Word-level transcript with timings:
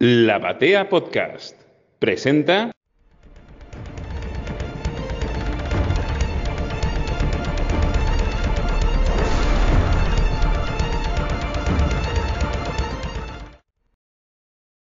La 0.00 0.38
Batea 0.38 0.88
Podcast 0.88 1.60
presenta. 1.98 2.70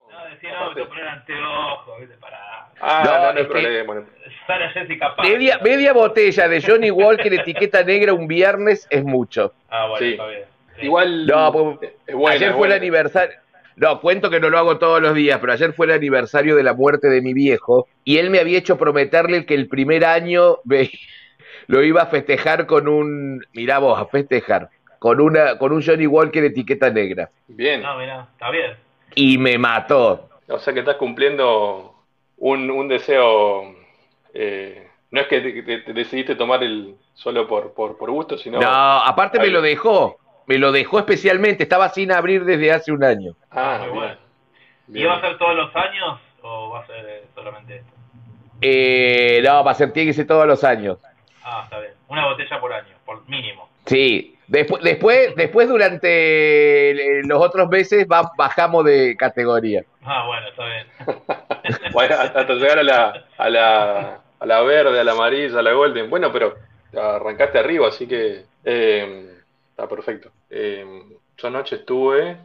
No, 0.10 0.26
decía, 0.34 0.50
no, 0.60 0.74
te 0.74 0.86
poner 0.86 1.08
anteojos, 1.08 2.00
¿viste? 2.00 2.16
Para. 2.18 2.40
Ah, 2.82 3.04
No, 3.06 3.12
no, 3.12 3.34
no, 3.34 3.40
hay 3.40 3.46
problema. 3.46 4.04
Sara 4.48 4.70
Jessica 4.72 5.16
Parker. 5.16 5.34
Media, 5.38 5.60
media 5.60 5.94
botella 5.94 6.48
de 6.48 6.62
Johnny 6.62 6.90
Walker 6.92 7.34
etiqueta 7.34 7.84
negra 7.84 8.14
un 8.14 8.28
viernes 8.28 8.88
es 8.90 9.04
mucho. 9.04 9.54
Ah, 9.70 9.88
bueno, 9.88 9.98
Sí. 10.06 10.12
está 10.12 10.28
bien. 10.28 10.44
Sí. 10.80 10.86
Igual 10.86 11.26
No, 11.28 11.52
porque 11.52 11.96
es 12.08 12.16
buena, 12.16 12.36
ayer 12.36 12.50
es 12.50 12.56
fue 12.56 12.68
el 12.68 12.72
buena. 12.72 12.76
aniversario. 12.76 13.36
No, 13.80 14.02
cuento 14.02 14.30
que 14.30 14.40
no 14.42 14.50
lo 14.50 14.58
hago 14.58 14.78
todos 14.78 15.02
los 15.02 15.16
días, 15.16 15.40
pero 15.40 15.54
ayer 15.54 15.74
fue 15.74 15.86
el 15.86 15.94
aniversario 15.94 16.56
de 16.56 16.64
la 16.64 16.74
muerte 16.74 17.10
de 17.10 17.22
mi 17.22 17.34
viejo 17.34 17.88
y 18.04 18.18
él 18.18 18.30
me 18.30 18.40
había 18.40 18.58
hecho 18.58 18.78
prometerle 18.78 19.46
que 19.46 19.54
el 19.54 19.70
primer 19.70 20.04
año 20.04 20.58
me- 20.66 20.92
lo 21.68 21.82
iba 21.84 22.02
a 22.02 22.08
festejar 22.08 22.66
con 22.66 22.88
un, 22.88 23.42
mirá 23.54 23.80
vos, 23.80 23.98
a 24.00 24.06
festejar, 24.06 24.70
con 25.00 25.22
una, 25.22 25.58
con 25.58 25.72
un 25.72 25.82
Johnny 25.82 26.08
Walker 26.08 26.44
etiqueta 26.44 26.90
negra. 26.90 27.32
Bien. 27.48 27.82
No, 27.82 27.98
mirá, 27.98 28.28
está 28.34 28.52
bien. 28.52 28.72
Y 29.16 29.38
me 29.38 29.58
mató. 29.58 30.30
O 30.50 30.60
sea 30.60 30.74
que 30.74 30.80
estás 30.82 30.98
cumpliendo 30.98 31.96
un, 32.38 32.70
un 32.70 32.88
deseo. 32.88 33.76
eh, 34.34 34.88
no 35.12 35.22
es 35.22 35.28
que 35.28 35.42
te, 35.42 35.64
te- 35.64 35.78
te 35.80 35.94
decidiste 35.94 36.36
tomar 36.36 36.64
el 36.64 36.96
solo 37.14 37.48
por, 37.48 37.74
por, 37.74 37.98
por 37.98 38.12
gusto, 38.12 38.38
sino. 38.38 38.60
No, 38.60 38.68
aparte 38.68 39.40
me 39.40 39.48
lo 39.48 39.62
dejó, 39.62 40.18
me 40.50 40.58
lo 40.58 40.72
dejó 40.72 40.98
especialmente, 41.00 41.62
estaba 41.64 41.90
sin 41.90 42.12
abrir 42.12 42.44
desde 42.44 42.72
hace 42.72 42.92
un 42.92 43.04
año. 43.04 43.34
Ah, 43.52 43.78
Muy 43.82 43.88
bien. 43.90 43.96
bueno. 44.00 44.18
¿Y 44.92 45.04
va 45.04 45.18
a 45.18 45.22
ser 45.22 45.38
todos 45.38 45.56
los 45.56 45.76
años 45.76 46.20
o 46.42 46.72
va 46.72 46.80
a 46.80 46.88
ser 46.88 47.24
solamente 47.36 47.76
esto? 47.78 47.92
Eh, 48.62 49.42
no, 49.46 49.64
va 49.64 49.72
a 49.72 49.76
ser, 49.76 49.92
tiene 49.94 50.10
que 50.10 50.14
ser 50.16 50.26
todos 50.26 50.48
los 50.48 50.64
años. 50.64 50.98
Ah, 51.44 51.62
está 51.66 51.80
bien. 51.80 51.94
Una 52.08 52.26
botella 52.26 52.60
por 52.60 52.74
año, 52.74 52.96
por 53.06 53.26
mínimo. 53.30 53.70
Sí, 53.86 54.36
después, 54.48 54.84
después, 54.84 55.36
después 55.36 55.70
durante 55.70 57.24
los 57.26 57.40
otros 57.42 57.70
meses 57.70 58.08
va- 58.12 58.32
bajamos 58.36 58.84
de 58.86 59.16
categoría. 59.16 59.84
Ah, 60.04 60.26
bueno, 60.26 60.48
está 60.48 60.66
bien. 60.66 60.88
Bueno, 61.94 62.16
hasta 62.16 62.54
llegar 62.54 62.80
a 62.80 62.84
la, 62.84 63.26
a, 63.38 63.50
la, 63.50 64.20
a 64.40 64.46
la 64.46 64.62
verde, 64.62 65.00
a 65.00 65.04
la 65.04 65.12
amarilla, 65.12 65.60
a 65.60 65.62
la 65.62 65.74
golden. 65.74 66.10
Bueno, 66.10 66.32
pero 66.34 66.56
arrancaste 67.00 67.60
arriba, 67.60 67.88
así 67.90 68.08
que 68.08 68.46
eh, 68.66 69.39
está 69.80 69.88
perfecto. 69.88 70.32
Eh, 70.50 70.86
yo 71.38 71.48
anoche 71.48 71.78
estuve 71.78 72.38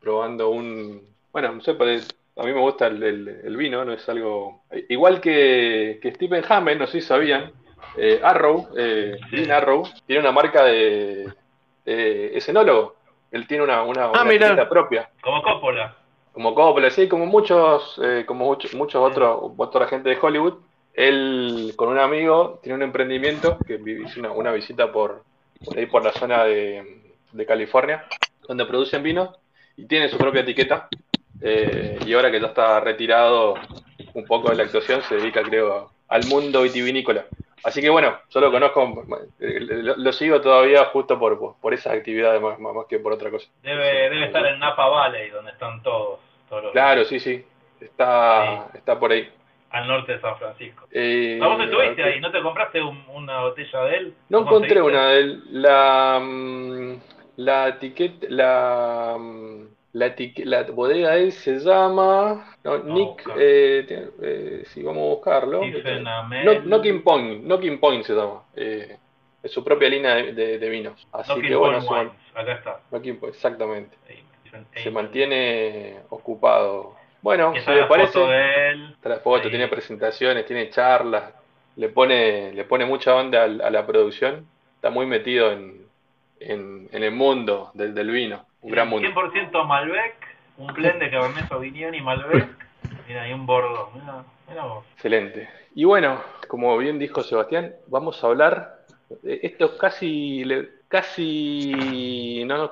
probando 0.00 0.50
un. 0.50 1.06
Bueno, 1.32 1.52
no 1.52 1.60
sé, 1.60 1.70
a 1.70 2.42
mí 2.42 2.52
me 2.52 2.60
gusta 2.60 2.88
el, 2.88 3.02
el- 3.02 3.40
el 3.44 3.56
vino, 3.56 3.84
no 3.84 3.92
es 3.92 4.08
algo. 4.08 4.62
Igual 4.88 5.20
que, 5.20 5.98
que 6.02 6.12
Stephen 6.14 6.44
Hammond, 6.48 6.80
no 6.80 6.86
sé 6.86 7.00
si 7.00 7.06
sabían, 7.06 7.52
eh, 7.96 8.20
Arrow, 8.22 8.68
eh, 8.76 9.16
Dean 9.30 9.52
Arrow, 9.52 9.84
tiene 10.06 10.20
una 10.20 10.32
marca 10.32 10.64
de. 10.64 11.32
es 11.84 12.48
enólogo. 12.48 12.96
Él 13.30 13.46
tiene 13.46 13.62
una, 13.62 13.82
una, 13.84 14.10
una 14.10 14.24
mira. 14.24 14.46
etiqueta 14.46 14.68
propia. 14.68 15.08
Como 15.22 15.40
Coppola. 15.42 15.96
Como 16.32 16.54
Coppola, 16.54 16.90
sí, 16.90 17.08
como 17.08 17.26
muchos, 17.26 18.00
eh, 18.02 18.24
como 18.26 18.44
muchos, 18.46 18.74
muchos 18.74 19.00
otros, 19.00 19.52
otra 19.56 19.86
gente 19.86 20.08
de 20.08 20.18
Hollywood, 20.20 20.54
él 20.94 21.72
con 21.76 21.88
un 21.88 21.98
amigo 21.98 22.58
tiene 22.62 22.76
un 22.76 22.82
emprendimiento 22.82 23.58
que 23.66 23.80
hizo 24.04 24.18
una, 24.20 24.32
una 24.32 24.52
visita 24.52 24.90
por, 24.92 25.22
por 25.64 25.78
ahí 25.78 25.86
por 25.86 26.04
la 26.04 26.12
zona 26.12 26.44
de, 26.44 27.02
de 27.32 27.46
California, 27.46 28.04
donde 28.46 28.64
producen 28.66 29.02
vino 29.02 29.36
y 29.76 29.86
tiene 29.86 30.08
su 30.08 30.16
propia 30.18 30.42
etiqueta. 30.42 30.88
eh, 31.42 31.98
y 32.04 32.12
ahora 32.14 32.30
que 32.30 32.40
ya 32.40 32.48
está 32.48 32.80
retirado 32.80 33.54
un 34.14 34.26
poco 34.26 34.50
de 34.50 34.56
la 34.56 34.64
actuación, 34.64 35.02
se 35.02 35.16
dedica, 35.16 35.42
creo, 35.42 35.90
al 36.08 36.24
mundo 36.26 36.62
vitivinícola. 36.62 37.26
Así 37.62 37.82
que 37.82 37.90
bueno, 37.90 38.18
yo 38.30 38.40
lo 38.40 38.50
conozco, 38.50 39.04
lo, 39.38 39.96
lo 39.96 40.12
sigo 40.12 40.40
todavía 40.40 40.86
justo 40.86 41.18
por, 41.18 41.56
por, 41.60 41.74
esas 41.74 41.92
actividades 41.94 42.40
más, 42.40 42.58
más 42.58 42.86
que 42.88 42.98
por 42.98 43.12
otra 43.12 43.30
cosa. 43.30 43.46
Debe, 43.62 43.84
debe 44.10 44.24
estar 44.26 44.44
en 44.46 44.58
Napa 44.58 44.88
Valley, 44.88 45.28
donde 45.30 45.50
están 45.52 45.82
todos. 45.82 46.20
todos 46.48 46.64
los- 46.64 46.72
Claro, 46.72 47.04
sí, 47.04 47.20
sí. 47.20 47.44
Está, 47.80 48.68
está 48.74 48.98
por 48.98 49.12
ahí. 49.12 49.30
Al 49.70 49.86
norte 49.86 50.12
de 50.12 50.20
San 50.20 50.36
Francisco. 50.36 50.86
Eh, 50.90 51.38
¿A 51.40 51.46
vos 51.46 51.60
estuviste 51.62 52.02
ahí? 52.02 52.20
¿No 52.20 52.30
te 52.32 52.42
compraste 52.42 52.82
un- 52.82 53.04
una 53.14 53.40
botella 53.42 53.82
de 53.84 53.96
él? 53.96 54.14
No 54.28 54.38
¿Cómo 54.38 54.50
encontré 54.50 54.82
una 54.82 55.06
de 55.10 55.18
él. 55.20 55.44
La, 55.50 56.20
mm, 56.20 56.94
la 57.36 57.68
etiqueta, 57.68 58.26
la, 58.30 59.16
mm, 59.18 59.68
la, 59.92 60.14
la 60.44 60.62
bodega 60.64 61.12
de 61.12 61.22
él 61.22 61.32
se 61.32 61.58
llama 61.60 62.52
no, 62.64 62.78
Nick, 62.78 63.30
eh, 63.38 63.84
tiene- 63.86 64.06
eh, 64.22 64.62
sí, 64.66 64.82
vamos 64.82 65.02
a 65.02 65.14
buscarlo. 65.14 65.62
No, 65.62 66.60
Knocking 66.62 67.02
Point, 67.02 67.44
Knocking 67.44 67.78
Point 67.78 68.04
se 68.04 68.14
llama. 68.14 68.42
Eh, 68.56 68.96
es 69.42 69.52
su 69.52 69.62
propia 69.64 69.88
línea 69.88 70.16
de, 70.16 70.32
de- 70.32 70.58
de 70.58 70.68
vinos. 70.68 71.06
Así 71.12 71.32
Knocking 71.32 71.48
que 71.48 71.54
bueno, 71.56 71.78
Point. 71.86 72.12
Acá 72.34 72.52
está. 72.54 72.80
Knocking 72.90 73.18
Point, 73.20 73.34
exactamente. 73.36 73.96
Se 74.74 74.90
mantiene 74.90 76.00
ocupado. 76.08 76.96
Bueno, 77.22 77.52
si 77.54 77.70
le 77.70 77.84
parece. 77.84 78.12
foto 78.12 78.28
de 78.28 78.68
él. 78.70 78.96
Foto, 79.22 79.48
tiene 79.50 79.68
presentaciones, 79.68 80.46
tiene 80.46 80.70
charlas, 80.70 81.24
le 81.76 81.88
pone, 81.88 82.52
le 82.52 82.64
pone 82.64 82.84
mucha 82.86 83.14
onda 83.14 83.44
al- 83.44 83.60
a, 83.60 83.70
la 83.70 83.86
producción, 83.86 84.46
está 84.76 84.90
muy 84.90 85.06
metido 85.06 85.52
en, 85.52 85.84
en, 86.40 86.88
en 86.92 87.02
el 87.02 87.10
mundo 87.12 87.70
del, 87.74 87.94
del 87.94 88.10
vino, 88.10 88.44
un 88.62 88.70
gran 88.70 88.88
mundo. 88.88 89.08
100% 89.08 89.66
Malbec, 89.66 90.14
un 90.56 90.72
blend 90.72 90.98
de 91.00 91.10
Cabernet 91.10 91.48
Sauvignon 91.48 91.94
y 91.94 92.00
Malbec. 92.00 92.48
Mira, 93.08 93.28
y 93.28 93.32
un 93.32 93.44
Bordeaux. 93.46 93.90
Mira, 93.94 94.24
mira 94.48 94.64
vos. 94.64 94.84
Excelente. 94.94 95.48
Y 95.74 95.84
bueno, 95.84 96.20
como 96.48 96.76
bien 96.78 96.98
dijo 96.98 97.22
Sebastián, 97.22 97.74
vamos 97.88 98.22
a 98.22 98.26
hablar, 98.28 98.76
de 99.22 99.40
esto 99.42 99.76
casi, 99.76 100.44
le- 100.44 100.68
casi, 100.90 102.42
no, 102.46 102.58
no, 102.58 102.70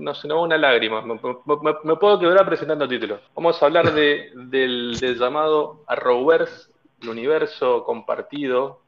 no, 0.00 0.14
se 0.14 0.26
nos 0.28 0.38
va 0.38 0.42
una 0.42 0.58
lágrima, 0.58 1.00
me, 1.02 1.14
me- 1.14 1.74
me 1.84 1.96
puedo 1.96 2.18
quebrar 2.18 2.44
presentando 2.46 2.88
títulos. 2.88 3.20
Vamos 3.34 3.62
a 3.62 3.66
hablar 3.66 3.92
de, 3.94 4.30
del, 4.34 4.98
del 5.00 5.16
llamado 5.18 5.84
Arrowverse, 5.86 6.72
el 7.00 7.08
universo 7.10 7.84
compartido 7.84 8.80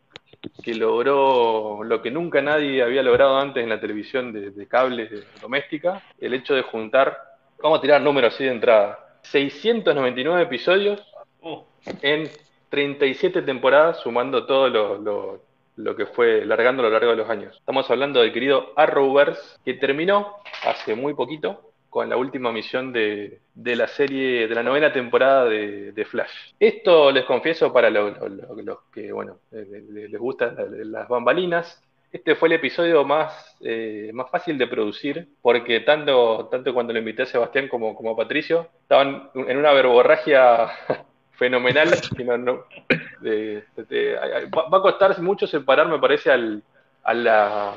que 0.63 0.75
logró 0.75 1.83
lo 1.85 2.03
que 2.03 2.11
nunca 2.11 2.43
nadie 2.43 2.83
había 2.83 3.03
logrado 3.03 3.39
antes 3.39 3.63
en 3.63 3.69
la 3.69 3.81
televisión 3.81 4.33
de, 4.33 4.51
de 4.51 4.67
cable 4.67 5.09
doméstica, 5.41 6.03
el 6.21 6.35
hecho 6.35 6.55
de 6.55 6.63
juntar, 6.63 7.17
vamos 7.63 7.79
a 7.79 7.83
tirar 7.83 8.01
números 8.03 8.35
así 8.35 8.45
de 8.45 8.51
entrada, 8.51 8.99
699 9.23 10.43
episodios 10.43 11.01
Uh, 11.43 11.61
en 12.03 12.29
37 12.71 13.43
temporadas, 13.43 14.01
sumando 14.01 14.47
todo 14.47 14.69
lo, 14.69 14.99
lo- 14.99 15.41
lo 15.77 15.95
que 15.97 16.07
fue 16.07 16.45
largando 16.45 16.83
a 16.83 16.87
lo 16.87 16.91
largo 16.93 17.11
de 17.11 17.17
los 17.17 17.29
años. 17.31 17.57
Estamos 17.57 17.91
hablando 17.91 18.21
del 18.21 18.33
querido 18.33 18.73
Arrowverse, 18.77 19.59
que 19.65 19.75
terminó 19.75 20.37
hace 20.65 20.95
muy 20.95 21.15
poquito 21.15 21.73
con 21.91 22.09
la 22.11 22.17
última 22.17 22.53
misión 22.53 22.93
de, 22.93 23.41
de 23.55 23.77
la 23.77 23.87
serie, 23.89 24.49
de 24.49 24.55
la 24.55 24.63
novena 24.63 24.93
temporada 24.93 25.45
de, 25.47 26.05
Flash. 26.05 26.53
Esto 26.61 27.11
les 27.11 27.25
confieso 27.25 27.73
para 27.73 27.89
lo- 27.89 28.11
lo- 28.11 28.55
los 28.63 28.79
que, 28.93 29.13
bueno, 29.13 29.39
eh, 29.53 29.83
les 29.91 30.21
gustan 30.21 30.55
la- 30.57 30.67
las 31.01 31.09
bambalinas. 31.09 31.83
Este 32.13 32.35
fue 32.35 32.49
el 32.49 32.55
episodio 32.55 33.05
más, 33.05 33.57
eh, 33.61 34.11
más 34.13 34.31
fácil 34.31 34.57
de 34.59 34.67
producir, 34.67 35.29
porque 35.43 35.81
tanto, 35.81 36.49
tanto 36.51 36.73
cuando 36.75 36.93
lo 36.93 36.99
invité 36.99 37.23
a 37.23 37.27
Sebastián 37.27 37.69
como, 37.69 37.95
como 37.95 38.13
a 38.13 38.17
Patricio, 38.17 38.69
estaban 38.83 39.31
en 39.35 39.57
una 39.57 39.73
verborragia 39.73 40.69
fenomenal. 41.37 41.89
que 42.17 42.25
no- 42.25 42.39
no- 42.39 42.65
de- 43.21 43.63
de- 43.77 43.85
de- 43.89 44.15
va 44.15 44.79
a 44.79 44.83
costar 44.83 45.19
mucho 45.21 45.47
separar, 45.47 45.89
me 45.89 45.99
parece, 45.99 46.31
al, 46.31 46.63
a, 47.05 47.15
la, 47.15 47.75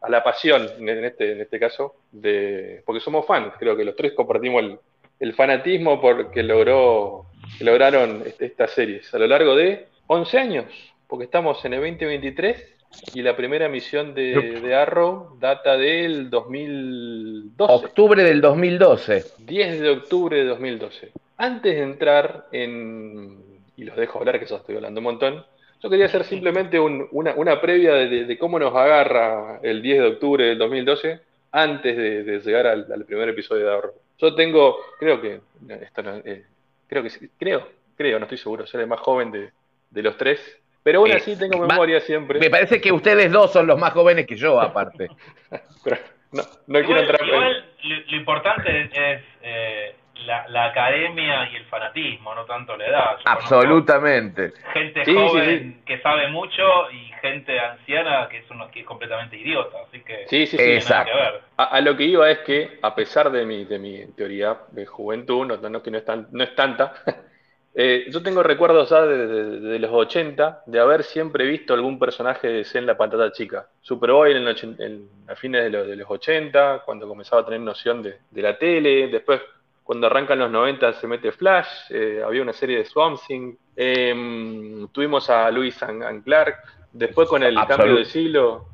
a 0.00 0.08
la 0.10 0.24
pasión, 0.24 0.66
en 0.78 1.04
este, 1.04 1.32
en 1.32 1.40
este 1.40 1.58
caso, 1.60 1.94
de, 2.10 2.82
porque 2.84 3.00
somos 3.00 3.26
fans. 3.26 3.54
Creo 3.58 3.76
que 3.76 3.84
los 3.84 3.96
tres 3.96 4.12
compartimos 4.12 4.62
el, 4.62 4.78
el 5.20 5.34
fanatismo 5.34 6.00
porque 6.00 6.42
logró, 6.42 7.26
que 7.58 7.64
lograron 7.64 8.22
este- 8.26 8.46
estas 8.46 8.70
series 8.72 9.12
a 9.14 9.18
lo 9.18 9.26
largo 9.26 9.54
de 9.54 9.86
11 10.08 10.38
años, 10.38 10.64
porque 11.06 11.24
estamos 11.26 11.64
en 11.64 11.74
el 11.74 11.80
2023 11.80 12.68
y 13.14 13.22
la 13.22 13.34
primera 13.36 13.68
misión 13.68 14.12
de, 14.14 14.60
de 14.60 14.74
Arrow 14.74 15.36
data 15.40 15.76
del 15.78 16.28
2012. 16.28 17.72
Octubre 17.86 18.22
del 18.22 18.40
2012. 18.40 19.24
10 19.38 19.80
de 19.80 19.88
octubre 19.90 20.36
de 20.36 20.44
2012. 20.44 21.12
Antes 21.42 21.74
de 21.74 21.82
entrar 21.82 22.46
en, 22.52 23.38
y 23.76 23.84
los 23.84 23.96
dejo 23.96 24.18
hablar, 24.20 24.38
que 24.38 24.46
ya 24.46 24.56
estoy 24.56 24.76
hablando 24.76 25.00
un 25.00 25.04
montón, 25.04 25.44
yo 25.82 25.90
quería 25.90 26.06
hacer 26.06 26.22
simplemente 26.22 26.78
un- 26.78 27.08
una, 27.10 27.34
una 27.34 27.60
previa 27.60 27.94
de, 27.94 28.08
de- 28.08 28.24
de 28.26 28.38
cómo 28.38 28.58
nos 28.60 28.72
agarra 28.76 29.58
el 29.62 29.82
10 29.82 29.98
de 30.02 30.06
octubre 30.06 30.44
del 30.44 30.58
2012 30.58 31.20
antes 31.50 31.96
de, 31.96 32.22
de 32.22 32.38
llegar 32.40 32.66
al, 32.68 32.86
al 32.92 33.04
primer 33.04 33.28
episodio 33.30 33.66
de 33.66 33.74
Arrow. 33.76 33.92
Yo 34.18 34.34
tengo, 34.36 34.76
creo 35.00 35.20
que, 35.20 35.40
esto 35.82 36.02
no, 36.04 36.16
eh, 36.24 36.44
creo 36.86 37.02
que 37.02 37.10
sí, 37.10 37.28
creo, 37.38 37.68
creo, 37.96 38.18
no 38.20 38.26
estoy 38.26 38.38
seguro, 38.38 38.64
soy 38.66 38.82
el 38.82 38.86
más 38.86 39.00
joven 39.00 39.32
de, 39.32 39.50
de 39.90 40.02
los 40.02 40.16
tres, 40.16 40.38
pero 40.84 41.00
aún 41.00 41.10
Eh, 41.10 41.14
así 41.16 41.36
tengo 41.36 41.58
va- 41.58 41.66
memoria 41.66 42.00
siempre. 42.00 42.38
Me 42.38 42.50
parece 42.50 42.80
que 42.80 42.92
ustedes 42.92 43.32
dos 43.32 43.52
son 43.52 43.66
los 43.66 43.78
más 43.80 43.92
jóvenes 43.92 44.26
que 44.28 44.36
yo, 44.36 44.60
aparte. 44.60 45.08
Pero 45.84 45.96
no, 46.30 46.42
no 46.68 46.78
quiero 46.84 46.84
igual, 46.86 47.00
entrar 47.02 47.20
en- 47.22 47.28
igual 47.28 47.64
lo, 47.82 47.96
lo 48.12 48.16
importante 48.16 48.80
es, 48.82 48.90
es, 48.92 49.22
eh, 49.42 49.94
la, 50.24 50.46
la 50.48 50.66
academia 50.66 51.48
y 51.50 51.56
el 51.56 51.64
fanatismo, 51.66 52.34
no 52.34 52.44
tanto 52.44 52.76
la 52.76 52.86
edad. 52.86 53.16
Yo 53.18 53.22
Absolutamente. 53.30 54.52
Gente 54.72 55.04
Sí, 55.04 55.10
sí, 55.12 55.16
joven 55.16 55.82
que 55.84 56.00
sabe 56.00 56.28
mucho 56.28 56.90
y 56.90 57.12
gente 57.20 57.58
anciana 57.58 58.28
que 58.28 58.38
es, 58.38 58.50
uno, 58.50 58.70
que 58.70 58.80
es 58.80 58.86
completamente 58.86 59.36
idiota, 59.36 59.76
así 59.88 60.00
que 60.00 60.26
Sí, 60.28 60.46
sí, 60.46 60.56
tiene 60.56 60.76
Exacto. 60.76 61.12
nada 61.12 61.26
que 61.30 61.32
ver. 61.34 61.40
A, 61.56 61.64
a 61.64 61.80
lo 61.80 61.96
que 61.96 62.04
iba 62.04 62.30
es 62.30 62.38
que, 62.40 62.78
a 62.82 62.94
pesar 62.94 63.30
de 63.30 63.44
mi, 63.44 63.64
de 63.64 63.78
mi 63.78 64.06
teoría 64.16 64.56
de 64.72 64.86
juventud, 64.86 65.46
no, 65.46 65.56
no, 65.68 65.82
que 65.82 65.90
no 65.90 65.98
es, 65.98 66.04
tan- 66.04 66.26
no 66.32 66.42
es 66.42 66.54
tanta, 66.56 66.92
eh, 67.74 68.06
yo 68.10 68.22
tengo 68.22 68.42
recuerdos 68.42 68.90
ya 68.90 69.02
de, 69.02 69.26
de- 69.26 69.60
de 69.60 69.78
los 69.78 69.90
80 69.92 70.62
de 70.66 70.80
haber 70.80 71.04
siempre 71.04 71.46
visto 71.46 71.74
algún 71.74 71.98
personaje 71.98 72.48
de 72.48 72.64
Zen 72.64 72.86
la 72.86 72.96
patata 72.96 73.30
chica. 73.32 73.66
Superboy 73.80 74.32
en, 74.32 74.46
el 74.48 74.76
en- 74.80 75.08
a 75.28 75.34
fines 75.36 75.62
de, 75.64 75.70
los- 75.70 75.86
de 75.86 75.96
los 75.96 76.10
80, 76.10 76.82
cuando 76.84 77.06
comenzaba 77.08 77.42
a 77.42 77.44
tener 77.44 77.60
noción 77.60 78.02
de, 78.02 78.18
de 78.30 78.42
la 78.42 78.58
tele, 78.58 79.08
después 79.08 79.40
cuando 79.84 80.06
arrancan 80.06 80.38
los 80.38 80.50
90 80.50 80.92
se 80.94 81.06
mete 81.06 81.32
Flash, 81.32 81.66
eh, 81.90 82.22
había 82.24 82.42
una 82.42 82.52
serie 82.52 82.78
de 82.78 82.84
Swamp 82.84 83.18
Thing, 83.26 83.54
em, 83.76 84.88
tuvimos 84.88 85.28
a 85.30 85.50
Louis 85.50 85.82
and, 85.82 86.22
Clark, 86.24 86.56
después 86.92 87.28
con 87.28 87.42
el 87.42 87.54
cambio 87.66 87.96
de 87.96 88.04
siglo 88.04 88.66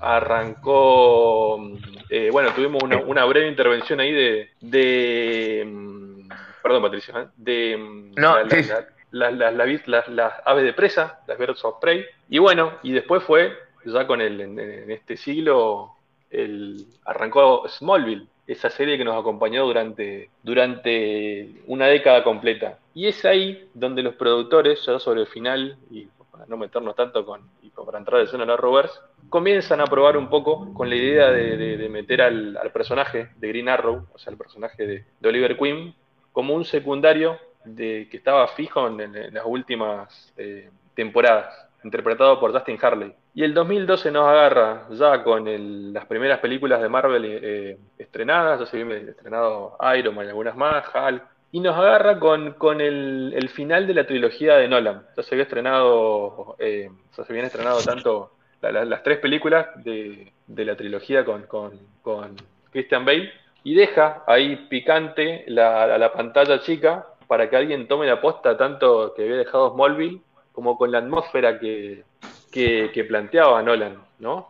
arrancó, 0.00 1.58
eh, 2.10 2.28
bueno, 2.32 2.50
tuvimos 2.54 2.82
una, 2.82 2.98
una 2.98 3.24
breve 3.24 3.48
intervención 3.48 4.00
ahí 4.00 4.12
de, 4.12 4.50
de 4.60 5.64
mm, 5.66 6.28
perdón 6.62 6.82
Patricio, 6.82 7.30
de 7.36 7.76
No, 8.16 8.42
la- 8.42 8.50
sí. 8.50 8.68
la- 9.12 9.30
la- 9.30 9.50
las 9.50 10.32
aves 10.44 10.64
de 10.64 10.72
presa, 10.72 11.20
las 11.26 11.38
birds 11.38 11.64
of 11.64 11.76
prey, 11.80 12.04
y 12.28 12.38
bueno, 12.38 12.72
y 12.82 12.92
después 12.92 13.22
fue, 13.22 13.52
ya 13.84 14.06
con 14.06 14.20
el, 14.20 14.40
en, 14.40 14.58
en 14.58 14.90
este 14.90 15.16
siglo, 15.16 15.92
el, 16.30 16.84
arrancó 17.04 17.68
Smallville, 17.68 18.26
esa 18.46 18.70
serie 18.70 18.98
que 18.98 19.04
nos 19.04 19.18
acompañó 19.18 19.64
durante, 19.64 20.30
durante 20.42 21.62
una 21.66 21.86
década 21.86 22.24
completa. 22.24 22.78
Y 22.94 23.06
es 23.06 23.24
ahí 23.24 23.68
donde 23.74 24.02
los 24.02 24.14
productores, 24.14 24.84
ya 24.84 24.98
sobre 24.98 25.20
el 25.20 25.26
final, 25.26 25.78
y 25.90 26.06
para 26.30 26.46
no 26.46 26.56
meternos 26.56 26.96
tanto 26.96 27.24
con, 27.24 27.48
y 27.62 27.70
para 27.70 27.98
entrar 27.98 28.18
de 28.18 28.24
escena 28.24 28.42
en 28.42 28.50
la 28.50 28.56
Rovers, 28.56 29.00
comienzan 29.28 29.80
a 29.80 29.86
probar 29.86 30.16
un 30.16 30.28
poco 30.28 30.72
con 30.74 30.88
la 30.88 30.96
idea 30.96 31.30
de, 31.30 31.88
meter 31.88 32.22
al, 32.22 32.58
personaje 32.72 33.28
de 33.36 33.48
Green 33.48 33.68
Arrow, 33.68 34.06
o 34.12 34.18
sea, 34.18 34.32
el 34.32 34.38
personaje 34.38 34.86
de, 34.86 35.28
Oliver 35.28 35.56
Queen, 35.56 35.94
como 36.32 36.54
un 36.54 36.64
secundario 36.64 37.38
de, 37.64 38.08
que 38.10 38.16
estaba 38.16 38.48
fijo 38.48 38.88
en 38.88 39.34
las 39.34 39.44
últimas 39.46 40.32
eh, 40.36 40.70
temporadas, 40.94 41.54
interpretado 41.84 42.40
por 42.40 42.52
Justin 42.52 42.78
Harley. 42.80 43.14
Y 43.34 43.44
el 43.44 43.54
2012 43.54 44.10
nos 44.10 44.28
agarra 44.28 44.86
ya 44.90 45.22
con 45.22 45.48
el- 45.48 45.92
las 45.92 46.04
primeras 46.06 46.38
películas 46.40 46.82
de 46.82 46.88
Marvel 46.88 47.24
eh, 47.26 47.78
estrenadas, 47.98 48.60
viene 48.72 48.96
estrenado 49.10 49.76
Iron 49.96 50.14
Man 50.14 50.26
y 50.26 50.28
algunas 50.28 50.54
más, 50.56 50.84
Hulk, 50.94 51.22
y 51.52 51.60
nos 51.60 51.76
agarra 51.76 52.18
con, 52.18 52.54
el, 52.80 53.48
final 53.54 53.86
de 53.86 53.94
la 53.94 54.06
trilogía 54.06 54.56
de 54.56 54.68
Nolan. 54.68 55.06
Ya 55.16 55.22
se 55.22 55.34
había 55.34 55.44
estrenado, 55.44 56.56
eh, 56.58 56.90
ya 57.16 57.24
se 57.24 57.32
habían 57.32 57.46
estrenado 57.46 57.80
tanto 57.82 58.32
la- 58.60 58.72
la- 58.72 58.84
las 58.84 59.02
tres 59.02 59.18
películas 59.18 59.66
de, 59.82 60.32
la 60.46 60.76
trilogía 60.76 61.24
con, 61.24 61.46
Christian 62.70 63.04
Bale, 63.04 63.30
y 63.64 63.74
deja 63.74 64.24
ahí 64.26 64.56
picante 64.68 65.44
la, 65.48 65.96
la 65.98 66.12
pantalla 66.12 66.60
chica 66.60 67.06
para 67.28 67.48
que 67.48 67.56
alguien 67.56 67.86
tome 67.88 68.06
la 68.06 68.20
posta 68.20 68.56
tanto 68.56 69.14
que 69.14 69.22
había 69.22 69.36
dejado 69.36 69.72
Smallville 69.72 70.20
como 70.52 70.76
con 70.76 70.90
la 70.90 70.98
atmósfera 70.98 71.58
que, 71.58 72.02
que, 72.52 72.90
que 72.92 73.04
planteaba 73.04 73.62
Nolan, 73.62 73.98
¿no? 74.18 74.48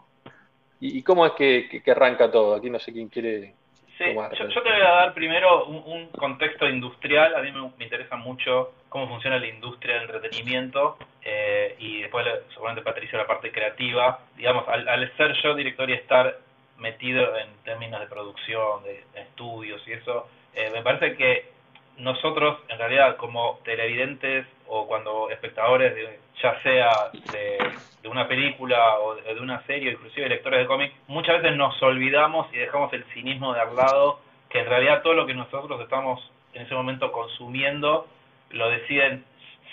¿Y, 0.80 0.98
y 0.98 1.02
cómo 1.02 1.24
es 1.26 1.32
que, 1.32 1.82
arranca 1.90 2.30
todo? 2.30 2.56
Aquí 2.56 2.68
no 2.68 2.78
sé 2.78 2.92
quién 2.92 3.08
quiere 3.08 3.54
Sí, 3.98 4.04
tomar. 4.08 4.32
yo, 4.34 4.48
yo 4.48 4.62
te 4.62 4.68
voy 4.70 4.80
a 4.80 4.90
dar 4.90 5.14
primero 5.14 5.66
un, 5.66 5.82
un 5.86 6.06
contexto 6.08 6.68
industrial. 6.68 7.36
A 7.36 7.42
mí 7.42 7.52
me, 7.52 7.70
me 7.78 7.84
interesa 7.84 8.16
mucho 8.16 8.72
cómo 8.88 9.06
funciona 9.06 9.38
la 9.38 9.46
industria 9.46 9.94
del 9.94 10.10
entretenimiento 10.10 10.96
eh, 11.22 11.76
y 11.78 12.00
después, 12.02 12.26
seguramente 12.52 12.82
Patricio, 12.82 13.16
la 13.18 13.26
parte 13.26 13.52
creativa. 13.52 14.18
Digamos, 14.36 14.66
al, 14.68 14.88
al 14.88 15.16
ser 15.16 15.34
yo 15.42 15.54
director 15.54 15.88
y 15.88 15.92
estar 15.92 16.36
metido 16.78 17.36
en 17.36 17.48
términos 17.64 18.00
de 18.00 18.06
producción, 18.06 18.82
de, 18.82 19.04
de 19.14 19.20
estudios 19.20 19.80
y 19.86 19.92
eso, 19.92 20.26
eh, 20.54 20.70
me 20.72 20.82
parece 20.82 21.14
que 21.16 21.52
nosotros, 21.98 22.58
en 22.68 22.78
realidad, 22.78 23.16
como 23.18 23.60
televidentes 23.64 24.46
o 24.74 24.86
cuando 24.86 25.28
espectadores, 25.28 25.94
de, 25.94 26.18
ya 26.42 26.58
sea 26.62 27.10
de, 27.30 28.08
una 28.08 28.26
película 28.26 28.98
o 29.00 29.14
de, 29.16 29.38
una 29.38 29.62
serie, 29.66 29.92
inclusive 29.92 30.28
lectores 30.30 30.60
de 30.60 30.66
cómics, 30.66 30.94
muchas 31.08 31.42
veces 31.42 31.58
nos 31.58 31.80
olvidamos 31.82 32.46
y 32.54 32.56
dejamos 32.56 32.90
el 32.94 33.04
cinismo 33.12 33.52
de 33.52 33.60
al 33.60 33.76
lado, 33.76 34.20
que 34.48 34.60
en 34.60 34.66
realidad 34.66 35.02
todo 35.02 35.12
lo 35.12 35.26
que 35.26 35.34
nosotros 35.34 35.78
estamos 35.80 36.18
en 36.54 36.62
ese 36.62 36.74
momento 36.74 37.12
consumiendo 37.12 38.06
lo 38.50 38.70
deciden 38.70 39.24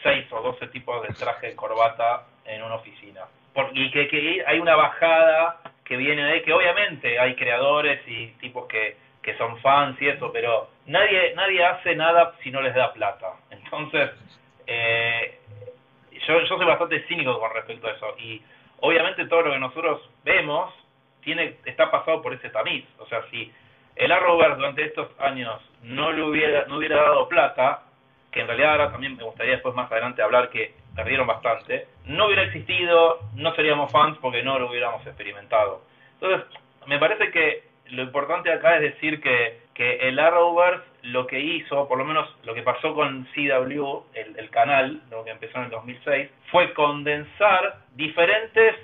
seis 0.03 0.25
o 0.31 0.41
doce 0.41 0.67
tipos 0.67 1.01
de 1.07 1.13
traje 1.13 1.47
de 1.47 1.55
corbata 1.55 2.25
en 2.45 2.61
una 2.61 2.75
oficina. 2.75 3.21
Por- 3.53 3.71
y 3.73 3.89
que, 3.91 4.07
que 4.09 4.43
hay 4.45 4.59
una 4.59 4.75
bajada 4.75 5.61
que 5.85 5.95
viene 5.95 6.23
de 6.25 6.43
que 6.43 6.51
obviamente 6.53 7.19
hay 7.19 7.35
creadores 7.35 8.01
y 8.05 8.27
tipos 8.41 8.67
que, 8.67 8.97
que 9.21 9.37
son 9.37 9.59
fans 9.61 9.99
y 10.01 10.09
eso, 10.09 10.31
pero 10.33 10.69
nadie 10.85 11.33
nadie 11.35 11.63
hace 11.65 11.95
nada 11.95 12.33
si 12.43 12.51
no 12.51 12.61
les 12.61 12.75
da 12.75 12.91
plata. 12.93 13.33
Entonces, 13.49 14.09
eh, 14.69 15.39
yo, 16.27 16.39
yo 16.39 16.57
soy 16.57 16.65
bastante 16.65 17.03
cínico 17.07 17.39
con 17.39 17.53
respecto 17.53 17.87
a 17.87 17.91
eso. 17.91 18.15
Y 18.19 18.41
obviamente 18.81 19.25
todo 19.25 19.41
lo 19.41 19.51
que 19.51 19.59
nosotros 19.59 20.09
vemos 20.23 20.73
tiene 21.21 21.57
está 21.65 21.89
pasado 21.91 22.21
por 22.21 22.33
ese 22.33 22.49
tamiz. 22.49 22.85
O 22.99 23.05
sea, 23.07 23.23
si 23.31 23.51
el 23.95 24.11
Arrowverse 24.11 24.55
durante 24.55 24.85
estos 24.85 25.09
años 25.19 25.59
no 25.83 26.11
le 26.11 26.23
hubiera, 26.23 26.65
no 26.65 26.77
hubiera 26.77 26.97
dado 26.97 27.27
plata, 27.27 27.83
que 28.31 28.41
en 28.41 28.47
realidad 28.47 28.71
ahora 28.71 28.91
también 28.91 29.17
me 29.17 29.23
gustaría 29.23 29.53
después 29.53 29.73
más 29.75 29.91
adelante 29.91 30.21
hablar 30.21 30.49
que 30.49 30.73
perdieron 30.95 31.25
bastante, 31.25 31.87
no 32.05 32.27
hubiera 32.27 32.43
existido, 32.43 33.19
no 33.35 33.53
seríamos 33.55 33.91
fans 33.91 34.17
porque 34.21 34.43
no 34.43 34.59
lo 34.59 34.69
hubiéramos 34.69 35.05
experimentado. 35.05 35.81
Entonces, 36.13 36.45
me 36.85 36.99
parece 36.99 37.31
que 37.31 37.63
lo 37.87 38.03
importante 38.03 38.51
acá 38.51 38.75
es 38.75 38.81
decir 38.81 39.19
que, 39.21 39.61
que 39.73 40.07
el 40.07 40.19
Arrowverse 40.19 40.83
lo 41.03 41.27
que 41.27 41.39
hizo, 41.39 41.87
por 41.87 41.97
lo 41.97 42.05
menos 42.05 42.27
lo 42.43 42.53
que 42.53 42.61
pasó 42.61 42.93
con 42.93 43.25
CW, 43.33 44.03
el, 44.13 44.37
el 44.37 44.49
canal, 44.49 45.01
lo 45.09 45.23
que 45.23 45.31
empezó 45.31 45.57
en 45.57 45.65
el 45.65 45.69
2006, 45.71 46.29
fue 46.51 46.73
condensar 46.73 47.77
diferentes 47.95 48.75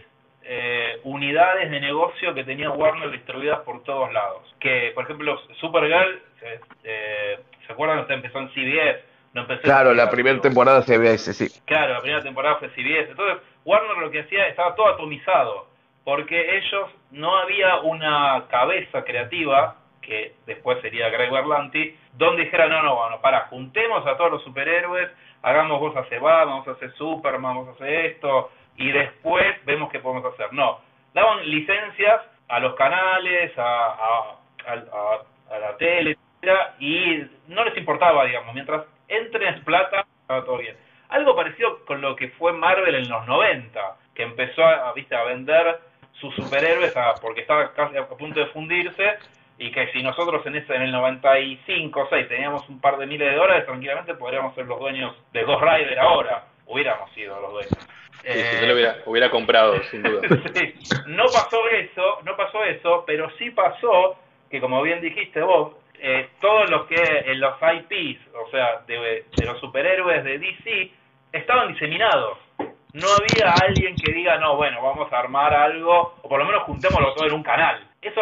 eh, 0.47 1.00
unidades 1.03 1.71
de 1.71 1.79
negocio 1.79 2.35
que 2.35 2.44
tenía 2.44 2.69
Warner 2.69 3.09
distribuidas 3.09 3.62
por 3.62 3.83
todos 3.83 4.13
lados. 4.13 4.44
Que, 4.59 4.91
por 4.94 5.06
ejemplo, 5.06 5.41
Supergirl, 5.59 6.21
eh, 6.44 6.59
eh, 6.83 7.39
¿se 7.65 7.73
acuerdan? 7.73 8.06
que 8.06 8.13
empezó 8.13 8.39
en 8.39 8.50
CBS, 8.50 9.03
no 9.33 9.41
empezó 9.41 9.62
en 9.62 9.63
Claro, 9.63 9.94
la 9.95 10.09
primera 10.09 10.39
temporada 10.39 10.83
ve 10.88 11.13
ese, 11.15 11.34
sí. 11.34 11.48
Claro, 11.65 11.93
la 11.93 12.01
primera 12.01 12.22
temporada 12.22 12.57
fue 12.57 12.69
CBS. 12.69 13.10
Entonces, 13.10 13.38
Warner 13.65 13.98
lo 13.98 14.12
que 14.12 14.19
hacía 14.19 14.48
estaba 14.48 14.75
todo 14.75 14.88
atomizado, 14.89 15.67
porque 16.03 16.57
ellos 16.57 16.91
no 17.10 17.36
había 17.38 17.77
una 17.77 18.45
cabeza 18.48 19.03
creativa, 19.03 19.77
que 20.05 20.35
después 20.45 20.79
sería 20.81 21.09
Greg 21.09 21.31
Berlanti, 21.31 21.97
donde 22.13 22.43
dijera, 22.45 22.67
no, 22.67 22.81
no, 22.83 22.95
bueno, 22.95 23.19
para, 23.21 23.41
juntemos 23.47 24.05
a 24.05 24.15
todos 24.17 24.31
los 24.31 24.43
superhéroes, 24.43 25.09
hagamos 25.41 25.79
vos 25.79 25.95
hacer 25.97 26.19
Batman, 26.19 26.47
vamos 26.55 26.67
a 26.67 26.71
hacer 26.71 26.91
Superman, 26.93 27.41
vamos 27.55 27.67
a 27.69 27.71
hacer 27.71 27.89
esto, 28.05 28.51
y 28.77 28.91
después 28.91 29.55
vemos 29.65 29.89
qué 29.91 30.00
podemos 30.00 30.31
hacer. 30.33 30.51
No, 30.53 30.79
daban 31.13 31.47
licencias 31.50 32.21
a 32.47 32.59
los 32.59 32.75
canales, 32.75 33.51
a, 33.57 33.88
a, 33.88 34.38
a- 34.67 35.21
a 35.55 35.59
la 35.59 35.77
tele, 35.77 36.17
y 36.79 37.24
no 37.47 37.63
les 37.63 37.77
importaba, 37.77 38.25
digamos, 38.25 38.53
mientras 38.53 38.83
entre 39.07 39.47
en 39.47 39.63
plata, 39.63 40.05
estaba 40.21 40.43
todo 40.43 40.57
bien. 40.57 40.75
Algo 41.09 41.35
parecido 41.35 41.85
con 41.85 42.01
lo 42.01 42.15
que 42.15 42.29
fue 42.29 42.51
Marvel 42.53 42.95
en 42.95 43.07
los 43.09 43.25
90, 43.27 43.95
que 44.15 44.24
empezó 44.24 44.63
a, 44.65 44.91
¿viste, 44.93 45.15
a 45.15 45.24
vender 45.24 45.79
sus 46.13 46.33
superhéroes 46.35 46.95
a- 46.97 47.13
porque 47.21 47.41
estaba 47.41 47.74
casi 47.74 47.97
a 47.97 48.07
punto 48.07 48.39
de 48.39 48.47
fundirse 48.47 49.17
y 49.57 49.71
que 49.71 49.91
si 49.91 50.03
nosotros 50.03 50.45
en 50.45 50.55
ese 50.55 50.75
en 50.75 50.83
el 50.83 50.91
95 50.91 52.00
o 52.00 52.09
6 52.09 52.27
teníamos 52.27 52.67
un 52.69 52.79
par 52.81 52.97
de 52.97 53.05
miles 53.05 53.29
de 53.29 53.35
dólares, 53.35 53.65
tranquilamente 53.65 54.13
podríamos 54.15 54.53
ser 54.55 54.65
los 54.65 54.79
dueños 54.79 55.15
de 55.31 55.43
Ghost 55.43 55.63
Rider 55.63 56.00
ahora. 56.00 56.45
Hubiéramos 56.67 57.12
sido 57.13 57.39
los 57.39 57.51
dueños. 57.53 57.77
Sí, 58.21 58.27
Eh, 58.31 58.57
yo 58.62 58.67
lo 58.67 58.74
hubiera, 58.74 58.97
hubiera 59.05 59.29
comprado, 59.29 59.81
sin 59.83 60.03
duda. 60.03 60.21
Sí, 60.55 60.74
no 61.07 61.25
pasó 61.25 61.67
eso, 61.69 62.19
no 62.24 62.35
pasó 62.35 62.63
eso, 62.63 63.03
pero 63.05 63.29
sí 63.38 63.51
pasó 63.51 64.17
que 64.50 64.59
como 64.59 64.81
bien 64.81 65.00
dijiste 65.01 65.41
vos, 65.41 65.74
eh, 66.00 66.29
todos 66.41 66.69
los 66.69 66.85
que 66.88 66.95
en 67.25 67.39
los 67.39 67.55
IPs, 67.62 68.19
o 68.35 68.50
sea, 68.51 68.81
de, 68.88 69.25
de 69.35 69.45
los 69.45 69.59
superhéroes 69.59 70.24
de 70.24 70.38
DC, 70.39 70.91
estaban 71.31 71.71
diseminados. 71.74 72.38
No 72.93 73.07
había 73.19 73.53
alguien 73.65 73.95
que 73.95 74.13
diga, 74.13 74.38
no, 74.38 74.55
bueno, 74.55 74.81
vamos 74.81 75.12
a 75.12 75.19
armar 75.19 75.53
algo, 75.53 76.15
o 76.21 76.29
por 76.29 76.39
lo 76.39 76.45
menos 76.45 76.63
juntémoslo 76.63 77.13
todo 77.13 77.27
en 77.27 77.33
un 77.33 77.43
canal. 77.43 77.85
Eso, 78.01 78.21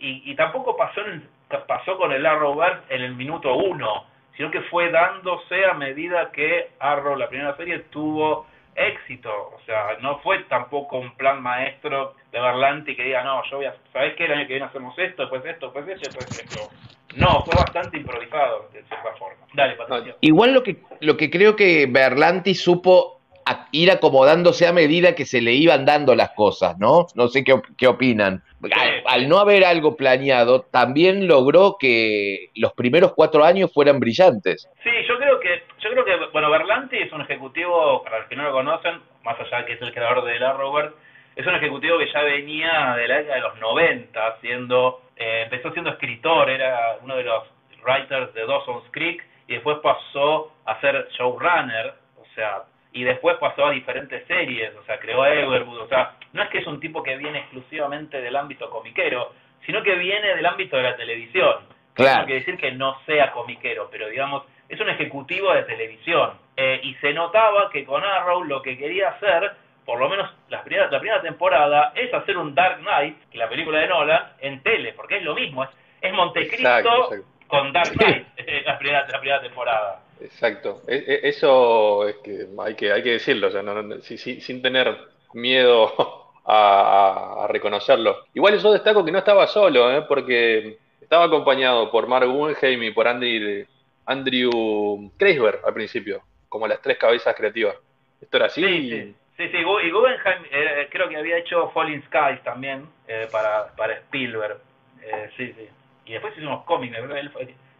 y, 0.00 0.30
y 0.30 0.34
tampoco 0.36 0.76
pasó, 0.76 1.00
en- 1.00 1.28
pasó 1.66 1.96
con 1.96 2.12
el 2.12 2.24
Arrowverse 2.26 2.82
en 2.94 3.02
el 3.02 3.14
minuto 3.14 3.54
uno, 3.54 4.04
sino 4.36 4.50
que 4.50 4.60
fue 4.62 4.90
dándose 4.90 5.64
a 5.64 5.74
medida 5.74 6.30
que 6.30 6.70
Arrow, 6.78 7.16
la 7.16 7.28
primera 7.28 7.56
serie, 7.56 7.80
tuvo 7.90 8.46
éxito. 8.76 9.30
O 9.30 9.60
sea, 9.66 9.96
no 10.00 10.18
fue 10.20 10.44
tampoco 10.44 10.98
un 10.98 11.10
plan 11.16 11.42
maestro 11.42 12.14
de 12.30 12.40
Berlanti 12.40 12.94
que 12.94 13.02
diga, 13.02 13.24
no, 13.24 13.42
yo 13.50 13.56
voy 13.56 13.66
a, 13.66 13.74
¿sabés 13.92 14.14
qué? 14.14 14.26
El 14.26 14.32
año 14.32 14.46
que 14.46 14.52
viene 14.54 14.66
hacemos 14.66 14.96
esto, 14.98 15.22
después 15.22 15.44
esto, 15.44 15.66
después 15.72 15.88
esto, 15.88 16.06
después 16.18 16.38
esto. 16.44 16.70
no, 17.16 17.42
fue 17.44 17.54
bastante 17.56 17.96
improvisado 17.96 18.68
de 18.72 18.84
cierta 18.84 19.12
forma. 19.18 19.44
Dale, 19.54 19.74
Patricio. 19.74 20.14
Igual 20.20 20.54
lo 20.54 20.62
que, 20.62 20.76
lo 21.00 21.16
que 21.16 21.30
creo 21.30 21.56
que 21.56 21.86
Berlanti 21.90 22.54
supo 22.54 23.17
a- 23.48 23.68
ir 23.72 23.90
acomodándose 23.90 24.66
a 24.66 24.72
medida 24.72 25.14
que 25.14 25.24
se 25.24 25.40
le 25.40 25.52
iban 25.52 25.84
dando 25.84 26.14
las 26.14 26.30
cosas, 26.30 26.78
¿no? 26.78 27.06
No 27.14 27.28
sé 27.28 27.42
qué, 27.44 27.60
qué 27.76 27.86
opinan. 27.86 28.42
Al, 28.72 29.02
al 29.06 29.28
no 29.28 29.38
haber 29.38 29.64
algo 29.64 29.96
planeado, 29.96 30.62
también 30.62 31.26
logró 31.28 31.76
que 31.78 32.50
los 32.56 32.72
primeros 32.72 33.12
cuatro 33.14 33.44
años 33.44 33.72
fueran 33.72 34.00
brillantes. 34.00 34.68
Sí, 34.82 34.90
yo 35.08 35.16
creo 35.18 35.38
que, 35.40 35.62
yo 35.80 35.90
creo 35.90 36.04
que, 36.04 36.16
bueno, 36.32 36.50
Berlanti 36.50 36.96
es 36.98 37.12
un 37.12 37.20
ejecutivo, 37.20 38.02
para 38.02 38.18
los 38.20 38.28
que 38.28 38.36
no 38.36 38.42
lo 38.44 38.52
conocen, 38.52 39.00
más 39.24 39.38
allá 39.40 39.64
que 39.64 39.74
es 39.74 39.82
el 39.82 39.92
creador 39.92 40.24
de 40.24 40.38
la 40.40 40.52
Robert, 40.54 40.94
es 41.36 41.46
un 41.46 41.54
ejecutivo 41.54 41.98
que 41.98 42.10
ya 42.12 42.22
venía 42.22 42.94
de 42.96 43.06
la 43.06 43.18
década 43.18 43.36
de 43.36 43.40
los 43.42 43.58
90, 43.60 44.40
siendo, 44.40 45.02
eh, 45.16 45.42
empezó 45.44 45.70
siendo 45.72 45.90
escritor, 45.90 46.50
era 46.50 46.96
uno 47.02 47.14
de 47.16 47.22
los 47.22 47.44
writers 47.84 48.34
de 48.34 48.44
Dawson's 48.44 48.90
Creek, 48.90 49.24
y 49.46 49.52
después 49.54 49.78
pasó 49.82 50.52
a 50.64 50.80
ser 50.80 51.08
showrunner, 51.16 51.94
o 52.16 52.24
sea, 52.34 52.64
y 52.98 53.04
después 53.04 53.36
pasó 53.38 53.66
a 53.66 53.70
diferentes 53.70 54.26
series, 54.26 54.74
o 54.74 54.82
sea, 54.82 54.98
creó 54.98 55.24
Everwood, 55.24 55.82
o 55.82 55.86
sea, 55.88 56.16
no 56.32 56.42
es 56.42 56.48
que 56.50 56.58
es 56.58 56.66
un 56.66 56.80
tipo 56.80 57.00
que 57.00 57.16
viene 57.16 57.38
exclusivamente 57.38 58.20
del 58.20 58.34
ámbito 58.34 58.68
comiquero, 58.70 59.32
sino 59.64 59.84
que 59.84 59.94
viene 59.94 60.34
del 60.34 60.44
ámbito 60.44 60.76
de 60.76 60.82
la 60.82 60.96
televisión. 60.96 61.56
Claro. 61.94 62.20
No 62.22 62.26
quiere 62.26 62.40
decir 62.40 62.56
que 62.56 62.72
no 62.72 62.98
sea 63.06 63.30
comiquero, 63.30 63.88
pero 63.90 64.08
digamos, 64.08 64.42
es 64.68 64.80
un 64.80 64.88
ejecutivo 64.88 65.52
de 65.54 65.62
televisión. 65.62 66.32
Eh, 66.56 66.80
y 66.82 66.94
se 66.94 67.12
notaba 67.12 67.70
que 67.70 67.84
con 67.84 68.02
Arrow 68.02 68.42
lo 68.42 68.62
que 68.62 68.76
quería 68.76 69.10
hacer, 69.10 69.52
por 69.84 70.00
lo 70.00 70.08
menos 70.08 70.28
las 70.48 70.62
primeras- 70.62 70.90
la 70.90 70.98
primera 70.98 71.22
temporada, 71.22 71.92
es 71.94 72.12
hacer 72.12 72.36
un 72.36 72.52
Dark 72.52 72.80
Knight, 72.80 73.30
que 73.30 73.38
la 73.38 73.48
película 73.48 73.78
de 73.78 73.86
Nolan, 73.86 74.32
en 74.40 74.60
tele, 74.64 74.92
porque 74.94 75.18
es 75.18 75.22
lo 75.22 75.34
mismo, 75.36 75.62
es, 75.62 75.70
es 76.00 76.12
Montecristo 76.12 76.68
Exacto, 76.68 77.12
exacto. 77.14 77.26
con 77.46 77.72
Dark 77.72 77.92
Knight, 77.92 78.26
la, 78.66 78.76
primera, 78.78 79.06
la 79.08 79.20
primera 79.20 79.40
temporada. 79.40 80.00
Exacto. 80.20 80.82
E- 80.86 81.04
e- 81.06 81.28
Eso 81.28 82.06
es 82.08 82.16
que 82.16 82.46
hay 82.58 82.74
que, 82.74 82.92
hay 82.92 83.02
que 83.02 83.12
decirlo, 83.12 83.48
o 83.48 83.50
sea, 83.50 83.62
no- 83.62 83.82
no- 83.82 84.00
si- 84.00 84.18
si- 84.18 84.40
sin 84.40 84.62
tener 84.62 84.96
miedo 85.34 85.92
a, 86.44 87.46
reconocerlo. 87.48 88.24
Igual 88.34 88.58
yo 88.58 88.72
destaco 88.72 89.04
que 89.04 89.12
no 89.12 89.18
estaba 89.18 89.46
solo, 89.46 89.90
¿eh? 89.92 90.02
porque 90.08 90.78
estaba 91.00 91.24
acompañado 91.24 91.90
por 91.90 92.06
Mark 92.06 92.26
Guggenheim 92.28 92.82
y 92.84 92.90
por 92.90 93.06
Andy, 93.08 93.66
Andrew 94.06 95.10
Kreisberg 95.18 95.60
al 95.64 95.74
principio, 95.74 96.22
como 96.48 96.66
las 96.66 96.80
tres 96.80 96.96
cabezas 96.98 97.34
creativas. 97.34 97.76
Esto 98.20 98.36
era 98.36 98.46
así. 98.46 98.62
Sí, 98.62 99.14
sí. 99.36 99.44
Y 99.58 99.90
Guggenheim 99.90 100.44
eh, 100.50 100.88
creo 100.90 101.08
que 101.08 101.16
había 101.16 101.38
hecho 101.38 101.70
Falling 101.70 102.02
Skies 102.06 102.42
también 102.42 102.88
eh, 103.06 103.28
para, 103.30 103.68
para 103.76 103.94
Spielberg. 103.94 104.58
Eh, 105.02 105.30
sí, 105.36 105.52
sí. 105.52 105.68
Y 106.06 106.12
después 106.12 106.34
hizo 106.36 106.46
unos 106.46 106.64
cómics, 106.64 106.96
él, 106.96 107.30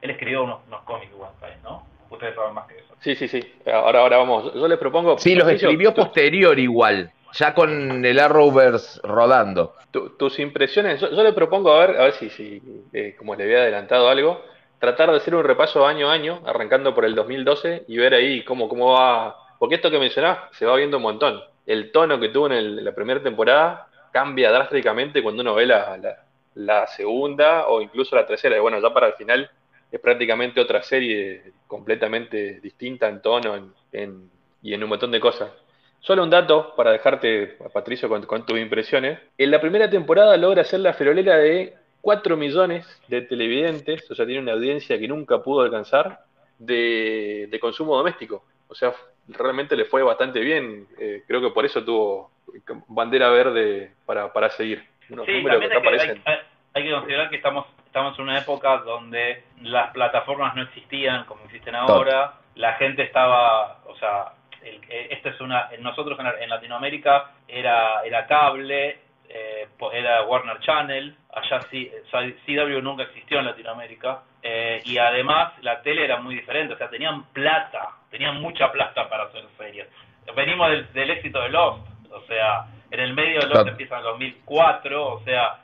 él 0.01 0.11
escribió 0.11 0.45
unos, 0.45 0.61
cómics, 0.85 1.11
¿no? 1.65 1.88
Ustedes 2.11 2.35
saben 2.35 2.55
más 2.55 2.67
que 2.67 2.79
eso. 2.79 2.95
Sí, 3.01 3.15
sí, 3.15 3.29
sí. 3.29 3.41
Ahora, 3.73 4.01
ahora 4.01 4.17
vamos. 4.19 4.53
Yo 4.55 4.67
les 4.69 4.79
propongo. 4.79 5.19
Sí, 5.19 5.35
los 5.35 5.49
escribió 5.49 5.95
posterior 5.95 6.59
igual, 6.59 7.11
ya 7.33 7.55
con 7.55 8.05
el 8.05 8.19
Arrowverse 8.19 9.01
rodando. 9.03 9.75
tu- 9.91 10.11
tus 10.17 10.39
impresiones. 10.39 11.01
Yo, 11.01 11.11
yo 11.11 11.23
le 11.23 11.33
propongo 11.33 11.73
a 11.73 11.87
ver, 11.87 11.97
a 12.01 12.05
ver 12.05 12.13
si, 12.13 12.29
si 12.31 12.61
eh, 12.93 13.15
como 13.19 13.35
le 13.35 13.45
había 13.45 13.59
adelantado 13.59 14.09
algo, 14.09 14.43
tratar 14.79 15.11
de 15.11 15.17
hacer 15.17 15.35
un 15.35 15.45
repaso 15.45 15.87
año 15.87 16.11
a 16.11 16.13
año, 16.13 16.43
arrancando 16.47 16.95
por 16.95 17.05
el 17.05 17.15
2012 17.15 17.85
y 17.89 17.97
ver 17.97 18.15
ahí 18.15 18.45
cómo, 18.45 18.69
cómo 18.69 18.93
va. 18.93 19.37
Porque 19.59 19.77
esto 19.77 19.91
que 19.91 19.99
mencionás 19.99 20.39
se 20.53 20.67
va 20.67 20.77
viendo 20.77 20.99
un 20.99 21.03
montón. 21.05 21.43
El 21.67 21.91
tono 21.93 22.19
que 22.21 22.29
tuvo 22.29 22.47
en 22.47 22.53
el- 22.53 22.85
la 22.85 22.93
primera 22.93 23.23
temporada 23.23 23.87
cambia 24.13 24.51
drásticamente 24.51 25.23
cuando 25.23 25.43
uno 25.43 25.55
ve 25.55 25.67
la, 25.67 25.97
la- 25.99 26.17
la 26.55 26.87
segunda 26.89 27.67
o 27.69 27.81
incluso 27.81 28.15
la 28.17 28.27
tercera. 28.27 28.57
Y 28.57 28.61
bueno, 28.61 28.81
ya 28.81 28.93
para 28.93 29.07
el 29.09 29.15
final 29.15 29.51
es 29.91 30.01
prácticamente 30.01 30.61
otra 30.61 30.83
serie 30.83 31.43
completamente 31.67 32.61
distinta 32.61 33.09
en 33.09 33.23
tono 33.23 33.57
en- 33.57 33.73
en- 33.93 34.31
y 34.63 34.75
en 34.75 34.83
un 34.83 34.89
montón 34.89 35.11
de 35.11 35.21
cosas. 35.21 35.51
Solo 36.01 36.23
un 36.23 36.31
dato 36.31 36.75
para 36.77 36.93
dejarte, 36.93 37.57
Patricio, 37.73 38.09
con, 38.09 38.25
con 38.27 38.45
tus 38.47 38.59
impresiones. 38.59 39.19
En 39.37 39.51
la 39.51 39.61
primera 39.61 39.89
temporada 39.91 40.37
logra 40.37 40.63
hacer 40.63 40.81
la 40.81 40.93
ferolera 40.95 41.37
de 41.37 41.75
4 42.01 42.37
millones 42.37 42.87
de 43.09 43.23
televidentes, 43.23 44.09
o 44.11 44.15
sea, 44.15 44.25
tiene 44.27 44.41
una 44.43 44.53
audiencia 44.53 44.99
que 44.99 45.09
nunca 45.09 45.43
pudo 45.43 45.63
alcanzar 45.63 46.21
de, 46.59 47.49
de 47.51 47.61
consumo 47.61 47.97
doméstico. 47.97 48.45
O 48.69 48.75
sea, 48.75 48.93
realmente 49.29 49.77
le 49.77 49.85
fue 49.87 50.03
bastante 50.03 50.41
bien. 50.41 50.87
Eh, 50.99 51.23
creo 51.27 51.41
que 51.41 51.51
por 51.51 51.65
eso 51.65 51.85
tuvo 51.85 52.31
bandera 52.89 53.31
verde 53.31 53.93
para, 54.07 54.33
para 54.33 54.51
seguir. 54.51 54.83
Unos 55.11 55.27
Sí, 55.27 55.33
números 55.33 55.59
que 55.61 55.65
hay 56.75 56.85
que 56.85 56.91
considerar 56.93 57.31
que 57.31 57.37
estamos, 57.37 57.67
estamos 57.89 58.17
en 58.19 58.25
una 58.25 58.39
época 58.39 58.79
donde 58.79 59.45
las 59.63 59.91
plataformas 59.91 60.55
no 60.55 60.63
existían 60.63 61.25
como 61.25 61.45
existen 61.45 61.75
ahora. 61.75 62.35
La 62.55 62.75
gente 62.75 63.03
estaba, 63.03 63.79
o 63.87 63.97
sea, 63.97 64.33
el- 64.63 64.81
eh, 64.89 65.09
esto 65.11 65.31
es 65.31 65.41
una, 65.41 65.69
nosotros 65.81 66.19
en, 66.41 66.49
Latinoamérica 66.49 67.31
era, 67.49 68.03
era 68.05 68.27
cable, 68.27 68.99
eh, 69.29 69.69
po- 69.79 69.93
era 69.93 70.23
Warner 70.23 70.61
Channel, 70.61 71.15
allá 71.35 71.61
sí, 71.71 71.91
CW 72.47 72.81
nunca 72.83 73.03
existió 73.05 73.39
en 73.39 73.47
Latinoamérica, 73.47 74.21
eh, 74.43 74.81
y 74.85 74.99
además 74.99 75.53
la 75.63 75.81
tele 75.83 76.05
era 76.05 76.17
muy 76.19 76.35
diferente, 76.35 76.75
o 76.75 76.79
sea, 76.79 76.89
tenían 76.89 77.25
plata, 77.33 77.91
tenían 78.11 78.41
mucha 78.41 78.71
plata 78.73 79.09
para 79.09 79.25
hacer 79.25 79.45
series. 79.57 79.87
Venimos 80.35 80.71
del, 80.71 80.93
del 80.93 81.11
éxito 81.11 81.41
de 81.41 81.49
Lost, 81.51 81.87
o 82.13 82.21
sea, 82.23 82.67
en 82.91 83.01
el 83.01 83.13
medio 83.15 83.41
de 83.41 83.47
Lost 83.49 83.69
empieza 83.69 83.97
en 83.99 84.03
2004, 84.05 85.07
o 85.15 85.21
sea, 85.25 85.59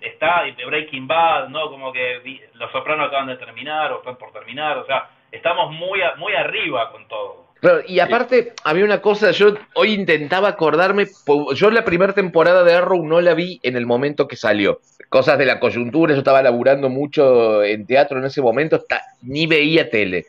está 0.00 0.42
Breaking 0.66 1.06
Bad, 1.06 1.48
¿no? 1.48 1.70
Como 1.70 1.92
que 1.92 2.48
Los 2.54 2.70
Sopranos 2.72 3.08
acaban 3.08 3.28
de 3.28 3.36
terminar 3.36 3.92
o 3.92 3.98
están 3.98 4.16
por 4.16 4.32
terminar, 4.32 4.78
o 4.78 4.86
sea, 4.86 5.10
estamos 5.30 5.72
muy, 5.72 6.00
muy 6.18 6.34
arriba 6.34 6.90
con 6.92 7.06
todo. 7.08 7.48
Claro, 7.60 7.80
y 7.88 7.98
aparte, 7.98 8.52
había 8.62 8.84
una 8.84 9.00
cosa, 9.00 9.32
yo 9.32 9.54
hoy 9.74 9.92
intentaba 9.92 10.48
acordarme, 10.48 11.06
yo 11.54 11.70
la 11.70 11.84
primera 11.84 12.12
temporada 12.12 12.62
de 12.62 12.74
Arrow 12.74 13.04
no 13.04 13.20
la 13.20 13.34
vi 13.34 13.58
en 13.64 13.76
el 13.76 13.84
momento 13.84 14.28
que 14.28 14.36
salió. 14.36 14.80
Cosas 15.08 15.38
de 15.38 15.46
la 15.46 15.58
coyuntura, 15.58 16.12
yo 16.12 16.18
estaba 16.18 16.42
laburando 16.42 16.88
mucho 16.88 17.64
en 17.64 17.84
teatro 17.84 18.18
en 18.18 18.26
ese 18.26 18.42
momento, 18.42 18.84
ni 19.22 19.48
veía 19.48 19.90
tele. 19.90 20.26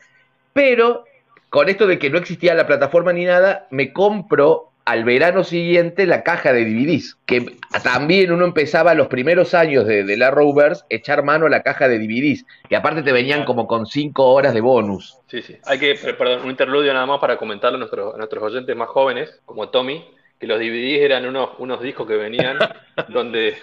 Pero 0.52 1.04
con 1.50 1.68
esto 1.68 1.86
de 1.86 1.98
que 1.98 2.10
no 2.10 2.18
existía 2.18 2.54
la 2.54 2.66
plataforma 2.66 3.12
ni 3.12 3.24
nada, 3.24 3.68
me 3.70 3.92
compro 3.92 4.69
al 4.90 5.04
verano 5.04 5.44
siguiente 5.44 6.06
la 6.06 6.22
caja 6.24 6.52
de 6.52 6.64
DVDs, 6.64 7.16
que 7.26 7.56
también 7.84 8.32
uno 8.32 8.44
empezaba 8.44 8.94
los 8.94 9.06
primeros 9.08 9.54
años 9.54 9.86
de, 9.86 10.02
de 10.04 10.16
la 10.16 10.30
Rovers 10.30 10.84
echar 10.88 11.22
mano 11.22 11.46
a 11.46 11.48
la 11.50 11.62
caja 11.62 11.86
de 11.88 11.98
DVDs, 11.98 12.44
que 12.68 12.74
aparte 12.76 13.02
te 13.02 13.12
venían 13.12 13.44
como 13.44 13.66
con 13.66 13.86
cinco 13.86 14.26
horas 14.32 14.52
de 14.54 14.60
bonus. 14.60 15.18
Sí, 15.28 15.42
sí. 15.42 15.56
Hay 15.66 15.78
que, 15.78 15.94
perdón, 16.18 16.42
un 16.44 16.50
interludio 16.50 16.92
nada 16.92 17.06
más 17.06 17.20
para 17.20 17.36
comentarle 17.36 17.76
a 17.76 17.78
nuestros, 17.78 18.14
a 18.14 18.18
nuestros 18.18 18.42
oyentes 18.42 18.74
más 18.76 18.88
jóvenes, 18.88 19.40
como 19.44 19.68
Tommy, 19.68 20.04
que 20.40 20.46
los 20.46 20.58
DVDs 20.58 21.00
eran 21.02 21.26
unos, 21.26 21.50
unos 21.58 21.80
discos 21.80 22.06
que 22.08 22.16
venían 22.16 22.58
donde 23.08 23.56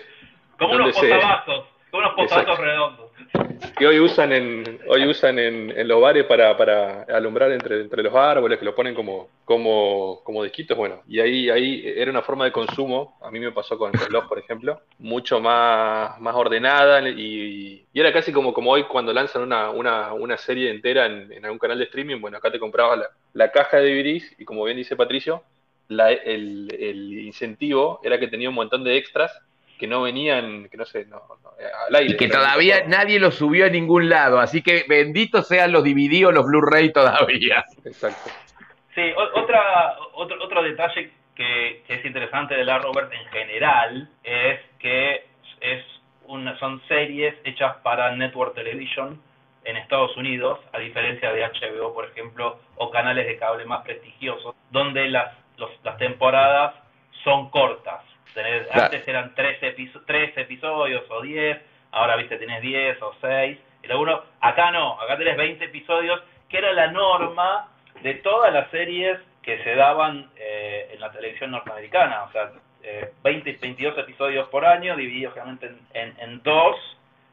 Como 0.58 0.74
¿Dónde 0.74 0.84
unos 0.86 0.96
se- 0.96 1.10
posavasos, 1.10 1.66
como 1.92 2.04
unos 2.04 2.14
posavasos 2.16 2.60
redondos. 2.60 3.07
Que 3.78 3.88
hoy 3.88 4.00
usan 4.00 4.32
en 4.32 4.80
hoy 4.88 5.06
usan 5.08 5.40
en, 5.40 5.88
los 5.88 6.02
bares 6.02 6.26
para, 6.26 6.56
para 6.58 7.04
alumbrar 7.04 7.52
entre, 7.52 7.82
entre 7.82 8.04
los 8.04 8.14
árboles, 8.16 8.58
que 8.58 8.66
lo 8.66 8.76
ponen 8.76 8.96
como, 8.96 9.30
como, 9.46 10.22
como 10.24 10.44
disquitos, 10.44 10.78
bueno, 10.78 11.02
y 11.08 11.20
ahí, 11.20 11.50
ahí 11.50 11.84
era 11.86 12.12
una 12.12 12.22
forma 12.22 12.46
de 12.46 12.52
consumo, 12.52 13.18
a 13.22 13.30
mí 13.32 13.40
me 13.40 13.52
pasó 13.52 13.78
con, 13.78 13.92
con 13.92 14.12
los, 14.12 14.26
por 14.26 14.40
ejemplo, 14.40 14.82
mucho 15.00 15.40
más, 15.40 16.20
más 16.20 16.36
ordenada 16.36 17.08
y, 17.10 17.86
y 17.92 18.00
era 18.00 18.12
casi 18.12 18.32
como, 18.32 18.54
como 18.54 18.72
hoy 18.72 18.84
cuando 18.84 19.14
lanzan 19.14 19.44
una, 19.44 19.70
una, 19.72 20.14
una 20.14 20.38
serie 20.38 20.72
entera 20.72 21.06
en, 21.06 21.32
en 21.32 21.46
algún 21.46 21.60
canal 21.60 21.78
de 21.78 21.86
streaming, 21.86 22.20
bueno, 22.20 22.38
acá 22.38 22.52
te 22.52 22.60
comprabas 22.60 23.00
la, 23.00 23.10
la 23.34 23.52
caja 23.52 23.78
de 23.78 23.94
DVDs 23.94 24.36
y 24.40 24.46
como 24.46 24.64
bien 24.64 24.78
dice 24.78 24.96
Patricio, 24.96 25.44
el, 25.90 26.76
el 26.80 27.20
incentivo 27.20 28.00
era 28.04 28.20
que 28.20 28.28
tenía 28.28 28.50
un 28.50 28.56
montón 28.56 28.84
de 28.84 28.98
extras 28.98 29.32
que 29.78 29.88
no 29.88 30.02
venían, 30.02 30.68
que 30.70 30.78
no 30.78 30.86
sé, 30.86 31.06
no, 31.06 31.18
no, 31.44 31.50
al 31.88 31.96
aire. 31.96 32.14
Y 32.14 32.18
que 32.18 32.28
todavía 32.28 32.84
nadie 32.88 33.20
lo 33.20 33.32
subió 33.32 33.66
a 33.66 33.70
ningún 33.70 34.10
lado, 34.10 34.40
así 34.40 34.62
que 34.62 34.86
benditos 34.88 35.48
sean 35.48 35.72
los 35.72 35.84
DVD 35.84 36.26
o 36.28 36.32
los 36.32 36.46
Blu-ray 36.46 36.92
todavía. 36.92 37.64
Exacto. 37.86 38.30
Sí, 38.96 39.12
otra, 39.34 39.96
otro, 40.14 40.44
otro 40.44 40.64
detalle 40.64 41.12
que, 41.36 41.84
que 41.86 41.94
es 41.96 42.06
interesante 42.06 42.56
de 42.56 42.66
la 42.66 42.80
Robert 42.80 43.12
en 43.14 43.26
general 43.28 44.10
es 44.24 44.60
que 44.80 45.26
es 45.62 45.84
una, 46.26 46.58
son 46.60 46.82
series 46.88 47.36
hechas 47.44 47.78
para 47.84 48.16
Network 48.16 48.56
Television 48.56 49.22
en 49.66 49.78
Estados 49.78 50.16
Unidos, 50.18 50.60
a 50.74 50.80
diferencia 50.80 51.32
de 51.32 51.44
HBO, 51.44 51.94
por 51.94 52.06
ejemplo, 52.06 52.60
o 52.78 52.90
canales 52.90 53.28
de 53.28 53.38
cable 53.38 53.66
más 53.66 53.84
prestigiosos, 53.84 54.56
donde 54.72 55.10
las, 55.10 55.34
los- 55.58 55.70
las 55.84 55.98
temporadas 55.98 56.74
son 57.24 57.50
cortas. 57.50 58.02
Claro. 58.34 58.84
Antes 58.86 59.08
eran 59.08 59.34
tres, 59.36 59.58
episo- 59.62 60.02
tres 60.06 60.38
episodios 60.38 61.04
o 61.10 61.22
10, 61.22 61.58
ahora 61.92 62.16
viste 62.16 62.38
tenés 62.38 62.62
10 62.62 63.02
o 63.02 63.16
6, 63.22 63.58
y 63.84 63.92
alguno, 63.92 64.22
acá 64.42 64.72
no, 64.72 65.00
acá 65.02 65.18
tenés 65.18 65.38
20 65.38 65.66
episodios, 65.66 66.22
que 66.50 66.58
era 66.58 66.72
la 66.74 66.88
norma 66.92 67.68
de 68.04 68.14
todas 68.16 68.54
las 68.54 68.70
series 68.72 69.18
que 69.42 69.64
se 69.64 69.76
daban 69.76 70.30
eh, 70.36 70.90
en 70.94 71.00
la 71.00 71.12
televisión 71.12 71.52
norteamericana, 71.52 72.24
o 72.24 72.32
sea, 72.32 72.52
eh, 72.84 73.12
20, 73.24 73.58
22 73.62 73.98
episodios 73.98 74.48
por 74.50 74.66
año, 74.66 74.96
divididos 74.96 75.34
generalmente 75.34 75.68
en, 75.68 75.80
en, 75.94 76.20
en 76.20 76.44
dos, 76.44 76.76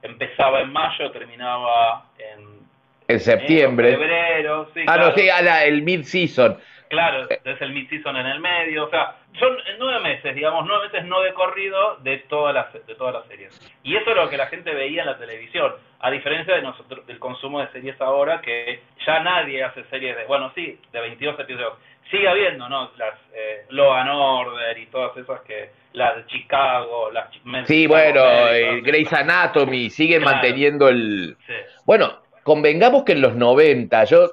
empezaba 0.02 0.60
en 0.60 0.72
mayo, 0.72 1.10
terminaba 1.10 2.04
en 2.18 2.60
En 3.08 3.20
septiembre. 3.20 3.92
febrero, 3.92 4.68
sí, 4.74 4.80
ah, 4.86 4.94
claro. 4.94 5.08
no, 5.08 5.14
sí, 5.14 5.28
a 5.28 5.42
la- 5.42 5.64
el 5.64 5.82
mid-season. 5.82 6.58
Claro, 6.94 7.28
es 7.28 7.60
el 7.60 7.72
mid-season 7.72 8.16
en 8.16 8.26
el 8.26 8.40
medio, 8.40 8.86
o 8.86 8.90
sea, 8.90 9.16
son 9.38 9.56
nueve 9.78 10.00
meses, 10.00 10.34
digamos, 10.34 10.64
nueve 10.66 10.88
meses 10.88 11.04
no 11.06 11.20
de 11.20 11.32
corrido 11.34 11.96
de 11.98 12.18
todas 12.28 12.54
las 12.54 12.72
de 12.72 12.94
todas 12.94 13.14
las 13.14 13.26
series. 13.26 13.52
Y 13.82 13.96
eso 13.96 14.10
es 14.10 14.16
lo 14.16 14.28
que 14.30 14.36
la 14.36 14.46
gente 14.46 14.72
veía 14.72 15.02
en 15.02 15.06
la 15.08 15.18
televisión, 15.18 15.72
a 16.00 16.10
diferencia 16.10 16.54
de 16.54 16.62
nosotros 16.62 17.06
del 17.06 17.18
consumo 17.18 17.60
de 17.60 17.68
series 17.72 18.00
ahora, 18.00 18.40
que 18.40 18.80
ya 19.06 19.20
nadie 19.20 19.62
hace 19.62 19.84
series 19.84 20.16
de, 20.16 20.24
bueno, 20.24 20.52
sí, 20.54 20.78
de 20.92 21.00
22 21.00 21.38
episodios. 21.40 21.74
Sigue 22.10 22.28
habiendo, 22.28 22.68
¿no? 22.68 22.90
Las 22.98 23.14
eh, 23.34 23.64
Law 23.70 23.92
and 23.94 24.10
Order 24.12 24.78
y 24.78 24.86
todas 24.86 25.16
esas 25.16 25.40
que, 25.40 25.70
las 25.94 26.16
de 26.16 26.26
Chicago, 26.26 27.10
las 27.10 27.28
Sí, 27.66 27.86
bueno, 27.86 28.20
eh, 28.50 28.82
Grey's. 28.82 29.12
Anatomy, 29.12 29.88
siguen 29.90 30.20
Claro. 30.20 30.36
manteniendo 30.36 30.88
el... 30.88 31.36
Sí. 31.46 31.54
Bueno, 31.86 32.18
convengamos 32.42 33.04
que 33.04 33.12
en 33.12 33.22
los 33.22 33.34
90, 33.34 34.04
yo 34.04 34.30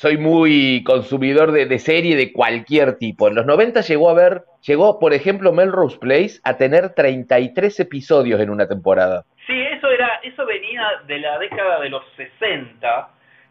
soy 0.00 0.16
muy 0.16 0.82
consumidor 0.84 1.52
de, 1.52 1.66
de 1.66 1.78
serie 1.78 2.16
de 2.16 2.32
cualquier 2.32 2.96
tipo. 2.96 3.28
En 3.28 3.34
los 3.34 3.44
90 3.44 3.82
llegó 3.82 4.08
a 4.08 4.14
ver, 4.14 4.44
llegó, 4.66 4.98
por 4.98 5.12
ejemplo, 5.12 5.52
Melrose 5.52 5.98
Place 5.98 6.40
a 6.42 6.56
tener 6.56 6.94
33 6.94 7.80
episodios 7.80 8.40
en 8.40 8.48
una 8.48 8.66
temporada. 8.66 9.24
Sí, 9.46 9.52
eso 9.76 9.90
era, 9.90 10.08
eso 10.22 10.46
venía 10.46 10.82
de 11.06 11.18
la 11.18 11.38
década 11.38 11.80
de 11.80 11.90
los 11.90 12.02
60, 12.16 13.08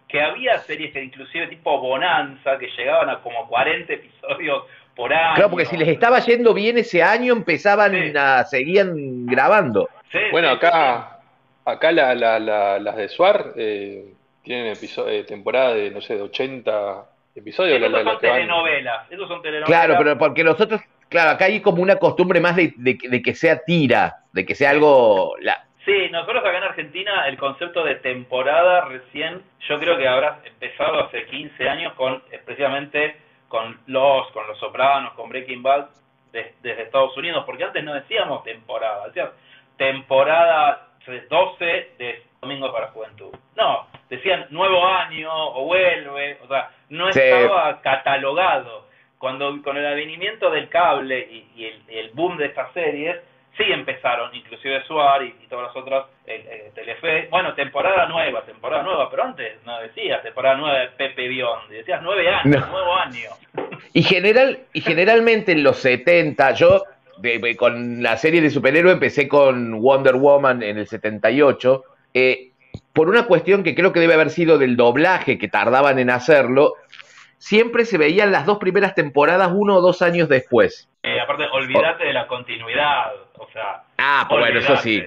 que 0.07 0.19
había 0.21 0.57
series 0.59 0.91
que 0.91 1.03
inclusive 1.03 1.45
tipo 1.49 1.79
Bonanza, 1.79 2.57
que 2.57 2.67
llegaban 2.75 3.09
a 3.11 3.19
como 3.21 3.47
40 3.47 3.93
episodios 3.93 4.63
por 4.95 5.13
año. 5.13 5.35
Claro, 5.35 5.51
porque 5.51 5.65
si 5.67 5.77
les 5.77 5.89
estaba 5.89 6.17
yendo 6.19 6.55
bien 6.55 6.79
ese 6.79 7.03
año, 7.03 7.33
empezaban 7.33 7.91
Sí. 7.91 8.13
a, 8.17 8.43
seguían 8.45 9.27
grabando. 9.27 9.87
Sí, 10.11 10.17
Bueno, 10.31 10.49
sí, 10.49 10.55
acá, 10.55 11.19
acá 11.63 11.91
la, 11.91 12.15
la- 12.15 12.39
la- 12.39 12.79
las 12.79 12.95
de 12.95 13.07
Suar 13.09 13.53
eh, 13.55 14.13
tienen 14.43 14.67
episo- 14.73 15.07
eh, 15.09 15.23
temporada 15.23 15.73
de, 15.73 15.91
no 15.91 16.01
sé, 16.01 16.15
de 16.15 16.21
80 16.23 17.05
sí. 17.33 17.39
episodios. 17.39 17.77
Esos 17.77 17.91
la- 17.91 18.03
la 18.03 18.11
son 18.11 18.19
telenovelas, 18.21 19.11
esos 19.11 19.27
son 19.27 19.41
telenovelas. 19.41 19.67
Claro, 19.67 19.95
pero 19.97 20.17
porque 20.17 20.43
nosotros, 20.43 20.81
claro, 21.09 21.31
acá 21.31 21.45
hay 21.45 21.61
como 21.61 21.81
una 21.81 21.97
costumbre 21.97 22.39
más 22.39 22.55
de, 22.55 22.73
de- 22.77 22.97
de 23.01 23.21
que 23.21 23.33
sea 23.35 23.63
tira, 23.63 24.17
de 24.33 24.45
que 24.45 24.55
sea 24.55 24.71
algo... 24.71 25.35
la- 25.41 25.63
Sí, 25.85 26.09
nosotros 26.11 26.43
acá 26.45 26.55
en 26.57 26.63
Argentina 26.63 27.27
el 27.27 27.37
concepto 27.37 27.83
de 27.83 27.95
temporada 27.95 28.85
recién, 28.85 29.41
yo 29.67 29.79
creo 29.79 29.97
que 29.97 30.07
habrá 30.07 30.39
empezado 30.45 31.05
hace 31.05 31.25
15 31.25 31.67
años 31.67 31.93
con, 31.93 32.21
precisamente 32.45 33.15
con 33.47 33.79
Los, 33.87 34.29
con 34.31 34.45
Los 34.45 34.59
Sopranos, 34.59 35.13
con 35.13 35.29
Breaking 35.29 35.63
Bad, 35.63 35.87
de- 36.31 36.53
desde 36.61 36.83
Estados 36.83 37.17
Unidos, 37.17 37.43
porque 37.45 37.63
antes 37.63 37.83
no 37.83 37.93
decíamos 37.95 38.43
temporada, 38.43 39.07
decían 39.07 39.29
temporada 39.77 40.87
12 41.27 41.65
de 41.97 42.23
Domingo 42.39 42.71
para 42.71 42.89
Juventud. 42.89 43.33
No, 43.55 43.87
decían 44.09 44.47
nuevo 44.49 44.85
año 44.85 45.29
o 45.31 45.65
vuelve, 45.65 46.37
o 46.43 46.47
sea, 46.47 46.69
no 46.89 47.11
Sí. 47.13 47.19
estaba 47.19 47.81
catalogado. 47.81 48.87
Cuando 49.17 49.61
con 49.63 49.75
el 49.77 49.85
advenimiento 49.85 50.49
del 50.49 50.69
cable 50.69 51.19
y, 51.19 51.45
y 51.55 51.65
el, 51.65 51.81
el 51.89 52.09
boom 52.11 52.37
de 52.37 52.45
estas 52.47 52.71
series, 52.73 53.17
sí 53.57 53.63
empezaron, 53.67 54.33
inclusive 54.33 54.81
Suar 54.85 55.21
y, 55.23 55.35
y 55.43 55.47
todas 55.49 55.67
las 55.67 55.75
otras, 55.75 56.05
eh, 56.25 56.45
eh, 56.49 56.71
Telefe, 56.73 57.27
bueno, 57.29 57.53
temporada 57.53 58.05
nueva, 58.07 58.43
temporada 58.43 58.81
nueva, 58.83 59.09
pero 59.09 59.23
antes 59.25 59.57
no 59.65 59.77
decías 59.81 60.23
temporada 60.23 60.55
nueva 60.55 60.79
de 60.79 60.87
Pepe 60.89 61.27
Biondi, 61.27 61.75
decías 61.75 61.99
nueve 62.01 62.29
años, 62.29 62.61
No. 62.61 62.67
nuevo 62.67 62.93
año. 62.95 63.29
Y, 63.93 64.03
general, 64.03 64.59
y 64.73 64.81
generalmente 64.81 65.51
en 65.51 65.63
los 65.63 65.77
70, 65.77 66.51
yo 66.53 66.83
de- 67.17 67.39
de- 67.39 67.57
con 67.57 68.01
la 68.03 68.15
serie 68.17 68.39
de 68.39 68.49
superhéroes 68.49 68.93
empecé 68.93 69.27
con 69.27 69.81
Wonder 69.81 70.15
Woman 70.15 70.61
en 70.63 70.77
el 70.77 70.87
78, 70.87 71.83
eh, 72.13 72.48
por 72.99 73.07
una 73.07 73.27
cuestión 73.27 73.63
que 73.63 73.75
creo 73.75 73.93
que 73.93 74.01
debe 74.01 74.15
haber 74.15 74.29
sido 74.29 74.57
del 74.57 74.75
doblaje 74.75 75.37
que 75.37 75.47
tardaban 75.47 75.99
en 75.99 76.09
hacerlo, 76.09 76.73
siempre 77.37 77.85
se 77.85 77.97
veían 77.97 78.33
las 78.33 78.45
dos 78.45 78.57
primeras 78.57 78.93
temporadas 78.93 79.51
uno 79.53 79.77
o 79.77 79.81
dos 79.81 80.01
años 80.01 80.27
después. 80.27 80.89
Eh, 81.03 81.17
aparte, 81.17 81.45
olvídate 81.49 82.03
de 82.03 82.11
la 82.11 82.27
continuidad, 82.27 83.13
o 83.37 83.47
sea, 83.53 83.83
Ah, 83.97 84.25
pues 84.27 84.41
bueno, 84.41 84.59
eso 84.59 84.75
sí. 84.75 85.01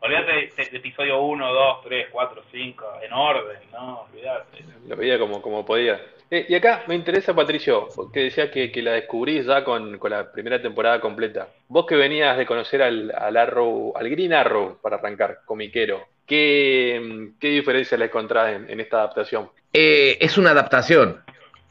olvídate. 0.00 0.32
De, 0.54 0.70
de 0.70 0.76
episodio 0.76 1.22
1, 1.22 1.50
2, 1.54 1.76
3, 1.84 2.08
4, 2.12 2.42
5, 2.52 2.86
en 3.04 3.12
orden, 3.14 3.58
no, 3.72 4.00
olvídate. 4.02 4.58
Lo 4.86 4.96
veía 4.96 5.18
como, 5.18 5.40
como 5.40 5.64
podía. 5.64 5.98
Eh, 6.30 6.44
y 6.46 6.54
acá 6.54 6.82
me 6.88 6.94
interesa, 6.94 7.34
Patricio, 7.34 7.88
que 8.12 8.20
decía 8.24 8.50
que, 8.50 8.70
que 8.70 8.82
la 8.82 8.92
descubrís 8.92 9.46
ya 9.46 9.64
con, 9.64 9.96
con 9.96 10.10
la 10.10 10.30
primera 10.30 10.60
temporada 10.60 11.00
completa. 11.00 11.48
Vos 11.68 11.86
que 11.86 11.96
venías 11.96 12.36
de 12.36 12.44
conocer 12.44 12.82
al, 12.82 13.10
al 13.16 13.34
Arrow, 13.38 13.94
al 13.96 14.10
Green 14.10 14.34
Arrow, 14.34 14.78
para 14.82 14.96
arrancar, 14.96 15.38
comiquero, 15.46 16.04
¿qué, 16.30 17.32
qué 17.40 17.48
diferencias 17.48 17.98
le 17.98 18.06
encontrás 18.06 18.62
en, 18.68 18.78
esta 18.78 18.98
adaptación? 18.98 19.48
Eh, 19.72 20.16
es 20.20 20.38
una 20.38 20.52
adaptación. 20.52 21.20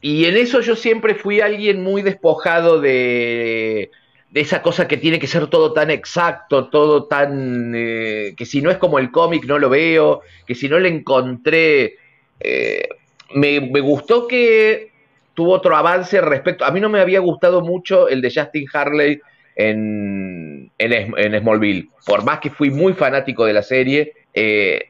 Y 0.02 0.26
en 0.26 0.36
eso 0.36 0.60
yo 0.60 0.76
siempre 0.76 1.14
fui 1.14 1.40
alguien 1.40 1.82
muy 1.82 2.02
despojado 2.02 2.78
de, 2.78 3.90
de 4.30 4.40
esa 4.40 4.60
cosa 4.60 4.86
que 4.86 4.98
tiene 4.98 5.18
que 5.18 5.26
ser 5.26 5.46
todo 5.46 5.72
tan 5.72 5.90
exacto, 5.90 6.68
todo 6.68 7.04
tan... 7.04 7.72
eh, 7.74 8.34
que 8.36 8.44
si 8.44 8.60
no 8.60 8.70
es 8.70 8.76
como 8.76 8.98
el 8.98 9.10
cómic 9.10 9.46
no 9.46 9.58
lo 9.58 9.70
veo, 9.70 10.20
que 10.46 10.54
si 10.54 10.68
no 10.68 10.78
le 10.78 10.90
encontré... 10.90 11.94
eh, 12.40 12.86
me, 13.32 13.60
gustó 13.80 14.28
que 14.28 14.90
tuvo 15.32 15.54
otro 15.54 15.74
avance 15.74 16.20
respecto... 16.20 16.66
A 16.66 16.70
mí 16.70 16.80
no 16.80 16.90
me 16.90 17.00
había 17.00 17.20
gustado 17.20 17.62
mucho 17.62 18.08
el 18.08 18.20
de 18.20 18.30
Justin 18.34 18.66
Harley 18.70 19.20
en 19.56 20.70
Smallville. 20.78 21.88
Por 22.04 22.24
más 22.24 22.40
que 22.40 22.50
fui 22.50 22.70
muy 22.70 22.92
fanático 22.92 23.46
de 23.46 23.54
la 23.54 23.62
serie, 23.62 24.12
eh, 24.34 24.86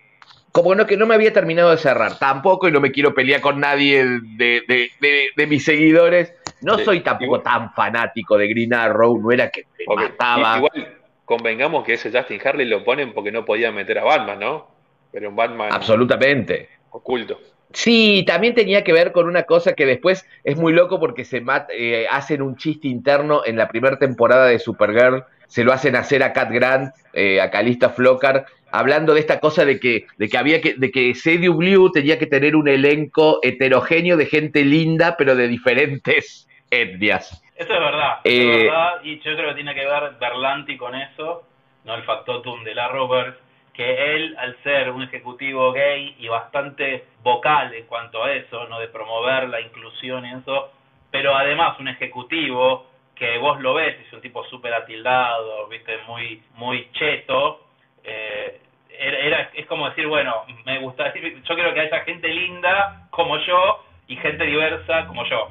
como 0.53 0.74
no 0.74 0.87
que 0.87 0.96
no 0.96 1.07
me 1.07 1.14
había 1.14 1.33
terminado 1.33 1.70
de 1.70 1.76
cerrar, 1.76 2.18
tampoco, 2.18 2.68
y 2.68 2.72
no 2.72 2.81
me 2.81 2.90
quiero 2.90 3.14
pelear 3.14 3.40
con 3.40 3.61
nadie 3.61 4.05
de, 4.05 4.62
de- 4.66 4.90
de- 5.00 5.29
de 5.37 5.46
mis 5.46 5.64
seguidores. 5.64 6.35
No 6.62 6.79
soy 6.79 7.00
tampoco 7.00 7.24
igual- 7.37 7.42
tan 7.42 7.72
fanático 7.72 8.37
de 8.37 8.48
Green 8.48 8.74
Arrow, 8.74 9.18
no 9.20 9.31
era 9.33 9.48
que 9.50 9.66
me 9.79 9.85
Porque 9.87 10.05
mataba. 10.11 10.57
igual 10.59 10.96
convengamos 11.24 11.85
que 11.85 11.94
ese 11.94 12.11
Justin 12.11 12.40
Harley 12.44 12.66
lo 12.66 12.85
ponen 12.85 13.12
porque 13.14 13.31
no 13.33 13.44
podía 13.44 13.70
meter 13.70 13.98
a 14.00 14.05
Batman, 14.05 14.40
¿no? 14.40 14.68
Pero 15.12 15.29
un 15.31 15.37
Batman 15.37 15.70
Absolutamente. 15.72 16.68
oculto. 16.90 17.40
Sí, 17.72 18.24
también 18.26 18.55
tenía 18.57 18.83
que 18.83 18.92
ver 18.92 19.12
con 19.12 19.26
una 19.29 19.44
cosa 19.44 19.74
que 19.74 19.87
después 19.87 20.26
es 20.42 20.57
muy 20.57 20.72
loco 20.72 20.98
porque 20.98 21.24
se 21.24 21.40
mat- 21.40 21.70
eh, 21.72 22.07
hacen 22.11 22.42
un 22.42 22.57
chiste 22.57 22.88
interno 22.88 23.42
en 23.46 23.57
la 23.57 23.68
primera 23.68 23.96
temporada 23.96 24.46
de 24.46 24.59
Supergirl, 24.59 25.22
se 25.46 25.62
lo 25.62 25.72
hacen 25.72 25.94
hacer 25.96 26.22
a 26.24 26.33
Cat 26.33 26.50
Grant, 26.50 26.92
eh, 27.12 27.40
a 27.40 27.50
Calista 27.50 27.90
Flocar, 27.90 28.46
hablando 28.72 29.14
de 29.14 29.20
esta 29.20 29.40
cosa 29.40 29.64
de 29.64 29.78
que, 29.80 30.06
de 30.16 30.28
que 30.28 30.38
había 30.38 30.61
que, 30.61 30.74
de 30.74 30.90
que 30.90 31.12
CW 31.12 31.90
tenía 31.92 32.18
que 32.18 32.26
tener 32.26 32.56
un 32.56 32.68
elenco 32.68 33.40
heterogéneo 33.42 34.16
de 34.16 34.26
gente 34.26 34.64
linda, 34.64 35.16
pero 35.16 35.35
de 35.35 35.48
diferentes 35.48 36.48
etnias. 36.70 37.42
Eso 37.56 37.74
es 37.74 37.80
verdad, 37.80 38.20
Eh, 38.24 38.40
es 38.40 38.64
verdad, 38.64 39.04
y 39.04 39.18
yo 39.20 39.37
creo 39.37 39.48
que 39.50 39.54
tiene 39.54 39.74
que 39.74 39.85
ver 39.85 40.14
Berlanti 40.18 40.76
con 40.78 40.94
eso, 40.94 41.42
no 41.85 41.94
el 41.94 42.02
factotum 42.04 42.64
de 42.64 42.74
la 42.74 42.88
Roberts, 42.88 43.38
que 43.74 44.14
él, 44.14 44.35
al 44.38 44.56
ser 44.62 44.90
un 44.90 45.02
ejecutivo 45.02 45.72
gay 45.72 46.16
y 46.18 46.28
bastante 46.28 47.04
vocal 47.22 47.72
en 47.74 47.87
cuanto 47.87 48.24
a 48.24 48.33
eso, 48.33 48.66
no 48.68 48.78
de 48.78 48.88
promover 48.88 49.48
la 49.48 49.61
inclusión 49.61 50.24
y 50.24 50.33
eso, 50.33 50.72
pero 51.11 51.37
además 51.37 51.78
un 51.78 51.88
ejecutivo 51.88 52.87
que 53.14 53.37
vos 53.38 53.61
lo 53.61 53.74
ves, 53.74 53.96
es 54.06 54.12
un 54.12 54.20
tipo 54.22 54.44
súper 54.46 54.72
atildado, 54.72 55.66
viste, 55.68 55.98
muy, 56.06 56.42
muy 56.54 56.88
cheto, 56.92 57.66
eh, 58.04 58.60
era, 58.98 59.18
era- 59.18 59.50
es 59.54 59.66
como 59.66 59.88
decir, 59.88 60.06
bueno, 60.06 60.34
me 60.66 60.78
gusta, 60.80 61.12
yo 61.14 61.54
quiero 61.54 61.74
que 61.74 61.80
haya 61.80 62.00
gente 62.00 62.28
linda 62.28 63.06
como 63.10 63.36
yo 63.38 63.84
y 64.08 64.16
gente 64.16 64.44
diversa 64.44 65.06
como 65.06 65.24
yo. 65.24 65.48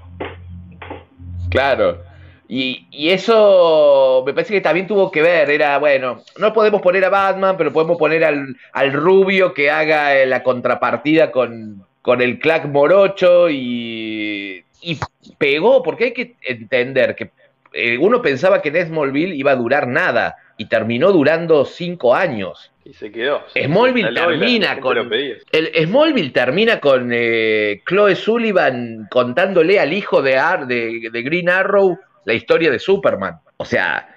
Claro. 1.50 2.04
Y, 2.48 2.88
y 2.90 3.10
eso 3.12 4.24
me 4.26 4.34
parece 4.34 4.54
que 4.54 4.62
también 4.62 4.88
tuvo 4.88 5.12
que 5.12 5.22
ver, 5.22 5.52
era, 5.52 5.78
bueno, 5.78 6.22
no 6.40 6.52
podemos 6.52 6.82
poner 6.82 7.06
a 7.06 7.10
Batman, 7.10 7.56
pero 7.58 7.72
podemos 7.72 7.98
poner 7.98 8.24
al, 8.24 8.56
al 8.74 8.92
rubio 8.92 9.54
que 9.54 9.70
haga 9.70 10.16
eh, 10.18 10.26
la 10.26 10.42
contrapartida 10.42 11.32
con, 11.32 11.86
con 12.02 12.22
el 12.22 12.40
clack 12.40 12.66
morocho 12.66 13.52
y, 13.52 14.64
y 14.82 15.00
pegó, 15.38 15.84
porque 15.84 16.06
hay 16.06 16.14
que 16.14 16.36
entender 16.42 17.16
que 17.16 17.30
eh, 17.74 18.00
uno 18.00 18.20
pensaba 18.20 18.64
que 18.64 18.70
en 18.70 18.78
iba 19.36 19.52
a 19.52 19.56
durar 19.56 19.88
nada 19.88 20.36
y 20.60 20.66
terminó 20.66 21.12
durando 21.12 21.66
cinco 21.66 22.14
años. 22.14 22.70
Y 22.86 22.94
se 22.94 23.12
quedó. 23.12 23.44
se 23.48 23.64
Smallville 23.66 24.12
la- 24.12 24.28
termina 24.28 24.80
con-. 24.80 25.10
El 25.52 25.72
Smallville 25.88 26.32
termina 26.32 26.80
con 26.80 27.10
eh, 27.14 27.82
Chloe 27.88 28.16
Sullivan 28.16 29.08
contándole 29.10 29.80
al 29.80 29.94
hijo 29.94 30.22
de, 30.22 30.38
Ar- 30.38 30.68
de, 30.68 31.10
de 31.12 31.22
Green 31.24 31.50
Arrow 31.50 31.98
la 32.26 32.34
historia 32.34 32.70
de 32.70 32.78
Superman. 32.80 33.36
O 33.58 33.64
sea, 33.66 34.10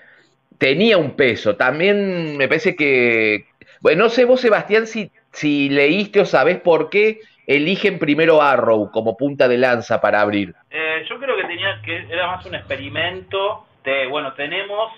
tenía 0.58 0.98
un 0.98 1.12
peso. 1.12 1.54
También 1.56 2.36
me 2.36 2.48
parece 2.48 2.74
que. 2.76 3.46
Bueno, 3.80 4.04
no 4.04 4.10
sé 4.10 4.24
vos, 4.24 4.40
Sebastián, 4.40 4.86
si, 4.86 5.10
si 5.32 5.68
leíste 5.68 6.20
o 6.20 6.24
sabés 6.24 6.58
por 6.58 6.90
qué 6.90 7.20
eligen 7.46 7.98
primero 7.98 8.42
Arrow 8.42 8.90
como 8.90 9.16
punta 9.16 9.46
de 9.48 9.58
lanza 9.58 10.00
para 10.00 10.20
abrir. 10.20 10.54
Eh, 10.70 11.04
yo 11.08 11.18
creo 11.18 11.36
que 11.36 11.44
tenía 11.44 11.80
que 11.84 12.06
era 12.12 12.26
más 12.28 12.44
un 12.46 12.54
experimento 12.54 13.66
de, 13.84 14.06
bueno, 14.06 14.32
tenemos 14.34 14.92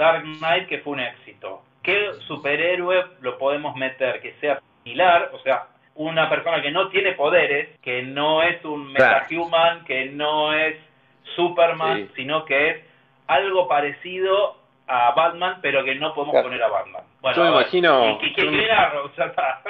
Dark 0.00 0.24
Knight 0.38 0.66
que 0.68 0.78
fue 0.78 0.94
un 0.94 1.00
éxito. 1.00 1.62
¿qué 1.82 2.10
superhéroe 2.28 3.04
lo 3.22 3.38
podemos 3.38 3.74
meter 3.76 4.20
que 4.20 4.34
sea 4.40 4.60
similar? 4.82 5.30
O 5.32 5.38
sea, 5.38 5.64
una 5.94 6.28
persona 6.28 6.60
que 6.60 6.70
no 6.70 6.88
tiene 6.88 7.12
poderes, 7.12 7.78
que 7.80 8.02
no 8.02 8.42
es 8.42 8.62
un 8.64 8.92
metahuman, 8.92 9.84
que 9.86 10.06
no 10.06 10.52
es 10.52 10.76
Superman, 11.36 12.06
Sí. 12.08 12.12
sino 12.16 12.44
que 12.44 12.68
es 12.70 12.76
algo 13.26 13.66
parecido 13.68 14.56
a 14.86 15.12
Batman, 15.12 15.58
pero 15.62 15.84
que 15.84 15.94
no 15.94 16.12
podemos 16.14 16.32
Claro. 16.34 16.48
poner 16.48 16.62
a 16.62 16.68
Batman. 16.68 17.02
Bueno, 17.22 17.36
Yo 17.36 17.44
me 17.44 17.50
imagino- 17.50 18.18
¿y 18.20 18.32
qué- 18.34 18.42
yo 18.44 18.50
qué 18.50 18.56
me- 18.56 18.64
está. 19.24 19.62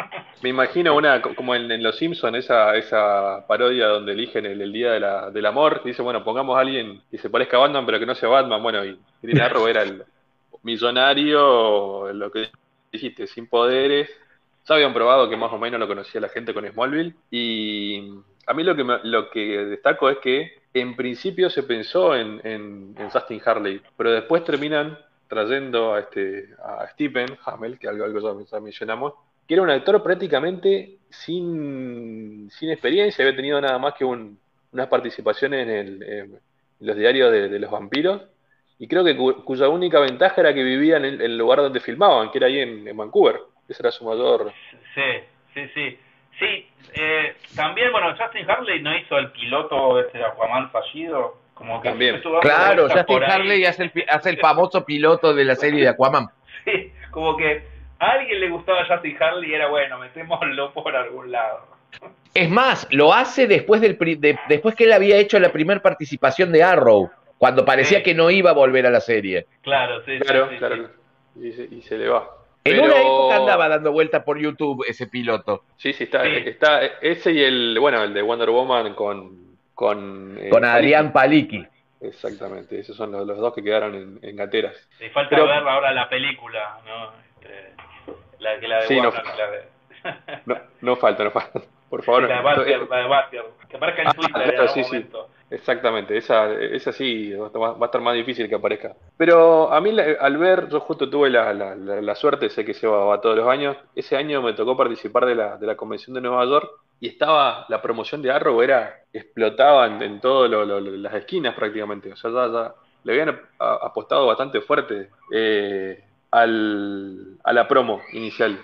Imagino 0.43 0.95
una, 0.97 1.21
co- 1.21 1.35
como 1.35 1.55
en, 1.55 1.71
en 1.71 1.83
Los 1.83 1.99
Simpsons, 1.99 2.39
esa, 2.39 2.75
esa 2.77 3.45
parodia 3.47 3.87
donde 3.89 4.13
eligen 4.13 4.47
el, 4.47 4.61
el 4.63 4.73
día 4.73 4.93
de 4.93 5.01
la- 5.01 5.31
del 5.31 5.45
amor, 5.47 5.83
que 5.83 5.91
dice, 5.91 6.03
bueno, 6.03 6.25
pongamos 6.25 6.57
a 6.57 6.61
alguien 6.61 7.03
que 7.11 7.19
se 7.19 7.29
parezca 7.29 7.57
a 7.59 7.61
Batman, 7.61 7.85
pero 7.87 7.99
que 7.99 8.07
no 8.07 8.15
sea 8.15 8.29
Batman. 8.31 8.63
Bueno, 8.63 8.85
y 8.85 8.99
Green 9.23 9.41
Arrow 9.43 9.69
era 9.69 9.83
el 9.83 10.03
millonario, 10.63 12.13
lo 12.13 12.31
que 12.31 12.51
dijiste, 12.93 13.27
sin 13.27 13.47
poderes. 13.47 14.11
Ya 14.69 14.75
habían 14.75 14.93
probado 14.93 15.29
que 15.29 15.37
más 15.37 15.53
o 15.53 15.59
menos 15.59 15.81
lo 15.81 15.89
conocía 15.89 16.21
la 16.21 16.29
gente 16.29 16.55
con 16.55 16.67
Smallville. 16.67 17.15
Y 17.31 18.11
a 18.47 18.55
mí 18.55 18.63
lo 18.63 19.31
que, 19.31 19.65
destaco 19.65 20.11
es 20.11 20.19
que 20.19 20.53
en 20.75 20.95
principio 20.97 21.51
se 21.51 21.63
pensó 21.63 22.15
en, 22.15 22.41
en, 22.45 22.95
en 22.99 23.11
Justin 23.11 23.41
Harley, 23.45 23.81
pero 23.97 24.13
después 24.13 24.45
terminan 24.45 24.99
trayendo 25.29 25.95
a, 25.95 26.01
este, 26.01 26.51
a 26.63 26.89
Stephen 26.93 27.39
Hamel, 27.45 27.79
que 27.79 27.89
algo, 27.89 28.45
ya, 28.51 28.61
mencionamos, 28.61 29.15
que 29.47 29.55
era 29.55 29.63
un 29.63 29.71
actor 29.71 30.03
prácticamente 30.03 30.99
sin, 31.09 32.51
experiencia, 32.63 33.25
había 33.25 33.37
tenido 33.37 33.61
nada 33.61 33.79
más 33.79 33.95
que 33.95 34.05
un- 34.05 34.39
unas 34.73 34.89
participaciones 34.89 35.67
en, 35.67 35.71
el- 36.03 36.41
los 36.81 36.97
diarios 36.97 37.31
de 37.33 37.59
los 37.59 37.71
vampiros, 37.71 38.23
y 38.81 38.89
creo 38.89 39.05
que 39.05 39.17
cu- 39.17 39.45
cuya 39.45 39.69
única 39.69 40.01
ventaja 40.01 40.41
era 40.41 40.53
que 40.53 40.65
vivía 40.65 40.97
en 40.97 41.05
el, 41.05 41.15
en 41.15 41.21
el 41.31 41.39
lugar 41.39 41.59
donde 41.61 41.79
filmaban, 41.79 42.31
que 42.33 42.39
era 42.39 42.49
ahí 42.49 42.59
en, 42.59 42.89
en 42.89 42.97
Vancouver. 42.97 43.37
Ese 43.69 43.83
era 43.83 43.93
su 43.93 44.05
mayor... 44.05 44.53
Sí, 44.95 45.03
sí, 45.55 45.69
sí. 45.75 45.99
Sí, 46.41 46.67
eh, 46.95 47.35
también, 47.55 47.93
bueno, 47.93 48.17
Justin 48.19 48.51
Harley 48.51 48.83
no 48.83 48.97
hizo 48.97 49.17
el 49.19 49.31
piloto 49.31 50.01
este 50.01 50.19
de 50.19 50.25
Aquaman 50.25 50.71
fallido. 50.71 51.37
Como 51.55 51.81
que 51.83 51.91
También. 51.91 52.23
Claro, 52.41 52.89
Justin. 52.89 53.23
Harley 53.23 53.65
hace 53.67 53.83
el, 53.85 53.91
pi- 53.91 54.05
hace 54.09 54.31
el 54.31 54.39
famoso 54.39 54.85
piloto 54.85 55.35
de 55.35 55.45
la 55.45 55.55
serie 55.55 55.83
de 55.83 55.89
Aquaman. 55.89 56.27
Sí, 56.65 56.93
como 57.11 57.37
que 57.37 57.63
a 57.99 58.11
alguien 58.13 58.41
le 58.41 58.49
gustaba 58.51 58.85
Justin 58.87 59.17
Harley 59.21 59.51
y 59.51 59.55
era 59.55 59.69
bueno, 59.69 59.99
metémoslo 59.99 60.73
por 60.73 60.97
algún 60.97 61.31
lado. 61.31 61.67
Es 62.35 62.49
más, 62.51 62.87
lo 62.91 63.13
hace 63.13 63.47
después, 63.47 63.81
del, 63.83 63.97
pri- 63.97 64.17
de- 64.17 64.39
después 64.49 64.75
que 64.75 64.85
él 64.85 64.93
había 64.93 65.17
hecho 65.17 65.39
la 65.39 65.53
primera 65.53 65.81
participación 65.81 66.51
de 66.53 66.63
Arrow, 66.63 67.11
cuando 67.41 67.65
parecía 67.65 67.99
Sí. 67.99 68.05
que 68.05 68.15
no 68.15 68.31
iba 68.31 68.51
a 68.51 68.53
volver 68.53 68.85
a 68.87 68.91
la 68.91 69.01
serie. 69.01 69.47
Claro, 69.63 70.03
sí, 70.05 70.19
sí, 70.19 70.21
Claro, 70.21 70.49
sí, 70.51 70.57
claro. 70.59 70.77
sí. 70.77 71.47
Y, 71.49 71.53
se, 71.53 71.63
y 71.75 71.81
se 71.81 71.97
le 71.97 72.07
va. 72.11 72.29
En 72.65 72.75
Pero- 72.77 72.85
una 72.85 73.01
época 73.01 73.37
andaba 73.37 73.69
dando 73.71 73.93
vueltas 73.93 74.23
por 74.25 74.39
YouTube 74.39 74.85
ese 74.87 75.07
piloto, 75.07 75.65
Sí, 75.79 75.95
sí, 75.95 76.05
está, 76.05 76.23
Sí. 76.25 76.31
está 76.45 76.85
ese 77.01 77.33
y 77.33 77.43
el, 77.43 77.79
bueno, 77.81 78.03
el 78.03 78.13
de 78.13 78.21
Wonder 78.21 78.51
Woman 78.51 78.93
con... 78.95 79.57
Con, 79.75 80.37
eh, 80.39 80.51
con 80.51 80.63
Adrián. 80.67 81.11
Paliki. 81.11 81.67
Exactamente, 82.03 82.79
esos 82.79 82.95
son 82.95 83.13
los, 83.13 83.27
los 83.27 83.39
dos 83.39 83.55
que 83.55 83.63
quedaron 83.63 83.95
en, 83.95 84.19
en 84.23 84.37
gateras. 84.37 84.77
Sí, 84.99 85.09
falta 85.09 85.31
Pero- 85.31 85.47
ver 85.47 85.67
ahora 85.67 85.93
la 85.93 86.11
película, 86.11 86.79
¿no? 86.87 87.13
Este, 87.41 87.73
la 88.41 88.61
que 88.61 88.69
la 88.69 88.77
de 88.81 88.87
Sí, 88.87 89.01
no. 89.01 89.09
Warner, 89.09 89.25
la 89.39 89.51
de... 89.51 90.41
No, 90.45 90.57
no 90.83 90.97
falta, 90.97 91.25
no 91.25 91.31
falta. 91.31 91.61
Por 91.89 92.03
favor. 92.05 92.23
la 92.29 92.37
de 92.37 92.43
Batgirl, 92.43 92.89
la 92.91 92.97
de 92.99 93.07
Batgirl, 93.09 93.45
que 93.71 93.77
aparezca 93.77 94.03
en 94.03 94.09
Ah, 94.09 94.13
Twitter 94.15 94.33
claro, 94.35 94.51
en 94.53 94.59
algún 94.61 94.75
sí, 94.75 94.85
sí. 94.85 95.07
Exactamente, 95.53 96.17
esa, 96.17 96.53
esa 96.53 96.93
sí 96.93 97.33
va 97.33 97.47
a 97.47 97.85
estar- 97.87 98.01
más 98.01 98.15
difícil 98.15 98.49
que 98.49 98.55
aparezca. 98.55 98.95
Pero 99.17 99.73
a 99.73 99.81
mí 99.81 99.91
al 100.21 100.37
ver, 100.39 100.69
yo 100.69 100.79
justo 100.79 101.11
tuve 101.11 101.29
la, 101.29 101.53
la, 101.53 101.75
la- 101.75 102.15
suerte, 102.15 102.49
sé 102.51 102.65
que 102.65 102.73
se 102.73 102.87
va, 102.87 103.05
va 103.05 103.21
todos 103.21 103.37
los 103.37 103.49
años, 103.49 103.77
ese 103.97 104.17
año 104.17 104.43
me 104.43 104.53
tocó 104.53 104.77
participar 104.77 105.27
de 105.27 105.35
la, 105.35 105.57
de 105.57 105.67
la 105.67 105.77
convención 105.77 106.15
de 106.15 106.21
Nueva 106.21 106.45
York 106.45 106.71
y 107.01 107.09
estaba, 107.09 107.67
la 107.69 107.83
promoción 107.83 108.23
de 108.23 108.31
Arrow 108.31 108.63
era, 108.63 108.95
explotaba 109.13 109.87
en, 109.89 110.01
en 110.03 110.21
todas 110.21 110.49
las 110.51 111.15
esquinas 111.15 111.55
prácticamente, 111.57 112.13
o 112.13 112.17
sea, 112.17 112.31
ya, 112.31 112.47
ya 112.47 112.75
le 113.03 113.13
habían 113.13 113.41
apostado 113.59 114.27
bastante 114.29 114.61
fuerte 114.61 115.11
eh, 115.33 115.99
al, 116.31 117.39
a 117.43 117.53
la 117.53 117.67
promo 117.67 118.01
inicial. 118.13 118.57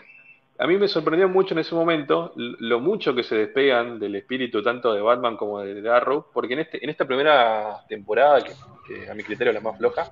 A 0.58 0.66
mí 0.66 0.78
me 0.78 0.88
sorprendió 0.88 1.28
mucho 1.28 1.52
en 1.52 1.58
ese 1.58 1.74
momento 1.74 2.32
lo 2.34 2.80
mucho 2.80 3.14
que 3.14 3.22
se 3.22 3.34
despegan 3.34 3.98
del 3.98 4.16
espíritu 4.16 4.62
tanto 4.62 4.92
de 4.94 5.02
Batman 5.02 5.36
como 5.36 5.60
de, 5.60 5.88
Arrow, 5.90 6.26
porque 6.32 6.54
en, 6.54 6.60
este, 6.60 6.82
en 6.82 6.88
esta 6.88 7.04
primera 7.04 7.84
temporada, 7.88 8.42
que, 8.42 9.10
a 9.10 9.14
mi 9.14 9.22
criterio 9.22 9.50
es 9.50 9.54
la 9.54 9.60
más 9.60 9.78
floja, 9.78 10.10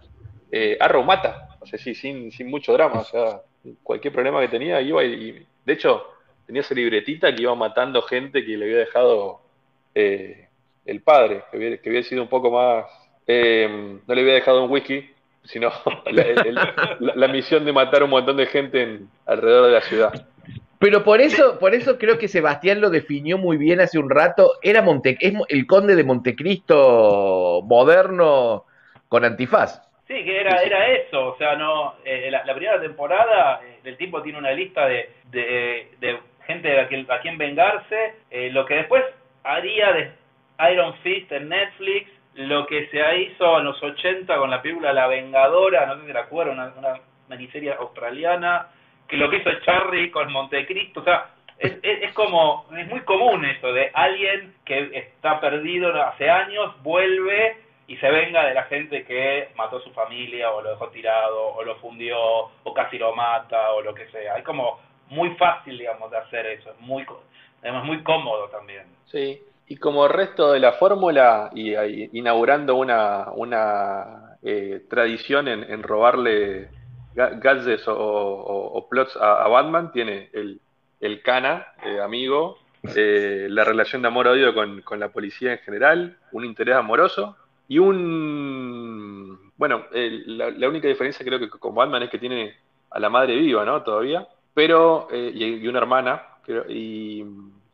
eh, 0.53 0.77
Arrow 0.79 1.03
mata, 1.03 1.57
o 1.61 1.67
sea, 1.67 1.79
sí, 1.79 1.95
sin, 1.95 2.31
sin 2.31 2.51
mucho 2.51 2.75
drama, 2.75 3.01
o 3.01 3.05
sea, 3.05 3.41
cualquier 3.83 4.13
problema 4.13 4.41
que 4.43 4.49
tenía 4.49 4.83
iba 4.83 5.03
y, 5.03 5.47
de 5.65 5.73
hecho, 5.73 6.05
tenía 6.47 6.61
esa 6.61 6.75
libretita 6.75 7.35
que 7.35 7.43
iba 7.43 7.55
matando 7.55 8.03
gente 8.03 8.45
que 8.45 8.57
le 8.59 8.67
había 8.67 8.79
dejado 8.79 9.41
eh, 9.95 10.49
el 10.85 11.01
padre, 11.01 11.45
que 11.51 11.81
había, 11.87 12.03
sido 12.03 12.23
un 12.23 12.29
poco 12.29 12.51
más, 12.51 12.85
eh, 13.27 13.99
no 14.07 14.15
le 14.15 14.21
había 14.21 14.35
dejado 14.35 14.63
un 14.63 14.71
whisky, 14.71 15.11
sino 15.45 15.73
la 17.01 17.29
misión 17.29 17.65
de 17.65 17.73
matar 17.73 18.03
un 18.03 18.11
montón 18.11 18.37
de 18.37 18.47
gente 18.47 18.83
en, 18.83 19.09
alrededor 19.25 19.67
de 19.67 19.73
la 19.73 19.81
ciudad. 19.81 20.29
Pero 20.85 21.03
por 21.03 21.23
eso, 21.23 21.59
por 21.59 21.75
eso 21.75 21.97
creo 21.97 22.19
que 22.19 22.29
Sebastián 22.29 22.83
lo 22.83 22.91
definió 22.91 23.39
muy 23.39 23.57
bien 23.57 23.81
hace 23.81 23.99
un 23.99 24.11
rato. 24.11 24.59
Era 24.61 24.83
Monte, 24.83 25.17
es 25.19 25.33
el 25.49 25.67
conde 25.67 25.97
de 25.97 26.05
Montecristo 26.05 27.63
moderno 27.65 28.67
con 29.09 29.25
antifaz. 29.25 29.81
Sí, 30.07 30.13
que 30.13 30.43
era, 30.43 30.63
era 30.63 30.89
eso, 30.89 31.29
o 31.29 31.39
sea, 31.39 31.57
no 31.57 31.95
eh, 32.05 32.31
la, 32.31 32.55
primera 32.55 32.79
temporada 32.83 33.63
eh, 33.65 33.79
el 33.83 33.97
tipo 33.97 34.21
tiene 34.21 34.37
una 34.37 34.51
lista 34.51 34.87
de, 34.87 35.09
de, 35.31 35.89
de 36.01 36.19
gente 36.47 36.79
a 36.79 36.87
quien, 36.87 37.11
a 37.11 37.19
quien 37.21 37.39
vengarse, 37.39 38.17
eh, 38.31 38.51
lo 38.51 38.67
que 38.67 38.75
después 38.75 39.03
haría 39.43 39.91
de 39.91 40.13
Iron 40.71 40.93
Fist 40.99 41.33
en 41.33 41.49
Netflix, 41.49 42.11
lo 42.35 42.67
que 42.67 42.89
se 42.89 42.99
hizo 43.21 43.59
en 43.59 43.65
los 43.65 43.83
80 43.83 44.37
con 44.37 44.51
la 44.51 44.61
película 44.61 44.93
La 44.93 45.07
Vengadora, 45.07 45.87
no 45.87 45.99
sé 45.99 46.09
si 46.09 46.13
la 46.13 46.21
acuerdan, 46.21 46.59
una, 46.59 46.75
una 46.77 47.01
miniserie 47.31 47.73
australiana, 47.73 48.69
que 49.09 49.17
lo 49.17 49.31
que 49.31 49.37
hizo 49.39 49.51
Charlie 49.65 50.11
con 50.11 50.33
Montecristo, 50.33 51.01
o 51.01 51.05
sea, 51.05 51.31
es, 51.59 51.73
es, 51.83 52.03
es 52.03 52.13
como, 52.15 52.67
es 52.77 52.87
muy 52.89 53.01
común 53.01 53.45
eso 53.45 53.73
de 53.73 53.91
alguien 53.95 54.55
que 54.65 54.91
está 54.93 55.41
perdido 55.41 55.93
hace 56.03 56.29
años, 56.29 56.75
vuelve 56.83 57.57
y 57.87 57.97
se 57.99 58.11
venga 58.11 58.47
de 58.47 58.55
la 58.55 58.65
gente 58.65 59.05
que 59.05 59.49
mató 59.57 59.77
a 59.77 59.83
su 59.83 59.91
familia 59.91 60.51
o 60.51 60.63
lo 60.63 60.71
dejó 60.71 60.89
tirado 60.89 61.55
o 61.55 61.63
lo 61.63 61.77
fundió 61.77 62.19
o 62.19 62.75
casi 62.75 62.99
lo 62.99 63.15
mata 63.15 63.73
o 63.73 63.83
lo 63.83 63.95
que 63.95 64.09
sea. 64.09 64.37
Es 64.37 64.45
como 64.45 64.81
muy 65.11 65.31
fácil, 65.37 65.79
digamos, 65.79 66.11
de 66.11 66.17
hacer 66.17 66.47
eso, 66.47 66.71
es 66.71 66.81
muy, 66.81 67.05
además 67.63 67.85
muy 67.85 68.03
cómodo 68.03 68.49
también. 68.49 68.85
Sí, 69.05 69.41
y 69.69 69.77
como 69.77 70.09
resto 70.09 70.53
de 70.53 70.61
la 70.61 70.73
fórmula, 70.73 71.51
y, 71.55 71.75
ahí 71.75 72.09
inaugurando 72.13 72.75
una, 72.75 73.31
una 73.33 74.37
eh, 74.43 74.83
tradición 74.89 75.49
en, 75.49 75.63
en 75.71 75.83
robarle 75.83 76.69
gadgets 77.15 77.85
o, 77.87 78.87
plots 78.91 79.17
a, 79.17 79.47
Batman, 79.49 79.93
tiene 79.93 80.31
el, 80.33 80.61
el 81.01 81.23
Cana, 81.23 81.67
eh, 81.85 82.01
amigo, 82.01 82.59
eh, 82.95 83.47
la 83.51 83.65
relación 83.65 84.03
de 84.03 84.09
amor-odio 84.09 84.55
con, 84.55 84.83
con 84.83 85.01
la 85.01 85.09
policía 85.09 85.53
en 85.53 85.59
general, 85.61 86.19
un 86.33 86.45
interés 86.45 86.77
amoroso 86.77 87.37
y 87.69 87.79
un... 87.79 89.53
Bueno, 89.57 89.87
la, 89.93 90.51
la 90.51 90.69
única 90.69 90.89
diferencia 90.89 91.25
creo 91.25 91.39
que 91.39 91.49
con 91.49 91.75
Batman 91.75 92.03
es 92.03 92.11
que 92.11 92.19
tiene 92.19 92.55
a 92.91 92.99
la 92.99 93.09
madre 93.09 93.37
viva, 93.37 93.65
¿no? 93.65 93.83
Todavía, 93.83 94.27
pero... 94.53 95.09
eh, 95.11 95.31
y, 95.35 95.45
y 95.45 95.69
una 95.69 95.79
hermana, 95.79 96.23
creo, 96.43 96.65
y, 96.69 97.25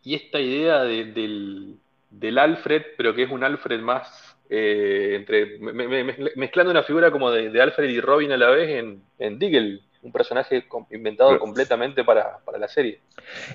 y 0.02 0.14
esta 0.14 0.38
idea 0.40 0.82
de- 0.82 1.06
del, 1.06 1.76
del 2.10 2.38
Alfred, 2.38 2.82
pero 2.96 3.14
que 3.14 3.24
es 3.24 3.30
un 3.30 3.42
Alfred 3.44 3.80
más... 3.80 4.29
eh, 4.50 5.14
entre 5.16 5.58
me- 5.60 5.72
me- 5.72 6.04
me- 6.04 6.16
mezclando 6.36 6.70
una 6.72 6.82
figura 6.82 7.10
como 7.10 7.30
de, 7.30 7.50
de 7.50 7.62
Alfred 7.62 7.88
y 7.88 8.00
Robin 8.00 8.32
a 8.32 8.36
la 8.36 8.50
vez 8.50 8.68
en, 8.70 9.00
en 9.18 9.38
Diggle, 9.38 9.80
un 10.02 10.12
personaje 10.12 10.64
inventado 10.90 11.38
completamente 11.38 12.04
para, 12.04 12.38
para 12.44 12.58
la 12.58 12.68
serie. 12.68 13.00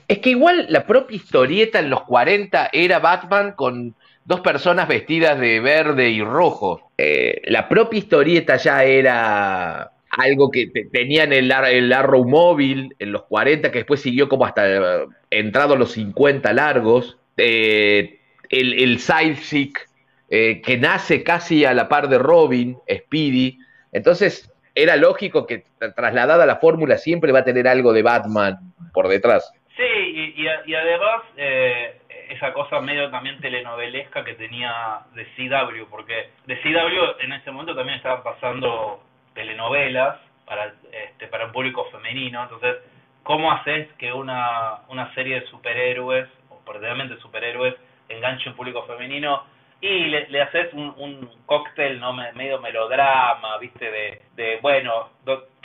Es 0.08 0.20
que 0.20 0.30
igual 0.30 0.68
la 0.70 0.86
propia 0.88 1.16
historieta 1.18 1.80
en 1.80 1.90
los 1.90 2.04
40 2.04 2.70
era 2.72 3.00
Batman 3.00 3.54
con 3.54 3.96
dos 4.24 4.42
personas 4.42 4.88
vestidas 4.88 5.40
de 5.40 5.60
verde 5.60 6.10
y 6.10 6.22
rojo. 6.24 6.92
Eh, 6.98 7.42
la 7.46 7.68
propia 7.68 7.98
historieta 8.00 8.56
ya 8.58 8.84
era 8.84 9.92
algo 10.12 10.50
que 10.50 10.68
te- 10.68 10.86
tenían 10.86 11.34
el, 11.34 11.52
el 11.52 11.92
Arrow 11.92 12.24
móvil 12.26 12.96
en 13.00 13.12
los 13.12 13.24
40, 13.24 13.72
que 13.72 13.80
después 13.80 14.02
siguió 14.02 14.30
como 14.30 14.46
hasta 14.46 14.66
eh, 15.02 15.08
entrado 15.32 15.76
los 15.76 15.92
50 15.92 16.54
largos. 16.54 17.18
Eh, 17.38 18.20
el, 18.50 18.74
el 18.82 19.00
Sidekick, 19.00 19.90
eh, 20.30 20.62
que 20.62 20.78
nace 20.78 21.24
casi 21.24 21.66
a 21.66 21.74
la 21.74 21.88
par 21.88 22.08
de 22.08 22.18
Robin, 22.18 22.78
Speedy. 22.90 23.58
Entonces 23.92 24.52
era 24.74 24.96
lógico 24.96 25.46
que 25.46 25.64
tra- 25.80 25.94
trasladada 25.96 26.46
la 26.46 26.58
fórmula 26.58 26.98
siempre 26.98 27.32
va 27.32 27.40
a 27.40 27.44
tener 27.46 27.68
algo 27.68 27.94
de 27.94 28.02
Batman 28.02 28.58
por 28.94 29.08
detrás. 29.08 29.52
Sí, 29.78 29.84
y, 29.84 30.48
y 30.66 30.76
además 30.76 31.22
eh, 31.38 32.00
esa 32.30 32.54
cosa 32.54 32.80
medio 32.82 33.10
también 33.10 33.40
telenovelesca 33.40 34.24
que 34.24 34.34
tenía 34.34 35.00
de 35.14 35.26
CW, 35.36 35.86
porque 35.90 36.30
de 36.46 36.62
CW 36.62 37.22
en 37.24 37.34
ese 37.34 37.52
momento 37.52 37.76
también 37.76 37.98
estaban 37.98 38.24
pasando 38.24 39.04
telenovelas 39.34 40.18
para, 40.46 40.74
este, 40.92 41.28
para 41.28 41.46
un 41.46 41.52
público 41.52 41.86
femenino. 41.92 42.44
Entonces, 42.44 42.78
¿cómo 43.24 43.52
haces 43.52 43.88
que 43.98 44.14
una, 44.14 44.80
una 44.90 45.14
serie 45.14 45.42
de 45.42 45.48
superhéroes, 45.48 46.28
o 46.50 46.60
particularmente 46.66 47.18
superhéroes, 47.18 47.76
enganche 48.10 48.50
un 48.50 48.56
público 48.56 48.86
femenino? 48.86 49.44
Y 49.82 50.06
le, 50.06 50.28
le 50.30 50.42
haces 50.42 50.74
un, 50.74 50.94
un 50.98 51.30
cóctel 51.46 52.00
no 52.00 52.14
medio 52.14 52.60
melodrama, 52.60 53.58
¿viste? 53.58 53.92
De, 53.92 54.22
de 54.36 54.60
bueno, 54.62 55.10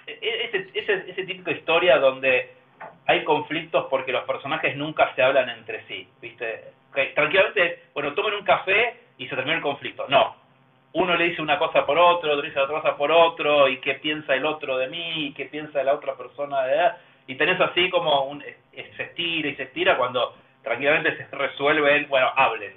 e, 0.07 0.19
e, 0.21 0.45
ese, 0.45 0.71
ese, 0.75 1.11
ese 1.11 1.25
típico 1.25 1.51
historia 1.51 1.99
donde 1.99 2.55
hay 3.07 3.25
conflictos 3.25 3.87
porque 3.89 4.13
los 4.13 4.25
personajes 4.25 4.77
nunca 4.77 5.15
se 5.15 5.23
hablan 5.23 5.49
entre 5.51 5.85
sí, 5.87 6.09
¿viste? 6.21 6.73
tranquilamente, 7.15 7.85
bueno, 7.95 8.15
tomen 8.15 8.35
un 8.35 8.45
café 8.45 8.97
y 9.17 9.29
se 9.29 9.37
termina 9.37 9.57
el 9.57 9.63
conflicto. 9.63 10.07
No, 10.09 10.35
uno 10.93 11.15
le 11.17 11.29
dice 11.29 11.43
una 11.43 11.59
cosa 11.59 11.87
por 11.87 11.99
otro, 11.99 12.33
otro 12.33 12.43
dice 12.43 12.59
otra 12.59 12.81
cosa 12.81 12.97
por 12.97 13.13
otro, 13.13 13.69
y 13.69 13.79
qué 13.79 13.95
piensa 13.95 14.35
el 14.35 14.45
otro 14.45 14.77
de 14.77 14.89
mí, 14.89 15.27
y 15.27 15.33
qué 15.35 15.47
piensa 15.47 15.83
la 15.85 15.95
otra 15.95 16.17
persona 16.17 16.63
de 16.65 16.91
y 17.27 17.37
tenés 17.37 17.61
así 17.61 17.89
como 17.91 18.25
un, 18.25 18.43
se 18.43 19.03
estira 19.03 19.49
y 19.49 19.55
se 19.55 19.63
estira 19.65 19.97
cuando 19.97 20.35
tranquilamente 20.65 21.17
se 21.17 21.37
resuelven, 21.37 22.09
bueno, 22.09 22.29
hablen. 22.35 22.75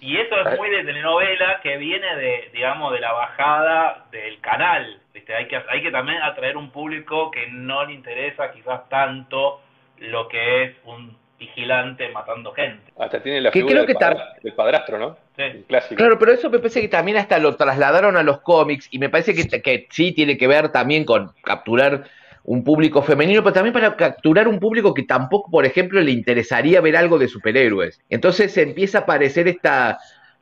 Y 0.00 0.16
eso 0.16 0.36
es 0.40 0.58
muy 0.58 0.70
de 0.70 0.84
telenovela 0.84 1.60
que 1.62 1.76
viene 1.76 2.16
de, 2.16 2.50
digamos, 2.52 2.92
de 2.92 3.00
la 3.00 3.12
bajada 3.12 4.06
del 4.10 4.40
canal. 4.40 5.00
¿viste? 5.12 5.34
Hay, 5.34 5.48
que, 5.48 5.60
hay 5.68 5.82
que 5.82 5.90
también 5.90 6.22
atraer 6.22 6.56
un 6.56 6.70
público 6.70 7.30
que 7.30 7.48
no 7.48 7.84
le 7.84 7.94
interesa 7.94 8.50
quizás 8.52 8.88
tanto 8.88 9.60
lo 9.98 10.28
que 10.28 10.64
es 10.64 10.76
un 10.84 11.16
vigilante 11.38 12.08
matando 12.10 12.52
gente. 12.52 12.92
Hasta 12.98 13.22
tiene 13.22 13.40
la 13.40 13.52
figura 13.52 13.84
del, 13.84 14.54
padrastro, 14.54 14.98
¿no? 14.98 15.16
Sí. 15.36 15.64
Claro, 15.94 16.18
pero 16.18 16.32
eso 16.32 16.50
me 16.50 16.58
parece 16.58 16.80
que 16.80 16.88
también 16.88 17.16
hasta 17.16 17.38
lo 17.38 17.54
trasladaron 17.54 18.16
a 18.16 18.24
los 18.24 18.40
cómics 18.40 18.88
y 18.90 18.98
me 18.98 19.08
parece 19.08 19.34
que, 19.34 19.62
que 19.62 19.86
sí 19.90 20.12
tiene 20.12 20.36
que 20.36 20.48
ver 20.48 20.70
también 20.70 21.04
con 21.04 21.32
capturar 21.42 22.04
un 22.44 22.64
público 22.64 23.02
femenino, 23.02 23.42
pero 23.42 23.52
también 23.52 23.72
para 23.72 23.96
capturar 23.96 24.48
un 24.48 24.58
público 24.58 24.94
que 24.94 25.02
tampoco, 25.02 25.50
por 25.50 25.66
ejemplo, 25.66 26.00
le 26.00 26.12
interesaría 26.12 26.80
ver 26.80 26.96
algo 26.96 27.18
de 27.18 27.28
superhéroes. 27.28 28.00
Entonces 28.08 28.56
empieza 28.56 28.98
a 28.98 29.00
aparecer 29.02 29.48
esta, 29.48 29.98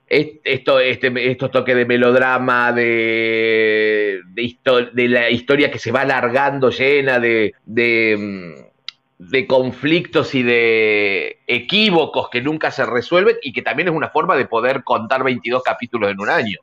esto, 0.08 0.78
este, 0.80 1.30
estos 1.30 1.50
toques 1.50 1.74
de 1.74 1.84
melodrama, 1.84 2.72
de, 2.72 4.20
de, 4.24 5.08
la 5.08 5.30
historia 5.30 5.70
que 5.70 5.78
se 5.78 5.90
va 5.90 6.02
alargando 6.02 6.70
llena 6.70 7.18
de, 7.18 7.54
de, 7.64 8.16
mm, 8.16 9.30
de, 9.30 9.46
conflictos 9.46 10.34
y 10.34 10.42
de 10.42 11.38
equívocos 11.46 12.28
que 12.30 12.40
nunca 12.40 12.70
se 12.70 12.86
resuelven 12.86 13.36
y 13.42 13.52
que 13.52 13.62
también 13.62 13.88
es 13.88 13.94
una 13.94 14.10
forma 14.10 14.36
de 14.36 14.46
poder 14.46 14.84
contar 14.84 15.24
22 15.24 15.62
capítulos 15.62 16.10
en 16.10 16.20
un 16.20 16.28
año. 16.28 16.58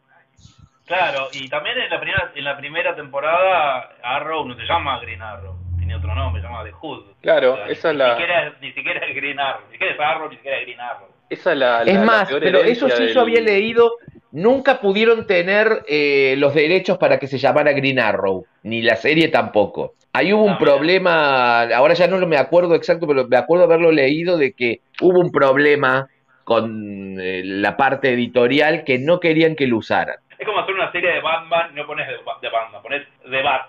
Claro, 0.86 1.30
y 1.32 1.48
también 1.48 1.78
en 1.78 1.90
la 1.90 2.00
primera, 2.00 2.32
en 2.36 2.44
la 2.44 2.58
primera 2.58 2.96
temporada 2.96 3.90
Arrow 4.04 4.46
no 4.46 4.56
se 4.56 4.66
llama 4.66 5.00
Green 5.00 5.22
Arrow, 5.22 5.56
tiene 5.78 5.96
otro 5.96 6.14
nombre, 6.14 6.42
se 6.42 6.48
llama 6.48 6.64
The 6.64 6.72
Hood. 6.72 7.04
Claro, 7.22 7.66
esa 7.66 7.92
es 7.92 7.96
la... 7.96 8.12
Siquiera, 8.12 8.54
ni 8.62 8.72
siquiera 8.74 9.06
es 9.06 9.16
Green 9.16 9.40
Arrow, 9.40 9.62
ni 9.68 9.72
siquiera 9.74 9.94
es 9.94 10.00
Arrow, 10.00 10.30
ni 10.30 10.36
siquiera 10.36 10.58
es 10.58 10.66
Green 10.66 10.82
Arrow. 10.82 11.08
Esa 11.30 11.52
es 11.54 11.58
la, 11.58 11.84
es 11.84 12.00
más, 12.02 12.30
pero 12.30 12.60
eso 12.60 12.90
sí 12.90 13.08
yo 13.08 13.22
había 13.22 13.40
leído, 13.40 13.94
nunca 14.32 14.82
pudieron 14.82 15.26
tener 15.26 15.84
eh, 15.88 16.36
los 16.38 16.54
derechos 16.54 16.98
para 16.98 17.18
que 17.18 17.28
se 17.28 17.38
llamara 17.38 17.72
Green 17.72 18.00
Arrow, 18.00 18.46
ni 18.64 18.82
la 18.82 18.98
serie 18.98 19.30
tampoco. 19.30 19.94
Ahí 20.12 20.32
hubo 20.32 20.44
un 20.44 20.54
ah, 20.54 20.60
problema, 20.60 21.64
ahora 21.74 21.96
ya 21.96 22.08
no 22.08 22.24
me 22.28 22.38
acuerdo 22.38 22.76
exacto, 22.76 23.08
pero 23.08 23.28
me 23.28 23.38
acuerdo 23.38 23.64
haberlo 23.64 23.92
leído 23.92 24.38
de 24.38 24.52
que 24.52 24.82
hubo 25.02 25.20
un 25.20 25.32
problema 25.32 26.08
con 26.44 27.20
eh, 27.20 27.42
la 27.44 27.78
parte 27.78 28.10
editorial 28.10 28.84
que 28.84 29.00
no 29.00 29.20
querían 29.20 29.56
que 29.56 29.66
lo 29.66 29.78
usaran. 29.78 30.18
Es 30.38 30.46
como 30.46 30.60
hacer 30.60 30.76
una 30.76 30.92
serie 30.92 31.12
de 31.12 31.22
Batman 31.22 31.72
y 31.72 31.76
no 31.76 31.88
pones 31.88 32.08
de, 32.08 32.14
de 32.14 32.50
Batman, 32.50 32.82
pones 32.82 33.08
de 33.26 33.42
Bat. 33.42 33.68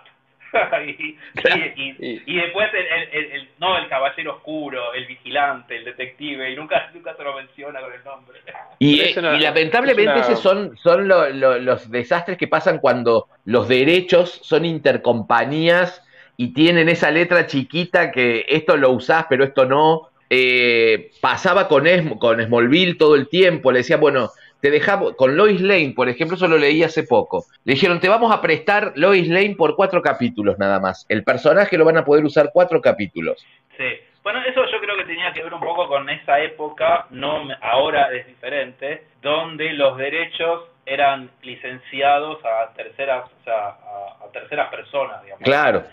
y, 0.86 2.22
y, 2.26 2.36
después 2.36 2.68
el, 2.74 3.32
el, 3.32 3.48
no 3.58 3.76
el 3.76 3.88
caballero 3.88 4.36
oscuro, 4.36 4.94
el 4.94 5.06
vigilante, 5.06 5.76
el 5.76 5.84
detective, 5.84 6.50
y 6.50 6.56
nunca, 6.56 6.90
nunca 6.94 7.14
se 7.16 7.24
lo 7.24 7.34
menciona 7.34 7.80
con 7.80 7.92
el 7.92 8.04
nombre. 8.04 8.40
Y, 8.78 9.02
y 9.02 9.40
lamentablemente 9.40 10.20
esos 10.20 10.40
son, 10.40 10.76
son 10.76 11.08
los 11.08 11.90
desastres 11.90 12.38
que 12.38 12.48
pasan 12.48 12.78
cuando 12.78 13.28
los 13.44 13.68
derechos 13.68 14.40
son 14.42 14.64
intercompañías 14.64 16.02
y 16.36 16.52
tienen 16.52 16.88
esa 16.88 17.10
letra 17.10 17.46
chiquita 17.46 18.10
que 18.10 18.44
esto 18.48 18.76
lo 18.76 18.90
usás 18.90 19.26
pero 19.28 19.44
esto 19.44 19.66
no. 19.66 20.08
Eh, 20.30 21.12
pasaba 21.20 21.68
con, 21.68 21.84
con 22.18 22.42
Smallville 22.42 22.96
todo 22.96 23.14
el 23.14 23.28
tiempo, 23.28 23.70
le 23.70 23.80
decía, 23.80 23.98
bueno, 23.98 24.30
te 24.64 24.70
dejamos, 24.70 25.14
con 25.16 25.36
Lois 25.36 25.60
Lane, 25.60 25.92
por 25.94 26.08
ejemplo, 26.08 26.36
eso 26.38 26.48
lo 26.48 26.56
leí 26.56 26.82
hace 26.82 27.02
poco. 27.02 27.44
Le 27.64 27.74
dijeron, 27.74 28.00
te 28.00 28.08
vamos 28.08 28.32
a 28.32 28.40
prestar 28.40 28.94
Lois 28.96 29.28
Lane 29.28 29.56
por 29.58 29.76
cuatro 29.76 30.00
capítulos 30.00 30.58
nada 30.58 30.80
más. 30.80 31.04
El 31.10 31.22
personaje 31.22 31.76
lo 31.76 31.84
van 31.84 31.98
a 31.98 32.04
poder 32.06 32.24
usar 32.24 32.48
cuatro 32.50 32.80
capítulos. 32.80 33.46
Sí. 33.76 33.84
Bueno, 34.22 34.40
eso 34.40 34.64
yo 34.72 34.80
creo 34.80 34.96
que 34.96 35.04
tenía 35.04 35.34
que 35.34 35.42
ver 35.42 35.52
un 35.52 35.60
poco 35.60 35.86
con 35.86 36.08
esa 36.08 36.40
época, 36.40 37.08
no 37.10 37.46
ahora 37.60 38.10
es 38.14 38.26
diferente, 38.26 39.04
donde 39.20 39.70
los 39.74 39.98
derechos 39.98 40.62
eran 40.86 41.28
licenciados 41.42 42.38
a 42.42 42.72
terceras, 42.72 43.26
o 43.26 43.44
sea, 43.44 43.66
a, 43.66 44.24
a 44.24 44.32
terceras 44.32 44.70
personas, 44.70 45.22
digamos. 45.24 45.44
Claro. 45.44 45.84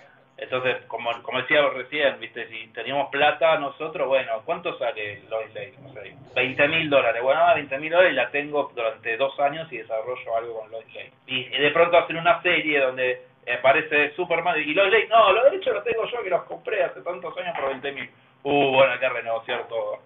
Entonces, 0.42 0.78
como, 0.88 1.12
como 1.22 1.40
decía 1.40 1.62
recién, 1.70 2.20
viste, 2.20 2.48
si 2.48 2.68
teníamos 2.70 3.10
plata 3.12 3.60
nosotros, 3.60 4.08
bueno, 4.08 4.42
¿cuánto 4.44 4.76
sale 4.80 5.22
Lois 5.30 5.54
Lane? 5.54 5.74
No 5.84 5.94
sé, 5.94 6.16
20 6.36 6.68
mil 6.68 6.90
dólares. 6.90 7.22
Bueno, 7.22 7.42
20 7.54 7.78
mil 7.78 7.92
dólares 7.92 8.16
la 8.16 8.32
tengo 8.32 8.72
durante 8.76 9.18
dos 9.18 9.40
años 9.40 9.72
y 9.72 9.78
desarrollo 9.78 10.36
algo 10.36 10.62
con 10.62 10.72
Lois 10.72 10.88
Lane. 10.96 11.12
Y, 11.28 11.48
de 11.48 11.70
pronto 11.70 11.96
hacen 11.96 12.18
una 12.18 12.42
serie 12.42 12.80
donde 12.80 13.22
aparece 13.56 14.16
Superman 14.16 14.60
y 14.60 14.74
Lois 14.74 14.92
Lane, 14.92 15.08
no, 15.10 15.32
los 15.32 15.44
derechos 15.44 15.76
los 15.76 15.84
tengo 15.84 16.06
yo 16.10 16.24
que 16.24 16.30
los 16.32 16.44
compré 16.46 16.84
hace 16.84 17.02
tantos 17.02 17.38
años 17.38 17.56
por 17.56 17.70
20 17.70 17.92
mil. 17.92 18.10
Uh, 18.42 18.72
bueno, 18.72 18.94
hay 18.94 19.00
que 19.00 19.10
renegociar 19.10 19.68
todo. 19.68 20.00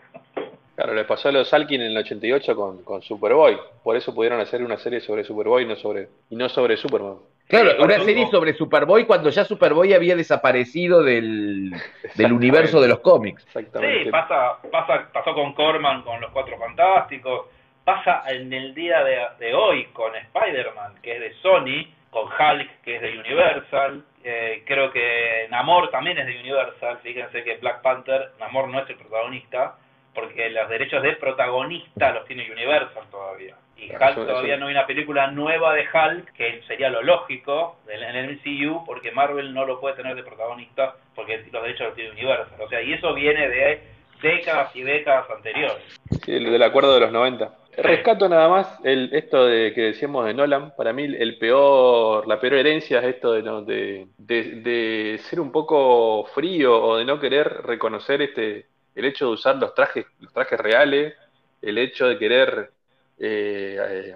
Claro, 0.75 0.93
le 0.93 1.05
pasó 1.05 1.29
a 1.29 1.31
los 1.31 1.53
Alkin 1.53 1.81
en 1.81 1.91
el 1.91 1.97
88 1.97 2.55
con, 2.57 2.83
con 2.83 3.01
Superboy. 3.01 3.57
Por 3.81 3.95
eso 3.95 4.13
pudieron 4.13 4.41
hacer 4.41 4.61
una 4.61 4.75
serie 4.75 4.99
sobre 4.99 5.23
Superboy 5.23 5.63
y 5.63 5.67
no 5.67 5.77
sobre, 5.77 6.09
y 6.29 6.35
no 6.35 6.49
sobre 6.49 6.75
Superman. 6.75 7.19
Claro, 7.47 7.83
una 7.83 7.99
serie 7.99 8.25
sobre 8.27 8.53
Superboy 8.53 9.05
cuando 9.05 9.29
ya 9.29 9.45
Superboy 9.45 9.93
había 9.93 10.15
desaparecido 10.15 11.03
del, 11.03 11.71
del 12.15 12.33
universo 12.33 12.81
de 12.81 12.87
los 12.87 12.99
cómics. 12.99 13.45
Sí, 13.53 14.09
pasa, 14.09 14.57
pasa, 14.71 15.09
pasó 15.13 15.33
con 15.35 15.53
Corman, 15.53 16.01
con 16.01 16.19
los 16.21 16.31
Cuatro 16.31 16.57
Fantásticos, 16.57 17.45
pasa 17.83 18.23
en 18.27 18.51
el 18.51 18.73
día 18.73 19.03
de, 19.03 19.19
de 19.39 19.53
hoy 19.53 19.85
con 19.93 20.15
Spider-Man, 20.15 20.95
que 21.03 21.13
es 21.13 21.19
de 21.19 21.33
Sony, 21.41 21.87
con 22.09 22.25
Hulk, 22.25 22.81
que 22.81 22.95
es 22.95 23.01
de 23.01 23.19
Universal, 23.19 24.03
eh, 24.23 24.63
creo 24.65 24.91
que 24.91 25.47
Namor 25.51 25.91
también 25.91 26.17
es 26.17 26.25
de 26.25 26.39
Universal, 26.39 26.97
fíjense 27.03 27.43
que 27.43 27.57
Black 27.57 27.81
Panther, 27.83 28.31
Namor 28.39 28.69
no 28.69 28.79
es 28.79 28.89
el 28.89 28.95
protagonista, 28.95 29.75
porque 30.15 30.49
los 30.49 30.67
derechos 30.67 31.03
de 31.03 31.11
protagonista 31.13 32.11
los 32.11 32.25
tiene 32.25 32.49
Universal 32.51 33.03
todavía. 33.11 33.55
Y 33.77 33.91
Hulk 33.91 34.15
todavía 34.15 34.57
no 34.57 34.67
hay 34.67 34.73
una 34.73 34.87
película 34.87 35.31
nueva 35.31 35.73
de 35.73 35.81
Hulk, 35.81 36.33
que 36.33 36.61
sería 36.67 36.89
lo 36.89 37.03
lógico 37.03 37.77
en 37.87 38.01
el 38.01 38.37
MCU, 38.37 38.85
porque 38.85 39.11
Marvel 39.11 39.53
no 39.53 39.65
lo 39.65 39.79
puede 39.79 39.95
tener 39.95 40.15
de 40.15 40.23
protagonista, 40.23 40.95
porque 41.13 41.45
los 41.51 41.61
derechos 41.61 41.87
los 41.87 41.95
tiene 41.95 42.11
Universal. 42.11 42.61
O 42.61 42.69
sea, 42.69 42.81
y 42.81 42.93
eso 42.93 43.13
viene 43.13 43.49
de 43.49 43.81
décadas 44.21 44.75
y 44.75 44.83
décadas 44.83 45.29
anteriores. 45.29 45.83
Sí, 46.23 46.31
del 46.31 46.63
acuerdo 46.63 46.93
de 46.93 47.01
los 47.01 47.11
90. 47.11 47.51
Rescato 47.77 48.29
nada 48.29 48.47
más 48.47 48.79
el, 48.85 49.09
esto 49.13 49.45
de 49.45 49.73
que 49.73 49.81
decíamos 49.81 50.25
de 50.25 50.33
Nolan. 50.33 50.73
Para 50.77 50.93
mí 50.93 51.03
el 51.03 51.37
peor, 51.37 52.25
la 52.27 52.39
peor 52.39 52.53
herencia 52.53 52.99
es 52.99 53.15
esto 53.15 53.33
de, 53.33 54.07
de, 54.17 54.51
de 54.61 55.17
ser 55.19 55.41
un 55.41 55.51
poco 55.51 56.25
frío 56.33 56.81
o 56.81 56.97
de 56.97 57.05
no 57.05 57.19
querer 57.19 57.63
reconocer 57.63 58.21
este 58.21 58.67
el 58.95 59.05
hecho 59.05 59.25
de 59.25 59.31
usar 59.33 59.57
los 59.57 59.73
trajes, 59.75 60.05
los 60.21 60.31
trajes 60.31 60.57
reales, 60.57 61.13
el 61.61 61.77
hecho 61.77 62.07
de 62.07 62.17
querer 62.17 62.71
eh, 63.19 64.15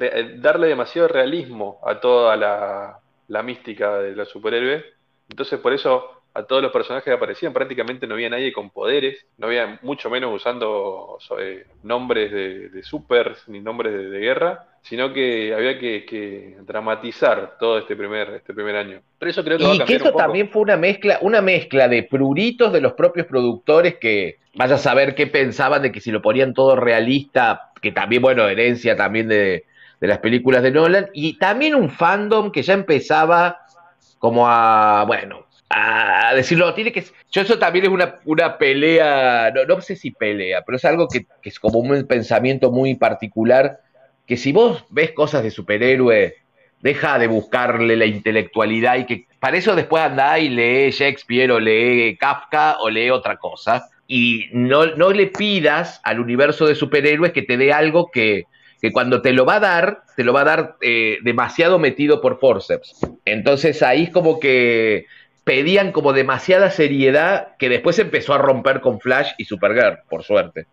eh, 0.00 0.34
darle 0.38 0.68
demasiado 0.68 1.08
realismo 1.08 1.80
a 1.84 2.00
toda 2.00 2.36
la, 2.36 2.98
la 3.28 3.42
mística 3.42 3.98
de 3.98 4.14
los 4.14 4.28
superhéroes. 4.28 4.84
Entonces 5.28 5.58
por 5.60 5.72
eso 5.72 6.14
a 6.34 6.42
todos 6.42 6.60
los 6.60 6.72
personajes 6.72 7.04
que 7.04 7.12
aparecían, 7.12 7.52
prácticamente 7.52 8.08
no 8.08 8.14
había 8.14 8.28
nadie 8.28 8.52
con 8.52 8.70
poderes, 8.70 9.24
no 9.38 9.46
había 9.46 9.78
mucho 9.82 10.10
menos 10.10 10.34
usando 10.34 11.18
eh, 11.38 11.64
nombres 11.84 12.32
de, 12.32 12.68
de 12.70 12.82
supers 12.82 13.48
ni 13.48 13.60
nombres 13.60 14.10
de, 14.10 14.18
guerra, 14.18 14.66
sino 14.82 15.12
que 15.12 15.54
había 15.54 15.78
que, 15.78 16.56
dramatizar 16.62 17.56
todo 17.58 17.78
este 17.78 17.94
primer, 17.94 18.30
este 18.30 18.52
primer 18.52 18.74
año. 18.74 19.00
Pero 19.16 19.30
eso 19.30 19.44
creo 19.44 19.58
que 19.58 19.64
y 19.64 19.78
que 19.84 19.94
eso 19.94 20.12
también 20.12 20.48
fue 20.48 20.62
una 20.62 20.76
mezcla, 20.76 21.18
una 21.20 21.40
mezcla 21.40 21.86
de 21.86 22.02
pruritos 22.02 22.72
de 22.72 22.80
los 22.80 22.94
propios 22.94 23.26
productores 23.26 23.94
que 23.96 24.38
vaya 24.54 24.74
a 24.74 24.78
saber 24.78 25.14
qué 25.14 25.28
pensaban 25.28 25.82
de 25.82 25.92
que 25.92 26.00
si 26.00 26.10
lo 26.10 26.20
ponían 26.20 26.52
todo 26.52 26.74
realista, 26.74 27.70
que 27.84 27.92
también, 27.92 28.22
bueno, 28.22 28.48
herencia 28.48 28.96
también 28.96 29.28
de, 29.28 29.66
de 30.00 30.06
las 30.08 30.18
películas 30.18 30.62
de 30.62 30.70
Nolan, 30.72 31.10
y 31.12 31.38
también 31.38 31.74
un 31.74 31.90
fandom 31.90 32.50
que 32.50 32.62
ya 32.62 32.72
empezaba 32.72 33.60
como 34.18 34.48
a, 34.48 35.04
bueno, 35.06 35.46
a 35.68 36.32
decirlo, 36.34 36.72
tiene 36.72 36.92
que 36.92 37.04
yo 37.30 37.42
eso 37.42 37.58
también 37.58 37.84
es 37.84 37.90
una, 37.90 38.16
una 38.24 38.56
pelea, 38.56 39.52
no, 39.54 39.64
no, 39.66 39.80
sé 39.82 39.96
si 39.96 40.12
pelea, 40.12 40.62
pero 40.62 40.76
es 40.76 40.84
algo 40.86 41.08
que, 41.08 41.26
es 41.42 41.60
como 41.60 41.78
un 41.78 42.06
pensamiento 42.06 42.70
muy 42.70 42.94
particular, 42.94 43.80
que 44.26 44.38
si 44.38 44.52
vos 44.52 44.84
ves 44.88 45.12
cosas 45.12 45.42
de 45.42 45.50
superhéroe 45.50 46.36
deja 46.80 47.18
de 47.18 47.26
buscarle 47.26 47.96
la 47.96 48.06
intelectualidad 48.06 48.96
y 48.96 49.04
que 49.04 49.26
para 49.40 49.58
eso 49.58 49.76
después 49.76 50.02
anda 50.02 50.38
y 50.38 50.48
lee 50.48 50.90
Shakespeare 50.90 51.50
o 51.50 51.60
lee 51.60 52.16
Kafka 52.16 52.76
o 52.80 52.88
lee 52.88 53.10
otra 53.10 53.36
cosa. 53.36 53.88
Y 54.06 54.46
no, 54.52 54.86
no 54.96 55.10
le 55.12 55.28
pidas 55.28 56.00
al 56.04 56.20
universo 56.20 56.66
de 56.66 56.74
superhéroes 56.74 57.32
que 57.32 57.42
te 57.42 57.56
dé 57.56 57.72
algo 57.72 58.10
que, 58.10 58.44
que 58.80 58.92
cuando 58.92 59.22
te 59.22 59.32
lo 59.32 59.46
va 59.46 59.56
a 59.56 59.60
dar, 59.60 60.02
te 60.16 60.24
lo 60.24 60.32
va 60.32 60.42
a 60.42 60.44
dar 60.44 60.76
eh, 60.82 61.18
demasiado 61.22 61.78
metido 61.78 62.20
por 62.20 62.38
forceps. 62.38 63.00
Entonces 63.24 63.82
ahí 63.82 64.04
es 64.04 64.10
como 64.10 64.38
que 64.40 65.06
pedían 65.44 65.92
como 65.92 66.12
demasiada 66.12 66.70
seriedad 66.70 67.56
que 67.58 67.68
después 67.68 67.98
empezó 67.98 68.34
a 68.34 68.38
romper 68.38 68.80
con 68.80 69.00
Flash 69.00 69.32
y 69.38 69.44
Supergirl, 69.44 70.00
por 70.08 70.22
suerte. 70.22 70.66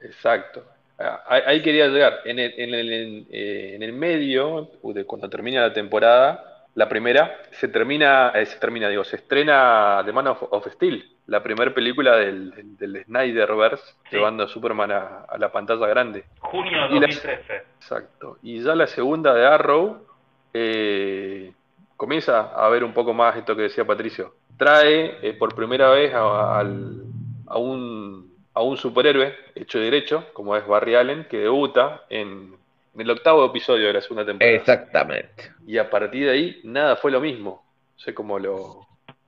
Exacto. 0.00 0.64
Ah, 0.98 1.22
ahí 1.46 1.62
quería 1.62 1.88
llegar. 1.88 2.20
En 2.24 2.38
el, 2.38 2.54
en 2.56 2.74
el, 2.74 3.26
eh, 3.30 3.72
en 3.74 3.82
el 3.82 3.92
medio, 3.92 4.70
cuando 5.06 5.28
termina 5.28 5.60
la 5.60 5.72
temporada, 5.72 6.55
la 6.76 6.90
primera, 6.90 7.40
se 7.52 7.68
termina, 7.68 8.32
eh, 8.34 8.44
se 8.44 8.58
termina, 8.58 8.88
digo, 8.90 9.02
se 9.02 9.16
estrena 9.16 10.02
The 10.04 10.12
Man 10.12 10.26
of, 10.26 10.66
Steel, 10.72 11.04
la 11.26 11.42
primera 11.42 11.72
película 11.72 12.16
del, 12.16 12.76
del, 12.76 13.02
Snyderverse, 13.04 13.94
llevando 14.12 14.44
a 14.44 14.48
Superman 14.48 14.92
a, 14.92 15.26
la 15.38 15.50
pantalla 15.50 15.86
grande. 15.86 16.24
Junio 16.38 16.82
de 16.82 17.00
2013. 17.00 17.54
exacto. 17.78 18.36
Y 18.42 18.62
ya 18.62 18.74
la 18.74 18.86
segunda 18.86 19.32
de 19.32 19.46
Arrow 19.46 20.06
eh, 20.52 21.50
comienza 21.96 22.52
a 22.54 22.68
ver 22.68 22.84
un 22.84 22.92
poco 22.92 23.14
más 23.14 23.36
esto 23.36 23.56
que 23.56 23.62
decía 23.62 23.86
Patricio. 23.86 24.34
Trae 24.58 25.34
por 25.38 25.54
primera 25.54 25.88
vez 25.90 26.12
a, 26.14 26.60
a 26.60 27.58
un 27.58 28.36
a 28.52 28.62
un 28.62 28.78
superhéroe 28.78 29.34
hecho 29.54 29.78
derecho, 29.78 30.24
como 30.32 30.56
es 30.56 30.66
Barry 30.66 30.94
Allen, 30.94 31.26
que 31.28 31.36
debuta 31.36 32.04
en, 32.08 32.56
el 32.98 33.10
octavo 33.10 33.44
episodio 33.44 33.88
de 33.88 33.92
la 33.94 34.00
segunda 34.00 34.24
temporada. 34.24 34.56
Exactamente. 34.56 35.52
Y 35.66 35.78
a 35.78 35.90
partir 35.90 36.26
de 36.26 36.32
ahí, 36.32 36.60
nada 36.64 36.96
fue 36.96 37.10
lo 37.10 37.20
mismo. 37.20 37.64
O 37.96 37.98
sea, 37.98 38.14
como 38.14 38.38
lo, 38.38 38.86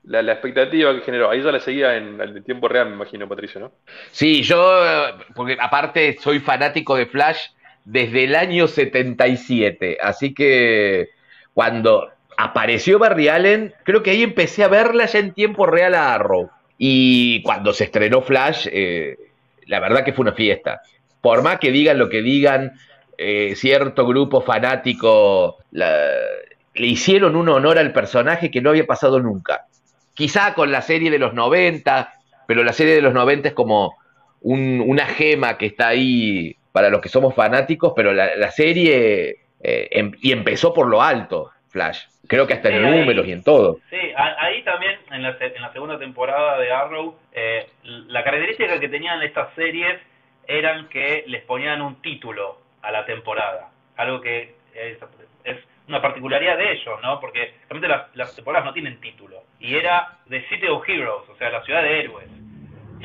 la, 0.08 0.32
expectativa 0.32 0.94
que 0.94 1.02
generó. 1.02 1.30
Ahí 1.30 1.42
ya 1.42 1.52
la 1.52 1.60
seguía 1.60 1.96
en 1.96 2.20
el 2.20 2.42
tiempo 2.44 2.68
real, 2.68 2.88
me 2.88 2.94
imagino, 2.94 3.28
Patricio, 3.28 3.60
¿no? 3.60 3.72
Sí, 4.10 4.42
yo, 4.42 4.82
porque 5.34 5.56
aparte 5.60 6.16
soy 6.20 6.40
fanático 6.40 6.96
de 6.96 7.06
Flash 7.06 7.48
desde 7.84 8.24
el 8.24 8.34
año 8.34 8.68
77, 8.68 9.98
así 10.00 10.34
que 10.34 11.10
cuando 11.54 12.10
apareció 12.36 12.98
Barry 12.98 13.28
Allen, 13.28 13.74
creo 13.84 14.02
que 14.02 14.10
ahí 14.10 14.22
empecé 14.22 14.64
a 14.64 14.68
verla 14.68 15.06
ya 15.06 15.18
en 15.18 15.32
tiempo 15.32 15.66
real 15.66 15.94
a 15.94 16.14
Arrow. 16.14 16.50
Y 16.76 17.42
cuando 17.42 17.72
se 17.72 17.84
estrenó 17.84 18.22
Flash, 18.22 18.68
eh, 18.70 19.16
la 19.66 19.80
verdad 19.80 20.04
que 20.04 20.12
fue 20.12 20.22
una 20.22 20.34
fiesta. 20.34 20.80
Por 21.20 21.42
más 21.42 21.58
que 21.58 21.72
digan 21.72 21.98
lo 21.98 22.08
que 22.08 22.22
digan, 22.22 22.72
eh, 23.18 23.56
cierto 23.56 24.06
grupo 24.06 24.40
fanático 24.40 25.56
le 25.72 26.86
hicieron 26.86 27.34
un 27.34 27.48
honor 27.48 27.76
al 27.78 27.92
personaje 27.92 28.48
que 28.50 28.60
no 28.60 28.70
había 28.70 28.86
pasado 28.86 29.18
nunca. 29.18 29.66
Quizá 30.14 30.54
con 30.54 30.70
la 30.70 30.82
serie 30.82 31.10
de 31.10 31.18
los 31.18 31.34
90, 31.34 32.12
pero 32.46 32.62
la 32.62 32.72
serie 32.72 32.94
de 32.94 33.02
los 33.02 33.12
90 33.12 33.48
es 33.48 33.54
como 33.54 33.96
una 34.40 35.06
gema 35.06 35.58
que 35.58 35.66
está 35.66 35.88
ahí 35.88 36.56
para 36.70 36.90
los 36.90 37.00
que 37.00 37.08
somos 37.08 37.34
fanáticos, 37.34 37.92
pero 37.96 38.12
la, 38.12 38.50
serie 38.52 39.38
eh, 39.60 39.88
em, 39.90 40.12
y 40.22 40.30
empezó 40.30 40.72
por 40.72 40.86
lo 40.86 41.02
alto, 41.02 41.50
Flash. 41.70 42.04
Creo 42.28 42.46
que 42.46 42.54
hasta 42.54 42.68
en 42.68 42.82
números 42.82 43.26
y 43.26 43.32
en 43.32 43.42
todo. 43.42 43.78
Sí, 43.90 43.96
ahí 44.16 44.62
también, 44.62 44.96
en 45.10 45.22
la, 45.22 45.36
en 45.40 45.62
la 45.62 45.72
segunda 45.72 45.98
temporada 45.98 46.58
de 46.58 46.70
Arrow, 46.70 47.16
eh, 47.32 47.66
la 47.82 48.22
característica 48.22 48.78
que 48.78 48.88
tenían 48.88 49.20
estas 49.22 49.52
series 49.54 49.98
eran 50.46 50.88
que 50.88 51.24
les 51.26 51.42
ponían 51.42 51.82
un 51.82 52.00
título 52.00 52.67
a 52.88 52.90
la 52.90 53.04
temporada. 53.04 53.68
Algo 53.96 54.20
que 54.20 54.54
es, 54.74 54.98
una 55.86 56.02
particularidad 56.02 56.56
de 56.56 56.72
ellos, 56.72 57.00
¿no? 57.02 57.20
Porque 57.20 57.54
realmente 57.68 57.88
las, 57.88 58.14
las, 58.14 58.34
temporadas 58.34 58.66
no 58.66 58.72
tienen 58.72 59.00
título. 59.00 59.42
Y 59.58 59.74
era 59.74 60.18
The 60.28 60.46
City 60.48 60.66
of 60.66 60.86
Heroes, 60.86 61.28
o 61.28 61.36
sea, 61.36 61.50
la 61.50 61.62
ciudad 61.62 61.82
de 61.82 62.00
héroes. 62.00 62.28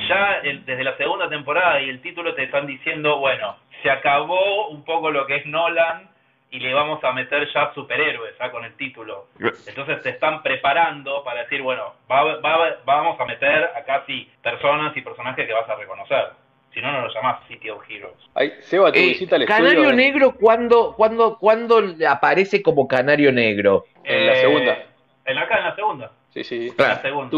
Ya 0.07 0.41
desde 0.41 0.83
la 0.83 0.97
segunda 0.97 1.29
temporada 1.29 1.81
y 1.81 1.89
el 1.89 2.01
título 2.01 2.33
te 2.33 2.43
están 2.43 2.65
diciendo, 2.65 3.19
bueno, 3.19 3.57
se 3.81 3.89
acabó 3.89 4.69
un 4.69 4.83
poco 4.83 5.11
lo 5.11 5.25
que 5.25 5.37
es 5.37 5.45
Nolan 5.45 6.09
y 6.49 6.59
le 6.59 6.73
vamos 6.73 7.03
a 7.03 7.11
meter 7.13 7.47
ya 7.53 7.73
superhéroes 7.73 8.35
¿ah? 8.39 8.51
con 8.51 8.65
el 8.65 8.75
título. 8.75 9.27
Entonces 9.67 10.01
te 10.01 10.09
están 10.09 10.43
preparando 10.43 11.23
para 11.23 11.43
decir, 11.43 11.61
bueno, 11.61 11.93
vamos 12.07 13.19
a 13.19 13.25
meter 13.25 13.71
acá 13.75 14.03
sí 14.07 14.29
personas 14.41 14.95
y 14.95 15.01
personajes 15.01 15.47
que 15.47 15.53
vas 15.53 15.69
a 15.69 15.75
reconocer. 15.75 16.42
Si 16.73 16.81
no, 16.81 16.91
no 16.91 17.01
lo 17.01 17.13
llamas 17.13 17.47
City 17.47 17.69
of 17.69 17.83
Heroes. 17.87 18.17
Ay, 18.33 18.53
Seba, 18.61 18.91
tu 18.91 18.99
eh, 18.99 19.07
visita 19.09 19.35
al 19.35 19.45
Canario 19.45 19.93
Negro, 19.93 20.33
¿cuándo, 20.35 20.93
cuándo, 20.95 21.37
¿cuándo 21.37 21.83
aparece 22.07 22.63
como 22.63 22.87
Canario 22.87 23.31
Negro? 23.31 23.85
En 24.03 24.27
la 24.27 24.35
segunda. 24.35 24.77
En 25.25 25.37
acá, 25.37 25.57
en 25.59 25.63
la 25.65 25.75
segunda. 25.75 26.11
Sí, 26.29 26.43
sí. 26.43 26.67
En 26.69 26.75
la 26.77 27.01
segunda. 27.01 27.29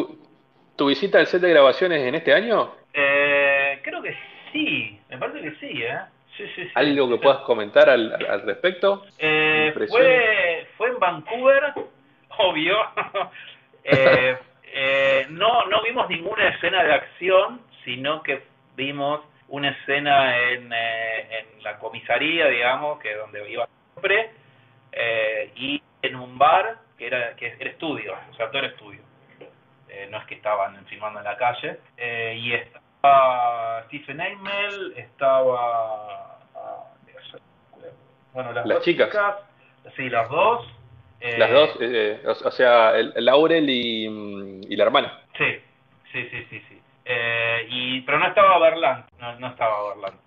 ¿Tu, 0.78 0.88
visita 0.88 1.20
al 1.20 1.28
set 1.28 1.42
de 1.42 1.50
grabaciones 1.50 2.02
en 2.02 2.16
este 2.16 2.34
año? 2.34 2.72
Eh, 2.94 3.80
creo 3.84 4.02
que 4.02 4.16
sí. 4.52 5.00
Me 5.10 5.18
parece 5.18 5.42
que 5.42 5.52
sí, 5.56 5.84
¿eh? 5.84 6.00
¿Algo 6.74 7.10
que 7.10 7.18
puedas 7.18 7.40
comentar 7.40 7.90
al, 7.90 8.14
al 8.14 8.42
respecto? 8.42 9.06
Eh, 9.18 9.74
fue, 9.74 10.68
fue 10.78 10.90
en 10.90 11.00
Vancouver, 11.00 11.74
obvio. 12.38 12.78
Eh, 13.84 14.36
eh, 14.74 15.28
no, 15.30 15.66
no 15.68 15.84
vimos 15.84 16.10
ninguna 16.10 16.50
escena 16.50 16.84
de 16.84 16.94
acción, 16.94 17.62
sino 17.84 18.24
que 18.24 18.44
vimos 18.76 19.22
una 19.48 19.70
escena 19.70 20.38
en, 20.50 20.72
en 20.72 21.64
la 21.64 21.78
comisaría, 21.78 22.48
digamos, 22.48 23.00
que 23.00 23.12
es 23.12 23.18
donde 23.18 23.50
iba 23.50 23.68
siempre, 23.94 24.32
y 25.56 25.82
en 26.02 26.16
un 26.16 26.38
bar 26.38 26.78
que 26.98 27.08
era, 27.08 27.36
que 27.36 27.56
era 27.60 27.70
estudio, 27.70 28.16
o 28.32 28.36
sea, 28.36 28.48
todo 28.48 28.60
era 28.60 28.68
estudio. 28.70 29.02
no 30.10 30.18
es 30.18 30.26
que 30.26 30.36
estaban 30.36 30.84
filmando 30.86 31.20
en 31.20 31.26
la 31.26 31.38
calle. 31.38 31.80
y 32.36 32.54
estaba 32.54 33.84
Stephen 33.88 34.22
Amell, 34.22 34.94
estaba 34.98 36.36
bueno, 38.36 38.52
las, 38.52 38.82
chicas. 38.82 39.10
sí, 39.96 40.10
las 40.10 40.30
dos. 40.30 40.68
las 41.22 41.52
dos, 41.52 41.70
eh, 41.80 42.20
eh, 42.22 42.28
o, 42.28 42.52
sea, 42.52 42.98
el, 42.98 43.14
Laurel 43.24 43.70
y, 43.70 44.08
y, 44.68 44.76
la 44.76 44.84
hermana. 44.84 45.22
Sí, 45.38 45.46
sí, 46.12 46.28
sí, 46.30 46.46
sí. 46.50 46.64
sí. 46.68 46.82
Eh, 47.06 47.68
y, 47.70 48.02
pero 48.02 48.20
no 48.20 48.28
estaba 48.28 48.58
Berland, 48.58 49.06
no, 49.20 49.40
no 49.40 49.48
estaba 49.48 49.90
Berland. 49.90 50.20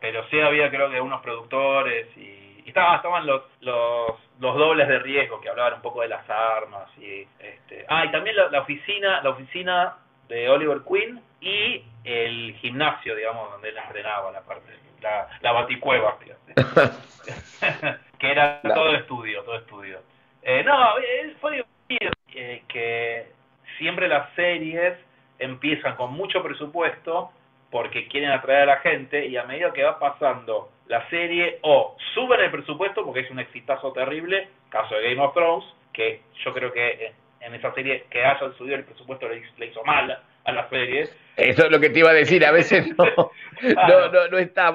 pero 0.00 0.26
sí 0.28 0.40
había 0.40 0.70
creo 0.70 0.90
que 0.90 1.00
unos 1.00 1.20
productores 1.20 2.16
y, 2.16 2.64
estaban, 2.66 2.96
estaban 2.96 3.26
los, 3.26 3.42
los, 3.60 4.12
los, 4.40 4.56
dobles 4.56 4.88
de 4.88 4.98
riesgo 5.00 5.40
que 5.40 5.50
hablaban 5.50 5.74
un 5.74 5.82
poco 5.82 6.00
de 6.00 6.08
las 6.08 6.28
armas 6.30 6.88
y 6.96 7.26
este 7.38 7.84
ah 7.88 8.06
y 8.06 8.10
también 8.10 8.36
la, 8.36 8.48
la 8.48 8.60
oficina 8.60 9.20
la 9.20 9.30
oficina 9.30 9.96
de 10.28 10.48
Oliver 10.48 10.80
Queen 10.88 11.20
y 11.40 11.84
el 12.04 12.54
gimnasio 12.60 13.14
digamos 13.14 13.50
donde 13.50 13.68
él 13.68 13.76
entrenaba 13.76 14.30
la 14.30 14.40
parte 14.40 14.72
la, 15.02 15.28
la 15.40 15.52
baticueva, 15.52 16.16
que 18.18 18.30
era 18.30 18.60
todo 18.62 18.94
estudio, 18.94 19.42
todo 19.42 19.56
estudio. 19.56 20.00
Eh, 20.42 20.62
no, 20.64 20.98
eh, 20.98 21.34
fue 21.40 21.52
divertido 21.52 22.10
eh, 22.34 22.62
que 22.68 23.32
siempre 23.78 24.08
las 24.08 24.32
series 24.34 24.98
empiezan 25.42 25.96
con 25.96 26.12
mucho 26.12 26.42
presupuesto 26.42 27.32
porque 27.70 28.06
quieren 28.08 28.30
atraer 28.30 28.62
a 28.62 28.74
la 28.74 28.76
gente 28.78 29.26
y 29.26 29.36
a 29.36 29.44
medida 29.44 29.72
que 29.72 29.82
va 29.82 29.98
pasando 29.98 30.70
la 30.88 31.08
serie 31.08 31.58
o 31.62 31.96
suben 32.14 32.40
el 32.40 32.50
presupuesto 32.50 33.04
porque 33.04 33.20
es 33.20 33.30
un 33.30 33.40
exitazo 33.40 33.92
terrible, 33.92 34.48
caso 34.68 34.94
de 34.94 35.02
Game 35.02 35.22
of 35.22 35.34
Thrones, 35.34 35.64
que 35.92 36.20
yo 36.44 36.52
creo 36.52 36.72
que 36.72 37.12
en 37.40 37.54
esa 37.54 37.72
serie 37.74 38.04
que 38.10 38.24
haya 38.24 38.38
subido 38.56 38.76
el 38.76 38.84
presupuesto 38.84 39.26
le, 39.28 39.66
hizo 39.66 39.82
mal 39.84 40.18
a 40.44 40.52
la 40.52 40.68
serie. 40.68 41.08
Eso 41.36 41.64
es 41.64 41.70
lo 41.70 41.80
que 41.80 41.90
te 41.90 42.00
iba 42.00 42.10
a 42.10 42.14
decir, 42.14 42.44
a 42.44 42.52
veces 42.52 42.94
no, 42.96 43.04
no, 43.88 44.08
no, 44.12 44.28
no, 44.28 44.38
está. 44.38 44.72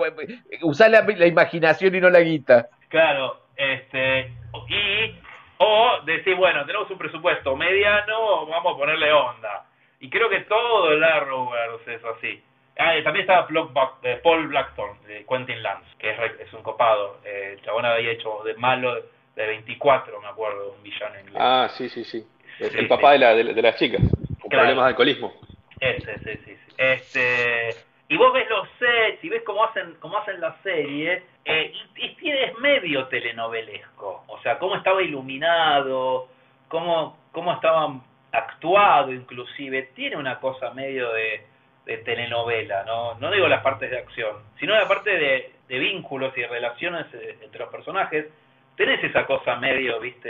Usar 0.63 0.89
la, 0.89 1.01
la, 1.01 1.27
imaginación 1.27 1.93
y 1.95 2.01
no 2.01 2.09
la 2.09 2.21
guita. 2.21 2.67
Claro, 2.89 3.41
este, 3.55 4.31
y, 4.69 5.15
o 5.59 6.01
decir, 6.05 6.35
bueno, 6.35 6.65
tenemos 6.65 6.89
un 6.89 6.97
presupuesto 6.97 7.55
mediano, 7.55 8.47
vamos 8.47 8.73
a 8.73 8.77
ponerle 8.77 9.11
onda. 9.11 9.66
Y 9.99 10.09
creo 10.09 10.29
que 10.29 10.41
todo 10.41 10.91
el 10.91 11.03
Arrowverse 11.03 11.95
es 11.95 12.05
así. 12.05 12.43
Ah, 12.79 12.93
también 13.03 13.21
estaba 13.21 13.47
eh, 14.03 14.19
Paul 14.23 14.47
Blackthorne, 14.47 14.99
de 15.07 15.25
Quentin 15.25 15.63
Lance, 15.63 15.87
que 15.97 16.11
es, 16.11 16.17
es 16.39 16.53
un 16.53 16.61
copado. 16.61 17.17
Eh, 17.25 17.53
el 17.53 17.61
chabón 17.63 17.85
había 17.85 18.11
hecho 18.11 18.43
de 18.43 18.53
malo 18.55 18.93
de 19.35 19.47
24, 19.47 20.21
me 20.21 20.27
acuerdo, 20.27 20.73
un 20.77 20.83
villano 20.83 21.19
inglés. 21.19 21.35
Ah, 21.39 21.69
sí, 21.75 21.89
sí, 21.89 22.03
sí. 22.03 22.25
El, 22.59 22.87
papá 22.87 23.13
de, 23.13 23.19
la, 23.19 23.35
de, 23.35 23.43
de, 23.53 23.61
las 23.61 23.75
chicas, 23.77 24.01
con 24.39 24.49
problemas 24.49 24.85
de 24.85 24.89
alcoholismo. 24.89 25.33
Ese, 25.79 26.17
sí, 26.19 26.31
sí, 26.43 26.55
sí. 26.55 26.75
Este, 26.77 27.69
y 28.09 28.17
vos 28.17 28.33
ves 28.33 28.49
los 28.49 28.67
sets 28.79 29.23
y 29.23 29.29
ves 29.29 29.43
cómo 29.43 29.63
hacen, 29.63 29.95
cómo 29.99 30.17
hacen 30.17 30.39
la 30.39 30.55
serie, 30.63 31.23
eh, 31.45 31.71
y, 31.95 32.17
y 32.21 32.31
es 32.31 32.57
medio 32.59 33.07
telenovelesco. 33.07 34.23
O 34.27 34.39
sea, 34.41 34.57
cómo 34.57 34.75
estaba 34.75 35.01
iluminado, 35.03 36.29
cómo, 36.67 37.17
cómo 37.31 37.53
estaba 37.53 37.99
actuado 38.31 39.11
inclusive. 39.13 39.89
Tiene 39.95 40.15
una 40.15 40.39
cosa 40.39 40.71
medio 40.71 41.11
de, 41.13 41.45
telenovela, 42.03 42.83
¿no? 42.83 43.15
No 43.15 43.31
digo 43.31 43.47
las 43.47 43.63
partes 43.63 43.89
de 43.89 43.97
acción, 43.97 44.37
sino 44.59 44.75
la 44.75 44.87
parte 44.87 45.11
de, 45.17 45.53
vínculos 45.67 46.37
y 46.37 46.43
relaciones 46.43 47.05
eh, 47.13 47.37
entre 47.41 47.59
los 47.59 47.69
personajes, 47.69 48.25
tenés 48.75 49.03
esa 49.03 49.25
cosa 49.25 49.55
medio, 49.55 49.99
viste, 49.99 50.29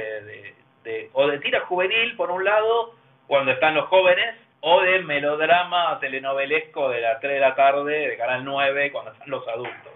de, 0.84 1.10
o 1.14 1.28
de 1.28 1.40
tira 1.40 1.62
juvenil 1.62 2.16
por 2.16 2.32
un 2.32 2.44
lado, 2.44 2.94
cuando 3.28 3.52
están 3.52 3.76
los 3.76 3.88
jóvenes, 3.88 4.36
o 4.62 4.82
de 4.82 5.00
melodrama 5.00 6.00
telenovelesco 6.00 6.90
de 6.90 7.02
las 7.02 7.20
3 7.20 7.34
de 7.34 7.40
la 7.40 7.56
tarde 7.56 8.08
de 8.08 8.18
Canal 8.18 8.44
9 8.44 8.92
cuando 8.92 9.12
están 9.12 9.30
los 9.30 9.48
adultos. 9.48 9.94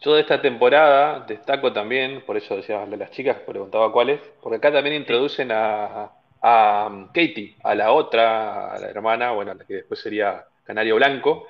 Yo 0.00 0.14
de 0.14 0.22
esta 0.22 0.40
temporada 0.40 1.20
destaco 1.20 1.72
también, 1.72 2.22
por 2.22 2.36
eso 2.36 2.56
decía 2.56 2.86
de 2.86 2.96
las 2.96 3.10
chicas, 3.10 3.36
preguntaba 3.46 3.92
cuáles, 3.92 4.20
porque 4.42 4.56
acá 4.56 4.72
también 4.72 4.96
introducen 4.96 5.52
a, 5.52 6.10
a 6.42 6.88
um, 6.90 7.08
Katie, 7.08 7.56
a 7.62 7.74
la 7.74 7.92
otra, 7.92 8.72
a 8.72 8.78
la 8.78 8.88
hermana, 8.88 9.30
bueno, 9.32 9.54
la 9.54 9.64
que 9.64 9.74
después 9.74 10.00
sería 10.00 10.44
Canario 10.64 10.96
Blanco, 10.96 11.48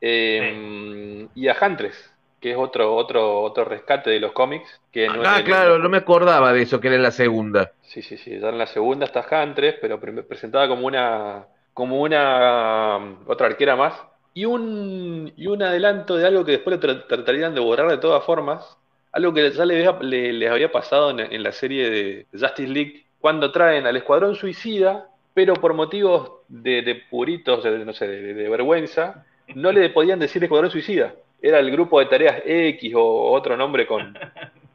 eh, 0.00 1.26
y 1.34 1.48
a 1.48 1.56
Huntress, 1.60 2.12
que 2.40 2.50
es 2.50 2.56
otro, 2.56 2.94
otro, 2.94 3.40
otro 3.40 3.64
rescate 3.64 4.10
de 4.10 4.20
los 4.20 4.32
cómics. 4.32 4.80
Que 4.92 5.08
no 5.08 5.22
ah, 5.24 5.42
claro, 5.44 5.78
no 5.78 5.88
me 5.88 5.98
acordaba 5.98 6.52
de 6.52 6.62
eso, 6.62 6.80
que 6.80 6.88
era 6.88 6.96
en 6.96 7.02
la 7.02 7.10
segunda. 7.10 7.72
Sí, 7.82 8.02
sí, 8.02 8.16
sí, 8.18 8.38
ya 8.38 8.50
en 8.50 8.58
la 8.58 8.66
segunda 8.66 9.06
está 9.06 9.26
Huntress, 9.30 9.76
pero 9.80 9.98
presentada 10.00 10.68
como 10.68 10.86
una, 10.86 11.46
como 11.72 12.00
una 12.02 12.98
um, 12.98 13.16
otra 13.26 13.46
arquera 13.46 13.76
más. 13.76 13.94
Y 14.34 14.44
un, 14.44 15.32
y 15.34 15.46
un 15.46 15.62
adelanto 15.62 16.16
de 16.16 16.26
algo 16.26 16.44
que 16.44 16.52
después 16.52 16.78
le 16.78 16.94
tratarían 16.94 17.54
de 17.54 17.60
borrar 17.60 17.88
de 17.88 17.96
todas 17.96 18.22
formas, 18.22 18.76
algo 19.12 19.32
que 19.32 19.50
ya 19.50 19.64
les, 19.64 19.88
les 20.02 20.50
había 20.50 20.70
pasado 20.70 21.08
en, 21.08 21.20
en 21.20 21.42
la 21.42 21.52
serie 21.52 21.88
de 21.88 22.26
Justice 22.32 22.68
League 22.68 23.05
cuando 23.20 23.50
traen 23.52 23.86
al 23.86 23.96
Escuadrón 23.96 24.34
Suicida, 24.34 25.08
pero 25.34 25.54
por 25.54 25.74
motivos 25.74 26.32
de, 26.48 27.02
puritos, 27.10 27.62
de, 27.64 27.84
no 27.84 27.92
sé, 27.92 28.06
de, 28.06 28.48
vergüenza, 28.48 29.24
no 29.54 29.72
le 29.72 29.90
podían 29.90 30.18
decir 30.18 30.42
Escuadrón 30.42 30.70
Suicida. 30.70 31.14
Era 31.42 31.58
el 31.58 31.70
grupo 31.70 32.00
de 32.00 32.06
tareas 32.06 32.42
X 32.44 32.94
o 32.96 33.32
otro 33.32 33.56
nombre 33.56 33.86
con, 33.86 34.18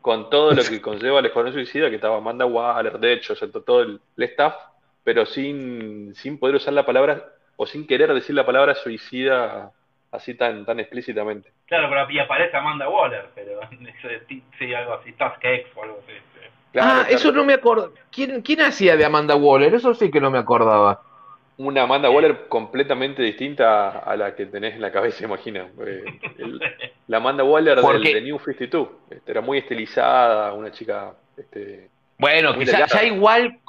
con 0.01 0.29
todo 0.29 0.51
lo 0.53 0.63
que 0.63 0.81
conlleva 0.81 1.19
el 1.19 1.25
Escuadrón 1.25 1.53
Suicida, 1.53 1.89
que 1.89 1.95
estaba 1.95 2.17
Amanda 2.17 2.45
Waller, 2.45 2.99
de 2.99 3.13
hecho, 3.13 3.35
todo 3.35 3.81
el, 3.81 3.99
staff, 4.17 4.55
pero 5.03 5.25
sin, 5.25 6.13
sin 6.15 6.37
poder 6.37 6.55
usar 6.55 6.73
la 6.73 6.85
palabra, 6.85 7.25
o 7.55 7.65
sin 7.65 7.87
querer 7.87 8.13
decir 8.13 8.35
la 8.35 8.45
palabra 8.45 8.75
suicida 8.75 9.71
así 10.11 10.35
tan, 10.35 10.65
tan 10.65 10.79
explícitamente. 10.79 11.51
Claro, 11.67 11.89
pero 11.89 12.09
y 12.11 12.19
aparece 12.19 12.57
Amanda 12.57 12.89
Waller, 12.89 13.29
pero 13.33 13.59
sí, 14.59 14.73
algo 14.73 14.93
así, 14.93 15.13
Task 15.13 15.43
X 15.43 15.67
o 15.75 15.83
algo 15.83 15.99
así 16.03 16.30
ah, 16.79 17.05
eso 17.09 17.31
no 17.31 17.43
me 17.43 17.53
acuerdo. 17.53 17.93
¿Quién, 18.11 18.41
¿Quién 18.41 18.61
hacía 18.61 18.95
de 18.95 19.05
Amanda 19.05 19.35
Waller? 19.35 19.73
Eso 19.73 19.93
sí 19.93 20.09
que 20.11 20.21
no 20.21 20.31
me 20.31 20.37
acordaba. 20.37 21.01
Una 21.57 21.83
Amanda 21.83 22.09
Waller 22.09 22.47
completamente 22.47 23.21
distinta 23.21 23.99
a 23.99 24.15
la 24.15 24.35
que 24.35 24.45
tenés 24.47 24.75
en 24.75 24.81
la 24.81 24.91
cabeza, 24.91 25.23
imagino. 25.25 25.67
Eh, 25.85 26.05
la 27.07 27.17
Amanda 27.17 27.43
Waller 27.43 27.79
del, 27.81 28.03
de 28.03 28.21
New 28.21 28.39
52. 28.39 28.87
Este, 29.09 29.31
era 29.31 29.41
muy 29.41 29.59
estilizada, 29.59 30.53
una 30.53 30.71
chica. 30.71 31.13
Este, 31.37 31.89
bueno, 32.17 32.57
quizás 32.57 32.91
ya 32.91 33.03
igual 33.03 33.59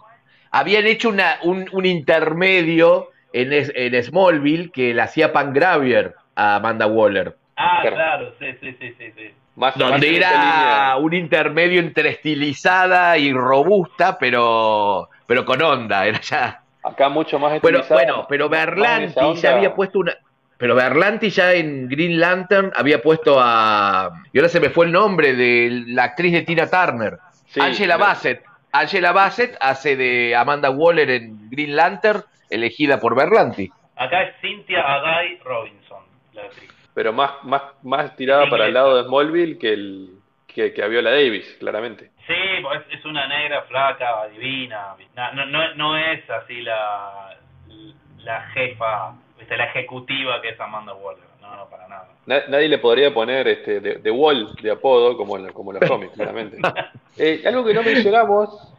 habían 0.50 0.86
hecho 0.86 1.08
una, 1.08 1.38
un, 1.42 1.68
un 1.72 1.86
intermedio 1.86 3.10
en, 3.32 3.52
en 3.52 4.02
Smallville 4.02 4.70
que 4.70 4.92
la 4.92 5.04
hacía 5.04 5.32
Pangravier 5.32 6.14
a 6.34 6.56
Amanda 6.56 6.86
Waller. 6.86 7.36
Ah, 7.56 7.80
claro, 7.82 8.32
sí, 8.38 8.46
sí, 8.60 8.76
sí, 8.78 8.94
sí 8.98 9.34
donde 9.54 10.16
era 10.16 10.96
un 10.96 11.12
intermedio 11.12 11.80
entre 11.80 12.10
estilizada 12.10 13.18
y 13.18 13.32
robusta, 13.32 14.18
pero, 14.18 15.10
pero 15.26 15.44
con 15.44 15.62
onda, 15.62 16.06
era 16.06 16.20
ya. 16.20 16.62
Acá 16.82 17.08
mucho 17.08 17.38
más 17.38 17.54
estilizada. 17.54 17.94
Bueno, 17.94 18.14
bueno 18.14 18.26
pero 18.28 18.48
Berlanti 18.48 19.34
ya 19.36 19.54
había 19.54 19.74
puesto 19.74 20.00
una. 20.00 20.14
Pero 20.56 20.74
Berlanti 20.74 21.30
ya 21.30 21.52
en 21.52 21.88
Green 21.88 22.20
Lantern 22.20 22.72
había 22.74 23.02
puesto 23.02 23.36
a. 23.38 24.10
Y 24.32 24.38
ahora 24.38 24.48
se 24.48 24.60
me 24.60 24.70
fue 24.70 24.86
el 24.86 24.92
nombre 24.92 25.34
de 25.34 25.84
la 25.88 26.04
actriz 26.04 26.32
de 26.32 26.42
Tina 26.42 26.68
Turner. 26.68 27.18
Angela 27.60 27.96
Bassett. 27.96 28.42
Angela 28.72 29.12
Bassett 29.12 29.56
hace 29.60 29.96
de 29.96 30.34
Amanda 30.34 30.70
Waller 30.70 31.10
en 31.10 31.50
Green 31.50 31.76
Lantern, 31.76 32.22
elegida 32.48 32.98
por 32.98 33.14
Berlanti. 33.14 33.70
Acá 33.96 34.22
es 34.22 34.34
Cynthia 34.40 34.80
Agay 34.80 35.38
Robinson, 35.44 36.02
la 36.32 36.42
actriz 36.42 36.72
pero 36.94 37.12
más, 37.12 37.42
más, 37.44 37.62
más 37.82 38.16
tirada 38.16 38.48
para 38.48 38.66
el 38.66 38.74
lado 38.74 38.96
de 38.96 39.04
Smallville 39.04 39.58
que, 39.58 39.72
el, 39.72 40.10
que, 40.46 40.72
que 40.72 40.82
a 40.82 40.88
Viola 40.88 41.10
Davis, 41.10 41.56
claramente. 41.58 42.10
Sí, 42.26 42.62
pues 42.62 42.82
es 42.90 43.04
una 43.04 43.26
negra 43.26 43.62
flaca, 43.62 44.28
divina. 44.28 44.94
No, 45.34 45.46
no, 45.46 45.74
no 45.74 45.96
es 45.96 46.28
así 46.30 46.60
la, 46.62 47.36
la 48.18 48.40
jefa, 48.50 49.14
la 49.48 49.64
ejecutiva 49.64 50.40
que 50.40 50.50
es 50.50 50.60
Amanda 50.60 50.94
Waller. 50.94 51.24
No, 51.40 51.56
no, 51.56 51.68
para 51.68 51.88
nada. 51.88 52.08
Nadie 52.26 52.68
le 52.68 52.78
podría 52.78 53.12
poner 53.12 53.48
este 53.48 53.80
de, 53.80 53.94
de 53.96 54.10
Wall 54.10 54.54
de 54.62 54.70
apodo 54.70 55.16
como, 55.16 55.36
como 55.52 55.72
los 55.72 55.88
cómics, 55.88 56.14
claramente. 56.14 56.58
Eh, 57.18 57.42
algo 57.44 57.62
que 57.62 57.74
no 57.74 57.82
mencionamos 57.82 58.72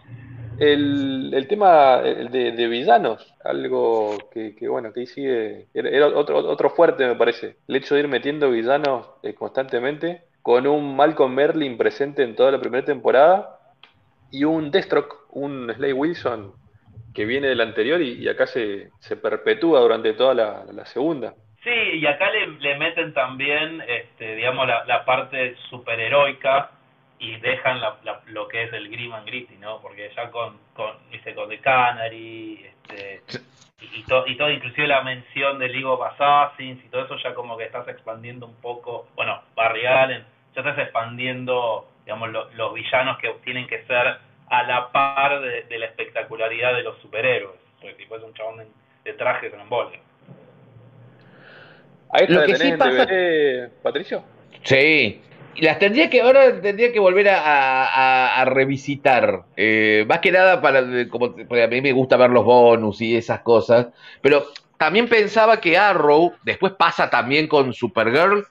el, 0.72 1.32
el 1.34 1.48
tema 1.48 2.02
de, 2.02 2.52
de, 2.52 2.68
villanos, 2.68 3.36
algo 3.44 4.18
que, 4.32 4.56
bueno, 4.68 4.94
que 4.94 5.02
ahí 5.02 5.06
sigue, 5.06 5.68
era, 5.74 6.08
otro, 6.08 6.38
otro 6.38 6.70
fuerte 6.70 7.06
me 7.06 7.16
parece, 7.16 7.58
el 7.68 7.76
hecho 7.76 7.96
de 7.96 8.02
ir 8.02 8.08
metiendo 8.08 8.50
villanos 8.50 9.10
eh, 9.24 9.34
constantemente, 9.34 10.24
con 10.42 10.68
un 10.68 10.96
Malcolm 10.96 11.34
Merlin 11.34 11.78
presente 11.78 12.24
en 12.24 12.36
toda 12.36 12.52
la 12.52 12.60
primera 12.60 12.86
temporada 12.86 13.60
y 14.32 14.44
un 14.44 14.72
Deathstroke, 14.72 15.28
un 15.32 15.72
Slade 15.74 15.94
Wilson 15.94 16.54
que 17.14 17.26
viene 17.26 17.48
del 17.48 17.62
anterior 17.62 18.02
y, 18.02 18.28
acá 18.28 18.48
se, 18.48 18.90
se, 19.00 19.16
perpetúa 19.16 19.80
durante 19.82 20.14
toda 20.14 20.34
la, 20.34 20.86
segunda. 20.86 21.36
Sí, 21.64 21.70
y 21.70 22.06
acá 22.08 22.30
le, 22.32 22.48
le 22.60 22.78
meten 22.78 23.14
también, 23.14 23.82
este, 23.88 24.36
digamos, 24.36 24.68
la, 24.68 24.84
la 24.86 25.06
parte 25.06 25.56
superheroica 25.70 26.72
y 27.24 27.38
dejan 27.38 27.80
la, 27.80 27.98
lo 28.26 28.50
que 28.50 28.64
es 28.64 28.74
el 28.74 28.90
grim 28.90 29.14
and 29.14 29.26
gritty, 29.26 29.56
¿no? 29.56 29.80
Porque 29.80 30.12
ya 30.14 30.30
con, 30.30 30.58
con, 30.74 30.98
dice, 31.10 31.34
con 31.34 31.48
The 31.48 31.60
Canary, 31.60 32.66
este, 32.66 33.22
y, 33.80 34.04
todo, 34.04 34.28
y 34.28 34.36
todo, 34.36 34.50
inclusive 34.50 34.88
la 34.88 35.04
mención 35.04 35.58
del 35.58 35.72
League 35.72 35.86
of 35.86 36.02
Assassins 36.02 36.84
y 36.84 36.90
todo 36.90 37.06
eso 37.06 37.18
ya 37.24 37.34
como 37.34 37.58
que 37.58 37.64
estás 37.64 37.88
expandiendo 37.88 38.46
un 38.46 38.56
poco, 38.56 39.08
bueno, 39.16 39.42
Barry 39.56 39.86
Allen, 39.86 40.26
ya 40.54 40.62
estás 40.62 40.78
expandiendo, 40.78 41.88
digamos, 42.04 42.30
los 42.56 42.74
villanos 42.74 43.18
que 43.20 43.30
tienen 43.46 43.68
que 43.68 43.86
ser 43.86 44.18
a 44.50 44.64
la 44.64 44.92
par 44.92 45.40
de, 45.40 45.80
la 45.80 45.86
espectacularidad 45.86 46.74
de 46.74 46.84
los 46.84 46.98
superhéroes, 47.00 47.56
porque 47.80 47.96
tipo 47.96 48.18
es 48.18 48.24
un 48.24 48.34
chabón 48.34 48.68
de, 49.06 49.14
traje 49.14 49.50
con. 49.50 49.62
¿Ahí 52.10 52.26
está, 52.28 52.46
que 52.46 52.56
sí 52.58 52.74
pasa... 52.78 53.08
Patricio? 53.82 54.24
Sí, 54.64 55.22
las 55.62 55.80
tendría 55.80 56.10
que, 56.10 56.22
ahora 56.22 56.62
tendría 56.62 56.92
que 56.92 57.00
volver 57.00 57.30
a, 57.30 58.44
revisitar. 58.46 59.44
Eh, 59.56 60.06
más 60.08 60.20
que 60.20 60.32
nada 60.32 60.62
para, 60.62 61.08
como, 61.10 61.36
porque 61.36 61.64
a 61.64 61.68
mí 61.68 61.82
me 61.82 61.92
gusta 61.92 62.18
ver 62.18 62.30
los 62.30 62.44
bonus 62.44 63.02
y 63.02 63.16
esas 63.16 63.42
cosas. 63.42 63.88
Pero 64.22 64.48
también 64.78 65.08
pensaba 65.08 65.62
que 65.62 65.78
Arrow, 65.78 66.34
después 66.44 66.74
pasa 66.74 67.10
también 67.10 67.48
con 67.48 67.74
Supergirl 67.74 68.46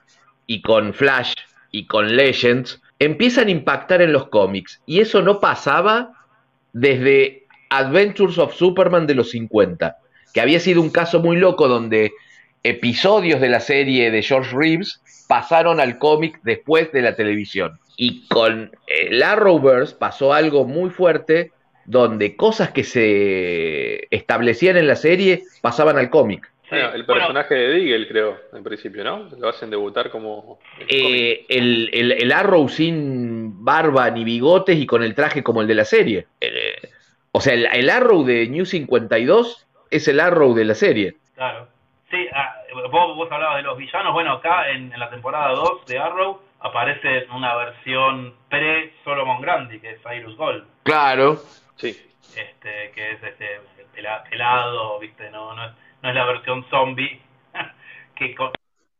y 0.47 0.61
con 0.61 0.93
Flash 0.93 1.33
y 1.71 1.85
con 1.85 2.15
Legends, 2.15 2.81
empiezan 2.99 3.47
a 3.47 3.51
impactar 3.51 4.01
en 4.01 4.13
los 4.13 4.29
cómics. 4.29 4.81
Y 4.85 4.99
eso 4.99 5.21
no 5.21 5.39
pasaba 5.39 6.13
desde 6.71 7.45
Adventures 7.69 8.37
of 8.37 8.55
Superman 8.55 9.07
de 9.07 9.15
los 9.15 9.31
50, 9.31 9.97
que 10.33 10.41
había 10.41 10.59
sido 10.59 10.81
un 10.81 10.89
caso 10.89 11.19
muy 11.19 11.37
loco 11.37 11.67
donde 11.67 12.13
episodios 12.63 13.41
de 13.41 13.49
la 13.49 13.59
serie 13.59 14.09
de 14.09 14.21
George 14.23 14.55
Reeves 14.55 15.01
pasaron 15.27 15.79
al 15.79 15.97
cómic 15.97 16.39
después 16.43 16.91
de 16.91 17.01
la 17.01 17.15
televisión. 17.15 17.79
Y 17.97 18.27
con 18.27 18.71
el 18.87 19.21
Arrowverse 19.21 19.95
pasó 19.95 20.33
algo 20.33 20.65
muy 20.65 20.89
fuerte 20.89 21.51
donde 21.85 22.35
cosas 22.35 22.71
que 22.71 22.83
se 22.83 24.07
establecían 24.09 24.77
en 24.77 24.87
la 24.87 24.95
serie 24.95 25.43
pasaban 25.61 25.97
al 25.97 26.09
cómic. 26.09 26.49
el 26.71 27.05
personaje 27.05 27.53
de 27.53 27.67
Deagle, 27.67 28.07
creo, 28.07 28.37
en 28.53 28.63
principio, 28.63 29.03
¿no? 29.03 29.29
Lo 29.37 29.49
hacen 29.49 29.69
debutar 29.69 30.09
como... 30.09 30.59
Eh, 30.87 31.45
el, 31.49 31.89
el, 31.93 32.31
Arrow 32.31 32.67
sin 32.69 33.63
barba 33.63 34.09
ni 34.09 34.23
bigotes 34.23 34.77
y 34.77 34.85
con 34.85 35.03
el 35.03 35.13
traje 35.13 35.43
como 35.43 35.61
el 35.61 35.67
de 35.67 35.75
la 35.75 35.85
serie. 35.85 36.27
Eh, 36.39 36.89
o 37.31 37.41
sea, 37.41 37.53
el, 37.53 37.67
el 37.71 37.89
Arrow 37.89 38.23
de 38.23 38.47
New 38.47 38.65
52 38.65 39.67
es 39.91 40.07
el 40.07 40.19
Arrow 40.19 40.55
de 40.55 40.65
la 40.65 40.73
serie. 40.73 41.17
Claro. 41.35 41.72
Sí, 42.13 42.27
ah, 42.31 42.61
vos, 42.91 43.15
vos 43.15 43.31
hablabas 43.31 43.55
de 43.57 43.63
los 43.63 43.75
villanos. 43.75 44.13
Bueno, 44.13 44.33
acá 44.33 44.69
en, 44.69 44.91
la 44.99 45.09
temporada 45.09 45.49
2 45.53 45.87
de 45.87 45.97
Arrow 45.97 46.39
aparece 46.59 47.25
una 47.33 47.55
versión 47.55 48.35
pre-Solomon 48.49 49.41
Grandi, 49.41 49.79
que 49.79 49.93
es 49.93 50.01
Cyrus 50.03 50.37
Gold. 50.37 50.63
Claro. 50.83 51.37
Sí. 51.75 51.89
Este, 52.37 52.91
que 52.91 53.13
es 53.13 53.23
este 53.23 53.61
pelado, 54.29 54.99
¿viste? 54.99 55.31
No, 55.31 55.55
no, 55.55 55.65
es, 55.65 55.71
no 56.03 56.09
es 56.09 56.15
la 56.15 56.25
versión 56.25 56.63
zombie 56.69 57.19
que 58.15 58.35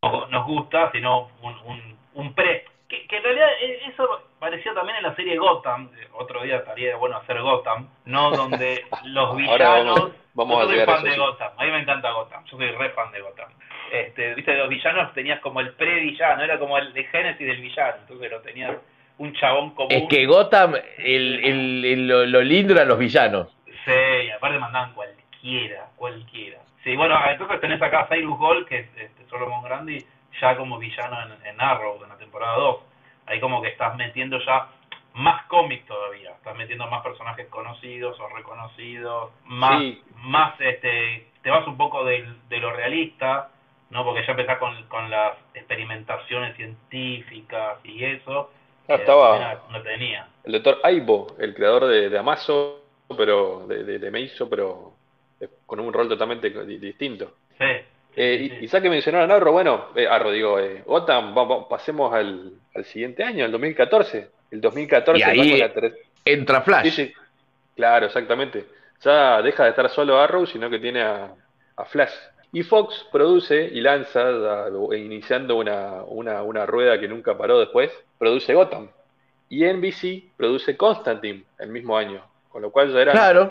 nos 0.01 0.47
gusta, 0.47 0.91
sino 0.91 1.29
un, 1.43 1.55
un, 1.65 1.97
un 2.15 2.33
pre. 2.33 2.65
Que, 2.89 3.05
que, 3.05 3.17
en 3.17 3.23
realidad 3.23 3.49
e, 3.61 3.89
eso 3.89 4.23
parecía 4.43 4.73
también 4.73 4.97
en 4.97 5.03
la 5.03 5.15
serie 5.15 5.37
Gotham. 5.37 5.89
Otro 6.13 6.43
día 6.43 6.57
estaría 6.57 6.95
bueno 6.97 7.17
hacer 7.17 7.41
Gotham, 7.41 7.87
¿no? 8.05 8.31
Donde 8.35 8.83
los 9.05 9.35
villanos. 9.37 10.11
Vamos 10.35 10.63
yo 10.63 10.69
soy 10.69 10.85
fan 10.85 11.03
de 11.03 11.15
Gotham, 11.17 11.51
a 11.57 11.63
mí 11.63 11.71
me 11.71 11.79
encanta 11.79 12.11
Gotham, 12.11 12.43
yo 12.45 12.57
soy 12.57 12.71
re 12.71 12.89
fan 12.89 13.11
de 13.11 13.21
Gotham. 13.21 13.49
Este, 13.91 14.33
viste, 14.33 14.57
los 14.57 14.67
villanos 14.67 15.13
tenías 15.13 15.39
como 15.41 15.59
el 15.59 15.73
pre-villano, 15.73 16.43
era 16.43 16.57
como 16.57 16.77
el 16.79 16.91
de 16.91 17.03
génesis 17.03 17.45
del 17.47 17.61
villano, 17.61 17.93
entonces 18.01 18.31
lo 18.31 18.41
tenías 18.41 18.71
un 19.19 19.31
chabón 19.33 19.75
común. 19.75 19.91
Es 19.91 20.03
que 20.09 20.25
Gotham, 20.25 20.73
el, 20.97 21.45
el, 21.45 21.85
el- 21.85 22.07
lo, 22.07 22.25
lo 22.25 22.41
lindo 22.41 22.73
eran 22.73 22.87
los 22.87 22.97
villanos. 22.97 23.55
Sí, 23.85 23.91
y 24.25 24.31
aparte 24.31 24.57
mandaban 24.57 24.93
cualquiera, 24.93 25.85
cualquiera. 25.95 26.57
Sí, 26.83 26.95
bueno, 26.95 27.15
entonces 27.29 27.61
tenés 27.61 27.79
acá 27.81 28.01
a 28.01 28.07
Cyrus 28.07 28.37
Gold, 28.39 28.67
que 28.67 28.79
es 28.79 28.87
este, 28.97 29.25
Solomon 29.29 29.63
Grandi, 29.63 30.03
ya 30.41 30.57
como 30.57 30.79
villano 30.79 31.17
en, 31.21 31.45
en 31.45 31.61
Arrow, 31.61 32.01
en 32.01 32.09
la 32.09 32.17
temporada 32.17 32.55
2. 32.57 32.77
Ahí 33.25 33.39
como 33.39 33.61
que 33.61 33.69
estás 33.69 33.95
metiendo 33.95 34.39
ya 34.39 34.67
más 35.15 35.45
cómic 35.45 35.85
todavía. 35.85 36.31
Estás 36.31 36.55
metiendo 36.55 36.87
más 36.87 37.03
personajes 37.03 37.47
conocidos 37.47 38.19
o 38.19 38.27
reconocidos, 38.29 39.31
más, 39.45 39.79
Sí. 39.81 40.01
más 40.17 40.59
este, 40.59 41.27
te 41.41 41.49
vas 41.49 41.65
un 41.67 41.77
poco 41.77 42.03
de, 42.03 42.25
lo 42.49 42.73
realista, 42.73 43.49
¿no? 43.91 44.03
Porque 44.03 44.25
ya 44.25 44.31
empezás 44.31 44.57
con, 44.57 44.83
con 44.87 45.09
las 45.09 45.33
experimentaciones 45.53 46.55
científicas 46.55 47.77
y 47.83 48.03
eso. 48.03 48.51
Ah, 48.87 48.95
estaba- 48.95 49.61
no 49.69 49.81
tenía. 49.81 50.27
El 50.43 50.53
doctor 50.53 50.79
Aibo, 50.83 51.27
el 51.39 51.53
creador 51.53 51.85
de, 51.85 52.09
de 52.09 52.17
Amazo, 52.17 52.81
pero 53.15 53.65
de, 53.67 53.83
de, 53.83 53.99
de 53.99 54.11
Meizo, 54.11 54.49
pero 54.49 54.93
eh, 55.39 55.47
con 55.65 55.79
un 55.79 55.93
rol 55.93 56.09
totalmente 56.09 56.49
di- 56.49 56.77
distinto. 56.79 57.35
Sí. 57.57 57.65
Eh, 58.15 58.37
sí, 58.49 58.57
y, 58.61 58.65
y 58.65 58.67
ya 58.67 58.81
que 58.81 58.89
mencionaron 58.89 59.31
a 59.31 59.35
Arrow, 59.35 59.53
bueno, 59.53 59.85
eh, 59.95 60.07
Arrow, 60.07 60.31
digo, 60.31 60.59
eh, 60.59 60.83
Gotham, 60.85 61.35
va- 61.37 61.45
va- 61.45 61.69
pasemos 61.69 62.13
al, 62.13 62.53
al 62.75 62.85
siguiente 62.85 63.23
año, 63.23 63.45
al 63.45 63.51
2014. 63.51 64.29
El 64.51 64.61
2014 64.61 65.19
Y 65.19 65.23
ahí- 65.23 65.59
la 65.59 65.71
Entra 66.25 66.61
Flash. 66.61 66.83
Claro, 67.75 68.05
exactamente. 68.05 68.65
Ya 69.01 69.41
deja 69.41 69.63
de 69.63 69.69
estar 69.71 69.89
solo 69.89 70.19
Arrow, 70.19 70.45
sino 70.45 70.69
que 70.69 70.79
tiene 70.79 71.01
a, 71.01 71.33
a 71.75 71.85
Flash. 71.85 72.13
Y 72.51 72.61
Fox 72.63 73.07
produce 73.11 73.63
y 73.65 73.81
lanza, 73.81 74.23
da- 74.31 74.69
iniciando 74.95 75.55
una, 75.57 76.03
una, 76.03 76.43
una 76.43 76.65
rueda 76.65 76.99
que 76.99 77.07
nunca 77.07 77.35
paró 77.37 77.59
después, 77.59 77.91
produce 78.19 78.53
Gotham. 78.53 78.89
Y 79.49 79.65
NBC 79.65 80.31
produce 80.37 80.77
Constantine 80.77 81.43
el 81.59 81.69
mismo 81.69 81.97
año. 81.97 82.23
Con 82.49 82.61
lo 82.61 82.71
cual 82.71 82.93
ya 82.93 83.01
era 83.01 83.11
Claro. 83.11 83.49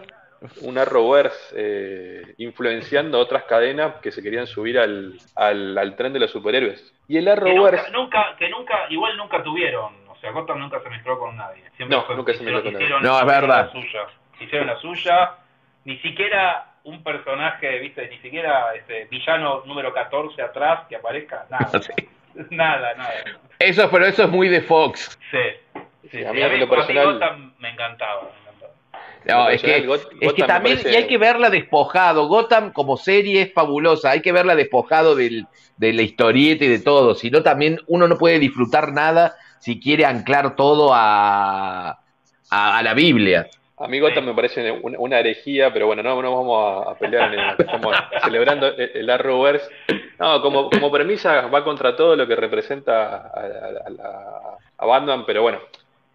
Un 0.63 0.79
Arrowverse 0.79 1.55
eh, 1.57 2.35
influenciando 2.39 3.19
otras 3.19 3.45
cadenas 3.45 3.95
que 4.03 4.11
se 4.13 4.23
querían 4.23 4.47
subir 4.47 4.79
al, 4.79 5.15
al, 5.37 5.77
al 5.79 5.97
tren 5.97 6.13
de 6.13 6.21
los 6.21 6.31
superhéroes. 6.31 6.93
Y 7.09 7.17
el 7.19 7.25
Que 7.25 7.31
nunca, 7.31 7.43
Arrowverse, 7.51 7.91
nunca, 7.93 8.37
que 8.39 8.49
nunca, 8.49 8.75
igual 8.91 9.17
nunca 9.17 9.43
tuvieron, 9.43 9.95
o 10.09 10.17
sea, 10.17 10.31
Gotham 10.33 10.59
nunca 10.61 10.81
se 10.83 10.89
mezcló 10.91 11.19
con 11.19 11.37
nadie. 11.37 11.63
Siempre 11.77 11.97
No, 11.97 12.05
fue- 12.05 12.17
nunca 12.17 12.33
se 12.35 12.43
mezcló 12.43 12.63
con 12.63 12.73
hicieron- 12.73 13.03
nadie. 13.03 13.09
No, 13.09 13.17
es 13.19 13.25
hicieron 13.25 13.49
verdad. 13.49 13.67
La 13.67 13.73
suya, 13.81 14.07
hicieron 14.41 14.67
la 14.67 14.77
suya, 14.81 15.31
ni 15.85 15.99
siquiera 15.99 16.67
un 16.85 17.03
personaje, 17.05 17.79
viste, 17.79 18.09
ni 18.09 18.19
siquiera 18.19 18.75
este 18.75 19.05
villano 19.05 19.63
número 19.67 19.93
14 19.95 20.43
atrás 20.43 20.81
que 20.89 20.97
aparezca, 20.97 21.47
nada, 21.51 21.71
Sí. 21.81 21.93
nada, 22.51 22.95
nada. 22.95 23.13
Eso, 23.59 23.89
pero 23.91 24.07
eso 24.07 24.25
es 24.25 24.29
muy 24.31 24.49
de 24.49 24.63
Fox. 24.63 25.19
Sí, 25.31 25.39
sí, 25.75 26.09
Sí, 26.11 26.19
sí. 26.19 26.25
a 26.25 26.33
mí 26.33 26.41
lo 26.59 26.67
a 26.67 26.69
personal- 26.69 27.13
Gotham 27.15 27.55
me 27.59 27.69
encantaba, 27.71 28.23
me 28.23 28.29
encantaba. 28.31 28.42
No, 29.27 29.49
es 29.49 29.63
que, 29.63 29.87
Got- 29.87 30.09
es 30.21 30.33
que 30.33 30.43
también, 30.45 30.77
parece- 30.79 30.93
y 30.93 30.97
hay 30.97 31.07
que 31.07 31.19
verla 31.19 31.51
despojado. 31.51 32.27
Gotham 32.29 32.73
como 32.73 32.97
serie 32.97 33.43
es 33.43 33.53
fabulosa, 33.53 34.11
hay 34.11 34.21
que 34.23 34.33
verla 34.33 34.55
despojado 34.57 35.15
del, 35.15 35.47
de 35.77 35.93
la 35.93 36.03
historieta 36.03 36.65
y 36.65 36.69
de 36.69 36.79
todo. 36.81 37.15
Si 37.15 37.31
no, 37.31 37.43
también 37.43 37.79
uno 37.87 38.09
no 38.09 38.17
puede 38.19 38.39
disfrutar 38.39 38.93
nada 38.93 39.35
si 39.61 39.79
quiere 39.81 40.05
anclar 40.05 40.57
todo 40.57 40.91
a, 40.93 41.91
a, 42.51 42.79
a 42.79 42.83
la 42.83 42.95
Biblia. 42.95 43.47
A 43.79 43.89
mí 43.89 43.99
Gotham 43.99 44.27
me 44.27 44.35
parece 44.35 44.71
una, 44.71 44.99
una 44.99 45.19
herejía, 45.19 45.73
pero 45.73 45.87
bueno, 45.87 46.03
no, 46.05 46.21
no 46.23 46.37
vamos 46.37 46.87
a, 46.87 46.91
a 46.93 46.95
pelear, 46.99 47.33
en 47.35 47.41
el- 47.41 47.55
estamos 47.59 47.95
celebrando 48.23 48.69
el, 48.69 48.91
el 48.95 49.11
Arrowverse. 49.11 49.69
No, 50.21 50.41
como, 50.41 50.71
como 50.71 50.91
premisa 50.93 51.49
va 51.49 51.65
contra 51.65 51.97
todo 51.97 52.15
lo 52.15 52.27
que 52.29 52.37
representa 52.37 53.17
a, 53.17 53.41
a- 53.41 54.57
a 54.79 54.87
Batman, 54.87 55.25
pero 55.27 55.43
bueno, 55.43 55.59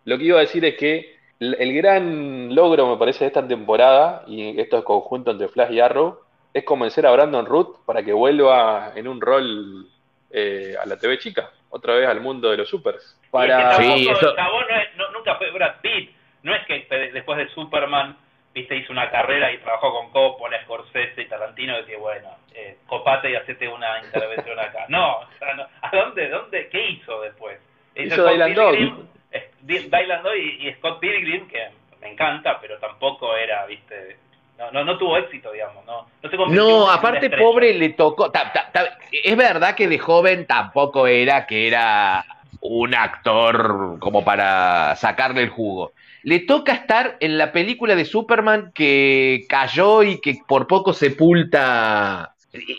lo 0.06 0.18
que 0.18 0.24
iba 0.26 0.38
a 0.38 0.42
decir 0.42 0.64
es 0.64 0.76
que 0.78 1.17
el, 1.40 1.74
gran 1.74 2.54
logro, 2.56 2.88
me 2.88 2.98
parece, 2.98 3.26
de 3.26 3.28
esta 3.28 3.48
temporada, 3.48 4.24
y 4.28 4.60
esto 4.60 4.78
es 4.80 4.84
conjunto 4.84 5.32
entre 5.32 5.48
Flash 5.48 5.72
y 5.72 5.80
Arrow, 5.80 6.20
es 6.54 6.64
convencer 6.64 7.06
a 7.06 7.12
Brandon 7.12 7.46
Root 7.46 7.86
para 7.86 8.02
que 8.04 8.14
vuelva 8.14 8.92
en 8.96 9.08
un 9.08 9.22
rol 9.22 9.86
eh, 10.32 10.76
a 10.82 10.86
la 10.88 10.98
TV 10.98 11.18
chica, 11.20 11.52
otra 11.70 11.94
vez 11.94 12.08
al 12.08 12.22
mundo 12.22 12.50
de 12.50 12.58
los 12.58 12.70
supers. 12.70 13.20
Para... 13.30 13.48
Y 13.48 13.62
es 13.62 13.78
que 13.78 13.84
Sí, 13.84 14.06
tampoco- 14.08 14.26
eso- 14.26 14.36
no 14.70 14.78
es- 14.82 14.96
no- 14.98 15.12
nunca 15.12 15.36
fue 15.36 15.52
Brad 15.52 15.76
Pitt. 15.82 16.12
No 16.44 16.56
es 16.56 16.66
que 16.66 16.88
después 17.14 17.38
de 17.38 17.50
Superman, 17.50 18.16
viste, 18.54 18.76
hizo 18.76 18.92
una 18.92 19.10
carrera 19.12 19.52
y 19.52 19.58
trabajó 19.60 19.92
con 19.92 20.10
Coppola, 20.12 20.62
Scorsese 20.64 21.22
y 21.22 21.26
Tarantino 21.28 21.74
y 21.78 21.82
decía, 21.82 21.98
bueno, 22.00 22.30
eh, 22.54 22.78
copate 22.88 23.30
y 23.32 23.36
hacete 23.36 23.68
una 23.68 24.04
intervención 24.04 24.58
acá. 24.60 24.86
No, 24.90 25.18
o 25.18 25.28
sea, 25.38 25.54
no. 25.56 25.64
¿a 25.82 25.90
dónde, 25.96 26.30
dónde, 26.30 26.70
qué 26.70 26.90
hizo 26.90 27.22
después? 27.22 27.60
Hizo 27.96 28.24
Dog. 28.56 28.76
Dylan 29.62 30.22
y, 30.38 30.68
y 30.68 30.74
Scott 30.76 31.00
Pilgrim, 31.00 31.48
que 31.48 31.68
me 32.02 32.12
encanta, 32.12 32.60
pero 32.62 32.78
tampoco 32.80 33.36
era, 33.36 33.66
viste, 33.66 34.18
no, 34.58 34.72
no, 34.72 34.84
no 34.84 34.98
tuvo 34.98 35.18
éxito, 35.18 35.52
digamos, 35.52 35.86
no, 35.86 36.08
no 36.24 36.30
se 36.30 36.38
No, 36.52 36.90
aparte 36.90 37.30
pobre 37.30 37.74
le 37.74 37.90
tocó. 37.90 38.32
ta- 38.32 38.52
ta- 38.52 38.72
ta- 38.72 38.98
es 39.12 39.38
verdad 39.38 39.76
que 39.76 39.88
de 39.88 40.00
joven 40.00 40.46
tampoco 40.48 41.08
era 41.08 41.46
que 41.46 41.68
era 41.68 42.26
un 42.62 42.96
actor 42.96 43.98
como 44.00 44.24
para 44.24 44.96
sacarle 44.96 45.44
el 45.44 45.50
jugo. 45.50 45.92
Le 46.24 46.40
toca 46.40 46.74
estar 46.74 47.18
en 47.20 47.38
la 47.38 47.52
película 47.52 47.96
de 47.96 48.04
Superman 48.06 48.72
que 48.74 49.46
cayó 49.48 50.04
y 50.04 50.20
que 50.20 50.36
por 50.48 50.68
poco 50.68 50.94
sepulta. 50.94 52.34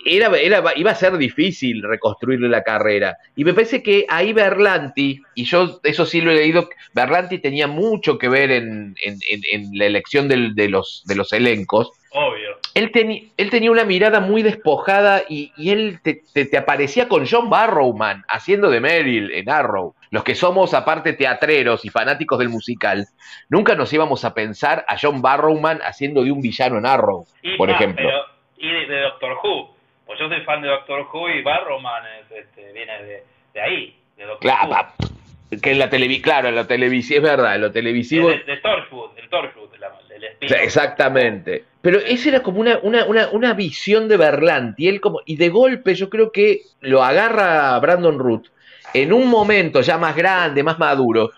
Era, 0.05 0.29
era, 0.39 0.63
iba 0.77 0.91
a 0.91 0.95
ser 0.95 1.17
difícil 1.19 1.83
reconstruirle 1.83 2.49
la 2.49 2.63
carrera. 2.63 3.17
Y 3.37 3.45
me 3.45 3.55
parece 3.55 3.83
que 3.83 4.05
ahí 4.09 4.33
Berlanti, 4.33 5.21
y 5.35 5.45
yo 5.45 5.81
eso 5.85 6.07
sí 6.07 6.21
lo 6.21 6.31
he 6.31 6.35
leído, 6.37 6.69
Berlanti 6.95 7.39
tenía 7.39 7.67
mucho 7.67 8.19
que 8.19 8.29
ver 8.29 8.51
en, 8.51 8.95
en- 9.05 9.19
en- 9.31 9.43
en 9.53 9.79
la 9.79 9.87
elección 9.87 10.29
del- 10.29 10.55
de, 10.55 10.69
los, 10.69 11.03
de 11.07 11.15
los 11.15 11.33
elencos 11.33 11.91
Obvio. 12.13 12.59
él, 12.75 12.91
teni- 12.93 13.31
él 13.37 13.51
tenía 13.51 13.71
una 13.71 13.85
mirada 13.85 14.21
muy 14.21 14.43
despojada 14.43 15.23
y, 15.29 15.53
y 15.57 15.71
él 15.71 16.01
te, 16.03 16.23
te- 16.33 16.47
te 16.47 16.57
aparecía 16.57 17.09
con 17.09 17.27
John 17.27 17.51
Barrowman 17.51 18.25
haciendo 18.29 18.71
de 18.71 18.81
Meryl 18.81 19.31
en 19.33 19.51
Arrow. 19.51 19.95
Los 20.11 20.25
que 20.25 20.35
somos 20.35 20.73
aparte 20.73 21.13
teatreros 21.13 21.85
y 21.85 21.91
fanáticos 21.91 22.39
del 22.39 22.49
musical, 22.49 23.07
nunca 23.51 23.75
nos 23.75 23.93
íbamos 23.93 24.25
a 24.25 24.33
pensar 24.33 24.85
a 24.89 24.97
John 25.01 25.21
Barrowman 25.21 25.81
haciendo 25.83 26.25
de 26.25 26.33
un 26.33 26.41
villano 26.41 26.79
en 26.79 26.87
Arrow, 26.87 27.27
Y, 27.43 27.57
por 27.59 27.69
ejemplo. 27.69 28.07
pero- 28.09 28.38
y 28.59 28.69
de, 28.71 28.87
de 28.87 29.01
Doctor 29.03 29.39
Who. 29.43 29.75
Pues 30.07 30.19
yo 30.19 30.29
soy 30.29 30.41
fan 30.43 30.63
de 30.63 30.69
Doctor 30.69 31.07
Who 31.13 31.29
y 31.31 31.43
Barrowman 31.43 32.03
es, 32.21 32.31
este, 32.45 32.73
viene 32.73 33.03
de, 33.03 33.23
de 33.55 33.61
ahí, 33.61 33.97
de 34.17 34.25
Doctor 34.25 34.41
Claro, 34.41 34.89
Who. 35.01 35.61
que 35.61 35.71
en 35.71 35.79
la 35.79 35.91
televisión, 35.91 36.23
claro, 36.23 36.49
en 36.49 36.55
la 36.57 36.67
televisión, 36.67 37.17
es 37.25 37.31
verdad, 37.31 37.55
en 37.57 37.61
lo 37.61 37.73
televisivo. 37.73 38.29
de, 38.29 38.39
de 38.45 38.57
Torchwood, 38.59 39.11
el 39.19 39.29
Torchwood, 39.29 39.69
el 40.15 40.25
espíritu. 40.25 40.55
exactamente. 40.63 41.65
Pero 41.81 41.99
esa 42.01 42.31
era 42.31 42.43
como 42.43 42.61
una, 42.61 42.79
una, 42.83 43.05
una, 43.05 43.29
una 43.29 43.53
visión 43.55 44.09
de 44.09 44.17
Berlanti. 44.17 44.89
Él 44.89 45.01
como, 45.01 45.21
y 45.25 45.37
de 45.37 45.49
golpe 45.49 45.95
yo 45.95 46.11
creo 46.11 46.33
que 46.33 46.63
lo 46.81 47.03
agarra 47.05 47.79
Brandon 47.79 48.19
Root 48.19 48.49
en 48.95 49.13
un 49.13 49.29
momento 49.29 49.81
ya 49.81 49.97
más 49.99 50.17
grande, 50.17 50.63
más 50.63 50.79
maduro. 50.79 51.31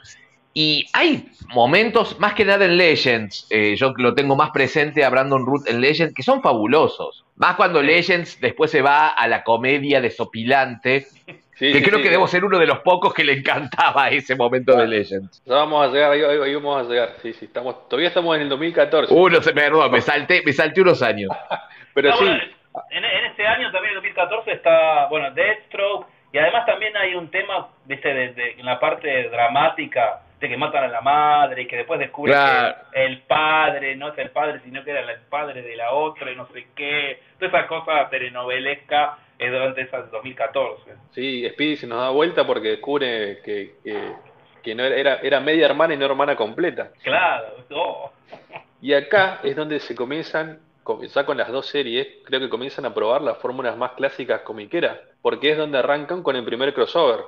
Y 0.52 0.84
hay 0.94 1.28
momentos, 1.54 2.18
más 2.18 2.34
que 2.34 2.44
nada 2.44 2.64
en 2.64 2.76
Legends, 2.76 3.46
eh, 3.50 3.76
yo 3.76 3.92
lo 3.96 4.14
tengo 4.14 4.34
más 4.34 4.50
presente 4.50 5.04
a 5.04 5.10
Brandon 5.10 5.46
Root 5.46 5.68
en 5.68 5.80
Legends, 5.80 6.12
que 6.14 6.22
son 6.24 6.42
fabulosos. 6.42 7.24
Más 7.36 7.54
cuando 7.56 7.80
Legends 7.80 8.40
después 8.40 8.70
se 8.70 8.82
va 8.82 9.08
a 9.08 9.28
la 9.28 9.42
comedia 9.44 10.00
desopilante, 10.00 11.06
Sí, 11.54 11.72
que 11.72 11.78
sí, 11.80 11.84
creo 11.84 11.98
sí, 11.98 12.04
que 12.04 12.10
debo 12.10 12.26
ser 12.26 12.42
uno 12.42 12.58
de 12.58 12.66
los 12.66 12.78
pocos 12.78 13.12
que 13.12 13.22
le 13.22 13.34
encantaba 13.34 14.08
ese 14.08 14.34
momento 14.34 14.74
de 14.76 14.86
Legends. 14.88 15.42
Ya 15.44 15.56
vamos 15.56 15.86
a 15.86 15.92
llegar, 15.92 16.12
ahí, 16.12 16.22
ahí- 16.22 16.40
ahí 16.42 16.54
vamos 16.54 16.86
a 16.86 16.88
llegar. 16.90 17.16
Sí, 17.20 17.34
sí, 17.34 17.44
estamos, 17.44 17.86
todavía 17.86 18.08
estamos 18.08 18.34
en 18.36 18.42
el 18.42 18.48
2014. 18.48 19.12
Uno, 19.14 19.42
se- 19.42 19.52
perdón, 19.52 19.90
me 19.92 20.00
salté, 20.00 20.42
me 20.44 20.52
salté 20.54 20.80
unos 20.80 21.02
años. 21.02 21.30
pero 21.94 22.08
No, 22.10 22.16
sí, 22.16 22.24
bueno, 22.24 22.40
en, 22.90 23.04
en 23.04 23.24
este 23.26 23.46
año 23.46 23.70
también, 23.72 23.90
el 23.90 23.96
2014, 23.96 24.52
está, 24.52 25.06
bueno, 25.08 25.30
Deathstroke, 25.32 26.06
y 26.32 26.38
además 26.38 26.64
también 26.64 26.96
hay 26.96 27.14
un 27.14 27.30
tema, 27.30 27.68
viste, 27.84 28.08
de, 28.08 28.32
de- 28.32 28.52
en 28.52 28.64
la 28.64 28.80
parte 28.80 29.28
dramática, 29.28 30.22
de 30.40 30.48
que 30.48 30.56
matan 30.56 30.84
a 30.84 30.88
la 30.88 31.00
madre 31.02 31.62
y 31.62 31.66
que 31.66 31.76
después 31.76 32.00
descubren 32.00 32.34
Claro. 32.34 32.76
que 32.92 33.04
el 33.04 33.18
padre 33.22 33.94
no 33.96 34.08
es 34.08 34.18
el 34.18 34.30
padre, 34.30 34.60
sino 34.64 34.82
que 34.82 34.90
era 34.90 35.00
el 35.00 35.20
padre 35.28 35.60
de 35.62 35.76
la 35.76 35.92
otra 35.92 36.32
y 36.32 36.36
no 36.36 36.46
sé 36.48 36.66
qué. 36.74 37.20
Toda 37.38 37.48
esa 37.60 37.66
cosa 37.68 38.08
telenovelesca 38.08 39.18
es 39.38 39.50
durante 39.52 39.82
ese 39.82 39.96
2014. 40.10 40.94
sí, 41.12 41.46
Speedy 41.50 41.76
se 41.76 41.86
nos 41.86 41.98
da 41.98 42.10
vuelta 42.10 42.46
porque 42.46 42.68
descubre 42.70 43.40
que, 43.44 43.74
que, 43.84 44.12
que 44.62 44.74
no 44.74 44.82
era, 44.84 45.16
era 45.16 45.40
media 45.40 45.66
hermana 45.66 45.94
y 45.94 45.96
no 45.98 46.06
hermana 46.06 46.36
completa. 46.36 46.90
Claro, 47.02 47.46
oh. 47.72 48.10
Y 48.82 48.94
acá 48.94 49.40
es 49.42 49.54
donde 49.56 49.78
se 49.80 49.94
comienzan, 49.94 50.58
com- 50.82 51.02
ya 51.02 51.24
con 51.26 51.36
las 51.36 51.48
dos 51.52 51.66
series, 51.66 52.06
creo 52.24 52.40
que 52.40 52.48
comienzan 52.48 52.86
a 52.86 52.94
probar 52.94 53.20
las 53.20 53.36
fórmulas 53.38 53.76
más 53.76 53.92
clásicas 53.92 54.40
comiqueras, 54.40 54.98
porque 55.20 55.50
es 55.50 55.58
donde 55.58 55.78
arrancan 55.78 56.22
con 56.22 56.34
el 56.36 56.44
primer 56.44 56.72
crossover 56.72 57.20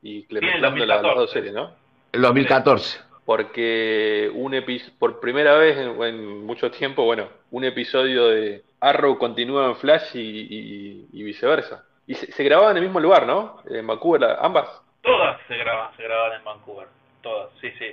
y 0.00 0.26
le 0.32 0.40
Sí, 0.40 0.46
las 0.46 0.60
2014. 0.62 1.14
dos 1.18 1.30
series, 1.32 1.52
¿no? 1.52 1.82
El 2.12 2.22
2014. 2.22 3.00
porque 3.24 4.30
un 4.34 4.52
epi- 4.52 4.90
por 4.98 5.20
primera 5.20 5.54
vez 5.56 5.78
en, 5.78 6.02
en 6.02 6.44
mucho 6.44 6.70
tiempo, 6.70 7.04
bueno, 7.04 7.28
un 7.50 7.64
episodio 7.64 8.28
de 8.28 8.62
Arrow 8.80 9.16
continúa 9.18 9.66
en 9.66 9.76
Flash 9.76 10.14
y, 10.16 10.20
y- 10.20 11.06
y 11.12 11.22
viceversa. 11.22 11.84
Y 12.06 12.14
se, 12.14 12.30
se 12.32 12.44
grababan 12.44 12.72
en 12.72 12.78
el 12.78 12.82
mismo 12.84 12.98
lugar, 13.00 13.26
¿no? 13.26 13.62
En 13.70 13.86
Vancouver, 13.86 14.36
ambas. 14.40 14.68
todas 15.02 15.40
se 15.48 15.56
graban, 15.56 15.96
se 15.96 16.02
graban 16.02 16.38
en 16.38 16.44
Vancouver. 16.44 16.88
todas, 17.22 17.50
sí, 17.60 17.70
sí. 17.78 17.86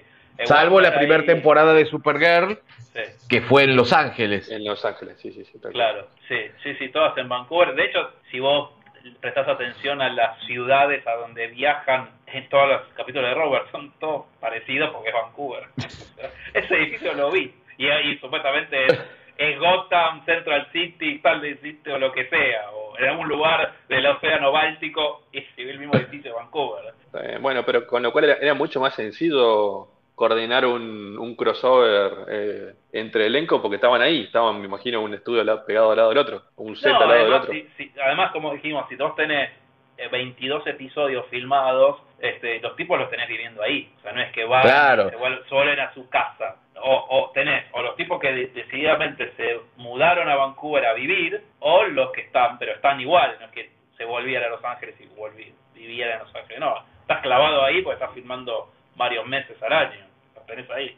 Salvo 0.45 0.79
la 0.81 0.95
primera 0.95 1.19
ahí- 1.21 1.25
temporada 1.27 1.73
de 1.73 1.85
Supergirl, 1.85 2.57
Sí, 2.93 3.27
que 3.29 3.41
fue 3.41 3.63
en 3.65 3.75
Los 3.75 3.93
Ángeles. 3.93 4.49
En 4.49 4.63
Los 4.65 4.83
Ángeles, 4.83 5.19
sí, 5.21 5.31
sí, 5.31 5.45
sí. 5.45 5.59
claro, 5.71 6.07
sí, 6.27 6.37
sí, 6.63 6.73
sí, 6.75 6.89
todas 6.89 7.15
en 7.17 7.29
Vancouver. 7.29 7.75
De 7.75 7.85
hecho, 7.85 8.09
si 8.31 8.39
vos 8.39 8.71
prestás 9.19 9.47
atención 9.47 10.01
a 10.01 10.09
las 10.09 10.39
ciudades 10.45 11.05
a 11.07 11.15
donde 11.15 11.47
viajan 11.47 12.09
en 12.27 12.47
todos 12.49 12.69
los 12.69 12.81
capítulos 12.95 13.29
de 13.29 13.35
Robert, 13.35 13.71
son 13.71 13.91
todos 13.99 14.25
parecidos 14.39 14.91
porque 14.91 15.09
es 15.09 15.15
Vancouver. 15.15 15.63
Ese 16.53 16.75
edificio 16.75 17.13
lo 17.13 17.31
vi. 17.31 17.53
Y 17.77 17.87
ahí 17.89 18.17
supuestamente 18.19 18.85
es, 18.85 18.99
es 19.37 19.59
Gotham, 19.59 20.25
Central 20.25 20.67
City, 20.71 21.19
tal 21.19 21.41
de 21.41 21.57
City 21.57 21.89
o 21.91 21.97
lo 21.97 22.11
que 22.11 22.27
sea. 22.29 22.69
O 22.71 22.97
en 22.97 23.05
algún 23.05 23.27
lugar 23.27 23.73
del 23.87 24.05
océano 24.05 24.51
Báltico 24.51 25.23
es 25.31 25.45
el 25.57 25.79
mismo 25.79 25.95
edificio 25.95 26.31
de 26.31 26.37
Vancouver. 26.37 26.93
Eh, 27.21 27.37
bueno, 27.39 27.63
pero 27.65 27.87
con 27.87 28.03
lo 28.03 28.11
cual 28.11 28.25
era, 28.25 28.35
era 28.35 28.53
mucho 28.53 28.79
más 28.79 28.95
sencillo 28.95 29.87
coordinar 30.19 30.65
un, 30.65 31.17
un 31.17 31.33
crossover 31.37 32.11
eh, 32.29 32.73
entre 32.91 33.25
elenco 33.27 33.61
porque 33.61 33.75
estaban 33.75 34.01
ahí, 34.01 34.23
estaban, 34.23 34.59
me 34.59 34.65
imagino, 34.67 35.01
un 35.01 35.13
estudio 35.13 35.45
lado- 35.45 35.65
pegado 35.65 35.91
al 35.91 35.95
lado 35.97 36.09
del 36.09 36.17
otro, 36.17 36.41
un 36.57 36.75
set 36.75 36.91
No, 36.91 36.99
al 36.99 37.07
lado 37.09 37.23
del 37.23 37.33
otro. 37.33 37.53
si- 37.53 37.69
si- 37.77 37.91
además, 38.03 38.31
como 38.31 38.53
dijimos, 38.53 38.85
si 38.89 38.95
vos 38.97 39.15
tenés 39.15 39.49
eh, 39.97 40.09
22 40.11 40.65
episodios 40.67 41.25
filmados, 41.27 42.01
este, 42.19 42.59
los 42.59 42.75
tipos 42.75 42.99
los 42.99 43.09
tenés 43.09 43.27
viviendo 43.29 43.61
ahí. 43.63 43.91
O 43.97 44.01
sea, 44.01 44.11
no 44.11 44.21
es 44.21 44.31
que 44.33 44.43
van 44.43 44.61
Claro. 44.63 45.07
y 45.07 45.09
se, 45.11 45.17
vuel- 45.17 45.43
se 45.47 45.55
vuelven 45.55 45.79
a 45.79 45.93
su 45.93 46.09
casa. 46.09 46.57
O, 46.81 47.05
o 47.09 47.31
tenés, 47.31 47.65
o 47.73 47.81
los 47.81 47.95
tipos 47.95 48.19
que 48.19 48.31
de- 48.31 48.47
decididamente 48.47 49.31
se 49.37 49.59
mudaron 49.77 50.27
a 50.29 50.35
Vancouver 50.35 50.85
a 50.85 50.93
vivir, 50.93 51.41
o 51.59 51.83
los 51.85 52.11
que 52.11 52.21
están, 52.21 52.57
pero 52.59 52.73
están 52.73 52.99
igual, 53.01 53.35
no 53.39 53.45
es 53.47 53.51
que 53.51 53.69
se 53.97 54.03
volvían 54.05 54.43
a 54.43 54.49
Los 54.49 54.63
Ángeles 54.65 54.95
y 54.99 55.05
volví, 55.17 55.53
vivían 55.73 56.11
en 56.11 56.19
Los 56.19 56.35
Ángeles. 56.35 56.59
No, 56.59 56.75
estás 57.01 57.21
clavado 57.21 57.63
ahí 57.63 57.81
porque 57.81 57.95
estás 58.01 58.13
filmando 58.13 58.71
varios 58.95 59.25
meses 59.25 59.61
al 59.63 59.71
año. 59.73 60.05
Los 60.49 60.67
tenés 60.67 60.71
ahí. 60.71 60.95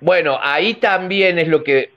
Bueno, 0.00 0.38
ahí 0.40 0.74
también 0.74 1.38
es 1.38 1.48
lo 1.48 1.62
que. 1.62 1.92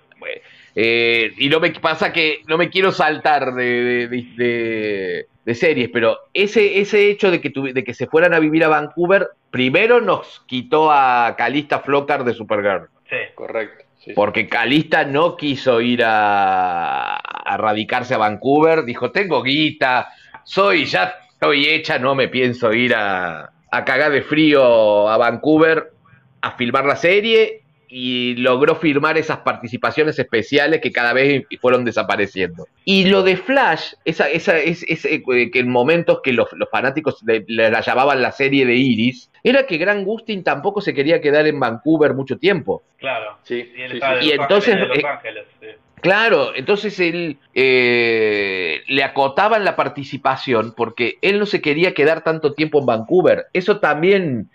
eh, 0.75 1.31
y 1.37 1.49
no 1.49 1.59
me 1.59 1.71
pasa 1.71 2.13
que 2.13 2.41
no 2.47 2.57
me 2.57 2.69
quiero 2.69 2.91
saltar 2.91 3.53
de, 3.53 4.07
de- 4.07 4.25
de- 4.35 5.25
de 5.43 5.55
series, 5.55 5.89
pero 5.93 6.17
ese, 6.33 6.79
ese 6.81 7.09
hecho 7.09 7.31
de 7.31 7.39
que, 7.41 7.51
tuvi- 7.53 7.71
de 7.73 7.83
que 7.83 7.93
se 7.93 8.05
fueran 8.07 8.33
a 8.33 8.39
vivir 8.39 8.63
a 8.65 8.67
Vancouver, 8.67 9.29
primero 9.49 10.01
nos 10.01 10.41
quitó 10.45 10.91
a 10.91 11.35
Calista 11.37 11.79
Flocar 11.79 12.23
de 12.25 12.33
Supergirl. 12.33 12.89
Sí. 13.09 13.15
Correcto. 13.33 13.85
sí. 14.03 14.11
Porque 14.13 14.47
Calista 14.49 15.05
no 15.05 15.37
quiso 15.37 15.79
ir 15.81 16.03
a, 16.03 17.15
a 17.15 17.57
radicarse 17.57 18.13
a 18.13 18.17
Vancouver, 18.17 18.83
dijo, 18.83 19.11
tengo 19.11 19.41
guita, 19.41 20.09
soy, 20.43 20.83
ya 20.85 21.15
estoy 21.31 21.65
hecha, 21.67 21.97
no 21.97 22.13
me 22.13 22.27
pienso 22.27 22.73
ir 22.73 22.93
a, 22.93 23.49
a 23.71 23.85
cagar 23.85 24.11
de 24.11 24.21
frío 24.23 25.07
a 25.07 25.15
Vancouver 25.17 25.91
a 26.47 26.57
filmar 26.57 26.85
la 26.85 26.95
serie 26.95 27.61
y 27.89 28.35
logró 28.35 28.75
firmar 28.75 29.17
esas 29.17 29.37
participaciones 29.39 30.19
especiales 30.19 30.81
que 30.81 30.91
cada 30.91 31.13
vez 31.13 31.45
fueron 31.61 31.85
desapareciendo. 31.85 32.67
Y 32.83 33.05
lo 33.05 33.23
de 33.23 33.37
Flash, 33.37 33.93
esa, 34.03 34.29
esa, 34.29 34.57
es, 34.57 34.83
es, 34.87 35.05
eh, 35.05 35.23
que 35.23 35.59
en 35.59 35.69
momentos 35.69 36.19
que 36.21 36.33
los, 36.33 36.47
los 36.53 36.69
fanáticos 36.69 37.21
le, 37.25 37.45
le 37.47 37.71
la 37.71 37.81
llamaban 37.81 38.21
la 38.21 38.31
serie 38.31 38.65
de 38.65 38.75
Iris, 38.75 39.31
era 39.43 39.65
que 39.65 39.77
Grant 39.77 40.05
Gustin 40.05 40.43
tampoco 40.43 40.81
se 40.81 40.93
quería 40.93 41.21
quedar 41.21 41.47
en 41.47 41.59
Vancouver 41.59 42.13
mucho 42.13 42.37
tiempo. 42.37 42.83
Claro. 42.97 43.37
Sí, 43.43 43.71
Y 43.77 43.81
él 43.81 43.91
sí, 43.93 43.99
sí. 43.99 44.27
Y 44.27 44.31
entonces, 44.31 44.75
Ángeles, 44.75 44.99
eh, 44.99 45.07
Ángeles, 45.07 45.45
sí. 45.61 45.67
Claro, 46.01 46.55
entonces 46.55 46.99
él 46.99 47.37
eh, 47.55 48.81
le 48.87 49.03
acotaban 49.03 49.65
la 49.65 49.75
participación 49.75 50.73
porque 50.77 51.17
él 51.21 51.39
no 51.39 51.47
se 51.47 51.59
quería 51.59 51.93
quedar 51.93 52.23
tanto 52.23 52.53
tiempo 52.53 52.79
en 52.79 52.85
Vancouver. 52.85 53.47
Eso 53.53 53.79
también, 53.79 54.49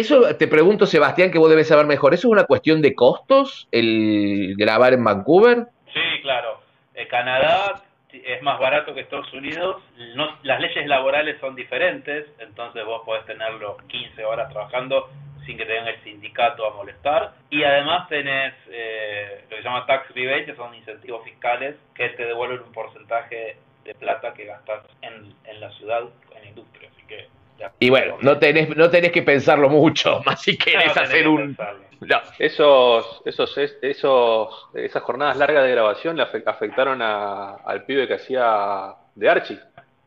eso 0.00 0.36
te 0.36 0.48
pregunto, 0.48 0.86
Sebastián, 0.86 1.30
que 1.30 1.38
vos 1.38 1.50
debes 1.50 1.68
saber 1.68 1.86
mejor, 1.86 2.14
¿eso 2.14 2.28
es 2.28 2.32
una 2.32 2.44
cuestión 2.44 2.82
de 2.82 2.94
costos, 2.94 3.68
el 3.72 4.54
grabar 4.56 4.92
en 4.92 5.04
Vancouver? 5.04 5.66
Sí, 5.92 6.22
claro. 6.22 6.60
Eh, 6.94 7.06
Canadá 7.08 7.82
es 8.12 8.42
más 8.42 8.58
barato 8.58 8.94
que 8.94 9.00
Estados 9.00 9.32
Unidos. 9.32 9.82
No, 10.14 10.38
las 10.42 10.60
leyes 10.60 10.86
laborales 10.86 11.38
son 11.40 11.54
diferentes, 11.54 12.26
entonces 12.38 12.84
vos 12.84 13.02
podés 13.04 13.24
tenerlo 13.26 13.76
15 13.88 14.24
horas 14.24 14.50
trabajando 14.50 15.08
sin 15.46 15.56
que 15.56 15.64
te 15.64 15.72
venga 15.72 15.90
el 15.90 16.02
sindicato 16.02 16.66
a 16.66 16.74
molestar. 16.74 17.32
Y 17.50 17.62
además 17.64 18.08
tenés 18.08 18.54
eh, 18.70 19.44
lo 19.44 19.56
que 19.56 19.56
se 19.56 19.62
llama 19.62 19.86
tax 19.86 20.14
rebate, 20.14 20.46
que 20.46 20.56
son 20.56 20.74
incentivos 20.74 21.24
fiscales 21.24 21.76
que 21.94 22.10
te 22.10 22.26
devuelven 22.26 22.60
un 22.60 22.72
porcentaje 22.72 23.56
de 23.84 23.94
plata 23.94 24.34
que 24.34 24.44
gastas 24.44 24.84
en, 25.00 25.34
en 25.44 25.60
la 25.60 25.70
ciudad, 25.72 26.02
en 26.36 26.42
la 26.42 26.48
industria. 26.48 26.90
Así 26.94 27.06
que. 27.06 27.37
Y 27.78 27.90
bueno, 27.90 28.16
no 28.22 28.38
tenés, 28.38 28.74
no 28.76 28.88
tenés 28.90 29.12
que 29.12 29.22
pensarlo 29.22 29.68
mucho, 29.68 30.20
más 30.26 30.40
si 30.42 30.56
querés 30.56 30.96
hacer 30.96 31.22
que 31.22 31.28
un... 31.28 31.56
No, 32.00 32.20
Esos, 32.38 33.22
esos, 33.24 33.58
es- 33.58 33.76
esos, 33.82 34.68
esas 34.74 35.02
jornadas 35.02 35.36
largas 35.36 35.64
de 35.64 35.72
grabación 35.72 36.16
le 36.16 36.22
afe- 36.22 36.44
afectaron 36.46 37.02
a- 37.02 37.54
al 37.64 37.84
pibe 37.84 38.06
que 38.06 38.14
hacía 38.14 38.94
de 39.16 39.28
Archie. 39.28 39.58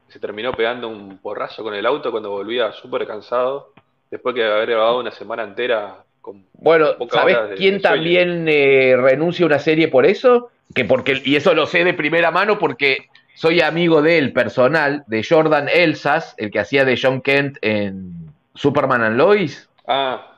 Se 0.08 0.20
terminó 0.20 0.54
pegando 0.54 0.88
un 0.88 1.18
porrazo 1.18 1.64
con 1.64 1.74
el 1.74 1.86
auto 1.86 2.10
cuando 2.12 2.30
volvía 2.30 2.72
súper 2.72 3.06
cansado, 3.06 3.74
después 4.10 4.36
de 4.36 4.46
haber 4.50 4.70
grabado 4.70 5.00
una 5.00 5.12
semana 5.12 5.44
entera 5.44 5.98
con 6.22 6.46
Bueno, 6.54 6.92
¿sabés 7.12 7.50
de- 7.50 7.56
quién 7.56 7.76
de 7.76 7.80
también 7.82 8.46
eh, 8.48 8.96
renuncia 8.98 9.44
a 9.44 9.48
una 9.48 9.60
serie 9.60 9.90
por 9.90 10.06
eso? 10.06 10.50
Que 10.74 10.86
porque, 10.86 11.22
y 11.26 11.36
eso 11.36 11.54
lo 11.54 11.66
sé 11.66 11.84
de 11.84 11.94
primera 11.94 12.32
mano 12.32 12.58
porque 12.58 13.10
soy 13.42 13.60
amigo 13.60 14.04
de 14.04 14.20
él 14.20 14.34
personal, 14.34 15.04
de 15.08 15.26
Jordan 15.28 15.68
Elsas, 15.68 16.36
el 16.38 16.52
que 16.52 16.60
hacía 16.60 16.86
de 16.86 16.96
John 17.02 17.22
Kent 17.22 17.58
en 17.64 18.14
Superman 18.54 19.02
and 19.02 19.18
Lois. 19.18 19.68
Ah, 19.88 20.38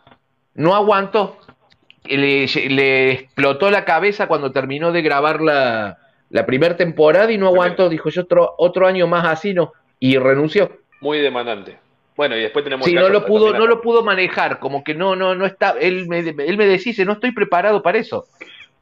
No 0.53 0.73
aguantó. 0.73 1.37
Le, 2.05 2.47
le 2.47 3.11
explotó 3.11 3.69
la 3.69 3.83
cabeza 3.83 4.27
cuando 4.27 4.53
terminó 4.53 4.93
de 4.93 5.01
grabar 5.01 5.41
la, 5.41 5.97
la 6.29 6.45
primera 6.45 6.77
temporada 6.77 7.29
y 7.29 7.37
no 7.37 7.47
aguantó. 7.47 7.89
Dijo, 7.89 8.09
yo 8.09 8.21
otro, 8.21 8.55
otro 8.57 8.87
año 8.87 9.05
más 9.05 9.25
así 9.25 9.53
no. 9.53 9.73
Y 9.99 10.17
renunció. 10.17 10.71
muy 11.01 11.19
demandante. 11.19 11.77
Bueno, 12.15 12.37
y 12.37 12.41
después 12.41 12.63
tenemos 12.63 12.85
Sí, 12.85 12.93
no 12.93 13.09
lo 13.09 13.25
pudo, 13.25 13.51
no 13.51 13.67
lo 13.67 13.81
pudo 13.81 14.01
manejar, 14.03 14.59
como 14.59 14.81
que 14.83 14.93
no, 14.93 15.15
no, 15.15 15.35
no 15.35 15.45
está, 15.45 15.71
él 15.81 16.07
me, 16.07 16.19
él 16.19 16.57
me 16.57 16.67
decía, 16.67 16.93
no 17.03 17.13
estoy 17.13 17.31
preparado 17.31 17.81
para 17.81 17.97
eso. 17.97 18.27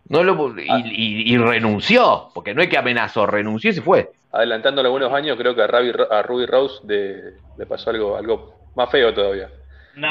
No 0.09 0.23
lo, 0.23 0.59
y, 0.59 0.67
Ah. 0.69 0.81
y- 0.85 1.33
y 1.33 1.37
renunció, 1.37 2.29
porque 2.33 2.53
no 2.53 2.61
es 2.61 2.69
que 2.69 2.77
amenazó, 2.77 3.25
renunció 3.25 3.69
y 3.69 3.73
se 3.73 3.81
fue. 3.81 4.09
Adelantándole 4.33 4.87
algunos 4.87 5.13
años, 5.13 5.37
creo 5.37 5.55
que 5.55 5.61
a, 5.61 5.67
Ravi- 5.67 6.07
a 6.09 6.21
Ruby 6.21 6.45
Rose 6.45 6.79
de- 6.83 7.33
le 7.57 7.65
pasó 7.65 7.89
algo, 7.91 8.15
algo 8.17 8.53
más 8.75 8.89
feo 8.89 9.13
todavía. 9.13 9.49
No, 9.95 10.07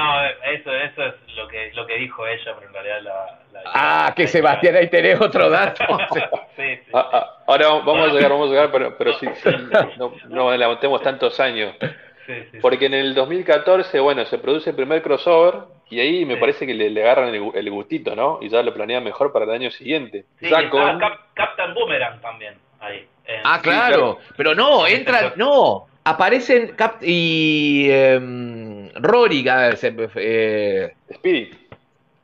eso, 0.52 0.70
eso 0.74 1.02
es 1.06 1.14
lo 1.36 1.48
que, 1.48 1.72
lo 1.74 1.86
que 1.86 1.96
dijo 1.96 2.26
ella, 2.26 2.52
pero 2.54 2.66
en 2.68 2.72
realidad 2.74 3.00
la... 3.02 3.38
la- 3.52 3.62
Ah, 3.74 4.12
que 4.14 4.24
la- 4.24 4.28
Sebastián, 4.28 4.76
ahí 4.76 4.88
tenés 4.88 5.18
otro 5.20 5.48
dato. 5.50 5.84
sí, 6.14 6.20
sí. 6.56 6.90
Ah, 6.92 7.08
ah, 7.12 7.36
ahora 7.46 7.68
vamos 7.84 8.10
a 8.10 8.12
llegar, 8.12 8.30
vamos 8.30 8.48
a 8.48 8.50
llegar, 8.50 8.70
pero, 8.70 8.96
pero 8.98 9.12
sí, 9.14 9.26
sí, 9.42 9.50
no, 9.98 10.12
no 10.28 10.48
adelantemos 10.50 11.02
tantos 11.02 11.40
años. 11.40 11.74
sí, 11.80 11.86
sí, 12.26 12.48
sí. 12.52 12.58
Porque 12.60 12.86
en 12.86 12.94
el 12.94 13.14
2014, 13.14 14.00
bueno, 14.00 14.24
se 14.26 14.38
produce 14.38 14.70
el 14.70 14.76
primer 14.76 15.02
crossover 15.02 15.54
y 15.90 16.00
ahí 16.00 16.24
me 16.24 16.34
Sí. 16.34 16.40
parece 16.40 16.66
que 16.66 16.74
le, 16.74 16.88
le 16.90 17.02
agarran 17.02 17.34
el, 17.34 17.40
gu- 17.42 17.52
el 17.54 17.70
gustito, 17.70 18.14
¿no? 18.16 18.38
Y 18.40 18.48
ya 18.48 18.62
lo 18.62 18.72
planean 18.72 19.02
mejor 19.04 19.32
para 19.32 19.44
el 19.44 19.50
año 19.50 19.70
siguiente. 19.70 20.24
Sí, 20.38 20.48
ya 20.48 20.58
está 20.58 20.70
con... 20.70 20.98
Cap- 20.98 21.20
Captain 21.34 21.74
Boomerang 21.74 22.20
también, 22.20 22.54
ahí. 22.80 23.06
en- 23.26 23.40
Ah, 23.44 23.60
claro, 23.62 24.18
pero 24.36 24.54
no, 24.54 24.86
entran, 24.86 25.32
no, 25.36 25.86
aparecen 26.04 26.74
Cap 26.76 27.02
y 27.02 27.88
em, 27.90 28.90
Rory, 28.94 29.46
ah, 29.48 29.76
se- 29.76 29.94
eh, 30.16 30.94
Spirit. 31.10 31.54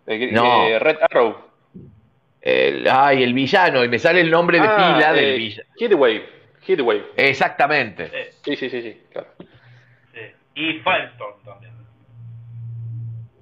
Eh, 0.07 0.31
No. 0.33 0.67
eh, 0.69 0.79
Red 0.79 0.99
Arrow. 1.03 1.37
el, 2.41 2.87
ay, 2.89 3.25
el 3.25 3.35
villano, 3.35 3.83
y 3.85 3.89
me 3.89 3.99
sale 3.99 4.21
el 4.21 4.31
nombre 4.31 4.61
de 4.61 4.69
Ah, 4.69 4.95
pila 4.95 5.13
del 5.13 5.25
eh, 5.25 5.37
villano. 5.37 5.69
Heatwave. 5.81 6.23
Heatwave. 6.67 7.05
Exactamente. 7.17 8.09
Sí, 8.45 8.55
Sí, 8.55 8.57
sí, 8.57 8.71
sí, 8.71 8.83
sí, 8.83 9.01
claro. 9.13 9.29
sí. 10.15 10.21
Y 10.55 10.73
Firestorm 10.79 11.43
también. 11.45 11.73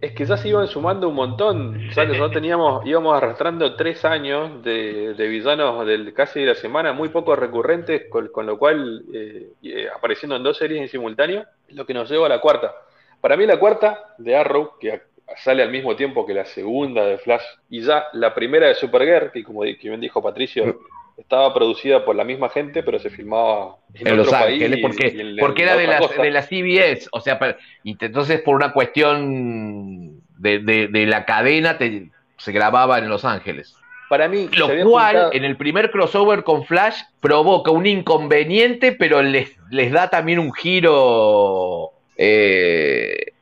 Es 0.04 0.12
que 0.12 0.26
ya 0.26 0.36
se 0.36 0.50
iban 0.50 0.66
sumando 0.66 1.08
un 1.08 1.14
montón. 1.14 1.80
Ya 1.92 2.04
nosotros 2.04 2.32
teníamos, 2.32 2.84
íbamos 2.84 3.16
arrastrando 3.16 3.74
tres 3.74 4.04
años 4.04 4.62
de, 4.62 5.14
de 5.14 5.28
villanos 5.28 5.86
del 5.86 6.12
casi 6.12 6.40
de 6.40 6.46
la 6.48 6.54
semana, 6.54 6.92
muy 6.92 7.08
poco 7.08 7.34
recurrentes, 7.34 8.02
con, 8.10 8.44
lo 8.44 8.58
cual 8.58 9.02
eh, 9.14 9.52
eh, 9.62 9.88
apareciendo 9.96 10.36
en 10.36 10.42
dos 10.42 10.58
series 10.58 10.82
en 10.82 10.88
simultáneo, 10.88 11.46
lo 11.70 11.86
que 11.86 11.94
nos 11.94 12.10
lleva 12.10 12.26
a 12.26 12.28
la 12.28 12.42
cuarta. 12.42 12.74
Para 13.22 13.38
mí 13.38 13.46
la 13.46 13.58
cuarta 13.58 14.14
de 14.18 14.36
Arrow, 14.36 14.72
que 14.78 15.00
sale 15.38 15.62
al 15.62 15.70
mismo 15.70 15.96
tiempo 15.96 16.26
que 16.26 16.34
la 16.34 16.44
segunda 16.44 17.06
de 17.06 17.16
Flash, 17.16 17.44
y 17.70 17.80
ya 17.80 18.04
la 18.12 18.34
primera 18.34 18.68
de 18.68 18.74
Supergirl, 18.74 19.32
que 19.32 19.42
como 19.42 19.62
bien 19.62 20.00
dijo 20.02 20.22
Patricio, 20.22 20.80
estaba 21.16 21.54
producida 21.54 22.04
por 22.04 22.16
la 22.16 22.24
misma 22.24 22.48
gente, 22.48 22.82
pero 22.82 22.98
se 22.98 23.10
filmaba 23.10 23.76
en, 23.94 24.08
en 24.08 24.16
Los 24.16 24.32
Ángeles, 24.32 24.80
país 24.80 24.82
porque, 24.82 25.16
y 25.16 25.20
en- 25.20 25.36
porque 25.38 25.62
en 25.62 25.68
era 25.68 25.76
de 25.76 25.86
la, 25.86 26.00
de 26.22 26.30
la 26.30 26.42
CBS, 26.42 27.08
o 27.12 27.20
sea, 27.20 27.38
y 27.82 27.94
te- 27.96 28.06
entonces 28.06 28.40
por 28.42 28.56
una 28.56 28.72
cuestión 28.72 30.20
de, 30.38 30.58
de- 30.58 30.88
de 30.88 31.06
la 31.06 31.24
cadena 31.24 31.78
te- 31.78 32.10
se 32.38 32.52
grababa 32.52 32.98
en 32.98 33.08
Los 33.08 33.24
Ángeles. 33.24 33.76
Para 34.10 34.28
mí, 34.28 34.48
Lo 34.56 34.66
cual, 34.66 35.14
juntado- 35.14 35.32
en 35.32 35.44
el 35.44 35.56
primer 35.56 35.90
crossover 35.90 36.44
con 36.44 36.64
Flash, 36.64 37.00
provoca 37.20 37.70
un 37.70 37.86
inconveniente, 37.86 38.92
pero 38.92 39.22
les, 39.22 39.56
les 39.70 39.92
da 39.92 40.10
también 40.10 40.38
un 40.38 40.52
giro 40.52 41.90
eh, 42.16 43.32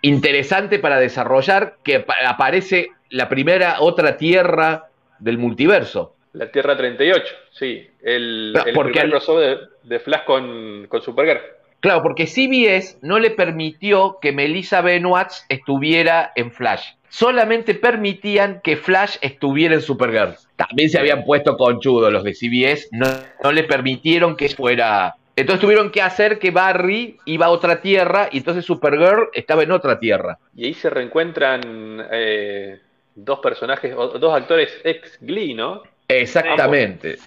interesante 0.00 0.78
para 0.78 0.98
desarrollar 0.98 1.76
que 1.82 2.04
aparece 2.26 2.90
la 3.10 3.28
primera 3.28 3.76
otra 3.80 4.16
tierra 4.16 4.86
del 5.18 5.38
multiverso. 5.38 6.14
La 6.32 6.50
Tierra 6.50 6.76
38, 6.76 7.34
sí. 7.50 7.86
El, 8.02 8.54
el 8.66 8.74
porque 8.74 8.92
primer 8.92 9.10
crossover 9.10 9.58
de, 9.58 9.66
de, 9.82 10.00
Flash 10.00 10.24
con, 10.24 10.86
con 10.88 11.02
Supergirl. 11.02 11.40
Claro, 11.80 12.02
porque 12.02 12.26
CBS 12.26 12.98
no 13.02 13.18
le 13.18 13.30
permitió 13.30 14.18
que 14.20 14.32
Melissa 14.32 14.80
Benoist 14.82 15.44
estuviera 15.48 16.32
en 16.36 16.52
Flash. 16.52 16.84
Solamente 17.08 17.74
permitían 17.74 18.60
que 18.62 18.76
Flash 18.76 19.16
estuviera 19.20 19.74
en 19.74 19.82
Supergirl. 19.82 20.36
También 20.56 20.88
se 20.88 20.98
habían 20.98 21.24
puesto 21.24 21.56
conchudos 21.56 22.12
los 22.12 22.24
de 22.24 22.34
CBS, 22.34 22.88
no, 22.92 23.06
no 23.42 23.52
le 23.52 23.64
permitieron 23.64 24.36
que 24.36 24.48
fuera 24.48 25.16
entonces 25.34 25.62
tuvieron 25.62 25.90
que 25.90 26.02
hacer 26.02 26.38
que 26.38 26.50
Barry 26.50 27.18
iba 27.24 27.46
a 27.46 27.50
otra 27.50 27.80
tierra 27.80 28.28
y 28.30 28.38
entonces 28.38 28.64
Supergirl 28.66 29.30
estaba 29.32 29.62
en 29.62 29.72
otra 29.72 29.98
tierra. 29.98 30.38
Y 30.54 30.66
ahí 30.66 30.74
se 30.74 30.90
reencuentran 30.90 32.06
eh, 32.12 32.78
dos 33.14 33.38
personajes, 33.40 33.94
dos 33.94 34.34
actores 34.34 34.78
ex 34.84 35.18
Glee, 35.20 35.54
¿no? 35.54 35.82
Exactamente. 36.20 37.16
Sí, 37.16 37.26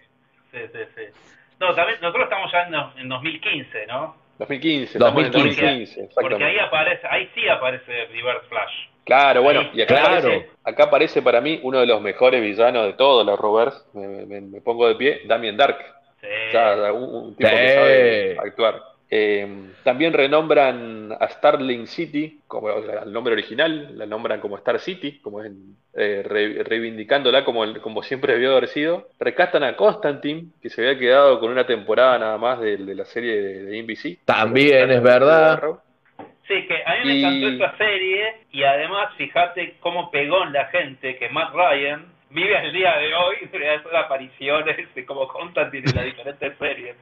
sí, 0.51 0.79
sí. 0.95 1.01
No, 1.59 1.73
también 1.73 1.97
nosotros 2.01 2.25
estamos 2.25 2.51
ya 2.51 2.63
en, 2.63 2.99
en 3.01 3.09
2015, 3.09 3.87
¿no? 3.87 4.15
2015, 4.39 4.99
2015. 4.99 5.39
2015 5.39 6.09
Porque 6.19 6.43
ahí 6.43 6.59
aparece, 6.59 7.07
ahí 7.09 7.29
sí 7.33 7.47
aparece 7.47 8.05
Reverse 8.07 8.47
Flash. 8.49 8.73
Claro, 9.05 9.43
bueno, 9.43 9.69
y 9.73 9.81
acá, 9.81 9.95
Claro. 9.95 10.17
Aparece, 10.17 10.49
acá 10.63 10.83
aparece 10.85 11.21
para 11.21 11.39
mí 11.39 11.59
uno 11.63 11.79
de 11.79 11.85
los 11.85 12.01
mejores 12.01 12.41
villanos 12.41 12.85
de 12.87 12.93
todos 12.93 13.25
los 13.25 13.39
Rovers, 13.39 13.85
me, 13.93 14.07
me- 14.25 14.41
me 14.41 14.61
pongo 14.61 14.87
de 14.89 14.95
pie, 14.95 15.21
Damien 15.25 15.55
Dark. 15.55 15.77
Sí. 16.19 16.27
O 16.49 16.51
sea, 16.51 16.91
un, 16.91 17.03
un 17.27 17.35
tipo 17.35 17.47
Sí. 17.49 17.55
que 17.55 17.73
sabe 17.75 18.37
actuar. 18.39 18.81
Eh, 19.17 19.47
también 19.83 20.11
renombran 20.11 21.13
a 21.17 21.27
Starling 21.29 21.87
City, 21.87 22.39
como 22.47 22.69
el 22.69 23.13
nombre 23.13 23.31
original, 23.33 23.97
la 23.97 24.05
nombran 24.05 24.41
como 24.41 24.57
Star 24.57 24.77
City, 24.79 25.19
como 25.21 25.41
es, 25.41 25.51
eh, 25.95 26.21
re- 26.25 26.63
reivindicándola 26.63 27.45
como, 27.45 27.63
el- 27.63 27.79
como 27.79 28.03
siempre 28.03 28.33
debió 28.33 28.51
haber 28.51 28.67
sido. 28.67 29.07
Recastan 29.19 29.63
a 29.63 29.75
Constantine, 29.77 30.47
que 30.61 30.69
se 30.69 30.81
había 30.81 30.99
quedado 30.99 31.39
con 31.39 31.49
una 31.49 31.65
temporada 31.65 32.17
nada 32.19 32.37
más 32.37 32.59
de, 32.59 32.75
de 32.77 32.93
la 32.95 33.05
serie 33.05 33.41
de, 33.41 33.63
de 33.63 33.79
NBC. 33.83 34.19
También 34.25 34.91
es 34.91 35.01
verdad. 35.01 35.61
Sí, 36.47 36.67
que 36.67 36.75
a 36.85 36.93
mí 36.99 37.05
me 37.05 37.15
Y- 37.15 37.23
encantó 37.23 37.65
esa 37.65 37.77
serie 37.77 38.33
y 38.51 38.63
además 38.63 39.13
fíjate 39.17 39.77
cómo 39.79 40.11
pegó 40.11 40.43
en 40.43 40.51
la 40.53 40.65
gente 40.65 41.15
que 41.17 41.29
Matt 41.29 41.53
Ryan 41.53 42.05
vive 42.31 42.57
al 42.57 42.73
día 42.73 42.97
de 42.97 43.13
hoy 43.15 43.35
de 43.51 43.69
hacer 43.69 43.95
apariciones 43.95 44.93
de 44.93 45.05
como 45.05 45.27
Constantine 45.27 45.85
en 45.89 45.95
las 45.95 46.05
diferentes 46.05 46.57
series. 46.57 46.95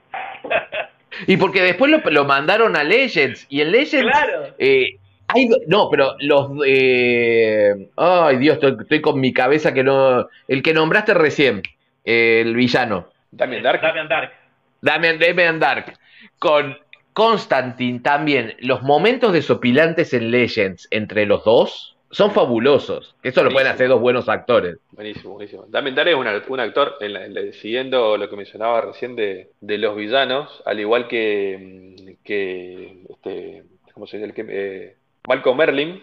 Y 1.28 1.38
porque 1.38 1.61
después 1.61 1.91
lo, 1.91 1.99
lo 2.09 2.26
mandaron 2.26 2.76
a 2.76 2.84
Legends. 2.84 3.45
Y 3.49 3.61
en 3.61 3.72
Legends. 3.72 4.11
claro. 4.11 4.55
eh, 4.57 4.97
hay 5.28 5.49
no, 5.68 5.89
pero 5.89 6.16
los. 6.20 6.51
eh, 6.66 7.89
ay, 7.97 8.38
Dios, 8.38 8.55
estoy, 8.55 8.76
estoy 8.80 9.01
con 9.01 9.20
mi 9.20 9.34
cabeza 9.34 9.74
que 9.74 9.84
no. 9.84 10.28
El 10.47 10.61
que 10.61 10.74
nombraste 10.74 11.14
recién, 11.14 11.61
eh, 12.05 12.41
el 12.45 12.55
villano. 12.55 13.07
Damien 13.32 13.64
Dark. 13.64 13.82
Damian 13.82 14.07
Dark. 14.07 14.32
Damian, 14.82 15.20
Damian 15.20 15.59
Dark. 15.59 15.97
Con 16.39 16.78
Constantine 17.14 17.99
también. 17.99 18.55
Los 18.59 18.82
momentos 18.84 19.34
desopilantes 19.34 20.14
en 20.14 20.30
Legends 20.32 20.88
entre 20.91 21.26
los 21.26 21.43
dos 21.43 21.93
son 22.14 22.32
fabulosos. 22.32 23.16
Eso 23.24 23.43
lo 23.43 23.49
pueden 23.51 23.68
hacer 23.68 23.88
dos 23.89 23.99
buenos 23.99 24.30
actores. 24.30 24.78
Buenísimo, 24.91 25.34
buenísimo. 25.34 25.66
Damien 25.68 25.95
Dark 25.95 26.09
es 26.09 26.16
un, 26.16 26.28
un 26.53 26.59
actor, 26.59 26.95
en 27.01 27.14
la- 27.14 27.26
en 27.26 27.34
la- 27.34 27.53
siguiendo 27.53 28.16
lo 28.18 28.30
que 28.30 28.36
mencionaba 28.36 28.82
recién 28.82 29.16
de, 29.16 29.49
de 29.59 29.78
los 29.78 29.95
villanos, 29.95 30.61
al 30.66 30.80
igual 30.80 31.07
que, 31.07 31.57
mm, 31.59 32.24
que 32.24 33.03
este, 33.09 33.64
¿cómo 33.93 34.07
se 34.07 34.18
dice? 34.18 34.28
El 34.30 34.34
que, 34.34 34.45
eh, 34.47 34.95
Malcolm 35.28 35.57
Merlin, 35.57 36.01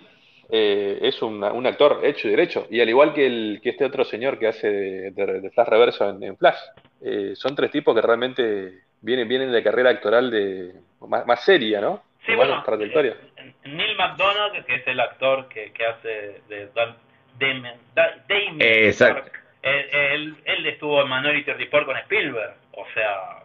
eh, 0.52 0.98
es 1.02 1.22
un, 1.22 1.42
un 1.44 1.66
actor 1.66 2.00
hecho 2.02 2.26
y 2.26 2.32
derecho, 2.32 2.66
y 2.70 2.80
al 2.80 2.88
igual 2.88 3.14
que, 3.14 3.26
el, 3.26 3.60
que 3.62 3.70
este 3.70 3.84
otro 3.84 4.04
señor 4.04 4.38
que 4.38 4.48
hace 4.48 4.68
de, 4.68 5.10
de- 5.12 5.40
de 5.40 5.50
Flash 5.50 5.68
Reverso 5.68 6.08
en, 6.10 6.22
en 6.22 6.36
Flash. 6.36 6.58
Eh, 7.02 7.32
son 7.36 7.54
tres 7.54 7.70
tipos 7.70 7.94
que 7.94 8.02
realmente 8.02 8.80
vienen, 9.00 9.28
vienen 9.28 9.52
de 9.52 9.62
carrera 9.62 9.90
actoral 9.90 10.30
de 10.30 10.74
más, 11.08 11.24
más 11.26 11.44
seria, 11.44 11.80
¿no? 11.80 12.02
Sí, 12.26 12.34
bueno, 12.34 12.56
más 12.56 12.66
trayectoria. 12.66 13.16
Eh, 13.40 13.52
Neil 13.64 13.96
McDonald, 13.96 14.64
que 14.64 14.74
es 14.76 14.86
el 14.86 15.00
actor 15.00 15.48
que, 15.48 15.72
que 15.72 15.86
hace 15.86 16.40
de 16.48 16.68
Dan- 16.74 16.96
Damien, 17.38 17.78
Da- 17.94 18.16
Damien 18.28 18.58
Exacto. 18.60 19.22
Dark, 19.22 19.32
él, 19.62 19.88
él, 19.92 20.36
él 20.44 20.66
estuvo 20.66 21.02
en 21.02 21.08
Minority 21.08 21.52
Report 21.52 21.86
con 21.86 21.96
Spielberg, 21.98 22.54
o 22.72 22.86
sea, 22.94 23.42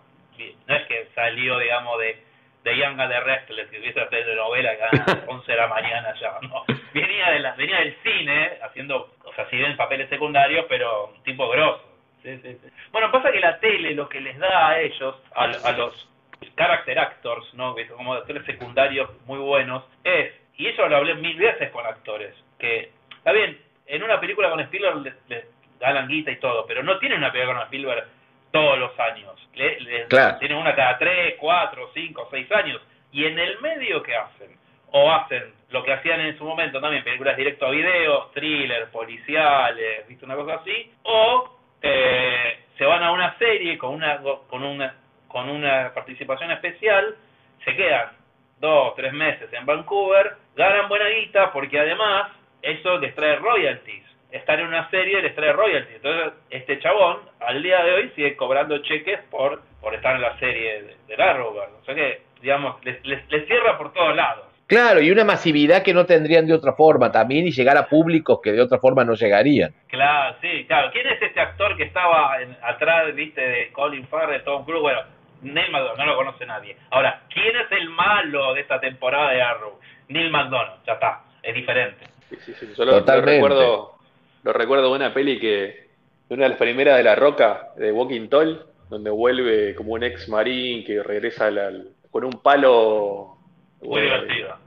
no 0.67 0.75
es 0.75 0.87
que 0.87 1.07
salió, 1.15 1.57
digamos, 1.59 1.99
de, 1.99 2.17
de 2.63 2.77
Young 2.77 2.99
and 2.99 3.11
the 3.11 3.19
Restless, 3.21 3.69
que 3.69 3.79
hubiese 3.79 4.01
telenovela 4.07 4.75
que 4.75 4.83
a 4.83 4.89
las 4.91 5.23
11 5.27 5.51
de 5.51 5.57
la 5.57 5.67
mañana 5.67 6.13
ya, 6.19 6.33
no, 6.41 6.63
venía, 6.93 7.31
de 7.31 7.39
la, 7.39 7.51
venía 7.55 7.79
del 7.79 7.95
cine, 8.03 8.51
haciendo, 8.63 9.13
o 9.23 9.33
sea, 9.33 9.49
si 9.49 9.57
bien 9.57 9.75
papeles 9.77 10.09
secundarios, 10.09 10.65
pero 10.69 11.07
un 11.07 11.23
tipo 11.23 11.47
grosso. 11.49 11.83
Sí, 12.23 12.37
sí, 12.41 12.57
sí. 12.61 12.69
Bueno, 12.91 13.11
pasa 13.11 13.31
que 13.31 13.39
la 13.39 13.59
tele 13.59 13.93
lo 13.93 14.09
que 14.09 14.19
les 14.19 14.37
da 14.39 14.69
a 14.69 14.79
ellos, 14.81 15.15
a, 15.35 15.43
a 15.43 15.71
los 15.73 16.09
character 16.55 16.97
actors, 16.99 17.53
¿no? 17.53 17.73
Que 17.75 17.87
como 17.87 18.13
actores 18.13 18.45
secundarios 18.45 19.09
muy 19.25 19.39
buenos, 19.39 19.83
es, 20.03 20.33
y 20.57 20.67
eso 20.67 20.87
lo 20.87 20.97
hablé 20.97 21.15
mil 21.15 21.37
veces 21.37 21.69
con 21.71 21.85
actores, 21.85 22.33
que, 22.59 22.91
está 23.17 23.31
bien, 23.31 23.59
en 23.87 24.03
una 24.03 24.19
película 24.19 24.49
con 24.49 24.59
Spielberg 24.61 24.97
les, 24.97 25.13
les 25.29 25.45
ganan 25.79 26.07
guita 26.07 26.31
y 26.31 26.37
todo, 26.39 26.65
pero 26.65 26.81
no 26.83 26.97
tienen 26.99 27.17
una 27.19 27.31
película 27.31 27.55
con 27.57 27.63
Spielberg 27.65 28.05
todos 28.51 28.79
los 28.79 28.97
años. 28.99 29.31
Le, 29.53 29.79
le- 29.81 30.05
Claro. 30.07 30.37
Tienen 30.39 30.57
una 30.57 30.73
cada 30.75 30.97
tres, 30.97 31.35
cuatro, 31.39 31.89
cinco, 31.93 32.27
seis 32.31 32.49
años. 32.53 32.81
Y 33.11 33.25
en 33.25 33.37
el 33.37 33.59
medio, 33.59 34.01
¿qué 34.01 34.15
hacen? 34.15 34.55
O 34.91 35.11
hacen 35.11 35.53
lo 35.69 35.83
que 35.83 35.91
hacían 35.91 36.21
en 36.21 36.37
su 36.37 36.45
momento 36.45 36.79
también, 36.79 37.03
películas 37.03 37.35
directo 37.35 37.65
a 37.65 37.71
video, 37.71 38.27
thrillers, 38.33 38.89
policiales, 38.91 40.07
¿viste? 40.07 40.23
Una 40.25 40.35
cosa 40.35 40.55
así. 40.55 40.91
O 41.03 41.57
eh, 41.81 42.59
se 42.77 42.85
van 42.85 43.03
a 43.03 43.11
una 43.11 43.37
serie 43.37 43.77
con 43.77 43.93
una, 43.93 44.19
con 44.47 44.63
una, 44.63 44.95
con 45.35 45.49
una 45.49 45.91
participación 45.93 46.49
especial, 46.51 47.13
se 47.65 47.75
quedan 47.75 48.07
dos, 48.61 48.95
tres 48.95 49.11
meses 49.11 49.51
en 49.51 49.65
Vancouver, 49.65 50.31
ganan 50.55 50.87
buena 50.87 51.09
guita 51.09 51.51
porque 51.51 51.77
además 51.77 52.31
eso 52.61 52.97
les 52.99 53.13
trae 53.15 53.35
royalties. 53.35 54.05
Estar 54.31 54.57
en 54.61 54.67
una 54.67 54.89
serie 54.89 55.21
les 55.21 55.35
trae 55.35 55.51
royalties. 55.51 55.97
Entonces, 55.97 56.33
este 56.51 56.79
chabón 56.79 57.17
al 57.41 57.61
día 57.61 57.83
de 57.83 57.91
hoy 57.95 58.11
sigue 58.15 58.37
cobrando 58.37 58.77
cheques 58.77 59.19
por, 59.29 59.61
por 59.81 59.93
estar 59.93 60.15
en 60.15 60.21
la 60.21 60.39
serie 60.39 60.83
de, 60.83 60.95
de 61.17 61.21
Arrowverse. 61.21 61.73
O 61.81 61.83
sea 61.83 61.95
que, 61.95 62.21
digamos, 62.41 62.81
les, 62.85 63.05
les, 63.05 63.29
les 63.29 63.45
cierra 63.45 63.77
por 63.77 63.91
todos 63.91 64.15
lados. 64.15 64.45
Claro, 64.67 64.99
y 65.01 65.11
una 65.11 65.23
masividad 65.25 65.83
que 65.83 65.93
no 65.93 66.05
tendrían 66.05 66.47
de 66.47 66.53
otra 66.53 66.71
forma 66.73 67.11
también 67.11 67.45
y 67.45 67.51
llegar 67.51 67.77
a 67.77 67.87
públicos 67.87 68.39
que 68.41 68.51
de 68.53 68.61
otra 68.61 68.79
forma 68.79 69.03
no 69.03 69.13
llegarían. 69.13 69.71
Claro, 69.89 70.37
sí, 70.41 70.63
claro. 70.65 70.89
¿Quién 70.93 71.05
es 71.07 71.21
este 71.21 71.39
actor 71.41 71.75
que 71.77 71.83
estaba 71.83 72.41
en- 72.41 72.57
atrás, 72.63 73.13
viste, 73.13 73.41
de 73.41 73.71
Colin 73.73 74.07
Farrell, 74.07 74.43
Tom 74.43 74.63
Cruise? 74.65 74.81
Bueno, 74.81 75.01
Neil 75.53 75.71
McDonough, 75.71 75.97
no 75.97 76.05
lo 76.05 76.15
conoce 76.15 76.45
nadie. 76.45 76.77
Ahora, 76.91 77.23
¿quién 77.33 77.55
es 77.55 77.71
el 77.71 77.89
malo 77.89 78.53
de 78.53 78.61
esta 78.61 78.79
temporada 78.79 79.31
de 79.31 79.41
Arrow? 79.41 79.79
Neil 80.09 80.29
McDonough, 80.31 80.83
ya 80.85 80.93
está, 80.93 81.23
es 81.41 81.53
diferente. 81.55 82.05
Sí, 82.29 82.37
sí, 82.45 82.53
sí. 82.59 82.73
Yo 82.77 82.85
lo, 82.85 82.99
recuerdo, 83.01 83.95
lo 84.43 84.53
recuerdo 84.53 84.89
de 84.89 84.95
una 84.95 85.13
peli 85.13 85.39
que, 85.39 85.87
de 86.27 86.35
una 86.35 86.43
de 86.43 86.49
las 86.49 86.57
primeras 86.57 86.97
de 86.97 87.03
La 87.03 87.15
Roca, 87.15 87.69
de 87.77 87.91
Walking 87.91 88.27
Tall, 88.29 88.65
donde 88.89 89.09
vuelve 89.09 89.73
como 89.75 89.93
un 89.93 90.03
ex 90.03 90.27
marín 90.29 90.83
que 90.85 91.01
regresa 91.03 91.47
al- 91.47 91.57
al- 91.57 91.89
con 92.11 92.23
un 92.23 92.41
palo. 92.41 93.37
Muy 93.81 93.89
bueno, 94.01 94.21
divertido. 94.23 94.57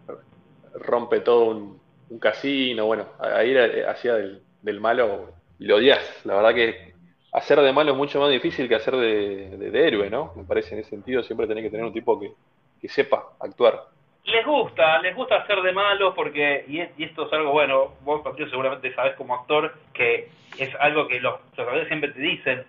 Rompe 0.75 1.21
todo 1.21 1.45
un, 1.47 1.81
un 2.11 2.19
casino. 2.19 2.87
Bueno, 2.87 3.07
ahí 3.21 3.51
era- 3.53 3.91
hacía 3.91 4.15
del, 4.15 4.43
del 4.63 4.81
malo 4.81 5.33
y 5.59 5.67
lo 5.67 5.77
odias. 5.77 6.21
La 6.25 6.35
verdad 6.37 6.55
que 6.55 6.88
hacer 7.33 7.61
de 7.61 7.73
malo 7.73 7.93
es 7.93 7.97
mucho 7.97 8.21
más 8.21 8.31
difícil 8.31 8.69
que 8.69 8.75
hacer 8.77 8.97
de, 8.97 9.51
de- 9.57 9.71
de 9.71 9.87
héroe, 9.89 10.11
¿no? 10.11 10.33
Me 10.37 10.45
parece 10.45 10.75
en 10.75 10.81
ese 10.81 10.91
sentido 10.91 11.23
siempre 11.23 11.47
tenés 11.47 11.65
que 11.65 11.71
tener 11.71 11.85
un 11.87 11.93
tipo 11.93 12.19
que, 12.19 12.33
que 12.81 12.89
sepa 12.89 13.23
actuar. 13.41 13.81
Les 14.25 14.45
gusta, 14.45 15.01
les 15.01 15.15
gusta 15.15 15.37
hacer 15.37 15.61
de 15.63 15.73
malos 15.73 16.13
porque, 16.15 16.65
y, 16.69 16.81
es- 16.81 16.91
y 16.99 17.05
esto 17.05 17.27
es 17.27 17.33
algo 17.33 17.53
bueno, 17.53 17.95
vos 18.03 18.21
Patricio 18.23 18.51
seguramente 18.51 18.95
sabés 18.95 19.15
como 19.17 19.35
actor 19.35 19.75
que 19.95 20.29
es 20.59 20.75
algo 20.81 21.07
que 21.09 21.21
los, 21.21 21.35
actores 21.57 21.87
siempre 21.89 22.11
te 22.13 22.21
dicen, 22.21 22.65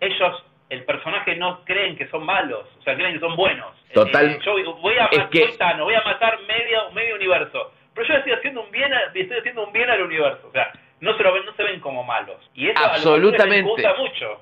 ellos, 0.00 0.44
el 0.68 0.84
personaje 0.84 1.36
no 1.36 1.64
creen 1.64 1.96
que 1.96 2.08
son 2.08 2.24
malos, 2.24 2.66
o 2.78 2.82
sea, 2.82 2.96
creen 2.96 3.14
que 3.14 3.20
son 3.20 3.36
buenos. 3.36 3.72
Total. 3.94 4.30
Eh, 4.32 4.38
yo 4.44 4.52
voy 4.80 4.94
a, 4.98 5.06
Es 5.06 5.18
matar, 5.18 5.30
que- 5.30 5.82
voy 5.82 5.94
a 5.94 6.02
matar 6.02 6.38
medio, 6.46 6.90
medio 6.92 7.14
universo, 7.14 7.72
pero 7.94 8.08
yo 8.08 8.14
estoy 8.14 8.32
haciendo 8.32 8.62
un 8.62 8.70
bien, 8.72 8.92
a- 8.92 9.12
estoy 9.14 9.38
haciendo 9.38 9.64
un 9.64 9.72
bien 9.72 9.88
al 9.88 10.02
universo, 10.02 10.48
o 10.48 10.52
sea, 10.52 10.72
no 11.00 11.16
se 11.16 11.22
lo 11.22 11.32
ven, 11.34 11.44
no 11.46 11.54
se 11.54 11.62
ven 11.62 11.80
como 11.80 12.02
malos. 12.04 12.36
Y 12.54 12.68
eso 12.68 12.78
a 12.78 12.82
los 12.82 12.96
actores 12.98 13.06
Absolutamente. 13.06 13.56
les 13.56 13.64
gusta 13.64 13.94
mucho. 13.98 14.40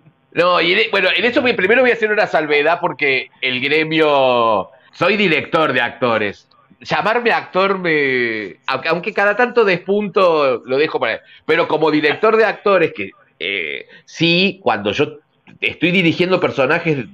No, 0.32 0.60
y 0.60 0.74
en- 0.74 0.90
bueno, 0.90 1.08
en 1.16 1.24
eso 1.24 1.40
me- 1.40 1.54
primero 1.54 1.80
voy 1.80 1.90
a 1.90 1.94
hacer 1.94 2.12
una 2.12 2.26
salvedad 2.26 2.78
porque 2.80 3.30
el 3.40 3.58
gremio. 3.60 4.68
Soy 4.92 5.16
director 5.16 5.72
de 5.72 5.80
actores. 5.80 6.46
Llamarme 6.80 7.32
actor 7.32 7.78
me. 7.78 8.56
Aunque, 8.66 8.88
aunque 8.90 9.14
cada 9.14 9.34
tanto 9.34 9.64
despunto 9.64 10.60
lo 10.66 10.76
dejo 10.76 11.00
para. 11.00 11.22
Pero 11.46 11.66
como 11.66 11.90
director 11.90 12.36
de 12.36 12.44
actores, 12.44 12.92
que 12.92 13.12
eh, 13.40 13.86
sí, 14.04 14.60
cuando 14.62 14.92
yo 14.92 15.20
estoy 15.62 15.90
dirigiendo 15.90 16.38
personajes 16.38 17.06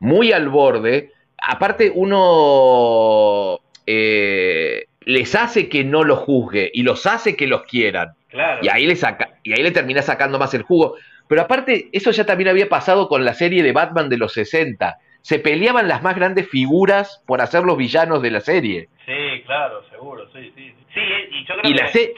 muy 0.00 0.32
al 0.32 0.48
borde, 0.48 1.12
aparte 1.38 1.92
uno. 1.94 3.60
eh, 3.86 4.86
les 5.04 5.34
hace 5.34 5.68
que 5.68 5.84
no 5.84 6.04
los 6.04 6.20
juzgue 6.20 6.70
y 6.72 6.82
los 6.82 7.06
hace 7.06 7.36
que 7.36 7.46
los 7.46 7.62
quieran. 7.64 8.14
Claro. 8.28 8.60
Y 8.62 8.68
ahí 8.68 8.86
le 8.86 8.96
saca, 8.96 9.38
y 9.42 9.52
ahí 9.52 9.62
le 9.62 9.70
termina 9.70 10.02
sacando 10.02 10.38
más 10.38 10.54
el 10.54 10.62
jugo. 10.62 10.96
Pero 11.28 11.42
aparte, 11.42 11.88
eso 11.92 12.10
ya 12.10 12.26
también 12.26 12.48
había 12.48 12.68
pasado 12.68 13.08
con 13.08 13.24
la 13.24 13.34
serie 13.34 13.62
de 13.62 13.72
Batman 13.72 14.08
de 14.08 14.18
los 14.18 14.32
60. 14.32 14.96
Se 15.22 15.38
peleaban 15.38 15.88
las 15.88 16.02
más 16.02 16.16
grandes 16.16 16.48
figuras 16.48 17.22
por 17.26 17.40
hacer 17.40 17.62
los 17.62 17.78
villanos 17.78 18.20
de 18.20 18.30
la 18.30 18.40
serie. 18.40 18.88
Sí, 19.06 19.42
claro, 19.46 19.82
seguro, 19.90 20.28
sí, 20.32 20.52
sí. 20.54 20.74
Sí, 20.92 21.00
y 21.30 21.46
yo 21.46 21.54
creo 21.56 21.70
Y 21.70 21.74
la, 21.74 21.90
que 21.90 22.14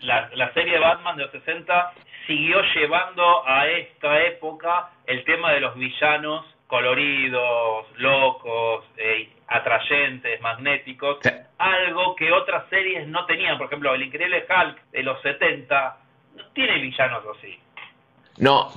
la, 0.00 0.30
la 0.34 0.52
serie 0.52 0.74
de 0.74 0.78
Batman 0.78 1.16
de 1.16 1.22
los 1.24 1.32
60 1.32 1.92
siguió 2.26 2.60
llevando 2.74 3.46
a 3.46 3.66
esta 3.68 4.22
época 4.24 4.90
el 5.06 5.24
tema 5.24 5.52
de 5.52 5.60
los 5.60 5.74
villanos 5.76 6.44
coloridos, 6.66 7.86
locos, 7.96 8.84
eh, 8.96 9.28
atrayentes, 9.48 10.40
magnéticos, 10.40 11.18
Sí. 11.22 11.30
algo 11.58 12.16
que 12.16 12.32
otras 12.32 12.68
series 12.68 13.06
no 13.08 13.24
tenían. 13.26 13.58
Por 13.58 13.66
ejemplo, 13.68 13.94
el 13.94 14.02
Increíble 14.02 14.44
Hulk 14.48 14.90
de 14.92 15.02
los 15.02 15.20
70 15.22 15.96
no 16.36 16.44
tiene 16.54 16.80
villanos 16.80 17.22
así. 17.38 17.58
No, 18.38 18.70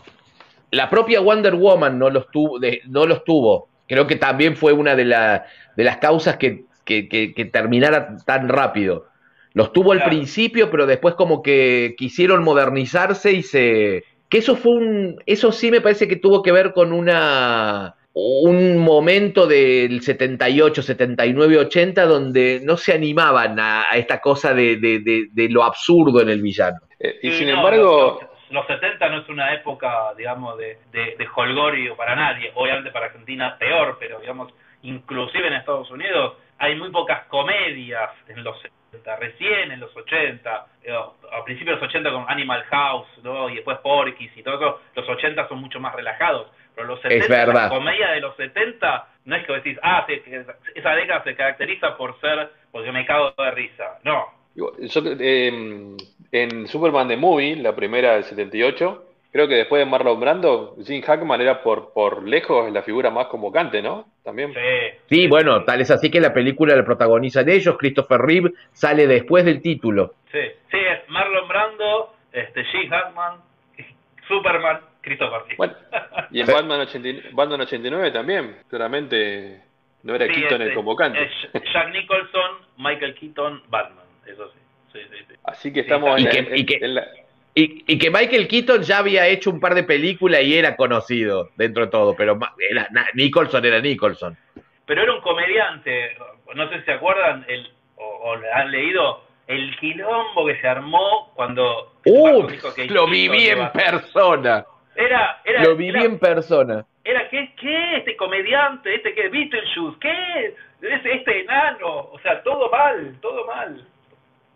la 0.72 0.90
propia 0.90 1.20
Wonder 1.20 1.56
Woman 1.56 1.98
no 2.00 2.10
los 2.10 2.30
tuvo, 2.32 2.60
de- 2.60 2.82
no 2.88 3.06
los 3.06 3.24
tuvo. 3.24 3.68
Creo 3.88 4.06
que 4.08 4.16
también 4.16 4.56
fue 4.56 4.72
una 4.74 4.96
de, 4.96 5.06
la- 5.06 5.46
de 5.76 5.84
las 5.84 5.98
causas 5.98 6.38
que, 6.38 6.64
que- 6.86 7.10
que- 7.10 7.34
que 7.34 7.46
terminara 7.46 8.16
tan 8.26 8.48
rápido. 8.48 9.08
Los 9.54 9.74
tuvo 9.74 9.92
al 9.94 10.04
principio, 10.04 10.70
pero 10.70 10.86
después 10.86 11.16
como 11.16 11.42
que 11.42 11.96
quisieron 11.98 12.44
modernizarse 12.44 13.32
y 13.32 13.42
se... 13.42 14.04
Que 14.30 14.38
eso 14.38 14.56
fue 14.56 14.74
un... 14.74 15.24
Eso 15.26 15.52
sí 15.52 15.72
me 15.72 15.82
parece 15.82 16.08
que 16.08 16.16
tuvo 16.16 16.44
que 16.44 16.52
ver 16.52 16.72
con 16.72 16.94
una... 16.94 17.96
Un 18.14 18.78
momento 18.80 19.46
del 19.48 20.02
78, 20.02 20.82
79, 20.82 21.58
80 21.60 22.06
donde 22.06 22.60
no 22.64 22.76
se 22.76 22.94
animaban 22.94 23.60
a, 23.60 23.84
a 23.84 23.98
esta 23.98 24.20
cosa 24.20 24.54
de, 24.54 24.78
de- 24.78 25.00
de- 25.00 25.28
de 25.32 25.50
lo 25.50 25.64
absurdo 25.64 26.20
en 26.22 26.30
el 26.30 26.42
villano. 26.42 26.78
Eh, 27.00 27.20
y 27.22 27.32
Sí, 27.32 27.38
sin 27.40 27.48
no, 27.50 27.58
embargo, 27.58 28.20
Los, 28.50 28.52
los 28.52 28.68
70 28.68 29.10
no 29.10 29.20
es 29.22 29.30
una 29.30 29.54
época, 29.54 30.14
digamos, 30.18 30.58
de, 30.58 30.80
de, 30.92 31.16
de 31.18 31.28
holgorio 31.36 31.96
para 31.96 32.16
nadie. 32.16 32.52
Obviamente 32.56 32.90
para 32.92 33.06
Argentina 33.06 33.56
peor, 33.60 33.98
pero, 34.00 34.20
digamos, 34.20 34.52
inclusive 34.82 35.48
en 35.48 35.54
Estados 35.54 35.90
Unidos 35.92 36.34
hay 36.58 36.76
muy 36.76 36.90
pocas 36.90 37.26
comedias 37.28 38.10
en 38.28 38.44
los 38.44 38.60
70, 38.92 39.16
recién 39.18 39.72
en 39.72 39.80
los 39.80 39.96
80, 39.96 40.66
eh, 40.84 40.92
a 40.92 41.44
principios 41.46 41.76
de 41.80 41.82
los 41.86 41.90
80 41.90 42.12
con 42.12 42.26
Animal 42.28 42.64
House, 42.72 43.08
¿no? 43.24 43.50
y 43.50 43.56
después 43.56 43.78
Porky's 43.80 44.36
y 44.36 44.44
todo 44.44 44.56
eso, 44.56 44.80
los 44.96 45.08
80 45.08 45.48
son 45.48 45.60
mucho 45.60 45.80
más 45.80 45.94
relajados. 45.96 46.48
Pero 46.80 46.88
los 46.88 47.02
70, 47.02 47.28
verdad. 47.28 47.64
la 47.64 47.70
comedia 47.70 48.12
de 48.12 48.22
los 48.22 48.36
70, 48.38 49.08
no 49.26 49.36
es 49.36 49.46
que 49.46 49.54
decís, 49.54 49.78
ah, 49.84 50.06
sí, 50.08 50.20
que 50.22 50.46
esa 50.76 50.96
década 50.96 51.24
se 51.26 51.36
caracteriza 51.36 51.98
por 51.98 52.18
ser, 52.22 52.50
porque 52.72 52.92
me 52.94 53.06
cago 53.06 53.34
de 53.38 53.52
risa. 53.52 54.00
No, 54.06 54.26
Yo, 54.56 54.72
eh, 55.20 55.98
en 56.32 56.68
Superman 56.68 57.10
the 57.10 57.18
Movie, 57.18 57.58
la 57.58 57.76
primera 57.76 58.14
del 58.14 58.24
78, 58.24 59.04
creo 59.34 59.48
que 59.50 59.56
después 59.56 59.84
de 59.84 59.92
Marlon 59.92 60.22
Brando, 60.22 60.76
Jim 60.86 61.02
Hackman 61.02 61.42
era 61.42 61.62
por, 61.62 61.92
por 61.92 62.26
lejos 62.26 62.72
la 62.72 62.82
figura 62.82 63.10
más 63.10 63.28
convocante, 63.28 63.82
¿no? 63.82 64.06
También. 64.24 64.54
sí. 64.54 64.98
Sí, 65.10 65.28
bueno, 65.28 65.66
tal 65.66 65.82
es 65.82 65.92
así 65.92 66.10
que 66.10 66.22
la 66.22 66.34
película 66.34 66.78
la 66.78 66.86
protagonizan 66.86 67.50
ellos, 67.50 67.76
Christopher 67.78 68.22
Reeve 68.22 68.52
sale 68.72 69.06
después 69.06 69.44
del 69.44 69.62
título. 69.62 70.14
Sí, 70.32 70.40
sí, 70.72 70.78
es 70.78 71.10
Marlon 71.10 71.48
Brando, 71.50 72.14
este, 72.32 72.64
Gene 72.64 72.88
Hackman, 72.88 73.42
Superman, 74.30 74.80
Christopher 75.02 75.42
Reeve. 75.44 75.56
Bueno, 75.58 75.74
y 76.32 76.42
en. 76.42 76.48
Batman, 76.48 76.80
89, 76.82 77.30
Batman 77.34 77.62
89 77.62 78.12
también, 78.12 78.56
claramente 78.70 79.62
no 80.04 80.16
era 80.16 80.28
Sí, 80.28 80.34
Keaton 80.34 80.62
el 80.62 80.68
este, 80.70 80.76
convocante. 80.76 81.24
es 81.24 81.64
Jack 81.74 81.92
Nicholson, 81.92 82.52
Michael 82.78 83.16
Keaton, 83.16 83.64
Batman, 83.68 84.06
eso 84.26 84.48
sí. 84.52 84.60
Sí, 84.94 85.00
sí, 85.12 85.18
sí. 85.28 85.36
Así 85.44 85.72
que 85.74 85.82
estamos 85.82 86.20
Y 86.20 86.26
en, 86.26 86.32
que- 86.32 86.38
en- 86.40 86.58
y 86.58 86.66
que- 86.66 86.76
en 86.86 86.96
la... 86.96 87.08
Y, 87.56 87.84
y 87.88 87.98
que 87.98 88.10
Michael 88.10 88.48
Keaton 88.48 88.84
ya 88.84 89.00
había 89.00 89.28
hecho 89.28 89.50
un 89.50 89.60
par 89.60 89.74
de 89.76 89.84
películas 89.84 90.42
y 90.44 90.58
era 90.58 90.76
conocido 90.76 91.50
dentro 91.56 91.86
de 91.86 91.92
todo, 91.92 92.16
pero 92.16 92.36
ma- 92.36 92.54
era, 92.70 92.88
na- 92.92 93.08
Nicholson 93.16 93.66
era 93.66 93.82
Nicholson. 93.82 94.38
Pero 94.86 95.02
era 95.04 95.14
un 95.14 95.22
comediante, 95.22 96.16
no 96.56 96.70
sé 96.70 96.80
si 96.80 96.86
se 96.86 96.92
acuerdan, 96.94 97.46
el, 97.50 97.70
o, 97.98 98.34
han 98.54 98.72
leído, 98.72 99.24
el 99.48 99.76
quilombo 99.80 100.46
que 100.46 100.62
se 100.62 100.68
armó 100.68 101.32
cuando... 101.36 101.94
¡Uh! 102.06 102.48
dijo 102.48 102.74
que 102.74 102.86
Lo 102.86 103.06
Keaton 103.08 103.12
viví 103.12 103.48
en 103.50 103.72
persona. 103.72 104.66
Era, 105.00 105.42
era, 105.46 105.64
Lo 105.64 105.76
viví 105.76 105.98
era- 105.98 106.04
en 106.06 106.20
persona. 106.20 106.86
era 107.04 107.30
¿qué, 107.30 107.54
qué 107.60 107.98
este 107.98 108.16
comediante, 108.18 108.94
este 108.96 109.14
que 109.16 109.30
Beetlejuice, 109.30 109.98
qué 110.02 110.56
este, 110.82 111.16
este 111.16 111.42
enano, 111.42 111.88
o 112.12 112.20
sea, 112.22 112.44
todo 112.44 112.70
mal, 112.70 113.16
todo 113.22 113.46
mal. 113.48 113.86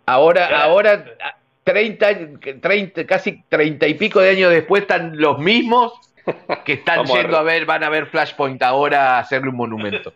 Ahora, 0.06 0.48
Claro. 0.48 0.64
ahora, 0.64 1.06
a- 1.24 1.36
30, 1.64 2.08
30, 2.62 3.06
casi 3.06 3.42
30 3.48 3.88
y 3.88 3.94
pico 3.94 4.20
de 4.20 4.32
años 4.32 4.52
después 4.52 4.82
están 4.82 5.16
los 5.18 5.40
mismos 5.40 5.94
que 6.66 6.74
están 6.74 6.98
Vamos 7.04 7.18
yendo 7.18 7.38
a 7.38 7.44
ver, 7.44 7.66
van 7.66 7.84
a 7.86 7.90
ver 7.90 8.08
Flashpoint 8.08 8.62
ahora 8.64 9.16
a 9.16 9.20
hacerle 9.20 9.50
un 9.50 9.56
monumento. 9.56 10.12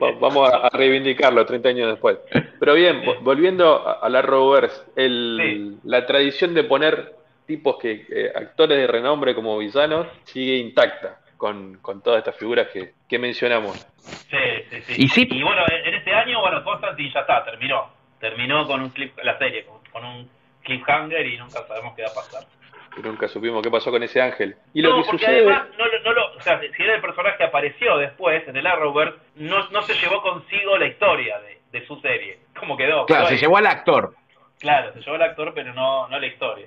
Va- 0.00 0.12
Vamos 0.20 0.48
a, 0.52 0.68
reivindicarlo 0.70 1.44
30 1.44 1.68
años 1.70 1.88
después. 1.90 2.18
Pero 2.60 2.74
bien, 2.74 3.02
vo- 3.02 3.18
volviendo 3.20 3.86
a, 3.86 3.94
a 3.94 4.08
la 4.08 4.22
Rovers, 4.22 4.86
el, 4.96 5.74
la 5.84 6.06
tradición 6.06 6.54
de 6.54 6.62
poner 6.64 7.14
tipos 7.50 7.78
que 7.78 8.06
eh, 8.08 8.30
actores 8.32 8.78
de 8.78 8.86
renombre 8.86 9.34
como 9.34 9.58
villanos 9.58 10.06
sigue 10.24 10.54
intacta 10.56 11.18
con, 11.36 11.78
con 11.82 12.00
todas 12.00 12.18
estas 12.18 12.36
figuras 12.36 12.68
que, 12.72 12.92
que 13.08 13.18
mencionamos. 13.18 13.76
Sí, 14.30 14.36
sí, 14.70 14.82
sí. 14.82 14.94
Y 15.04 15.08
sí- 15.08 15.42
bueno, 15.42 15.62
en 15.68 15.94
este 15.94 16.12
año, 16.14 16.40
bueno, 16.40 16.62
Constantine 16.62 17.10
ya 17.12 17.20
está, 17.20 17.44
terminó. 17.44 17.90
Terminó 18.20 18.66
con 18.68 18.82
un 18.82 18.90
clip, 18.90 19.18
la 19.24 19.36
serie, 19.38 19.64
con, 19.64 19.80
con 19.90 20.04
un 20.04 20.30
cliffhanger 20.62 21.26
y 21.26 21.38
nunca 21.38 21.66
sabemos 21.66 21.94
qué 21.96 22.02
va 22.02 22.08
a 22.10 22.14
pasar. 22.14 22.44
nunca 23.02 23.26
supimos 23.26 23.62
qué 23.62 23.70
pasó 23.70 23.90
con 23.90 24.02
ese 24.04 24.20
ángel. 24.22 24.54
Y 24.74 24.82
no, 24.82 24.90
lo 24.90 24.96
que 25.02 25.10
porque 25.10 25.24
sucede. 25.24 25.38
además, 25.40 25.62
no, 25.76 25.86
lo- 25.86 26.00
no 26.04 26.12
lo, 26.12 26.32
o 26.36 26.40
sea, 26.42 26.60
si 26.60 26.82
era 26.82 26.94
el 26.94 27.00
personaje 27.00 27.36
que 27.38 27.44
apareció 27.44 27.96
después 27.98 28.46
en 28.46 28.56
el 28.56 28.66
Arrowverse, 28.66 29.18
no, 29.36 29.68
no 29.70 29.82
se 29.82 29.94
llevó 29.94 30.22
consigo 30.22 30.76
la 30.78 30.86
historia 30.86 31.40
de, 31.40 31.58
de 31.72 31.84
su 31.86 31.98
serie. 32.00 32.38
¿Cómo 32.58 32.76
quedó? 32.76 33.06
Claro, 33.06 33.22
Quedó 33.22 33.28
se 33.28 33.34
ahí. 33.34 33.40
llevó 33.40 33.56
al 33.56 33.66
actor. 33.66 34.14
Claro, 34.60 34.92
se 34.92 35.00
llevó 35.00 35.16
el 35.16 35.22
actor, 35.22 35.52
pero 35.54 35.72
no, 35.72 36.06
no 36.08 36.18
la 36.20 36.26
historia. 36.26 36.66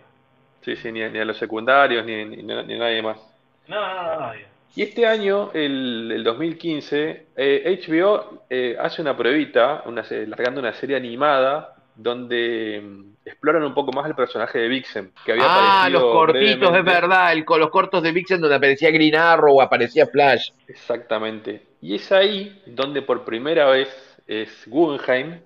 Sí, 0.64 0.76
sí, 0.76 0.92
ni, 0.92 1.04
a- 1.04 1.10
ni 1.10 1.20
a 1.20 1.26
los 1.26 1.38
secundarios, 1.38 2.06
ni, 2.06 2.26
ni, 2.26 2.38
ni 2.44 2.54
a 2.54 2.64
nadie 2.78 3.02
más. 3.04 3.20
No, 3.68 3.76
no, 3.82 3.94
no, 3.94 4.04
no, 4.14 4.20
nadie. 4.20 4.48
Y 4.76 4.82
este 4.82 5.06
año, 5.06 5.52
el, 5.54 6.12
el 6.12 6.24
2015, 6.24 7.28
eh, 7.36 7.64
HBO 7.66 8.46
eh, 8.50 8.76
hace 8.80 9.02
una 9.02 9.16
pruebita, 9.16 9.84
una, 9.86 10.04
largando 10.28 10.60
una 10.62 10.74
serie 10.74 10.96
animada 10.98 11.76
donde 11.94 12.82
mm, 12.84 13.14
exploran 13.26 13.64
un 13.64 13.74
poco 13.76 13.92
más 13.94 14.08
el 14.08 14.16
personaje 14.16 14.58
de 14.60 14.68
Vixen, 14.68 15.14
que 15.24 15.32
había 15.34 15.52
Ah, 15.52 15.90
los 15.92 16.06
cortitos, 16.06 16.76
es 16.76 16.84
verdad, 16.84 17.34
el, 17.34 17.46
con 17.46 17.60
los 17.60 17.70
cortos 17.70 18.02
de 18.02 18.12
Vixen 18.12 18.42
donde 18.42 18.56
aparecía 18.56 18.90
Green 18.90 19.16
Arrow, 19.16 19.62
aparecía 19.62 20.08
Flash. 20.08 20.50
Exactamente. 20.68 21.68
Y 21.82 21.96
es 21.96 22.12
ahí 22.12 22.62
donde 22.66 23.02
por 23.02 23.26
primera 23.26 23.68
vez 23.68 23.90
es 24.28 24.64
Guggenheim 24.68 25.42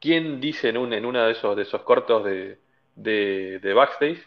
quien 0.00 0.40
dice 0.40 0.70
en, 0.70 0.78
un, 0.78 0.92
en 0.92 1.04
uno 1.04 1.22
de 1.24 1.32
esos, 1.32 1.54
de 1.56 1.62
esos 1.62 1.82
cortos 1.82 2.24
de, 2.24 2.58
de, 2.94 3.58
de 3.60 3.74
backstage, 3.74 4.18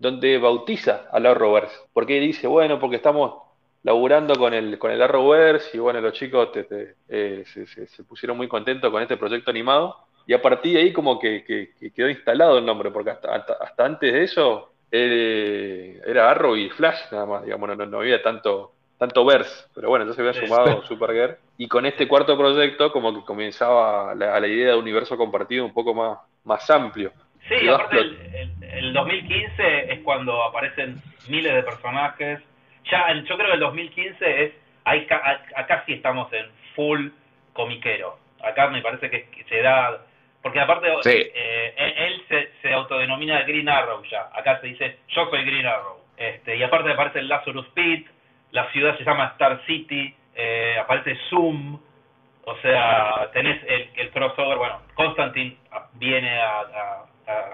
donde 0.00 0.38
bautiza 0.38 1.06
al 1.12 1.26
Arrowverse. 1.26 1.76
Porque 1.92 2.18
dice, 2.18 2.48
bueno, 2.48 2.80
porque 2.80 2.96
estamos 2.96 3.34
laburando 3.82 4.34
con 4.34 4.52
el, 4.54 4.78
con 4.78 4.90
el 4.90 5.00
Arrowverse 5.02 5.76
y 5.76 5.80
bueno, 5.80 6.00
los 6.00 6.14
chicos 6.14 6.50
te- 6.52 6.64
te, 6.64 6.94
eh, 7.08 7.44
se, 7.46 7.66
se- 7.66 7.86
se 7.86 8.04
pusieron 8.04 8.36
muy 8.36 8.48
contentos 8.48 8.90
con 8.90 9.02
este 9.02 9.16
proyecto 9.16 9.50
animado. 9.50 9.96
Y 10.26 10.32
a 10.34 10.42
partir 10.42 10.74
de 10.74 10.80
ahí 10.80 10.92
como 10.92 11.18
que, 11.18 11.44
que- 11.44 11.72
que 11.78 11.90
quedó 11.92 12.08
instalado 12.08 12.58
el 12.58 12.66
nombre, 12.66 12.90
porque 12.90 13.10
hasta, 13.10 13.34
hasta, 13.34 13.52
hasta 13.54 13.84
antes 13.84 14.12
de 14.12 14.22
eso 14.24 14.70
eh, 14.90 16.00
era 16.06 16.30
Arrow 16.30 16.56
y 16.56 16.70
Flash 16.70 16.98
nada 17.12 17.26
más, 17.26 17.44
digamos, 17.44 17.68
no, 17.68 17.76
no, 17.76 17.86
no 17.86 17.98
había 18.00 18.22
tanto, 18.22 18.72
tanto 18.98 19.24
verse, 19.24 19.64
pero 19.74 19.88
bueno, 19.88 20.10
se 20.12 20.20
había 20.20 20.32
sumado 20.34 20.82
Supergirl. 20.84 21.36
Y 21.58 21.68
con 21.68 21.84
este 21.86 22.08
cuarto 22.08 22.36
proyecto 22.38 22.90
como 22.92 23.14
que 23.14 23.24
comenzaba 23.24 24.14
la, 24.14 24.38
la 24.40 24.46
idea 24.48 24.68
de 24.72 24.76
universo 24.78 25.16
compartido 25.16 25.64
un 25.64 25.72
poco 25.74 25.92
más, 25.94 26.18
más 26.44 26.68
amplio. 26.70 27.12
Sí, 27.58 27.68
aparte 27.68 27.98
el, 27.98 28.20
el, 28.34 28.62
el 28.64 28.92
2015 28.92 29.92
es 29.92 29.98
cuando 30.00 30.42
aparecen 30.44 31.02
miles 31.28 31.54
de 31.54 31.62
personajes. 31.62 32.40
Ya, 32.90 33.06
en- 33.10 33.24
yo 33.26 33.36
creo 33.36 33.48
que 33.48 33.54
el 33.54 33.60
2015 33.60 34.44
es, 34.44 34.52
hay, 34.84 35.06
ca- 35.06 35.22
a- 35.24 35.60
acá 35.60 35.82
sí 35.86 35.94
estamos 35.94 36.32
en 36.32 36.46
full 36.74 37.08
comiquero. 37.52 38.18
Acá 38.42 38.68
me 38.68 38.80
parece 38.82 39.10
que, 39.10 39.28
que 39.30 39.44
se 39.44 39.60
da, 39.62 39.98
porque 40.42 40.60
aparte 40.60 40.88
Sí. 41.02 41.10
eh, 41.34 41.74
él, 41.76 41.94
él 41.96 42.22
se, 42.28 42.50
se 42.62 42.72
autodenomina 42.72 43.42
Green 43.42 43.68
Arrow 43.68 44.02
ya. 44.04 44.30
Acá 44.34 44.60
se 44.60 44.68
dice 44.68 44.98
yo 45.08 45.28
soy 45.30 45.44
Green 45.44 45.66
Arrow. 45.66 46.00
Este, 46.16 46.56
y 46.56 46.62
aparte 46.62 46.90
aparece 46.92 47.18
el 47.20 47.28
Lazarus 47.28 47.66
Pit, 47.68 48.06
la 48.52 48.70
ciudad 48.72 48.96
se 48.98 49.04
llama 49.04 49.26
Star 49.32 49.60
City, 49.66 50.14
eh, 50.34 50.76
aparece 50.80 51.16
Zoom, 51.28 51.78
o 52.44 52.56
sea, 52.62 53.30
tenés 53.32 53.62
el, 53.68 53.90
el 53.96 54.10
crossover, 54.10 54.58
bueno, 54.58 54.80
Constantine 54.94 55.56
viene 55.94 56.38
a, 56.40 56.60
a- 56.60 57.04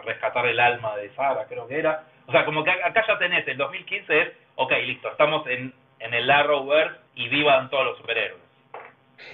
rescatar 0.05 0.47
el 0.47 0.61
alma 0.61 0.97
de 0.97 1.11
Sara, 1.15 1.47
creo 1.49 1.67
que 1.67 1.79
era. 1.79 2.05
O 2.27 2.33
sea, 2.33 2.45
como 2.45 2.65
que 2.65 2.71
acá 2.71 3.05
ya 3.07 3.19
tenés, 3.19 3.47
el 3.49 3.57
2015 3.57 4.21
es, 4.21 4.29
ok, 4.57 4.73
listo, 4.85 5.09
estamos 5.11 5.47
en, 5.47 5.73
en 6.01 6.15
el 6.15 6.31
Arrowverse 6.31 6.97
y 7.15 7.29
vivan 7.29 7.71
todos 7.71 7.87
los 7.87 7.99
superhéroes. 7.99 8.43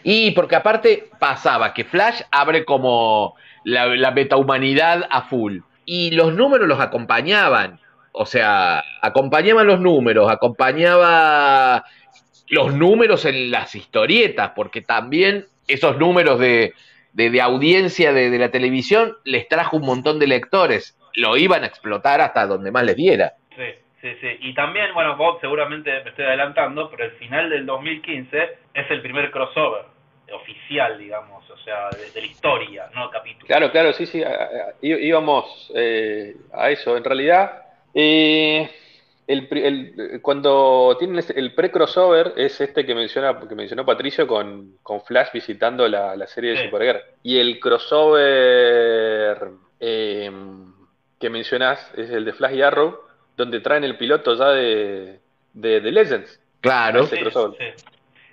Y 0.03 0.31
porque 0.33 0.57
aparte 0.57 1.09
pasaba 1.19 1.75
que 1.75 1.85
Flash 1.85 2.23
abre 2.31 2.65
como 2.65 3.35
la, 3.65 3.87
la 3.87 4.11
metahumanidad 4.11 5.09
a 5.11 5.23
full. 5.23 5.59
Y 5.85 6.13
los 6.13 6.35
números 6.35 6.69
los 6.69 6.81
acompañaban. 6.81 7.81
O 8.13 8.27
sea, 8.27 8.85
acompañaban 9.01 9.67
los 9.67 9.81
números, 9.81 10.31
acompañaba 10.31 11.85
los 12.49 12.75
números 12.75 13.25
en 13.25 13.51
las 13.51 13.75
historietas, 13.75 14.53
porque 14.55 14.83
también 14.83 15.47
esos 15.67 15.97
números 15.97 16.39
de, 16.39 16.75
de, 17.13 17.31
de 17.31 17.41
audiencia 17.41 18.13
de, 18.13 18.31
de, 18.31 18.39
la 18.39 18.51
televisión 18.51 19.17
les 19.25 19.49
trajo 19.49 19.77
un 19.77 19.87
montón 19.87 20.19
de 20.19 20.27
lectores. 20.27 20.99
Lo 21.15 21.37
iban 21.37 21.65
a 21.65 21.67
explotar 21.67 22.21
hasta 22.21 22.47
donde 22.47 22.71
más 22.71 22.85
les 22.85 22.97
diera. 22.97 23.35
Sí, 23.55 23.65
sí, 24.01 24.09
sí. 24.21 24.29
Y 24.41 24.55
también, 24.55 24.95
bueno, 24.95 25.17
Bob 25.17 25.41
seguramente 25.41 25.91
me 26.03 26.11
estoy 26.11 26.25
adelantando, 26.25 26.91
pero 26.91 27.05
el 27.05 27.13
final 27.13 27.51
del 27.51 27.67
2015 27.67 28.39
es 28.75 28.91
el 28.91 29.03
primer 29.03 29.31
crossover 29.31 29.85
oficial, 30.33 30.99
digamos, 30.99 31.49
o 31.51 31.57
sea, 31.59 31.91
de, 31.91 32.11
de 32.11 32.21
la 32.21 32.27
historia, 32.27 32.87
no 32.95 33.11
capítulo. 33.11 33.47
Claro, 33.47 33.71
claro, 33.71 33.93
sí, 33.93 34.07
sí, 34.07 34.23
íbamos 34.81 35.71
eh, 35.75 36.35
a 36.53 36.71
eso. 36.71 36.97
En 36.97 37.05
realidad, 37.05 37.63
eh, 37.95 38.71
el, 39.33 39.49
el, 39.51 40.21
cuando 40.23 40.97
tienen 40.99 41.25
el 41.35 41.55
pre-crossover 41.55 42.35
es 42.37 42.61
este 42.61 42.85
que 42.85 42.95
menciona 42.95 43.39
que 43.41 43.55
mencionó 43.55 43.85
Patricio 43.85 44.27
con, 44.27 44.77
con 44.83 45.01
Flash 45.03 45.29
visitando 45.33 45.89
la, 45.89 46.17
la 46.17 46.27
serie 46.27 46.51
de 46.51 46.57
sí. 46.59 46.65
Supergirl. 46.65 47.01
Y 47.23 47.39
el 47.39 47.59
crossover 47.61 49.51
eh, 49.81 50.31
que 51.19 51.31
mencionás 51.31 51.93
es 51.97 52.11
el 52.11 52.25
de 52.25 52.33
Flash 52.33 52.55
y 52.55 52.63
Arrow, 52.63 53.01
donde 53.37 53.61
traen 53.61 53.85
el 53.85 53.97
piloto 53.97 54.35
ya 54.35 54.49
de, 54.49 55.21
de, 55.53 55.81
de 55.81 55.93
Legends. 55.93 56.41
Claro. 56.61 57.05
Sí, 57.05 57.17
sí. 57.17 57.85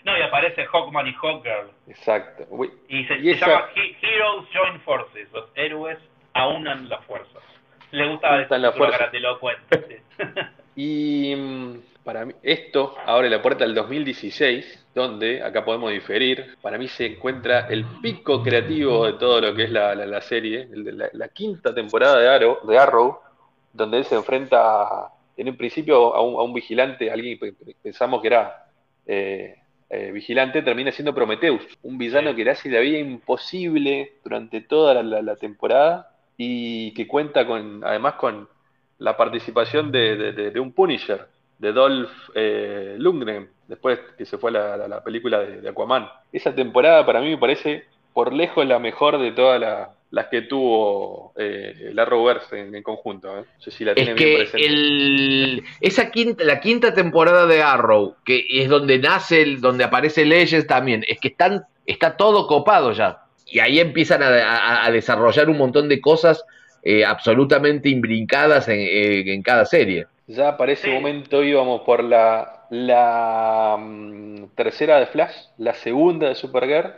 No, 0.05 0.17
y 0.17 0.21
aparece 0.21 0.65
Hawkman 0.65 1.07
y 1.07 1.13
Hawkgirl. 1.13 1.71
Exacto. 1.87 2.47
Y 2.87 3.05
se, 3.05 3.15
y 3.15 3.23
se 3.23 3.31
esa... 3.31 3.47
llama 3.47 3.69
Heroes 3.75 4.45
Join 4.53 4.79
Forces, 4.81 5.31
los 5.31 5.49
héroes 5.55 5.97
aunan 6.33 6.87
las 6.89 7.03
fuerzas. 7.05 7.43
Le 7.91 8.07
gustaba 8.07 8.37
decir 8.37 8.59
la 8.59 8.71
fuerza. 8.71 8.97
grandilocuente. 8.97 10.01
y 10.81 11.35
mm, 11.35 11.81
para 12.05 12.23
mí, 12.23 12.33
esto 12.41 12.95
abre 13.05 13.29
la 13.29 13.41
puerta 13.41 13.65
al 13.65 13.75
2016, 13.75 14.85
donde, 14.95 15.43
acá 15.43 15.65
podemos 15.65 15.91
diferir, 15.91 16.55
para 16.61 16.77
mí 16.77 16.87
se 16.87 17.07
encuentra 17.07 17.67
el 17.67 17.83
pico 18.01 18.41
creativo 18.41 19.05
de 19.05 19.13
todo 19.13 19.41
lo 19.41 19.53
que 19.53 19.65
es 19.65 19.71
la, 19.71 19.93
la, 19.93 20.05
la 20.05 20.21
serie, 20.21 20.69
la, 20.71 21.09
la, 21.11 21.27
quinta 21.27 21.75
temporada 21.75 22.17
de 22.19 22.29
Arrow, 22.29 22.65
de 22.65 22.77
Arrow, 22.77 23.19
donde 23.73 23.97
él 23.97 24.05
se 24.05 24.15
enfrenta 24.15 24.83
a, 24.83 25.13
en 25.35 25.49
un 25.49 25.57
principio 25.57 26.15
a 26.15 26.21
un, 26.21 26.35
a 26.35 26.43
un 26.43 26.53
vigilante, 26.53 27.11
alguien 27.11 27.37
que 27.37 27.53
pensamos 27.83 28.21
que 28.21 28.27
era... 28.27 28.65
Eh, 29.05 29.55
eh, 29.91 30.11
vigilante 30.11 30.61
termina 30.61 30.91
siendo 30.91 31.15
Prometheus, 31.15 31.63
un 31.81 31.97
villano 31.97 32.35
que 32.35 32.45
le 32.45 32.51
hace 32.51 32.69
la 32.69 32.79
vida 32.79 32.99
imposible 32.99 34.13
durante 34.23 34.61
toda 34.61 35.01
la, 35.01 35.35
temporada 35.35 36.15
y 36.37 36.93
que 36.93 37.07
cuenta 37.07 37.47
con, 37.47 37.83
además 37.83 38.13
con 38.13 38.47
la 38.99 39.17
participación 39.17 39.91
de, 39.91 40.15
de, 40.15 40.51
de 40.51 40.59
un 40.59 40.73
Punisher, 40.73 41.27
de 41.57 41.73
Dolph 41.73 42.11
eh, 42.35 42.95
Lundgren, 42.97 43.49
después 43.67 43.99
que 44.17 44.25
se 44.25 44.37
fue 44.37 44.51
a 44.51 44.77
la, 44.77 44.87
la 44.87 45.03
película 45.03 45.39
de, 45.39 45.67
Aquaman. 45.67 46.07
Esa 46.31 46.53
temporada 46.55 47.05
para 47.05 47.21
mí 47.21 47.29
me 47.29 47.37
parece 47.37 47.85
por 48.13 48.33
lejos 48.33 48.65
la 48.65 48.79
mejor 48.79 49.19
de 49.19 49.31
todas 49.31 49.59
la, 49.59 49.91
las 50.11 50.27
que 50.27 50.41
tuvo 50.43 51.33
eh, 51.37 51.91
la 51.93 52.03
Arrowverse 52.03 52.59
en, 52.59 52.75
en 52.75 52.83
conjunto. 52.83 53.27
¿eh? 53.37 53.41
No 53.41 53.61
sé 53.61 53.71
si 53.71 53.85
la 53.85 53.91
es 53.91 54.09
que 54.15 54.49
el, 54.53 55.63
esa 55.81 56.11
quinta, 56.11 56.43
la 56.43 56.59
quinta 56.59 56.93
temporada 56.93 57.45
de 57.45 57.61
Arrow, 57.61 58.15
que 58.25 58.45
es 58.49 58.69
donde 58.69 58.97
nace, 58.99 59.41
el, 59.41 59.61
donde 59.61 59.83
aparece 59.83 60.25
Legends 60.25 60.67
también, 60.67 61.03
es 61.07 61.19
que 61.19 61.29
están, 61.29 61.65
está 61.85 62.17
todo 62.17 62.47
copado 62.47 62.91
ya. 62.93 63.23
Y 63.45 63.59
ahí 63.59 63.79
empiezan 63.79 64.23
a, 64.23 64.27
a, 64.27 64.85
a 64.85 64.91
desarrollar 64.91 65.49
un 65.49 65.57
montón 65.57 65.89
de 65.89 65.99
cosas 66.01 66.45
eh, 66.83 67.05
absolutamente 67.05 67.89
imbrincadas 67.89 68.67
en, 68.67 68.79
en, 68.79 69.27
en, 69.27 69.41
cada 69.41 69.65
serie. 69.65 70.07
Ya 70.27 70.57
para 70.57 70.71
ese 70.71 70.87
sí. 70.87 70.91
momento 70.91 71.43
íbamos 71.43 71.81
por 71.81 72.03
la, 72.03 72.65
la 72.69 73.75
um, 73.77 74.47
tercera 74.49 74.99
de 74.99 75.07
Flash, 75.07 75.35
la 75.57 75.73
segunda 75.73 76.29
de 76.29 76.35
Supergirl. 76.35 76.93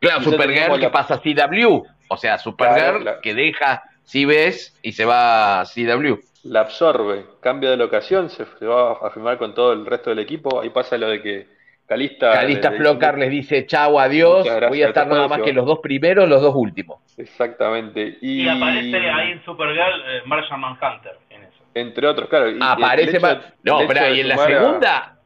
Claro, 0.00 0.22
Supergirl 0.22 0.76
que 0.76 0.86
la... 0.86 0.92
pasa 0.92 1.14
a 1.14 1.20
CW. 1.20 1.82
O 2.08 2.16
sea, 2.16 2.38
Supergirl 2.38 2.78
claro, 2.78 2.98
la... 3.00 3.20
que 3.20 3.34
deja 3.34 3.82
CBS 4.04 4.74
y 4.82 4.92
se 4.92 5.04
va 5.04 5.60
a 5.60 5.64
CW. 5.64 6.20
La 6.44 6.60
absorbe, 6.60 7.26
cambia 7.40 7.70
de 7.70 7.76
locación, 7.76 8.30
se, 8.30 8.46
se 8.58 8.66
va 8.66 8.92
a 8.92 9.10
firmar 9.10 9.36
con 9.36 9.52
todo 9.54 9.72
el 9.72 9.84
resto 9.84 10.10
del 10.10 10.20
equipo. 10.20 10.60
Ahí 10.60 10.70
pasa 10.70 10.96
lo 10.96 11.08
de 11.08 11.20
que 11.20 11.55
Calista. 11.86 12.32
Calista 12.32 12.70
le, 12.70 12.78
Flocar 12.78 13.18
les 13.18 13.30
dice 13.30 13.66
chau, 13.66 13.98
adiós. 13.98 14.44
Gracias, 14.44 14.68
voy 14.68 14.82
a 14.82 14.88
estar 14.88 15.06
nada 15.06 15.28
más 15.28 15.40
que 15.40 15.52
los 15.52 15.64
dos 15.64 15.78
primeros, 15.78 16.28
los 16.28 16.42
dos 16.42 16.54
últimos. 16.54 16.98
Exactamente. 17.16 18.18
Y, 18.20 18.42
y 18.42 18.48
aparece 18.48 18.96
ahí 18.96 19.32
en 19.32 19.44
Supergirl 19.44 20.02
eh, 20.06 20.22
Martian 20.26 20.60
Manhunter. 20.60 21.18
En 21.30 21.44
eso. 21.44 21.64
Entre 21.74 22.06
otros, 22.06 22.28
claro. 22.28 22.50
Y, 22.50 22.58
aparece. 22.60 23.16
Hecho, 23.16 23.40
no, 23.62 23.80
pero 23.86 24.14
y 24.14 24.20
en 24.20 24.28
la 24.28 24.38
segunda. 24.38 24.96
A... 24.96 25.16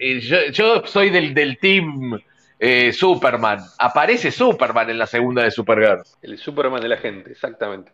Eh, 0.00 0.20
yo, 0.20 0.38
yo, 0.52 0.86
soy 0.86 1.10
del, 1.10 1.34
del 1.34 1.58
team 1.58 2.18
eh, 2.58 2.92
Superman. 2.92 3.60
Aparece 3.78 4.30
Superman 4.30 4.90
en 4.90 4.98
la 4.98 5.06
segunda 5.06 5.42
de 5.42 5.50
Supergirl. 5.50 6.02
El 6.22 6.38
Superman 6.38 6.80
de 6.80 6.88
la 6.88 6.96
gente, 6.96 7.30
exactamente. 7.30 7.92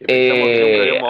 Eh, 0.00 1.00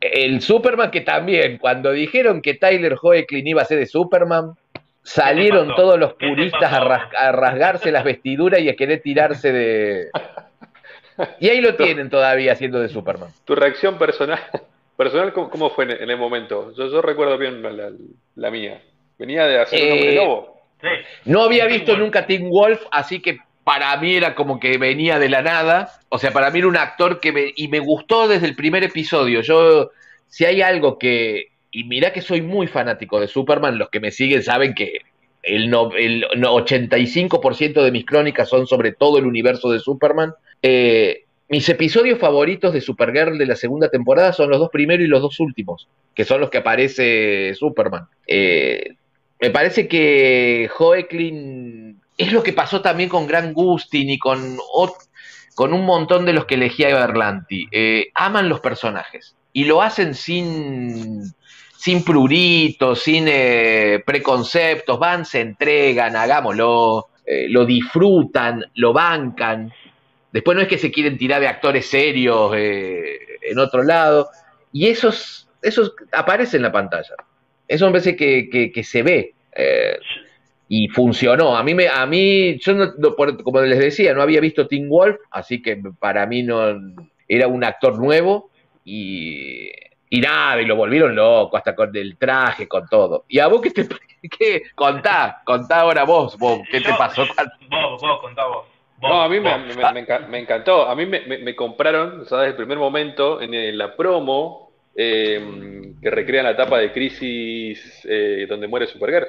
que 0.00 0.08
el 0.24 0.40
Superman 0.40 0.90
que 0.90 1.02
también, 1.02 1.58
cuando 1.58 1.92
dijeron 1.92 2.40
que 2.40 2.54
Tyler 2.54 2.96
Hoechlin 3.00 3.46
iba 3.46 3.60
a 3.60 3.66
ser 3.66 3.78
de 3.78 3.86
Superman, 3.86 4.54
salieron 5.08 5.74
todos 5.74 5.98
los 5.98 6.14
puristas 6.14 6.70
a, 6.70 6.80
ras 6.80 7.08
a, 7.16 7.32
rasgarse 7.32 7.90
las 7.90 8.04
vestiduras 8.04 8.60
y 8.60 8.68
a 8.68 8.76
querer 8.76 9.00
tirarse 9.00 9.52
de... 9.52 10.10
Y 11.40 11.48
ahí 11.48 11.60
lo 11.60 11.74
tienen 11.74 12.10
todavía 12.10 12.52
haciendo 12.52 12.78
de 12.78 12.88
Superman. 12.88 13.30
Tu 13.44 13.56
reacción 13.56 13.98
personal, 13.98 14.38
personal 14.96 15.32
¿cómo, 15.32 15.50
cómo 15.50 15.70
fue 15.70 15.84
en, 15.84 16.08
el 16.08 16.16
momento? 16.16 16.72
Yo, 16.76 16.88
yo 16.88 17.02
recuerdo 17.02 17.36
bien 17.36 17.60
la, 17.60 17.72
la, 17.72 17.90
la, 18.36 18.50
mía. 18.52 18.80
Venía 19.18 19.44
de 19.46 19.60
hacer 19.60 19.84
un 19.84 19.92
hombre 19.94 20.14
lobo. 20.14 20.60
Sí. 20.80 20.88
No 21.24 21.42
había 21.42 21.66
visto 21.66 21.96
nunca 21.96 22.24
Tim 22.24 22.48
Wolf, 22.48 22.80
así 22.92 23.20
que 23.20 23.38
para 23.64 23.96
mí 23.96 24.14
era 24.14 24.36
como 24.36 24.60
que 24.60 24.78
venía 24.78 25.18
de 25.18 25.28
la 25.28 25.42
nada. 25.42 25.90
O 26.08 26.18
sea, 26.18 26.30
para 26.30 26.52
mí 26.52 26.60
era 26.60 26.68
un 26.68 26.76
actor 26.76 27.18
que 27.18 27.32
me, 27.32 27.52
y 27.56 27.66
me 27.66 27.80
gustó 27.80 28.28
desde 28.28 28.46
el 28.46 28.54
primer 28.54 28.84
episodio. 28.84 29.40
Yo, 29.40 29.90
si 30.28 30.44
hay 30.44 30.62
algo 30.62 31.00
que, 31.00 31.48
y 31.78 31.84
mira 31.84 32.12
que 32.12 32.22
soy 32.22 32.42
muy 32.42 32.66
fanático 32.66 33.20
de 33.20 33.28
Superman, 33.28 33.78
los 33.78 33.88
que 33.88 34.00
me 34.00 34.10
siguen 34.10 34.42
saben 34.42 34.74
que 34.74 35.02
el, 35.44 35.70
no, 35.70 35.92
el 35.94 36.24
85% 36.24 37.84
de 37.84 37.92
mis 37.92 38.04
crónicas 38.04 38.48
son 38.48 38.66
sobre 38.66 38.90
todo 38.90 39.18
el 39.18 39.26
universo 39.26 39.70
de 39.70 39.78
Superman. 39.78 40.34
Eh, 40.60 41.22
mis 41.48 41.68
episodios 41.68 42.18
favoritos 42.18 42.72
de 42.72 42.80
Supergirl 42.80 43.38
de 43.38 43.46
la 43.46 43.54
segunda 43.54 43.90
temporada 43.90 44.32
son 44.32 44.50
los 44.50 44.58
dos 44.58 44.70
primeros 44.70 45.04
y 45.04 45.08
los 45.08 45.22
dos 45.22 45.38
últimos, 45.38 45.86
que 46.16 46.24
son 46.24 46.40
los 46.40 46.50
que 46.50 46.58
aparece 46.58 47.54
Superman. 47.54 48.08
Eh, 48.26 48.96
me 49.40 49.50
parece 49.50 49.86
que 49.86 50.68
Hoechlin 50.76 52.00
es 52.16 52.32
lo 52.32 52.42
que 52.42 52.52
pasó 52.52 52.80
también 52.80 53.08
con 53.08 53.28
Grant 53.28 53.54
Gustin 53.54 54.10
y 54.10 54.18
con, 54.18 54.58
con 55.54 55.72
un 55.72 55.84
montón 55.86 56.26
de 56.26 56.32
los 56.32 56.44
que 56.44 56.56
elegía 56.56 56.88
Berlanti. 56.88 57.68
Eh, 57.70 58.08
aman 58.14 58.48
los 58.48 58.58
personajes 58.58 59.36
y 59.52 59.64
lo 59.64 59.80
hacen 59.80 60.14
sin, 60.14 61.32
sin 61.78 62.02
pruritos, 62.02 63.00
sin 63.04 63.26
eh, 63.28 64.02
preconceptos, 64.04 64.98
van, 64.98 65.24
se 65.24 65.40
entregan, 65.40 66.16
hagámoslo, 66.16 67.06
eh, 67.24 67.46
lo 67.48 67.64
disfrutan, 67.64 68.64
lo 68.74 68.92
bancan. 68.92 69.72
Después 70.32 70.56
no 70.56 70.62
es 70.62 70.68
que 70.68 70.76
se 70.76 70.90
quieren 70.90 71.16
tirar 71.16 71.40
de 71.40 71.46
actores 71.46 71.86
serios 71.86 72.52
eh, 72.56 73.16
en 73.42 73.60
otro 73.60 73.84
lado. 73.84 74.28
Y 74.72 74.88
esos, 74.88 75.48
esos 75.62 75.94
aparecen 76.10 76.58
en 76.58 76.62
la 76.64 76.72
pantalla. 76.72 77.14
Eso 77.68 77.86
me 77.86 77.92
parece 77.92 78.16
que, 78.16 78.48
que, 78.50 78.72
que 78.72 78.82
se 78.82 79.04
ve. 79.04 79.34
Eh, 79.54 79.98
y 80.68 80.88
funcionó. 80.88 81.56
A 81.56 81.62
mí, 81.62 81.76
me, 81.76 81.86
a 81.86 82.04
mí 82.06 82.58
yo 82.58 82.74
no, 82.74 83.14
como 83.44 83.60
les 83.60 83.78
decía, 83.78 84.14
no 84.14 84.22
había 84.22 84.40
visto 84.40 84.66
Tim 84.66 84.88
Wolf, 84.88 85.16
así 85.30 85.62
que 85.62 85.80
para 86.00 86.26
mí 86.26 86.42
no 86.42 86.60
era 87.28 87.46
un 87.46 87.62
actor 87.62 88.00
nuevo 88.00 88.50
y, 88.84 89.70
y 90.10 90.20
nada, 90.20 90.60
y 90.60 90.66
lo 90.66 90.76
volvieron 90.76 91.14
loco, 91.14 91.56
hasta 91.56 91.74
con 91.74 91.94
el 91.96 92.16
traje, 92.16 92.66
con 92.66 92.88
todo. 92.88 93.24
¿Y 93.28 93.38
a 93.38 93.48
vos 93.48 93.60
qué 93.60 93.70
te 93.70 93.86
qué? 94.38 94.62
Contá, 94.74 95.42
contá 95.44 95.80
ahora 95.80 96.04
vos, 96.04 96.36
vos 96.38 96.60
¿qué 96.70 96.80
yo, 96.80 96.90
te 96.90 96.94
pasó? 96.96 97.22
Vos, 97.70 98.00
vos, 98.00 98.20
contá 98.20 98.46
vos. 98.46 98.66
Vos, 98.98 99.10
no, 99.10 99.22
a 99.22 99.28
mí 99.28 99.38
me, 99.38 99.56
me, 99.58 99.74
me, 99.74 100.18
me, 100.28 100.38
encantó. 100.40 100.88
A 100.88 100.94
mí 100.96 101.06
me, 101.06 101.54
compraron, 101.54 102.22
o 102.22 102.24
sea, 102.24 102.38
desde 102.38 102.50
el 102.50 102.56
primer 102.56 102.78
momento, 102.78 103.40
en, 103.40 103.54
en 103.54 103.78
la 103.78 103.94
promo, 103.94 104.72
eh, 104.96 105.92
que 106.02 106.10
recrean 106.10 106.44
la 106.44 106.52
etapa 106.52 106.78
de 106.78 106.92
crisis 106.92 108.04
eh, 108.08 108.46
donde 108.48 108.66
muere 108.66 108.86
Supergirl 108.86 109.28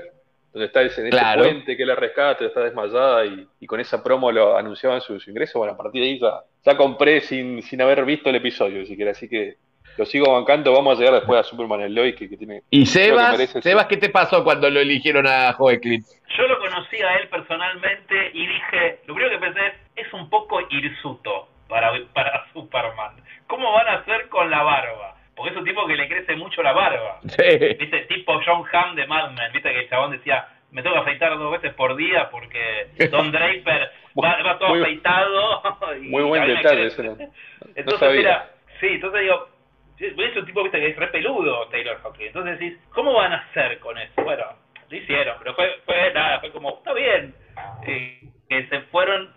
donde 0.52 0.66
está 0.66 0.82
ese, 0.82 1.04
en 1.04 1.12
claro. 1.12 1.42
ese 1.42 1.52
puente 1.52 1.78
que 1.78 1.86
la 1.86 1.96
rescata, 1.96 2.46
está 2.46 2.62
desmayada 2.62 3.26
y, 3.26 3.48
y, 3.60 3.68
con 3.68 3.80
esa 3.80 4.04
promo 4.04 4.32
lo 4.32 4.58
anunciaban 4.58 5.02
su, 5.02 5.20
su, 5.20 5.30
ingreso. 5.30 5.60
Bueno, 5.60 5.74
a 5.74 5.78
partir 5.78 6.02
de 6.02 6.08
ahí 6.08 6.20
ya, 6.20 6.42
ya 6.66 6.76
compré 6.76 7.22
sin, 7.22 7.62
sin 7.62 7.82
haber 7.82 8.04
visto 8.04 8.30
el 8.30 8.36
episodio, 8.36 8.86
siquiera, 8.86 9.12
así 9.12 9.30
que 9.30 9.58
lo 10.00 10.06
sigo 10.06 10.34
bancando. 10.34 10.72
Vamos 10.74 10.98
a 10.98 11.00
llegar 11.00 11.16
después 11.16 11.40
a 11.40 11.44
Superman 11.44 11.82
el 11.82 11.94
Lois, 11.94 12.16
que, 12.16 12.30
que 12.30 12.38
tiene. 12.38 12.62
¿Y 12.72 12.80
que 12.82 12.86
Sebas? 12.88 13.38
Sebas, 13.62 13.86
¿qué 13.88 13.98
te 13.98 14.10
pasó 14.10 14.44
cuando 14.44 14.70
lo 14.70 14.80
eligieron 14.80 15.28
a 15.28 15.52
Joe 15.54 15.80
Clint? 15.80 16.06
Yo 16.38 16.48
lo 16.48 16.58
conocí 16.60 16.96
a 17.02 17.18
él 17.18 17.28
personalmente 17.28 18.32
y 18.34 18.48
dije, 18.48 19.00
lo 19.06 19.14
primero 19.14 19.38
que 19.38 19.46
pensé 19.46 19.60
es, 19.96 20.08
es 20.08 20.14
un 20.14 20.30
poco 20.30 20.62
hirsuto 20.70 21.50
para, 21.68 21.92
para 22.14 22.46
Superman. 22.54 23.12
¿Cómo 23.48 23.72
van 23.74 23.88
a 23.90 23.94
hacer 23.96 24.30
con 24.30 24.50
la 24.50 24.64
barba? 24.64 25.16
Porque 25.36 25.52
es 25.52 25.58
un 25.58 25.66
tipo 25.66 25.86
que 25.88 25.96
le 25.96 26.08
crece 26.08 26.36
mucho 26.36 26.64
la 26.64 26.72
barba. 26.74 27.20
Sí. 27.24 27.58
¿Viste? 27.80 28.00
Tipo 28.08 28.40
John 28.46 28.64
Hamm 28.72 28.96
de 28.96 29.06
Mad 29.08 29.32
Men. 29.32 29.52
¿Viste 29.54 29.70
que 29.72 29.80
el 29.82 29.90
chabón 29.90 30.12
decía, 30.12 30.48
me 30.72 30.82
tengo 30.82 30.96
que 30.96 31.02
afeitar 31.02 31.38
dos 31.38 31.52
veces 31.52 31.74
por 31.74 31.96
día 31.96 32.30
porque 32.30 32.88
Don 33.12 33.32
Draper 33.34 33.92
va, 34.22 34.42
va 34.44 34.58
todo 34.60 34.70
Muy- 34.70 34.82
afeitado. 34.82 35.62
y 36.02 36.08
muy 36.08 36.24
buen 36.24 36.46
detalle 36.48 36.86
ese, 36.88 37.04
¿no? 37.04 37.16
No 37.20 37.26
Entonces 37.76 38.00
sabía. 38.00 38.20
era, 38.22 38.50
sí, 38.80 38.88
entonces 38.88 39.22
digo, 39.22 39.48
es 40.00 40.36
un 40.38 40.46
tipo 40.46 40.64
viste 40.64 40.80
que 40.80 40.88
es 40.88 40.96
re 40.98 41.08
peludo 41.08 41.68
Taylor 41.68 42.00
Hawkins. 42.04 42.28
Entonces 42.28 42.60
decís, 42.60 42.80
¿cómo 42.94 43.14
van 43.14 43.34
a 43.34 43.38
hacer 43.38 43.80
con 43.80 43.98
eso? 43.98 44.22
Bueno, 44.24 44.46
lo 44.90 44.96
hicieron, 44.98 45.36
pero 45.40 45.54
fue, 45.56 45.80
fue 45.86 46.12
nada, 46.14 46.40
fue 46.40 46.52
como, 46.52 46.78
está 46.78 46.94
bien. 46.94 47.36
Eh, 47.86 48.22
que 48.48 48.68
se 48.68 48.82
fueron 48.84 49.32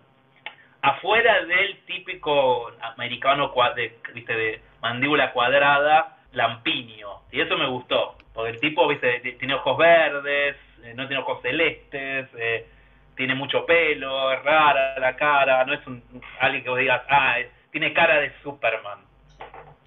afuera 0.80 1.44
del 1.44 1.78
típico 1.84 2.72
americano 2.80 3.52
de, 3.76 3.96
viste, 4.14 4.34
de 4.34 4.60
mandíbula 4.80 5.32
cuadrada, 5.32 6.16
lampiño. 6.32 7.08
Y 7.30 7.40
eso 7.40 7.56
me 7.58 7.66
gustó. 7.68 8.16
Porque 8.34 8.50
el 8.52 8.60
tipo, 8.60 8.88
viste, 8.88 9.20
tiene 9.38 9.54
ojos 9.54 9.76
verdes, 9.76 10.56
eh, 10.82 10.94
no 10.94 11.06
tiene 11.06 11.22
ojos 11.22 11.42
celestes, 11.42 12.28
eh, 12.38 12.66
tiene 13.14 13.34
mucho 13.34 13.66
pelo, 13.66 14.32
es 14.32 14.42
rara 14.42 14.98
la 14.98 15.14
cara, 15.16 15.64
no 15.66 15.74
es 15.74 15.86
un, 15.86 16.02
alguien 16.40 16.62
que 16.64 16.70
vos 16.70 16.78
digas, 16.78 17.02
ah, 17.08 17.38
es- 17.38 17.50
tiene 17.70 17.92
cara 17.92 18.20
de 18.20 18.32
Superman. 18.42 18.98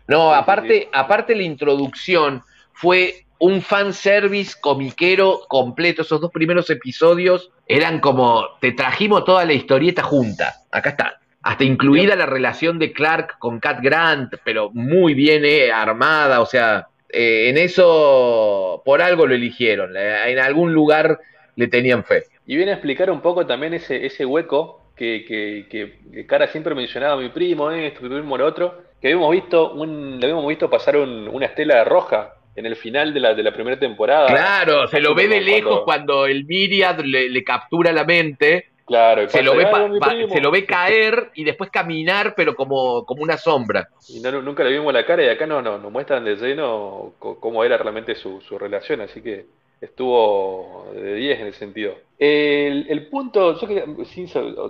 No, 0.08 0.34
aparte, 0.34 0.90
aparte 0.94 1.36
la 1.36 1.44
introducción 1.44 2.44
fue 2.74 3.26
un 3.40 3.62
fanservice 3.62 4.56
comiquero 4.60 5.42
completo. 5.48 6.02
Esos 6.04 6.22
dos 6.22 6.32
primeros 6.32 6.70
episodios 6.70 7.52
eran 7.68 8.00
como, 8.00 8.46
te 8.62 8.72
trajimos 8.72 9.26
toda 9.26 9.46
la 9.46 9.54
historieta 9.54 10.04
junta. 10.04 10.54
Acá 10.72 10.92
está. 10.92 11.20
Hasta 11.42 11.64
incluida 11.64 12.16
la 12.16 12.26
relación 12.26 12.80
de 12.80 12.92
Clark 12.92 13.38
con 13.40 13.60
Cat 13.60 13.80
Grant, 13.82 14.34
pero 14.44 14.72
muy 14.74 15.14
bien 15.14 15.44
eh, 15.46 15.72
armada. 15.72 16.42
O 16.42 16.46
sea, 16.46 16.88
eh, 17.10 17.50
en 17.50 17.58
eso 17.58 18.82
por 18.86 19.02
algo 19.02 19.26
lo 19.28 19.36
eligieron. 19.36 19.94
Le- 19.94 20.32
En 20.32 20.40
algún 20.40 20.74
lugar 20.74 21.20
le 21.56 21.68
tenían 21.68 22.04
fe. 22.04 22.24
Y 22.48 22.56
viene 22.56 22.72
a 22.72 22.76
explicar 22.76 23.10
un 23.12 23.22
poco 23.22 23.46
también 23.46 23.74
ese, 23.74 24.06
ese 24.06 24.26
hueco 24.26 24.92
que, 24.96 25.26
que, 25.28 25.68
que, 25.70 26.00
que 26.12 26.26
Cara 26.26 26.48
siempre 26.48 26.74
mencionaba, 26.76 27.18
mi 27.22 27.30
primo 27.30 27.70
esto, 27.72 28.02
mi 28.02 28.10
primo 28.10 28.38
lo 28.38 28.46
otro, 28.46 28.82
que 29.08 29.14
habíamos 29.14 29.32
visto, 29.32 29.74
un, 29.74 30.20
le 30.20 30.26
habíamos 30.26 30.48
visto 30.48 30.68
pasar 30.68 30.98
un- 30.98 31.28
una 31.28 31.46
estela 31.46 31.84
roja 31.84 32.34
en 32.56 32.66
el 32.66 32.76
final 32.76 33.14
de 33.14 33.20
la, 33.20 33.34
de 33.36 33.44
la 33.44 33.54
primera 33.54 33.78
temporada. 33.78 34.28
Claro, 34.28 34.88
se 34.88 35.00
lo 35.00 35.14
ve 35.14 35.28
de 35.28 35.42
lejos 35.42 35.82
cuando 35.84 36.26
el 36.26 36.46
Myriad 36.46 37.00
le, 37.02 37.30
le 37.30 37.44
captura 37.44 37.92
la 37.92 38.04
mente. 38.04 38.70
Claro, 38.84 39.28
Se 39.30 39.44
lo, 39.44 39.56
ve 39.56 39.66
"Ah, 39.66 39.72
pa- 39.72 39.88
mi 39.88 40.00
pa- 40.00 40.10
primo". 40.10 40.34
se 40.34 40.42
lo 40.42 40.50
ve 40.50 40.66
caer 40.66 41.30
y 41.36 41.44
después 41.44 41.70
caminar, 41.70 42.34
pero 42.36 42.56
como, 42.56 43.06
como 43.06 43.22
una 43.22 43.38
sombra. 43.38 43.90
Y 44.10 44.20
no, 44.22 44.32
nunca 44.42 44.64
le 44.64 44.72
vimos 44.72 44.92
la 44.94 45.06
cara 45.06 45.24
y 45.24 45.30
acá 45.30 45.46
no, 45.46 45.62
no, 45.62 45.78
nos 45.78 45.92
muestran 45.92 46.24
de 46.26 46.36
lleno 46.36 47.14
cómo 47.20 47.64
era 47.64 47.78
realmente 47.78 48.16
su, 48.16 48.42
su 48.42 48.58
relación, 48.58 49.02
así 49.02 49.22
que 49.22 49.46
estuvo 49.82 50.88
de 50.96 51.14
10 51.16 51.40
en 51.42 51.48
ese 51.48 51.60
sentido. 51.60 51.94
El, 52.18 52.88
el 52.90 53.08
punto, 53.08 53.60
yo 53.60 53.68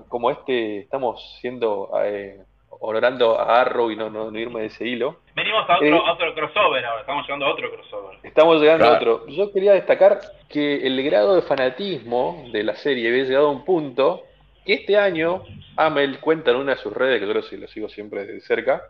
como 0.10 0.32
este, 0.32 0.80
estamos 0.80 1.38
siendo, 1.42 1.90
eh, 2.04 2.40
honorando 2.80 3.40
a 3.40 3.62
Arrow 3.62 3.92
y 3.92 3.96
no, 3.96 4.10
no, 4.10 4.30
no 4.32 4.40
irme 4.40 4.62
de 4.62 4.68
ese 4.68 4.86
hilo, 4.88 5.18
Venimos 5.36 5.70
a 5.70 5.76
otro, 5.76 5.88
Eh. 5.88 6.02
a 6.06 6.14
otro 6.14 6.34
crossover 6.34 6.86
ahora, 6.86 7.02
estamos 7.02 7.26
llegando 7.26 7.46
a 7.46 7.52
otro 7.54 7.72
crossover. 7.72 8.18
estamos 8.24 8.62
llegando 8.62 8.86
a 8.86 8.94
otro. 8.96 9.28
Yo 9.28 9.52
quería 9.52 9.74
destacar 9.74 10.20
que 10.50 10.86
el 10.88 11.02
grado 11.04 11.36
de 11.36 11.42
fanatismo 11.42 12.46
de 12.52 12.64
la 12.64 12.76
serie 12.76 13.10
había 13.10 13.24
llegado 13.24 13.48
a 13.48 13.52
un 13.52 13.66
punto 13.66 14.24
que 14.66 14.74
este 14.74 14.98
año 14.98 15.44
Amel 15.78 16.20
cuenta 16.20 16.52
en 16.52 16.58
una 16.58 16.72
de 16.76 16.78
sus 16.78 16.94
redes, 16.94 17.20
que 17.20 17.28
yo 17.28 17.34
lo, 17.34 17.42
lo 17.42 17.68
sigo 17.68 17.90
siempre 17.90 18.26
de 18.26 18.40
cerca, 18.42 18.82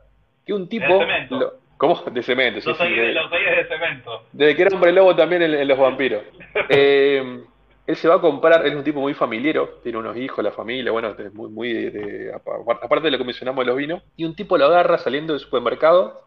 que 0.46 0.54
un 0.54 0.70
tipo... 0.70 0.86
De 0.86 1.00
cemento. 1.00 1.36
lo- 1.40 1.54
¿Cómo? 1.78 1.96
De 2.10 2.24
cemento, 2.24 2.62
sí, 2.62 2.70
Los 2.70 2.78
sí, 2.78 2.84
de- 2.90 3.12
los 3.14 3.30
seguidores 3.30 3.68
de 3.70 3.76
cemento. 3.76 4.24
desde 4.32 4.56
que 4.56 4.62
era 4.62 4.76
hombre 4.76 4.94
lobo 4.94 5.14
también 5.16 5.42
en, 5.42 5.54
en 5.56 5.68
los 5.68 5.78
vampiros. 5.78 6.24
Eh, 6.70 7.42
él 7.88 7.96
se 7.96 8.08
va 8.08 8.16
a 8.16 8.22
comprar, 8.22 8.66
él 8.66 8.72
es 8.72 8.78
un 8.78 8.84
tipo 8.84 9.00
muy 9.00 9.14
familiero, 9.14 9.80
tiene 9.84 9.98
unos 9.98 10.18
hijos, 10.18 10.44
la 10.44 10.52
familia, 10.52 10.92
bueno, 10.92 11.16
es 11.18 11.34
muy, 11.34 11.50
muy 11.50 11.74
de- 11.74 11.92
de- 11.92 12.34
apa- 12.34 12.58
aparte 12.82 13.06
de 13.06 13.12
lo 13.12 13.18
que 13.18 13.24
mencionamos 13.24 13.64
de 13.64 13.68
los 13.68 13.78
vinos, 13.78 14.02
y 14.16 14.26
un 14.26 14.36
tipo 14.36 14.58
lo 14.58 14.66
agarra 14.66 14.98
saliendo 14.98 15.34
del 15.34 15.40
supermercado 15.40 16.22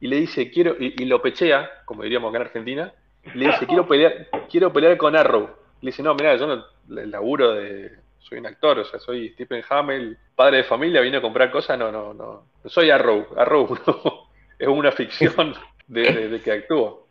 y 0.00 0.08
le 0.08 0.16
dice, 0.16 0.50
quiero, 0.50 0.74
y, 0.78 0.94
y 1.00 1.04
lo 1.06 1.22
pechea, 1.22 1.70
como 1.84 2.02
diríamos 2.02 2.30
acá 2.30 2.38
en 2.38 2.46
Argentina, 2.46 2.92
y 3.34 3.38
le 3.38 3.46
dice, 3.46 3.66
quiero 3.66 3.86
pelear, 3.88 4.28
quiero 4.50 4.72
pelear 4.72 4.96
con 4.96 5.16
Arrow. 5.16 5.48
Le 5.80 5.90
dice, 5.90 6.02
no, 6.02 6.14
mirá, 6.14 6.34
yo 6.36 6.46
no 6.46 6.64
el 7.00 7.10
laburo 7.10 7.52
de, 7.54 7.92
soy 8.18 8.38
un 8.38 8.46
actor, 8.46 8.78
o 8.80 8.84
sea, 8.84 8.98
soy 8.98 9.30
Stephen 9.30 9.62
Hamel, 9.68 10.18
padre 10.34 10.58
de 10.58 10.64
familia, 10.64 11.00
vine 11.00 11.18
a 11.18 11.22
comprar 11.22 11.50
cosas, 11.50 11.78
no, 11.78 11.92
no, 11.92 12.12
no, 12.14 12.46
no 12.62 12.70
soy 12.70 12.90
Arrow, 12.90 13.26
Arrow 13.36 13.78
no, 13.86 14.28
es 14.58 14.68
una 14.68 14.90
ficción 14.92 15.54
de, 15.86 16.02
de- 16.02 16.28
de 16.28 16.40
que 16.42 16.52
actúo. 16.52 17.03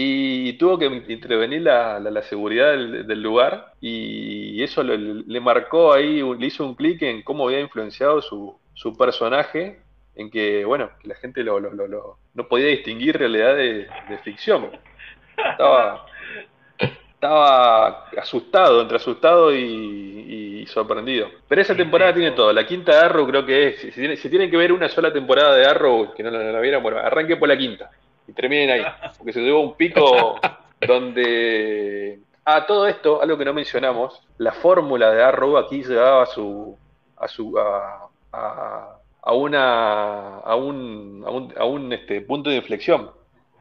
Y 0.00 0.52
tuvo 0.58 0.78
que 0.78 0.86
intervenir 1.08 1.62
la, 1.62 1.98
la- 1.98 2.12
la 2.12 2.22
seguridad 2.22 2.70
del, 2.70 3.04
del 3.04 3.20
lugar 3.20 3.72
y 3.80 4.62
eso 4.62 4.84
le, 4.84 4.96
le 4.96 5.40
marcó 5.40 5.92
ahí, 5.92 6.22
le 6.38 6.46
hizo 6.46 6.64
un 6.64 6.76
clic 6.76 7.02
en 7.02 7.22
cómo 7.22 7.46
había 7.48 7.58
influenciado 7.58 8.22
su, 8.22 8.56
su 8.74 8.96
personaje, 8.96 9.80
en 10.14 10.30
que, 10.30 10.64
bueno, 10.64 10.90
que 11.00 11.08
la 11.08 11.16
gente 11.16 11.42
lo, 11.42 11.58
lo- 11.58 11.72
lo- 11.72 11.88
lo- 11.88 12.18
no 12.34 12.46
podía 12.46 12.68
distinguir 12.68 13.18
realidad 13.18 13.56
de, 13.56 13.88
de 14.08 14.18
ficción. 14.22 14.70
Estaba, 15.36 16.06
estaba 16.78 18.04
asustado, 18.18 18.80
entre 18.82 18.98
asustado 18.98 19.52
y, 19.52 20.60
y 20.62 20.66
sorprendido. 20.66 21.28
Pero 21.48 21.60
esa 21.60 21.74
temporada 21.76 22.14
tiene 22.14 22.30
todo. 22.32 22.52
La 22.52 22.64
quinta 22.66 22.92
de 22.92 22.98
Arrow 23.06 23.26
creo 23.26 23.44
que 23.44 23.68
es. 23.68 23.80
Si, 23.80 23.90
si 23.90 24.00
tiene- 24.00 24.16
si 24.16 24.30
tienen 24.30 24.48
que 24.48 24.56
ver 24.56 24.72
una 24.72 24.88
sola 24.88 25.12
temporada 25.12 25.56
de 25.56 25.66
Arrow, 25.66 26.14
que 26.14 26.22
no 26.22 26.30
la, 26.30 26.52
la 26.52 26.60
vieron, 26.60 26.82
bueno, 26.84 26.98
arranque 26.98 27.36
por 27.36 27.48
la 27.48 27.56
quinta 27.58 27.90
y 28.28 28.32
terminen 28.32 28.70
ahí. 28.70 28.82
Porque 29.16 29.32
se 29.32 29.40
llevó 29.40 29.60
un 29.60 29.74
pico 29.74 30.38
donde. 30.86 32.20
Ah, 32.44 32.64
todo 32.66 32.86
esto, 32.86 33.20
algo 33.20 33.36
que 33.36 33.44
no 33.44 33.52
mencionamos, 33.52 34.22
la 34.38 34.52
fórmula 34.52 35.10
de 35.10 35.22
Arrow 35.22 35.56
aquí 35.56 35.82
llegaba 35.82 36.22
a 36.22 36.26
su. 36.26 36.76
a 37.16 37.26
su. 37.26 37.58
a, 37.58 38.08
a, 38.32 39.32
una. 39.32 40.38
a 40.38 40.54
un, 40.54 41.52
a 41.56 41.64
un, 41.64 41.92
este, 41.92 42.20
punto 42.20 42.50
de 42.50 42.56
inflexión. 42.56 43.10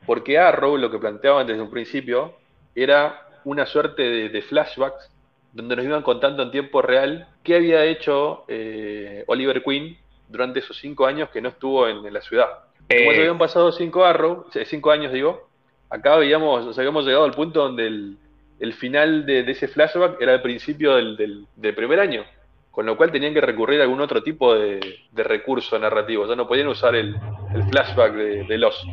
Porque 0.05 0.37
Arrow 0.37 0.77
lo 0.77 0.91
que 0.91 0.99
planteaban 0.99 1.47
desde 1.47 1.61
un 1.61 1.69
principio 1.69 2.35
era 2.75 3.27
una 3.43 3.65
suerte 3.65 4.03
de, 4.29 4.41
flashbacks 4.41 5.11
donde 5.51 5.75
nos 5.75 5.85
iban 5.85 6.01
contando 6.03 6.43
en 6.43 6.51
tiempo 6.51 6.81
real 6.81 7.27
qué 7.43 7.55
había 7.55 7.83
hecho 7.83 8.45
eh, 8.47 9.23
Oliver 9.27 9.63
Queen 9.63 9.97
durante 10.29 10.59
esos 10.59 10.77
cinco 10.77 11.05
años 11.05 11.29
que 11.29 11.41
no 11.41 11.49
estuvo 11.49 11.87
en 11.87 12.13
la 12.13 12.21
ciudad. 12.21 12.66
Como 12.89 13.11
ya 13.11 13.17
Eh, 13.17 13.19
habían 13.21 13.37
pasado 13.37 13.71
cinco, 13.71 14.05
Arrow, 14.05 14.45
eh, 14.53 14.65
cinco 14.65 14.91
años, 14.91 15.11
digo, 15.11 15.47
acá 15.89 16.13
habíamos, 16.13 16.65
o 16.65 16.73
sea, 16.73 16.81
habíamos 16.81 17.05
llegado 17.05 17.25
al 17.25 17.31
punto 17.31 17.61
donde 17.63 17.87
el, 17.87 18.17
el 18.59 18.73
final 18.73 19.25
de, 19.25 19.43
de 19.43 19.51
ese 19.51 19.67
flashback 19.67 20.21
era 20.21 20.33
el 20.35 20.41
principio 20.41 20.95
del, 20.95 21.17
del- 21.17 21.45
del 21.55 21.75
primer 21.75 21.99
año, 21.99 22.23
con 22.71 22.85
lo 22.85 22.95
cual 22.95 23.11
tenían 23.11 23.33
que 23.33 23.41
recurrir 23.41 23.79
a 23.81 23.83
algún 23.83 24.01
otro 24.01 24.23
tipo 24.23 24.53
de, 24.55 24.79
de 25.11 25.23
recurso 25.23 25.77
narrativo, 25.79 26.27
ya 26.27 26.35
no 26.35 26.47
podían 26.47 26.67
usar 26.67 26.95
el, 26.95 27.15
el 27.53 27.63
flashback 27.69 28.13
de, 28.13 28.43
de 28.45 28.57
Lost. 28.57 28.83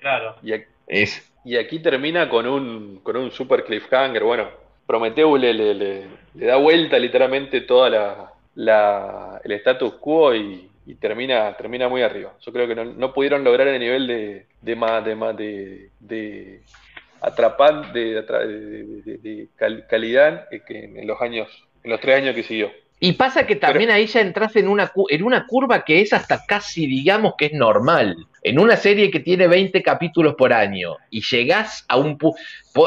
Claro. 0.00 0.34
Y, 0.42 0.50
ac- 0.52 0.66
es, 0.86 1.32
y 1.44 1.56
aquí 1.56 1.78
termina 1.80 2.28
con 2.28 2.46
un, 2.46 3.00
con 3.02 3.16
un 3.16 3.30
super 3.30 3.64
cliffhanger. 3.64 4.24
Bueno, 4.24 4.48
Prometheus 4.86 5.38
le, 5.40 5.52
le- 5.54 5.74
le- 5.74 6.06
le 6.34 6.46
da 6.46 6.56
vuelta 6.56 6.98
literalmente 6.98 7.60
toda 7.62 7.90
la, 7.90 8.32
la- 8.54 9.40
el 9.44 9.52
status 9.52 9.94
quo 9.94 10.34
y, 10.34 10.67
y 10.88 10.94
termina, 10.94 11.54
termina 11.56 11.86
muy 11.88 12.00
arriba. 12.02 12.32
Yo 12.40 12.50
creo 12.50 12.66
que 12.66 12.74
no, 12.74 12.84
no 12.86 13.12
pudieron 13.12 13.44
lograr 13.44 13.68
el 13.68 13.78
nivel 13.78 14.06
de, 14.06 14.46
de, 14.62 14.74
ma- 14.74 15.02
de, 15.02 15.14
ma- 15.14 15.34
de, 15.34 15.90
de 16.00 16.62
atrapar, 17.20 17.92
de, 17.92 19.48
cal- 19.56 19.86
calidad 19.88 20.48
que 20.66 20.84
en 20.84 21.06
los 21.06 21.20
años, 21.20 21.48
en 21.84 21.90
los 21.90 22.00
tres 22.00 22.16
años 22.16 22.34
que 22.34 22.42
siguió. 22.42 22.70
Y 23.00 23.12
pasa 23.12 23.46
que 23.46 23.54
también 23.54 23.90
ahí 23.90 24.06
ya 24.06 24.22
entras 24.22 24.56
en 24.56 24.66
una, 24.66 24.90
en 25.10 25.22
una 25.22 25.46
curva 25.46 25.84
que 25.84 26.00
es 26.00 26.12
hasta 26.12 26.44
casi, 26.46 26.86
digamos, 26.86 27.34
que 27.38 27.46
es 27.46 27.52
normal. 27.52 28.16
En 28.42 28.58
una 28.58 28.76
serie 28.76 29.10
que 29.10 29.20
tiene 29.20 29.46
20 29.46 29.82
capítulos 29.82 30.34
por 30.36 30.52
año 30.52 30.96
y 31.10 31.20
llegás 31.20 31.84
a 31.88 31.96
un... 31.98 32.18
pu- 32.18 32.34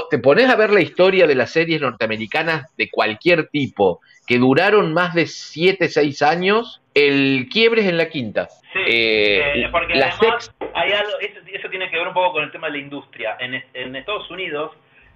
te 0.10 0.18
pones 0.18 0.49
a 0.49 0.56
ver 0.56 0.72
la 0.72 0.82
historia 0.82 1.28
de 1.28 1.36
las 1.36 1.52
series 1.52 1.80
norteamericanas 1.80 2.65
de 2.78 2.90
cualquier 2.90 3.48
tipo, 3.49 4.02
que 4.28 4.38
duraron 4.38 4.91
más 4.91 5.14
de 5.14 5.28
7, 5.28 5.88
6 5.88 6.22
años, 6.23 6.81
el 6.94 7.48
quiebre 7.52 7.82
es 7.82 7.88
en 7.88 7.98
la 7.98 8.10
quinta. 8.10 8.48
Sí, 8.74 8.80
Eh, 8.88 9.64
eh, 9.64 9.70
porque 9.72 9.96
la 9.96 10.08
además 10.08 10.54
hay 10.74 10.92
algo, 10.94 11.20
eso, 11.20 11.40
eso 11.52 11.70
tiene 11.70 11.90
que 11.90 11.98
ver 11.98 12.08
un 12.08 12.14
poco 12.14 12.34
con 12.34 12.44
el 12.44 12.52
tema 12.52 12.68
de 12.68 12.74
la 12.74 12.80
industria. 12.80 13.38
En, 13.40 13.54
es- 13.56 13.66
en 13.74 13.96
Estados 13.96 14.30
Unidos, 14.30 14.72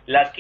la 0.06 0.32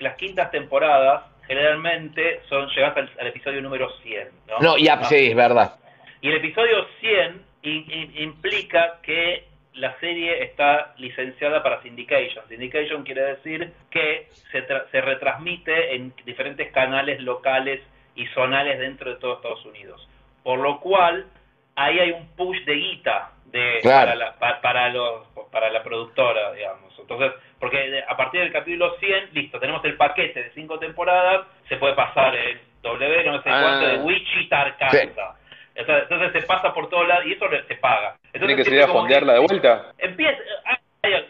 las, 0.00 0.14
quintas 0.16 0.50
temporadas 0.50 1.24
generalmente 1.46 2.40
son 2.48 2.68
llegas 2.70 2.96
al, 2.96 3.10
al 3.18 3.26
episodio 3.28 3.60
número 3.62 3.90
100. 4.02 4.28
No, 4.48 4.58
No, 4.60 4.78
ya, 4.78 4.94
Ah, 4.94 5.04
sí, 5.04 5.28
es 5.28 5.36
verdad. 5.36 5.74
Y 6.20 6.28
el 6.28 6.36
episodio 6.36 6.86
100 7.00 7.42
i- 7.62 7.70
i- 8.18 8.22
implica 8.22 8.98
que 9.02 9.44
la 9.74 9.98
serie 9.98 10.42
está 10.44 10.94
licenciada 10.98 11.62
para 11.62 11.82
syndication. 11.82 12.46
Syndication 12.48 13.02
quiere 13.04 13.22
decir 13.22 13.72
que 13.90 14.28
se, 14.52 14.64
se 14.90 15.00
retransmite 15.00 15.94
en 15.96 16.12
diferentes 16.24 16.70
canales 16.72 17.20
locales 17.20 17.80
y 18.14 18.26
zonales 18.28 18.78
dentro 18.78 19.10
de 19.12 19.16
todo 19.20 19.34
Estados 19.36 19.64
Unidos. 19.66 20.08
Por 20.44 20.60
lo 20.60 20.78
cual, 20.78 21.26
ahí 21.74 21.98
hay 21.98 22.12
un 22.12 22.28
push 22.36 22.64
de 22.64 22.74
guita 22.74 23.32
de, 23.46 23.80
para, 23.82 24.14
la, 24.14 24.34
para, 24.60 24.88
los, 24.90 25.26
para 25.50 25.70
la 25.70 25.82
productora, 25.82 26.52
digamos. 26.52 26.96
Entonces, 26.96 27.32
porque 27.58 28.04
a 28.06 28.16
partir 28.16 28.40
del 28.40 28.52
capítulo 28.52 28.94
100, 29.00 29.30
listo, 29.32 29.58
tenemos 29.58 29.84
el 29.84 29.96
paquete 29.96 30.44
de 30.44 30.50
cinco 30.52 30.78
temporadas, 30.78 31.46
se 31.68 31.76
puede 31.76 31.94
pasar 31.94 32.36
el 32.36 32.60
W, 32.82 33.24
no 33.24 33.42
sé 33.42 33.50
cuánto, 33.50 33.86
de 33.86 33.96
ah. 33.96 34.02
Wichita, 34.02 34.60
Arkansas. 34.60 35.36
Entonces, 35.74 36.32
se 36.32 36.46
pasa 36.46 36.72
por 36.72 36.88
todos 36.88 37.08
lados 37.08 37.26
y 37.26 37.32
eso 37.32 37.46
se 37.66 37.74
paga. 37.76 38.16
¿Tiene 38.30 38.54
que 38.54 38.64
salir 38.64 38.82
a 38.82 38.88
fondearla 38.88 39.32
de 39.32 39.40
vuelta? 39.40 39.92
Empieza, 39.98 40.38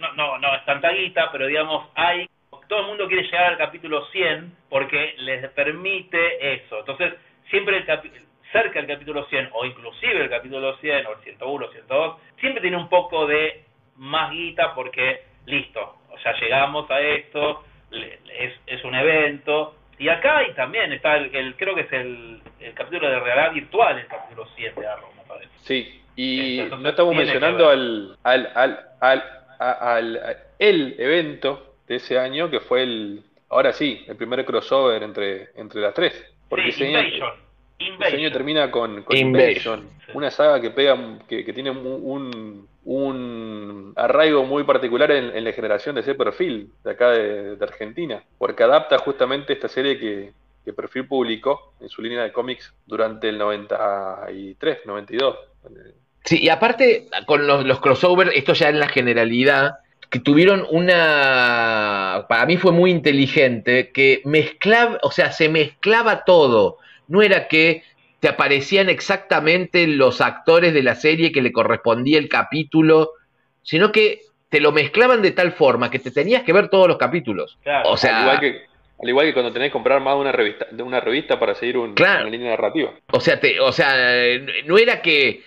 no, 0.01 0.13
no, 0.15 0.39
no 0.39 0.55
es 0.55 0.65
tanta 0.67 0.91
guita, 0.91 1.31
pero 1.33 1.47
digamos, 1.47 1.89
hay 1.95 2.29
todo 2.69 2.81
el 2.81 2.87
mundo 2.87 3.07
quiere 3.07 3.25
llegar 3.25 3.45
al 3.45 3.59
capítulo 3.59 4.07
100 4.07 4.57
porque 4.69 5.15
les 5.19 5.49
permite 5.51 6.55
eso. 6.55 6.81
Entonces, 6.81 7.15
siempre 7.51 7.77
el 7.77 7.87
cerca 8.55 8.79
del 8.79 8.87
capítulo 8.87 9.27
100 9.27 9.49
o 9.53 9.65
inclusive 9.65 10.23
el 10.23 10.31
capítulo 10.31 10.77
100 10.77 11.07
o 11.07 11.13
el 11.13 11.19
101, 11.25 11.69
102, 11.73 12.17
siempre 12.39 12.63
tiene 12.63 12.77
un 12.77 12.89
poco 12.89 13.27
de 13.27 13.65
más 13.97 14.31
guita 14.31 14.75
porque, 14.77 15.25
listo, 15.47 15.97
o 16.09 16.19
sea, 16.21 16.39
llegamos 16.41 16.89
a 16.89 17.01
esto, 17.01 17.65
es, 17.91 18.53
es 18.67 18.85
un 18.85 18.95
evento. 18.95 19.75
Y 19.99 20.09
acá 20.09 20.47
y 20.49 20.55
también 20.55 20.93
está 20.93 21.17
el, 21.17 21.57
creo 21.57 21.75
que 21.75 21.83
es 21.83 21.93
el, 21.93 22.41
el 22.61 22.75
capítulo 22.75 23.11
de 23.11 23.19
realidad 23.19 23.53
virtual, 23.53 23.99
el 23.99 24.07
capítulo 24.07 24.47
100 24.55 24.75
de 24.77 24.87
Arrow, 24.87 25.11
me 25.17 25.23
parece. 25.25 25.51
Sí, 25.63 26.01
y 26.15 26.63
no 26.81 26.89
estamos 26.89 27.15
mencionando 27.17 27.69
al, 27.69 28.17
al, 28.23 28.53
al, 28.55 28.87
al, 29.01 29.23
al, 29.59 30.37
el 30.61 30.95
evento 30.99 31.75
de 31.89 31.97
ese 31.97 32.19
año 32.21 32.51
que 32.51 32.61
fue 32.61 32.85
el, 32.85 33.23
ahora 33.49 33.73
sí, 33.73 34.05
el 34.07 34.17
primer 34.17 34.45
crossover 34.45 35.03
entre, 35.03 35.49
entre 35.57 35.81
las 35.81 35.95
tres. 35.95 36.35
Porque 36.49 36.71
sí, 36.71 36.85
Invasion. 36.85 37.44
Invasion. 37.79 38.21
año 38.21 38.33
termina 38.33 38.71
con, 38.71 39.05
Invasion, 39.11 39.89
una 40.15 40.31
saga 40.31 40.61
que 40.61 40.71
pega, 40.71 40.97
que, 41.29 41.45
que 41.45 41.53
tiene 41.53 41.71
un, 41.71 42.69
un, 42.85 43.93
arraigo 43.97 44.45
muy 44.45 44.65
particular 44.65 45.11
en, 45.11 45.45
la 45.45 45.53
generación 45.53 45.95
de 45.95 46.03
ese 46.03 46.15
perfil 46.15 46.71
de 46.85 46.91
acá 46.91 47.11
de, 47.11 47.57
Argentina, 47.61 48.23
porque 48.39 48.63
adapta 48.63 48.99
justamente 48.99 49.53
esta 49.53 49.69
serie 49.69 49.99
que, 49.99 50.33
que 50.65 50.73
Perfil 50.73 51.07
publicó 51.07 51.75
en 51.81 51.89
su 51.89 52.01
línea 52.01 52.23
de 52.23 52.33
cómics 52.33 52.73
durante 52.87 53.29
el 53.29 53.39
93, 53.39 54.79
92. 54.87 55.37
Sí, 56.25 56.43
y 56.43 56.49
aparte 56.49 57.09
con 57.27 57.47
los, 57.47 57.67
los 57.67 57.81
crossovers, 57.81 58.31
esto 58.35 58.55
ya 58.55 58.69
en 58.69 58.79
la 58.79 58.89
generalidad, 58.89 59.79
que 60.11 60.21
tuvieron 60.21 60.65
una, 60.71 62.27
para 62.29 62.47
mí 62.47 62.57
fue 62.57 62.73
muy 62.73 62.91
inteligente, 62.91 63.91
que 63.93 64.23
mezclaba, 64.25 64.99
o 65.03 65.11
sea, 65.11 65.33
se 65.33 65.49
mezclaba 65.49 66.25
todo. 66.25 66.79
No 67.09 67.23
era 67.23 67.49
que 67.49 67.83
te 68.21 68.29
aparecían 68.29 68.89
exactamente 68.89 69.87
los 69.87 70.21
actores 70.21 70.73
de 70.73 70.83
la 70.83 70.95
serie 70.95 71.33
que 71.33 71.43
le 71.43 71.53
correspondía 71.53 72.19
el 72.19 72.29
capítulo, 72.29 73.11
sino 73.63 73.93
que 73.93 74.21
te 74.49 74.61
lo 74.61 74.73
mezclaban 74.73 75.21
de 75.21 75.33
tal 75.33 75.53
forma 75.53 75.91
que 75.91 75.99
te 75.99 76.11
tenías 76.11 76.43
que 76.43 76.53
ver 76.53 76.69
todos 76.69 76.89
los 76.89 76.97
capítulos. 76.97 77.59
O 77.85 77.97
sea, 77.97 78.19
al 78.19 78.23
igual 78.23 78.41
que, 78.41 78.63
al 79.03 79.09
igual 79.09 79.27
que 79.27 79.33
cuando 79.33 79.53
tenés 79.53 79.69
que 79.69 79.73
comprar 79.73 80.01
más 80.01 80.15
de 80.15 80.21
una 80.21 80.33
revista, 80.33 80.67
de 80.71 80.83
una 80.83 81.01
revista 81.01 81.39
para 81.39 81.55
seguir 81.55 81.77
un, 81.77 81.95
una 81.99 82.25
línea 82.25 82.51
narrativa. 82.51 82.93
O 83.13 83.21
sea, 83.21 83.41
te, 83.41 83.61
o 83.61 83.73
sea, 83.73 83.93
no 84.65 84.79
era 84.79 85.03
que 85.03 85.43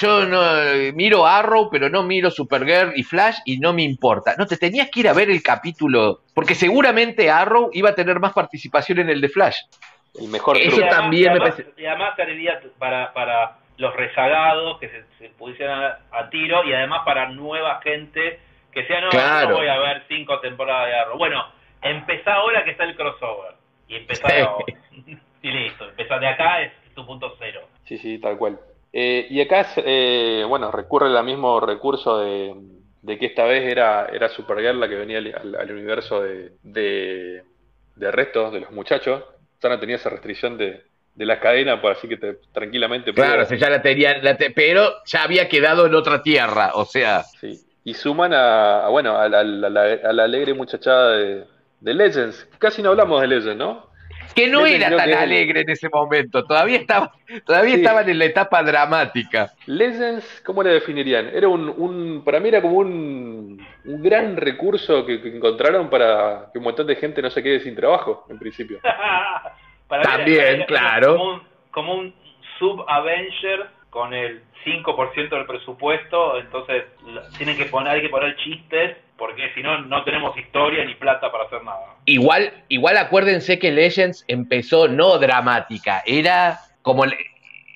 yo 0.00 0.26
no 0.26 0.92
miro 0.94 1.26
Arrow, 1.26 1.68
pero 1.70 1.88
no 1.88 2.02
miro 2.02 2.30
Supergirl 2.30 2.92
y 2.96 3.02
Flash 3.02 3.38
y 3.44 3.58
no 3.58 3.72
me 3.72 3.82
importa. 3.82 4.34
No, 4.38 4.46
te 4.46 4.56
tenías 4.56 4.90
que 4.90 5.00
ir 5.00 5.08
a 5.08 5.12
ver 5.12 5.30
el 5.30 5.42
capítulo, 5.42 6.22
porque 6.34 6.54
seguramente 6.54 7.30
Arrow 7.30 7.70
iba 7.72 7.90
a 7.90 7.94
tener 7.94 8.20
más 8.20 8.32
participación 8.32 8.98
en 8.98 9.10
el 9.10 9.20
de 9.20 9.28
Flash. 9.28 9.58
El 10.18 10.28
mejor 10.28 10.56
Eso 10.56 10.80
también 10.88 11.32
me 11.32 11.38
parece. 11.38 11.66
Y 11.76 11.86
además 11.86 12.14
serviría 12.16 12.60
para, 12.78 13.12
para 13.12 13.58
los 13.76 13.94
rezagados 13.94 14.78
que 14.78 14.88
se, 14.88 15.04
se 15.18 15.28
pusieran 15.30 15.94
a, 16.10 16.30
tiro 16.30 16.64
y 16.64 16.72
además 16.72 17.02
para 17.04 17.28
nueva 17.30 17.80
gente 17.82 18.40
que 18.72 18.86
sea, 18.86 19.00
no, 19.00 19.08
no 19.10 19.56
voy 19.56 19.68
a 19.68 19.78
ver 19.78 20.04
cinco 20.08 20.38
temporadas 20.40 20.88
de 20.88 20.94
Arrow. 20.94 21.18
Bueno, 21.18 21.44
empezá 21.82 22.34
ahora 22.34 22.64
que 22.64 22.72
está 22.72 22.84
el 22.84 22.96
crossover. 22.96 23.54
Y 23.88 23.96
empezá 23.96 24.28
y 25.42 25.50
listo, 25.50 25.88
empezá 25.88 26.18
de 26.18 26.28
acá 26.28 26.62
es 26.62 26.72
tu 26.94 27.04
punto 27.06 27.34
cero. 27.38 27.62
Sí, 27.84 27.98
sí, 27.98 28.18
tal 28.18 28.36
cual. 28.36 28.58
Eh, 28.92 29.26
y 29.30 29.40
acá, 29.40 29.66
eh, 29.76 30.44
bueno, 30.48 30.70
recurre 30.70 31.06
al 31.06 31.24
mismo 31.24 31.60
recurso 31.60 32.18
de, 32.18 33.18
que 33.18 33.26
esta 33.26 33.44
vez 33.44 33.64
era, 33.64 34.06
era 34.12 34.28
Supergirl 34.28 34.80
la 34.80 34.88
que 34.88 34.96
venía 34.96 35.18
al, 35.18 35.70
universo 35.70 36.22
de, 36.22 36.52
de, 36.62 37.42
de, 37.96 38.10
restos 38.10 38.52
de 38.52 38.60
los 38.60 38.70
muchachos. 38.72 39.24
Ya 39.62 39.68
no 39.68 39.78
tenía 39.78 39.96
esa 39.96 40.08
restricción 40.08 40.56
de, 40.56 40.84
de 41.14 41.26
la 41.26 41.38
cadena, 41.38 41.80
por 41.80 41.92
así 41.92 42.08
que 42.08 42.16
te, 42.16 42.38
tranquilamente... 42.52 43.12
Claro, 43.12 43.46
ya 43.54 43.68
la 43.68 43.82
tenía, 43.82 44.20
pero 44.54 45.02
ya 45.04 45.22
había 45.22 45.48
quedado 45.48 45.86
en 45.86 45.94
otra 45.94 46.22
tierra, 46.22 46.70
o 46.74 46.84
sea... 46.84 47.22
Sí, 47.22 47.60
y 47.84 47.94
suman 47.94 48.32
a, 48.32 48.88
bueno, 48.88 49.18
a 49.18 49.28
la, 49.28 49.40
a 49.40 50.12
la 50.12 50.24
alegre 50.24 50.54
muchachada 50.54 51.16
de, 51.16 51.44
de 51.80 51.94
Legends. 51.94 52.48
Casi 52.58 52.82
no 52.82 52.90
hablamos 52.90 53.20
de 53.20 53.26
Legends, 53.26 53.56
¿no? 53.56 53.89
Que 54.34 54.46
no 54.48 54.66
era 54.66 54.94
tan 54.96 55.12
alegre 55.12 55.60
en 55.62 55.70
ese 55.70 55.88
momento, 55.88 56.44
todavía 56.44 56.78
estaba, 56.78 57.12
todavía 57.44 57.76
estaban 57.76 58.08
en 58.08 58.18
la 58.18 58.24
etapa 58.26 58.62
dramática. 58.62 59.52
Legends, 59.66 60.42
¿cómo 60.44 60.62
le 60.62 60.70
definirían? 60.70 61.30
Era 61.34 61.48
un, 61.48 62.22
para 62.24 62.40
mí 62.40 62.48
era 62.48 62.62
como 62.62 62.78
un, 62.78 63.64
un 63.84 64.02
gran 64.02 64.36
recurso 64.36 65.04
que, 65.06 65.14
encontraron 65.14 65.90
para 65.90 66.50
que 66.52 66.58
un 66.58 66.64
montón 66.64 66.86
de 66.86 66.96
gente 66.96 67.22
no 67.22 67.30
se 67.30 67.42
quede 67.42 67.60
sin 67.60 67.74
trabajo, 67.74 68.26
en 68.30 68.38
principio. 68.38 68.80
También, 70.02 70.64
claro. 70.66 71.16
Como 71.16 71.32
un, 71.32 71.42
como 71.70 71.94
un 71.94 72.14
sub-Avenger 72.58 73.66
con 73.90 74.14
el 74.14 74.42
5% 74.64 75.30
del 75.30 75.46
presupuesto, 75.46 76.38
entonces 76.38 76.84
tienen 77.36 77.56
que 77.56 77.64
poner, 77.64 77.94
hay 77.94 78.02
que 78.02 78.08
poner 78.08 78.36
chistes 78.36 78.96
porque 79.20 79.52
si 79.54 79.62
no, 79.62 79.82
no 79.82 80.02
tenemos 80.02 80.34
historia 80.36 80.82
ni 80.86 80.94
plata 80.94 81.30
para 81.30 81.44
hacer 81.44 81.62
nada. 81.62 81.94
Igual, 82.06 82.64
igual 82.68 82.96
acuérdense 82.96 83.58
que 83.58 83.70
Legends 83.70 84.24
empezó 84.26 84.88
no 84.88 85.18
dramática, 85.18 86.02
era 86.06 86.58
como 86.80 87.04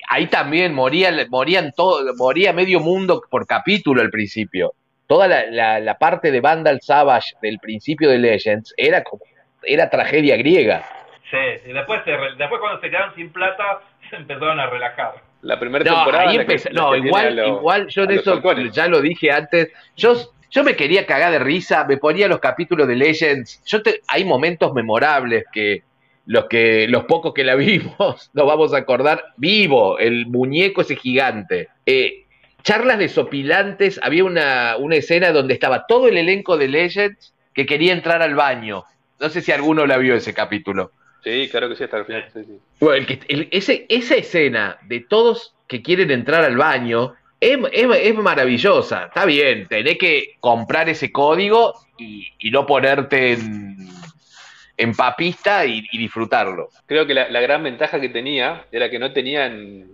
ahí 0.08 0.26
también 0.28 0.72
moría, 0.72 1.12
morían 1.28 1.72
todo, 1.76 2.02
moría 2.16 2.54
medio 2.54 2.80
mundo 2.80 3.20
por 3.30 3.46
capítulo 3.46 4.00
al 4.00 4.08
principio. 4.10 4.72
Toda 5.06 5.28
la, 5.28 5.80
la, 5.80 5.98
parte 5.98 6.30
de 6.32 6.40
Vandal 6.40 6.80
Savage 6.80 7.34
del 7.42 7.58
principio 7.58 8.08
de 8.08 8.18
Legends 8.18 8.72
era 8.78 9.02
como 9.04 9.22
era 9.62 9.90
tragedia 9.90 10.38
griega. 10.38 10.82
Sí, 11.30 11.68
y 11.68 11.72
después, 11.74 12.00
después 12.06 12.58
cuando 12.58 12.80
se 12.80 12.88
quedaron 12.88 13.14
sin 13.14 13.30
plata 13.30 13.80
se 14.10 14.16
empezaron 14.16 14.58
a 14.60 14.66
relajar. 14.66 15.16
La 15.42 15.60
primera 15.60 15.84
temporada. 15.84 16.32
no, 16.72 16.96
igual, 16.96 17.38
igual 17.38 17.88
yo 17.88 18.06
de 18.06 18.14
eso 18.14 18.40
ya 18.72 18.88
lo 18.88 19.02
dije 19.02 19.30
antes. 19.30 19.70
Yo 19.94 20.14
yo 20.54 20.62
me 20.62 20.76
quería 20.76 21.04
cagar 21.04 21.32
de 21.32 21.40
risa, 21.40 21.84
me 21.84 21.96
ponía 21.96 22.28
los 22.28 22.38
capítulos 22.38 22.86
de 22.86 22.94
Legends. 22.94 23.60
Yo 23.66 23.82
te, 23.82 24.02
hay 24.06 24.24
momentos 24.24 24.72
memorables 24.72 25.44
que 25.52 25.82
los 26.26 26.46
que 26.46 26.86
los 26.88 27.04
pocos 27.06 27.34
que 27.34 27.42
la 27.42 27.56
vimos 27.56 28.30
nos 28.32 28.46
vamos 28.46 28.72
a 28.72 28.78
acordar. 28.78 29.24
Vivo, 29.36 29.98
el 29.98 30.26
muñeco 30.26 30.82
ese 30.82 30.94
gigante. 30.94 31.70
Eh, 31.84 32.26
charlas 32.62 32.98
de 32.98 33.08
sopilantes. 33.08 33.98
Había 34.00 34.24
una, 34.24 34.76
una 34.78 34.94
escena 34.94 35.32
donde 35.32 35.54
estaba 35.54 35.86
todo 35.86 36.06
el 36.06 36.16
elenco 36.16 36.56
de 36.56 36.68
Legends 36.68 37.34
que 37.52 37.66
quería 37.66 37.92
entrar 37.92 38.22
al 38.22 38.36
baño. 38.36 38.84
No 39.18 39.28
sé 39.30 39.40
si 39.40 39.50
alguno 39.50 39.86
la 39.86 39.98
vio 39.98 40.14
ese 40.14 40.34
capítulo. 40.34 40.92
Sí, 41.24 41.48
claro 41.50 41.68
que 41.68 41.74
sí, 41.74 41.82
hasta 41.82 41.98
el 41.98 42.04
final. 42.04 42.30
Bueno, 42.78 43.06
ese, 43.50 43.86
esa 43.88 44.14
escena 44.14 44.78
de 44.82 45.00
todos 45.00 45.56
que 45.66 45.82
quieren 45.82 46.12
entrar 46.12 46.44
al 46.44 46.56
baño 46.56 47.14
es, 47.44 48.14
maravillosa. 48.14 49.04
Está 49.06 49.24
bien, 49.24 49.66
tenés 49.68 49.98
que 49.98 50.36
comprar 50.40 50.88
ese 50.88 51.12
código 51.12 51.74
y, 51.98 52.50
no 52.50 52.66
ponerte 52.66 53.32
en, 53.32 53.76
en 54.76 54.94
papista 54.94 55.64
y, 55.66 55.82
disfrutarlo. 55.92 56.68
Creo 56.86 57.06
que 57.06 57.14
la, 57.14 57.40
gran 57.40 57.62
ventaja 57.62 58.00
que 58.00 58.08
tenía 58.08 58.66
era 58.72 58.90
que 58.90 58.98
no 58.98 59.12
tenían. 59.12 59.88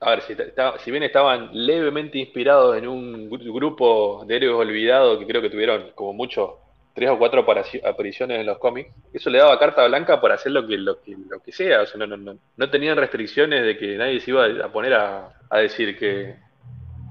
A 0.00 0.10
ver, 0.10 0.22
si, 0.22 0.90
bien 0.90 1.02
estaban 1.02 1.50
levemente 1.52 2.18
inspirados 2.18 2.76
en 2.78 2.88
un 2.88 3.28
grupo 3.28 4.24
de 4.26 4.36
héroes 4.36 4.54
olvidados 4.54 5.18
que 5.18 5.26
creo 5.26 5.42
que 5.42 5.50
tuvieron 5.50 5.90
como 5.94 6.14
mucho 6.14 6.60
tres 6.94 7.10
o 7.10 7.18
cuatro 7.18 7.44
apariciones 7.84 8.40
en 8.40 8.46
los 8.46 8.56
cómics, 8.56 8.90
eso 9.12 9.28
le 9.28 9.36
daba 9.36 9.58
carta 9.58 9.86
blanca 9.86 10.18
para 10.18 10.36
hacer 10.36 10.52
lo 10.52 10.66
que, 10.66 10.78
lo 10.78 11.02
que, 11.02 11.14
lo 11.28 11.40
que 11.40 11.52
sea. 11.52 11.82
O 11.82 11.86
sea, 11.86 11.98
no, 11.98 12.16
no, 12.16 12.38
no, 12.56 12.70
tenían 12.70 12.96
restricciones 12.96 13.64
de 13.64 13.76
que 13.76 13.98
nadie 13.98 14.18
se 14.20 14.30
iba 14.30 14.46
a 14.46 14.72
poner 14.72 14.94
a 14.94 15.58
decir 15.58 15.98
que, 15.98 16.36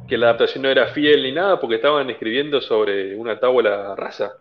que 0.08 0.18
la 0.18 0.28
adaptación 0.28 0.64
no 0.64 0.70
era 0.70 0.88
fiel 0.88 1.24
ni 1.24 1.32
nada 1.32 1.60
porque 1.60 1.76
estaban 1.76 2.10
escribiendo 2.10 2.62
sobre 2.62 3.16
una 3.16 3.40
tabla 3.40 3.96
rasa. 3.96 4.34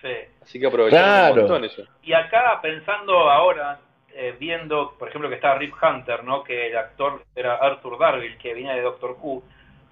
Sí. 0.00 0.08
Así 0.42 0.58
que 0.58 0.66
aprovecharon 0.66 1.32
un 1.32 1.38
montón 1.40 1.64
eso. 1.64 1.82
Y 2.02 2.12
acá 2.12 2.58
pensando 2.62 3.30
ahora, 3.30 3.78
eh, 4.14 4.34
viendo, 4.40 4.94
por 4.98 5.08
ejemplo, 5.08 5.28
que 5.28 5.36
está 5.36 5.54
Rip 5.56 5.74
Hunter, 5.82 6.24
¿no? 6.24 6.42
Que 6.42 6.68
el 6.68 6.76
actor 6.76 7.22
era 7.36 7.56
Arthur 7.56 7.98
Darville, 7.98 8.38
que 8.38 8.54
venía 8.54 8.72
de 8.74 8.80
Doctor 8.82 9.16
Who. 9.20 9.42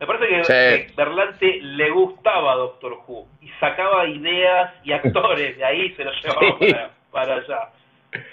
Me 0.00 0.06
parece 0.06 0.28
que, 0.28 0.44
Sí. 0.44 0.52
que 0.52 0.92
Berlante 0.96 1.58
le 1.60 1.90
gustaba 1.90 2.52
a 2.52 2.56
Doctor 2.56 2.98
Who 3.06 3.26
y 3.42 3.48
sacaba 3.60 4.06
ideas 4.06 4.72
y 4.84 4.92
actores 4.92 5.56
de 5.58 5.64
ahí 5.64 5.90
se 5.94 6.04
los 6.04 6.14
llevaba 6.22 6.56
Sí. 6.58 6.72
para, 6.72 6.90
para 7.10 7.34
allá. 7.34 7.68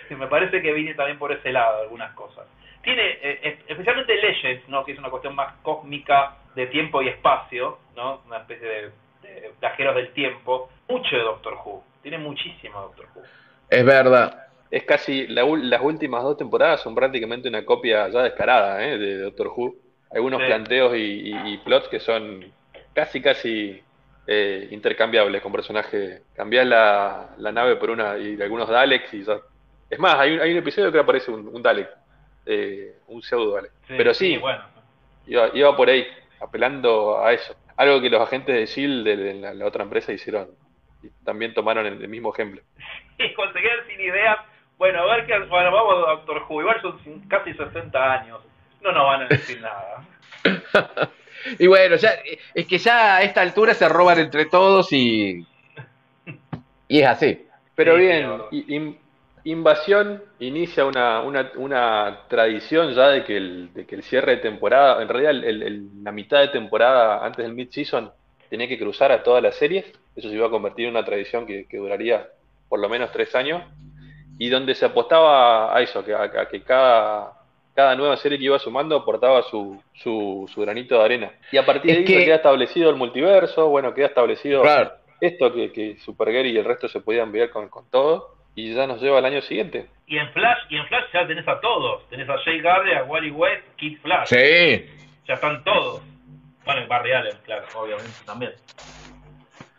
Y 0.10 0.16
me 0.16 0.28
parece 0.28 0.62
que 0.62 0.72
viene 0.72 0.94
también 0.94 1.20
por 1.20 1.32
ese 1.34 1.52
lado 1.52 1.82
algunas 1.82 2.14
cosas. 2.14 2.46
Tiene, 2.82 3.02
eh, 3.22 3.40
es- 3.44 3.60
especialmente 3.68 4.16
Legends, 4.16 4.70
¿no? 4.70 4.86
que 4.86 4.94
es 4.94 5.00
una 5.00 5.10
cuestión 5.10 5.36
más 5.36 5.56
cósmica 5.64 6.36
de 6.56 6.68
tiempo 6.68 7.02
y 7.02 7.10
espacio, 7.10 7.78
¿no? 7.96 8.22
una 8.26 8.38
especie 8.38 8.68
de, 8.68 8.82
de 9.24 9.52
viajeros 9.60 9.96
del 9.96 10.14
tiempo, 10.14 10.70
mucho 10.88 11.16
de 11.16 11.22
Doctor 11.24 11.56
Who. 11.66 11.84
Tiene 12.02 12.18
muchísimo 12.18 12.82
Doctor 12.82 13.08
Who. 13.16 13.24
Es 13.70 13.86
verdad. 13.86 14.42
Es 14.72 14.84
casi, 14.84 15.28
la 15.28 15.44
ul- 15.46 15.62
las 15.64 15.82
últimas 15.82 16.24
dos 16.24 16.38
temporadas 16.38 16.82
son 16.82 16.96
prácticamente 16.96 17.48
una 17.48 17.64
copia 17.66 18.08
ya 18.10 18.24
descarada 18.24 18.84
¿eh? 18.86 18.98
de 18.98 19.20
Doctor 19.20 19.48
Who. 19.56 19.76
Algunos 20.12 20.40
Sí. 20.42 20.48
planteos 20.48 20.96
y, 20.96 21.30
y- 21.32 21.54
y 21.54 21.58
plots 21.60 21.88
que 21.88 22.00
son 22.00 22.46
casi, 22.94 23.22
casi 23.22 23.82
eh, 24.28 24.68
intercambiables 24.72 25.42
con 25.42 25.52
personajes. 25.52 26.22
Cambiás 26.36 26.66
la, 26.66 27.30
la 27.38 27.52
nave 27.52 27.76
por 27.76 27.90
una 27.90 28.18
y 28.18 28.42
algunos 28.42 28.70
Daleks 28.70 29.14
y 29.14 29.24
ya. 29.24 29.38
Es 29.90 30.00
más, 30.00 30.16
hay 30.16 30.34
un, 30.34 30.40
hay 30.42 30.52
un 30.52 30.58
episodio 30.58 30.92
que 30.92 31.00
aparece 31.00 31.32
un, 31.32 31.48
un 31.48 31.62
Dalek, 31.62 31.90
eh, 32.46 32.96
un 33.08 33.22
pseudo 33.22 33.56
Dalek. 33.56 33.72
Pero 33.88 34.14
sí, 34.14 34.38
bueno. 34.38 34.64
iba, 35.28 35.50
iba 35.54 35.76
por 35.76 35.90
ahí, 35.90 36.08
apelando 36.46 37.24
a 37.24 37.34
eso. 37.34 37.56
Algo 37.78 38.00
que 38.02 38.10
los 38.10 38.22
agentes 38.22 38.56
de 38.56 38.64
S.H.I.E.L.D. 38.64 39.16
de, 39.18 39.34
la, 39.36 39.54
la 39.54 39.66
otra 39.66 39.84
empresa 39.84 40.14
hicieron. 40.14 40.50
Y 41.04 41.10
también 41.26 41.54
tomaron 41.54 41.86
el- 41.86 42.02
el 42.02 42.08
mismo 42.10 42.34
ejemplo. 42.34 42.62
Y 43.18 43.34
cuando 43.34 43.54
se 43.54 43.62
quedan 43.62 43.88
sin 43.88 44.00
ideas, 44.02 44.38
bueno, 44.78 45.00
a 45.02 45.16
ver 45.16 45.26
qué, 45.26 45.40
bueno, 45.48 45.72
vamos 45.72 46.06
a 46.06 46.12
Doctor 46.12 46.44
Who, 46.50 46.62
igual 46.62 46.82
son 46.82 47.00
casi 47.30 47.54
60 47.54 48.14
años, 48.14 48.42
no 48.82 48.92
nos 48.92 49.06
van 49.06 49.22
a 49.24 49.28
decir 49.28 49.62
nada. 49.62 50.06
Y 51.60 51.68
bueno, 51.68 51.96
ya, 51.96 52.10
es 52.56 52.66
que 52.66 52.78
ya 52.80 53.18
a 53.18 53.22
esta 53.22 53.42
altura 53.42 53.74
se 53.76 53.88
roban 53.88 54.18
entre 54.20 54.46
todos 54.46 54.92
y. 54.92 55.46
Y 56.88 57.00
es 57.02 57.08
así. 57.08 57.46
Pero 57.76 57.96
Sí, 57.96 58.02
bien, 58.02 58.42
in- 58.68 59.00
Invasión 59.46 60.24
inicia 60.40 60.86
una, 60.86 61.22
una, 61.22 61.52
una 61.58 62.22
tradición 62.28 62.94
ya 62.96 63.10
de 63.10 63.24
que, 63.24 63.38
el, 63.38 63.72
de 63.76 63.86
que 63.86 63.94
el 63.94 64.02
cierre 64.02 64.38
de 64.38 64.42
temporada, 64.42 65.00
en 65.04 65.08
realidad 65.08 65.32
el- 65.32 65.44
el- 65.44 65.64
el- 65.64 66.04
la 66.04 66.12
mitad 66.12 66.40
de 66.42 66.48
temporada 66.48 67.24
antes 67.24 67.46
del 67.46 67.54
mid-season 67.54 68.12
tenía 68.50 68.68
que 68.68 68.80
cruzar 68.80 69.12
a 69.12 69.22
todas 69.22 69.44
las 69.44 69.54
series. 69.56 69.86
Eso 70.16 70.30
se 70.30 70.36
iba 70.36 70.48
a 70.48 70.50
convertir 70.50 70.86
en 70.86 70.92
una 70.92 71.06
tradición 71.06 71.46
que, 71.46 71.68
que 71.68 71.78
duraría 71.78 72.28
por 72.68 72.80
lo 72.80 72.90
menos 72.90 73.12
tres 73.12 73.36
años. 73.36 73.62
Y 74.40 74.50
donde 74.50 74.74
se 74.74 74.84
apostaba 74.86 75.76
a 75.78 75.80
eso, 75.82 76.04
que, 76.04 76.14
a, 76.16 76.24
a 76.24 76.48
que 76.50 76.62
cada, 76.64 77.34
cada 77.76 77.96
nueva 77.96 78.18
serie 78.18 78.40
que 78.40 78.46
iba 78.46 78.58
sumando 78.58 78.96
aportaba 78.96 79.44
su, 79.44 79.80
su, 79.94 80.50
su 80.52 80.60
granito 80.62 80.98
de 80.98 81.04
arena. 81.06 81.32
Y 81.52 81.58
a 81.58 81.66
partir 81.66 81.92
Es 81.92 81.98
de 81.98 82.02
ahí 82.02 82.06
que- 82.20 82.26
queda 82.26 82.36
establecido 82.38 82.90
el 82.90 82.96
multiverso, 82.96 83.70
bueno, 83.70 83.94
queda 83.94 84.08
establecido 84.08 84.64
Claro. 84.64 84.92
esto 85.22 85.54
que, 85.54 85.72
que 85.72 85.98
Supergirl 86.00 86.48
y 86.48 86.58
el 86.58 86.66
resto 86.66 86.88
se 86.90 87.00
podían 87.00 87.32
ver 87.32 87.52
con, 87.52 87.70
con 87.70 87.88
todo 87.92 88.34
y 88.56 88.74
ya 88.74 88.88
nos 88.88 89.02
lleva 89.02 89.18
al 89.20 89.26
año 89.26 89.42
siguiente. 89.42 89.88
Y 90.08 90.18
en 90.18 90.30
Flash, 90.32 90.60
y 90.70 90.78
en 90.78 90.86
Flash 90.88 91.06
ya 91.14 91.28
tenés 91.28 91.48
a 91.48 91.60
todos, 91.60 92.08
tenés 92.10 92.30
a 92.30 92.38
Jay 92.40 92.62
Garde, 92.62 92.96
a 92.96 93.04
Wally 93.04 93.32
West, 93.32 93.64
Kid 93.76 93.98
Flash, 94.02 94.28
Sí. 94.28 94.86
ya 95.28 95.34
están 95.34 95.64
todos. 95.64 96.02
Bueno, 96.64 96.82
y 96.84 96.88
Barry 96.88 97.12
Allen, 97.12 97.38
claro, 97.46 97.66
obviamente 97.76 98.10
también. 98.26 98.54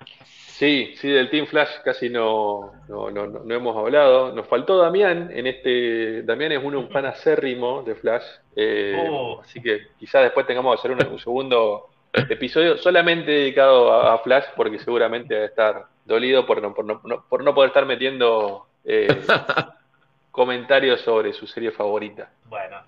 Sí, 0.04 0.94
sí, 0.96 1.10
del 1.10 1.28
Team 1.28 1.46
Flash 1.46 1.68
casi 1.84 2.08
no, 2.08 2.72
no, 2.88 3.10
no, 3.10 3.26
no- 3.26 3.40
no 3.44 3.54
hemos 3.54 3.76
hablado. 3.76 4.32
Nos 4.32 4.46
faltó 4.46 4.78
Damián 4.78 5.30
en 5.34 5.46
este. 5.46 6.22
Damián 6.22 6.52
es 6.52 6.60
uno, 6.64 6.78
un 6.78 6.88
fan 6.88 7.04
acérrimo 7.04 7.82
de 7.82 7.94
Flash. 7.94 8.22
eh, 8.56 8.96
Oh. 9.10 9.40
Así 9.42 9.60
que 9.60 9.88
quizás 9.98 10.22
después 10.22 10.46
tengamos 10.46 10.74
que 10.74 10.78
hacer 10.80 10.90
un, 10.92 11.12
un 11.12 11.18
segundo 11.18 11.90
episodio 12.28 12.78
solamente 12.78 13.30
dedicado 13.30 13.92
a, 13.92 14.14
a 14.14 14.18
Flash, 14.18 14.44
porque 14.56 14.78
seguramente 14.78 15.34
va 15.36 15.42
a 15.42 15.46
estar 15.46 15.84
dolido 16.04 16.46
por 16.46 16.62
no, 16.62 16.72
por 16.74 16.84
no, 16.84 17.00
no- 17.04 17.24
por 17.28 17.42
no 17.44 17.54
poder 17.54 17.68
estar 17.68 17.86
metiendo 17.86 18.66
eh, 18.84 19.08
comentarios 20.30 21.00
sobre 21.00 21.32
su 21.32 21.46
serie 21.46 21.70
favorita. 21.72 22.30
Bueno, 22.46 22.78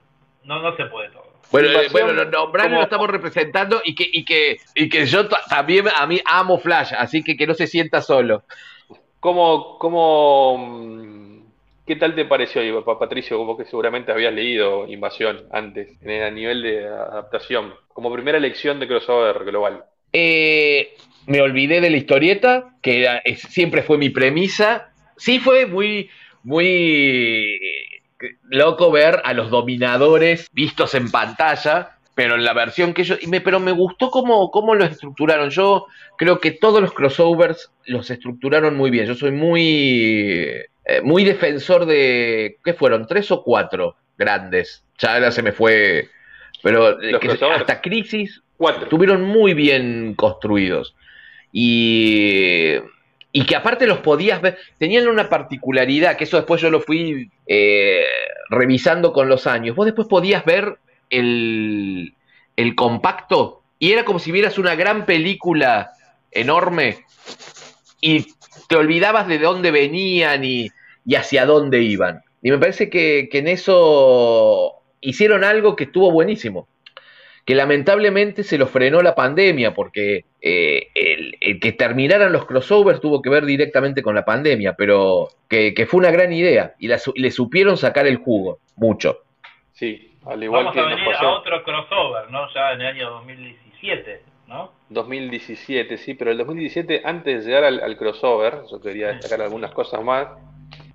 no, 0.45 0.61
no 0.63 0.77
se 0.77 0.85
puede 0.87 1.11
todo. 1.11 1.27
Bueno, 1.51 1.69
eh, 1.81 1.89
bueno, 1.91 2.13
lo 2.13 2.25
nombraron 2.27 2.71
como- 2.73 2.81
lo 2.81 2.85
estamos 2.85 3.09
representando 3.09 3.81
y 3.85 3.95
que, 3.95 4.07
y 4.13 4.25
que, 4.25 4.59
y 4.75 4.89
que 4.89 5.07
yo 5.07 5.27
ta- 5.29 5.41
también 5.49 5.87
a 5.95 6.07
mí 6.07 6.21
amo 6.27 6.59
Flash, 6.59 6.93
así 6.97 7.23
que 7.25 7.37
que 7.37 7.47
no 7.47 7.55
se 7.55 7.67
sienta 7.67 8.03
solo. 8.03 8.43
¿Cómo, 9.21 9.79
cómo, 9.79 10.59
mm, 10.59 11.38
qué 11.89 11.97
tal 11.97 12.15
te 12.15 12.27
pareció, 12.27 12.85
Patricio? 12.85 13.43
Vos 13.45 13.57
que 13.59 13.65
seguramente 13.65 14.13
habías 14.13 14.33
leído 14.33 14.87
Invasión 14.87 15.47
antes, 15.51 16.01
en 16.03 16.11
el, 16.11 16.35
nivel 16.35 16.63
de 16.63 16.87
adaptación, 16.87 17.73
como 17.89 18.13
primera 18.13 18.37
elección 18.37 18.79
de 18.79 18.87
crossover 18.87 19.45
global. 19.45 19.85
Eh, 20.13 20.95
me 21.27 21.41
olvidé 21.41 21.81
de 21.81 21.91
la 21.91 21.97
historieta, 21.97 22.75
que 22.83 23.09
siempre 23.37 23.83
fue 23.83 23.97
mi 23.97 24.11
premisa. 24.11 24.93
Sí 25.17 25.41
fue 25.41 25.65
muy, 25.65 26.11
muy 26.43 26.67
eh, 26.67 28.03
loco 28.51 28.93
ver 28.93 29.23
a 29.25 29.33
los 29.33 29.51
dominadores 29.51 30.47
vistos 30.53 30.95
en 30.95 31.11
pantalla, 31.11 31.98
pero 32.19 32.35
en 32.35 32.45
la 32.45 32.53
versión 32.53 32.95
que 32.95 33.05
yo... 33.05 33.15
me- 33.29 33.41
pero 33.41 33.61
me 33.61 33.71
gustó 33.71 34.11
cómo, 34.11 34.51
cómo 34.51 34.75
lo 34.75 34.85
estructuraron. 34.85 35.51
Yo 35.51 35.87
creo 36.17 36.41
que 36.41 36.51
todos 36.51 36.81
los 36.83 36.93
crossovers 36.93 37.71
los 37.85 38.11
estructuraron 38.11 38.75
muy 38.77 38.91
bien. 38.91 39.07
Yo 39.07 39.15
soy 39.15 39.31
muy, 39.31 40.51
eh, 40.85 41.01
muy 41.05 41.23
defensor 41.23 41.87
de... 41.87 42.57
¿Qué 42.65 42.75
fueron? 42.75 43.07
¿Tres 43.07 43.31
o 43.31 43.45
cuatro 43.45 43.95
grandes? 44.17 44.85
Ya 44.99 45.15
ahora 45.15 45.31
se 45.31 45.43
me 45.45 45.53
fue... 45.53 46.09
Pero 46.61 47.01
eh, 47.01 47.21
que- 47.21 47.39
hasta 47.55 47.81
Crisis 47.81 48.43
Cuatro. 48.57 48.83
estuvieron 48.83 49.23
muy 49.23 49.55
bien 49.55 50.15
construidos. 50.17 50.97
Y, 51.53 52.75
y 53.31 53.47
que 53.47 53.55
aparte 53.55 53.87
los 53.87 53.99
podías 53.99 54.43
ver, 54.43 54.59
tenían 54.77 55.07
una 55.07 55.29
particularidad, 55.29 56.17
que 56.17 56.25
eso 56.25 56.37
después 56.37 56.61
yo 56.61 56.69
lo 56.69 56.81
fui 56.81 57.31
eh, 57.47 58.05
revisando 58.51 59.13
con 59.13 59.29
los 59.29 59.47
años. 59.47 59.77
Vos 59.77 59.87
después 59.87 60.09
podías 60.09 60.45
ver 60.45 60.79
el, 61.11 62.15
el 62.57 62.75
compacto. 62.75 63.63
Y 63.79 63.93
era 63.93 64.05
como 64.05 64.19
si 64.19 64.33
vieras 64.33 64.59
una 64.59 64.75
gran 64.75 65.07
película 65.07 65.93
enorme. 66.31 66.99
Y 68.01 68.27
te 68.69 68.77
olvidabas 68.77 69.29
de 69.29 69.39
dónde 69.39 69.71
venían 69.71 70.45
y, 70.45 70.69
y 71.05 71.15
hacia 71.15 71.47
dónde 71.47 71.83
iban. 71.83 72.21
Y 72.43 72.51
me 72.51 72.59
parece 72.59 72.91
que, 72.91 73.29
que 73.31 73.39
en 73.39 73.49
eso 73.49 74.75
hicieron 75.01 75.45
algo 75.45 75.77
que 75.77 75.85
estuvo 75.85 76.11
buenísimo. 76.11 76.69
Que 77.45 77.55
lamentablemente 77.55 78.45
se 78.45 78.59
lo 78.59 78.67
frenó 78.67 79.01
la 79.01 79.15
pandemia, 79.15 79.73
porque 79.73 80.27
eh, 80.43 80.89
el, 80.95 81.61
que 81.61 81.73
terminaran 81.73 82.31
los 82.31 82.45
crossovers 82.45 83.01
tuvo 83.01 83.23
que 83.23 83.31
ver 83.31 83.47
directamente 83.47 84.03
con 84.03 84.15
la 84.15 84.27
pandemia, 84.27 84.75
pero 84.75 85.31
que, 85.49 85.73
que 85.73 85.87
fue 85.87 86.01
una 86.01 86.11
gran 86.11 86.31
idea. 86.33 86.75
Y 86.79 86.89
la 86.89 86.99
su- 86.99 87.15
le 87.17 87.31
supieron 87.31 87.79
sacar 87.79 88.07
el 88.07 88.19
jugo, 88.19 88.59
mucho. 88.77 89.23
Sí, 89.73 90.08
al 90.29 90.43
igual 90.43 90.65
Vamos 90.65 90.75
que 90.75 90.81
a 90.81 90.87
venir 90.87 91.15
a 91.15 91.29
otro 91.31 91.63
crossover, 91.65 92.31
¿no? 92.31 92.53
Ya 92.53 92.73
en 92.73 92.81
el 92.83 92.87
año 92.87 93.11
2017, 93.11 94.23
¿no? 94.47 94.73
2017, 94.91 95.97
sí, 95.97 96.15
pero 96.15 96.31
el 96.31 96.39
2017, 96.39 97.03
antes 97.05 97.45
de 97.45 97.51
llegar 97.51 97.65
al, 97.65 97.81
al 97.81 97.97
crossover, 97.97 98.63
yo 98.71 98.81
quería 98.81 99.09
destacar 99.09 99.41
algunas 99.43 99.73
cosas 99.73 100.03
más. 100.05 100.29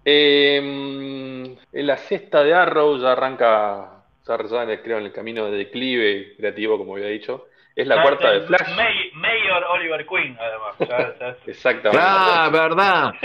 Eh, 0.06 0.58
en 0.58 1.88
la 1.88 1.98
cesta 1.98 2.44
de 2.44 2.54
Arrow 2.54 2.98
ya 3.00 3.14
arranca, 3.14 4.04
ya, 4.28 4.38
creo 4.38 4.98
en 4.98 5.06
el 5.06 5.12
camino 5.12 5.46
de 5.46 5.58
declive 5.58 6.36
creativo, 6.38 6.78
como 6.78 6.96
había 6.96 7.08
dicho. 7.08 7.48
Es 7.76 7.88
la 7.88 8.02
cuarta 8.04 8.32
de 8.32 8.42
Flash. 8.42 8.76
May- 8.76 9.12
Mayor 9.16 9.64
Oliver 9.74 10.06
Queen, 10.06 10.38
además. 10.40 10.76
Ya- 10.80 11.16
ya 11.20 11.30
es- 11.30 11.38
Exactamente. 11.48 12.06
Ah, 12.08 12.50
verdad. 12.52 13.14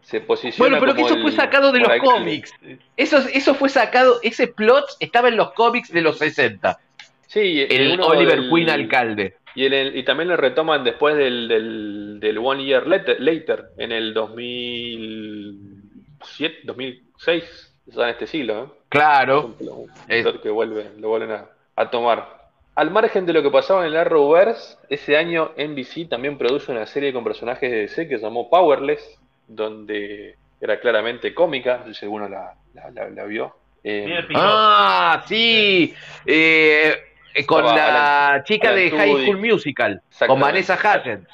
Se 0.00 0.20
posiciona 0.20 0.70
Bueno, 0.70 0.80
pero 0.80 0.94
que 0.94 1.02
eso 1.02 1.20
fue 1.20 1.32
sacado 1.32 1.70
de 1.72 1.80
los 1.80 1.92
cómics. 1.98 2.52
Eso, 2.96 3.18
eso 3.32 3.54
fue 3.54 3.68
sacado, 3.68 4.18
ese 4.22 4.46
plot 4.48 4.84
estaba 5.00 5.28
en 5.28 5.36
los 5.36 5.52
cómics 5.52 5.92
de 5.92 6.00
los 6.00 6.16
60. 6.18 6.78
Sí, 7.26 7.66
El 7.68 8.00
Oliver 8.00 8.40
del- 8.40 8.48
Queen 8.50 8.70
alcalde. 8.70 9.36
Y, 9.54 9.66
en 9.66 9.74
el- 9.74 9.94
y 9.96 10.02
también 10.02 10.30
lo 10.30 10.36
retoman 10.38 10.82
después 10.82 11.14
del, 11.16 11.46
del, 11.46 12.18
del 12.20 12.38
One 12.38 12.64
Year 12.64 12.86
Later, 12.86 13.20
later, 13.20 13.64
en 13.76 13.92
el 13.92 14.14
2007, 14.14 16.60
2006, 16.64 17.74
ya 17.86 18.04
en 18.04 18.08
este 18.10 18.26
siglo. 18.26 18.64
¿eh? 18.64 18.68
Claro. 18.88 19.54
Un, 19.60 19.68
un 19.68 19.90
Es- 20.08 20.22
plot 20.22 20.42
que 20.42 20.48
vuelve, 20.50 20.90
lo 20.98 21.08
vuelven 21.08 21.32
a, 21.32 21.46
a 21.76 21.90
tomar. 21.90 22.41
Al 22.74 22.90
margen 22.90 23.26
de 23.26 23.32
lo 23.34 23.42
que 23.42 23.50
pasaba 23.50 23.82
en 23.82 23.88
el 23.88 23.96
Arrowverse, 23.96 24.78
ese 24.88 25.16
año 25.16 25.52
NBC 25.58 26.08
también 26.08 26.38
produjo 26.38 26.72
una 26.72 26.86
serie 26.86 27.12
con 27.12 27.22
personajes 27.22 27.70
de 27.70 27.76
DC 27.82 28.08
que 28.08 28.16
se 28.18 28.24
llamó 28.24 28.48
Powerless, 28.48 29.18
donde 29.46 30.36
era 30.60 30.80
claramente 30.80 31.34
cómica, 31.34 31.78
no 31.78 31.86
sé 31.92 32.00
si 32.00 32.04
alguno 32.06 32.28
la, 32.28 32.54
la, 32.74 32.90
la- 32.90 33.10
la 33.10 33.24
vio. 33.24 33.54
Eh, 33.84 34.22
piloto. 34.26 34.46
Ah, 34.48 35.22
sí. 35.26 35.92
Eh, 36.24 36.94
eh, 37.34 37.44
con 37.46 37.64
la 37.64 38.30
Alan- 38.34 38.44
chica 38.44 38.68
Alan 38.70 38.80
de 38.80 38.90
High. 38.90 39.22
School 39.24 39.38
Musical, 39.38 40.02
con. 40.26 40.40
Vanessa 40.40 40.74
Hudgens. 40.78 41.26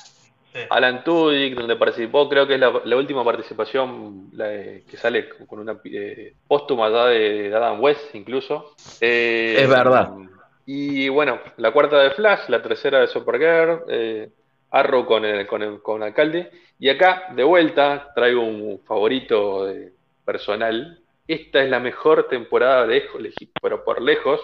Alan 0.70 1.04
Tudyk, 1.04 1.54
donde 1.54 1.76
participó, 1.76 2.28
creo 2.28 2.46
que 2.48 2.54
es 2.54 2.60
la, 2.60 2.80
la 2.84 2.96
última 2.96 3.22
participación 3.24 4.30
de- 4.36 4.82
que 4.90 4.96
sale 4.96 5.28
con 5.46 5.60
una 5.60 5.78
eh, 5.84 6.32
póstuma 6.48 6.88
ya 6.90 7.04
de, 7.06 7.48
de 7.50 7.54
Adam 7.54 7.80
West, 7.80 8.12
incluso. 8.14 8.74
Eh, 9.00 9.56
Es 9.60 9.68
verdad. 9.68 10.10
Y 10.70 11.08
bueno, 11.08 11.40
la 11.56 11.70
cuarta 11.72 11.98
de 12.02 12.10
Flash, 12.10 12.40
la 12.48 12.60
tercera 12.60 13.00
de 13.00 13.06
Supergirl, 13.06 13.84
eh, 13.88 14.28
Arrow 14.70 15.06
con 15.06 15.24
el, 15.24 15.46
con 15.46 15.62
el, 15.62 15.80
con 15.80 16.02
alcalde. 16.02 16.50
Y 16.78 16.90
acá, 16.90 17.28
de 17.34 17.42
vuelta, 17.42 18.12
traigo 18.14 18.42
un 18.42 18.78
favorito 18.86 19.66
personal. 20.26 21.00
Esta 21.26 21.62
es 21.64 21.70
la 21.70 21.80
mejor 21.80 22.28
temporada 22.28 22.86
de 22.86 23.02
pero 23.62 23.82
por 23.82 24.02
lejos, 24.02 24.42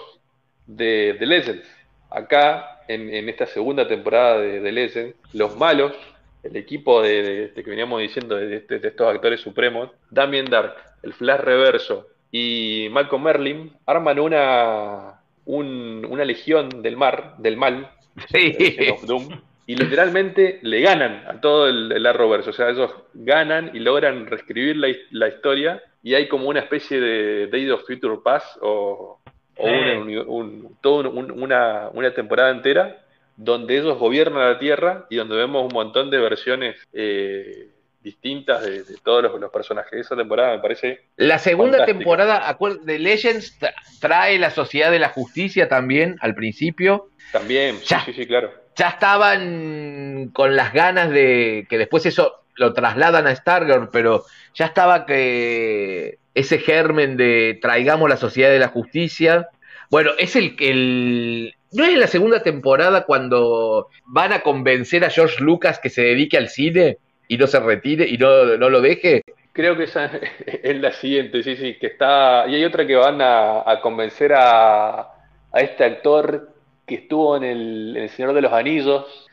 de, 0.65 1.15
Legends. 1.19 1.69
Acá, 2.09 2.81
en, 2.87 3.29
esta 3.29 3.45
segunda 3.45 3.87
temporada 3.87 4.39
de, 4.39 4.71
Legends, 4.71 5.15
los 5.31 5.55
malos, 5.55 5.93
el 6.41 6.55
equipo 6.55 7.03
de, 7.03 7.51
que 7.53 7.69
veníamos 7.69 8.01
diciendo 8.01 8.35
de, 8.35 8.61
de- 8.61 8.79
de 8.79 8.87
estos 8.87 9.13
actores 9.13 9.41
supremos, 9.41 9.91
Damien 10.09 10.45
Dark, 10.45 10.73
el 11.03 11.13
Flash 11.13 11.41
Reverso 11.41 12.07
y 12.31 12.87
Malcolm 12.89 13.21
Merlin, 13.21 13.71
arman 13.85 14.19
una, 14.19 15.19
un- 15.45 16.05
una 16.09 16.25
legión 16.25 16.69
del 16.81 16.97
mar, 16.97 17.35
del 17.37 17.57
mal, 17.57 17.89
Sí. 18.31 18.53
Legion 18.53 18.91
of 18.93 19.05
Doom, 19.05 19.41
y 19.67 19.75
literalmente 19.75 20.59
le 20.61 20.79
ganan 20.81 21.23
a 21.27 21.41
todo 21.41 21.67
el, 21.67 21.91
el 21.91 22.05
Arrowverse. 22.05 22.49
O 22.49 22.53
sea, 22.53 22.69
ellos 22.69 22.91
ganan 23.13 23.71
y 23.73 23.79
logran 23.79 24.25
reescribir 24.27 24.77
la, 24.77 24.87
la 25.11 25.27
historia 25.27 25.81
y 26.03 26.13
hay 26.13 26.27
como 26.27 26.47
una 26.49 26.59
especie 26.59 26.99
de 26.99 27.47
Days 27.47 27.71
of 27.71 27.85
Future 27.85 28.17
Past 28.23 28.57
o, 28.61 29.19
o 29.57 29.67
Sí. 29.67 29.73
un- 29.97 30.17
un- 30.27 30.77
todo 30.81 31.09
un- 31.09 31.31
una, 31.31 31.89
una 31.93 32.13
temporada 32.13 32.51
entera 32.51 33.01
donde 33.37 33.77
ellos 33.79 33.97
gobiernan 33.97 34.49
la 34.53 34.59
Tierra 34.59 35.07
y 35.09 35.17
donde 35.17 35.35
vemos 35.35 35.63
un 35.63 35.73
montón 35.73 36.09
de 36.09 36.19
versiones 36.19 36.75
eh, 36.93 37.69
distintas 38.05 38.61
de, 38.63 38.83
de 38.83 38.95
todos 39.03 39.23
los, 39.23 39.37
los 39.41 39.51
personajes. 39.51 39.91
Esa 39.93 40.15
temporada 40.15 40.55
me 40.55 40.61
parece 40.61 41.01
La 41.17 41.39
segunda 41.39 41.79
Fantástica. 41.79 41.97
temporada 41.99 42.57
de 42.83 42.99
Legends 42.99 43.59
tra- 43.59 43.73
trae 43.99 44.39
la 44.39 44.51
Sociedad 44.51 44.91
de 44.91 44.99
la 44.99 45.09
Justicia 45.09 45.67
también 45.67 46.15
al 46.21 46.35
principio. 46.35 47.09
también, 47.33 47.77
sí, 47.79 47.85
Ya. 47.87 48.05
sí, 48.05 48.13
sí, 48.13 48.25
claro. 48.25 48.51
Ya 48.77 48.89
estaban 48.89 50.29
con 50.33 50.55
las 50.55 50.71
ganas 50.73 51.09
de 51.09 51.65
que 51.69 51.77
después 51.77 52.05
eso 52.05 52.43
lo 52.55 52.73
trasladan 52.73 53.25
a 53.27 53.35
Stargirl, 53.35 53.89
pero 53.91 54.23
ya 54.53 54.65
estaba 54.65 55.05
que 55.05 56.19
ese 56.33 56.59
germen 56.59 57.17
de 57.17 57.57
traigamos 57.61 58.09
la 58.09 58.17
Sociedad 58.17 58.49
de 58.51 58.59
la 58.59 58.67
Justicia. 58.69 59.49
Bueno, 59.89 60.11
es 60.17 60.35
el 60.35 60.55
que 60.55 60.69
el 60.69 61.55
no 61.71 61.83
es 61.83 61.89
en 61.93 61.99
la 61.99 62.07
segunda 62.07 62.41
temporada 62.43 63.03
cuando 63.05 63.89
van 64.05 64.31
a 64.33 64.41
convencer 64.41 65.03
a 65.03 65.09
George 65.09 65.43
Lucas 65.43 65.79
que 65.79 65.89
se 65.89 66.01
dedique 66.03 66.37
al 66.37 66.47
cine 66.49 66.97
y 67.27 67.37
no 67.37 67.47
se 67.47 67.59
retire 67.59 68.07
y 68.07 68.17
no, 68.17 68.43
no 68.57 68.69
lo 68.69 68.81
deje. 68.81 69.21
Creo 69.53 69.77
que 69.77 69.83
esa 69.83 70.05
es 70.45 70.75
la 70.81 70.91
siguiente, 70.91 71.41
sí, 71.43 71.55
sí, 71.55 71.75
que 71.75 71.87
está. 71.87 72.45
Y 72.47 72.55
hay 72.55 72.65
otra 72.65 72.85
que 72.85 72.95
van 72.95 73.21
a, 73.21 73.69
a 73.69 73.79
convencer 73.81 74.33
a, 74.33 74.99
a 74.99 75.59
este 75.61 75.83
actor 75.83 76.49
que 76.85 76.95
estuvo 76.95 77.35
en 77.37 77.43
el, 77.43 77.93
en 77.97 78.03
El 78.03 78.09
Señor 78.09 78.33
de 78.33 78.41
los 78.41 78.53
Anillos, 78.53 79.27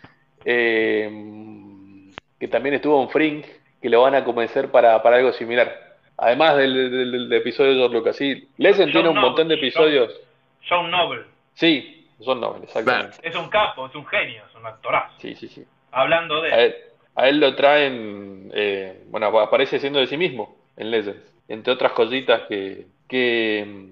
eh, 0.45 1.11
que 2.39 2.49
también 2.49 2.75
estuvo 2.77 3.03
en 3.03 3.11
Fring, 3.11 3.43
que 3.81 3.89
lo 3.89 4.03
van 4.03 4.15
a 4.15 4.25
convencer 4.25 4.71
para, 4.71 5.03
para 5.03 5.17
algo 5.17 5.33
similar. 5.33 5.97
Además 6.17 6.57
del, 6.57 6.91
del- 6.91 7.29
del 7.29 7.33
episodio 7.33 7.71
de 7.73 7.77
George 7.79 7.95
Lucas, 7.97 8.17
sí. 8.17 8.49
Legend 8.59 8.93
tiene 8.93 9.09
un 9.09 9.15
Noble, 9.17 9.29
montón 9.29 9.49
de 9.49 9.55
John- 9.57 9.65
episodios. 9.65 10.21
John 10.69 10.91
Noble. 10.91 11.23
Sí, 11.55 12.07
son 12.21 12.41
nobles, 12.41 12.65
exactamente. 12.65 13.17
Es 13.23 13.35
un 13.35 13.49
capo, 13.49 13.87
es 13.87 13.95
un 13.95 14.07
genio, 14.07 14.43
es 14.49 14.55
un 14.55 14.65
actorazo. 14.65 15.13
Sí, 15.19 15.35
sí, 15.35 15.49
sí. 15.49 15.65
Hablando 15.91 16.41
de 16.41 16.51
A 17.15 17.29
él, 17.29 17.41
lo 17.41 17.55
traen, 17.55 18.51
eh, 18.55 19.03
bueno, 19.09 19.27
aparece 19.39 19.79
siendo 19.79 19.99
de 20.01 20.07
sí 20.07 20.17
mismo 20.17 20.57
en 20.77 20.91
Legends, 20.91 21.35
entre 21.49 21.73
otras 21.73 21.93
cositas 21.93 22.43
que, 22.49 22.87
que, 23.09 23.87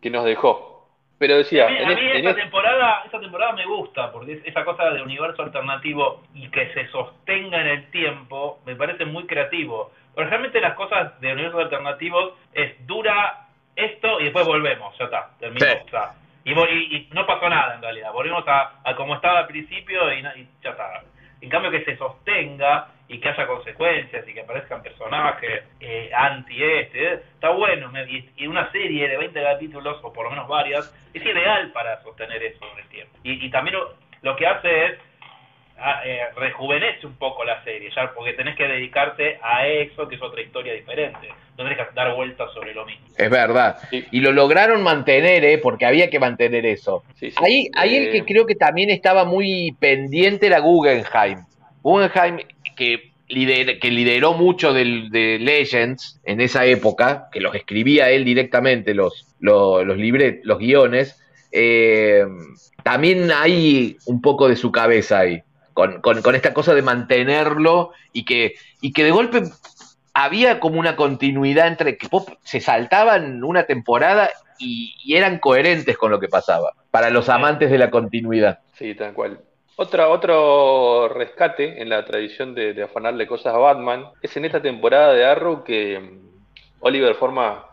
que 0.00 0.10
nos 0.10 0.24
dejó. 0.24 0.70
Pero 1.18 1.36
decía, 1.36 1.66
a 1.66 1.70
mí, 1.70 1.76
en 1.76 1.84
a 1.84 1.94
mí 1.94 2.00
en 2.00 2.16
esta 2.16 2.34
temporada, 2.34 3.02
esta 3.04 3.20
temporada 3.20 3.52
me 3.52 3.64
gusta, 3.66 4.10
porque 4.10 4.32
es 4.32 4.46
esa 4.46 4.64
cosa 4.64 4.90
de 4.90 5.02
universo 5.02 5.42
alternativo 5.42 6.22
y 6.34 6.48
que 6.48 6.72
se 6.72 6.88
sostenga 6.88 7.60
en 7.60 7.66
el 7.68 7.90
tiempo, 7.90 8.58
me 8.66 8.74
parece 8.74 9.04
muy 9.04 9.24
creativo. 9.26 9.92
Pero 10.16 10.28
realmente 10.28 10.60
las 10.60 10.74
cosas 10.74 11.20
de 11.20 11.32
universos 11.32 11.60
alternativos 11.62 12.32
es 12.54 12.74
dura 12.86 13.46
esto 13.76 14.18
y 14.20 14.24
después 14.24 14.46
volvemos, 14.46 14.96
ya 14.98 15.04
está, 15.04 15.30
terminó. 15.38 15.64
Sí. 15.66 15.72
o 15.86 15.90
sea, 15.90 16.14
y, 16.44 16.50
y- 16.52 16.96
y 16.96 17.08
no 17.14 17.24
pasó 17.24 17.48
nada 17.48 17.76
en 17.76 17.82
realidad, 17.82 18.12
volvimos 18.12 18.42
a, 18.48 18.80
a 18.82 18.96
como 18.96 19.14
estaba 19.14 19.40
al 19.40 19.46
principio 19.46 20.12
y, 20.12 20.18
y 20.18 20.48
ya 20.64 20.70
está. 20.70 21.04
En 21.42 21.48
cambio 21.48 21.72
que 21.72 21.84
se 21.84 21.96
sostenga 21.96 22.88
y 23.08 23.18
que 23.18 23.28
haya 23.28 23.46
consecuencias 23.48 24.26
y 24.26 24.32
que 24.32 24.40
aparezcan 24.40 24.80
personajes 24.82 25.64
eh, 25.80 26.10
anti 26.14 26.62
este, 26.62 27.04
eh, 27.04 27.20
está 27.34 27.50
bueno. 27.50 27.90
Y, 28.08 28.46
una 28.46 28.70
serie 28.70 29.08
de 29.08 29.16
20 29.16 29.42
capítulos, 29.42 29.98
o 30.02 30.12
por 30.12 30.24
lo 30.24 30.30
menos 30.30 30.46
varias, 30.48 30.94
es 31.12 31.22
ideal 31.22 31.72
para 31.72 32.00
sostener 32.02 32.42
eso 32.42 32.64
en 32.72 32.78
el 32.78 32.88
tiempo. 32.88 33.18
Y, 33.24 33.44
y 33.44 33.50
también 33.50 33.76
lo 34.22 34.36
que 34.36 34.46
hace 34.46 34.84
es 34.86 34.98
eh, 36.04 36.20
rejuvenece 36.36 37.06
un 37.06 37.14
poco 37.16 37.44
la 37.44 37.62
serie, 37.64 37.90
ya 37.94 38.12
porque 38.14 38.32
tenés 38.34 38.56
que 38.56 38.64
dedicarte 38.64 39.38
a 39.42 39.66
eso, 39.66 40.08
que 40.08 40.14
es 40.16 40.22
otra 40.22 40.40
historia 40.42 40.72
diferente. 40.72 41.28
No 41.56 41.64
tenés 41.64 41.76
que 41.78 41.84
dar 41.94 42.14
vueltas 42.14 42.50
sobre 42.54 42.72
lo 42.74 42.86
mismo. 42.86 43.06
Es 43.16 43.28
verdad. 43.30 43.76
Sí. 43.90 44.04
Y 44.10 44.20
lo 44.20 44.32
lograron 44.32 44.82
mantener, 44.82 45.44
¿eh? 45.44 45.58
porque 45.58 45.84
había 45.86 46.08
que 46.08 46.18
mantener 46.18 46.64
eso. 46.66 47.04
sí, 47.14 47.30
sí. 47.30 47.36
Ahí, 47.42 47.68
ahí 47.74 47.96
el 47.96 48.06
Eh, 48.08 48.10
que 48.12 48.24
creo 48.24 48.46
que 48.46 48.54
también 48.54 48.90
estaba 48.90 49.24
muy 49.24 49.76
pendiente 49.78 50.46
era 50.46 50.60
Guggenheim. 50.60 51.40
Guggenheim, 51.82 52.38
que, 52.76 53.10
lider- 53.28 53.78
que 53.80 53.90
lideró 53.90 54.32
mucho 54.34 54.72
del, 54.72 55.10
de 55.10 55.38
Legends 55.40 56.20
en 56.24 56.40
esa 56.40 56.64
época, 56.64 57.28
que 57.32 57.40
los 57.40 57.54
escribía 57.54 58.08
él 58.10 58.24
directamente, 58.24 58.94
los, 58.94 59.34
los, 59.40 59.84
los, 59.84 59.96
libre- 59.98 60.40
los 60.44 60.58
guiones, 60.58 61.18
eh, 61.50 62.24
también 62.82 63.30
hay 63.30 63.96
un 64.06 64.22
poco 64.22 64.48
de 64.48 64.56
su 64.56 64.72
cabeza 64.72 65.18
ahí, 65.20 65.42
con, 65.72 66.00
con- 66.00 66.22
con 66.22 66.34
esta 66.34 66.52
cosa 66.54 66.74
de 66.74 66.82
mantenerlo 66.82 67.92
y 68.12 68.24
que, 68.24 68.54
y 68.80 68.92
que 68.92 69.04
de 69.04 69.10
golpe 69.10 69.42
había 70.14 70.60
como 70.60 70.78
una 70.78 70.96
continuidad 70.96 71.68
entre 71.68 71.96
que 71.96 72.08
pop- 72.08 72.36
se 72.42 72.60
saltaban 72.60 73.42
una 73.44 73.64
temporada 73.64 74.30
y, 74.58 74.94
y 75.04 75.16
eran 75.16 75.38
coherentes 75.38 75.96
con 75.96 76.10
lo 76.10 76.20
que 76.20 76.28
pasaba, 76.28 76.72
para 76.90 77.10
los 77.10 77.28
amantes 77.28 77.70
de 77.70 77.78
la 77.78 77.90
continuidad. 77.90 78.60
Sí, 78.74 78.94
tal 78.94 79.14
cual. 79.14 79.40
Otra, 79.76 80.08
otro 80.10 81.08
rescate 81.08 81.80
en 81.80 81.88
la 81.88 82.04
tradición 82.04 82.54
de, 82.54 82.74
de 82.74 82.82
afanarle 82.82 83.26
cosas 83.26 83.54
a 83.54 83.58
Batman 83.58 84.04
es 84.20 84.36
en 84.36 84.44
esta 84.44 84.60
temporada 84.60 85.14
de 85.14 85.24
Arrow 85.24 85.64
que 85.64 85.98
mm, 85.98 86.18
Oliver 86.80 87.14
forma 87.14 87.64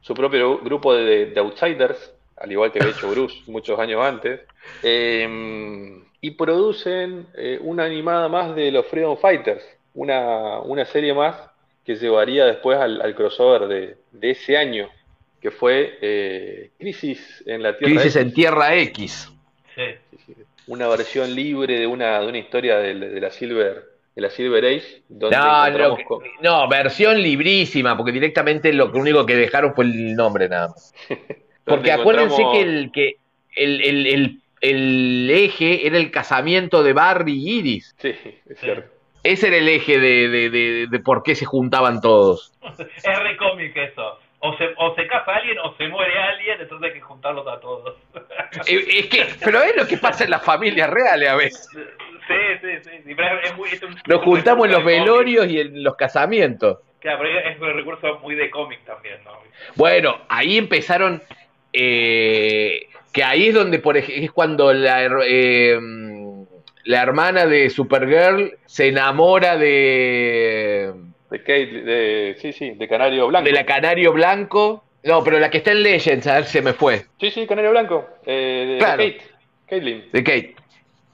su 0.00 0.14
propio 0.14 0.58
grupo 0.58 0.92
de, 0.92 1.26
de 1.26 1.40
Outsiders, 1.40 2.12
al 2.36 2.50
igual 2.50 2.72
que 2.72 2.80
había 2.80 2.92
hecho 2.92 3.08
Bruce 3.14 3.36
muchos 3.46 3.78
años 3.78 4.02
antes, 4.04 4.40
eh, 4.82 6.02
y 6.26 6.30
producen 6.32 7.26
eh, 7.36 7.58
una 7.60 7.84
animada 7.84 8.28
más 8.28 8.54
de 8.54 8.70
los 8.70 8.86
Freedom 8.86 9.16
Fighters, 9.18 9.62
una, 9.94 10.60
una 10.60 10.84
serie 10.86 11.12
más 11.12 11.36
que 11.84 11.96
llevaría 11.96 12.46
después 12.46 12.78
al, 12.78 13.02
al 13.02 13.14
crossover 13.14 13.68
de, 13.68 13.96
de 14.12 14.30
ese 14.30 14.56
año, 14.56 14.88
que 15.40 15.50
fue 15.50 15.98
eh, 16.00 16.70
Crisis 16.78 17.42
en 17.46 17.62
la 17.62 17.76
Tierra 17.76 17.92
Crisis 18.00 18.16
X. 18.16 18.22
en 18.26 18.32
Tierra 18.32 18.74
X. 18.76 19.32
Sí. 19.74 19.82
Una 20.66 20.88
versión 20.88 21.34
libre 21.34 21.78
de 21.80 21.86
una, 21.86 22.20
de 22.20 22.26
una 22.28 22.38
historia 22.38 22.78
de, 22.78 22.94
de 22.94 23.20
la 23.20 23.30
Silver, 23.30 23.84
de 24.16 24.22
la 24.22 24.30
Silver 24.30 24.64
Age, 24.64 25.02
donde 25.10 25.36
No, 25.36 25.42
no, 25.44 25.66
encontramos 25.66 25.98
que- 25.98 26.04
con- 26.04 26.22
no, 26.40 26.68
versión 26.68 27.20
librísima, 27.20 27.96
porque 27.98 28.12
directamente 28.12 28.72
lo 28.72 28.90
único 28.92 29.26
que 29.26 29.36
dejaron 29.36 29.74
fue 29.74 29.84
el 29.84 30.14
nombre 30.16 30.48
nada 30.48 30.68
más. 30.68 30.94
Porque 31.66 31.92
acuérdense 31.92 32.40
encontramos- 32.40 32.52
que 32.52 32.60
el 32.62 32.92
que 32.92 33.16
el, 33.56 33.80
el- 33.82 34.06
el- 34.06 34.40
el 34.60 35.28
eje 35.30 35.86
era 35.86 35.98
el 35.98 36.10
casamiento 36.10 36.82
de 36.82 36.92
Barry 36.92 37.32
y 37.34 37.58
Iris. 37.58 37.94
Sí, 37.98 38.14
es 38.48 38.58
cierto. 38.60 38.90
Ese 39.22 39.48
era 39.48 39.56
el 39.56 39.68
eje 39.68 39.98
de, 39.98 40.28
de- 40.28 40.50
de- 40.50 40.86
de 40.90 40.98
por 41.00 41.22
qué 41.22 41.34
se 41.34 41.44
juntaban 41.46 42.00
todos. 42.00 42.52
Es 42.78 43.18
re 43.18 43.36
cómic 43.36 43.74
eso. 43.76 44.18
O 44.46 44.54
se, 44.58 44.64
o 44.76 44.94
se 44.94 45.06
casa 45.06 45.36
alguien 45.36 45.56
o 45.60 45.74
se 45.76 45.88
muere 45.88 46.18
alguien, 46.18 46.60
entonces 46.60 46.88
hay 46.88 46.94
que 46.94 47.00
juntarlos 47.00 47.46
a 47.48 47.58
todos. 47.60 47.96
Es 48.66 49.06
que, 49.06 49.26
pero 49.42 49.62
es 49.62 49.74
lo 49.76 49.86
que 49.86 49.96
pasa 49.96 50.24
en 50.24 50.30
las 50.30 50.44
familias 50.44 50.90
reales 50.90 51.28
a 51.30 51.36
veces. 51.36 51.68
Sí, 51.72 52.34
sí, 52.60 52.68
sí. 52.84 52.90
sí, 53.06 53.14
pero 53.14 53.40
es 53.40 53.56
muy- 53.56 53.68
es 53.70 53.82
un- 53.82 53.96
Nos 54.06 54.22
juntamos 54.22 54.66
en 54.66 54.72
los 54.72 54.82
cómic. 54.82 54.98
velorios 55.00 55.46
y 55.48 55.60
en 55.60 55.82
los 55.82 55.96
casamientos. 55.96 56.78
Claro, 57.00 57.20
pero 57.22 57.38
es 57.38 57.60
un 57.60 57.72
recurso 57.74 58.18
muy 58.20 58.34
de 58.34 58.50
cómic 58.50 58.80
también, 58.84 59.16
¿no? 59.24 59.32
Bueno, 59.76 60.18
ahí 60.28 60.56
empezaron, 60.58 61.22
eh, 61.72 62.86
que 63.14 63.24
ahí 63.24 63.46
es 63.48 63.54
donde 63.54 63.78
por 63.78 63.96
ej- 63.96 64.12
es 64.24 64.30
cuando 64.32 64.72
la, 64.74 65.02
eh, 65.26 65.78
la 66.84 67.02
hermana 67.02 67.46
de 67.46 67.70
Supergirl 67.70 68.58
se 68.66 68.88
enamora 68.88 69.56
de, 69.56 70.92
De 71.30 71.38
Kate, 71.38 71.66
de, 71.66 72.36
sí, 72.40 72.52
sí, 72.52 72.70
de 72.72 72.88
Canario 72.88 73.28
Blanco. 73.28 73.46
de 73.46 73.52
la 73.52 73.64
Canario 73.64 74.12
Blanco. 74.12 74.84
No, 75.04 75.22
pero 75.22 75.38
la 75.38 75.50
que 75.50 75.58
está 75.58 75.70
en 75.72 75.82
Legends, 75.82 76.26
a 76.26 76.34
ver, 76.36 76.44
se 76.44 76.60
me 76.62 76.72
fue. 76.72 77.04
Sí, 77.20 77.30
sí, 77.30 77.46
Canario 77.46 77.70
Blanco. 77.70 78.06
eh, 78.26 78.66
de, 78.72 78.78
Claro. 78.78 79.02
de 79.02 79.12
Kate. 79.16 79.30
Caitlin. 79.68 80.04
De 80.12 80.24
Kate. 80.24 80.56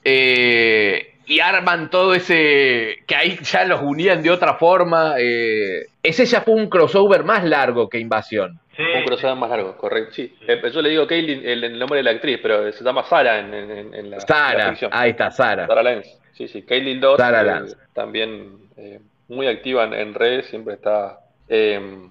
Eh, 0.04 1.14
y 1.30 1.38
arman 1.38 1.90
todo 1.90 2.12
ese. 2.12 3.04
que 3.06 3.14
ahí 3.14 3.38
ya 3.42 3.64
los 3.64 3.80
unían 3.82 4.20
de 4.22 4.30
otra 4.30 4.54
forma. 4.54 5.14
eh. 5.18 5.86
Ese 6.02 6.26
ya 6.26 6.40
fue 6.40 6.54
un 6.54 6.68
crossover 6.68 7.22
más 7.22 7.44
largo 7.44 7.88
que 7.88 7.98
Invasión. 7.98 8.58
Sí, 8.76 8.82
Un 8.82 9.04
crossover 9.04 9.36
más 9.36 9.50
largo, 9.50 9.76
correcto. 9.76 10.14
Sí, 10.14 10.34
eh, 10.48 10.60
yo 10.72 10.82
le 10.82 10.88
digo 10.88 11.06
Kaylin 11.06 11.46
el, 11.46 11.62
el, 11.62 11.78
nombre 11.78 11.98
de 11.98 12.02
la 12.02 12.10
actriz, 12.10 12.40
pero 12.42 12.72
se 12.72 12.82
llama 12.82 13.04
Sara 13.04 13.38
en, 13.38 13.54
en, 13.54 13.94
en 13.94 14.10
la, 14.10 14.20
Sara, 14.20 14.74
ahí 14.90 15.10
está, 15.10 15.30
Sara. 15.30 15.66
Sara 15.66 15.82
Lance. 15.84 16.18
Sí, 16.32 16.48
sí, 16.48 16.62
Kaylin 16.62 17.00
2 17.00 17.20
eh, 17.20 17.74
también 17.92 18.56
eh, 18.76 18.98
muy 19.28 19.46
activa 19.46 19.84
en, 19.84 20.14
redes, 20.14 20.46
siempre 20.46 20.74
está 20.74 21.20
em, 21.48 22.08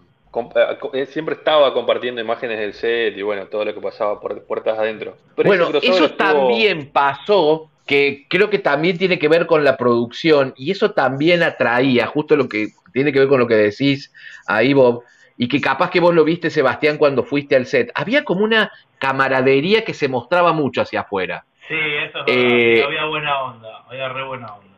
eh, 0.94 1.06
siempre 1.08 1.34
estaba 1.36 1.74
compartiendo 1.74 2.22
imágenes 2.22 2.60
del 2.60 2.74
set 2.74 3.18
y 3.18 3.24
bueno, 3.24 3.48
todo 3.48 3.66
lo 3.66 3.74
que 3.74 3.82
pasaba 3.82 4.22
por 4.22 4.44
puertas 4.44 4.78
adentro. 4.78 5.18
bueno, 5.44 5.72
eso 5.82 6.12
también 6.12 6.92
pasó, 6.92 7.72
que 7.90 8.28
creo 8.30 8.52
que 8.52 8.60
también 8.60 9.00
tiene 9.00 9.18
que 9.18 9.28
ver 9.28 9.48
con 9.48 9.64
la 9.64 9.76
producción 9.76 10.54
y 10.56 10.70
eso 10.70 10.92
también 10.92 11.42
atraía, 11.42 12.06
justo 12.06 12.36
lo 12.36 12.48
que 12.48 12.68
tiene 12.94 13.12
que 13.12 13.18
ver 13.18 13.28
con 13.28 13.40
lo 13.40 13.48
que 13.48 13.56
decís 13.56 14.14
ahí, 14.46 14.74
Bob, 14.74 15.02
y 15.38 15.48
que 15.48 15.60
capaz 15.60 15.90
que 15.90 16.00
vos 16.00 16.14
lo 16.14 16.24
viste, 16.24 16.52
Sebastián, 16.52 17.00
cuando 17.00 17.24
fuiste 17.24 17.56
al 17.56 17.66
set. 17.66 17.92
Había 17.96 18.24
como 18.24 18.44
una 18.44 18.72
camaradería 19.00 19.84
que 19.86 19.96
se 19.96 20.08
mostraba 20.08 20.54
mucho 20.54 20.84
hacia 20.84 21.00
afuera. 21.00 21.46
Sí, 21.68 21.74
eso 21.80 22.20
es 22.28 22.36
eh, 22.36 22.84
había 22.86 23.06
buena 23.06 23.42
onda, 23.42 23.84
había 23.90 24.10
re 24.10 24.24
buena 24.24 24.54
onda. 24.54 24.69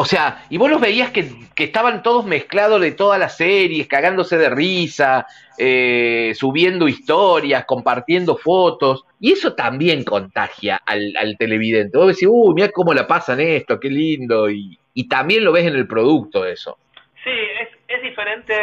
O 0.00 0.04
sea, 0.04 0.44
y 0.48 0.58
vos 0.58 0.70
los 0.70 0.80
veías 0.80 1.10
que, 1.10 1.28
estaban 1.56 2.04
todos 2.04 2.24
mezclados 2.24 2.80
de 2.80 2.92
todas 2.92 3.18
las 3.18 3.36
series, 3.36 3.88
cagándose 3.88 4.38
de 4.38 4.48
risa, 4.48 5.26
eh, 5.58 6.32
subiendo 6.36 6.86
historias, 6.86 7.64
compartiendo 7.64 8.36
fotos, 8.36 9.04
y 9.18 9.32
eso 9.32 9.54
también 9.54 10.04
contagia 10.04 10.80
al, 10.86 11.36
televidente. 11.36 11.98
Vos 11.98 12.06
decís, 12.06 12.28
uy, 12.30 12.54
mira 12.54 12.70
cómo 12.70 12.94
la 12.94 13.08
pasan 13.08 13.40
esto, 13.40 13.80
qué 13.80 13.90
lindo, 13.90 14.48
y, 14.48 14.78
también 15.08 15.44
lo 15.44 15.52
ves 15.52 15.66
en 15.66 15.74
el 15.74 15.88
producto 15.88 16.44
eso. 16.44 16.78
Sí, 17.24 17.30
es, 17.30 17.68
es 17.88 18.02
diferente, 18.02 18.54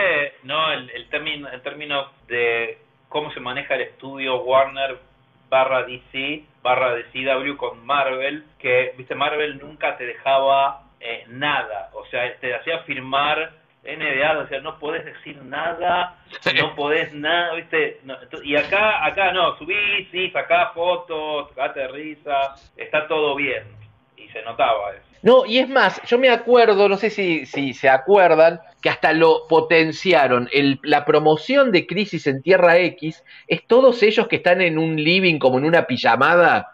¿no? 0.43 0.72
El, 0.72 0.89
el, 0.89 1.09
término, 1.09 1.49
el 1.49 1.61
término 1.61 2.11
de 2.27 2.77
cómo 3.09 3.34
se 3.34 3.39
maneja 3.39 3.76
el 3.76 3.81
estudio 3.81 4.41
Warner 4.43 4.99
barra 5.49 5.84
DC, 5.84 6.43
barra 6.61 6.95
de 6.95 7.03
CW 7.05 7.57
con 7.57 7.85
Marvel, 7.85 8.45
que, 8.59 8.93
viste, 8.97 9.15
Marvel 9.15 9.59
nunca 9.59 9.97
te 9.97 10.05
dejaba 10.05 10.85
eh, 11.07 11.26
nada, 11.27 11.91
o 11.94 12.03
sea, 12.07 12.36
te 12.40 12.56
hacía 12.56 12.80
firmar 12.80 13.52
NDA, 13.84 14.40
o 14.40 14.48
sea, 14.48 14.60
no 14.61 14.80
podés 14.80 15.06
decir 15.06 15.38
nada, 15.44 16.18
no 16.60 16.76
podés 16.76 17.14
nada, 17.14 17.53
¿viste? 17.53 18.02
y 18.44 18.56
acá, 18.56 19.06
acá 19.06 19.32
no, 19.32 19.56
subís, 19.60 20.10
sí, 20.11 20.32
sacás 20.32 20.73
fotos, 20.73 21.49
sacate 21.49 21.88
risa, 21.90 22.56
está 22.76 23.07
todo 23.07 23.36
bien, 23.36 23.64
y 24.18 24.27
se 24.30 24.41
notaba 24.41 24.94
eso. 24.94 25.06
No, 25.22 25.45
y 25.45 25.60
es 25.60 25.69
más, 25.69 26.02
yo 26.07 26.18
me 26.18 26.30
acuerdo, 26.30 26.90
no 26.90 26.98
sé 26.98 27.11
si, 27.11 27.45
si 27.45 27.73
se 27.73 27.90
acuerdan, 27.90 28.60
que 28.82 28.90
hasta 28.90 29.14
lo 29.14 29.48
potenciaron. 29.48 30.49
El, 30.52 30.80
la 30.84 31.06
promoción 31.06 31.72
de 31.72 31.88
Crisis 31.88 32.27
en 32.27 32.41
Tierra 32.41 32.77
X 32.77 33.23
es 33.48 33.65
todos 33.65 34.02
ellos 34.03 34.27
que 34.27 34.38
están 34.38 34.61
en 34.61 34.77
un 34.77 34.95
living 34.95 35.38
como 35.38 35.57
en 35.57 35.65
una 35.65 35.86
pijamada, 35.86 36.72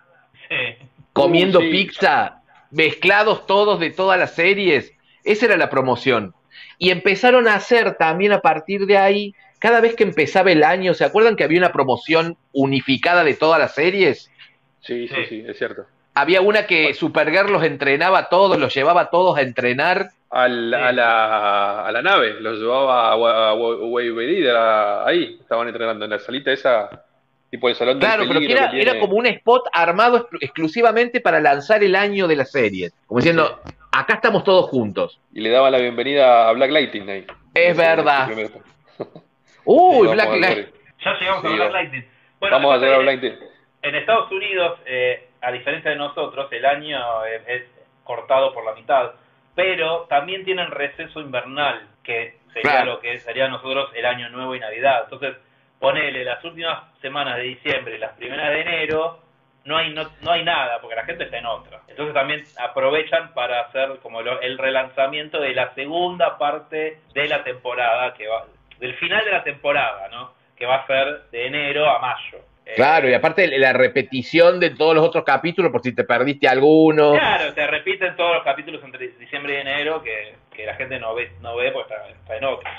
comiendo 1.13 1.59
uh, 1.59 1.69
pizza 1.69 2.40
mezclados 2.71 3.45
todos 3.45 3.79
de 3.79 3.91
todas 3.91 4.17
las 4.17 4.33
series. 4.33 4.93
Esa 5.23 5.45
era 5.45 5.57
la 5.57 5.69
promoción. 5.69 6.33
Y 6.77 6.89
empezaron 6.89 7.47
a 7.47 7.55
hacer 7.55 7.95
también 7.95 8.31
a 8.31 8.41
partir 8.41 8.85
de 8.85 8.97
ahí, 8.97 9.35
cada 9.59 9.81
vez 9.81 9.95
que 9.95 10.03
empezaba 10.03 10.51
el 10.51 10.63
año, 10.63 10.93
¿se 10.93 11.05
acuerdan 11.05 11.35
que 11.35 11.43
había 11.43 11.59
una 11.59 11.71
promoción 11.71 12.37
unificada 12.53 13.23
de 13.23 13.35
todas 13.35 13.59
las 13.59 13.75
series? 13.75 14.31
Sí, 14.79 15.07
sí, 15.07 15.25
sí, 15.29 15.43
es 15.47 15.57
cierto. 15.57 15.85
Había 16.15 16.41
una 16.41 16.65
que 16.65 16.93
Supergirl 16.93 17.51
los 17.51 17.63
entrenaba 17.63 18.17
a 18.19 18.29
todos, 18.29 18.57
los 18.57 18.73
llevaba 18.73 19.01
a 19.01 19.09
todos 19.11 19.37
a 19.37 19.41
entrenar. 19.41 20.09
a, 20.31 20.47
la, 20.47 21.85
a 21.85 21.91
la 21.91 22.01
nave, 22.01 22.39
los 22.39 22.57
llevaba 22.59 23.11
a, 23.11 23.51
a, 23.51 25.07
ahí, 25.07 25.37
estaban 25.39 25.67
entrenando 25.67 26.05
en 26.05 26.11
la 26.11 26.19
salita 26.19 26.51
esa 26.51 27.05
Tipo 27.51 27.67
el 27.67 27.75
salón 27.75 27.99
Claro, 27.99 28.23
pero 28.29 28.39
que 28.39 28.81
era, 28.81 28.97
como 28.97 29.17
un 29.17 29.25
spot 29.25 29.67
armado 29.73 30.29
exclusivamente 30.39 31.19
para 31.19 31.41
lanzar 31.41 31.83
el 31.83 31.97
año 31.97 32.29
de 32.29 32.37
la 32.37 32.45
serie. 32.45 32.91
Como 33.05 33.19
diciendo, 33.19 33.59
acá 33.91 34.15
estamos 34.15 34.45
todos 34.45 34.69
juntos. 34.69 35.19
Y 35.33 35.41
le 35.41 35.49
daba 35.49 35.69
la 35.69 35.77
bienvenida 35.77 36.47
a 36.47 36.53
Black 36.53 36.71
Lightning 36.71 37.09
ahí. 37.09 37.27
Es 37.53 37.75
verdad. 37.75 38.29
Uy, 39.65 40.07
Black 40.07 40.29
Lightning. 40.29 40.65
Ya 41.03 41.19
llegamos 41.19 41.43
a 41.43 41.49
Black 41.49 41.71
Lightning. 41.73 42.05
vamos 42.39 42.73
a 42.73 42.77
llegar 42.77 42.93
a 42.93 42.97
Black 42.99 43.21
Lightning. 43.21 43.49
En 43.81 43.95
Estados 43.95 44.31
Unidos, 44.31 44.79
eh, 44.85 45.27
a 45.41 45.51
diferencia 45.51 45.91
de 45.91 45.97
nosotros, 45.97 46.49
el 46.53 46.65
año 46.65 47.25
es, 47.25 47.63
cortado 48.05 48.53
por 48.53 48.63
la 48.63 48.73
mitad. 48.75 49.11
Pero 49.55 50.05
también 50.09 50.45
tienen 50.45 50.71
receso 50.71 51.19
invernal, 51.19 51.85
que 52.01 52.37
sería 52.53 52.85
lo 52.85 53.01
que 53.01 53.19
sería 53.19 53.49
nosotros 53.49 53.89
el 53.93 54.05
año 54.05 54.29
nuevo 54.29 54.55
y 54.55 54.59
Navidad. 54.61 55.01
Entonces, 55.03 55.35
ponele 55.81 56.23
las 56.23 56.41
últimas 56.45 56.83
semanas 57.01 57.37
de 57.37 57.43
diciembre 57.43 57.95
y 57.95 57.97
las 57.97 58.11
primeras 58.11 58.49
de 58.49 58.61
enero, 58.61 59.19
no 59.65 59.77
hay 59.77 59.91
no, 59.93 60.09
no 60.21 60.31
hay 60.31 60.43
nada, 60.45 60.79
porque 60.79 60.95
la 60.95 61.03
gente 61.03 61.25
está 61.25 61.39
en 61.39 61.47
otra. 61.47 61.81
Entonces 61.87 62.13
también 62.13 62.43
aprovechan 62.57 63.33
para 63.33 63.61
hacer 63.61 63.97
como 64.01 64.21
el 64.21 64.57
relanzamiento 64.57 65.41
de 65.41 65.53
la 65.53 65.73
segunda 65.73 66.37
parte 66.37 66.99
de 67.13 67.27
la 67.27 67.43
temporada, 67.43 68.13
que 68.13 68.27
va, 68.27 68.45
del 68.79 68.95
final 68.95 69.25
de 69.25 69.31
la 69.31 69.43
temporada, 69.43 70.07
¿no? 70.09 70.33
Que 70.55 70.67
va 70.67 70.77
a 70.77 70.87
ser 70.87 71.23
de 71.31 71.47
enero 71.47 71.89
a 71.89 71.99
mayo. 71.99 72.45
Eh, 72.63 72.73
claro, 72.75 73.09
y 73.09 73.15
aparte 73.15 73.47
la 73.57 73.73
repetición 73.73 74.59
de 74.59 74.69
todos 74.69 74.93
los 74.93 75.03
otros 75.03 75.23
capítulos, 75.23 75.71
por 75.71 75.81
si 75.81 75.95
te 75.95 76.03
perdiste 76.03 76.47
alguno. 76.47 77.13
Claro, 77.13 77.51
se 77.53 77.67
repiten 77.67 78.15
todos 78.15 78.35
los 78.35 78.43
capítulos 78.43 78.83
entre 78.83 79.07
diciembre 79.07 79.55
y 79.55 79.61
enero 79.61 80.03
que, 80.03 80.35
que 80.55 80.67
la 80.67 80.75
gente 80.75 80.99
no 80.99 81.15
ve, 81.15 81.31
no 81.41 81.55
ve 81.55 81.71
porque 81.71 81.91
está, 81.93 82.37
en 82.37 82.45
otra. 82.45 82.71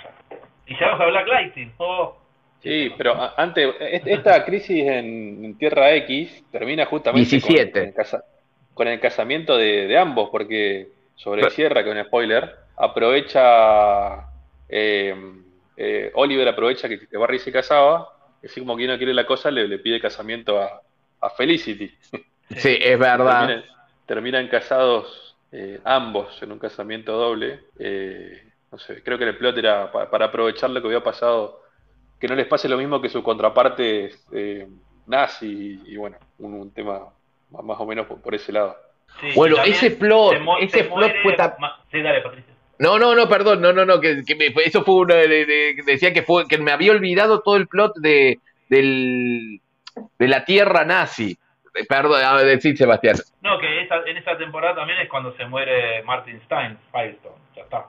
Y 0.67 0.75
llegamos 0.75 1.01
a 1.01 1.07
Black 1.07 1.27
Lightning. 1.27 1.73
Oh, 1.79 2.22
Sí, 2.63 2.93
pero 2.97 3.17
antes, 3.37 3.75
esta 3.81 4.45
crisis 4.47 4.87
en 4.87 5.57
Tierra 5.59 5.95
X 5.97 6.45
termina 6.53 6.87
justamente 6.87 7.41
Con, 8.73 8.89
el 8.89 9.01
casamiento 9.01 9.57
de, 9.57 9.97
ambos, 9.99 10.31
porque 10.31 10.89
sobre 11.17 11.49
Sierra, 11.51 11.83
que 11.83 11.91
es 11.91 11.97
un 11.97 12.05
spoiler, 12.05 12.55
aprovecha, 12.77 14.29
eh, 14.69 15.15
eh, 15.77 16.11
Oliver 16.15 16.49
aprovecha 16.49 16.89
que, 16.89 17.01
Barry 17.19 17.41
se 17.41 17.53
casaba, 17.53 18.09
y 18.43 18.47
así 18.47 18.61
como 18.61 18.77
que 18.77 18.87
no 18.87 18.97
quiere 18.97 19.13
la 19.13 19.27
cosa, 19.27 19.51
le, 19.51 19.79
pide 19.79 20.01
casamiento 20.01 20.61
a, 20.61 20.81
Felicity. 21.37 21.89
Sí, 22.57 22.79
es 22.81 22.99
verdad. 22.99 23.63
Terminan, 24.07 24.49
casados 24.49 25.37
eh, 25.53 25.79
ambos 25.85 26.43
en 26.43 26.51
un 26.51 26.59
casamiento 26.59 27.13
doble. 27.13 27.61
no 28.71 28.79
sé, 28.79 29.03
creo 29.03 29.19
que 29.19 29.25
el 29.25 29.37
plot 29.37 29.59
era 29.59 29.93
para 29.93 30.27
aprovechar 30.27 30.71
lo 30.71 30.81
que 30.81 30.89
había 30.89 31.03
pasado 31.03 31.62
que 32.23 32.29
no 32.29 32.37
les 32.37 32.47
pase 32.47 32.69
lo 32.69 32.79
mismo 32.79 33.01
que 33.01 33.09
su 33.09 33.21
contraparte 33.21 34.11
eh, 34.31 34.69
nazi 35.09 35.83
y, 35.85 35.97
bueno, 35.97 36.19
un, 36.39 36.73
tema 36.73 37.01
más 37.51 37.81
o 37.81 37.85
menos 37.85 38.07
por, 38.07 38.33
ese 38.33 38.53
lado. 38.53 38.77
bueno, 39.35 39.57
ese 39.65 39.91
plot, 39.91 40.35
ese 40.61 40.85
plot 40.85 41.13
fue 41.21 41.35
Sí, 41.91 42.01
dale, 42.01 42.21
Patricia. 42.21 42.55
No, 42.79 42.97
no, 42.97 43.17
no, 43.17 43.29
perdón, 43.29 43.61
no, 43.61 43.73
no, 43.73 43.85
no, 43.85 44.01
que, 44.01 44.23
eso 44.65 44.85
fue 44.85 44.95
uno 44.95 45.17
de, 45.17 45.75
decía 45.85 46.13
que 46.13 46.23
fue 46.23 46.47
que 46.47 46.59
me 46.59 46.71
había 46.71 46.93
olvidado 46.93 47.41
todo 47.41 47.57
el 47.57 47.67
plot 47.67 47.97
de 47.97 48.39
del, 48.69 49.61
de 50.17 50.29
la 50.29 50.45
tierra 50.45 50.85
nazi. 50.85 51.37
Eh, 51.75 51.85
perdón, 51.89 52.25
a 52.25 52.41
decir 52.45 52.79
Sebastián. 52.79 53.17
No, 53.41 53.59
que 53.59 53.67
en 53.81 54.17
esa 54.17 54.39
temporada 54.39 54.77
también 54.77 55.01
es 55.01 55.09
cuando 55.09 55.37
se 55.37 55.45
muere 55.47 56.05
Martin 56.05 56.41
Stein, 56.45 56.79
Firestone, 56.93 57.35
ya 57.57 57.63
está. 57.63 57.87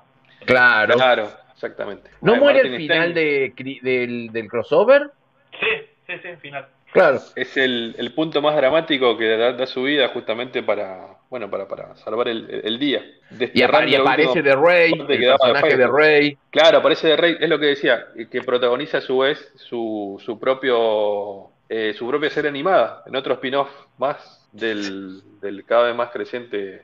Claro. 0.48 0.96
Claro. 0.96 1.44
Exactamente. 1.64 2.10
¿No 2.22 2.36
muere 2.36 2.60
al 2.60 2.76
final 2.76 3.14
de, 3.14 3.54
del, 3.82 4.48
crossover? 4.50 5.12
Sí, 5.52 5.68
sí, 6.08 6.14
sí, 6.22 6.30
final. 6.42 6.68
Claro. 6.92 7.20
Es 7.36 7.56
el, 7.56 7.96
el 7.98 8.14
punto 8.14 8.42
más 8.42 8.56
dramático 8.56 9.18
que 9.18 9.38
da, 9.38 9.66
su 9.66 9.84
vida 9.84 10.10
justamente 10.10 10.62
para, 10.62 11.08
bueno, 11.30 11.50
para, 11.50 11.68
para 11.68 11.96
salvar 11.96 12.28
el, 12.28 12.80
día. 12.80 13.02
Y, 13.32 13.62
aparece 13.62 14.42
de 14.42 14.56
Rey, 14.56 14.92
el 14.92 15.08
personaje 15.08 15.78
de, 15.78 15.88
Rey. 15.88 16.38
Claro, 16.52 16.80
aparece 16.80 17.08
de 17.08 17.18
Rey, 17.18 17.38
es 17.40 17.50
lo 17.50 17.58
que 17.58 17.68
decía, 17.68 18.08
que 18.30 18.42
protagoniza 18.42 18.98
a 18.98 19.02
su 19.02 19.20
vez 19.20 19.54
su, 19.56 20.22
su 20.24 20.38
propio 20.38 21.50
eh, 21.70 21.94
su 21.98 22.08
propia 22.08 22.30
serie 22.30 22.50
animada, 22.50 23.04
en 23.08 23.16
otro 23.16 23.34
spin-off 23.36 23.70
más 23.98 24.48
del, 24.52 25.22
del 25.40 25.64
cada 25.66 25.88
vez 25.88 25.96
más 25.96 26.12
creciente 26.12 26.84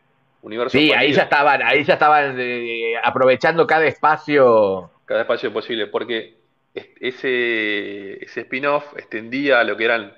Sí, 0.70 0.92
ahí 0.94 1.12
ya 1.12 1.24
estaban, 1.24 1.62
ahí 1.62 1.84
ya 1.84 1.94
estaban 1.94 2.36
eh, 2.40 2.94
aprovechando 3.04 3.68
cada 3.68 3.86
espacio. 3.86 4.90
Cada 5.06 5.22
espacio 5.22 5.52
posible, 5.52 5.88
porque 5.88 6.36
ese, 6.74 8.24
ese 8.24 8.42
spin-off 8.42 8.96
extendía 8.96 9.60
a 9.60 9.64
lo 9.64 9.76
que 9.76 9.86
eran 9.86 10.14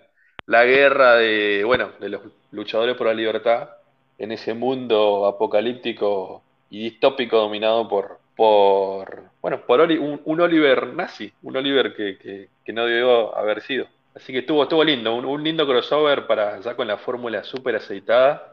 la 0.45 0.63
guerra 0.65 1.15
de, 1.15 1.63
bueno, 1.65 1.91
de 1.99 2.09
los 2.09 2.21
luchadores 2.51 2.95
por 2.95 3.07
la 3.07 3.13
libertad 3.13 3.69
en 4.17 4.31
ese 4.31 4.53
mundo 4.53 5.25
apocalíptico 5.25 6.43
y 6.69 6.83
distópico 6.83 7.37
dominado 7.37 7.87
por, 7.87 8.19
por 8.35 9.23
bueno, 9.41 9.61
por 9.65 9.81
un, 9.81 10.41
Oliver 10.41 10.87
nazi, 10.93 11.31
un 11.41 11.57
Oliver 11.57 11.95
que, 11.95 12.49
no 12.73 12.85
debió 12.85 13.35
haber 13.35 13.61
sido. 13.61 13.87
Así 14.13 14.33
que 14.33 14.39
estuvo, 14.39 14.63
estuvo 14.63 14.83
lindo, 14.83 15.15
un, 15.15 15.25
un 15.25 15.43
lindo 15.43 15.65
crossover 15.65 16.27
para 16.27 16.59
ya 16.59 16.75
con 16.75 16.87
la 16.87 16.97
fórmula 16.97 17.43
súper 17.43 17.77
aceitada 17.77 18.50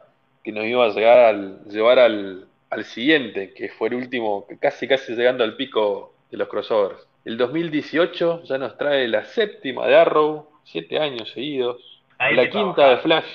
que 0.49 0.53
nos 0.53 0.65
iba 0.65 0.87
a 0.87 0.89
llegar 0.89 1.19
al, 1.19 1.63
llevar 1.67 1.99
al, 1.99 2.47
al 2.71 2.85
siguiente, 2.85 3.53
que 3.53 3.69
fue 3.69 3.89
el 3.89 3.97
último, 3.97 4.47
casi 4.63 4.89
casi 4.89 5.15
llegando 5.15 5.45
al 5.45 5.57
pico 5.57 6.15
de 6.31 6.39
los 6.39 6.49
crossovers. 6.49 7.07
El 7.27 7.37
2018 7.37 8.45
ya 8.45 8.57
nos 8.57 8.79
trae 8.79 9.07
la 9.09 9.25
séptima 9.27 9.87
de 9.87 9.97
Arrow, 9.97 10.49
siete 10.65 10.99
años 10.99 11.31
seguidos. 11.33 12.01
Ahí 12.17 12.35
la 12.35 12.49
quinta 12.49 12.89
de 12.89 12.97
Flash. 12.97 13.27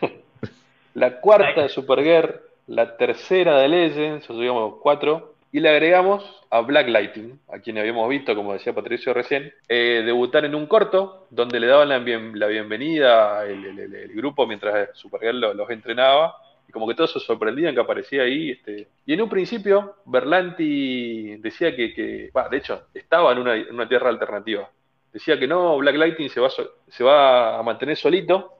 la 0.94 1.20
cuarta 1.20 1.46
Ahí. 1.60 1.62
de 1.62 1.68
Supergirl. 1.68 2.40
La 2.66 2.96
tercera 2.96 3.58
de 3.60 3.68
Legends, 3.68 4.28
o 4.28 4.32
sea, 4.32 4.40
digamos 4.42 4.74
cuatro. 4.82 5.34
Y 5.52 5.60
le 5.60 5.68
agregamos 5.68 6.24
a 6.50 6.60
Black 6.62 6.88
Lighting, 6.88 7.38
a 7.48 7.60
quien 7.60 7.78
habíamos 7.78 8.08
visto, 8.08 8.34
como 8.34 8.54
decía 8.54 8.74
Patricio 8.74 9.14
recién, 9.14 9.52
eh, 9.68 10.02
debutar 10.04 10.44
en 10.44 10.56
un 10.56 10.66
corto 10.66 11.28
donde 11.30 11.60
le 11.60 11.68
daban 11.68 11.88
la, 11.90 11.98
bien- 12.00 12.36
la 12.36 12.48
bienvenida 12.48 13.44
el, 13.46 13.64
el- 13.66 13.78
el- 13.78 13.94
el 13.94 14.12
grupo 14.14 14.48
mientras 14.48 14.90
Supergirl 14.98 15.38
lo- 15.40 15.54
los 15.54 15.70
entrenaba. 15.70 16.34
Y 16.68 16.72
como 16.72 16.86
que 16.88 16.94
todos 16.94 17.12
se 17.12 17.20
sorprendían 17.20 17.74
que 17.74 17.80
aparecía 17.80 18.22
ahí. 18.22 18.50
Este. 18.52 18.88
Y 19.06 19.14
en 19.14 19.22
un 19.22 19.28
principio, 19.28 19.96
Berlanti 20.04 21.36
decía 21.36 21.74
que, 21.74 21.92
que 21.94 22.30
bah, 22.32 22.48
de 22.48 22.56
hecho, 22.58 22.86
estaba 22.94 23.32
en 23.32 23.38
una, 23.38 23.54
en 23.54 23.74
una 23.74 23.88
tierra 23.88 24.08
alternativa. 24.08 24.68
Decía 25.12 25.38
que 25.38 25.46
no, 25.46 25.78
Black 25.78 25.96
Lightning 25.96 26.28
se 26.28 26.40
va, 26.40 26.48
se 26.50 27.04
va 27.04 27.58
a 27.58 27.62
mantener 27.62 27.96
solito, 27.96 28.52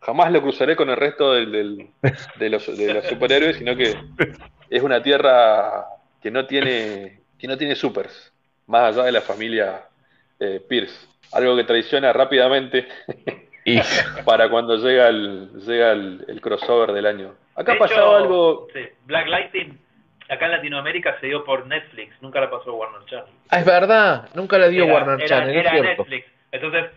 jamás 0.00 0.30
lo 0.30 0.42
cruzaré 0.42 0.76
con 0.76 0.88
el 0.90 0.96
resto 0.96 1.32
del- 1.32 1.50
del- 1.50 1.88
de, 2.38 2.50
los, 2.50 2.76
de 2.78 2.94
los 2.94 3.04
superhéroes, 3.06 3.56
sino 3.56 3.74
que 3.74 3.96
es 4.70 4.82
una 4.82 5.02
tierra 5.02 5.86
que 6.22 6.30
no 6.30 6.46
tiene, 6.46 7.20
que 7.38 7.48
no 7.48 7.56
tiene 7.58 7.74
supers, 7.74 8.32
más 8.66 8.94
allá 8.94 9.04
de 9.04 9.12
la 9.12 9.22
familia 9.22 9.88
eh, 10.38 10.60
Pierce. 10.68 11.08
Algo 11.32 11.56
que 11.56 11.64
traiciona 11.64 12.12
rápidamente 12.12 12.86
Y 13.64 13.78
para 14.24 14.48
cuando 14.50 14.76
llega 14.76 15.08
el, 15.08 15.50
llega 15.66 15.92
el, 15.92 16.24
el 16.28 16.40
crossover 16.40 16.92
del 16.92 17.06
año. 17.06 17.34
Acá 17.56 17.72
De 17.72 17.78
pasaba 17.78 18.00
hecho, 18.00 18.16
algo. 18.16 18.68
sí, 18.72 18.80
Black 19.06 19.28
Lightning 19.28 19.78
acá 20.28 20.46
en 20.46 20.52
Latinoamérica 20.52 21.18
se 21.20 21.26
dio 21.26 21.44
por 21.44 21.66
Netflix, 21.66 22.14
nunca 22.22 22.40
la 22.40 22.48
pasó 22.50 22.74
Warner 22.74 23.04
Channel. 23.06 23.26
ah, 23.50 23.58
es 23.60 23.64
verdad, 23.66 24.28
nunca 24.34 24.58
la 24.58 24.68
dio 24.68 24.84
Era- 24.84 24.94
Warner 24.94 25.20
era- 25.20 25.26
Channel, 25.28 25.56
era. 25.56 25.72
Netflix. 25.80 26.26
Entonces, 26.50 26.90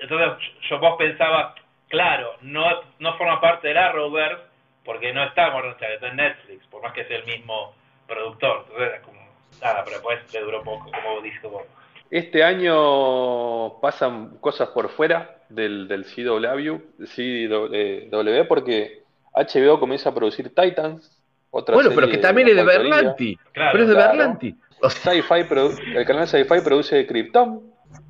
entonces 0.00 0.28
yo 0.68 0.78
vos 0.78 0.96
pensabas, 0.98 1.54
claro, 1.88 2.34
no, 2.40 2.64
no 2.98 3.16
forma 3.18 3.40
parte 3.40 3.68
del 3.68 3.76
Arrowverse 3.76 4.42
porque 4.84 5.12
no 5.12 5.22
está 5.24 5.48
en 5.48 5.54
Warner 5.54 5.76
Channel, 5.76 5.94
está 5.96 6.08
en 6.08 6.16
Netflix, 6.16 6.66
por 6.68 6.82
más 6.82 6.92
que 6.94 7.04
sea 7.04 7.18
el 7.18 7.24
mismo 7.26 7.74
productor. 8.06 8.64
Entonces, 8.66 8.88
era 8.88 9.02
como, 9.02 9.20
nada, 9.62 9.84
pero 9.84 9.96
después 9.98 10.32
le 10.32 10.40
duró 10.40 10.62
poco, 10.62 10.90
como 10.90 11.20
dice 11.20 11.46
vos. 11.46 11.64
Este 12.10 12.42
año 12.42 13.78
pasan 13.80 14.38
cosas 14.38 14.68
por 14.70 14.88
fuera 14.88 15.36
del, 15.50 15.86
del 15.86 16.04
CW, 16.06 16.78
CW, 17.04 18.46
porque 18.48 19.02
HBO 19.38 19.78
comienza 19.78 20.10
a 20.10 20.14
producir 20.14 20.54
Titans. 20.54 21.14
Otra 21.50 21.74
Bueno, 21.74 21.90
pero 21.94 22.08
que 22.08 22.18
también 22.18 22.48
es 22.48 22.56
de. 22.56 22.64
Berlanti. 22.64 23.36
Claro, 23.52 23.70
pero 23.72 23.84
es 23.84 23.88
de 23.88 23.94
claro. 23.94 24.12
Berlanti. 24.12 24.54
O 24.80 24.90
sea, 24.90 25.12
el 25.12 26.04
canal 26.06 26.28
Sci-Fi 26.28 26.60
produce 26.62 27.06
Krypton, 27.06 27.62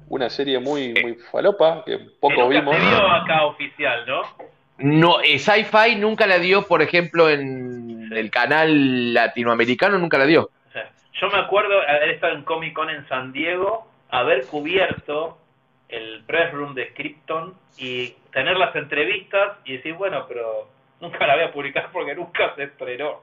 una 0.09 0.28
serie 0.28 0.59
muy, 0.59 0.94
muy 1.02 1.14
falopa 1.30 1.84
que 1.84 1.98
Que 1.98 2.05
pocos 2.20 2.38
nunca 2.38 2.60
vimos. 2.60 2.76
se 2.76 2.82
vio 2.82 3.10
acá 3.10 3.44
oficial, 3.46 4.05
¿no? 4.06 4.22
no, 4.78 5.20
eh, 5.20 5.38
Sci-Fi 5.38 5.96
nunca 5.96 6.26
la 6.26 6.38
dio, 6.38 6.66
por 6.66 6.82
ejemplo, 6.82 7.28
en 7.30 8.10
el 8.12 8.30
canal 8.30 9.14
latinoamericano, 9.14 9.98
nunca 9.98 10.18
la 10.18 10.26
dio. 10.26 10.50
O 10.68 10.72
sea, 10.72 10.90
yo 11.20 11.28
me 11.30 11.38
acuerdo 11.38 11.74
haber 11.80 12.10
estado 12.10 12.34
en 12.34 12.42
Comic 12.44 12.74
Con 12.74 12.90
en 12.90 13.06
San 13.09 13.32
Diego, 13.32 13.90
haber 14.10 14.46
cubierto 14.46 15.38
el 15.88 16.22
press 16.26 16.52
room 16.52 16.74
de 16.74 16.92
Krypton 16.92 17.55
y 17.78 18.14
tener 18.32 18.56
las 18.56 18.74
entrevistas 18.76 19.59
y 19.64 19.76
decir, 19.76 19.94
bueno, 19.94 20.26
pero 20.28 20.68
nunca 21.00 21.26
la 21.26 21.34
voy 21.34 21.44
a 21.44 21.52
publicar 21.52 21.90
porque 21.92 22.14
nunca 22.14 22.54
se 22.56 22.64
estrenó. 22.64 23.22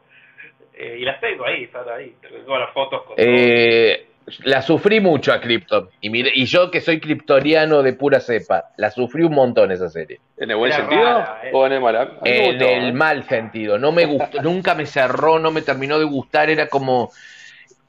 Eh, 0.73 0.97
y 0.99 1.05
las 1.05 1.21
tengo 1.21 1.45
ahí, 1.45 1.63
están 1.63 1.87
ahí. 1.89 2.15
Tengo 2.21 2.57
las 2.57 2.71
fotos 2.73 3.03
con 3.03 3.15
Eh, 3.17 4.07
la 4.43 4.61
sufrí 4.61 4.99
mucho 4.99 5.31
a 5.31 5.39
Krypton. 5.39 5.89
Y, 6.01 6.09
mire, 6.09 6.31
y 6.33 6.45
yo 6.45 6.71
que 6.71 6.81
soy 6.81 6.99
kryptoniano 6.99 7.83
de 7.83 7.93
pura 7.93 8.19
cepa, 8.19 8.65
la 8.77 8.89
sufrí 8.91 9.23
un 9.23 9.35
montón 9.35 9.71
esa 9.71 9.89
serie. 9.89 10.19
¿En 10.37 10.49
el 10.51 10.57
buen 10.57 10.71
Era 10.71 10.81
sentido 10.81 11.03
rara, 11.03 11.41
eh. 11.43 11.51
o 11.53 11.65
en 11.65 11.73
el 11.73 11.81
mal? 11.81 11.95
A 11.95 12.05
mí 12.05 12.11
me 12.23 12.37
En 12.37 12.51
gustó, 12.51 12.65
el 12.69 12.85
¿eh? 12.89 12.93
mal 12.93 13.23
sentido. 13.23 13.77
No 13.77 13.91
me 13.91 14.05
gustó, 14.05 14.41
nunca 14.41 14.75
me 14.75 14.85
cerró, 14.85 15.39
no 15.39 15.51
me 15.51 15.61
terminó 15.61 15.99
de 15.99 16.05
gustar, 16.05 16.49
era 16.49 16.67
como. 16.67 17.11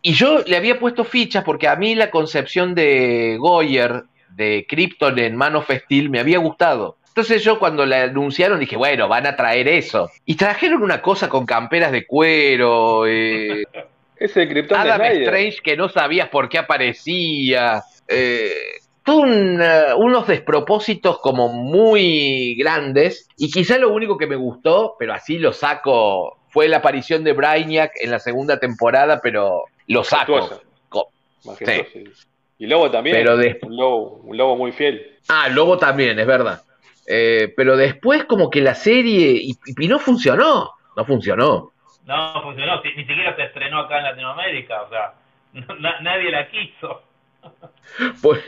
Y 0.02 0.12
yo 0.12 0.40
le 0.46 0.56
había 0.56 0.78
puesto 0.78 1.04
fichas 1.04 1.42
porque 1.42 1.66
a 1.68 1.74
mí 1.74 1.94
la 1.94 2.10
concepción 2.10 2.74
de 2.74 3.36
Goyer, 3.40 4.04
de 4.28 4.66
Krypton 4.68 5.18
en 5.18 5.34
Man 5.34 5.56
of 5.56 5.70
Steel, 5.70 6.10
me 6.10 6.20
había 6.20 6.38
gustado. 6.38 6.98
Entonces 7.16 7.42
yo 7.42 7.58
cuando 7.58 7.86
la 7.86 8.02
anunciaron 8.02 8.60
dije, 8.60 8.76
bueno, 8.76 9.08
van 9.08 9.26
a 9.26 9.34
traer 9.34 9.68
eso. 9.68 10.10
Y 10.26 10.34
trajeron 10.34 10.82
una 10.82 11.00
cosa 11.00 11.30
con 11.30 11.46
camperas 11.46 11.90
de 11.90 12.06
cuero, 12.06 13.06
eh, 13.06 13.64
Ese 14.18 14.44
de 14.44 14.66
Adam. 14.76 15.00
Strange 15.00 15.56
que 15.64 15.78
no 15.78 15.88
sabías 15.88 16.28
por 16.28 16.50
qué 16.50 16.58
aparecía. 16.58 17.82
Eh, 18.06 18.52
un, 19.06 19.62
eh, 19.62 19.94
unos 19.96 20.26
despropósitos 20.26 21.18
como 21.20 21.48
muy 21.48 22.54
grandes. 22.56 23.26
Y 23.38 23.50
quizá 23.50 23.78
lo 23.78 23.94
único 23.94 24.18
que 24.18 24.26
me 24.26 24.36
gustó, 24.36 24.96
pero 24.98 25.14
así 25.14 25.38
lo 25.38 25.54
saco, 25.54 26.36
fue 26.50 26.68
la 26.68 26.78
aparición 26.78 27.24
de 27.24 27.32
Brainiac 27.32 27.92
en 27.98 28.10
la 28.10 28.18
segunda 28.18 28.60
temporada, 28.60 29.20
pero 29.22 29.64
lo 29.86 30.04
saco. 30.04 30.50
Sí. 31.58 32.04
Y 32.58 32.66
Lobo 32.66 32.90
también. 32.90 33.16
Pero 33.16 33.38
de- 33.38 33.58
un, 33.62 33.74
lobo, 33.74 34.20
un 34.22 34.36
lobo 34.36 34.56
muy 34.56 34.72
fiel. 34.72 35.16
Ah, 35.28 35.48
Lobo 35.48 35.78
también, 35.78 36.18
es 36.18 36.26
verdad. 36.26 36.62
Eh, 37.06 37.52
pero 37.56 37.76
después 37.76 38.24
como 38.24 38.50
que 38.50 38.60
la 38.60 38.74
serie, 38.74 39.32
y, 39.42 39.56
y 39.78 39.88
no 39.88 39.98
funcionó, 39.98 40.72
no 40.96 41.04
funcionó. 41.04 41.72
No, 42.04 42.42
funcionó, 42.42 42.80
ni 42.82 43.04
siquiera 43.04 43.34
se 43.36 43.44
estrenó 43.44 43.80
acá 43.80 43.98
en 43.98 44.04
Latinoamérica, 44.04 44.82
o 44.82 44.88
sea, 44.88 45.14
na- 45.78 46.00
nadie 46.00 46.30
la 46.30 46.48
quiso. 46.48 47.02
Pues, 48.22 48.42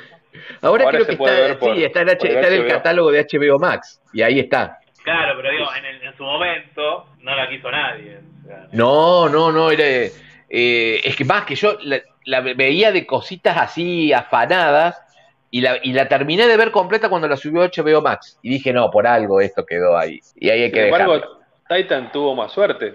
ahora, 0.63 0.85
Ahora 0.85 0.99
creo 0.99 1.07
que 1.07 1.13
está, 1.13 1.59
por- 1.59 1.75
sí, 1.77 1.85
está, 1.85 2.01
en, 2.03 2.09
H- 2.11 2.29
está 2.29 2.49
en 2.49 2.55
el 2.55 2.67
catálogo 2.69 3.11
de 3.13 3.25
HBO 3.25 3.59
Max, 3.59 4.01
y 4.13 4.23
ahí 4.23 4.41
está. 4.41 4.79
Claro, 5.05 5.35
pero 5.37 5.51
digo, 5.51 5.67
en, 5.77 5.85
el- 5.85 6.03
en 6.03 6.17
su 6.17 6.25
momento 6.25 7.07
no 7.21 7.35
la 7.37 7.49
quiso 7.49 7.71
nadie. 7.71 8.19
o 8.45 8.47
sea, 8.47 8.67
No, 8.73 9.29
no, 9.29 9.53
no, 9.53 9.71
era. 9.71 9.85
eh, 9.85 11.01
es 11.05 11.17
que 11.17 11.25
más 11.25 11.45
que 11.45 11.55
yo 11.55 11.79
la, 11.83 12.01
la 12.25 12.41
veía 12.41 12.91
de 12.93 13.07
cositas 13.07 13.57
así 13.57 14.13
afanadas 14.13 15.01
y 15.51 15.61
la, 15.61 15.79
y 15.83 15.93
la 15.93 16.09
terminé 16.09 16.47
de 16.47 16.57
ver 16.57 16.71
completa 16.71 17.09
cuando 17.09 17.29
la 17.29 17.37
subió 17.37 17.63
HBO 17.63 18.03
Max. 18.03 18.39
Y 18.43 18.51
dije, 18.51 18.73
no, 18.73 18.91
por 18.91 19.07
algo 19.07 19.41
esto 19.41 19.65
quedó 19.65 19.97
ahí. 19.97 20.21
Y 20.37 20.51
ahí 20.51 20.61
hay 20.63 20.67
Sin 20.67 20.75
que 20.75 20.83
dejarlo. 20.83 21.15
embargo, 21.15 21.39
Titan 21.69 22.13
tuvo 22.13 22.35
más 22.35 22.53
suerte. 22.53 22.95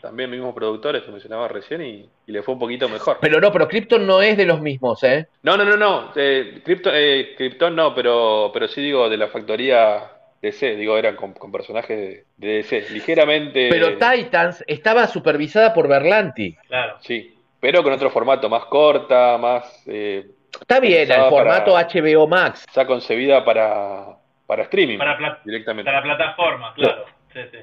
También 0.00 0.30
mismos 0.30 0.54
productores 0.54 1.02
que 1.02 1.10
mencionaba 1.10 1.46
recién 1.48 1.82
y, 1.82 2.08
y 2.26 2.32
le 2.32 2.42
fue 2.42 2.54
un 2.54 2.60
poquito 2.60 2.88
mejor. 2.88 3.18
Pero 3.20 3.38
no, 3.38 3.52
pero 3.52 3.68
Krypton 3.68 4.06
no 4.06 4.22
es 4.22 4.38
de 4.38 4.46
los 4.46 4.62
mismos, 4.62 5.02
¿eh? 5.04 5.26
No, 5.42 5.58
no, 5.58 5.64
no, 5.66 5.76
no. 5.76 6.10
Eh, 6.16 6.62
Krypton, 6.64 6.92
eh, 6.96 7.34
Krypton 7.36 7.76
no, 7.76 7.94
pero, 7.94 8.50
pero 8.54 8.66
sí 8.66 8.80
digo 8.80 9.10
de 9.10 9.18
la 9.18 9.28
factoría 9.28 10.10
DC. 10.40 10.76
Digo, 10.76 10.96
eran 10.96 11.16
con, 11.16 11.34
con 11.34 11.52
personajes 11.52 12.24
de 12.38 12.48
DC. 12.48 12.86
Ligeramente. 12.92 13.68
Pero 13.70 13.98
Titans 13.98 14.64
estaba 14.66 15.06
supervisada 15.06 15.74
por 15.74 15.86
Berlanti. 15.86 16.56
claro. 16.66 16.96
Sí, 17.02 17.34
pero 17.60 17.82
con 17.82 17.92
otro 17.92 18.08
formato, 18.10 18.48
más 18.48 18.64
corta, 18.64 19.36
más. 19.36 19.82
eh, 19.86 20.30
Está 20.60 20.80
bien, 20.80 21.10
el 21.10 21.28
formato 21.30 21.72
para- 21.72 21.88
HBO 21.88 22.26
Max. 22.28 22.64
ya 22.74 22.86
concebida 22.86 23.44
para, 23.44 24.16
para 24.46 24.62
streaming 24.64 24.98
Para, 24.98 25.40
directamente. 25.44 25.90
para 25.90 26.02
plataforma, 26.02 26.72
claro. 26.74 27.04
Sí, 27.32 27.40
sí. 27.50 27.58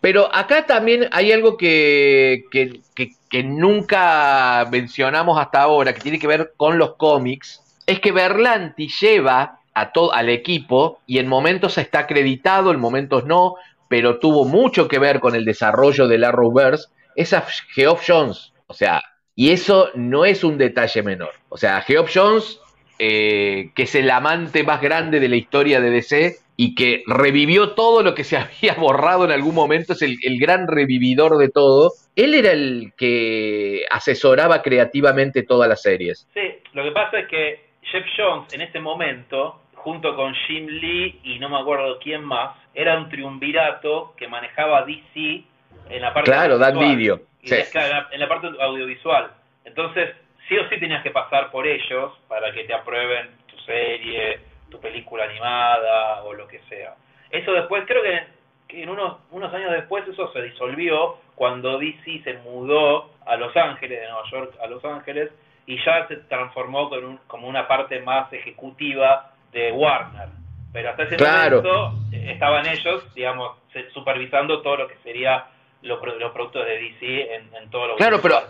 Pero 0.00 0.28
acá 0.34 0.66
también 0.66 1.08
hay 1.12 1.32
algo 1.32 1.56
que, 1.56 2.44
que, 2.50 2.80
que- 2.94 3.10
que 3.30 3.42
nunca 3.42 4.66
mencionamos 4.70 5.38
hasta 5.40 5.62
ahora, 5.62 5.92
que 5.92 6.00
tiene 6.00 6.18
que 6.18 6.26
ver 6.26 6.52
con 6.56 6.78
los 6.78 6.96
cómics, 6.96 7.62
es 7.86 8.00
que 8.00 8.12
Berlanti 8.12 8.88
lleva 9.00 9.58
a 9.74 9.90
todo, 9.92 10.12
al 10.14 10.28
equipo 10.28 11.00
y 11.06 11.18
en 11.18 11.26
momentos 11.26 11.78
está 11.78 12.00
acreditado, 12.00 12.70
en 12.70 12.78
momentos 12.78 13.24
no, 13.24 13.56
pero 13.88 14.18
tuvo 14.18 14.44
mucho 14.44 14.86
que 14.88 14.98
ver 14.98 15.20
con 15.20 15.34
el 15.34 15.44
desarrollo 15.44 16.06
del 16.06 16.24
Arrowverse, 16.24 16.88
es 17.16 17.32
a 17.32 17.42
Geoff 17.74 18.04
Jones. 18.06 18.52
O 18.66 18.74
sea, 18.74 19.02
y 19.36 19.50
eso 19.50 19.90
no 19.94 20.24
es 20.24 20.44
un 20.44 20.58
detalle 20.58 21.02
menor. 21.02 21.32
O 21.48 21.56
sea, 21.56 21.80
Geoff 21.80 22.10
Jones, 22.14 22.60
eh, 22.98 23.70
que 23.74 23.84
es 23.84 23.94
el 23.94 24.10
amante 24.10 24.62
más 24.62 24.80
grande 24.80 25.20
de 25.20 25.28
la 25.28 25.36
historia 25.36 25.80
de 25.80 25.90
DC 25.90 26.36
y 26.56 26.74
que 26.76 27.02
revivió 27.06 27.72
todo 27.72 28.02
lo 28.02 28.14
que 28.14 28.24
se 28.24 28.36
había 28.38 28.74
borrado 28.74 29.24
en 29.24 29.32
algún 29.32 29.54
momento, 29.54 29.94
es 29.94 30.02
el, 30.02 30.16
el 30.22 30.38
gran 30.38 30.68
revividor 30.68 31.36
de 31.38 31.48
todo. 31.48 31.92
Él 32.14 32.34
era 32.34 32.52
el 32.52 32.92
que 32.96 33.84
asesoraba 33.90 34.62
creativamente 34.62 35.42
todas 35.42 35.68
las 35.68 35.82
series. 35.82 36.28
Sí, 36.32 36.40
lo 36.72 36.84
que 36.84 36.92
pasa 36.92 37.18
es 37.18 37.28
que 37.28 37.64
Jeff 37.82 38.04
Jones 38.16 38.52
en 38.54 38.60
ese 38.60 38.78
momento, 38.78 39.60
junto 39.74 40.14
con 40.14 40.32
Jim 40.46 40.66
Lee 40.66 41.20
y 41.24 41.38
no 41.40 41.48
me 41.48 41.58
acuerdo 41.58 41.98
quién 41.98 42.22
más, 42.24 42.56
era 42.72 42.96
un 42.98 43.08
triunvirato 43.08 44.14
que 44.16 44.28
manejaba 44.28 44.84
DC 44.84 45.44
en 45.90 46.02
la 46.02 46.12
parte 46.12 46.30
Claro, 46.30 46.58
Dan. 46.58 46.78
Video. 46.78 47.20
Sí. 47.42 47.54
en 47.54 48.20
la- 48.20 48.28
parte 48.28 48.48
audiovisual. 48.60 49.30
Entonces, 49.64 50.14
sí 50.48 50.56
o 50.56 50.68
sí 50.68 50.78
tenías 50.80 51.02
que 51.02 51.10
pasar 51.10 51.50
por 51.50 51.66
ellos 51.66 52.12
para 52.28 52.52
que 52.52 52.64
te 52.64 52.74
aprueben 52.74 53.30
tu 53.46 53.58
serie, 53.60 54.40
tu 54.70 54.80
película 54.80 55.24
animada 55.24 56.22
o 56.24 56.32
lo 56.32 56.46
que 56.48 56.60
sea. 56.68 56.94
Eso 57.30 57.52
después, 57.52 57.84
creo 57.86 58.02
que, 58.02 58.22
que 58.68 58.82
en 58.82 58.88
unos, 58.88 59.18
unos 59.30 59.52
años 59.52 59.72
después 59.72 60.06
eso 60.08 60.32
se 60.32 60.42
disolvió 60.42 61.16
cuando 61.34 61.78
DC 61.78 62.22
se 62.24 62.34
mudó 62.38 63.10
a 63.26 63.36
Los 63.36 63.54
Ángeles, 63.56 64.00
de 64.00 64.06
Nueva 64.06 64.30
York 64.30 64.54
a 64.62 64.66
Los 64.66 64.84
Ángeles, 64.84 65.30
y 65.66 65.82
ya 65.84 66.06
se 66.08 66.16
transformó 66.16 66.88
con 66.88 67.04
un, 67.04 67.16
como 67.26 67.48
una 67.48 67.66
parte 67.66 68.00
más 68.00 68.32
ejecutiva 68.32 69.32
de 69.52 69.72
Warner. 69.72 70.28
Pero 70.72 70.90
hasta 70.90 71.04
ese 71.04 71.16
momento 71.62 71.92
eh, 72.12 72.32
estaban 72.32 72.66
ellos, 72.66 73.14
digamos, 73.14 73.56
supervisando 73.92 74.60
todo 74.62 74.76
lo 74.76 74.88
que 74.88 74.96
sería 75.02 75.46
los, 75.84 76.00
productos 76.00 76.64
de 76.66 76.78
DC 76.78 77.34
en, 77.34 77.54
en 77.54 77.70
todo 77.70 77.88
lo 77.88 77.96
Claro, 77.96 78.20
pero 78.20 78.42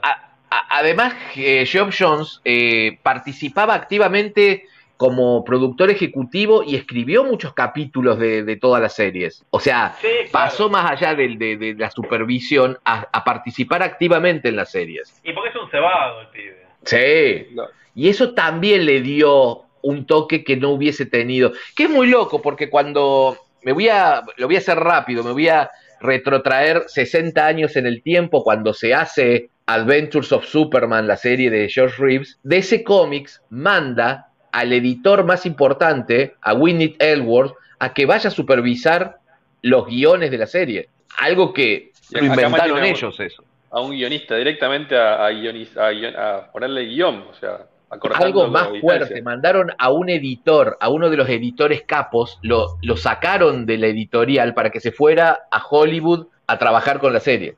además, 0.70 1.14
eh, 1.36 1.66
Geoff 1.66 1.94
Jones 1.98 2.40
eh, 2.44 2.98
participaba 3.02 3.74
activamente 3.74 4.64
como 4.96 5.44
productor 5.44 5.90
ejecutivo 5.90 6.62
y 6.62 6.76
escribió 6.76 7.24
muchos 7.24 7.52
capítulos 7.52 8.18
de, 8.18 8.56
todas 8.60 8.80
las 8.80 8.94
series. 8.94 9.44
O 9.50 9.58
sea, 9.58 9.96
pasó 10.30 10.70
más 10.70 10.90
allá 10.90 11.14
de, 11.14 11.74
la 11.76 11.90
supervisión 11.90 12.78
a, 12.84 13.24
participar 13.24 13.82
activamente 13.82 14.48
en 14.48 14.56
las 14.56 14.70
series. 14.70 15.20
Y 15.24 15.32
porque 15.32 15.50
es 15.50 15.56
un 15.56 15.68
cebado 15.70 16.20
el 16.20 16.28
pibe. 16.28 16.66
Sí. 16.84 17.56
Y 17.96 18.08
eso 18.08 18.34
también 18.34 18.86
le 18.86 19.00
dio 19.00 19.62
un 19.82 20.06
toque 20.06 20.44
que 20.44 20.56
no 20.56 20.70
hubiese 20.70 21.06
tenido. 21.06 21.52
Que 21.76 21.84
es 21.84 21.90
muy 21.90 22.06
loco, 22.06 22.40
porque 22.40 22.70
cuando 22.70 23.36
me 23.62 23.72
voy 23.72 23.88
a, 23.88 24.22
lo 24.36 24.46
voy 24.46 24.56
a 24.56 24.60
hacer 24.60 24.78
rápido, 24.78 25.24
me 25.24 25.32
voy 25.32 25.48
a 25.48 25.70
retrotraer 26.04 26.84
60 26.86 27.46
años 27.46 27.76
en 27.76 27.86
el 27.86 28.02
tiempo 28.02 28.44
cuando 28.44 28.74
se 28.74 28.94
hace 28.94 29.48
Adventures 29.66 30.30
of 30.32 30.44
Superman, 30.44 31.06
la 31.06 31.16
serie 31.16 31.50
de 31.50 31.68
George 31.68 31.96
Reeves, 31.98 32.38
de 32.42 32.58
ese 32.58 32.84
cómics 32.84 33.42
manda 33.48 34.28
al 34.52 34.72
editor 34.72 35.24
más 35.24 35.46
importante, 35.46 36.34
a 36.40 36.54
Winnie 36.54 36.96
Elworth, 36.98 37.54
a 37.78 37.92
que 37.92 38.06
vaya 38.06 38.28
a 38.28 38.30
supervisar 38.30 39.16
los 39.62 39.86
guiones 39.86 40.30
de 40.30 40.38
la 40.38 40.46
serie. 40.46 40.88
Algo 41.18 41.52
que 41.52 41.90
lo 42.10 42.24
inventaron 42.24 42.84
ellos 42.84 43.18
eso. 43.18 43.42
A 43.70 43.80
un 43.80 43.90
guionista, 43.90 44.36
directamente 44.36 44.96
a, 44.96 45.26
a, 45.26 46.52
ponerle 46.52 46.84
guion, 46.84 47.24
o 47.28 47.34
sea, 47.34 47.66
algo 48.14 48.48
más 48.48 48.68
fuerte, 48.80 49.22
mandaron 49.22 49.72
a 49.78 49.90
un 49.90 50.08
editor, 50.08 50.76
a 50.80 50.88
uno 50.88 51.10
de 51.10 51.16
los 51.16 51.28
editores 51.28 51.82
capos, 51.82 52.38
lo, 52.42 52.78
lo 52.82 52.96
sacaron 52.96 53.66
de 53.66 53.78
la 53.78 53.86
editorial 53.86 54.54
para 54.54 54.70
que 54.70 54.80
se 54.80 54.92
fuera 54.92 55.46
a 55.50 55.64
Hollywood 55.64 56.26
a 56.46 56.58
trabajar 56.58 56.98
con 56.98 57.12
la 57.12 57.20
serie. 57.20 57.56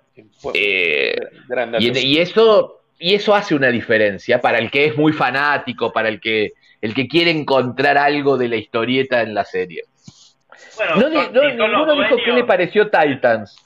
Eh, 0.55 1.17
y, 1.79 1.99
y, 1.99 2.19
eso 2.19 2.81
y 2.99 3.15
eso 3.15 3.35
hace 3.35 3.55
una 3.55 3.69
diferencia 3.69 4.41
para 4.41 4.59
el 4.59 4.71
que 4.71 4.87
es 4.87 4.97
muy 4.97 5.13
fanático, 5.13 5.93
para 5.93 6.09
el 6.09 6.21
que 6.21 6.53
el 6.81 6.95
que 6.95 7.09
quiere 7.09 7.31
encontrar 7.31 7.99
algo 7.99 8.37
de 8.37 8.49
la 8.49 8.57
historieta 8.57 9.23
en 9.23 9.35
la 9.35 9.45
serie. 9.45 9.85
Bueno, 10.77 11.09
no, 11.09 11.43
ninguno 11.43 12.03
dijo 12.03 12.17
qué 12.25 12.33
le 12.33 12.45
pareció 12.45 12.91
Titans. 12.91 13.57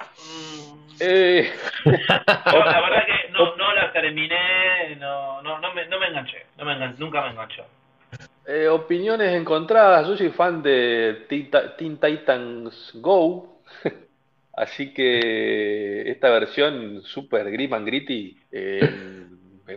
Eh. 1.01 1.51
la 1.85 2.81
verdad 2.81 3.06
que 3.06 3.32
no, 3.32 3.56
no 3.56 3.74
la 3.74 3.93
terminé, 3.93 4.97
no, 4.97 5.43
no, 5.43 5.59
no, 5.59 5.74
me, 5.74 5.86
no 5.86 5.98
me 5.98 6.06
enganché, 6.09 6.47
no 6.59 6.64
me 6.64 6.77
nunca 6.98 7.22
me 7.22 7.31
enganchó. 7.31 7.64
Eh, 8.47 8.68
opiniones 8.68 9.32
encontradas, 9.32 10.09
yo 10.09 10.16
soy 10.16 10.31
fan 10.31 10.62
de 10.62 11.27
Teen 11.28 11.98
Titans 11.98 12.90
Go, 12.94 13.60
así 14.55 14.93
que 14.93 16.10
esta 16.10 16.31
versión 16.31 17.02
super 17.02 17.51
grim 17.51 17.72
and 17.74 17.86
gritty 17.86 18.36
eh, 18.51 19.27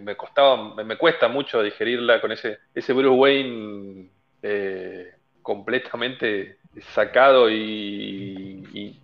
me, 0.02 0.16
costaba, 0.16 0.76
me, 0.84 0.98
cuesta 0.98 1.28
mucho 1.28 1.62
digerirla 1.62 2.20
con 2.20 2.32
ese, 2.32 2.60
ese 2.74 2.94
Bruce 2.94 3.10
Wayne 3.10 4.10
eh, 4.42 5.12
completamente 5.42 6.58
sacado 6.94 7.52
y, 7.52 9.00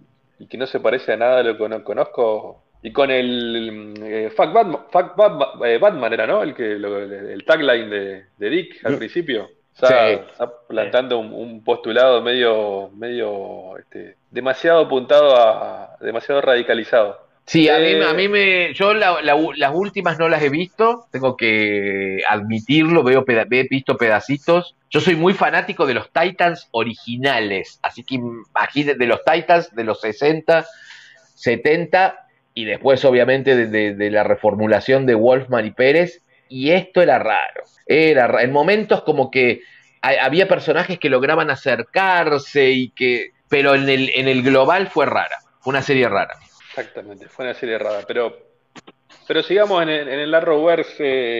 que 0.47 0.57
no 0.57 0.65
se 0.67 0.79
parece 0.79 1.13
a 1.13 1.17
nada 1.17 1.39
a 1.39 1.43
lo 1.43 1.57
que 1.57 1.69
no 1.69 1.83
conozco. 1.83 2.63
Y 2.81 2.93
con 2.93 3.11
el 3.11 3.93
eh, 4.01 4.31
Fuck, 4.35 4.53
Batman, 4.53 4.81
eh, 5.65 5.77
Batman, 5.77 6.13
era, 6.13 6.25
¿no? 6.25 6.41
El, 6.41 6.53
que, 6.53 6.73
el, 6.73 7.43
tagline 7.45 7.89
de, 7.89 8.25
de, 8.37 8.49
Dick 8.49 8.85
al 8.85 8.93
mm. 8.93 8.97
principio. 8.97 9.49
Está, 9.73 10.51
plantando 10.67 11.19
un, 11.19 11.63
postulado 11.63 12.21
medio, 12.21 12.89
medio 12.95 13.77
este, 13.77 14.15
demasiado 14.29 14.81
apuntado 14.81 15.35
a, 15.37 15.97
demasiado 16.01 16.41
radicalizado. 16.41 17.28
Sí, 17.49 17.67
a, 17.67 17.79
mí, 17.79 17.99
a 17.99 18.13
mí 18.13 18.25
eh, 18.25 18.29
me. 18.29 18.73
Yo 18.75 18.93
las 18.93 19.73
últimas 19.73 20.19
no 20.19 20.29
las 20.29 20.43
he 20.43 20.49
visto, 20.49 21.07
tengo 21.11 21.35
que 21.35 22.19
admitirlo, 22.29 23.01
veo 23.01 23.25
he 23.27 23.67
visto 23.67 23.97
pedacitos. 23.97 24.75
Yo 24.91 25.01
soy 25.01 25.15
muy 25.15 25.33
fanático 25.33 25.87
de 25.87 25.95
los 25.95 26.11
Titans 26.13 26.67
originales, 26.69 27.79
así 27.81 28.03
que 28.03 28.15
imagínate, 28.15 28.99
de 28.99 29.07
los 29.07 29.21
Titans 29.25 29.73
de 29.75 29.83
los 29.83 29.99
60, 29.99 30.63
70 31.33 32.27
y 32.53 32.65
después, 32.65 33.03
obviamente, 33.03 33.55
de, 33.65 34.11
la 34.11 34.23
reformulación 34.23 35.07
de 35.07 35.15
Wolfman 35.15 35.65
y 35.65 35.71
Pérez. 35.71 36.21
Y 36.49 36.69
esto 36.69 37.01
era 37.01 37.17
raro. 37.17 37.63
Era 37.87 38.43
en 38.43 38.51
momentos 38.51 39.01
como 39.01 39.31
que 39.31 39.61
había 40.03 40.47
personajes 40.47 40.99
que 40.99 41.09
lograban 41.09 41.49
acercarse 41.49 42.69
y 42.69 42.89
que. 42.91 43.31
Pero 43.47 43.73
en 43.73 43.89
el, 43.89 44.11
en 44.13 44.27
el 44.27 44.43
global 44.43 44.85
fue 44.85 45.07
rara. 45.07 45.39
Fue 45.61 45.71
una 45.71 45.81
serie 45.81 46.07
rara. 46.07 46.35
Exactamente, 46.79 47.27
fue 47.27 47.45
una 47.45 47.53
serie 47.53 47.77
rara, 47.77 48.03
pero 48.07 48.49
pero 49.29 49.43
sigamos 49.43 49.83
en 49.83 49.89
el, 49.89 50.07
en 50.07 50.19
el 50.21 50.33
Arrowverse 50.33 50.95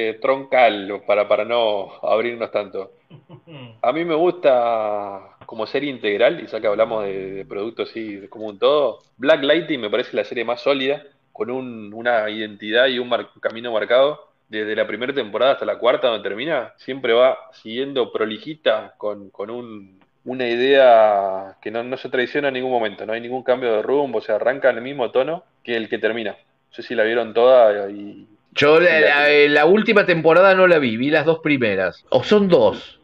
eh, 0.09 0.19
troncal 0.21 1.01
para, 1.07 1.27
para 1.27 1.43
no 1.43 1.91
abrirnos 2.03 2.51
tanto. 2.51 2.91
A 3.81 3.91
mí 3.91 4.05
me 4.05 4.13
gusta 4.13 5.37
como 5.47 5.65
serie 5.65 5.89
integral, 5.89 6.39
y 6.39 6.45
ya 6.45 6.61
que 6.61 6.67
hablamos 6.67 7.05
de, 7.05 7.43
productos 7.49 7.89
así 7.89 8.27
como 8.29 8.45
un 8.45 8.59
todo, 8.59 8.99
Black 9.17 9.41
Lightning 9.41 9.79
me 9.79 9.89
parece 9.89 10.15
la 10.15 10.23
serie 10.23 10.45
más 10.45 10.61
sólida, 10.61 11.03
con 11.33 11.49
un, 11.49 11.91
una 11.91 12.29
identidad 12.29 12.85
y 12.85 12.99
un, 12.99 13.09
camino 13.41 13.71
marcado. 13.71 14.27
Desde 14.49 14.75
la 14.75 14.85
primera 14.85 15.11
temporada 15.11 15.53
hasta 15.53 15.65
la 15.65 15.79
cuarta, 15.79 16.09
donde 16.09 16.27
termina, 16.29 16.73
siempre 16.77 17.13
va 17.13 17.39
siguiendo 17.53 18.11
prolijita 18.11 18.93
con, 18.97 19.31
con 19.31 19.49
un, 19.49 19.98
una 20.29 20.47
idea 20.47 21.55
que 21.59 21.71
no, 21.71 21.97
se 21.97 22.09
traiciona 22.09 22.49
en 22.49 22.53
ningún 22.53 22.71
momento, 22.71 23.03
no 23.03 23.13
hay 23.13 23.21
ningún 23.21 23.41
cambio 23.41 23.73
de 23.73 23.81
rumbo, 23.81 24.19
o 24.19 24.21
sea, 24.21 24.35
arranca 24.35 24.69
en 24.69 24.77
el 24.77 24.83
mismo 24.83 25.09
tono 25.09 25.43
que 25.63 25.75
el 25.75 25.89
que 25.89 25.97
termina. 25.97 26.31
No 26.33 26.75
sé 26.75 26.83
si 26.83 26.93
la 26.93 27.03
vieron 27.03 27.33
toda 27.33 27.89
y... 27.89 28.27
Yo 28.51 28.79
la, 28.79 29.65
última 29.65 30.05
temporada 30.05 30.53
no 30.53 30.67
la 30.67 30.77
vi, 30.77 30.97
vi 30.97 31.09
las 31.09 31.25
dos 31.25 31.39
primeras. 31.39 32.05
¿O 32.09 32.23
son 32.23 32.47
dos? 32.47 32.99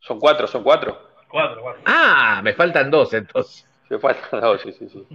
Son 0.00 0.20
cuatro, 0.20 0.46
son 0.46 0.62
cuatro. 0.62 0.96
Cuatro, 1.28 1.60
cuatro. 1.60 1.82
Ah, 1.86 2.40
me 2.44 2.52
faltan 2.52 2.90
dos 2.90 3.12
entonces. 3.14 3.66
Me 3.88 3.98
faltan 3.98 4.40
dos, 4.40 4.60
sí, 4.62 4.72
sí, 4.72 4.88
sí. 4.88 5.06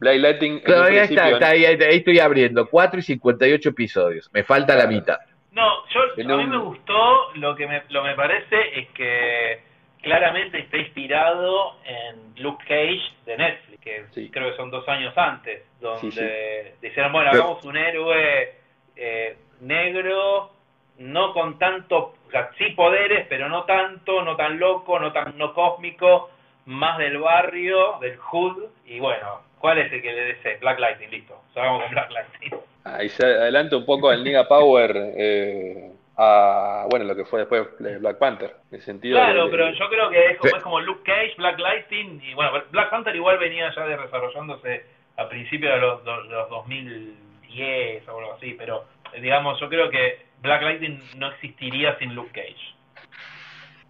Black 0.00 0.18
Lighting. 0.18 0.62
ahí, 0.66 0.96
está, 0.96 1.48
ahí, 1.48 1.64
estoy 1.64 2.18
abriendo. 2.18 2.66
Cuatro 2.68 2.98
y 2.98 3.02
cincuenta 3.02 3.46
y 3.46 3.52
ocho 3.52 3.68
episodios. 3.68 4.28
Me 4.32 4.42
falta 4.42 4.74
la 4.74 4.86
mitad. 4.86 5.18
No, 5.52 5.86
yo, 5.88 6.32
a 6.32 6.36
mí 6.36 6.46
me 6.46 6.58
gustó, 6.58 7.32
lo 7.34 7.54
que 7.54 7.66
me, 7.66 7.82
lo 7.90 8.02
me 8.02 8.14
parece 8.14 8.80
es 8.80 8.88
que 8.90 9.69
claramente 10.02 10.58
está 10.58 10.78
inspirado 10.78 11.76
en 11.84 12.42
Luke 12.42 12.64
Cage 12.66 13.02
de 13.26 13.36
Netflix, 13.36 13.80
que 13.80 14.30
creo 14.30 14.50
que 14.50 14.56
son 14.56 14.70
dos 14.70 14.86
años 14.88 15.16
antes, 15.16 15.62
donde 15.80 16.74
dijeron, 16.80 17.12
bueno, 17.12 17.30
hagamos 17.30 17.64
un 17.64 17.76
héroe 17.76 18.54
eh, 18.96 19.36
negro, 19.60 20.50
no 20.98 21.32
con 21.32 21.58
tanto, 21.58 22.14
o 22.26 22.30
sea, 22.30 22.50
sí 22.58 22.70
poderes, 22.70 23.26
pero 23.28 23.48
no 23.48 23.64
tanto, 23.64 24.22
no 24.22 24.36
tan 24.36 24.58
loco, 24.58 24.98
no 24.98 25.12
tan 25.12 25.36
no 25.38 25.54
cósmico, 25.54 26.30
más 26.66 26.98
del 26.98 27.18
barrio, 27.18 27.98
del 28.00 28.16
hood, 28.16 28.64
y 28.86 29.00
bueno, 29.00 29.40
¿cuál 29.58 29.78
es 29.78 29.92
el 29.92 30.02
que 30.02 30.12
le 30.12 30.24
desee? 30.24 30.56
Black 30.58 30.78
Lightning, 30.78 31.10
listo, 31.10 31.40
hagamos 31.56 31.82
con 31.82 31.90
Black 31.92 32.10
Lightning. 32.10 32.60
Ahí 32.84 33.08
se 33.08 33.24
adelanta 33.24 33.76
un 33.76 33.84
poco 33.84 34.08
al 34.08 34.24
Niga 34.24 34.48
Power, 34.48 34.92
eh, 35.16 35.92
a 36.16 36.86
bueno 36.90 37.04
lo 37.04 37.16
que 37.16 37.24
fue 37.24 37.40
después 37.40 37.68
Black 37.78 38.18
Panther 38.18 38.56
en 38.70 38.80
sentido 38.82 39.16
claro 39.16 39.48
pero 39.50 39.70
yo 39.72 39.88
creo 39.88 40.10
que 40.10 40.26
es 40.32 40.38
como, 40.38 40.56
es 40.56 40.62
como 40.62 40.80
Luke 40.80 41.02
Cage 41.04 41.34
Black 41.38 41.58
Lightning 41.58 42.20
y 42.22 42.34
bueno 42.34 42.52
Black 42.70 42.90
Panther 42.90 43.14
igual 43.14 43.38
venía 43.38 43.72
ya 43.74 43.86
desarrollándose 43.86 44.84
a 45.16 45.28
principios 45.28 45.74
de 45.74 45.80
los, 45.80 46.04
los 46.04 46.50
2010 46.50 48.08
o 48.08 48.18
algo 48.18 48.32
así 48.34 48.54
pero 48.58 48.84
digamos 49.20 49.58
yo 49.60 49.68
creo 49.68 49.88
que 49.90 50.30
Black 50.42 50.62
Lightning 50.62 51.00
no 51.16 51.28
existiría 51.28 51.98
sin 51.98 52.14
Luke 52.14 52.30
Cage. 52.32 52.74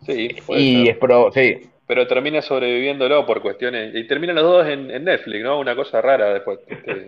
Sí 0.03 0.29
y 0.49 0.89
es 0.89 0.97
pro 0.97 1.31
sí. 1.33 1.61
Pero 1.87 2.07
termina 2.07 2.41
sobreviviéndolo 2.41 3.27
por 3.27 3.43
cuestiones 3.43 3.93
y 3.95 4.07
terminan 4.07 4.37
los 4.37 4.45
dos 4.45 4.69
en, 4.69 4.87
Netflix 5.05 5.43
no 5.43 5.59
una 5.59 5.75
cosa 5.75 6.01
rara 6.01 6.33
después 6.33 6.61
este, 6.69 7.05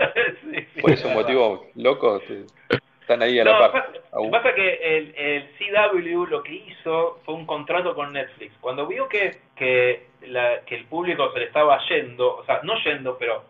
por 0.80 0.90
esos 0.90 1.12
motivos 1.12 1.60
locos 1.76 2.22
este, 2.28 2.81
están 3.12 3.28
ahí 3.28 3.38
a 3.38 3.44
la 3.44 3.58
par. 3.58 3.72
Pasa, 3.72 4.30
pasa 4.30 4.54
que 4.54 4.74
el, 4.74 5.14
el, 5.16 5.48
CW 5.58 6.26
lo 6.26 6.42
que 6.42 6.54
hizo 6.54 7.20
fue 7.24 7.34
un 7.34 7.46
contrato 7.46 7.94
con 7.94 8.12
Netflix. 8.12 8.54
Cuando 8.60 8.86
vio 8.86 9.08
que, 9.08 9.38
que, 9.56 10.06
la, 10.22 10.60
que 10.66 10.76
el 10.76 10.84
público 10.86 11.32
se 11.32 11.40
le 11.40 11.44
estaba 11.46 11.78
yendo, 11.88 12.36
o 12.36 12.44
sea, 12.44 12.60
no 12.62 12.74
yendo, 12.82 13.16
pero 13.18 13.44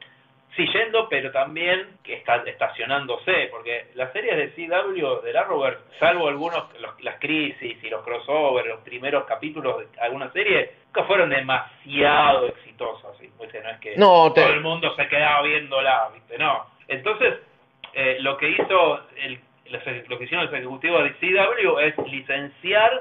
sí 0.56 0.66
yendo, 0.66 1.08
pero 1.08 1.30
también 1.32 1.96
que 2.02 2.14
está 2.14 2.36
estacionándose, 2.46 3.48
porque 3.50 3.86
las 3.94 4.12
series 4.12 4.36
de 4.36 4.68
CW, 4.68 5.22
de 5.22 5.38
Arrowverse, 5.38 5.80
salvo 5.98 6.28
algunos, 6.28 6.64
las 7.00 7.18
crisis 7.18 7.82
y 7.82 7.88
los 7.88 8.02
crossovers, 8.04 8.68
los 8.68 8.80
primeros 8.80 9.24
capítulos 9.24 9.78
de 9.78 10.00
alguna 10.00 10.30
serie, 10.32 10.72
que 10.92 11.02
fueron 11.04 11.30
demasiado 11.30 12.46
exitosos, 12.48 13.18
No 13.56 13.70
es 13.70 13.80
que 13.80 13.94
todo 13.96 14.52
el 14.52 14.60
mundo 14.60 14.94
se 14.94 15.08
quedaba 15.08 15.42
viéndola, 15.42 16.10
¿viste? 16.12 16.36
No. 16.36 16.66
Entonces, 16.88 17.38
eh, 17.94 18.18
lo 18.20 18.36
que 18.36 18.50
hizo 18.50 19.00
el, 19.16 19.38
lo 19.72 20.18
que 20.18 20.24
hicieron 20.24 20.46
los 20.46 20.54
ejecutivos 20.54 21.04
de 21.04 21.14
CW 21.14 21.78
es 21.80 21.94
licenciar 22.10 22.92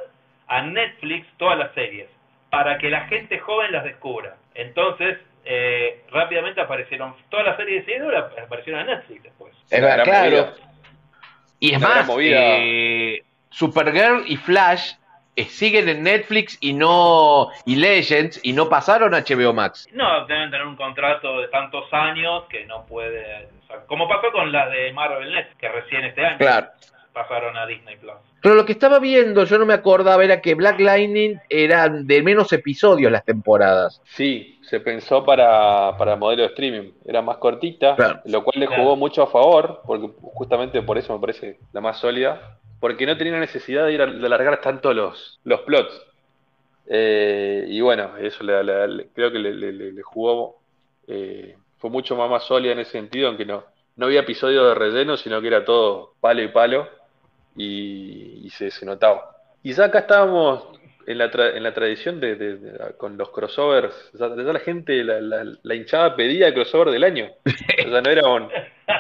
a 0.48 0.61
Netflix 0.64 1.27
todas 1.38 1.57
las 1.57 1.73
series 1.73 2.07
para 2.49 2.77
que 2.77 2.89
la 2.89 3.07
gente 3.07 3.39
joven 3.39 3.72
las 3.72 3.84
descubra. 3.84 4.35
Entonces, 4.56 5.18
eh, 5.45 6.03
rápidamente 6.11 6.61
aparecieron 6.61 7.15
todas 7.30 7.45
las 7.45 7.57
series 7.57 7.85
de 7.85 7.98
CW 7.98 8.43
aparecieron 8.43 8.81
en 8.81 8.88
Netflix 8.88 9.23
después. 9.23 9.53
Es 9.69 9.81
verdad, 9.81 10.03
claro. 10.03 10.53
Y 11.60 11.73
es 11.73 11.80
más, 11.80 12.10
eh, 12.19 13.23
Supergirl 13.49 14.23
y 14.26 14.38
Flash 14.38 14.93
siguen 15.38 15.90
en 15.90 16.03
Netflix 16.03 16.58
y 16.62 16.74
no 16.74 17.49
y 17.66 17.76
Legends 17.76 18.40
y 18.44 18.53
no 18.53 18.70
pasaron 18.70 19.14
a 19.14 19.22
HBO 19.22 19.53
Max. 19.53 19.88
No, 19.94 20.26
deben 20.26 20.52
tener 20.52 20.66
un 20.66 20.76
contrato 20.76 21.40
de 21.40 21.48
tantos 21.48 21.86
años 21.91 22.44
que 22.49 22.66
no 22.66 22.86
puede, 22.86 23.49
como 23.88 24.08
pasó 24.08 24.32
con 24.32 24.52
las 24.52 24.72
de 24.72 24.91
Marvel 24.94 25.32
Net, 25.32 25.48
que 25.58 25.70
recién 25.70 26.03
este 26.06 26.26
año 26.26 26.38
pasaron 27.14 27.58
a 27.58 27.66
Disney 27.66 27.98
Plus. 27.98 28.14
Pero 28.41 28.56
lo 28.56 28.66
que 28.66 28.72
estaba 28.72 28.99
viendo, 28.99 29.44
yo 29.44 29.58
no 29.58 29.66
me 29.66 29.74
acordaba, 29.74 30.24
era 30.24 30.41
que 30.41 30.56
Black 30.56 30.80
Lightning 30.80 31.40
eran 31.49 32.08
de 32.08 32.24
menos 32.24 32.52
episodios 32.53 33.12
las 33.12 33.24
temporadas. 33.24 34.02
Sí, 34.06 34.60
se 34.64 34.80
pensó 34.80 35.24
para, 35.24 35.95
para 35.98 36.16
modelo 36.16 36.44
de 36.44 36.48
streaming. 36.49 36.91
Era 37.06 37.22
más 37.22 37.38
cortita, 37.38 38.22
lo 38.26 38.44
cual 38.44 38.60
le 38.60 38.68
jugó 38.68 38.95
mucho 38.95 39.24
a 39.24 39.28
favor, 39.28 39.82
porque 39.86 40.10
justamente 40.22 40.82
por 40.82 40.98
eso 40.98 41.14
me 41.14 41.20
parece 41.20 41.60
la 41.72 41.82
más 41.82 41.99
sólida, 41.99 42.58
porque 42.82 43.06
no 43.06 43.16
tenía 43.16 43.40
necesidad 43.40 43.86
de 43.86 43.94
ir 43.94 44.02
a, 44.02 44.06
alargar 44.06 44.60
tanto 44.60 44.94
los, 44.94 45.40
los 45.45 45.62
plots. 45.62 46.06
Eh, 46.88 47.64
y 47.68 47.80
bueno, 47.80 48.18
eso 48.18 48.40
creo 48.44 49.32
que 49.32 49.40
le, 49.40 50.02
jugó, 50.02 50.60
eh, 51.08 51.56
fue 51.78 51.90
mucho 51.90 52.18
más, 52.18 52.30
más 52.30 52.44
sólida 52.44 52.74
en 52.74 52.80
ese 52.80 52.91
sentido, 52.91 53.30
aunque 53.30 53.45
no, 53.45 53.64
no 53.95 54.08
había 54.08 54.22
episodio 54.22 54.66
de 54.66 54.76
relleno, 54.76 55.16
sino 55.16 55.40
que 55.40 55.48
era 55.48 55.64
todo 55.64 56.16
palo 56.20 56.41
y 56.41 56.48
palo 56.48 56.90
y, 57.56 58.49
se, 58.49 58.72
se, 58.72 58.86
notaba. 58.86 59.38
Y 59.62 59.74
ya 59.74 59.86
acá 59.86 59.99
estábamos 59.99 60.68
en 61.06 61.20
la, 61.20 61.26
en 61.26 61.64
la 61.64 61.74
tradición 61.76 62.20
de, 62.20 62.94
con 62.98 63.16
los 63.16 63.30
crossovers, 63.30 64.12
ya, 64.14 64.28
la 64.28 64.60
gente, 64.60 65.03
la, 65.03 65.22
la, 65.62 65.76
hinchada 65.76 66.16
pedía 66.16 66.48
el 66.48 66.56
crossover 66.56 66.90
del 66.90 67.03
año. 67.03 67.30
O 67.45 67.90
sea, 67.90 68.02
no 68.02 68.10
era, 68.10 68.22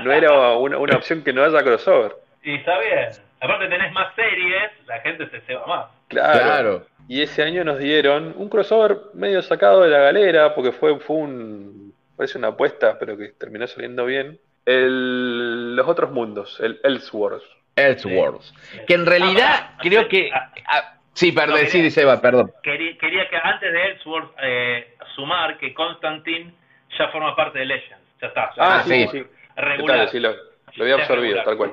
no 0.03 0.11
era 0.11 0.55
una, 0.57 0.77
una, 0.77 0.97
opción 0.97 1.23
que 1.23 1.33
no 1.33 1.43
haya 1.43 1.63
crossover. 1.63 2.15
Y 2.43 2.55
está 2.55 2.79
bien. 2.79 3.09
Aparte 3.39 3.67
tenés 3.67 3.91
más 3.93 4.13
series, 4.15 4.71
la 4.85 4.99
gente 5.01 5.27
se 5.29 5.41
ceba 5.41 5.65
más. 5.65 5.85
Claro. 6.07 6.85
Y 7.07 7.21
ese 7.21 7.43
año 7.43 7.63
nos 7.63 7.79
dieron 7.79 8.33
un 8.37 8.49
crossover 8.49 8.97
medio 9.13 9.41
sacado 9.41 9.81
de 9.81 9.89
la 9.89 9.99
galera, 9.99 10.53
porque 10.53 10.71
fue, 10.71 10.99
fue 10.99 11.17
un, 11.17 11.93
parece 12.15 12.37
una 12.37 12.49
apuesta, 12.49 12.97
pero 12.99 13.17
que 13.17 13.29
terminó 13.29 13.65
saliendo 13.67 14.05
bien. 14.05 14.39
El, 14.65 15.75
los 15.75 15.87
otros 15.87 16.11
mundos, 16.11 16.59
el 16.59 16.79
Elseworlds. 16.83 17.43
Elseworlds. 17.75 18.53
Que 18.85 18.93
en 18.93 19.05
realidad 19.05 19.49
ah, 19.51 19.77
creo 19.81 20.07
que. 20.07 20.29
Ah, 20.31 20.51
ah, 20.69 20.93
sí, 21.13 21.31
perdón, 21.31 21.59
sí, 21.67 21.81
dice 21.81 22.03
Eva, 22.03 22.21
perdón. 22.21 22.51
Quería, 22.61 22.97
que 22.99 23.37
antes 23.41 23.73
de 23.73 23.85
Elseworlds 23.87 24.31
eh, 24.43 24.95
sumar 25.15 25.57
que 25.57 25.73
Constantine 25.73 26.53
ya 26.97 27.07
forma 27.07 27.35
parte 27.35 27.59
de 27.59 27.65
Legends. 27.65 28.05
Ya 28.21 28.27
está. 28.27 28.51
ah, 28.57 28.83
sí, 28.85 29.07
sí. 29.11 29.25
Regular. 29.55 30.09
Sí, 30.09 30.19
lo, 30.19 30.35
había 30.79 30.95
absorbido, 30.95 31.43
tal 31.43 31.57
cual. 31.57 31.71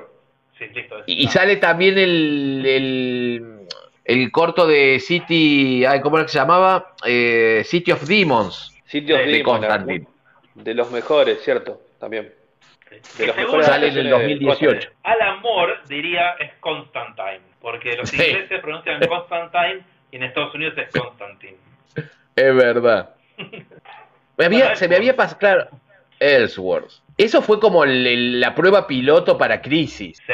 Sí, 0.59 0.67
listo, 0.73 0.97
y, 1.05 1.25
sale 1.29 1.55
también 1.55 1.97
el, 1.97 2.63
el, 2.65 3.67
el, 4.03 4.31
corto 4.31 4.67
de 4.67 4.99
City. 4.99 5.85
¿Cómo 6.03 6.17
era 6.17 6.25
que 6.25 6.33
se 6.33 6.39
llamaba? 6.39 6.95
Eh, 7.05 7.61
City 7.63 7.93
of 7.93 8.05
Demons. 8.05 8.77
City 8.85 9.13
of 9.13 9.21
de 9.21 9.41
Constantine. 9.41 10.05
De 10.55 10.73
los 10.73 10.91
mejores, 10.91 11.41
cierto, 11.41 11.79
también. 11.97 12.33
De 13.17 13.27
los 13.27 13.65
sale 13.65 13.87
en 13.87 13.97
el 13.99 14.09
2018. 14.09 14.89
Alan 15.03 15.39
Moore 15.41 15.75
diría 15.87 16.31
es 16.39 16.51
Constantine, 16.59 17.39
porque 17.61 17.95
los 17.95 18.11
ingleses 18.11 18.59
pronuncian 18.59 18.99
Constantine 19.07 19.81
y 20.11 20.17
en 20.17 20.23
Estados 20.23 20.53
Unidos 20.55 20.73
es 20.77 20.89
Constantine. 20.89 21.57
Es 22.35 22.55
verdad. 22.55 23.15
se 24.75 24.87
me 24.89 24.95
había 24.97 25.15
pasado, 25.15 25.39
claro, 25.39 25.69
Ellsworth. 26.19 26.91
Eso 27.19 27.41
fue 27.41 27.59
como 27.59 27.83
la 27.85 28.55
prueba 28.55 28.87
piloto 28.87 29.37
para 29.37 29.61
Crisis. 29.61 30.17
Sí, 30.17 30.23
sí, 30.23 30.33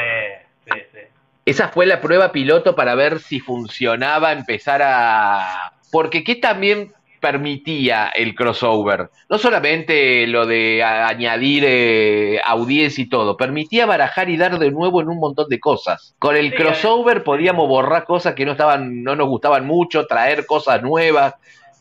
Esa 1.46 1.68
fue 1.68 1.86
la 1.86 2.02
prueba 2.02 2.32
piloto 2.32 2.76
para 2.76 2.94
ver 2.94 3.20
si 3.20 3.40
funcionaba 3.40 4.32
empezar 4.32 4.82
a... 4.84 5.72
Porque 5.90 6.22
qué 6.24 6.34
también 6.34 6.92
permitía 7.20 8.08
el 8.08 8.34
crossover. 8.34 9.08
No 9.30 9.38
solamente 9.38 10.26
lo 10.26 10.44
de 10.44 10.82
añadir 10.82 11.64
eh, 11.66 12.40
audiencia 12.44 13.02
y 13.02 13.08
todo, 13.08 13.36
permitía 13.36 13.86
barajar 13.86 14.28
y 14.28 14.36
dar 14.36 14.58
de 14.58 14.70
nuevo 14.70 15.00
en 15.00 15.08
un 15.08 15.18
montón 15.18 15.48
de 15.48 15.58
cosas. 15.58 16.14
Con 16.18 16.36
el 16.36 16.54
crossover 16.54 17.24
podíamos 17.24 17.68
borrar 17.68 18.04
cosas 18.04 18.34
que 18.34 18.44
no 18.44 18.52
estaban, 18.52 19.02
no 19.02 19.16
nos 19.16 19.28
gustaban 19.28 19.66
mucho, 19.66 20.06
traer 20.06 20.44
cosas 20.46 20.82
nuevas. 20.82 21.34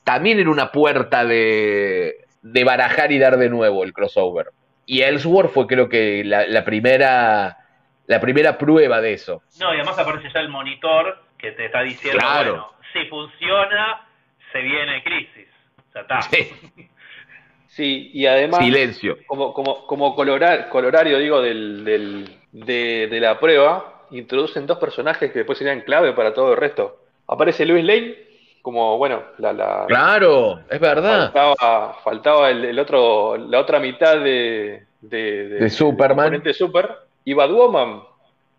También 0.04 0.40
era 0.40 0.50
una 0.50 0.72
puerta 0.72 1.26
de, 1.26 2.14
de 2.42 2.64
barajar 2.64 3.12
y 3.12 3.18
dar 3.18 3.38
de 3.38 3.50
nuevo 3.50 3.84
el 3.84 3.92
crossover. 3.92 4.48
Y 4.86 5.02
Ellsworth 5.02 5.52
fue 5.52 5.66
creo 5.66 5.90
que 5.90 6.24
la, 6.24 6.64
primera 6.64 7.58
la 8.08 8.20
primera 8.20 8.58
prueba 8.58 9.02
de 9.02 9.14
eso. 9.14 9.42
No, 9.60 9.74
y 9.74 9.78
además 9.78 9.98
aparece 9.98 10.30
ya 10.34 10.40
el 10.40 10.50
monitor 10.50 11.20
que 11.38 11.52
te 11.52 11.66
está 11.66 11.82
diciendo, 11.82 12.24
bueno, 12.24 12.72
si 12.94 13.06
funciona, 13.06 14.08
se 14.52 14.62
viene 14.62 15.04
crisis. 15.04 15.48
Ya 15.94 16.02
está. 16.02 16.22
Sí. 17.68 18.12
y 18.14 18.26
además, 18.26 18.62
Silencio. 18.64 19.18
como, 19.28 19.54
como, 19.54 19.86
como 19.86 20.16
colorario, 20.16 21.20
digo, 21.20 21.42
del, 21.42 21.84
del, 21.84 22.30
de, 22.54 23.20
la 23.20 23.40
prueba, 23.40 24.06
introducen 24.12 24.66
dos 24.66 24.78
personajes 24.78 25.32
que 25.32 25.40
después 25.40 25.58
serían 25.58 25.82
clave 25.82 26.14
para 26.14 26.34
todo 26.34 26.54
el 26.54 26.58
resto. 26.58 27.02
Aparece 27.28 27.66
Luis 27.66 27.84
Lane, 27.84 28.16
como, 28.62 28.98
bueno, 28.98 29.24
la... 29.40 29.52
la 29.52 29.86
claro, 29.88 30.62
es 30.70 30.80
verdad. 30.80 31.34
Faltaba, 31.34 31.94
faltaba 32.04 32.50
el, 32.50 32.80
otro, 32.80 33.36
la 33.36 33.60
otra 33.60 33.80
mitad 33.80 34.20
de, 34.20 34.86
de, 35.02 35.50
de, 35.50 35.70
Superman. 35.70 36.42
De 36.42 36.54
Super. 36.54 37.05
Y 37.26 37.34
Batwoman, 37.34 38.04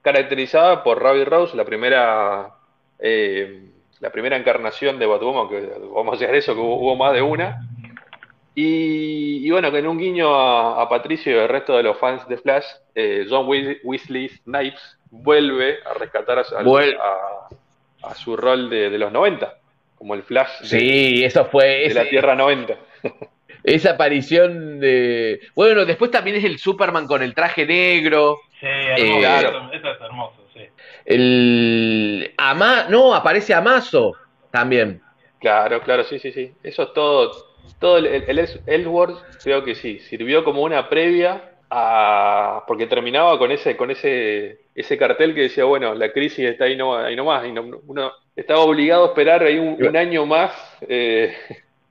caracterizada 0.03 0.83
por 0.83 0.99
Robbie 0.99 1.25
Rose, 1.25 1.57
la 1.57 1.65
primera 1.65 2.51
eh, 2.99 3.71
la 4.01 4.11
primera 4.11 4.37
encarnación 4.37 4.99
de 4.99 5.07
Batwoman, 5.07 5.49
que 5.49 5.73
vamos 5.95 6.15
a 6.15 6.19
decir 6.19 6.35
eso, 6.35 6.55
que 6.55 6.61
hubo, 6.61 6.97
más 6.97 7.15
de 7.15 7.23
una. 7.23 7.67
Y, 8.55 9.51
bueno, 9.51 9.71
que 9.71 9.79
en 9.79 9.87
un 9.87 9.99
guiño 9.99 10.35
a, 10.35 10.89
Patricio 10.89 11.35
y 11.35 11.39
al 11.39 11.49
resto 11.49 11.77
de 11.77 11.83
los 11.83 11.99
fans 11.99 12.27
de 12.29 12.39
Flash, 12.39 12.65
eh, 12.95 13.27
John 13.29 13.47
Weasley 13.49 14.29
Snipes 14.29 14.99
vuelve 15.11 15.79
a 15.85 15.95
rescatar 15.95 16.39
a, 16.39 18.15
su 18.15 18.37
rol 18.37 18.71
de, 18.71 18.99
los 18.99 19.13
90, 19.13 19.59
como 19.97 20.15
el 20.15 20.23
Flash 20.23 20.63
sí, 20.63 21.25
eso 21.25 21.45
fue, 21.47 21.89
de 21.89 21.95
la 21.95 22.09
Tierra 22.09 22.35
90. 22.35 22.77
Esa 23.67 23.91
aparición 23.91 24.79
de... 24.79 25.41
Bueno, 25.57 25.85
después 25.85 26.13
también 26.13 26.37
es 26.37 26.45
el 26.45 26.59
Superman 26.61 27.09
con 27.09 27.21
el 27.21 27.35
traje 27.35 27.67
negro. 27.67 28.39
Sí, 28.61 28.67
hermoso, 28.67 29.27
eh, 29.27 29.77
eso 29.77 29.91
es 29.91 30.01
hermoso. 30.01 30.47
El 31.05 32.33
Ama, 32.37 32.87
no, 32.89 33.13
aparece 33.13 33.55
Amazo 33.55 34.15
también. 34.53 35.03
Claro, 35.41 35.81
claro, 35.81 36.05
sí, 36.05 36.21
sí, 36.21 36.31
sí. 36.31 36.53
Eso 36.63 36.85
es 36.85 36.93
todo. 36.93 37.33
Todo 37.81 37.99
el, 37.99 38.07
el, 38.07 38.85
creo 39.43 39.65
que 39.65 39.75
sí, 39.75 39.99
sirvió 39.99 40.45
como 40.45 40.63
una 40.63 40.89
previa 40.89 41.51
a. 41.69 42.63
porque 42.69 42.87
terminaba 42.87 43.37
con 43.37 43.51
ese, 43.51 43.77
con 43.77 43.91
ese, 43.91 44.61
ese 44.77 44.97
cartel 44.97 45.35
que 45.35 45.43
decía, 45.43 45.65
bueno, 45.65 45.93
la 45.95 46.13
crisis 46.13 46.51
está 46.51 46.67
ahí, 46.67 46.77
no, 46.77 46.97
ahí 46.97 47.17
nomás. 47.17 47.45
Y 47.47 47.53
no, 47.53 47.63
uno 47.87 48.13
estaba 48.37 48.61
obligado 48.61 49.05
a 49.05 49.09
esperar 49.09 49.43
ahí 49.43 49.59
un, 49.59 49.97
año 49.97 50.25
más 50.25 50.53
eh, 50.89 51.35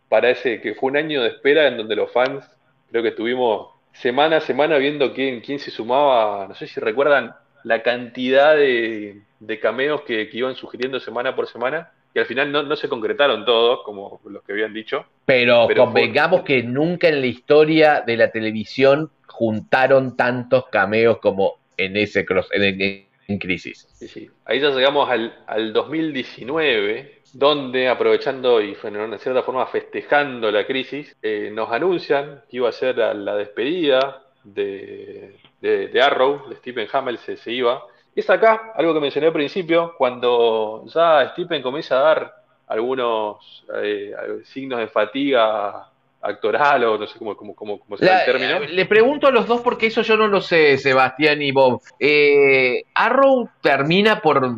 para 0.09 0.29
ese, 0.29 0.61
que 0.61 0.75
fue 0.75 0.91
un 0.91 0.97
año 0.97 1.21
de 1.21 1.29
espera 1.29 1.67
en 1.67 1.77
donde 1.77 1.95
los 1.95 2.11
fans, 2.11 2.45
creo 2.89 3.03
que 3.03 3.09
estuvimos 3.09 3.69
semana 3.93 4.37
a 4.37 4.41
semana 4.41 4.77
viendo 4.77 5.13
quién, 5.13 5.41
quién 5.41 5.59
se 5.59 5.71
sumaba. 5.71 6.47
No 6.47 6.55
sé 6.55 6.67
si 6.67 6.79
recuerdan 6.79 7.33
la 7.63 7.81
cantidad 7.81 8.55
de, 8.55 9.23
cameos 9.61 10.01
que, 10.01 10.29
iban 10.31 10.55
sugiriendo 10.55 10.99
semana 10.99 11.35
por 11.35 11.47
semana, 11.47 11.91
y 12.13 12.19
al 12.19 12.25
final 12.25 12.51
no, 12.51 12.75
se 12.75 12.87
concretaron 12.87 13.43
todos, 13.43 13.83
como 13.83 14.21
los 14.25 14.43
que 14.43 14.53
habían 14.53 14.73
dicho. 14.73 15.05
Pero, 15.25 15.67
convengamos 15.75 16.43
que 16.43 16.63
nunca 16.63 17.09
en 17.09 17.21
la 17.21 17.27
historia 17.27 18.03
de 18.05 18.17
la 18.17 18.31
televisión 18.31 19.09
juntaron 19.27 20.15
tantos 20.15 20.67
cameos 20.67 21.17
como 21.17 21.57
en 21.75 21.97
ese 21.97 22.23
cross, 22.23 22.47
en, 22.53 23.07
Crisis. 23.39 23.87
Sí, 23.93 24.07
sí. 24.07 24.29
Ahí 24.45 24.59
ya 24.59 24.69
llegamos 24.69 25.09
al, 25.09 25.73
2019, 25.73 27.21
donde 27.33 27.87
aprovechando 27.87 28.61
y 28.61 28.75
de 28.75 29.17
cierta 29.19 29.43
forma 29.43 29.65
festejando 29.67 30.51
la 30.51 30.65
crisis, 30.65 31.15
eh, 31.21 31.49
nos 31.51 31.71
anuncian 31.71 32.43
que 32.49 32.57
iba 32.57 32.69
a 32.69 32.71
ser 32.71 32.97
la 32.97 33.35
despedida 33.35 34.23
de, 34.43 35.35
de, 35.61 36.01
Arrow, 36.01 36.47
de 36.49 36.55
Stephen 36.57 36.87
Hamel, 36.91 37.17
se, 37.17 37.51
iba. 37.51 37.83
Y 38.15 38.19
es 38.19 38.29
acá, 38.29 38.73
algo 38.75 38.93
que 38.93 38.99
mencioné 38.99 39.27
al 39.27 39.33
principio, 39.33 39.95
cuando 39.97 40.85
ya 40.93 41.31
Stephen 41.31 41.61
comienza 41.61 41.97
a 41.97 42.01
dar 42.01 42.35
algunos 42.67 43.65
eh, 43.81 44.13
signos 44.43 44.79
de 44.79 44.87
fatiga 44.87 45.89
actoral 46.25 46.83
o 46.85 46.97
no 46.97 47.05
sé 47.07 47.17
cómo, 47.19 47.35
cómo, 47.37 47.55
cómo, 47.55 47.79
cómo 47.79 47.97
se 47.97 48.05
llama 48.05 48.19
el 48.19 48.25
término. 48.25 48.59
Le 48.59 48.85
pregunto 48.85 49.27
a 49.27 49.31
los 49.31 49.45
dos 49.47 49.61
porque 49.61 49.87
eso 49.87 50.01
yo 50.01 50.17
no 50.17 50.27
lo 50.27 50.41
sé, 50.41 50.77
Sebastián 50.77 51.41
y 51.41 51.51
Bob. 51.51 51.81
Eh, 51.99 52.83
¿Arrow 52.95 53.49
termina 53.61 54.21
por 54.21 54.49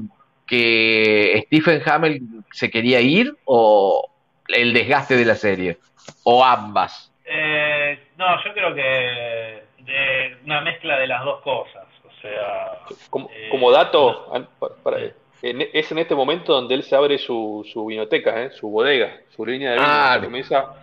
que 0.45 1.43
Stephen 1.47 1.81
Hamel 1.85 2.21
se 2.51 2.69
quería 2.71 3.01
ir 3.01 3.35
o 3.45 4.09
el 4.47 4.73
desgaste 4.73 5.15
de 5.17 5.25
la 5.25 5.35
serie? 5.35 5.77
¿O 6.23 6.43
ambas? 6.43 7.11
Eh, 7.25 7.99
no, 8.17 8.25
yo 8.43 8.53
creo 8.53 8.73
que 8.73 9.63
de 9.83 10.37
una 10.45 10.61
mezcla 10.61 10.97
de 10.99 11.07
las 11.07 11.23
dos 11.23 11.41
cosas. 11.41 11.85
O 12.05 12.21
sea. 12.21 12.79
Como, 13.09 13.29
eh, 13.29 13.49
como 13.51 13.71
dato, 13.71 14.31
para- 14.83 14.99
en- 15.41 15.67
es 15.73 15.91
en 15.91 15.97
este 15.99 16.15
momento 16.15 16.53
donde 16.53 16.73
él 16.75 16.83
se 16.83 16.95
abre 16.95 17.17
su, 17.17 17.67
su 17.71 17.85
vinoteca, 17.85 18.41
¿eh? 18.43 18.49
su 18.51 18.69
bodega, 18.69 19.17
su 19.35 19.45
línea 19.45 19.71
de 19.71 19.75
vino. 19.77 19.87
Ah, 19.87 20.19
comienza, 20.23 20.73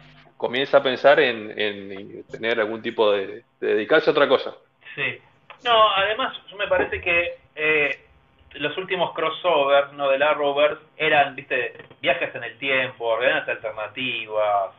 comienza 0.45 0.77
a 0.77 0.83
pensar 0.83 1.19
en, 1.21 1.59
en 1.59 2.23
tener 2.27 2.61
algún 2.61 2.83
tipo 2.83 3.11
de, 3.13 3.45
de 3.61 3.75
dedicarse 3.75 4.11
a 4.11 4.13
otra 4.13 4.29
cosa. 4.29 4.53
Sí. 4.95 5.19
No, 5.65 5.91
además, 5.97 6.37
yo 6.51 6.57
me 6.59 6.69
parece 6.69 7.01
que 7.01 7.39
eh, 7.55 7.99
los 8.57 8.77
últimos 8.77 9.15
crossovers 9.15 9.91
¿no? 9.95 10.11
del 10.11 10.23
Arrowverse 10.23 10.83
eran, 10.99 11.35
viste, 11.35 11.73
viajes 12.03 12.35
en 12.35 12.45
el 12.45 12.59
tiempo, 12.59 13.17
realidades 13.17 13.57
alternativas, 13.57 14.75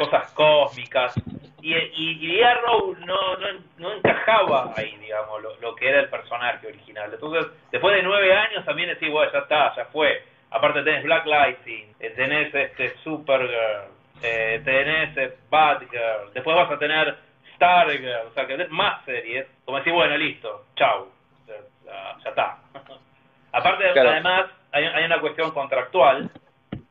cosas 0.00 0.32
cósmicas. 0.34 1.14
Y, 1.62 1.74
y, 1.74 2.36
y 2.36 2.42
Arrow 2.42 2.94
no, 3.06 3.36
no, 3.38 3.46
no 3.78 3.92
encajaba 3.94 4.74
ahí, 4.76 4.94
digamos, 5.00 5.42
lo, 5.42 5.56
lo 5.62 5.74
que 5.76 5.88
era 5.88 6.00
el 6.00 6.10
personaje 6.10 6.66
original. 6.66 7.10
Entonces, 7.10 7.50
después 7.72 7.96
de 7.96 8.02
nueve 8.02 8.36
años 8.36 8.66
también 8.66 8.90
decís, 8.90 9.10
bueno, 9.10 9.32
ya 9.32 9.38
está, 9.38 9.74
ya 9.74 9.86
fue. 9.86 10.22
Aparte 10.50 10.82
tenés 10.82 11.04
Black 11.04 11.24
Lightning, 11.24 11.86
eh, 12.00 12.10
tenés 12.10 12.54
este 12.54 12.94
Supergirl, 13.02 13.95
eh, 14.22 14.60
tenés 14.64 15.32
Batgirl, 15.50 16.32
después 16.34 16.56
vas 16.56 16.70
a 16.70 16.78
tener 16.78 17.16
Stargirl, 17.54 18.26
o 18.28 18.34
sea, 18.34 18.46
que 18.46 18.66
más 18.68 19.04
series. 19.04 19.46
Como 19.64 19.78
decís, 19.78 19.92
bueno, 19.92 20.16
listo, 20.16 20.66
chau, 20.76 21.08
ya, 21.46 22.16
está. 22.28 22.58
Aparte, 23.52 23.84
Claro. 23.92 24.10
además, 24.10 24.46
hay, 24.72 24.84
hay 24.84 25.04
una 25.04 25.20
cuestión 25.20 25.50
contractual 25.52 26.30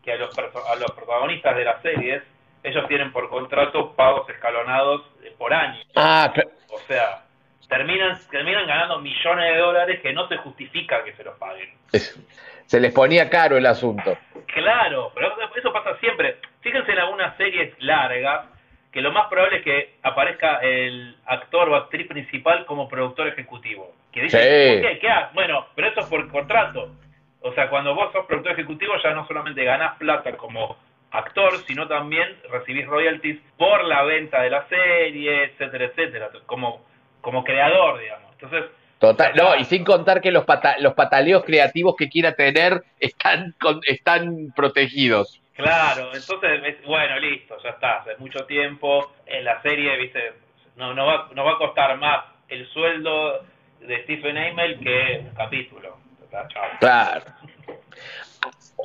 que 0.04 0.14
a 0.14 0.16
los, 0.18 0.38
a 0.38 0.76
los 0.76 0.92
protagonistas 0.92 1.56
de 1.56 1.66
las 1.66 1.82
series, 1.82 2.24
ellos 2.64 2.88
tienen 2.88 3.12
por 3.12 3.30
contrato 3.30 3.94
pagos 3.96 4.28
escalonados 4.30 5.02
eh, 5.24 5.34
por 5.38 5.54
año. 5.54 5.80
Ah, 5.96 6.32
cl- 6.36 6.50
O 6.72 6.80
sea, 6.88 7.24
terminan, 7.68 8.18
terminan 8.32 8.66
ganando 8.68 9.00
millones 9.00 9.54
de 9.54 9.58
dólares 9.60 10.00
que 10.02 10.14
no 10.14 10.28
se 10.28 10.38
justifica 10.38 11.04
que 11.04 11.14
se 11.14 11.24
los 11.24 11.38
paguen. 11.38 11.70
se 12.66 12.80
les 12.80 12.94
ponía 12.94 13.30
caro 13.30 13.58
el 13.58 13.66
asunto. 13.68 14.18
Claro, 14.48 15.12
pero 15.14 15.36
eso 15.56 15.74
pasa 15.74 15.98
siempre. 16.00 16.38
Fíjense 16.62 16.92
en 16.92 17.00
algunas 17.00 17.36
series 17.38 17.74
largas 17.82 18.46
que 18.92 19.02
lo 19.02 19.12
más 19.12 19.28
probable 19.28 19.58
es 19.58 19.64
que 19.64 19.96
aparezca 20.04 20.60
el 20.60 21.18
actor 21.26 21.70
o 21.70 21.76
actriz 21.76 22.08
principal 22.08 22.66
como 22.66 22.88
productor 22.88 23.28
ejecutivo. 23.28 23.94
Que 24.14 24.22
dice, 24.22 24.38
Sí. 24.40 24.82
¿por 24.82 24.90
qué? 24.92 25.00
¿Qué? 25.00 25.10
Bueno, 25.34 25.68
pero 25.76 25.90
eso 25.90 26.00
es 26.00 26.06
por 26.08 26.30
contrato. 26.32 26.90
O 27.42 27.52
sea, 27.54 27.70
cuando 27.70 27.94
vos 27.94 28.12
sos 28.14 28.26
productor 28.26 28.54
ejecutivo 28.54 28.94
ya 29.04 29.12
no 29.12 29.28
solamente 29.28 29.64
ganás 29.64 29.98
plata 29.98 30.38
como 30.38 30.78
actor, 31.12 31.58
sino 31.68 31.88
también 31.88 32.38
recibís 32.50 32.88
royalties 32.88 33.40
por 33.58 33.84
la 33.84 34.04
venta 34.04 34.42
de 34.42 34.50
la 34.50 34.66
serie, 34.68 35.44
etcétera, 35.44 35.86
etcétera, 35.86 36.30
como, 36.46 36.84
como 37.22 37.44
creador, 37.44 38.00
digamos. 38.00 38.32
Entonces, 38.34 38.66
Total, 39.00 39.34
no, 39.36 39.56
y 39.58 39.66
sin 39.66 39.84
contar 39.84 40.22
que 40.22 40.32
los, 40.32 40.46
pata- 40.46 40.78
los 40.80 40.94
pataleos 40.94 41.44
creativos 41.44 41.96
que 41.98 42.08
quiera 42.10 42.34
tener 42.34 42.84
están, 43.00 43.54
con- 43.60 43.82
están 43.86 44.54
protegidos. 44.56 45.42
Claro, 45.56 46.12
entonces, 46.14 46.62
es- 46.66 46.86
bueno, 46.86 47.20
listo, 47.20 47.58
ya 47.64 47.70
está, 47.72 47.98
hace 48.00 48.16
mucho 48.18 48.46
tiempo 48.46 49.14
en 49.26 49.44
la 49.46 49.62
serie, 49.62 49.98
viste, 49.98 50.34
no, 50.78 50.94
no, 50.94 51.06
va, 51.06 51.30
no 51.34 51.44
va 51.44 51.54
a 51.54 51.58
costar 51.58 51.98
más 51.98 52.26
el 52.50 52.68
sueldo 52.70 53.44
de 53.82 54.04
Stephen 54.04 54.38
Amell 54.38 54.80
que 54.80 55.20
un 55.22 55.36
capítulo. 55.36 55.98
Claro. 56.80 57.24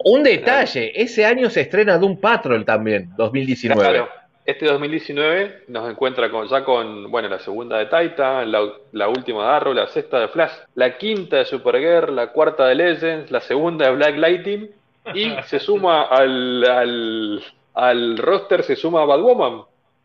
Un 0.04 0.22
detalle, 0.22 0.92
ese 1.00 1.26
año 1.26 1.50
se 1.50 1.62
estrena 1.62 1.98
Doom 1.98 2.20
Patrol 2.20 2.64
también, 2.64 3.10
2019. 3.16 3.80
Claro, 3.80 4.08
este 4.44 4.66
2019 4.66 5.64
nos 5.68 5.88
encuentra 5.90 6.30
con, 6.30 6.48
ya 6.48 6.64
con, 6.64 7.10
bueno, 7.10 7.28
la 7.28 7.38
segunda 7.38 7.78
de 7.78 7.86
Titan, 7.86 8.50
la, 8.50 8.68
la 8.92 9.08
última 9.08 9.44
de 9.44 9.50
Arrow, 9.56 9.74
la 9.74 9.86
sexta 9.88 10.18
de 10.20 10.28
Flash, 10.28 10.52
la 10.74 10.96
quinta 10.98 11.36
de 11.36 11.44
Supergirl, 11.44 12.14
la 12.16 12.28
cuarta 12.32 12.66
de 12.66 12.74
Legends, 12.74 13.30
la 13.30 13.40
segunda 13.40 13.86
de 13.86 13.96
Black 13.96 14.16
Lightning, 14.16 14.68
y 15.14 15.30
se 15.46 15.58
suma 15.60 16.02
al, 16.02 16.64
al, 16.64 17.42
al 17.74 18.18
roster, 18.18 18.62
se 18.62 18.76
suma 18.76 19.04
Batwoman, 19.04 19.62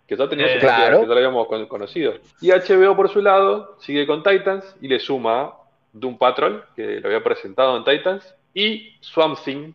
que 0.08 0.16
ya 0.16 0.28
tenía 0.30 0.48
su 0.50 0.58
Eh, 0.58 0.60
claro. 0.60 0.98
que 1.02 1.08
ya 1.08 1.14
lo 1.14 1.16
habíamos 1.16 1.48
con- 1.48 1.66
conocido. 1.66 2.14
Y 2.42 2.52
HBO 2.52 2.96
por 2.96 3.10
su 3.10 3.22
lado 3.22 3.76
sigue 3.80 4.06
con 4.06 4.22
Titans 4.22 4.76
y 4.82 4.88
le 4.88 5.00
suma 5.00 5.54
Doom 5.94 6.18
Patrol, 6.18 6.64
que 6.76 7.00
lo 7.00 7.08
había 7.08 7.24
presentado 7.24 7.76
en 7.78 7.84
Titans, 7.84 8.36
y 8.54 8.94
Swamp 9.02 9.38
Thing, 9.44 9.74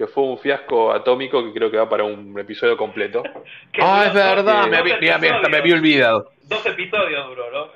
que 0.00 0.06
fue 0.06 0.22
un 0.24 0.38
fiasco 0.38 0.92
atómico 0.92 1.44
que 1.44 1.52
creo 1.52 1.70
que 1.70 1.76
va 1.76 1.86
para 1.86 2.04
un 2.04 2.34
episodio 2.38 2.74
completo. 2.74 3.22
Ah, 3.82 4.04
es 4.06 4.14
verdad, 4.14 4.66
me, 4.66 4.78
había- 4.78 4.96
mira, 4.98 5.18
mira, 5.18 5.36
hasta 5.36 5.48
me 5.50 5.58
había 5.58 5.74
olvidado. 5.74 6.30
Dos 6.44 6.64
episodios 6.64 7.26
duró, 7.28 7.50
¿no? 7.50 7.66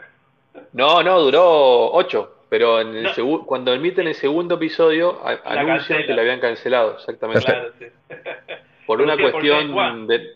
No, 0.73 1.03
no, 1.03 1.21
duró 1.21 1.93
ocho, 1.93 2.37
pero 2.49 2.81
en 2.81 2.97
el 2.97 3.03
No. 3.05 3.11
segu- 3.11 3.45
cuando 3.45 3.75
emiten 3.75 4.07
el 4.09 4.15
segundo 4.15 4.55
episodio 4.55 5.21
a- 5.23 5.39
anuncian 5.45 6.05
que 6.07 6.15
la 6.15 6.23
habían 6.23 6.41
cancelado, 6.41 6.95
exactamente. 6.95 7.45
Claro, 7.45 7.73
sí. 7.79 7.87
Por 8.87 9.03
una 9.03 9.19
cuestión 9.19 10.07
de, 10.07 10.31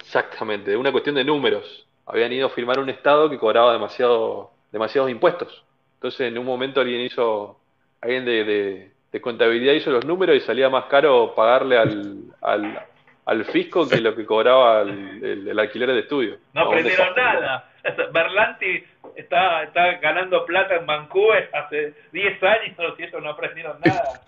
exactamente, 0.00 0.72
de 0.72 0.76
una 0.76 0.90
cuestión 0.90 1.14
de 1.14 1.22
números. 1.24 1.86
Habían 2.06 2.32
ido 2.32 2.48
a 2.48 2.50
filmar 2.50 2.80
un 2.80 2.88
estado 2.90 3.30
que 3.30 3.38
cobraba 3.38 3.72
demasiado, 3.72 4.50
demasiados 4.72 5.08
impuestos. 5.08 5.64
Entonces, 5.94 6.20
en 6.22 6.36
un 6.36 6.44
momento 6.46 6.80
alguien 6.80 7.00
hizo, 7.02 7.58
alguien 8.00 8.24
de, 8.24 8.42
de- 8.44 8.92
de 9.18 9.22
contabilidad 9.22 9.74
hizo 9.74 9.90
los 9.90 10.04
números 10.04 10.36
y 10.36 10.40
salía 10.40 10.68
más 10.68 10.84
caro 10.86 11.34
pagarle 11.34 11.76
al, 11.76 12.16
al, 12.42 12.80
al 13.26 13.44
fisco 13.46 13.88
que 13.88 14.00
lo 14.00 14.14
que 14.14 14.24
cobraba 14.24 14.82
el, 14.82 15.22
el- 15.24 15.48
el 15.48 15.58
alquiler 15.58 15.90
de 15.92 16.00
estudio. 16.00 16.36
No 16.54 16.62
aprendieron 16.62 17.14
nada. 17.16 17.70
Berlanti 18.12 18.84
está, 19.16 19.64
está 19.64 19.92
ganando 20.00 20.44
plata 20.44 20.76
en 20.76 20.86
Vancouver 20.86 21.50
hace 21.52 21.94
10 22.12 22.42
años 22.42 22.94
y 22.98 23.02
ellos 23.02 23.22
no 23.22 23.30
aprendieron 23.30 23.78
nada. 23.84 24.20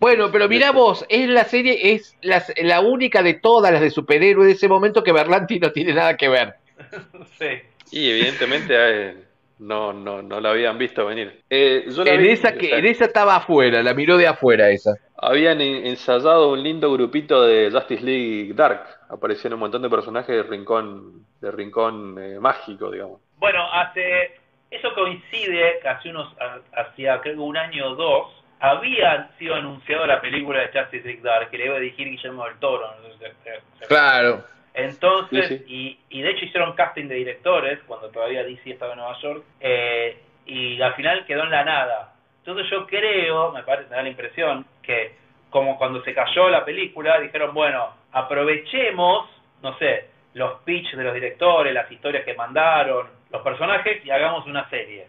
Bueno, 0.00 0.30
pero 0.30 0.48
mirá 0.48 0.70
vos, 0.70 1.04
es 1.08 1.28
la 1.28 1.44
serie, 1.44 1.92
es 1.94 2.16
la, 2.22 2.42
la 2.62 2.80
única 2.80 3.22
de 3.22 3.34
todas 3.34 3.72
las 3.72 3.80
de 3.80 3.90
superhéroes 3.90 4.46
de 4.46 4.52
ese 4.52 4.68
momento 4.68 5.02
que 5.02 5.12
Berlanti 5.12 5.58
no 5.58 5.72
tiene 5.72 5.92
nada 5.92 6.16
que 6.16 6.28
ver. 6.28 6.54
sí. 7.38 7.46
Y 7.90 8.10
evidentemente 8.10 8.74
eh, 8.76 9.14
no, 9.58 9.92
no, 9.92 10.22
no 10.22 10.40
la 10.40 10.50
habían 10.50 10.78
visto 10.78 11.06
venir. 11.06 11.42
Eh, 11.50 11.84
yo 11.88 12.04
la 12.04 12.12
En 12.12 12.22
vi- 12.22 12.30
esa, 12.30 12.54
que, 12.54 12.76
en 12.76 12.86
esa 12.86 13.04
estaba 13.06 13.36
afuera, 13.36 13.82
la 13.82 13.94
miró 13.94 14.16
de 14.16 14.26
afuera 14.26 14.70
esa. 14.70 14.94
Habían 15.20 15.60
en- 15.60 15.86
ensayado 15.86 16.52
un 16.52 16.62
lindo 16.62 16.92
grupito 16.92 17.42
de 17.44 17.70
Justice 17.72 18.02
League 18.04 18.52
Dark. 18.54 18.84
Aparecieron 19.08 19.54
un 19.54 19.60
montón 19.60 19.82
de 19.82 19.90
personajes 19.90 20.34
de 20.36 20.42
rincón, 20.44 21.26
de 21.40 21.50
rincón 21.50 22.16
eh, 22.20 22.38
mágico, 22.40 22.90
digamos. 22.90 23.20
Bueno, 23.36 23.64
hace 23.72 24.36
eso 24.70 24.92
coincide 24.94 25.78
que 25.82 25.88
hace 25.88 26.10
unos 26.10 26.32
ha- 26.40 26.60
hacía 26.80 27.20
creo 27.20 27.34
que 27.34 27.40
un 27.40 27.56
año 27.56 27.88
o 27.92 27.94
dos 27.96 28.44
había 28.60 29.30
sido 29.38 29.54
anunciado 29.54 30.06
la 30.06 30.20
película 30.20 30.60
de 30.60 30.66
Justice 30.80 31.04
League 31.06 31.22
Dark 31.22 31.50
que 31.50 31.58
le 31.58 31.66
iba 31.66 31.76
a 31.76 31.80
dirigir 31.80 32.08
Guillermo 32.08 32.44
del 32.44 32.58
Toro. 32.58 32.86
no 33.02 33.16
sé 33.18 33.32
si 33.80 33.86
Claro. 33.86 34.44
Entonces, 34.78 35.48
Sí, 35.48 35.58
sí. 35.58 35.64
Y, 36.10 36.18
y 36.18 36.22
de 36.22 36.30
hecho 36.30 36.44
hicieron 36.44 36.72
casting 36.74 37.08
de 37.08 37.16
directores 37.16 37.80
cuando 37.86 38.08
todavía 38.10 38.44
DC 38.44 38.70
estaba 38.70 38.92
en 38.92 38.98
Nueva 38.98 39.18
York 39.20 39.44
eh, 39.60 40.16
y 40.46 40.80
al 40.80 40.94
final 40.94 41.26
quedó 41.26 41.42
en 41.44 41.50
la 41.50 41.64
nada. 41.64 42.14
Entonces 42.38 42.70
yo 42.70 42.86
creo, 42.86 43.50
me 43.52 43.62
parece, 43.64 43.90
me 43.90 43.96
da 43.96 44.02
la 44.02 44.08
impresión 44.08 44.64
que 44.82 45.12
como 45.50 45.76
cuando 45.78 46.02
se 46.04 46.14
cayó 46.14 46.48
la 46.48 46.64
película 46.64 47.18
dijeron, 47.20 47.52
bueno, 47.54 47.92
aprovechemos, 48.12 49.28
no 49.62 49.76
sé, 49.78 50.06
los 50.34 50.60
pitch 50.62 50.92
de 50.94 51.02
los 51.04 51.14
directores, 51.14 51.74
las 51.74 51.90
historias 51.90 52.24
que 52.24 52.34
mandaron, 52.34 53.08
los 53.30 53.42
personajes 53.42 54.04
y 54.04 54.10
hagamos 54.10 54.46
una 54.46 54.68
serie. 54.70 55.06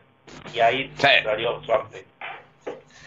Y 0.53 0.59
ahí 0.59 0.91
Sí. 0.95 1.07
salió 1.23 1.61
suerte. 1.63 2.05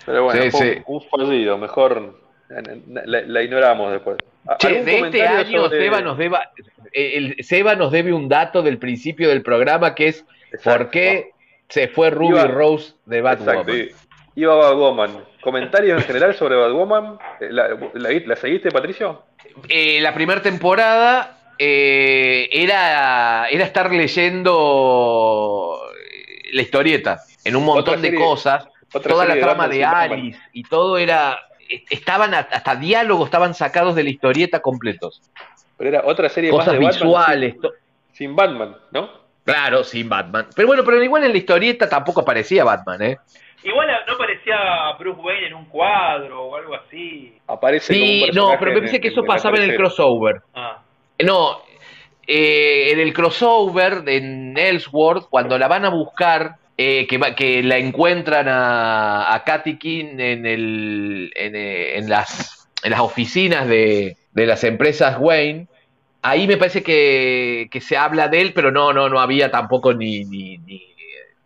Pero 0.07 0.25
bueno, 0.25 0.43
Sí, 0.43 0.51
fue 0.51 0.61
sí. 0.77 0.83
Un, 0.87 1.01
fallido. 1.03 1.59
Mejor 1.59 2.15
la, 2.49 3.21
la 3.23 3.43
ignoramos 3.43 3.93
después. 3.93 4.17
¿A- 4.47 4.57
Che, 4.59 4.83
de 4.83 4.99
este 4.99 5.27
año 5.27 5.65
sobre- 5.65 5.79
Seba 5.81 6.01
nos 6.01 6.19
deba, 6.19 6.51
eh, 6.93 7.13
el, 7.15 7.37
Seba 7.45 7.75
nos 7.77 7.93
debe 7.93 8.13
un 8.13 8.29
dato 8.29 8.63
del 8.63 8.79
principio 8.79 9.29
del 9.29 9.43
programa 9.43 9.95
que 9.95 10.09
es 10.09 10.25
Exacto. 10.53 10.71
por 10.85 10.91
qué 10.91 11.31
se 11.69 11.89
fue 11.89 12.11
Ruby 12.11 12.31
Iba- 12.39 12.47
Rose 12.49 12.95
de 13.07 13.21
Batwoman. 13.21 13.69
Exacto. 13.69 14.03
Iba 14.35 14.55
Batwoman. 14.57 15.25
¿Comentarios 15.43 16.01
en 16.01 16.07
general 16.07 16.35
sobre 16.35 16.57
Batwoman? 16.57 17.19
Eh, 17.41 17.49
¿La, 17.51 17.69
la, 17.95 18.11
la 18.27 18.37
seguiste, 18.37 18.71
Patricio? 18.71 19.23
Eh, 19.69 20.01
la 20.01 20.15
primera 20.15 20.41
temporada 20.43 21.39
eh, 21.59 22.49
era, 22.53 23.47
era 23.51 23.65
estar 23.65 23.93
leyendo 23.93 25.81
la 26.53 26.63
historieta 26.63 27.21
en 27.45 27.57
un 27.57 27.65
montón 27.65 28.01
de 28.03 28.15
cosas, 28.15 28.67
toda 28.91 29.25
la 29.27 29.35
de 29.35 29.41
trama 29.41 29.69
de. 29.69 29.85
Alice 29.85 30.39
y 30.53 30.63
todo 30.65 30.99
era, 30.99 31.39
estaban 31.91 32.35
hasta 32.35 32.77
diálogos 32.77 33.27
estaban 33.27 33.55
sacados 33.55 33.95
de 33.95 34.05
la 34.05 34.11
historieta 34.11 34.61
completos. 34.61 35.23
Pero 35.77 35.91
era 35.91 36.03
otra 36.05 36.29
serie 36.29 36.51
cosas 36.51 36.79
más 36.79 36.99
de 36.99 37.05
visuales. 37.05 37.55
Batman 37.55 37.73
sin, 38.13 38.17
sin 38.17 38.37
Batman, 38.37 38.77
¿no? 38.93 39.11
Claro, 39.45 39.83
sin 39.83 40.09
Batman. 40.09 40.47
Pero 40.55 40.69
bueno, 40.69 40.85
pero 40.85 41.03
igual 41.03 41.25
en 41.25 41.33
la 41.33 41.39
historieta 41.39 41.89
tampoco 41.89 42.21
aparecía 42.21 42.65
Batman, 42.65 43.03
¿eh? 43.03 43.19
Igual 43.65 43.89
no 44.09 44.19
parecía 44.19 44.57
Bruce 44.99 45.21
Wayne 45.21 45.47
en 45.49 45.55
un 45.55 45.65
cuadro 45.67 46.45
o 46.45 46.57
algo 46.57 46.75
así. 46.75 47.33
Aparece 47.47 47.93
como 47.93 48.05
un 48.05 48.11
Sí, 48.11 48.31
no, 48.33 48.57
pero 48.59 48.73
me 48.73 48.79
parece 48.79 49.01
que 49.01 49.09
eso 49.09 49.21
en 49.21 49.27
pasaba 49.27 49.57
en 49.57 49.71
el 49.71 49.77
crossover. 49.77 50.43
Ah, 50.55 50.83
No, 51.25 51.63
eh, 52.27 52.91
en 52.93 53.01
el 53.01 53.13
crossover 53.13 54.03
de 54.03 54.17
en 54.17 54.57
Ellsworth, 54.57 55.29
cuando 55.29 55.59
la 55.59 55.69
van 55.69 55.85
a 55.85 55.91
buscar, 55.91 56.57
eh, 56.83 57.07
que, 57.07 57.19
va- 57.19 57.35
que 57.35 57.63
la 57.63 57.79
encuentran 57.79 58.47
a, 58.49 59.35
a 59.35 59.45
Katy 59.45 59.79
King 59.79 60.19
en, 60.19 60.47
el, 60.47 61.31
en, 61.35 61.55
eh, 61.57 61.99
en 61.99 62.09
las, 62.09 62.69
en 62.83 62.91
las 62.91 63.01
oficinas 63.01 63.67
de, 63.69 64.17
de 64.33 64.47
las 64.47 64.65
empresas 64.65 65.17
Wayne, 65.19 65.67
ahí 66.23 66.47
me 66.47 66.57
parece 66.57 66.83
que, 66.83 67.69
que 67.71 67.81
se 67.81 67.97
habla 67.97 68.29
de 68.29 68.41
él, 68.41 68.53
pero 68.55 68.71
no, 68.71 68.93
no, 68.93 69.09
no 69.09 69.21
había 69.21 69.51
tampoco 69.51 69.93
ni, 69.95 70.25
ni, 70.25 70.59
ni- 70.59 70.89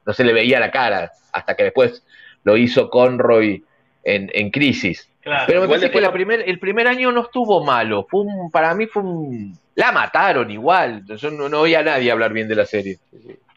no 0.06 0.12
se 0.12 0.22
le 0.24 0.32
veía 0.32 0.60
la 0.60 0.70
cara, 0.70 1.10
hasta 1.32 1.56
que 1.56 1.64
después 1.64 2.04
lo 2.44 2.56
hizo 2.56 2.88
Conroy 2.90 3.64
en, 4.04 4.30
en 4.34 4.50
Crisis. 4.50 5.08
claro. 5.20 5.44
Pero 5.48 5.60
me 5.62 5.66
parece 5.68 5.90
que 5.90 6.00
la 6.00 6.12
primer, 6.12 6.48
el 6.48 6.58
primer 6.60 6.86
año 6.86 7.10
no 7.10 7.22
estuvo 7.22 7.64
malo. 7.64 8.06
Fue 8.08 8.20
un, 8.20 8.50
para 8.52 8.72
mí 8.74 8.86
fue 8.86 9.02
un. 9.02 9.58
La 9.74 9.90
mataron 9.90 10.48
igual. 10.50 11.02
Yo 11.16 11.30
no, 11.32 11.48
no 11.48 11.60
oía 11.62 11.80
a 11.80 11.82
nadie 11.82 12.12
hablar 12.12 12.32
bien 12.32 12.46
de 12.46 12.54
la 12.54 12.64
serie. 12.66 12.98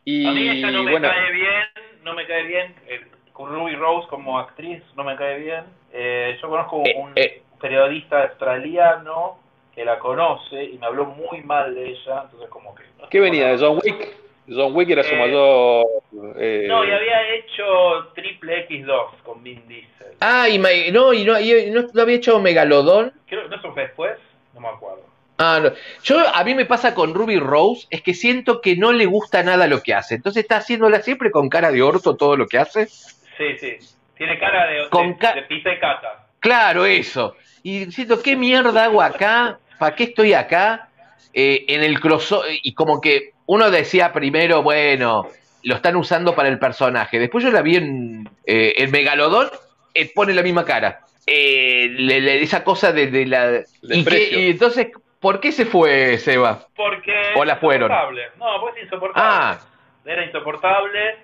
Y 0.06 0.28
a 0.28 0.32
mí 0.32 0.50
ella 0.50 0.72
no 0.72 0.84
me 0.84 0.92
bueno, 0.92 1.10
cae 1.10 1.32
bien, 1.32 1.64
no 2.04 2.14
me 2.14 2.26
cae 2.26 2.44
bien. 2.44 2.76
eh, 2.88 3.02
con 3.34 3.50
Ruby 3.54 3.76
Rose 3.76 4.08
como 4.10 4.38
actriz 4.40 4.84
no 4.96 5.04
me 5.04 5.16
cae 5.16 5.40
bien. 5.40 5.64
Eh, 5.94 6.38
yo 6.42 6.50
conozco 6.50 6.84
Eh, 6.86 6.94
un 6.98 7.14
eh. 7.16 7.42
periodista 7.62 8.24
australiano 8.24 9.40
que 9.74 9.86
la 9.86 9.98
conoce 10.00 10.64
y 10.64 10.78
me 10.78 10.86
habló 10.88 11.06
muy 11.06 11.42
mal 11.44 11.74
de 11.74 11.90
ella, 11.90 12.24
entonces 12.26 12.50
como 12.50 12.76
que... 12.76 12.84
no 13.00 13.08
¿qué 13.10 13.20
venía? 13.20 13.48
¿De. 13.50 13.58
John 13.58 13.80
Wick? 13.84 14.16
John 14.50 14.76
Wick 14.76 14.90
era 14.90 15.04
su 15.04 15.14
Eh, 15.14 15.20
mayor... 15.20 15.86
No, 16.12 16.84
y 16.84 16.92
había 16.92 17.36
hecho 17.36 18.12
Triple 18.16 18.68
X2 18.68 19.22
con 19.24 19.44
Vin 19.44 19.66
Diesel. 19.68 20.08
Ah, 20.20 20.50
y, 20.50 20.58
no, 20.58 21.14
y 21.14 21.24
no, 21.24 21.40
y 21.40 21.70
no, 21.72 21.84
no 21.94 22.02
había 22.02 22.16
hecho 22.16 22.40
Megalodón. 22.40 23.14
Creo 23.28 23.48
no 23.48 23.56
eso 23.56 23.72
fue 23.74 23.84
después, 23.84 24.18
no 24.54 24.60
me 24.62 24.68
acuerdo. 24.70 25.04
Ah, 25.42 25.60
no. 25.64 25.72
Yo, 26.04 26.20
a 26.36 26.44
mí 26.44 26.54
me 26.54 26.66
pasa 26.66 26.94
con 26.94 27.14
Ruby 27.14 27.40
Rose, 27.40 27.88
es 27.90 28.02
que 28.02 28.14
siento 28.14 28.60
que 28.60 28.76
no 28.76 28.92
le 28.92 29.06
gusta 29.06 29.42
nada 29.42 29.68
lo 29.68 29.82
que 29.82 29.94
hace. 29.94 30.16
Entonces 30.16 30.44
está 30.44 30.58
haciéndola 30.58 31.02
siempre 31.02 31.32
con 31.32 31.48
cara 31.48 31.72
de 31.72 31.82
orto 31.82 32.16
todo 32.18 32.36
lo 32.36 32.46
que 32.46 32.58
hace. 32.58 32.88
Sí, 32.88 33.58
sí. 33.58 33.78
Tiene 34.18 34.38
cara 34.38 34.68
de, 34.70 34.90
Con 34.90 35.12
de, 35.12 35.18
ca- 35.18 35.34
de 35.34 35.44
pizza 35.44 35.72
y 35.72 35.80
caca. 35.80 36.26
Claro, 36.42 36.86
eso. 36.86 37.36
Y 37.64 37.90
siento, 37.92 38.22
¿qué 38.22 38.36
mierda 38.36 38.84
hago 38.84 39.02
acá? 39.02 39.60
¿Para 39.80 39.96
qué 39.96 40.04
estoy 40.06 40.34
acá? 40.34 40.90
Eh, 41.34 41.64
en 41.70 41.84
el 41.84 42.02
crossover. 42.02 42.52
Y 42.62 42.74
como 42.74 43.00
que 43.00 43.32
uno 43.46 43.72
decía 43.72 44.12
primero, 44.12 44.62
bueno, 44.62 45.30
lo 45.64 45.76
están 45.76 45.96
usando 45.96 46.36
para 46.36 46.50
el 46.50 46.60
personaje. 46.60 47.18
Después 47.18 47.46
yo 47.46 47.52
la 47.52 47.62
vi 47.62 47.78
en 47.78 48.30
eh, 48.46 48.74
el 48.76 48.90
Megalodón, 48.92 49.50
eh, 49.94 50.12
pone 50.14 50.34
la 50.34 50.44
misma 50.44 50.66
cara. 50.66 51.00
Eh, 51.26 51.88
le- 51.92 52.20
le- 52.20 52.42
esa 52.44 52.64
cosa 52.66 52.92
de, 52.92 53.08
de 53.08 53.26
la. 53.26 53.62
Y, 53.84 54.04
que- 54.04 54.30
y 54.32 54.50
entonces, 54.50 54.88
¿por 55.20 55.40
qué 55.40 55.52
se 55.52 55.66
fue 55.66 56.18
Seba? 56.18 56.68
Porque 56.76 57.14
O 57.36 57.46
la 57.46 57.58
fueron. 57.58 57.90
insoportable. 57.92 58.28
No, 58.38 58.62
pues 58.62 58.78
es 58.78 58.84
insoportable. 58.84 59.30
Ah, 59.30 59.60
Era 60.06 60.24
insoportable. 60.26 61.18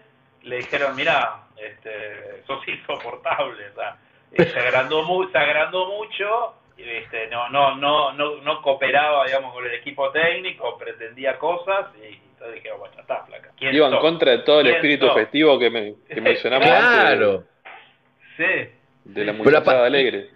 Le 0.44 0.58
dijeron, 0.58 0.96
mira, 0.96 1.44
este, 1.58 2.44
sos 2.46 2.68
insoportable. 2.68 3.70
O 3.70 3.76
sea, 3.76 3.98
eh, 4.32 4.46
se 4.46 4.60
agrandó 4.60 5.04
mu 5.04 5.28
se 5.30 5.38
agrandó 5.38 5.88
mucho. 5.88 6.54
y, 6.78 6.84
Este, 6.84 7.28
no, 7.28 7.50
no, 7.50 7.76
no, 7.78 8.14
no, 8.14 8.36
no 8.42 8.62
cooperaba, 8.62 9.26
digamos, 9.26 9.54
con 9.54 9.66
el 9.66 9.74
equipo 9.74 10.12
técnico, 10.12 10.78
pretendía 10.78 11.38
cosas 11.40 11.88
y 11.98 12.16
entonces 12.16 12.56
dijeron, 12.56 12.80
bueno, 12.80 12.94
ya 12.96 13.02
está, 13.02 13.24
flaca. 13.26 13.52
¿Quién 13.58 13.74
Iba 13.74 13.88
en 13.88 13.98
contra 13.98 14.32
de 14.32 14.38
todo 14.40 14.60
el 14.60 14.66
¿Quién 14.66 14.76
espíritu 14.76 15.06
sos? 15.08 15.16
festivo 15.16 15.58
que, 15.58 15.70
me, 15.70 15.94
que 16.14 16.22
mencionamos 16.22 16.68
antes 16.68 16.86
claro. 16.90 17.44
Sí. 18.36 18.44
de, 19.06 19.26
la 19.26 19.32
Pero 19.32 19.44
muchachada 19.44 19.86
alegre. 19.86 20.30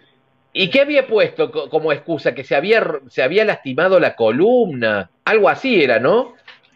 ¿Y 0.52 0.70
qué 0.70 0.80
había 0.80 1.06
puesto 1.06 1.50
co- 1.50 1.68
como 1.70 1.92
excusa? 1.92 2.34
Que 2.34 2.44
se 2.44 2.56
había, 2.56 2.82
se 3.08 3.22
había 3.22 3.44
lastimado 3.44 4.00
la 4.00 4.16
columna. 4.16 5.10
Algo 5.24 5.48
así 5.48 5.82
era, 5.82 5.98
¿no? 5.98 6.34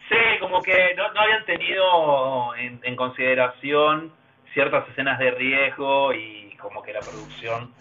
Sí, 0.09 0.17
como 0.41 0.63
que 0.63 0.95
no, 0.97 1.13
no 1.13 1.21
habían 1.21 1.45
tenido 1.45 2.55
en, 2.57 2.81
en 2.83 2.97
consideración 2.97 4.13
ciertas 4.53 4.89
escenas 4.91 5.19
de 5.19 5.31
riesgo 5.33 6.13
y 6.15 6.55
como 6.61 6.83
que 6.83 6.93
la 6.93 7.01
producción, 7.01 7.73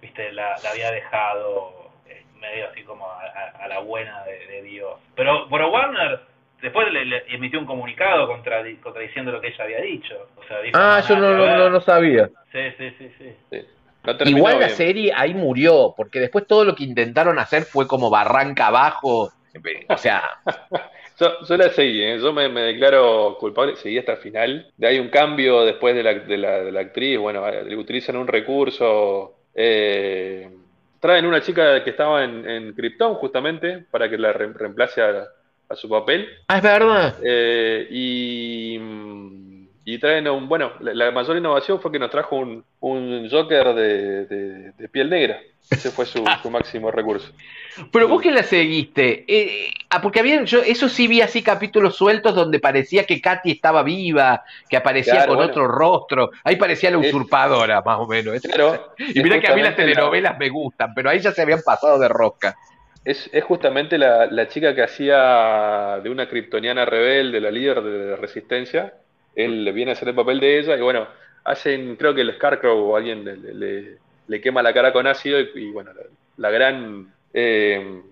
viste, 0.00 0.30
la, 0.32 0.60
la 0.60 0.70
había 0.70 0.90
dejado 0.92 1.90
eh, 2.06 2.22
medio 2.38 2.68
así 2.70 2.82
como 2.84 3.06
a, 3.10 3.20
a- 3.24 3.64
a 3.64 3.68
la 3.68 3.80
buena 3.80 4.22
de, 4.24 4.46
de 4.46 4.62
Dios. 4.62 5.00
Pero, 5.16 5.48
pero 5.50 5.70
Warner 5.72 6.20
después 6.62 6.92
le, 6.92 7.04
le 7.06 7.24
emitió 7.34 7.58
un 7.58 7.66
comunicado 7.66 8.28
contradi- 8.30 8.78
contradiciendo 8.80 9.32
lo 9.32 9.40
que 9.40 9.48
ella 9.48 9.64
había 9.64 9.80
dicho. 9.80 10.14
O 10.36 10.44
sea, 10.46 10.60
dijo, 10.60 10.78
Ah, 10.80 11.00
yo 11.08 11.16
no, 11.18 11.32
no, 11.34 11.56
no, 11.56 11.70
no 11.70 11.80
sabía. 11.80 12.28
Sí, 12.52 12.60
sí, 12.78 12.94
sí, 12.98 13.14
sí. 13.18 13.36
Sí. 13.50 13.66
No 14.04 14.14
Igual 14.24 14.58
la 14.58 14.68
bien. 14.68 14.70
serie 14.70 15.12
ahí 15.14 15.34
murió, 15.34 15.94
porque 15.96 16.20
después 16.20 16.46
todo 16.46 16.64
lo 16.64 16.74
que 16.74 16.84
intentaron 16.84 17.38
hacer 17.38 17.64
fue 17.64 17.86
como 17.86 18.10
barranca 18.10 18.68
abajo. 18.68 19.32
O 19.88 19.96
sea, 19.98 20.22
Yo, 21.18 21.28
yo 21.46 21.56
la 21.56 21.68
seguí, 21.70 22.02
¿eh? 22.02 22.18
yo 22.18 22.32
me, 22.32 22.48
me 22.48 22.62
declaro 22.62 23.36
culpable, 23.38 23.76
seguí 23.76 23.98
hasta 23.98 24.12
el 24.12 24.18
final. 24.18 24.72
De 24.76 24.86
ahí 24.86 24.98
un 24.98 25.10
cambio 25.10 25.64
después 25.64 25.94
de 25.94 26.02
la, 26.02 26.14
de 26.14 26.36
la, 26.38 26.62
de 26.62 26.72
la 26.72 26.80
actriz, 26.80 27.18
bueno, 27.18 27.42
utilizan 27.78 28.16
un 28.16 28.26
recurso. 28.26 29.36
eh, 29.54 30.50
traen 30.98 31.26
una 31.26 31.42
chica 31.42 31.82
que 31.84 31.90
estaba 31.90 32.24
en, 32.24 32.48
en 32.48 32.74
Krypton 32.74 33.14
justamente 33.16 33.86
para 33.90 34.08
que 34.08 34.16
la 34.18 34.32
re- 34.32 34.52
reemplace 34.54 35.02
a, 35.02 35.26
a 35.68 35.76
su 35.76 35.88
papel. 35.88 36.28
ah, 36.48 36.56
es 36.58 36.62
verdad. 36.62 37.14
Eh, 37.22 37.86
y, 37.90 38.78
mm, 38.78 39.39
y 39.94 39.98
traen 39.98 40.28
un, 40.28 40.48
bueno, 40.48 40.72
la, 40.80 40.94
la 40.94 41.10
mayor 41.10 41.36
innovación 41.36 41.80
fue 41.80 41.90
que 41.92 41.98
nos 41.98 42.10
trajo 42.10 42.36
un, 42.36 42.64
un 42.80 43.28
Joker 43.30 43.74
de, 43.74 44.26
de- 44.26 44.72
de 44.72 44.88
piel 44.88 45.10
negra. 45.10 45.40
Ese 45.70 45.90
fue 45.90 46.04
su, 46.06 46.24
su 46.42 46.50
máximo 46.50 46.90
recurso. 46.90 47.32
Pero 47.92 48.08
vos 48.08 48.20
que 48.20 48.32
la 48.32 48.42
seguiste, 48.42 49.24
eh, 49.28 49.70
ah, 49.90 50.02
porque 50.02 50.18
había, 50.20 50.42
yo 50.42 50.60
eso 50.62 50.88
sí 50.88 51.06
vi 51.06 51.20
así 51.20 51.42
capítulos 51.42 51.96
sueltos 51.96 52.34
donde 52.34 52.58
parecía 52.58 53.04
que 53.04 53.20
Katy 53.20 53.52
estaba 53.52 53.82
viva, 53.84 54.42
que 54.68 54.76
aparecía 54.76 55.12
Claro, 55.14 55.28
con 55.28 55.36
bueno. 55.36 55.50
otro 55.52 55.68
rostro. 55.68 56.30
Ahí 56.42 56.56
parecía 56.56 56.90
la 56.90 56.98
Es- 57.00 57.06
usurpadora, 57.08 57.80
más 57.82 57.98
o 58.00 58.06
menos. 58.06 58.40
Claro, 58.42 58.94
Y 58.98 59.22
mira 59.22 59.40
que 59.40 59.46
a 59.46 59.54
mí 59.54 59.62
las 59.62 59.70
la- 59.70 59.76
telenovelas 59.76 60.38
me 60.38 60.48
gustan, 60.48 60.92
pero 60.94 61.10
ahí 61.10 61.20
ya 61.20 61.30
se 61.32 61.42
habían 61.42 61.62
pasado 61.62 61.98
de 61.98 62.08
rosca. 62.08 62.56
Es, 63.04 63.30
es 63.32 63.44
justamente 63.44 63.96
la, 63.96 64.26
la 64.26 64.46
chica 64.48 64.74
que 64.74 64.82
hacía 64.82 66.00
de 66.02 66.10
una 66.10 66.28
kryptoniana 66.28 66.84
rebelde, 66.84 67.40
la 67.40 67.50
líder 67.50 67.80
de 67.82 68.10
la 68.10 68.16
resistencia. 68.16 68.92
Él 69.44 69.72
viene 69.72 69.92
a 69.92 69.94
hacer 69.94 70.08
el 70.08 70.14
papel 70.14 70.40
de 70.40 70.58
ella 70.58 70.76
y 70.76 70.80
bueno, 70.82 71.08
hacen, 71.44 71.96
creo 71.96 72.14
que 72.14 72.22
el 72.22 72.34
Scarecrow 72.34 72.78
o 72.90 72.96
alguien 72.96 73.24
le, 73.24 73.36
le- 73.36 73.98
le 74.26 74.40
quema 74.40 74.62
la 74.62 74.72
cara 74.72 74.92
con 74.92 75.06
ácido 75.06 75.40
y, 75.40 75.50
y 75.54 75.70
bueno, 75.72 75.92
la, 75.92 76.02
la 76.36 76.50
gran... 76.50 77.14
eh, 77.32 78.02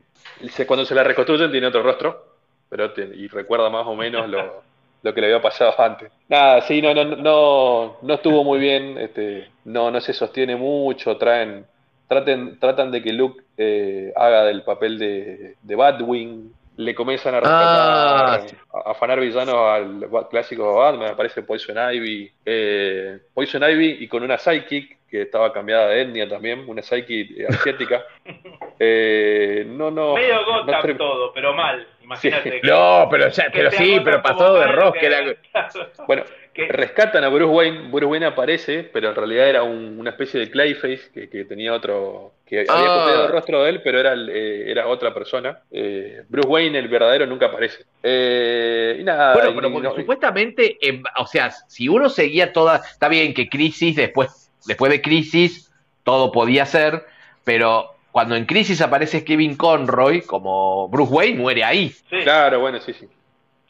cuando 0.66 0.84
se 0.84 0.94
la 0.94 1.04
reconstruyen 1.04 1.50
tiene 1.50 1.66
otro 1.66 1.82
rostro, 1.82 2.24
pero 2.68 2.92
te- 2.92 3.10
y 3.14 3.28
recuerda 3.28 3.70
más 3.70 3.86
o 3.86 3.94
menos 3.94 4.28
lo, 4.28 4.62
lo 5.02 5.14
que 5.14 5.20
le 5.20 5.28
había 5.28 5.42
pasado 5.42 5.74
antes. 5.80 6.10
Nada, 6.28 6.60
sí, 6.62 6.82
no, 6.82 6.94
no, 6.94 7.04
no, 7.04 7.98
no 8.02 8.14
estuvo 8.14 8.44
muy 8.44 8.58
bien, 8.58 8.98
este, 8.98 9.48
no, 9.64 9.90
no 9.90 10.00
se 10.00 10.12
sostiene 10.12 10.56
mucho, 10.56 11.16
traen, 11.16 11.66
traten, 12.06 12.58
tratan 12.58 12.90
de 12.90 13.02
que 13.02 13.12
Luke 13.12 13.42
eh, 13.56 14.12
haga 14.16 14.44
del 14.44 14.62
papel 14.64 14.98
de, 14.98 15.56
de 15.60 15.74
Batwing, 15.74 16.52
le 16.78 16.94
comienzan 16.94 17.34
a 17.34 17.38
Ah, 17.38 18.38
rescatar, 18.38 18.58
a 18.86 18.90
afanar 18.92 19.20
villanos 19.20 19.54
al 19.54 20.28
clásico 20.30 20.76
Batman, 20.76 21.10
aparece 21.10 21.42
Poison 21.42 21.76
Ivy, 21.92 22.30
eh, 22.46 23.18
Poison 23.34 23.62
Ivy 23.68 23.98
y 24.00 24.08
con 24.08 24.22
una 24.22 24.38
Psychic 24.38 24.96
que 25.08 25.22
estaba 25.22 25.52
cambiada 25.52 25.88
de 25.88 26.02
etnia 26.02 26.28
también, 26.28 26.68
una 26.68 26.82
Psychic 26.82 27.30
eh, 27.38 27.46
asiática. 27.48 28.04
Eh, 28.80 29.64
no, 29.66 29.90
no, 29.90 30.14
Medio 30.14 30.40
no 30.42 30.64
Gotham 30.64 30.96
todo, 30.96 31.32
pero 31.32 31.52
mal. 31.52 31.84
Imagínate. 32.00 32.42
Sí. 32.52 32.60
que- 32.60 32.68
No, 32.68 33.08
pero, 33.10 33.28
ya- 33.28 33.48
pero 33.52 33.70
sí, 33.72 34.00
pero 34.04 34.22
pasó 34.22 34.54
de 34.54 34.66
rosca. 34.68 35.00
que- 35.00 35.06
era- 35.06 35.34
Bueno, 36.06 36.22
rescatan 36.66 37.22
a 37.22 37.28
Bruce 37.28 37.44
Wayne, 37.54 37.88
Bruce 37.88 38.06
Wayne 38.06 38.26
aparece, 38.26 38.82
pero 38.92 39.10
en 39.10 39.14
realidad 39.14 39.48
era 39.48 39.62
un- 39.62 39.98
una 39.98 40.10
especie 40.10 40.40
de 40.40 40.50
Clayface 40.50 41.10
que, 41.14 41.28
que 41.30 41.44
tenía 41.44 41.72
otro, 41.72 42.32
que 42.44 42.60
había 42.68 42.72
Ah. 42.72 42.98
copiado 43.04 43.26
el 43.26 43.32
rostro 43.32 43.62
de 43.62 43.70
él, 43.70 43.80
pero 43.82 44.00
era, 44.00 44.12
el- 44.12 44.28
eh, 44.28 44.70
era 44.70 44.88
otra 44.88 45.14
persona. 45.14 45.60
Eh, 45.70 46.22
Bruce 46.28 46.48
Wayne, 46.48 46.78
el 46.78 46.88
verdadero, 46.88 47.26
nunca 47.26 47.46
aparece. 47.46 47.84
Eh, 48.02 48.96
y 49.00 49.04
nada, 49.04 49.34
Bueno, 49.34 49.52
pero 49.54 49.68
y 49.68 49.72
porque 49.72 49.88
no- 49.88 49.94
supuestamente, 49.94 50.78
em, 50.80 51.02
o 51.18 51.26
sea, 51.26 51.50
si 51.50 51.88
uno 51.88 52.08
seguía 52.08 52.52
toda, 52.52 52.76
está 52.76 53.08
bien 53.08 53.34
que 53.34 53.48
Crisis, 53.48 53.94
después, 53.94 54.50
después 54.66 54.90
de 54.90 55.00
Crisis, 55.00 55.72
todo 56.02 56.32
podía 56.32 56.66
ser, 56.66 57.04
pero 57.44 57.90
cuando 58.10 58.34
en 58.34 58.46
Crisis 58.46 58.80
aparece 58.82 59.24
Kevin 59.24 59.56
Conroy, 59.56 60.22
como 60.22 60.88
Bruce 60.88 61.12
Wayne, 61.12 61.38
muere 61.38 61.62
ahí. 61.62 61.90
sí, 61.90 62.16
claro, 62.24 62.58
bueno, 62.60 62.80
sí, 62.80 62.92
sí. 62.94 63.06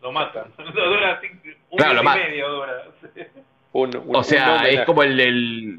lo 0.00 0.12
matan. 0.12 0.44
Un 1.70 1.78
Claro, 1.78 2.02
mes 2.02 2.14
lo 2.14 2.20
y 2.20 2.30
medio 2.30 2.48
dura. 2.48 2.84
sí. 3.14 3.22
Un- 3.72 3.96
un- 3.96 4.16
O 4.16 4.22
sea, 4.24 4.68
es 4.68 4.80
como 4.86 5.02
el, 5.02 5.20
el, 5.20 5.78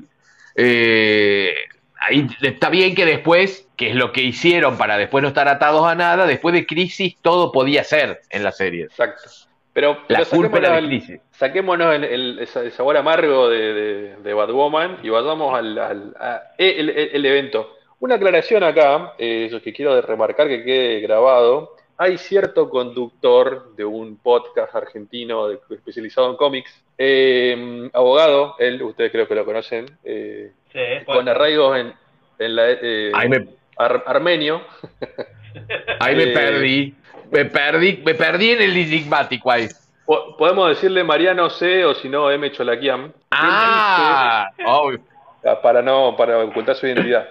eh, 0.56 1.53
ahí 1.99 2.28
está 2.41 2.70
bien 2.70 2.94
que 2.95 3.06
después, 3.06 3.68
que 3.76 3.90
es 3.90 3.95
lo 3.95 4.11
que 4.11 4.22
hicieron 4.22 4.78
para 4.78 4.98
después 4.98 5.22
no 5.22 5.30
estar 5.30 5.48
atados 5.48 5.86
a 5.88 5.95
nada, 5.95 6.26
después 6.28 6.53
de 6.53 6.66
Crisis 6.66 7.16
todo 7.22 7.52
podía 7.52 7.84
ser 7.84 8.22
en 8.30 8.44
la 8.44 8.52
serie. 8.52 8.84
Exacto. 8.86 9.24
Pero, 9.74 9.98
La 10.07 10.20
pero 10.20 10.30
culpa 10.30 10.57
era 10.57 10.70
de 10.72 10.76
saquémonos 10.76 10.84
el- 10.84 10.88
Crisis. 11.06 11.22
Saquémonos 11.32 11.95
el, 11.95 12.03
el- 12.03 12.72
sabor 12.72 12.98
amargo 12.98 13.49
de, 13.49 13.74
de, 13.74 14.16
de 14.18 14.34
Batwoman 14.34 14.99
y 15.03 15.10
vayamos 15.10 15.57
al, 15.57 15.78
al- 15.78 16.16
a- 16.20 16.44
el, 16.57 16.90
el- 16.90 17.10
el 17.14 17.26
evento. 17.26 17.76
Una 18.02 18.16
aclaración 18.16 18.64
acá, 18.64 19.14
eh, 19.18 19.45
eso 19.48 19.61
que 19.61 19.74
quiero 19.74 19.99
remarcar 20.02 20.48
que 20.48 20.64
quede 20.64 20.99
grabado. 21.02 21.76
Hay 22.01 22.17
cierto 22.17 22.69
conductor 22.69 23.76
de 23.76 23.84
un 23.84 24.15
podcast 24.17 24.73
argentino 24.73 25.49
de- 25.49 25.59
especializado 25.69 26.31
en 26.31 26.38
cómics, 26.38 26.84
eh, 26.97 27.89
abogado, 27.93 28.55
él, 28.57 28.81
ustedes 28.84 29.11
creo 29.11 29.27
que 29.27 29.35
lo 29.35 29.43
conocen, 29.45 29.85
eh, 30.03 30.53
Sí, 30.71 30.80
con 31.05 31.27
arraigos 31.27 31.77
en, 31.77 31.93
en 32.39 32.55
la, 32.55 32.63
eh, 32.69 33.11
Ahí 33.13 33.27
me, 33.27 33.45
ar- 33.77 34.03
armenio. 34.07 34.61
ahí 35.99 36.15
me 36.15 36.23
Eh, 36.23 36.34
perdí. 36.34 36.95
Me 37.31 37.45
perdí, 37.45 38.01
me 38.05 38.13
perdí 38.15 38.51
en 38.51 38.61
el 38.61 38.77
enigmático 38.77 39.51
ahí. 39.51 39.67
Po- 40.05 40.35
Podemos 40.38 40.69
decirle 40.69 41.03
Mariano 41.03 41.49
C 41.49 41.84
o 41.85 41.93
si 41.93 42.07
no 42.09 42.31
M. 42.31 42.51
Cholaquiam. 42.51 43.11
Ah, 43.31 44.49
obvio. 44.65 44.99
Ah, 45.45 45.61
para 45.61 45.82
no 45.82 46.16
para 46.18 46.38
ocultar 46.44 46.76
su 46.76 46.86
identidad. 46.88 47.30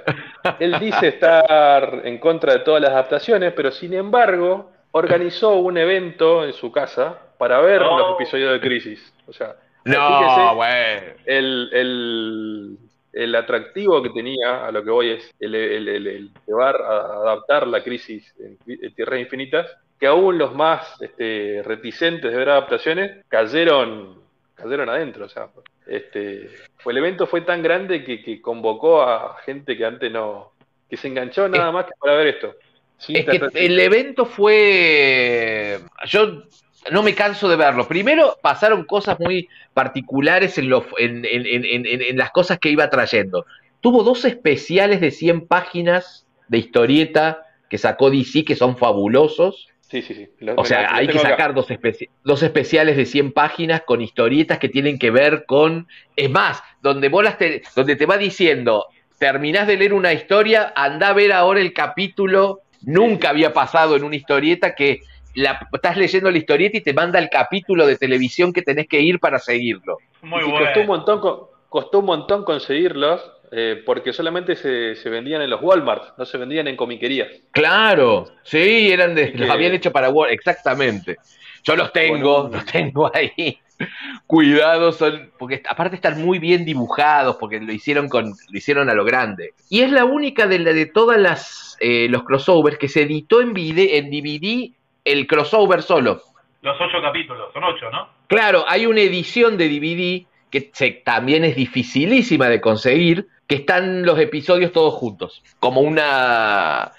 Él 0.58 0.78
dice 0.80 1.08
estar 1.08 2.00
en 2.04 2.18
contra 2.18 2.54
de 2.54 2.60
todas 2.60 2.80
las 2.80 2.90
adaptaciones, 2.92 3.52
pero 3.54 3.70
sin 3.70 3.92
embargo 3.94 4.70
organizó 4.92 5.56
un 5.56 5.76
evento 5.76 6.44
en 6.44 6.52
su 6.54 6.72
casa 6.72 7.18
para 7.36 7.60
ver 7.60 7.82
No. 7.82 7.98
los 7.98 8.14
episodios 8.20 8.52
de 8.52 8.60
Crisis. 8.60 9.12
O 9.26 9.32
sea, 9.32 9.54
No, 9.84 10.54
fíjese 10.54 11.14
el, 11.26 11.68
el, 11.72 12.78
el 13.12 13.34
atractivo 13.34 14.02
que 14.02 14.10
tenía, 14.10 14.66
a 14.66 14.72
lo 14.72 14.82
que 14.82 14.90
voy 14.90 15.10
es 15.10 15.34
el, 15.40 15.54
el, 15.54 15.88
el- 15.88 16.06
el 16.06 16.30
llevar 16.46 16.76
a 16.80 16.96
adaptar 17.22 17.66
la 17.66 17.82
Crisis 17.82 18.34
en, 18.38 18.56
en 18.66 18.94
Tierras 18.94 19.20
Infinitas, 19.20 19.66
que 20.00 20.06
aún 20.06 20.38
los 20.38 20.54
más 20.54 21.00
este, 21.02 21.62
reticentes 21.64 22.30
de 22.30 22.36
ver 22.38 22.48
adaptaciones 22.50 23.24
cayeron 23.28 24.16
cayeron 24.54 24.88
adentro. 24.88 25.26
O 25.26 25.28
sea, 25.28 25.48
este, 25.88 26.50
fue, 26.78 26.92
el 26.92 26.98
evento 26.98 27.26
fue 27.26 27.40
tan 27.42 27.62
grande 27.62 28.04
que, 28.04 28.22
que 28.22 28.40
convocó 28.42 29.02
a 29.02 29.36
gente 29.44 29.76
que 29.76 29.84
antes 29.84 30.10
no, 30.12 30.52
que 30.88 30.96
se 30.96 31.08
enganchó 31.08 31.48
nada 31.48 31.72
más 31.72 31.86
que 31.86 31.92
para 32.00 32.14
ver 32.14 32.26
esto. 32.28 32.54
Es 33.14 33.24
que 33.26 33.38
el 33.66 33.78
evento 33.80 34.24
fue. 34.88 35.78
Yo 36.06 36.42
no 36.90 37.02
me 37.02 37.14
canso 37.14 37.48
de 37.48 37.56
verlo. 37.56 37.86
Primero 37.86 38.36
pasaron 38.42 38.84
cosas 38.84 39.18
muy 39.20 39.48
particulares 39.74 40.58
en, 40.58 40.68
lo- 40.68 40.86
en, 40.98 41.24
en- 41.24 41.46
en- 41.46 41.86
en- 41.86 42.02
en 42.02 42.16
las 42.16 42.30
cosas 42.30 42.58
que 42.58 42.70
iba 42.70 42.88
trayendo. 42.90 43.46
Tuvo 43.80 44.02
dos 44.02 44.24
especiales 44.24 45.00
de 45.00 45.10
100 45.10 45.46
páginas 45.46 46.26
de 46.48 46.58
historieta 46.58 47.44
que 47.70 47.78
sacó 47.78 48.10
DC 48.10 48.44
que 48.44 48.56
son 48.56 48.76
fabulosos. 48.76 49.68
Sí, 49.90 50.02
sí, 50.02 50.14
sí. 50.14 50.28
Lo- 50.40 50.54
O 50.56 50.64
sea, 50.64 50.82
lo 50.90 50.96
hay 50.96 51.06
que 51.08 51.18
sacar 51.18 51.54
dos, 51.54 51.68
especi- 51.70 52.08
dos 52.24 52.42
especiales 52.42 52.96
de 52.96 53.06
100 53.06 53.32
páginas 53.32 53.82
con 53.86 54.02
historietas 54.02 54.58
que 54.58 54.68
tienen 54.68 54.98
que 54.98 55.10
ver 55.10 55.44
con... 55.46 55.86
Es 56.14 56.28
más, 56.30 56.62
donde, 56.82 57.08
vos 57.08 57.24
las 57.24 57.38
te, 57.38 57.62
donde 57.74 57.96
te 57.96 58.04
va 58.06 58.18
diciendo, 58.18 58.84
terminás 59.18 59.66
de 59.66 59.76
leer 59.78 59.94
una 59.94 60.12
historia, 60.12 60.72
anda 60.76 61.08
a 61.08 61.12
ver 61.14 61.32
ahora 61.32 61.60
el 61.60 61.72
capítulo. 61.72 62.60
Nunca 62.82 63.30
había 63.30 63.52
pasado 63.52 63.96
en 63.96 64.04
una 64.04 64.16
historieta 64.16 64.74
que 64.74 65.00
la, 65.34 65.66
estás 65.72 65.96
leyendo 65.96 66.30
la 66.30 66.38
historieta 66.38 66.76
y 66.76 66.82
te 66.82 66.92
manda 66.92 67.18
el 67.18 67.30
capítulo 67.30 67.86
de 67.86 67.96
televisión 67.96 68.52
que 68.52 68.62
tenés 68.62 68.86
que 68.88 69.00
ir 69.00 69.18
para 69.20 69.38
seguirlo. 69.38 69.98
Muy 70.22 70.42
bueno. 70.44 70.58
costó 70.66 70.80
un 70.80 70.86
montón, 70.86 71.20
co- 71.20 71.52
costó 71.68 71.98
un 72.00 72.04
montón 72.06 72.44
conseguirlos 72.44 73.32
eh, 73.52 73.82
porque 73.84 74.12
solamente 74.12 74.56
se, 74.56 74.94
se 74.96 75.08
vendían 75.10 75.42
en 75.42 75.50
los 75.50 75.62
Walmart, 75.62 76.16
no 76.18 76.24
se 76.24 76.38
vendían 76.38 76.68
en 76.68 76.76
comiquerías. 76.76 77.28
Claro, 77.52 78.26
sí, 78.42 78.90
eran 78.90 79.14
de, 79.14 79.32
que- 79.32 79.38
los 79.38 79.50
habían 79.50 79.72
hecho 79.74 79.90
para 79.92 80.10
Word, 80.10 80.30
exactamente. 80.30 81.16
Yo 81.64 81.76
los 81.76 81.92
tengo, 81.92 82.42
Bueno. 82.44 82.56
los 82.56 82.64
tengo 82.66 83.10
ahí. 83.14 83.58
Cuidado, 84.26 84.92
son, 84.92 85.30
porque 85.38 85.62
aparte 85.68 85.96
están 85.96 86.20
muy 86.20 86.38
bien 86.38 86.64
dibujados, 86.64 87.36
porque 87.36 87.60
lo 87.60 87.72
hicieron 87.72 88.08
con, 88.08 88.26
lo 88.26 88.58
hicieron 88.58 88.90
a 88.90 88.94
lo 88.94 89.04
grande. 89.04 89.52
Y 89.70 89.80
es 89.82 89.90
la 89.92 90.04
única 90.04 90.46
de, 90.46 90.58
la- 90.58 90.72
de 90.72 90.86
todas 90.86 91.18
las 91.20 91.76
eh, 91.80 92.08
los 92.10 92.24
crossovers 92.24 92.76
que 92.78 92.88
se 92.88 93.02
editó 93.02 93.40
en, 93.40 93.54
vide- 93.54 93.96
en 93.98 94.10
DVD 94.10 94.72
el 95.04 95.26
crossover 95.26 95.82
solo. 95.82 96.22
Los 96.62 96.76
ocho 96.80 97.00
capítulos, 97.00 97.52
son 97.52 97.62
ocho, 97.64 97.88
¿no? 97.90 98.08
Claro, 98.26 98.64
hay 98.66 98.84
una 98.86 99.00
edición 99.00 99.56
de 99.56 99.68
DVD 99.68 100.26
que 100.50 100.70
se- 100.72 101.02
también 101.04 101.44
es 101.44 101.54
dificilísima 101.54 102.48
de 102.48 102.60
conseguir, 102.60 103.28
que 103.48 103.56
están 103.56 104.04
los 104.04 104.18
episodios 104.20 104.70
todos 104.72 104.94
juntos, 104.94 105.42
como 105.58 105.80
una, 105.80 106.92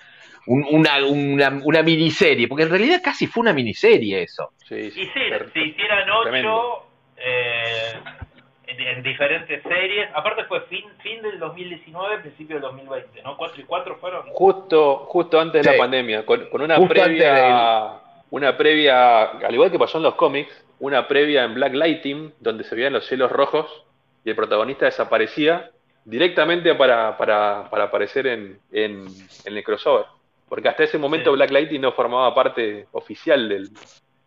un- 0.48 0.66
una, 0.72 1.06
una, 1.06 1.62
una 1.64 1.84
miniserie, 1.84 2.48
porque 2.48 2.64
en 2.64 2.72
realidad 2.72 3.02
casi 3.04 3.28
fue 3.28 3.42
una 3.42 3.54
miniserie 3.54 4.24
eso. 4.24 4.50
Sí, 4.68 4.76
Y 4.76 4.92
sí, 4.92 5.06
si 5.54 5.60
hicieran 5.62 6.10
ocho 6.10 6.86
eh, 7.18 7.94
en, 8.68 8.80
en 8.82 9.04
diferentes 9.04 9.62
series, 9.64 10.10
aparte 10.14 10.44
fue 10.46 10.62
fin, 10.62 10.86
fin 11.04 11.22
del 11.22 11.38
2019, 11.40 12.20
principio 12.20 12.56
del 12.56 12.64
2020, 12.64 13.22
¿no? 13.24 13.38
Cuatro 13.38 13.62
y 13.62 13.66
cuatro 13.66 13.98
fueron. 13.98 14.24
Justo, 14.32 15.06
justo 15.08 15.40
antes 15.40 15.64
de 15.66 15.72
la 15.72 15.78
pandemia, 15.78 16.26
con, 16.26 16.50
con 16.50 16.62
una 16.62 16.78
Justo 16.78 16.94
previa, 16.96 18.00
una 18.32 18.58
previa, 18.58 19.24
al 19.24 19.54
igual 19.54 19.72
que 19.72 19.80
pasó 19.80 19.98
en 19.98 20.04
los 20.04 20.16
cómics, 20.16 20.66
una 20.80 21.08
previa 21.08 21.44
en 21.44 21.54
Black 21.54 21.74
Lighting, 21.74 22.34
donde 22.40 22.64
se 22.64 22.74
veían 22.76 22.94
los 22.94 23.06
cielos 23.06 23.32
rojos 23.32 23.86
y 24.26 24.30
el 24.32 24.36
protagonista 24.36 24.86
desaparecía 24.86 25.72
directamente 26.10 26.74
para, 26.76 27.18
para, 27.18 27.70
para 27.70 27.86
aparecer 27.86 28.28
en, 28.28 28.60
en, 28.72 29.06
en 29.46 29.58
el 29.58 29.64
crossover. 29.64 30.06
Porque 30.48 30.68
hasta 30.68 30.84
ese 30.84 30.98
momento 30.98 31.30
Sí. 31.32 31.36
Black 31.36 31.52
Lighting 31.52 31.82
no 31.82 31.92
formaba 31.92 32.34
parte 32.34 32.88
oficial 32.94 33.48
del, 33.48 33.70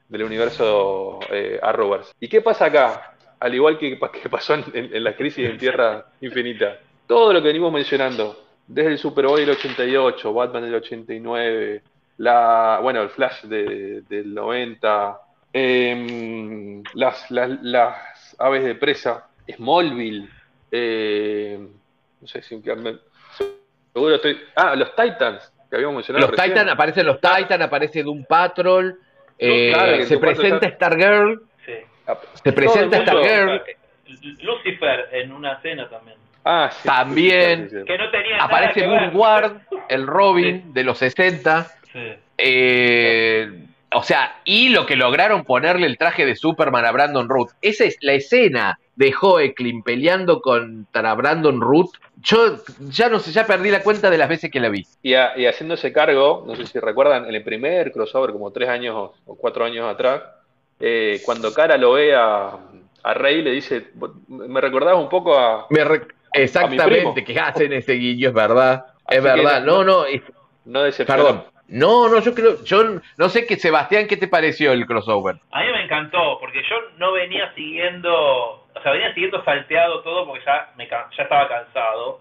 del 0.08 0.22
universo 0.22 1.18
eh, 1.30 1.58
Arrowverse. 1.60 2.12
¿Y 2.20 2.28
qué 2.28 2.40
pasa 2.40 2.66
acá? 2.66 3.14
Al 3.40 3.54
igual 3.54 3.76
que, 3.78 3.98
que 4.22 4.28
pasó 4.28 4.54
en, 4.54 4.64
en- 4.72 5.02
la 5.04 5.16
crisis 5.16 5.48
en 5.48 5.58
Tierra 5.58 6.06
Infinita. 6.20 6.78
Todo 7.08 7.32
lo 7.32 7.42
que 7.42 7.48
venimos 7.48 7.72
mencionando, 7.72 8.44
desde 8.68 8.90
el 8.92 8.98
Superboy 8.98 9.40
del 9.40 9.50
88, 9.56 10.32
Batman 10.32 10.62
del 10.62 10.76
89, 10.76 11.82
la, 12.18 12.78
bueno, 12.80 13.02
el 13.02 13.08
Flash 13.10 13.42
de- 13.42 14.02
del 14.02 14.32
90, 14.32 15.18
em, 15.52 16.82
las, 16.94 17.30
las, 17.30 17.50
las 17.62 18.36
aves 18.38 18.64
de 18.64 18.74
presa, 18.76 19.26
Smallville, 19.56 20.28
eh, 20.72 21.58
no 22.20 22.26
sé 22.26 22.42
si 22.42 22.56
me- 22.56 22.98
seguro 23.92 24.14
estoy. 24.16 24.40
Ah, 24.56 24.74
los 24.74 24.96
Titans, 24.96 25.52
que 25.68 25.76
habíamos 25.76 25.96
mencionado. 25.96 26.26
Los 26.26 26.30
recién. 26.36 26.54
Titan, 26.54 26.68
aparecen 26.70 27.06
los 27.06 27.20
Titan, 27.20 27.62
aparece 27.62 28.02
Doom 28.02 28.24
Patrol, 28.24 28.98
eh, 29.38 29.70
claro, 29.72 30.02
se 30.04 30.18
presenta 30.18 30.66
está- 30.66 30.86
Stargirl, 30.88 31.42
Sí. 31.64 31.72
Ah, 32.06 32.18
se 32.42 32.52
presenta 32.52 33.02
Stargirl, 33.02 33.62
Lucifer 34.40 35.08
en 35.12 35.32
una 35.32 35.52
escena 35.54 35.88
también. 35.88 36.16
Ah, 36.44 36.70
sí, 36.72 36.88
También. 36.88 37.68
sí, 37.68 37.76
sí, 37.76 37.80
sí. 37.80 37.84
Que 37.86 37.98
no 37.98 38.10
tenía 38.10 38.36
aparece 38.38 38.80
ver. 38.80 38.90
Woodward, 39.14 39.60
el 39.88 40.06
Robin 40.08 40.72
de 40.74 40.82
los 40.84 40.98
60. 40.98 41.66
Sí. 41.92 42.14
Eh, 42.36 43.66
o 43.94 44.02
sea, 44.02 44.40
y 44.44 44.68
lo 44.70 44.86
que 44.86 44.96
lograron 44.96 45.44
ponerle 45.44 45.86
el 45.86 45.98
traje 45.98 46.24
de 46.26 46.36
Superman 46.36 46.84
a 46.84 46.92
Brandon 46.92 47.28
Root. 47.28 47.50
Esa 47.62 47.84
es 47.84 47.96
la 48.00 48.12
escena 48.12 48.78
de 48.96 49.12
Joeklin 49.12 49.82
peleando 49.82 50.40
contra 50.40 51.14
Brandon 51.14 51.60
Root. 51.60 51.90
Yo 52.20 52.56
ya 52.80 53.08
no 53.08 53.18
sé, 53.18 53.32
ya 53.32 53.46
perdí 53.46 53.70
la 53.70 53.82
cuenta 53.82 54.10
de 54.10 54.18
las 54.18 54.28
veces 54.28 54.50
que 54.50 54.60
la 54.60 54.68
vi. 54.68 54.86
Y, 55.02 55.14
a- 55.14 55.36
y 55.36 55.46
haciéndose 55.46 55.92
cargo, 55.92 56.44
no 56.46 56.54
sé 56.56 56.66
si 56.66 56.78
recuerdan, 56.78 57.26
en 57.28 57.34
el 57.34 57.42
primer 57.42 57.90
crossover, 57.92 58.32
como 58.32 58.50
tres 58.50 58.68
años 58.68 58.94
o- 59.26 59.34
cuatro 59.36 59.64
años 59.64 59.88
atrás, 59.92 60.22
eh, 60.78 61.20
cuando 61.24 61.52
Cara 61.52 61.76
lo 61.76 61.92
ve 61.92 62.14
a, 62.14 62.58
a 63.02 63.14
Rey, 63.14 63.42
le 63.42 63.50
dice, 63.52 63.88
me 64.28 64.60
recordaba 64.60 64.98
un 64.98 65.08
poco 65.08 65.38
a... 65.38 65.66
Me 65.70 65.84
re- 65.84 66.06
exactamente, 66.32 66.84
primo. 66.84 67.14
que 67.14 67.38
hacen 67.40 67.72
ese 67.72 67.92
guiño, 67.94 68.28
es 68.28 68.34
verdad. 68.34 68.86
Así 69.04 69.18
Es 69.18 69.22
verdad. 69.22 69.62
no- 69.62 69.78
No, 69.78 69.84
no, 69.84 70.04
es- 70.06 70.22
No 70.64 70.80
perdón. 71.06 71.44
No, 71.72 72.08
no, 72.08 72.20
yo 72.20 72.34
creo, 72.34 72.62
yo 72.64 73.00
no 73.16 73.28
sé 73.28 73.46
que 73.46 73.56
Sebastián, 73.56 74.06
¿qué 74.06 74.16
te 74.16 74.28
pareció 74.28 74.72
el 74.72 74.86
crossover? 74.86 75.36
A 75.50 75.62
mí 75.62 75.72
me 75.72 75.84
encantó, 75.84 76.38
porque 76.40 76.62
yo 76.68 76.76
no 76.98 77.12
venía 77.12 77.52
siguiendo, 77.54 78.12
o 78.14 78.80
sea, 78.82 78.92
venía 78.92 79.12
siguiendo 79.14 79.42
salteado 79.44 80.02
todo 80.02 80.26
porque 80.26 80.44
ya, 80.44 80.70
me, 80.76 80.86
ya 80.88 81.06
estaba 81.22 81.48
cansado. 81.48 82.20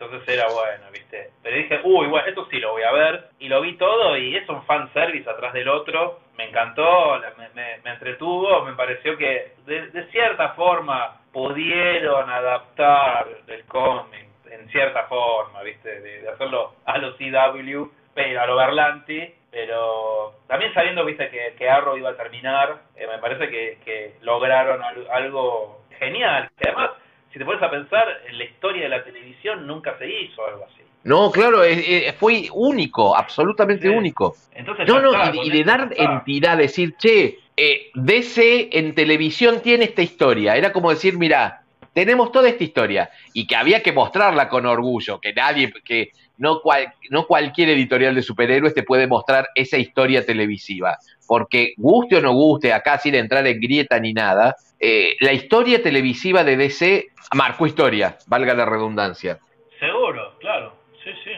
Entonces 0.00 0.28
era 0.28 0.46
bueno, 0.46 0.84
¿viste? 0.92 1.30
Pero 1.42 1.56
dije, 1.56 1.80
uy, 1.82 2.06
bueno, 2.06 2.26
esto 2.28 2.46
sí 2.52 2.58
lo 2.60 2.70
voy 2.70 2.82
a 2.82 2.92
ver. 2.92 3.30
Y 3.40 3.48
lo 3.48 3.60
vi 3.60 3.76
todo 3.76 4.16
y 4.16 4.36
es 4.36 4.48
un 4.48 4.62
fanservice 4.64 5.28
atrás 5.28 5.52
del 5.52 5.68
otro. 5.68 6.20
Me 6.36 6.48
encantó, 6.48 7.18
me, 7.36 7.48
me- 7.54 7.78
me 7.82 7.90
entretuvo, 7.90 8.64
me 8.64 8.74
pareció 8.74 9.16
que 9.16 9.54
de, 9.66 10.06
cierta 10.12 10.50
forma 10.50 11.16
pudieron 11.32 12.30
adaptar 12.30 13.26
el 13.48 13.64
cómic, 13.64 14.26
en 14.50 14.68
cierta 14.70 15.04
forma, 15.04 15.62
¿viste? 15.62 16.00
De 16.00 16.28
hacerlo 16.28 16.74
a 16.84 16.98
los 16.98 17.16
CW, 17.16 17.90
pero 18.18 18.42
a 18.42 18.46
lo 18.46 18.56
Berlanti, 18.56 19.20
pero 19.50 20.34
también 20.48 20.74
sabiendo, 20.74 21.04
¿viste? 21.04 21.30
Que, 21.30 21.54
que 21.56 21.68
Arrow 21.70 21.96
iba 21.96 22.10
a 22.10 22.16
terminar, 22.16 22.82
eh, 22.96 23.06
me 23.06 23.18
parece 23.18 23.48
que, 23.48 23.78
que 23.84 24.14
lograron 24.22 24.82
al- 24.82 25.08
algo 25.10 25.82
genial. 25.98 26.50
Que 26.58 26.68
además 26.68 26.90
si 27.32 27.38
te 27.38 27.44
pones 27.44 27.62
a 27.62 27.70
pensar, 27.70 28.06
en 28.28 28.38
la 28.38 28.44
historia 28.44 28.82
de 28.82 28.88
la 28.88 29.04
televisión 29.04 29.66
nunca 29.66 29.96
se 29.98 30.06
hizo 30.08 30.44
algo 30.46 30.64
así. 30.64 30.82
No, 31.04 31.30
claro, 31.30 31.62
eh, 31.62 32.12
fue 32.18 32.48
único, 32.52 33.16
absolutamente 33.16 33.88
Sí. 33.88 33.94
único. 33.94 34.34
Entonces, 34.52 34.88
No, 34.88 35.00
no, 35.00 35.12
está, 35.12 35.32
y, 35.44 35.50
de 35.50 35.62
dar 35.64 35.88
entidad, 35.96 36.56
decir, 36.58 36.96
che, 36.96 37.38
eh, 37.56 37.90
DC 37.94 38.70
en 38.72 38.94
televisión 38.94 39.60
tiene 39.62 39.84
esta 39.84 40.02
historia. 40.02 40.56
Era 40.56 40.72
como 40.72 40.90
decir, 40.90 41.16
mira, 41.16 41.62
tenemos 41.94 42.32
toda 42.32 42.48
esta 42.48 42.64
historia 42.64 43.10
y 43.32 43.46
que 43.46 43.56
había 43.56 43.82
que 43.82 43.92
mostrarla 43.92 44.48
con 44.48 44.66
orgullo, 44.66 45.20
que 45.20 45.32
nadie, 45.32 45.72
que 45.84 46.08
no, 46.38 46.60
cual- 46.60 46.92
no 47.10 47.26
cualquier 47.26 47.68
editorial 47.70 48.14
de 48.14 48.22
superhéroes 48.22 48.74
te 48.74 48.82
puede 48.82 49.06
mostrar 49.06 49.48
esa 49.54 49.76
historia 49.76 50.24
televisiva. 50.24 50.96
Porque 51.26 51.74
guste 51.76 52.16
o 52.16 52.20
no 52.20 52.32
guste, 52.32 52.72
acá 52.72 52.98
sin 52.98 53.14
entrar 53.14 53.46
en 53.46 53.60
grieta 53.60 53.98
ni 54.00 54.12
nada, 54.14 54.56
eh, 54.80 55.14
la 55.20 55.32
historia 55.32 55.82
televisiva 55.82 56.42
de 56.44 56.56
DC 56.56 57.08
marcó 57.34 57.66
historia, 57.66 58.16
valga 58.26 58.54
la 58.54 58.64
redundancia. 58.64 59.38
Seguro, 59.78 60.34
claro. 60.40 60.72
Sí, 61.04 61.10
sí. 61.24 61.30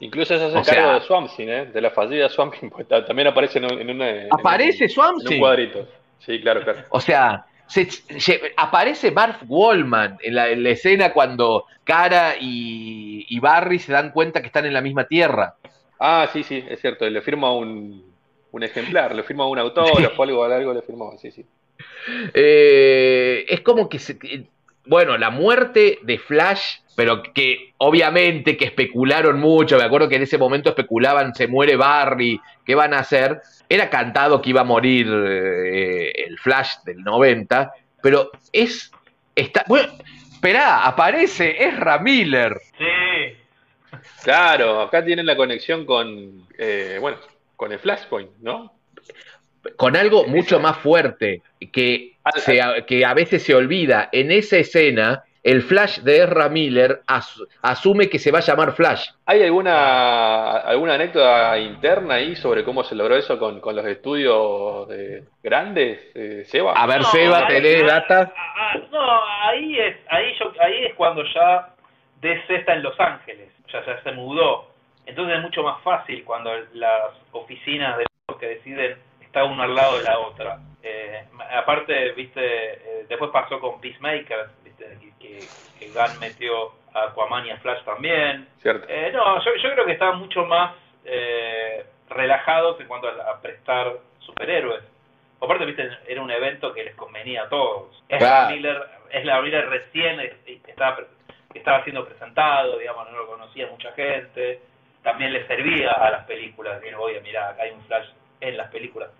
Incluso 0.00 0.36
se 0.38 0.44
hace 0.44 0.56
O 0.58 0.64
sea- 0.64 0.74
cargo 0.74 0.92
de 0.94 1.00
Swamp 1.00 1.30
Thing, 1.36 1.48
¿eh? 1.48 1.66
de 1.66 1.80
la 1.80 1.90
fallida 1.90 2.28
Swamp 2.28 2.54
Thing, 2.58 2.68
porque 2.70 2.84
ta- 2.84 3.04
también 3.04 3.28
aparece 3.28 3.58
en, 3.58 3.64
un- 3.66 3.80
en 3.80 3.90
una. 3.90 4.10
en 4.10 4.28
¿Aparece 4.30 4.84
un- 4.96 5.20
En 5.26 5.32
un 5.34 5.38
cuadrito. 5.38 5.86
Sí, 6.18 6.40
claro, 6.40 6.62
claro. 6.62 6.80
O 6.90 7.00
sea, 7.00 7.44
se- 7.68 7.90
se- 7.90 8.40
aparece 8.56 9.10
Marv 9.10 9.36
Wallman 9.46 10.18
en 10.22 10.34
la, 10.34 10.48
en 10.50 10.62
la 10.62 10.70
escena 10.70 11.12
cuando 11.12 11.64
Cara 11.84 12.36
y, 12.40 13.26
y 13.28 13.38
Barry 13.40 13.78
se 13.78 13.92
dan 13.92 14.10
cuenta 14.10 14.40
que 14.40 14.46
están 14.48 14.66
en 14.66 14.72
la 14.74 14.80
misma 14.80 15.04
tierra. 15.06 15.54
Ah, 15.98 16.28
sí, 16.32 16.42
sí, 16.42 16.64
es 16.68 16.80
cierto. 16.80 17.08
Le 17.08 17.22
firma 17.22 17.52
un, 17.52 18.04
un 18.52 18.62
ejemplar, 18.62 19.14
le 19.14 19.22
firma 19.22 19.46
un 19.46 19.58
autógrafo, 19.58 20.22
algo, 20.22 20.44
algo 20.44 20.74
le 20.74 20.82
firmaba, 20.82 21.16
sí, 21.18 21.30
sí. 21.30 21.44
Eh, 22.34 23.44
es 23.48 23.60
como 23.60 23.88
que, 23.88 23.98
se- 23.98 24.18
que- 24.18 24.48
bueno, 24.84 25.16
la 25.18 25.30
muerte 25.30 25.98
de 26.02 26.18
Flash, 26.18 26.78
pero 26.96 27.22
que 27.22 27.74
obviamente 27.78 28.56
que 28.56 28.64
especularon 28.64 29.38
mucho, 29.38 29.76
me 29.78 29.84
acuerdo 29.84 30.08
que 30.08 30.16
en 30.16 30.22
ese 30.22 30.38
momento 30.38 30.70
especulaban, 30.70 31.34
se 31.34 31.46
muere 31.46 31.76
Barry, 31.76 32.40
¿qué 32.64 32.74
van 32.74 32.94
a 32.94 33.00
hacer? 33.00 33.40
Era 33.68 33.88
cantado 33.90 34.40
que 34.42 34.50
iba 34.50 34.62
a 34.62 34.64
morir 34.64 35.06
eh, 35.08 36.10
el 36.26 36.38
Flash 36.38 36.76
del 36.84 37.02
90, 37.04 37.70
pero 38.02 38.30
es, 38.52 38.90
está, 39.34 39.64
bueno, 39.68 39.92
esperá, 40.32 40.86
aparece 40.86 41.62
Ezra 41.64 41.98
Miller. 41.98 42.56
Sí. 42.78 43.36
Claro, 44.24 44.80
acá 44.82 45.04
tienen 45.04 45.26
la 45.26 45.36
conexión 45.36 45.84
con, 45.86 46.46
eh, 46.58 46.98
bueno, 47.00 47.18
con 47.56 47.72
el 47.72 47.78
Flashpoint, 47.78 48.30
¿no? 48.40 48.72
con 49.76 49.96
algo 49.96 50.24
mucho 50.28 50.60
más 50.60 50.76
fuerte 50.78 51.42
que, 51.72 52.12
se- 52.36 52.84
que 52.86 53.04
a 53.04 53.14
veces 53.14 53.42
se 53.42 53.52
olvida. 53.54 54.08
En 54.12 54.30
esa 54.30 54.58
escena, 54.58 55.24
el 55.46 55.62
Flash 55.62 56.00
de 56.00 56.24
Ezra 56.24 56.48
Miller 56.48 57.02
as- 57.06 57.40
asume 57.62 58.08
que 58.08 58.18
se 58.18 58.32
va 58.32 58.38
a 58.38 58.42
llamar 58.42 58.72
Flash. 58.72 59.10
¿Hay 59.26 59.42
alguna, 59.44 60.56
alguna 60.58 60.94
anécdota 60.94 61.56
interna 61.58 62.14
ahí 62.14 62.34
sobre 62.34 62.64
cómo 62.64 62.82
se 62.82 62.96
logró 62.96 63.14
eso 63.16 63.38
con, 63.38 63.60
con 63.60 63.76
los 63.76 63.86
estudios 63.86 64.88
de- 64.88 65.22
grandes, 65.42 66.00
eh, 66.14 66.42
Seba? 66.46 66.72
A 66.72 66.86
ver, 66.86 66.98
No, 66.98 67.04
Seba, 67.04 67.46
¿tenés 67.46 67.82
ah, 67.84 67.86
data? 67.86 68.32
ah, 68.36 68.72
ah, 68.74 68.78
no, 68.90 69.24
ahí 69.48 69.78
es, 69.78 69.96
ahí 70.08 70.34
yo, 70.40 70.52
ahí 70.60 70.84
es 70.86 70.94
cuando 70.94 71.22
ya 71.32 71.68
DC 72.20 72.54
está 72.56 72.74
en 72.74 72.82
Los 72.82 72.98
Ángeles, 72.98 73.48
ya, 73.72 73.84
ya 73.86 74.02
se 74.02 74.12
mudó. 74.12 74.68
Entonces 75.06 75.36
es 75.36 75.42
mucho 75.42 75.62
más 75.62 75.80
fácil 75.84 76.24
cuando 76.24 76.50
las 76.74 77.12
oficinas 77.30 77.96
de 77.98 78.04
los 78.28 78.36
que 78.38 78.48
deciden 78.48 78.96
está 79.20 79.44
uno 79.44 79.62
al 79.62 79.74
lado 79.76 79.98
de 79.98 80.02
la 80.04 80.18
otra. 80.18 80.58
Eh, 80.82 81.22
aparte, 81.56 82.12
viste, 82.12 82.40
eh, 82.42 83.06
después 83.08 83.30
pasó 83.32 83.60
con 83.60 83.80
Peacemaker, 83.80 84.46
que, 84.78 85.40
que, 85.78 85.88
Gunn 85.88 86.18
metió 86.20 86.72
a 86.94 87.04
Aquaman 87.04 87.46
y 87.46 87.50
a 87.50 87.56
Flash 87.58 87.82
también. 87.84 88.48
¿Cierto? 88.62 88.86
Eh, 88.88 89.10
no, 89.12 89.42
yo, 89.44 89.54
yo 89.56 89.72
creo 89.72 89.86
que 89.86 89.92
estaban 89.92 90.18
mucho 90.18 90.44
más 90.46 90.74
eh, 91.04 91.84
relajados 92.10 92.80
en 92.80 92.86
cuanto 92.88 93.08
a, 93.08 93.30
a 93.30 93.40
prestar 93.40 93.92
superhéroes. 94.20 94.84
Aparte, 95.40 95.66
viste, 95.66 95.88
era 96.06 96.22
un 96.22 96.30
evento 96.30 96.72
que 96.72 96.84
les 96.84 96.94
convenía 96.94 97.42
a 97.44 97.48
todos. 97.48 98.02
Es 98.08 98.18
Claro. 98.18 98.54
Miller, 98.54 98.82
es 99.10 99.24
la 99.24 99.40
Miller 99.42 99.68
recién 99.68 100.20
estaba, 100.66 100.98
estaba 101.54 101.84
siendo 101.84 102.04
presentado, 102.06 102.78
digamos, 102.78 103.10
no 103.10 103.18
lo 103.18 103.26
conocía 103.26 103.66
mucha 103.66 103.92
gente. 103.92 104.60
También 105.02 105.32
le 105.32 105.46
servía 105.46 105.92
a 105.92 106.10
las 106.10 106.24
películas, 106.24 106.80
decir, 106.80 106.96
oye, 106.96 107.20
mira, 107.20 107.50
acá 107.50 107.62
hay 107.62 107.70
un 107.70 107.84
flash 107.84 108.08
en 108.40 108.56
las 108.56 108.70
películas. 108.70 109.10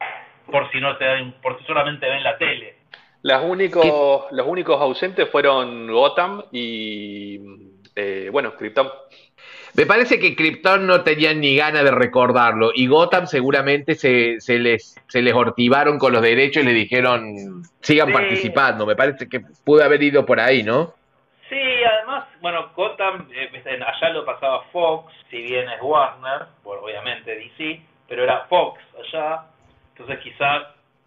Por 0.51 0.71
si 0.71 0.81
no 0.81 0.97
ven, 0.97 1.33
por 1.43 1.59
si 1.59 1.65
solamente 1.65 2.09
ven 2.09 2.23
la 2.23 2.37
tele. 2.39 2.76
Las 3.27 3.43
únicos, 3.43 4.27
los 4.31 4.47
únicos 4.47 4.81
ausentes 4.81 5.29
fueron 5.31 5.91
Gotham 5.91 6.45
y, 6.53 7.41
eh, 7.97 8.29
bueno, 8.31 8.55
Krypton. 8.55 8.89
Me 9.75 9.85
parece 9.85 10.21
que 10.21 10.37
Krypton 10.37 10.87
no 10.87 11.03
tenían 11.03 11.41
ni 11.41 11.57
ganas 11.57 11.83
de 11.83 11.91
recordarlo 11.91 12.71
y 12.73 12.87
Gotham 12.87 13.27
seguramente 13.27 13.97
se, 13.97 14.41
se 14.41 14.61
les, 14.61 14.95
se 15.09 15.23
les 15.23 15.35
hortivaron 15.35 15.99
con 15.99 16.13
los 16.13 16.23
derechos 16.23 16.63
y 16.63 16.67
le 16.67 16.73
dijeron 16.73 17.65
sigan 17.81 18.07
Sí. 18.07 18.13
participando. 18.13 18.87
Me 18.87 18.95
parece 18.95 19.29
que 19.29 19.41
pudo 19.65 19.83
haber 19.83 20.05
ido 20.05 20.25
por 20.25 20.39
ahí, 20.39 20.63
¿no? 20.63 20.95
Sí, 21.49 21.59
además, 21.85 22.29
bueno, 22.41 22.71
Gotham, 22.77 23.29
eh, 23.35 23.51
allá 23.85 24.09
lo 24.11 24.25
pasaba 24.25 24.63
Fox, 24.73 25.13
si 25.31 25.43
bien 25.43 25.69
es 25.69 25.83
Warner, 25.83 26.47
bueno, 26.63 26.83
obviamente 26.83 27.35
DC, 27.35 27.81
pero 28.09 28.23
era 28.23 28.47
Fox 28.49 28.81
allá, 29.05 29.43
entonces 29.97 30.21
quizás 30.21 30.63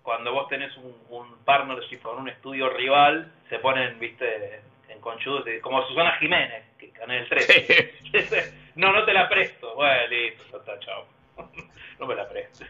cuando 0.10 0.34
vos 0.34 0.48
tenés 0.48 0.76
un, 0.78 0.92
un 1.12 1.38
partnership 1.46 2.00
con 2.00 2.18
un 2.18 2.30
estudio 2.30 2.68
rival, 2.72 3.32
se 3.48 3.60
ponen, 3.60 4.00
viste, 4.00 4.60
en 4.90 5.00
conchudos, 5.02 5.44
como 5.62 5.86
Susana 5.86 6.14
Jiménez, 6.18 6.64
que 6.80 6.90
Canal 6.90 7.28
3. 7.30 8.54
no, 8.76 8.92
no 8.92 9.06
te 9.06 9.14
la 9.14 9.30
presto, 9.30 9.76
bueno, 9.76 10.08
listo, 10.08 10.44
ya 10.52 10.58
está, 10.58 10.80
chao. 10.80 11.06
no 12.00 12.08
me 12.08 12.16
la 12.16 12.28
prestes. 12.28 12.68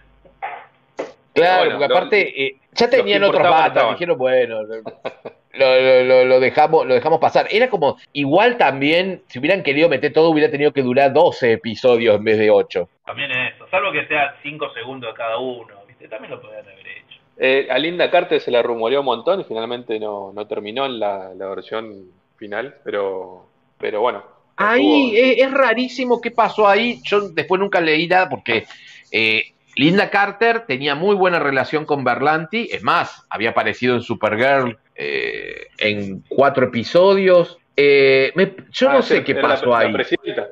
Claro, 1.34 1.60
Bueno, 1.64 1.78
porque 1.80 1.88
lo- 1.88 1.96
aparte 1.96 2.44
eh, 2.46 2.58
ya 2.74 2.90
tenían 2.90 3.24
otros 3.24 3.42
estaban. 3.42 3.94
dijeron, 3.94 4.18
bueno, 4.18 4.64
lo, 5.54 5.80
lo- 5.82 6.04
lo- 6.04 6.26
lo 6.26 6.40
dejamos, 6.42 6.86
lo 6.88 6.94
dejamos 6.94 7.20
pasar. 7.20 7.48
Era 7.50 7.70
como, 7.70 7.98
igual 8.12 8.58
también, 8.58 9.24
si 9.28 9.40
hubieran 9.40 9.64
querido 9.64 9.88
meter 9.88 10.12
todo, 10.12 10.28
hubiera 10.30 10.52
tenido 10.52 10.74
que 10.74 10.82
durar 10.82 11.14
12 11.14 11.54
episodios 11.54 12.18
en 12.18 12.24
vez 12.26 12.38
de 12.38 12.50
8. 12.52 12.90
También 13.06 13.32
eso, 13.32 13.66
salvo 13.70 13.94
que 13.94 14.06
sea 14.08 14.36
5 14.44 14.74
segundos 14.74 15.14
cada 15.16 15.38
uno, 15.38 15.86
viste, 15.88 16.10
también 16.10 16.32
lo 16.32 16.42
podrían 16.42 16.64
haber. 16.68 16.89
Eh, 17.42 17.68
a 17.70 17.78
Linda 17.80 18.12
Carter 18.12 18.42
se 18.42 18.52
la 18.52 18.62
rumoreó 18.62 19.00
un 19.00 19.06
montón 19.06 19.40
y 19.40 19.44
finalmente 19.46 19.98
no, 20.00 20.34
no 20.34 20.46
terminó 20.46 20.86
en 20.86 21.00
la, 21.00 21.34
la 21.36 21.48
versión 21.48 22.04
final, 22.36 22.76
pero, 22.84 23.46
pero 23.78 24.02
bueno. 24.02 24.24
Ahí 24.58 25.16
estuvo- 25.16 25.26
es, 25.32 25.38
es 25.48 25.52
rarísimo 25.52 26.20
qué 26.22 26.32
pasó 26.32 26.68
ahí. 26.68 27.00
Yo 27.06 27.30
después 27.30 27.60
nunca 27.62 27.80
leí 27.80 28.08
nada 28.08 28.28
porque 28.28 28.66
eh, 29.12 29.54
Linda 29.76 30.10
Carter 30.10 30.66
tenía 30.66 30.96
muy 30.96 31.16
buena 31.16 31.40
relación 31.40 31.86
con 31.86 32.04
Berlanti. 32.04 32.68
Es 32.72 32.84
más, 32.84 33.24
había 33.30 33.52
aparecido 33.52 33.96
en 33.96 34.02
Supergirl 34.02 34.78
eh, 34.96 35.68
en 35.78 36.26
cuatro 36.28 36.66
episodios. 36.66 37.58
Eh, 37.78 38.34
me- 38.36 38.54
yo 38.72 38.90
Ah, 38.90 38.94
no 38.96 39.02
sé 39.02 39.24
qué 39.24 39.34
la- 39.36 39.42
pasó 39.42 39.68
la 39.68 39.78
ahí. 39.78 39.94
presidenta. 39.94 40.50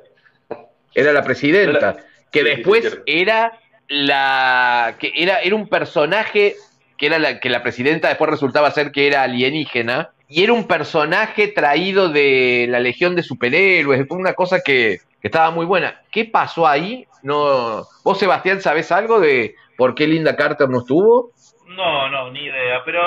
Era 0.95 1.11
la 1.11 1.22
presidenta. 1.23 1.77
Era 1.77 1.91
la- 1.91 2.03
que 2.31 2.39
sí, 2.39 2.45
sí, 2.45 2.55
después 2.55 2.89
sí, 2.89 2.97
era 3.05 3.59
la. 3.89 4.95
que 4.99 5.11
era, 5.15 5.41
era 5.41 5.55
un 5.55 5.68
personaje 5.68 6.55
que 6.98 7.06
era 7.07 7.19
la 7.19 7.40
que 7.40 7.49
la 7.49 7.61
presidenta 7.64 8.07
después 8.10 8.30
resultaba 8.32 8.72
ser 8.72 8.91
que 8.91 9.07
era 9.07 9.24
alienígena. 9.24 10.10
Y 10.30 10.44
era 10.44 10.53
un 10.53 10.68
personaje 10.68 11.48
traído 11.48 12.10
de 12.10 12.65
la 12.69 12.80
Legión 12.80 13.15
de 13.15 13.24
Superhéroes. 13.24 14.07
Fue 14.07 14.18
una 14.18 14.34
cosa 14.34 14.60
que, 14.64 14.98
que 15.22 15.28
estaba 15.28 15.52
muy 15.52 15.65
buena. 15.65 16.02
¿Qué 16.11 16.26
pasó 16.26 16.68
ahí? 16.68 17.06
No. 17.24 17.84
¿Vos, 18.03 18.19
Sebastián, 18.19 18.60
sabés 18.61 18.91
algo 18.91 19.19
de 19.19 19.56
por 19.78 19.95
qué 19.95 20.06
Linda 20.07 20.36
Carter 20.36 20.68
no 20.69 20.80
estuvo? 20.80 21.32
No, 21.68 22.10
no, 22.10 22.32
ni 22.32 22.41
idea, 22.44 22.84
pero 22.84 22.99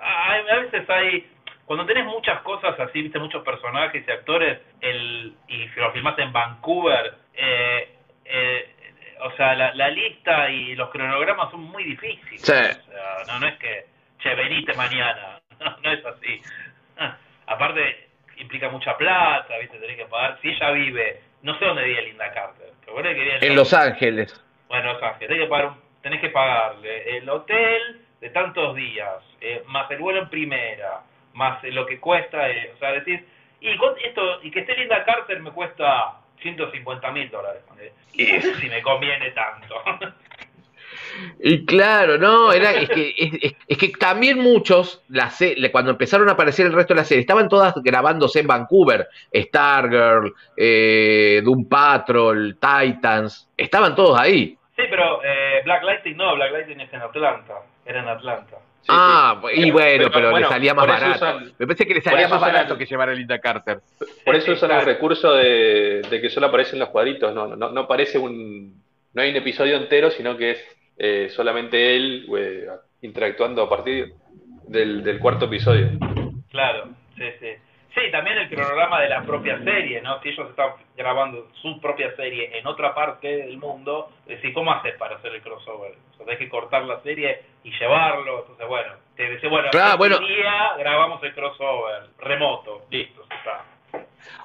hay- 0.00 0.48
a 0.48 0.60
veces 0.60 0.88
hay, 0.88 1.30
cuando 1.64 1.84
tenés 1.86 2.06
muchas 2.06 2.40
cosas 2.42 2.78
así, 2.80 3.02
viste, 3.02 3.18
muchos 3.18 3.44
personajes 3.44 4.04
y 4.06 4.10
actores, 4.10 4.58
el, 4.80 5.34
y 5.48 5.66
lo 5.76 5.92
filmaste 5.92 6.22
en 6.22 6.32
Vancouver, 6.32 7.14
eh, 7.34 7.88
eh, 8.24 8.73
o 9.26 9.30
sea, 9.36 9.54
la, 9.54 9.74
la 9.74 9.88
lista 9.90 10.48
y 10.50 10.74
los 10.76 10.90
cronogramas 10.90 11.50
son 11.50 11.62
muy 11.62 11.82
difíciles. 11.84 12.40
Sí. 12.42 12.52
O 12.52 12.92
sea, 12.92 13.16
no, 13.28 13.40
no 13.40 13.46
es 13.48 13.54
que, 13.58 13.86
che, 14.20 14.34
venite 14.34 14.74
mañana, 14.74 15.40
no, 15.60 15.76
no 15.82 15.90
es 15.90 16.04
así. 16.04 16.40
Ah, 16.98 17.16
Aparte, 17.46 18.08
implica 18.38 18.68
mucha 18.68 18.96
plata, 18.96 19.56
viste, 19.58 19.78
tenés 19.78 19.96
que 19.96 20.06
pagar, 20.06 20.38
si 20.40 20.48
ella 20.50 20.70
vive, 20.70 21.20
no 21.42 21.58
sé 21.58 21.64
dónde 21.64 21.84
vive 21.84 22.02
Linda 22.02 22.32
Carter, 22.32 22.68
pero 22.80 22.94
bueno, 22.94 23.08
que 23.10 23.14
vive 23.14 23.38
En 23.46 23.54
Los 23.56 23.72
Ángeles. 23.74 24.42
bueno, 24.68 24.92
Los 24.94 25.02
Ángeles, 25.02 25.28
tenés 25.28 25.42
que, 25.44 25.48
pagar 25.48 25.66
un- 25.66 25.80
tenés 26.02 26.20
que 26.20 26.28
pagarle 26.30 27.16
el 27.18 27.28
hotel 27.28 28.00
de 28.20 28.30
tantos 28.30 28.74
días, 28.76 29.22
eh, 29.40 29.62
más 29.66 29.90
el 29.90 29.98
vuelo 29.98 30.20
en 30.22 30.28
primera, 30.30 31.00
más 31.34 31.62
lo 31.64 31.84
que 31.86 31.98
cuesta, 32.00 32.48
eh, 32.48 32.72
o 32.74 32.78
sea, 32.78 32.92
decir, 32.92 33.26
y 33.60 33.76
con 33.76 33.94
esto 34.02 34.42
y 34.42 34.50
que 34.50 34.60
esté 34.60 34.74
Linda 34.76 35.04
Carter 35.04 35.40
me 35.40 35.50
cuesta 35.50 36.14
150 36.40 37.10
mil 37.12 37.30
dólares. 37.30 37.62
Y 38.12 38.26
si 38.26 38.68
me 38.68 38.82
conviene 38.82 39.30
tanto. 39.32 39.74
Y 41.40 41.64
claro, 41.64 42.18
no, 42.18 42.52
era, 42.52 42.72
es 42.72 42.88
que, 42.88 43.14
es, 43.16 43.54
es 43.66 43.78
que 43.78 43.88
también 43.88 44.38
muchos, 44.38 45.02
la 45.08 45.30
cuando 45.70 45.92
empezaron 45.92 46.28
a 46.28 46.32
aparecer 46.32 46.66
el 46.66 46.72
resto 46.72 46.94
de 46.94 47.00
la 47.00 47.04
serie, 47.04 47.20
estaban 47.20 47.48
todas 47.48 47.74
grabándose 47.82 48.40
en 48.40 48.46
Vancouver, 48.46 49.08
Stargirl, 49.32 50.32
eh, 50.56 51.40
Doom 51.44 51.68
Patrol, 51.68 52.56
Titans, 52.58 53.48
estaban 53.56 53.94
todos 53.94 54.18
ahí. 54.18 54.56
Sí, 54.76 54.82
pero 54.90 55.22
eh, 55.24 55.60
Black 55.64 55.84
Lightning 55.84 56.16
no, 56.16 56.34
Black 56.34 56.52
Lightning 56.52 56.80
es 56.80 56.92
en 56.92 57.02
Atlanta, 57.02 57.54
era 57.84 58.00
en 58.00 58.08
Atlanta. 58.08 58.56
Ah, 58.88 59.40
y 59.54 59.70
bueno, 59.70 60.08
pero, 60.12 60.36
le 60.36 60.46
salía 60.46 60.74
más 60.74 60.86
barato. 60.86 61.40
Me 61.58 61.66
parece 61.66 61.86
que 61.86 61.94
le 61.94 62.00
salía 62.00 62.28
más 62.28 62.40
barato 62.40 62.76
que 62.76 62.86
llevar 62.86 63.08
a 63.08 63.14
Linda 63.14 63.38
Carter. 63.38 63.80
Por 64.24 64.34
eso 64.36 64.52
usan 64.52 64.70
el 64.70 64.84
recurso 64.84 65.32
de, 65.32 66.02
que 66.10 66.30
solo 66.30 66.46
aparecen 66.46 66.78
los 66.78 66.88
cuadritos, 66.88 67.34
no, 67.34 67.56
no, 67.56 67.70
no 67.70 67.88
parece 67.88 68.18
un... 68.18 68.82
No 69.12 69.22
hay 69.22 69.30
un 69.30 69.36
episodio 69.36 69.76
entero, 69.76 70.10
sino 70.10 70.36
que 70.36 70.50
es 70.50 70.64
eh, 70.98 71.28
solamente 71.30 71.96
él 71.96 72.26
eh, 72.36 72.66
interactuando 73.02 73.62
a 73.62 73.68
partir 73.68 74.12
del, 74.66 75.04
del, 75.04 75.20
cuarto 75.20 75.44
episodio. 75.44 75.90
Claro, 76.50 76.88
sí, 77.16 77.24
sí. 77.38 77.46
Sí, 77.94 78.10
también 78.10 78.38
el 78.38 78.48
cronograma 78.48 79.00
de 79.00 79.08
la 79.08 79.22
propia 79.22 79.62
serie, 79.62 80.02
¿no? 80.02 80.20
Si 80.20 80.30
ellos 80.30 80.50
están 80.50 80.70
grabando 80.96 81.48
su 81.62 81.80
propia 81.80 82.14
serie 82.16 82.58
en 82.58 82.66
otra 82.66 82.94
parte 82.94 83.28
del 83.28 83.56
mundo, 83.56 84.10
decir, 84.26 84.52
¿cómo 84.52 84.72
haces 84.72 84.96
para 84.96 85.16
hacer 85.16 85.32
el 85.34 85.42
crossover? 85.42 85.92
O 86.12 86.16
sea, 86.16 86.26
tenés 86.26 86.40
que 86.40 86.48
cortar 86.48 86.82
la 86.84 87.00
serie 87.02 87.42
y 87.62 87.70
llevarlo. 87.70 88.40
Entonces, 88.40 88.66
bueno, 88.66 88.94
te 89.16 89.30
dice, 89.30 89.46
bueno, 89.46 89.68
claro, 89.70 89.96
bueno. 89.96 90.18
día 90.18 90.74
grabamos 90.76 91.22
el 91.22 91.34
crossover 91.34 92.02
remoto, 92.18 92.86
listo, 92.90 93.22
está. 93.30 93.64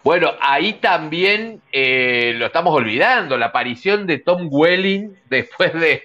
Bueno, 0.04 0.34
ahí 0.42 0.74
también 0.74 1.62
eh, 1.72 2.34
lo 2.36 2.46
estamos 2.46 2.76
olvidando, 2.76 3.36
la 3.38 3.48
aparición 3.48 4.06
de 4.06 4.20
Tom 4.20 4.48
Welling 4.52 5.16
después 5.28 5.74
de 5.74 6.04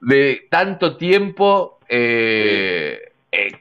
de 0.00 0.46
tanto 0.50 0.96
tiempo 0.96 1.78
eh, 1.88 3.12
eh, 3.32 3.52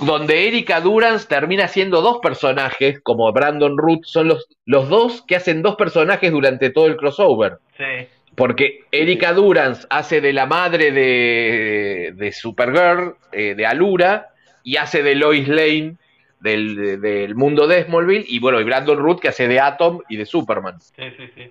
donde 0.00 0.48
Erika 0.48 0.80
Durance 0.80 1.26
termina 1.26 1.68
siendo 1.68 2.02
dos 2.02 2.18
personajes, 2.18 3.00
como 3.00 3.32
Brandon 3.32 3.76
Root, 3.76 4.04
son 4.04 4.28
los, 4.28 4.48
los 4.64 4.88
dos 4.88 5.22
que 5.22 5.36
hacen 5.36 5.62
dos 5.62 5.76
personajes 5.76 6.30
durante 6.30 6.70
todo 6.70 6.86
el 6.86 6.96
crossover. 6.96 7.58
Sí. 7.76 8.08
Porque 8.34 8.80
Erika 8.90 9.32
Durance 9.32 9.86
hace 9.90 10.20
de 10.20 10.32
la 10.32 10.46
madre 10.46 10.90
de, 10.90 12.12
de 12.14 12.32
Supergirl, 12.32 13.14
eh, 13.32 13.54
de 13.54 13.66
Alura, 13.66 14.30
y 14.62 14.76
hace 14.76 15.02
de 15.02 15.14
Lois 15.14 15.46
Lane 15.46 15.96
del, 16.40 17.00
del, 17.00 17.34
mundo 17.34 17.66
de 17.66 17.84
Smallville, 17.84 18.26
y 18.28 18.38
bueno, 18.38 18.60
y 18.60 18.64
Brandon 18.64 18.98
Root 18.98 19.20
que 19.20 19.28
hace 19.28 19.48
de 19.48 19.60
Atom 19.60 20.00
y 20.08 20.16
de 20.16 20.26
Superman. 20.26 20.80
Sí, 20.80 21.02
sí, 21.16 21.30
sí. 21.34 21.50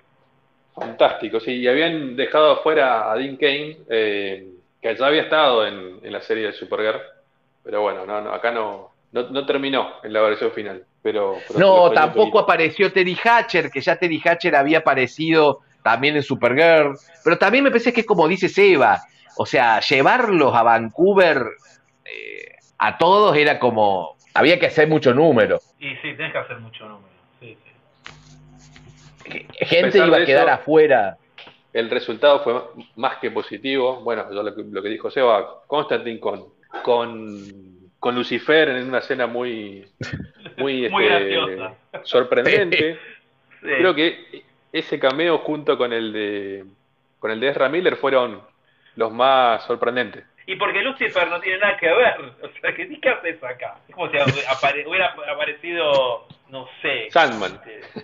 Fantástico, 0.76 1.40
sí, 1.40 1.54
y 1.54 1.68
habían 1.68 2.16
dejado 2.16 2.52
afuera 2.52 3.12
a 3.12 3.16
Dean 3.16 3.38
Kane, 3.38 3.78
eh, 3.90 4.48
que 4.82 4.96
ya 4.96 5.06
había 5.06 5.24
estado 5.24 5.66
en, 5.68 6.12
la 6.12 6.22
serie 6.22 6.48
de 6.48 6.54
Supergirl, 6.54 7.00
pero 7.64 7.82
bueno, 7.82 8.06
no, 8.06 8.22
no 8.22 8.34
acá 8.34 8.52
no, 8.52 8.92
no, 9.12 9.46
terminó 9.46 9.94
en 10.04 10.14
la 10.14 10.22
versión 10.22 10.52
final. 10.52 10.84
Pero, 11.02 11.38
no, 11.58 11.92
tampoco 11.92 12.40
apareció 12.40 12.92
Teddy 12.92 13.18
Hatcher, 13.22 13.70
que 13.70 13.82
ya 13.82 13.98
Teddy 13.98 14.22
Hatcher 14.24 14.56
había 14.56 14.80
aparecido 14.80 15.60
también 15.82 16.16
en 16.16 16.24
Supergirl, 16.24 16.98
pero 17.24 17.38
también 17.38 17.64
me 17.66 17.70
parece 17.70 17.92
que 17.92 18.02
es 18.02 18.08
como 18.08 18.28
dice 18.28 18.48
Seba, 18.48 19.02
o 19.38 19.46
sea, 19.46 19.82
llevarlos 19.82 20.56
a 20.56 20.64
Vancouver 20.64 21.46
eh, 22.06 22.56
a 22.78 22.98
todos 22.98 23.36
era 23.36 23.60
como, 23.60 24.16
había 24.34 24.58
que 24.60 24.68
hacer 24.68 24.88
mucho 24.88 25.14
número. 25.14 25.60
Y 25.80 25.90
sí, 25.96 26.16
tienes 26.16 26.32
que 26.32 26.38
hacer 26.38 26.60
mucho 26.60 26.88
número 26.88 27.14
gente 29.66 29.98
iba 29.98 30.18
a 30.18 30.26
quedar 30.26 30.50
afuera. 30.50 31.18
El 31.72 31.90
resultado 31.90 32.44
fue 32.44 32.62
más 32.96 33.18
que 33.18 33.32
positivo. 33.32 34.02
Bueno, 34.02 34.26
lo, 34.30 34.54
que, 34.84 34.90
dijo 34.90 35.10
Seba, 35.10 35.64
Constantine 35.68 36.20
con, 36.20 36.46
con, 36.82 38.14
Lucifer 38.14 38.70
en 38.70 38.90
una 38.90 39.00
escena 39.00 39.28
muy, 39.28 39.86
muy, 40.58 40.86
este, 40.94 41.38
sorprendente. 42.04 43.00
Creo 43.62 43.96
que 43.96 44.44
ese 44.72 45.00
cameo 45.00 45.38
junto 45.40 45.78
con 45.78 45.94
el 45.94 46.12
de 46.12 46.66
con 47.20 47.32
el 47.32 47.40
de 47.40 47.48
Ezra 47.48 47.70
Miller 47.70 47.96
fueron 47.96 48.42
los 48.98 49.12
más 49.12 49.64
sorprendentes. 49.64 50.26
Y 50.46 50.58
porque 50.58 50.82
Lucifer 50.82 51.30
no 51.30 51.40
tiene 51.40 51.60
nada 51.60 51.78
que 51.78 51.88
ver. 51.88 52.20
O 52.42 52.50
sea, 52.60 52.74
¿qué, 52.76 53.00
haces 53.10 53.42
acá? 53.44 53.78
Es 53.88 53.96
como 53.96 54.10
si 54.12 54.18
hubiera 54.86 55.16
aparecido, 55.32 56.28
no 56.50 56.68
sé. 56.82 57.10
Sandman. 57.12 57.62
Este, 57.66 58.02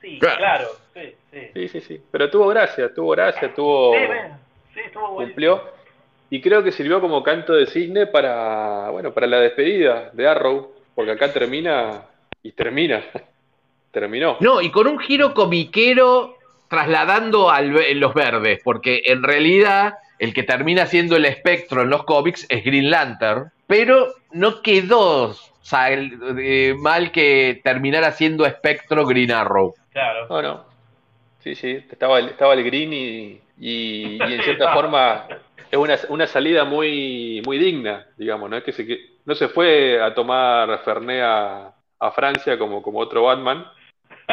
sí, 0.00 0.18
claro, 0.20 0.66
sí, 0.94 1.14
sí. 1.32 1.68
Sí, 1.68 1.80
sí, 1.80 2.02
Pero 2.12 2.30
tuvo 2.30 2.48
gracia, 2.48 2.92
tuvo 2.94 3.10
gracia, 3.10 3.52
tuvo. 3.52 3.94
Sí, 4.74 4.80
tuvo 4.92 5.16
Cumplió. 5.16 5.75
Y 6.30 6.40
creo 6.40 6.62
que 6.62 6.72
sirvió 6.72 7.00
como 7.00 7.22
canto 7.22 7.52
de 7.52 7.66
cisne 7.66 8.06
para, 8.06 8.90
bueno, 8.90 9.12
para 9.12 9.26
la 9.26 9.40
despedida 9.40 10.10
de 10.12 10.26
Arrow, 10.26 10.72
porque 10.94 11.12
acá 11.12 11.32
termina 11.32 12.02
y 12.42 12.52
termina. 12.52 13.02
Terminó. 13.92 14.36
No, 14.40 14.60
y 14.60 14.70
con 14.70 14.86
un 14.88 14.98
giro 14.98 15.32
comiquero 15.32 16.36
trasladando 16.68 17.50
a 17.50 17.62
los 17.62 18.12
verdes, 18.12 18.60
porque 18.62 19.02
en 19.06 19.22
realidad 19.22 19.94
el 20.18 20.34
que 20.34 20.42
termina 20.42 20.84
siendo 20.84 21.16
el 21.16 21.24
espectro 21.24 21.80
en 21.80 21.88
los 21.88 22.04
cómics 22.04 22.44
es 22.50 22.62
Green 22.62 22.90
Lantern, 22.90 23.52
pero 23.66 24.14
no 24.32 24.60
quedó 24.60 25.34
mal 26.78 27.10
que 27.10 27.60
terminara 27.64 28.12
siendo 28.12 28.46
espectro 28.46 29.06
Green 29.06 29.32
Arrow. 29.32 29.74
Claro. 29.92 30.26
No, 30.28 30.42
no. 30.42 30.64
Sí, 31.40 31.54
sí, 31.54 31.82
estaba, 31.90 32.20
estaba 32.20 32.54
el 32.54 32.64
Green 32.64 32.92
y, 32.92 33.40
y, 33.58 34.18
en 34.20 34.42
cierta 34.42 34.72
forma 34.74 35.26
es 35.84 36.04
una, 36.04 36.14
una, 36.14 36.26
salida 36.26 36.64
muy, 36.64 37.42
muy 37.44 37.58
digna, 37.58 38.06
digamos, 38.16 38.50
¿no? 38.50 38.56
Es 38.56 38.64
que 38.64 38.72
se, 38.72 38.98
no 39.24 39.34
se 39.34 39.48
fue 39.48 40.00
a 40.00 40.14
tomar 40.14 40.82
Ferné 40.84 41.22
a, 41.22 41.74
a 41.98 42.10
Francia 42.12 42.58
como, 42.58 42.82
como 42.82 42.98
otro 42.98 43.24
Batman, 43.24 43.66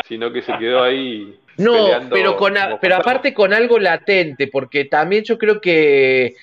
sino 0.06 0.32
que 0.32 0.42
se 0.42 0.58
quedó 0.58 0.84
ahí 0.84 1.40
no, 1.58 1.88
pero 2.10 2.36
con 2.36 2.56
pero 2.82 2.96
aparte 2.96 3.34
con 3.34 3.54
algo 3.54 3.80
latente, 3.80 4.48
porque 4.48 4.86
también 4.86 5.24
yo 5.24 5.38
creo 5.38 5.62
que 5.62 6.26
eh, 6.26 6.36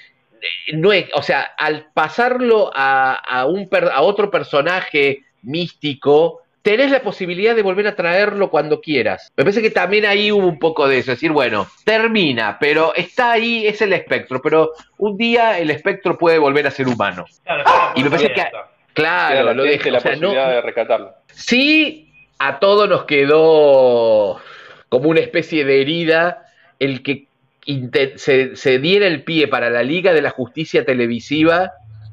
no 0.75 0.93
es, 0.93 1.07
o 1.15 1.23
sea, 1.23 1.43
al 1.59 1.89
pasarlo 1.93 2.71
a, 2.75 3.15
a, 3.15 3.47
un 3.47 3.69
a 3.93 4.03
otro 4.03 4.31
personaje 4.31 5.25
místico, 5.43 6.43
tenés 6.63 6.91
la 6.91 7.01
posibilidad 7.01 7.55
de 7.55 7.63
volver 7.63 7.87
a 7.87 7.97
traerlo 7.97 8.51
cuando 8.51 8.81
quieras. 8.81 9.33
Me 9.37 9.45
parece 9.45 9.63
que 9.63 9.71
también 9.71 10.05
ahí 10.05 10.31
hubo 10.31 10.47
un 10.47 10.59
poco 10.59 10.89
de 10.89 10.99
eso, 10.99 11.13
es 11.13 11.19
decir, 11.19 11.33
bueno, 11.33 11.67
termina, 11.85 12.59
pero 12.59 12.95
está 12.95 13.33
ahí, 13.33 13.67
es 13.67 13.81
el 13.83 13.93
espectro, 13.93 14.41
pero 14.43 14.73
un 14.99 15.17
día 15.17 15.59
el 15.59 15.71
espectro 15.71 16.19
puede 16.19 16.39
volver 16.39 16.67
a 16.67 16.71
ser 16.71 16.89
humano. 16.89 17.25
y 17.95 18.03
me 18.03 18.11
parece 18.11 18.33
que, 18.33 18.47
claro, 18.93 19.55
lo 19.55 19.63
deje, 19.63 19.91
la 19.91 20.01
posibilidad 20.01 20.51
de 20.51 20.61
rescatarlo. 20.61 21.15
Sí, 21.33 22.13
a 22.39 22.59
todos 22.59 22.89
nos 22.89 23.05
quedó 23.05 24.41
como 24.89 25.09
una 25.09 25.21
especie 25.21 25.65
de 25.65 25.81
herida 25.81 26.47
el 26.79 27.03
que 27.03 27.27
se, 28.17 28.79
diera 28.79 29.07
el 29.07 29.23
pie 29.23 29.47
para 29.47 29.71
la 29.71 29.83
Liga 29.83 30.13
de 30.13 30.23
la 30.23 30.31
Justicia 30.31 30.85
Televisiva 30.85 31.73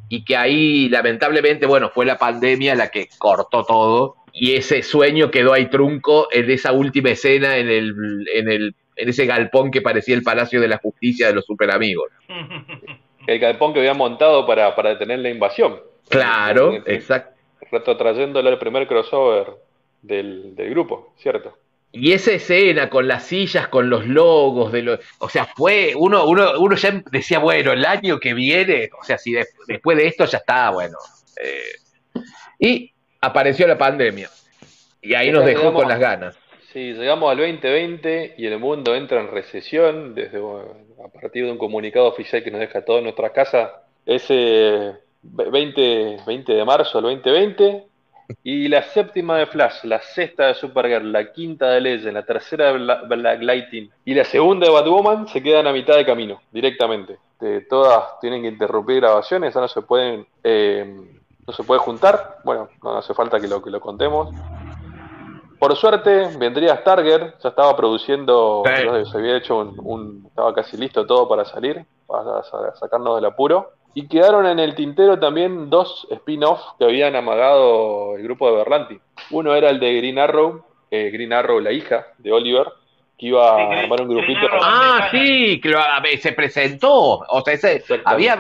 y 0.10 0.24
que 0.24 0.38
ahí 0.38 0.90
lamentablemente, 0.90 1.66
bueno, 1.66 1.90
fue 1.90 2.06
la 2.06 2.18
pandemia 2.18 2.76
la 2.76 2.90
que 2.90 3.10
cortó 3.18 3.64
todo 3.64 4.17
y 4.40 4.56
ese 4.56 4.84
sueño 4.84 5.32
quedó 5.32 5.54
ahí 5.54 5.68
trunco 5.68 6.28
en 6.32 6.50
esa 6.50 6.72
última 6.72 7.10
escena 7.10 7.58
en, 7.58 7.70
el, 7.70 8.28
en, 8.34 8.50
el, 8.50 8.76
en 8.96 9.10
ese 9.10 9.26
galpón 9.26 9.72
que 9.72 9.82
parecía 9.82 10.16
el 10.16 10.24
Palacio 10.24 10.62
de 10.62 10.68
la 10.68 10.78
Justicia 10.78 11.28
de 11.28 11.34
los 11.34 11.46
Super 11.46 11.72
Amigos. 11.72 12.12
El 13.28 13.40
galpón 13.40 13.74
que 13.74 13.80
habían 13.80 13.98
montado 13.98 14.48
para, 14.48 14.74
para 14.74 14.92
detener 14.92 15.20
la 15.20 15.30
invasión. 15.30 15.82
Claro, 16.08 16.76
exacto. 16.86 17.36
Retrotrayéndole 17.70 18.48
al 18.48 18.58
primer 18.58 18.88
crossover 18.88 19.48
del, 20.02 20.56
del 20.56 20.70
grupo, 20.70 21.14
¿cierto? 21.18 21.58
Y 21.92 22.14
esa 22.14 22.32
escena 22.32 22.90
con 22.90 23.06
las 23.06 23.26
sillas, 23.26 23.68
con 23.68 23.90
los 23.90 24.08
logos, 24.08 24.72
de 24.72 24.82
los, 24.82 25.00
o 25.20 25.28
sea, 25.28 25.46
fue, 25.46 25.94
uno, 25.98 26.26
uno, 26.26 26.58
uno 26.58 26.76
ya 26.78 27.04
decía, 27.12 27.40
bueno, 27.40 27.74
el 27.74 27.86
año 27.86 28.18
que 28.18 28.34
viene, 28.34 28.90
o 28.98 29.04
sea, 29.04 29.18
si 29.18 29.34
después 29.68 29.98
de 29.98 30.08
esto 30.08 30.24
ya 30.24 30.38
está, 30.38 30.70
bueno. 30.70 30.98
Eh, 31.44 32.22
y 32.60 32.94
apareció 33.22 33.68
la 33.68 33.78
pandemia. 33.78 34.30
Y 35.02 35.14
ahí 35.14 35.32
nos 35.32 35.46
dejó 35.46 35.74
con 35.74 35.88
las 35.88 36.00
ganas. 36.00 36.38
Sí, 36.74 36.94
llegamos 36.94 37.32
al 37.32 37.38
2020 37.38 38.36
y 38.38 38.46
el 38.46 38.60
mundo 38.60 38.94
entra 38.96 39.22
en 39.22 39.30
recesión 39.32 40.14
desde 40.14 40.38
a 40.38 41.08
partir 41.08 41.46
de 41.46 41.52
un 41.52 41.58
comunicado 41.58 42.08
oficial 42.08 42.44
que 42.44 42.52
nos 42.52 42.60
deja 42.60 42.84
todo 42.84 42.98
en 42.98 43.06
nuestras 43.06 43.32
casas. 43.32 43.72
Ese 44.06 44.94
20, 45.22 46.18
20 46.26 46.54
de 46.54 46.66
marzo 46.66 47.02
del 47.02 47.16
2020 47.16 47.88
y 48.44 48.68
la 48.68 48.84
séptima 48.84 49.38
de 49.38 49.46
Flash, 49.46 49.84
la 49.84 50.00
sexta 50.00 50.48
de 50.48 50.54
Supergirl, 50.56 51.12
la 51.12 51.32
quinta 51.32 51.70
de 51.70 51.82
Legend, 51.82 52.14
la 52.14 52.26
tercera 52.26 52.74
de 52.74 52.80
Black 53.08 53.42
Lightning 53.42 53.90
y 54.04 54.14
la 54.14 54.26
segunda 54.26 54.68
de 54.68 54.74
Batwoman 54.74 55.28
se 55.28 55.42
quedan 55.42 55.68
a 55.68 55.74
mitad 55.74 55.96
de 55.96 56.06
camino, 56.06 56.42
directamente. 56.52 57.18
todas 57.70 58.20
tienen 58.20 58.42
que 58.42 58.50
interrumpir 58.50 58.98
grabaciones, 58.98 59.54
ya 59.54 59.62
no 59.62 59.68
se 59.68 59.82
pueden, 59.82 60.26
eh, 60.44 60.86
no 61.48 61.54
se 61.54 61.64
puede 61.64 61.80
juntar. 61.80 62.38
Bueno, 62.44 62.68
no 62.84 62.98
hace 62.98 63.14
falta 63.14 63.40
que 63.40 63.48
lo, 63.48 63.62
que 63.62 63.70
lo 63.72 63.80
contemos. 63.80 64.30
Por 65.60 65.76
suerte, 65.76 66.30
vendría 66.38 66.76
Starger, 66.78 67.36
ya 67.42 67.50
estaba 67.50 67.76
produciendo, 67.76 68.62
Sí. 68.66 69.10
se 69.12 69.18
había 69.18 69.38
hecho 69.38 69.58
un, 69.58 69.76
un- 69.84 70.26
estaba 70.28 70.54
casi 70.54 70.78
listo 70.78 71.06
todo 71.08 71.28
para 71.28 71.46
salir, 71.46 71.84
para 72.06 72.44
sa- 72.44 72.76
sacarnos 72.76 73.16
del 73.16 73.26
apuro. 73.26 73.72
Y 73.96 74.08
quedaron 74.08 74.46
en 74.46 74.60
el 74.60 74.76
tintero 74.76 75.18
también 75.20 75.72
dos 75.72 76.06
spin-off 76.12 76.62
que 76.78 76.86
habían 76.86 77.16
amagado 77.16 78.16
el 78.16 78.22
grupo 78.24 78.48
de 78.52 78.58
Berlanti. 78.58 79.00
Uno 79.32 79.56
era 79.56 79.72
el 79.72 79.80
de 79.80 79.98
Green 79.98 80.20
Arrow, 80.20 80.64
eh, 80.92 81.10
Green 81.12 81.34
Arrow, 81.34 81.60
la 81.60 81.72
hija 81.72 82.06
de 82.20 82.32
Oliver, 82.32 82.68
que 83.18 83.28
iba 83.28 83.56
Sí, 83.56 83.62
a 83.76 83.80
armar 83.80 84.02
un 84.02 84.10
grupito. 84.10 84.48
Ah, 84.62 85.08
sí, 85.12 85.60
que 85.60 85.70
lo- 85.70 85.82
se 86.20 86.32
presentó. 86.34 86.92
O 87.28 87.42
sea, 87.42 87.54
ese- 87.54 87.84
había, 88.06 88.38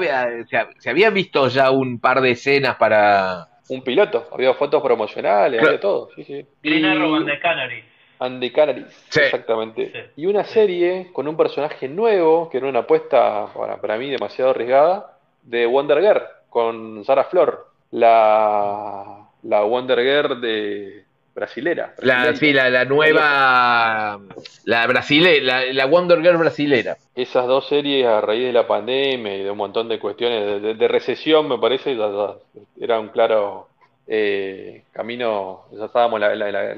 se, 0.48 0.68
se 0.78 0.90
había 0.90 1.10
visto 1.10 1.48
ya 1.48 1.72
un 1.72 2.00
par 2.00 2.22
de 2.22 2.32
escenas 2.32 2.76
para. 2.76 3.48
Un 3.70 3.82
piloto, 3.82 4.28
había 4.32 4.54
fotos 4.54 4.82
promocionales, 4.82 5.60
Claro. 5.60 5.68
había 5.68 5.80
todo. 5.82 6.10
Sí, 6.16 6.46
Y- 6.64 6.84
and 6.86 7.26
the 7.28 7.40
Canaries. 7.40 7.86
And 8.20 8.40
the 8.40 8.52
Canaries, 8.52 9.06
Sí. 9.10 9.20
exactamente. 9.22 9.92
Sí. 9.92 10.22
Y 10.22 10.26
una 10.28 10.44
serie 10.44 11.10
con 11.12 11.28
un 11.28 11.36
personaje 11.36 11.88
nuevo, 11.90 12.50
que 12.50 12.58
era 12.60 12.68
una 12.68 12.80
apuesta 12.80 13.48
para, 13.54 13.82
para 13.82 13.98
mí 13.98 14.10
demasiado 14.10 14.52
arriesgada, 14.52 15.18
de 15.44 15.66
Wonder 15.66 16.02
Girl, 16.02 16.22
con 16.50 17.04
Sarah 17.04 17.26
Flor, 17.26 17.68
la, 17.92 19.28
la 19.44 19.62
Wonder 19.64 20.00
Girl 20.00 20.40
de 20.42 21.06
brasilera. 21.38 21.94
La, 22.00 22.34
sí, 22.36 22.52
la, 22.52 22.70
la 22.72 22.84
nueva. 22.86 24.20
La 24.66 24.88
brasile, 24.88 25.40
la, 25.42 25.66
la 25.72 25.86
Wonder 25.86 26.20
Girl 26.22 26.38
brasilera. 26.38 26.98
Esas 27.16 27.46
dos 27.46 27.68
series 27.68 28.06
a 28.08 28.20
raíz 28.22 28.44
de 28.46 28.54
la 28.54 28.68
pandemia 28.68 29.38
y 29.38 29.44
de 29.44 29.52
un 29.52 29.58
montón 29.58 29.88
de 29.88 30.00
cuestiones 30.00 30.46
de, 30.46 30.60
de- 30.60 30.74
de 30.74 30.88
recesión, 30.88 31.48
me 31.48 31.60
parece, 31.60 31.96
ya- 31.96 32.10
ya 32.12 32.34
era 32.82 33.00
un 33.00 33.10
claro 33.10 33.68
eh, 34.08 34.84
camino, 34.92 35.66
ya 35.72 35.86
estábamos 35.86 36.20
la- 36.20 36.34
la- 36.36 36.52
la- 36.52 36.76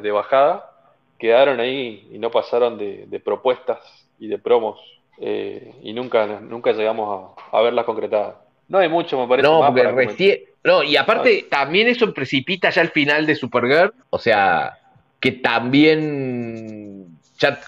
de 0.00 0.10
bajada, 0.10 0.70
quedaron 1.18 1.58
ahí 1.60 2.06
y 2.12 2.18
no 2.18 2.30
pasaron 2.30 2.76
de, 2.76 3.06
de 3.06 3.20
propuestas 3.20 3.78
y 4.18 4.28
de 4.28 4.38
promos 4.38 4.78
eh, 5.18 5.72
y 5.82 5.92
nunca, 5.94 6.26
nunca 6.26 6.72
llegamos 6.72 7.34
a, 7.50 7.56
a 7.58 7.62
verlas 7.62 7.84
concretadas. 7.86 8.34
No 8.68 8.78
hay 8.78 8.88
mucho, 8.88 9.18
me 9.18 9.26
parece. 9.26 9.48
No, 9.48 9.60
más 9.60 9.70
porque 9.70 9.82
recién. 9.90 10.40
No, 10.64 10.82
y 10.82 10.96
aparte, 10.96 11.46
también 11.50 11.88
eso 11.88 12.12
precipita 12.14 12.70
ya 12.70 12.82
el 12.82 12.90
final 12.90 13.26
de 13.26 13.34
Supergirl. 13.34 13.92
O 14.10 14.18
sea, 14.18 14.78
que 15.20 15.32
también. 15.32 17.06
Ya 17.38 17.60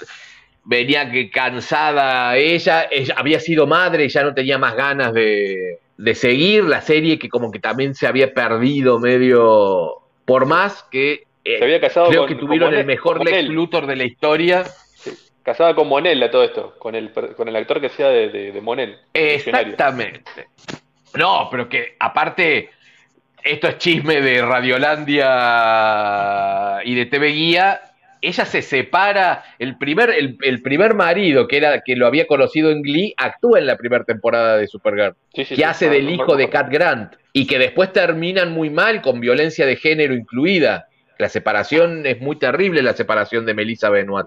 venía 0.65 1.11
que 1.11 1.31
cansada 1.31 2.37
ella, 2.37 2.87
ella 2.91 3.15
había 3.19 3.41
sido 3.41 3.67
madre 3.67 4.05
y 4.05 4.09
ya 4.09 4.23
no 4.23 4.33
tenía 4.33 4.57
más 4.57 4.77
ganas 4.77 5.13
de, 5.13 5.79
de 5.97 6.15
seguir 6.15 6.65
la 6.65 6.81
serie, 6.81 7.19
que 7.19 7.29
como 7.29 7.51
que 7.51 7.59
también 7.59 7.95
se 7.95 8.07
había 8.07 8.33
perdido 8.33 8.99
medio. 9.01 10.01
Por 10.25 10.47
más 10.47 10.85
que. 10.91 11.25
eh, 11.45 11.59
Se 11.59 11.65
había 11.65 11.81
casado 11.81 12.09
creo 12.09 12.23
con- 12.23 12.29
que 12.29 12.35
tuvieron 12.37 12.73
el 12.75 12.87
mejor 12.87 13.25
Lex. 13.25 13.49
Luthor 13.49 13.87
de 13.87 13.97
la 13.97 14.05
historia. 14.05 14.65
Casada 15.43 15.75
con 15.75 15.89
Monel 15.89 16.23
a 16.23 16.31
todo 16.31 16.45
esto, 16.45 16.75
con 16.79 16.95
el, 16.95 17.13
con 17.13 17.49
el 17.49 17.57
actor 17.57 17.79
que 17.81 17.91
sea 17.91 18.09
de, 18.09 18.31
de, 18.31 18.53
de 18.53 18.61
Monel. 18.63 18.97
Exactamente. 19.13 20.49
No, 21.17 21.49
pero 21.51 21.69
que 21.69 21.97
aparte, 22.01 22.71
esto 23.45 23.69
es 23.69 23.79
chisme 23.79 24.21
de 24.23 24.43
Radiolandia 24.43 25.23
y 26.85 26.95
de 26.95 27.07
TV 27.07 27.29
Guía. 27.29 27.81
Ella 28.23 28.45
se 28.47 28.63
separa, 28.63 29.45
el 29.59 29.77
primer, 29.77 30.09
el, 30.11 30.39
el 30.41 30.63
primer 30.63 30.95
marido 30.95 31.47
que 31.47 31.59
era 31.59 31.83
que 31.83 31.95
lo 31.95 32.07
había 32.07 32.27
conocido 32.27 32.71
en 32.71 32.81
Glee, 32.81 33.13
actúa 33.19 33.59
en 33.59 33.67
la 33.67 33.77
primera 33.77 34.05
temporada 34.05 34.57
de 34.57 34.67
Supergirl, 34.67 35.15
Sí, 35.35 35.45
sí, 35.45 35.51
que 35.51 35.57
sí, 35.57 35.63
hace 35.63 35.91
del 35.91 36.09
hijo 36.09 36.35
de. 36.37 36.49
Cat 36.49 36.71
Grant, 36.71 37.13
y 37.35 37.47
que 37.47 37.59
después 37.59 37.93
terminan 37.93 38.51
muy 38.53 38.71
mal 38.71 39.03
con 39.03 39.21
violencia 39.21 39.67
de 39.67 39.77
género 39.77 40.15
incluida. 40.15 40.87
La 41.19 41.29
separación 41.29 42.07
es 42.07 42.19
muy 42.21 42.37
terrible, 42.37 42.81
la 42.83 42.95
separación 42.95 43.45
de 43.45 43.53
Melissa 43.53 43.91
Benoit. 43.91 44.27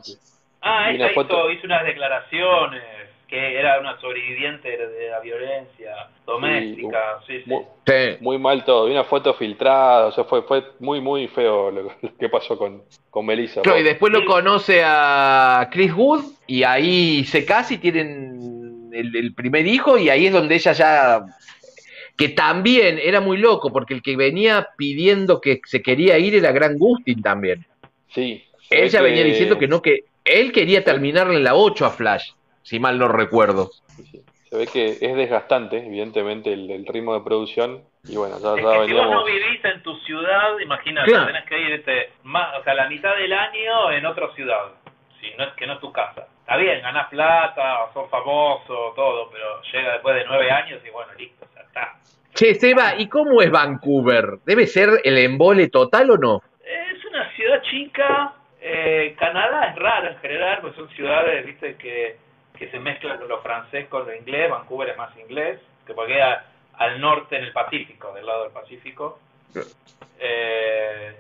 Ah, 0.61 0.91
ella 0.91 1.11
hizo 1.11 1.64
unas 1.64 1.85
declaraciones 1.85 2.97
que 3.28 3.60
era 3.60 3.80
una 3.80 3.99
sobreviviente 3.99 4.70
de, 4.70 5.10
la 5.10 5.20
violencia 5.20 6.10
doméstica. 6.26 7.20
Sí, 7.28 7.41
sí. 7.44 7.49
Muy, 7.49 7.64
Sí. 7.86 8.18
muy 8.22 8.38
mal 8.38 8.64
todo. 8.64 8.88
Y 8.88 8.91
una 8.91 9.04
foto 9.04 9.34
filtrada, 9.34 10.08
o 10.08 10.12
sea, 10.12 10.24
fue, 10.24 10.44
fue 10.44 10.64
muy, 10.80 11.02
muy 11.02 11.28
feo 11.28 11.70
lo, 11.72 11.84
lo 12.02 12.18
que 12.18 12.30
pasó 12.30 12.58
con, 12.58 12.84
con 13.10 13.26
Melissa. 13.26 13.62
Claro, 13.62 13.80
y 13.80 13.84
después 13.84 14.14
lo 14.14 14.26
conoce 14.26 14.82
a 14.86 15.68
Chris 15.72 15.94
Wood 15.94 16.24
y 16.48 16.64
ahí 16.64 17.24
se 17.26 17.45
casa 17.45 17.74
y 17.74 17.78
tienen 17.78 18.90
el, 18.94 19.16
el 19.16 19.34
primer 19.34 19.68
hijo 19.68 19.98
y 19.98 20.10
ahí 20.10 20.28
es 20.28 20.34
donde 20.34 20.56
ella 20.56 20.72
ya 20.72 21.22
que 22.18 22.30
también 22.30 22.98
era 23.02 23.22
muy 23.22 23.38
loco 23.38 23.72
porque 23.72 23.94
el 23.94 24.02
que 24.02 24.16
venía 24.18 24.70
pidiendo 24.78 25.40
que 25.40 25.62
se 25.66 25.82
quería 25.84 26.18
ir 26.18 26.34
era 26.36 26.52
Gran 26.52 26.78
Gustin 26.78 27.22
también. 27.22 27.66
Sí. 28.10 28.44
Ella 28.70 28.99
que- 28.99 29.06
venía 29.06 29.24
diciendo 29.24 29.58
que 29.60 29.68
no 29.68 29.82
que 29.82 30.06
él 30.26 30.52
quería 30.52 30.84
terminarle 30.84 31.36
en 31.36 31.44
la 31.44 31.56
8 31.56 31.86
a 31.86 31.90
Flash, 31.91 32.32
si 32.68 32.80
mal 32.80 32.99
no 32.99 33.07
recuerdo. 33.07 33.69
sí. 33.95 34.22
Se 34.49 34.56
ve 34.57 34.65
que 34.68 34.98
es 35.02 35.15
desgastante, 35.18 35.76
evidentemente, 35.85 36.53
el, 36.53 36.72
el 36.72 36.85
ritmo 36.88 37.14
de 37.14 37.19
producción. 37.22 37.84
Y 38.07 38.15
bueno, 38.15 38.38
ya, 38.39 38.56
Es 38.56 38.64
ya 38.64 38.80
que 38.81 38.85
si 38.88 38.94
vos 38.94 39.10
no 39.11 39.26
vivís 39.26 39.65
en 39.65 39.84
tu 39.84 39.94
ciudad, 39.99 40.57
imagínate, 40.64 41.11
Claro. 41.11 41.26
tenés 41.27 41.44
que 41.45 41.60
irte 41.60 42.11
más, 42.23 42.57
o 42.57 42.64
sea, 42.64 42.73
la 42.73 42.88
mitad 42.88 43.14
del 43.18 43.34
año 43.34 43.91
en 43.91 44.06
otra 44.06 44.34
ciudad, 44.35 44.72
si 45.19 45.31
no 45.38 45.44
es 45.44 45.53
que 45.56 45.68
no 45.68 45.73
es 45.73 45.80
tu 45.81 45.91
casa. 45.91 46.27
Está 46.39 46.56
bien, 46.56 46.81
ganás 46.81 47.10
plata, 47.10 47.91
sos 47.94 48.10
famoso, 48.10 48.94
todo, 48.95 49.30
pero 49.31 49.61
llega 49.73 49.94
después 49.94 50.15
de 50.15 50.23
nueve 50.26 50.49
años 50.49 50.81
y 50.88 50.89
bueno, 50.91 51.11
listo, 51.18 51.45
ya 51.53 51.61
está. 51.64 51.95
Che, 52.34 52.56
Seba, 52.56 52.95
¿y 52.98 53.10
cómo 53.10 53.41
es 53.41 53.52
Vancouver? 53.52 54.38
¿Debe 54.45 54.65
ser 54.65 54.89
el 55.03 55.18
embole 55.18 55.68
total 55.68 56.11
o 56.11 56.18
no? 56.18 56.41
Es 56.64 57.03
una 57.03 57.30
ciudad 57.35 57.61
chica, 57.64 58.34
eh, 58.61 59.14
Canadá 59.19 59.72
es 59.72 59.76
raro 59.76 60.07
en 60.07 60.18
general, 60.19 60.60
pues 60.61 60.73
son 60.76 60.88
ciudades, 60.91 61.45
viste, 61.45 61.76
que, 61.76 62.15
que 62.57 62.69
se 62.69 62.79
mezclan 62.79 63.17
con 63.17 63.27
lo 63.27 63.41
francés 63.41 63.88
con 63.88 64.05
lo 64.05 64.15
inglés, 64.15 64.49
Vancouver 64.49 64.89
es 64.89 64.97
más 64.97 65.15
inglés, 65.17 65.59
que 65.85 65.93
porque 65.93 66.13
queda 66.13 66.45
al 66.77 66.99
norte 66.99 67.38
en 67.38 67.43
el 67.43 67.53
Pacífico, 67.53 68.13
del 68.13 68.25
lado 68.25 68.43
del 68.43 68.51
Pacífico. 68.51 69.19
Eh, 70.19 71.15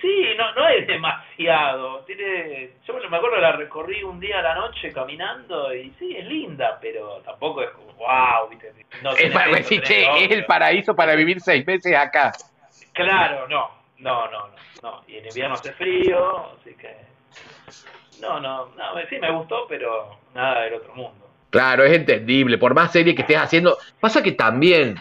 sí, 0.00 0.26
no, 0.36 0.54
no 0.54 0.68
es 0.68 0.86
demasiado, 0.86 2.00
tiene, 2.00 2.70
yo 2.86 2.94
me 2.94 3.16
acuerdo 3.16 3.36
la 3.38 3.52
recorrí 3.52 4.02
un 4.02 4.20
día 4.20 4.38
a 4.38 4.42
la 4.42 4.54
noche 4.54 4.92
caminando 4.92 5.74
y 5.74 5.90
sí, 5.98 6.16
es 6.16 6.24
linda, 6.26 6.78
pero 6.80 7.20
tampoco 7.24 7.62
es 7.62 7.70
como, 7.70 7.92
wow, 7.94 8.48
viste, 8.48 8.72
no 9.02 9.10
Es, 9.12 9.32
para 9.32 9.50
esto, 9.58 9.80
che, 9.82 10.24
es 10.24 10.30
el 10.30 10.44
paraíso 10.44 10.94
para 10.94 11.14
vivir 11.14 11.40
seis 11.40 11.66
meses 11.66 11.94
acá. 11.96 12.32
Claro, 12.92 13.48
no, 13.48 13.70
no, 13.98 14.30
no, 14.30 14.48
no, 14.48 14.54
no. 14.82 15.02
Y 15.06 15.16
en 15.16 15.26
invierno 15.26 15.54
hace 15.54 15.72
frío, 15.72 16.52
así 16.60 16.74
que... 16.74 16.94
No, 18.22 18.40
no, 18.40 18.66
no, 18.76 18.84
sí 19.10 19.18
me 19.20 19.30
gustó, 19.32 19.66
pero 19.68 20.16
nada 20.34 20.62
del 20.62 20.74
otro 20.74 20.94
mundo. 20.94 21.28
Claro, 21.50 21.84
es 21.84 21.92
entendible. 21.92 22.56
Por 22.56 22.72
más 22.74 22.92
serie 22.92 23.14
que 23.14 23.22
estés 23.22 23.36
haciendo. 23.36 23.76
Pasa 24.00 24.22
que 24.22 24.32
también, 24.32 24.96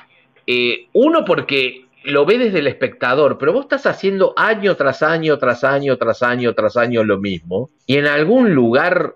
eh, 0.47 0.87
uno 0.93 1.23
porque 1.23 1.85
lo 2.03 2.25
ve 2.25 2.39
desde 2.39 2.59
el 2.59 2.67
espectador, 2.67 3.37
pero 3.37 3.53
vos 3.53 3.65
estás 3.65 3.85
haciendo 3.85 4.33
año 4.35 4.75
tras 4.75 5.03
año, 5.03 5.37
tras 5.37 5.63
año, 5.63 5.97
tras 5.97 6.23
año, 6.23 6.53
tras 6.55 6.75
año 6.75 7.03
lo 7.03 7.19
mismo. 7.19 7.69
Y 7.85 7.97
en 7.97 8.07
algún 8.07 8.53
lugar 8.55 9.13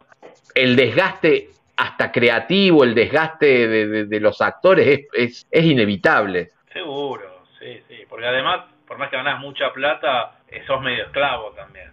el 0.53 0.75
desgaste 0.75 1.49
hasta 1.75 2.11
creativo, 2.11 2.83
el 2.83 2.93
desgaste 2.95 3.67
de, 3.67 3.87
de- 3.87 4.05
de 4.05 4.19
los 4.21 4.39
actores 4.39 4.87
es, 4.87 4.99
es, 5.13 5.47
es 5.51 5.65
inevitable. 5.65 6.51
Seguro, 6.71 7.41
sí, 7.59 7.81
sí. 7.89 8.03
Porque 8.07 8.27
además, 8.27 8.65
por 8.87 8.97
más 8.99 9.09
que 9.09 9.17
ganás 9.17 9.39
mucha 9.41 9.73
plata, 9.73 10.37
eh, 10.47 10.61
sos 10.67 10.79
medio 10.81 11.05
esclavo 11.05 11.51
también. 11.51 11.89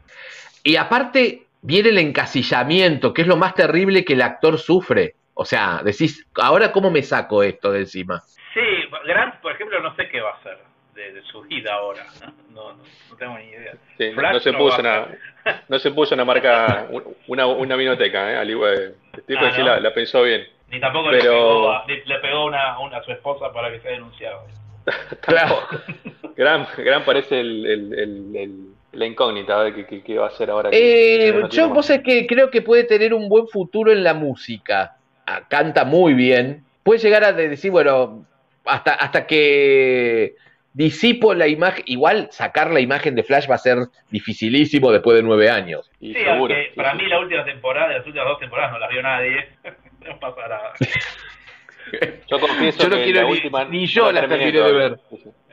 Y 0.63 0.77
aparte 0.77 1.47
viene 1.63 1.89
el 1.91 1.99
encasillamiento, 1.99 3.15
que 3.15 3.23
es 3.23 3.29
lo 3.29 3.37
más 3.37 3.55
terrible 3.55 4.05
que 4.05 4.13
el 4.13 4.23
actor 4.23 4.59
sufre. 4.59 5.15
O 5.35 5.45
sea, 5.45 5.81
decís, 5.83 6.27
ahora 6.41 6.73
cómo 6.73 6.91
me 6.91 7.03
saco 7.03 7.43
esto 7.43 7.73
de 7.73 7.81
encima. 7.81 8.23
Sí, 8.53 8.61
Grant, 9.07 9.37
por 9.37 9.53
ejemplo, 9.53 9.81
no 9.81 9.95
sé 9.97 10.09
qué 10.11 10.21
va 10.21 10.31
a 10.33 10.35
hacer 10.35 10.59
de, 10.95 11.13
de 11.15 11.23
su 11.23 11.41
vida 11.43 11.73
ahora. 11.73 12.05
No, 12.51 12.73
no, 12.75 12.79
no 13.11 13.17
tengo 13.17 13.39
ni 13.39 13.45
idea. 13.47 13.73
Sí, 13.97 14.11
no, 14.15 14.41
se 14.41 14.53
no 14.53 14.59
puso 14.59 14.81
una, 14.81 15.07
no 15.69 15.79
se 15.79 15.91
puso 15.91 16.15
una 16.15 16.25
marca, 16.27 16.87
una, 17.29 17.47
una 17.47 17.77
vinoteca, 17.77 18.31
¿eh? 18.33 18.37
Al 18.37 18.51
igual, 18.51 18.95
tipo 19.27 19.41
Ah, 19.43 19.53
sí 19.53 19.63
la, 19.63 19.81
la 19.81 19.95
pensó 19.95 20.23
bien. 20.23 20.47
Ni 20.71 20.81
tampoco 20.81 21.11
le 21.11 21.21
pegó, 21.21 21.71
a, 21.73 21.85
le, 21.87 22.03
le 22.05 22.19
pegó 22.19 22.45
una, 22.47 22.79
una 22.79 22.99
a 22.99 23.03
su 23.05 23.13
esposa 23.13 23.51
para 23.53 23.71
que 23.71 23.81
sea 23.81 23.93
denunciado. 23.93 24.47
Claro. 25.23 25.61
Gran, 26.37 26.67
gran 26.79 27.05
parece 27.05 27.41
el, 27.41 27.67
el, 27.67 27.93
el, 27.99 28.37
el- 28.37 28.67
la 28.93 29.07
incógnita, 29.07 29.59
a 29.61 29.65
ver 29.65 29.75
qué, 29.75 29.87
qué- 29.87 30.03
qué 30.03 30.19
va 30.19 30.27
a 30.27 30.29
hacer 30.29 30.51
ahora. 30.51 30.71
que- 30.71 30.77
Eh, 30.77 31.33
que 31.33 31.41
no 31.41 31.49
tiene 31.49 31.69
yo 31.69 31.75
vos 31.75 31.87
sabés 31.87 32.03
que 32.03 32.27
creo 32.27 32.51
que 32.51 32.63
puede 32.63 32.85
tener 32.85 33.15
un 33.15 33.29
buen 33.29 33.47
futuro 33.49 33.91
en 33.93 34.05
la 34.05 34.15
música. 34.15 34.97
Ah, 35.27 35.43
canta 35.49 35.85
muy 35.85 36.15
bien. 36.15 36.65
Puede 36.83 37.01
llegar 37.01 37.25
a 37.25 37.33
de- 37.33 37.49
decir, 37.49 37.71
bueno, 37.71 38.27
hasta, 38.65 38.93
hasta 38.95 39.27
que 39.27 40.35
disipo 40.75 41.35
la 41.35 41.49
imagen, 41.49 41.85
igual 41.87 42.29
sacar 42.31 42.71
la 42.71 42.81
imagen 42.81 43.15
de 43.15 43.23
Flash 43.23 43.49
va 43.51 43.55
a 43.57 43.59
ser 43.59 43.79
dificilísimo 44.11 44.91
después 44.91 45.17
de 45.17 45.23
nueve 45.23 45.51
años. 45.51 45.91
Y 46.01 46.15
Sí, 46.15 46.21
seguro, 46.25 46.55
aunque 46.55 46.71
sí, 46.71 46.77
para 46.77 46.93
sí. 46.93 46.97
mí 46.99 47.07
la 47.09 47.21
última 47.21 47.45
temporada, 47.45 47.93
las 47.93 48.07
últimas 48.07 48.27
dos 48.29 48.39
temporadas 48.41 48.73
no 48.73 48.79
las 48.79 48.91
vio 48.91 49.03
nadie. 49.03 49.49
no 50.07 50.19
pasa 50.19 50.49
nada. 50.49 50.73
Yo 52.31 52.41
confieso 52.41 52.83
Yo 52.85 52.89
no 52.89 52.97
que 52.97 53.05
quiero 53.05 53.21
la 53.21 53.27
ni- 53.27 53.33
última 53.33 53.65
ni 53.67 53.87
yo 53.87 54.05
no 54.05 54.13
las 54.13 54.29
terminé 54.29 54.53
de 54.53 54.73
ver. 54.73 55.01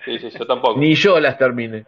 Sí, 0.06 0.20
sí, 0.20 0.32
sí, 0.32 0.38
yo 0.40 0.45
tampoco. 0.48 0.80
Ni 0.80 0.95
yo 0.95 1.20
las 1.20 1.38
terminé. 1.38 1.84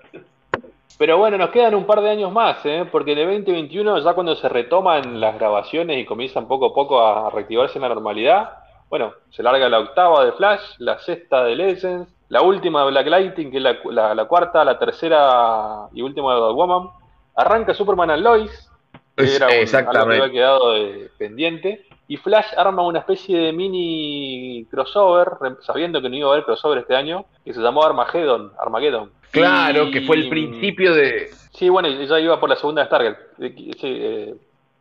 Pero 1.02 1.18
bueno, 1.18 1.36
nos 1.36 1.50
quedan 1.50 1.74
un 1.74 1.88
par 1.88 2.00
de 2.02 2.12
años 2.12 2.32
más, 2.32 2.64
¿eh? 2.64 2.86
porque 2.92 3.14
en 3.14 3.18
el 3.18 3.26
2021, 3.26 3.98
ya 4.02 4.14
cuando 4.14 4.36
se 4.36 4.48
retoman 4.48 5.20
las 5.20 5.34
grabaciones 5.34 5.98
y 5.98 6.06
comienzan 6.06 6.48
poco 6.48 6.68
a 6.68 6.74
poco 6.76 7.02
a 7.02 7.32
reactivarse 7.32 7.80
en 7.80 7.82
la 7.82 7.90
normalidad, 7.90 8.52
bueno, 8.88 9.12
se 9.32 9.42
larga 9.42 9.68
la 9.68 9.80
octava 9.80 10.24
de 10.24 10.32
Flash, 10.34 10.62
la 10.78 11.00
sexta 11.00 11.44
de 11.44 11.56
Legends, 11.56 12.08
la 12.30 12.44
última 12.44 12.84
de 12.86 12.92
Black 12.92 13.08
Lightning, 13.08 13.50
que 13.50 13.58
es 13.58 13.64
la, 13.64 14.26
cuarta, 14.28 14.64
la 14.64 14.78
tercera 14.78 15.88
y 15.92 16.04
última 16.04 16.36
de 16.36 16.54
Woman. 16.54 16.90
Arranca 17.36 17.74
Superman 17.74 18.12
and 18.12 18.22
Lois, 18.22 18.72
que 19.18 19.36
era 19.38 19.48
un, 19.48 19.76
algo 19.76 19.92
que 19.92 19.98
había 19.98 20.32
quedado 20.32 20.76
pendiente. 21.18 21.84
Y 22.12 22.18
Flash 22.18 22.48
arma 22.58 22.82
una 22.82 23.00
especie 23.00 23.40
de 23.40 23.54
mini 23.54 24.68
crossover, 24.70 25.30
sabiendo 25.62 26.02
que 26.02 26.10
no 26.10 26.18
iba 26.18 26.28
a 26.28 26.34
haber 26.34 26.44
crossover 26.44 26.80
este 26.80 26.94
año, 26.94 27.24
que 27.46 27.54
se 27.54 27.62
llamó 27.62 27.86
Armageddon. 27.86 28.52
Armageddon. 28.60 29.14
Claro, 29.32 29.90
que 29.92 30.02
fue 30.02 30.18
el 30.18 30.28
principio 30.28 30.94
de. 30.94 31.30
Sí, 31.54 31.70
bueno, 31.70 31.88
ya 31.88 32.20
iba 32.20 32.38
por 32.38 32.50
la 32.50 32.58
segunda 32.58 32.82
de 32.82 32.88
Stargate. 32.88 33.18
Eh, 33.40 34.36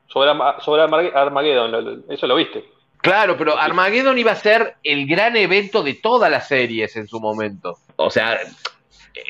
sobre, 0.09 0.33
sobre 0.59 0.83
Armageddon, 0.83 2.05
eso 2.09 2.27
lo 2.27 2.35
viste. 2.35 2.65
Claro, 2.97 3.37
pero 3.37 3.57
Armageddon 3.57 4.19
iba 4.19 4.33
a 4.33 4.35
ser 4.35 4.75
el 4.83 5.07
gran 5.07 5.37
evento 5.37 5.85
de 5.85 5.95
todas 5.95 6.33
las 6.33 6.49
series 6.49 6.97
en 6.97 7.07
su 7.07 7.21
momento. 7.21 7.77
O 7.95 8.11
sea, 8.11 8.41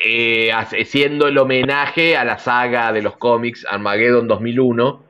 eh, 0.03 0.51
siendo 0.85 1.27
el 1.27 1.37
homenaje 1.37 2.17
a 2.17 2.25
la 2.25 2.39
saga 2.39 2.91
de 2.93 3.03
los 3.03 3.17
cómics 3.17 3.63
Armageddon 3.69 4.27
2001, 4.27 5.03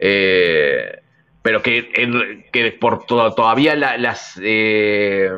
eh, 0.00 1.00
pero 1.46 1.62
que, 1.62 2.42
que 2.50 2.72
por 2.72 3.06
todavía 3.06 3.76
las, 3.76 4.40
eh, 4.42 5.30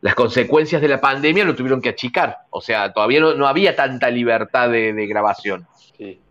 las 0.00 0.14
consecuencias 0.14 0.80
de 0.80 0.86
la 0.86 1.00
pandemia 1.00 1.44
lo 1.44 1.56
tuvieron 1.56 1.82
que 1.82 1.88
achicar. 1.88 2.36
O 2.50 2.60
sea, 2.60 2.92
todavía 2.92 3.18
no, 3.18 3.46
había 3.48 3.74
tanta 3.74 4.08
libertad 4.08 4.70
de 4.70 5.06
grabación 5.08 5.66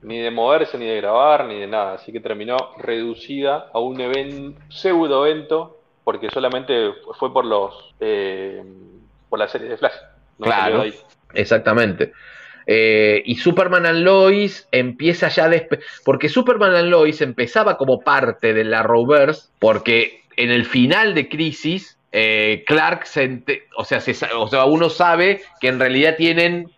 ni 0.02 0.20
de 0.20 0.32
moverse, 0.32 0.78
ni 0.78 0.88
de 0.88 0.98
grabar, 0.98 1.46
ni 1.46 1.60
de 1.60 1.68
nada. 1.68 1.94
Así 1.94 2.12
que 2.12 2.20
terminó 2.20 2.58
reducida 2.78 3.70
a 3.72 3.80
un 3.80 4.02
evento, 4.02 4.60
pseudo 4.70 5.26
evento, 5.26 5.80
porque 6.04 6.30
solamente 6.32 6.92
fue 7.18 7.32
por 7.32 7.46
los 7.46 7.94
eh, 8.00 8.64
por 9.30 9.38
la 9.38 9.48
serie 9.48 9.70
de 9.70 9.78
Flash. 9.78 9.94
claro, 10.40 10.84
exactamente. 11.34 12.14
Eh, 12.72 13.24
y 13.26 13.38
Superman 13.38 13.88
and 13.88 14.04
Lois 14.04 14.68
empieza 14.72 15.28
ya 15.30 15.50
porque 16.06 16.30
Superman 16.30 16.76
and 16.76 16.90
Lois 16.90 17.20
empezaba 17.20 17.78
como 17.78 18.02
parte 18.02 18.54
de 18.54 18.64
la 18.64 18.82
Arrowverse, 18.82 19.50
porque 19.58 20.22
en 20.38 20.52
el 20.52 20.66
final 20.66 21.16
de 21.16 21.30
Crisis 21.30 21.98
eh, 22.12 22.64
Clark 22.68 23.08
se 23.08 23.42
o 23.76 23.84
sea, 23.84 24.04
o 24.38 24.48
sea, 24.48 24.66
uno 24.66 24.92
sabe 24.92 25.42
que 25.60 25.68
en 25.68 25.80
realidad 25.80 26.16
tienen 26.16 26.70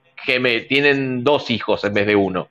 tienen 0.70 1.26
dos 1.26 1.52
hijos 1.52 1.84
en 1.84 1.94
vez 1.94 2.08
de 2.08 2.16
uno. 2.16 2.48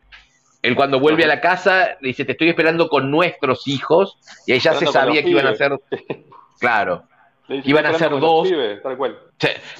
Él 0.61 0.75
cuando 0.75 1.01
vuelve 1.01 1.25
a 1.25 1.29
la 1.29 1.41
casa 1.41 1.97
dice, 2.03 2.27
te 2.27 2.33
estoy 2.33 2.51
esperando 2.51 2.91
con 2.91 3.11
nuestros 3.11 3.67
hijos, 3.67 4.19
y 4.47 4.53
ahí 4.53 4.59
ya 4.59 4.75
se 4.75 4.87
sabía 4.87 5.23
que 5.23 5.31
iban 5.31 5.47
a 5.47 5.55
ser, 5.55 5.81
claro, 6.61 7.05
iban 7.65 7.87
a 7.87 7.95
ser 7.95 8.11
dos, 8.11 8.49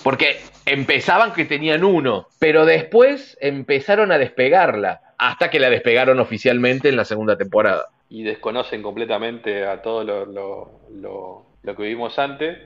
porque 0.03 0.41
empezaban 0.67 1.33
que 1.33 1.45
tenían 1.45 1.85
uno, 1.85 2.27
pero 2.39 2.65
después 2.67 3.37
empezaron 3.41 4.13
a 4.13 4.19
despegarla, 4.19 5.01
hasta 5.19 5.51
que 5.51 5.61
la 5.61 5.71
despegaron 5.71 6.19
oficialmente 6.19 6.89
en 6.89 6.97
la 6.97 7.05
segunda 7.05 7.37
temporada. 7.37 7.87
Y 8.09 8.23
desconocen 8.23 8.83
completamente 8.83 9.67
a 9.67 9.83
todo 9.83 10.05
lo, 10.05 11.43
que 11.63 11.83
vivimos 11.83 12.19
antes, 12.19 12.59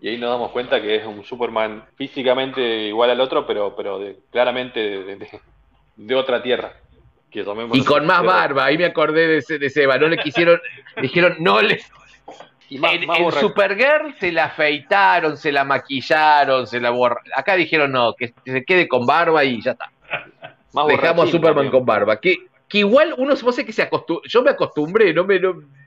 y 0.00 0.08
ahí 0.08 0.18
nos 0.18 0.30
damos 0.30 0.52
cuenta 0.52 0.80
que 0.80 0.96
es 0.96 1.06
un 1.06 1.24
Superman 1.24 1.84
físicamente 1.96 2.60
igual 2.88 3.10
al 3.10 3.20
otro, 3.20 3.46
pero, 3.46 3.74
pero 3.76 4.00
claramente 4.30 4.80
de 5.96 6.14
otra 6.14 6.42
tierra 6.42 6.72
y 7.30 7.84
con 7.84 8.06
más 8.06 8.22
barba, 8.22 8.64
ahí 8.64 8.78
me 8.78 8.86
acordé 8.86 9.28
de, 9.28 9.36
ese, 9.38 9.58
de 9.58 9.68
Seba, 9.68 9.98
no 9.98 10.08
le 10.08 10.16
quisieron, 10.16 10.60
dijeron, 11.00 11.36
no 11.40 11.60
le... 12.70 12.94
en, 12.94 13.32
Supergirl 13.32 14.14
se 14.18 14.32
la 14.32 14.44
afeitaron, 14.44 15.36
se 15.36 15.52
la 15.52 15.64
maquillaron, 15.64 16.66
se 16.66 16.80
la 16.80 16.90
borraron. 16.90 17.24
Acá 17.34 17.54
dijeron 17.54 17.92
no, 17.92 18.14
que 18.14 18.34
se 18.44 18.64
quede 18.64 18.86
con 18.88 19.06
barba 19.06 19.44
y 19.44 19.62
ya 19.62 19.72
está. 19.72 19.90
Dejamos 20.86 21.28
a 21.28 21.32
Superman 21.32 21.70
con 21.70 21.86
barba. 21.86 22.20
Que, 22.20 22.36
que 22.68 22.78
igual 22.78 23.14
uno 23.16 23.34
se 23.36 23.64
que 23.64 23.72
se 23.72 23.82
acostumbró, 23.82 24.28
yo 24.28 24.42
me 24.42 24.50
acostumbré, 24.50 25.14
no 25.14 25.24
me, 25.24 25.40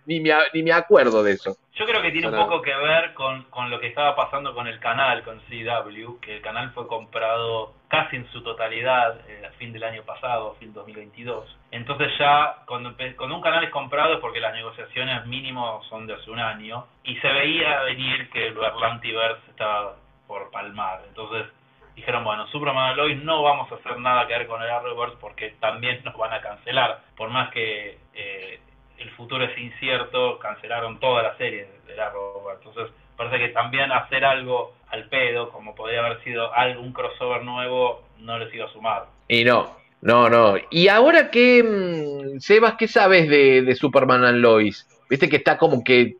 ni, 0.06 0.20
me, 0.20 0.32
ni 0.54 0.64
me 0.64 0.72
acuerdo 0.72 1.24
de 1.24 1.34
eso. 1.34 1.58
Yo 1.74 1.86
creo 1.86 2.02
que 2.02 2.12
tiene 2.12 2.28
un 2.28 2.36
poco 2.36 2.62
que 2.62 2.74
ver 2.76 3.14
con, 3.14 3.44
con 3.44 3.70
lo 3.70 3.80
que 3.80 3.88
estaba 3.88 4.16
pasando 4.16 4.54
con 4.54 4.68
el 4.68 4.80
canal, 4.80 5.24
con 5.24 5.40
CW, 5.42 6.20
que 6.20 6.36
el 6.38 6.42
canal 6.42 6.72
fue 6.72 6.88
comprado 6.88 7.74
casi 7.88 8.18
en 8.18 8.28
su 8.32 8.44
totalidad 8.44 9.20
eh, 9.28 9.46
a 9.48 9.52
fin 9.58 9.74
del 9.74 9.84
año 9.84 10.04
pasado, 10.04 10.56
fin 10.60 10.74
2022. 10.74 11.58
Entonces 11.72 12.10
ya 12.20 12.58
cuando, 12.68 12.94
cuando 13.18 13.36
un 13.36 13.42
canal 13.42 13.64
es 13.64 13.70
comprado 13.70 14.14
es 14.14 14.20
porque 14.20 14.40
las 14.40 14.54
negociaciones 14.54 15.26
mínimo 15.26 15.82
son 15.90 16.08
de 16.08 16.14
hace 16.14 16.30
un 16.30 16.40
año 16.40 16.86
y 17.04 17.16
se 17.18 17.28
veía 17.28 17.82
venir 17.82 18.30
que 18.30 18.48
el 18.48 18.64
Atlantiverse 18.64 19.50
estaba 19.50 19.96
por 20.28 20.52
palmar. 20.52 21.02
Entonces 21.08 21.48
dijeron, 21.96 22.24
bueno, 22.24 22.48
Superman 22.48 22.96
Lois 22.96 23.22
no 23.24 23.44
vamos 23.44 23.72
a 23.72 23.76
hacer 23.76 23.98
nada 23.98 24.28
que 24.28 24.34
ver 24.34 24.48
con 24.48 24.62
el 24.62 24.70
Arrowverse 24.70 25.18
porque 25.20 25.56
también 25.60 26.02
nos 26.04 26.16
van 26.18 26.34
a 26.34 26.42
cancelar. 26.42 27.02
Por 27.16 27.30
más 27.30 27.50
que 27.52 27.98
eh, 28.14 28.60
el 29.02 29.10
futuro 29.12 29.44
es 29.44 29.58
incierto, 29.58 30.40
cancelaron 30.40 31.00
toda 31.00 31.24
la 31.24 31.38
serie 31.38 31.68
del 31.88 32.00
Arrowverse. 32.00 32.64
Entonces 32.68 32.94
parece 33.18 33.40
que 33.40 33.50
también 33.50 33.92
hacer 33.92 34.24
algo 34.26 34.74
al 34.90 35.08
pedo, 35.10 35.50
como 35.50 35.76
podría 35.76 36.06
haber 36.06 36.24
sido 36.24 36.54
algún 36.54 36.94
crossover 36.94 37.44
nuevo, 37.44 38.04
no 38.20 38.38
les 38.38 38.54
iba 38.54 38.66
a 38.66 38.74
sumar. 38.74 39.06
Y 39.28 39.44
no, 39.44 39.76
no, 40.02 40.30
no. 40.30 40.56
Y 40.70 40.88
ahora 40.88 41.32
que, 41.32 41.64
mm, 41.64 42.40
Sebas, 42.40 42.76
¿qué 42.76 42.88
sabes 42.88 43.30
de, 43.30 43.62
de 43.62 43.76
Superman 43.76 44.24
and 44.26 44.40
Lois? 44.40 44.88
Viste 45.10 45.30
que 45.30 45.38
está 45.38 45.58
como 45.58 45.84
que 45.84 46.18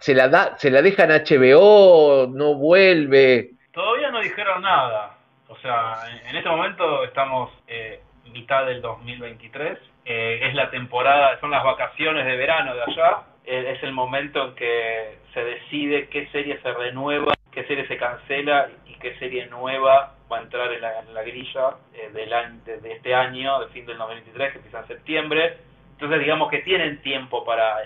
se 0.00 0.14
la 0.14 0.28
da, 0.28 0.56
se 0.58 0.70
la 0.70 0.82
deja 0.82 1.04
en 1.04 1.10
HBO, 1.10 2.26
no 2.28 2.54
vuelve. 2.54 3.50
Todavía 3.72 4.10
no 4.10 4.20
dijeron 4.20 4.62
nada. 4.62 5.16
O 5.48 5.56
sea, 5.58 5.96
en, 6.28 6.36
este 6.36 6.48
momento 6.48 7.04
estamos 7.04 7.50
eh, 7.66 8.00
mitad 8.32 8.66
del 8.66 8.80
2023. 8.80 9.78
Eh, 10.10 10.40
es 10.48 10.54
la 10.54 10.70
temporada, 10.70 11.38
son 11.38 11.50
las 11.50 11.62
vacaciones 11.62 12.24
de 12.24 12.34
verano 12.34 12.74
de 12.74 12.80
allá. 12.80 13.24
Eh, 13.44 13.74
es 13.76 13.82
el 13.82 13.92
momento 13.92 14.42
en 14.42 14.54
que 14.54 15.18
se 15.34 15.44
decide 15.44 16.08
qué 16.08 16.28
serie 16.28 16.58
se 16.62 16.72
renueva, 16.72 17.34
qué 17.52 17.64
serie 17.64 17.86
se 17.86 17.98
cancela 17.98 18.70
y 18.86 18.94
qué 18.94 19.18
serie 19.18 19.44
nueva 19.48 20.14
va 20.32 20.38
a 20.38 20.40
entrar 20.40 20.72
en 20.72 20.80
la, 20.80 21.22
grilla 21.24 21.74
del 22.14 22.32
año, 22.32 22.58
de, 22.64 22.90
este 22.90 23.14
año, 23.14 23.60
de 23.60 23.66
fin 23.68 23.84
del 23.84 23.98
2023, 23.98 24.52
que 24.52 24.56
empieza 24.56 24.78
en 24.78 24.86
septiembre. 24.86 25.58
Entonces, 25.92 26.20
digamos 26.20 26.50
que 26.50 26.60
tienen 26.60 27.02
tiempo 27.02 27.44
para 27.44 27.76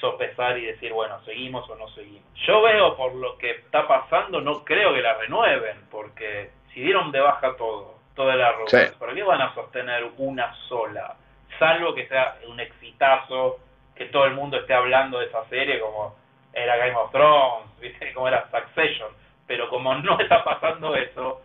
sopesar 0.00 0.56
y 0.56 0.64
decir, 0.64 0.94
bueno, 0.94 1.22
seguimos 1.26 1.68
o 1.68 1.76
no 1.76 1.86
seguimos. 1.88 2.32
Yo 2.46 2.62
veo 2.62 2.96
por 2.96 3.14
lo 3.14 3.36
que 3.36 3.50
está 3.50 3.86
pasando, 3.86 4.40
no 4.40 4.64
creo 4.64 4.94
que 4.94 5.02
la 5.02 5.18
renueven, 5.18 5.76
porque 5.90 6.50
si 6.72 6.80
dieron 6.80 7.12
de 7.12 7.20
baja 7.20 7.54
todo, 7.58 7.98
toda 8.14 8.36
la 8.36 8.52
ruta, 8.52 8.90
¿por 8.98 9.14
qué 9.14 9.22
van 9.22 9.42
a 9.42 9.52
sostener 9.52 10.06
una 10.16 10.54
sola? 10.66 11.14
Salvo 11.58 11.94
que 11.94 12.06
sea 12.06 12.36
un 12.46 12.60
exitazo, 12.60 13.58
que 13.94 14.06
todo 14.06 14.26
el 14.26 14.34
mundo 14.34 14.58
esté 14.58 14.74
hablando 14.74 15.18
de 15.18 15.26
esa 15.26 15.44
serie 15.46 15.80
como 15.80 16.14
era 16.52 16.76
Game 16.76 16.94
of 16.94 17.10
Thrones, 17.10 17.68
¿viste? 17.80 18.12
como 18.12 18.28
era 18.28 18.48
Succession, 18.50 19.10
pero 19.46 19.68
como 19.68 19.94
no 19.94 20.18
está 20.20 20.44
pasando 20.44 20.94
eso, 20.94 21.42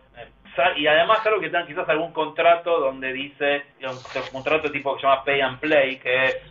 y 0.76 0.86
además 0.86 1.24
algo 1.26 1.40
que 1.40 1.48
tengan 1.48 1.66
quizás 1.66 1.88
algún 1.88 2.12
contrato 2.12 2.78
donde 2.78 3.12
dice, 3.12 3.64
un 3.82 4.32
contrato 4.32 4.70
tipo 4.70 4.94
que 4.94 5.00
se 5.00 5.06
llama 5.06 5.24
pay 5.24 5.40
and 5.40 5.58
play, 5.58 5.96
que 5.98 6.42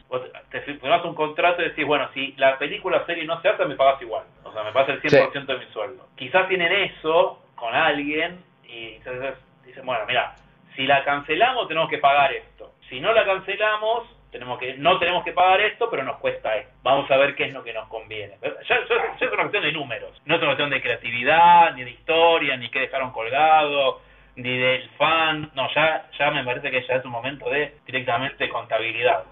te 0.50 0.61
firmas 0.61 1.06
un 1.06 1.16
contrato 1.16 1.61
y 1.61 1.69
decís, 1.69 1.85
bueno, 1.85 2.09
si 2.14 2.33
la 2.33 2.58
película 2.58 2.98
o 2.98 3.06
serie 3.06 3.24
no 3.25 3.42
se 3.42 3.50
hace, 3.50 3.66
me 3.66 3.75
pagas 3.75 4.01
igual, 4.01 4.25
o 4.43 4.51
sea, 4.51 4.64
me 4.64 4.72
pagas 4.72 4.90
el 4.90 5.01
100% 5.01 5.45
de 5.45 5.58
mi 5.58 5.66
sueldo. 5.72 6.08
Quizás 6.16 6.48
tienen 6.50 6.72
eso 6.72 7.42
con 7.56 7.74
alguien 7.74 8.43
y 8.67 8.95
entonces 8.95 9.35
dicen, 9.66 9.85
bueno, 9.85 10.03
mira, 10.06 10.35
si 10.75 10.85
la 10.85 11.03
cancelamos 11.06 11.67
tenemos 11.67 11.90
que 11.90 12.00
pagar 12.00 12.33
esto, 12.33 12.72
si 12.93 12.99
no 12.99 13.11
la 13.11 13.25
cancelamos 13.25 14.03
tenemos 14.31 14.59
que 14.59 14.75
no 14.77 14.99
tenemos 14.99 15.23
que 15.23 15.31
pagar 15.31 15.61
esto, 15.61 15.89
pero 15.89 16.03
nos 16.03 16.17
cuesta 16.17 16.55
esto. 16.57 16.72
Vamos 16.81 17.09
a 17.09 17.17
ver 17.17 17.35
qué 17.35 17.45
es 17.45 17.53
lo 17.53 17.63
que 17.63 17.73
nos 17.73 17.88
conviene. 17.88 18.35
Ya, 18.41 18.75
es 18.75 19.22
una 19.22 19.43
cuestión 19.43 19.63
de 19.63 19.72
números, 19.72 20.11
no 20.25 20.35
es 20.35 20.41
una 20.41 20.49
cuestión 20.49 20.69
de 20.72 20.81
creatividad, 20.81 21.73
ni 21.75 21.83
de 21.83 21.91
historia, 21.91 22.57
ni 22.57 22.69
qué 22.69 22.80
dejaron 22.80 23.11
colgado, 23.11 24.01
ni 24.35 24.57
del 24.57 24.89
fan. 24.97 25.51
No, 25.53 25.67
ya, 25.75 26.07
ya 26.17 26.31
me 26.31 26.43
parece 26.43 26.72
que 26.72 26.83
ya 26.88 26.95
es 26.95 27.05
un 27.05 27.11
momento 27.11 27.47
de 27.49 27.75
directamente 27.85 28.49
contabilidad. 28.49 29.23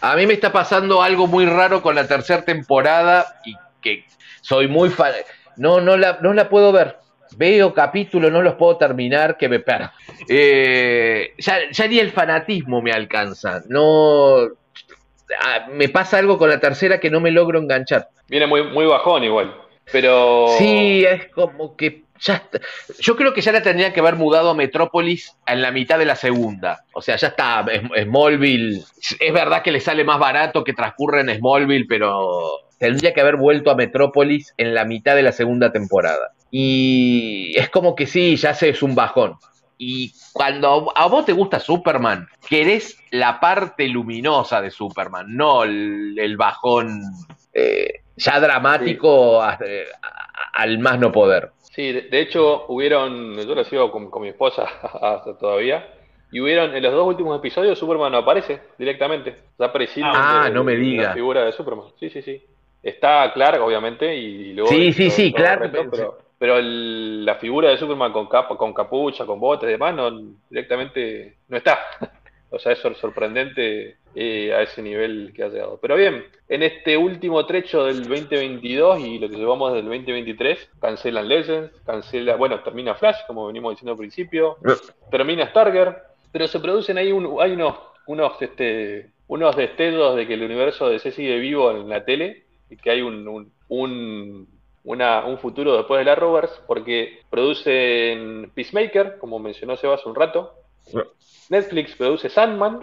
A 0.00 0.16
mí 0.16 0.26
me 0.26 0.34
está 0.34 0.52
pasando 0.52 1.02
algo 1.02 1.28
muy 1.28 1.46
raro 1.46 1.80
con 1.80 1.94
la 1.94 2.08
tercera 2.08 2.44
temporada 2.44 3.26
y 3.44 3.54
que 3.80 4.04
soy 4.40 4.66
muy 4.66 4.90
fan. 4.90 5.12
No, 5.56 5.80
no 5.80 5.96
la, 5.96 6.18
no 6.20 6.32
la 6.34 6.48
puedo 6.48 6.72
ver 6.72 6.96
veo 7.36 7.72
capítulos, 7.74 8.30
no 8.32 8.42
los 8.42 8.54
puedo 8.54 8.76
terminar, 8.76 9.36
que 9.36 9.48
me 9.48 9.60
perro. 9.60 9.90
Eh, 10.28 11.32
ya, 11.38 11.88
ni 11.88 11.98
el 11.98 12.10
fanatismo 12.10 12.82
me 12.82 12.92
alcanza. 12.92 13.62
No. 13.68 14.36
Ah, 15.40 15.68
me 15.72 15.88
pasa 15.88 16.18
algo 16.18 16.38
con 16.38 16.50
la 16.50 16.60
tercera 16.60 17.00
que 17.00 17.10
no 17.10 17.20
me 17.20 17.30
logro 17.30 17.58
enganchar. 17.58 18.08
Viene 18.28 18.46
muy, 18.46 18.62
muy 18.64 18.86
bajón 18.86 19.24
igual. 19.24 19.54
Pero. 19.90 20.48
Sí, 20.58 21.04
es 21.04 21.28
como 21.28 21.76
que 21.76 22.02
ya 22.20 22.34
está. 22.34 22.60
Yo 23.00 23.16
creo 23.16 23.32
que 23.32 23.40
ya 23.40 23.52
la 23.52 23.62
tendrían 23.62 23.92
que 23.92 24.00
haber 24.00 24.16
mudado 24.16 24.50
a 24.50 24.54
Metrópolis 24.54 25.34
en 25.46 25.62
la 25.62 25.70
mitad 25.70 25.98
de 25.98 26.04
la 26.04 26.16
segunda. 26.16 26.84
O 26.92 27.00
sea, 27.00 27.16
ya 27.16 27.28
está. 27.28 27.64
Es- 27.70 28.04
Smallville. 28.04 28.82
Es 29.20 29.32
verdad 29.32 29.62
que 29.62 29.72
le 29.72 29.80
sale 29.80 30.04
más 30.04 30.18
barato 30.18 30.64
que 30.64 30.72
transcurre 30.74 31.20
en 31.20 31.34
Smallville, 31.38 31.86
pero 31.88 32.50
tendría 32.78 33.14
que 33.14 33.20
haber 33.20 33.36
vuelto 33.36 33.70
a 33.70 33.74
Metrópolis 33.76 34.52
en 34.56 34.74
la 34.74 34.84
mitad 34.84 35.14
de 35.16 35.22
la 35.22 35.32
segunda 35.32 35.72
temporada. 35.72 36.32
Y 36.50 37.52
es 37.56 37.68
como 37.70 37.94
que 37.94 38.06
sí, 38.06 38.36
ya 38.36 38.54
sé, 38.54 38.70
es 38.70 38.82
un 38.82 38.94
bajón. 38.94 39.36
Y 39.76 40.12
cuando 40.32 40.92
a 40.96 41.06
vos 41.06 41.24
te 41.24 41.32
gusta 41.32 41.60
Superman, 41.60 42.26
querés 42.48 43.00
la 43.12 43.38
parte 43.38 43.86
luminosa 43.88 44.60
de 44.60 44.70
Superman, 44.70 45.26
no 45.36 45.62
el, 45.62 46.18
el 46.18 46.36
bajón 46.36 47.00
eh, 47.54 48.00
ya 48.16 48.40
dramático 48.40 49.40
a- 49.42 49.58
al 50.54 50.78
más 50.80 50.98
no 50.98 51.12
poder. 51.12 51.52
Sí, 51.60 51.92
de, 51.92 52.20
hecho, 52.20 52.64
hubieron. 52.68 53.36
Yo 53.36 53.54
lo 53.54 53.62
sigo 53.62 53.92
con, 53.92 54.10
con 54.10 54.22
mi 54.22 54.28
esposa 54.28 54.64
hasta 55.00 55.38
todavía. 55.38 55.86
Y 56.32 56.40
hubieron. 56.40 56.74
En 56.74 56.82
los 56.82 56.92
dos 56.92 57.06
últimos 57.06 57.38
episodios, 57.38 57.78
Superman 57.78 58.10
no 58.10 58.18
aparece 58.18 58.60
directamente. 58.78 59.30
Está 59.52 59.72
prescinde 59.72 60.10
Ah, 60.12 60.44
de- 60.46 60.50
no 60.54 60.64
me 60.64 60.74
diga. 60.74 61.04
La 61.04 61.14
figura 61.14 61.44
de 61.44 61.52
Superman. 61.52 61.86
Sí, 62.00 62.10
sí, 62.10 62.20
sí. 62.22 62.42
Está 62.82 63.32
Clark, 63.32 63.62
obviamente. 63.62 64.16
Y 64.16 64.54
luego. 64.54 64.70
Sí, 64.70 64.92
sí, 64.92 65.08
sí, 65.10 65.32
Clark, 65.32 65.60
resto, 65.72 65.88
pero- 65.90 66.18
pero 66.38 66.56
el- 66.58 67.24
la 67.24 67.34
figura 67.36 67.68
de 67.70 67.78
Superman 67.78 68.12
con 68.12 68.26
capa, 68.28 68.56
con 68.56 68.72
capucha, 68.72 69.26
con 69.26 69.40
botas 69.40 69.68
y 69.68 69.72
demás, 69.72 69.94
no, 69.94 70.10
directamente 70.50 71.36
no 71.48 71.56
está. 71.56 71.78
O 72.50 72.58
sea, 72.58 72.72
es 72.72 72.78
sor- 72.78 72.94
sorprendente 72.96 73.98
eh, 74.14 74.54
a 74.54 74.62
ese 74.62 74.80
nivel 74.80 75.34
que 75.36 75.42
ha 75.42 75.48
llegado. 75.48 75.78
Pero 75.82 75.96
bien, 75.96 76.24
en 76.48 76.62
este 76.62 76.96
último 76.96 77.44
trecho 77.44 77.84
del 77.84 78.08
2022 78.08 79.00
y 79.00 79.18
lo 79.18 79.28
que 79.28 79.36
llevamos 79.36 79.74
del 79.74 79.84
2023, 79.84 80.70
cancelan 80.80 81.28
Legends, 81.28 81.70
cancela, 81.84 82.36
bueno, 82.36 82.60
termina 82.60 82.94
Flash, 82.94 83.18
como 83.26 83.46
venimos 83.48 83.72
diciendo 83.74 83.92
al 83.92 83.98
principio, 83.98 84.56
termina 85.10 85.46
Stargirl, 85.50 85.94
pero 86.32 86.48
se 86.48 86.58
producen 86.58 86.96
ahí 86.96 87.12
un- 87.12 87.36
hay 87.38 87.52
unos, 87.52 87.74
unos, 88.06 88.40
este, 88.40 89.10
unos 89.26 89.54
destellos 89.54 90.16
de 90.16 90.26
que 90.26 90.32
el 90.32 90.42
universo 90.42 90.88
de 90.88 91.00
C 91.00 91.12
sigue 91.12 91.38
vivo 91.38 91.70
en 91.72 91.86
la 91.86 92.06
tele 92.06 92.44
y 92.70 92.78
que 92.78 92.90
hay 92.92 93.02
un, 93.02 93.28
un, 93.28 93.52
un, 93.68 94.48
una- 94.88 95.24
un 95.26 95.38
futuro 95.38 95.76
después 95.76 95.98
de 95.98 96.04
la 96.06 96.14
Rovers, 96.14 96.50
porque 96.66 97.20
producen 97.30 98.50
Peacemaker, 98.54 99.18
como 99.18 99.38
mencionó 99.38 99.76
Seba 99.76 99.94
hace 99.96 100.08
un 100.08 100.14
rato, 100.14 100.54
Netflix 101.50 101.94
produce 101.96 102.28
Sandman 102.30 102.80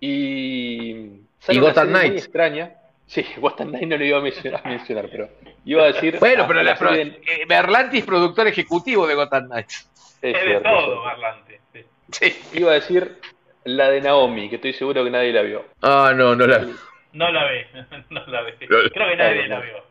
y 0.00 1.20
sale 1.40 1.56
Y 1.56 1.58
una 1.60 1.68
Gotham 1.68 1.86
serie 1.88 1.92
muy 1.92 2.00
Knights. 2.10 2.24
extraña. 2.24 2.72
Sí, 3.06 3.24
Gotham 3.38 3.68
Knights 3.68 3.88
no 3.88 3.96
lo 3.98 4.04
iba 4.04 4.18
a 4.18 4.20
mencionar, 4.22 4.60
a 4.64 4.68
mencionar, 4.68 5.08
pero 5.10 5.28
iba 5.64 5.82
a 5.82 5.86
decir. 5.86 6.18
Bueno, 6.18 6.44
pero 6.48 6.62
la, 6.62 6.74
de- 6.74 7.02
eh, 7.02 7.44
Berlanti 7.46 7.98
es 7.98 8.04
productor 8.04 8.46
ejecutivo 8.48 9.06
de 9.06 9.14
Gotham 9.14 9.46
Knights. 9.48 9.88
es 10.22 10.34
Es 10.34 10.40
de 10.40 10.46
cierto, 10.46 10.68
todo, 10.70 11.02
Barlante. 11.02 11.60
sí. 11.72 11.84
Sí. 12.12 12.58
Iba 12.60 12.70
a 12.70 12.74
decir 12.74 13.18
la 13.64 13.90
de 13.90 14.00
Naomi, 14.00 14.48
que 14.48 14.56
estoy 14.56 14.72
seguro 14.72 15.04
que 15.04 15.10
nadie 15.10 15.32
la 15.32 15.42
vio. 15.42 15.64
Ah, 15.82 16.12
no, 16.16 16.34
no 16.34 16.46
la. 16.46 16.66
No 17.12 17.30
la 17.30 17.44
ve, 17.46 17.66
no 18.10 18.26
la 18.26 18.42
ve. 18.42 18.52
No. 18.60 18.66
Creo 18.92 19.08
que 19.08 19.16
nadie 19.16 19.48
la 19.48 19.60
vio. 19.60 19.85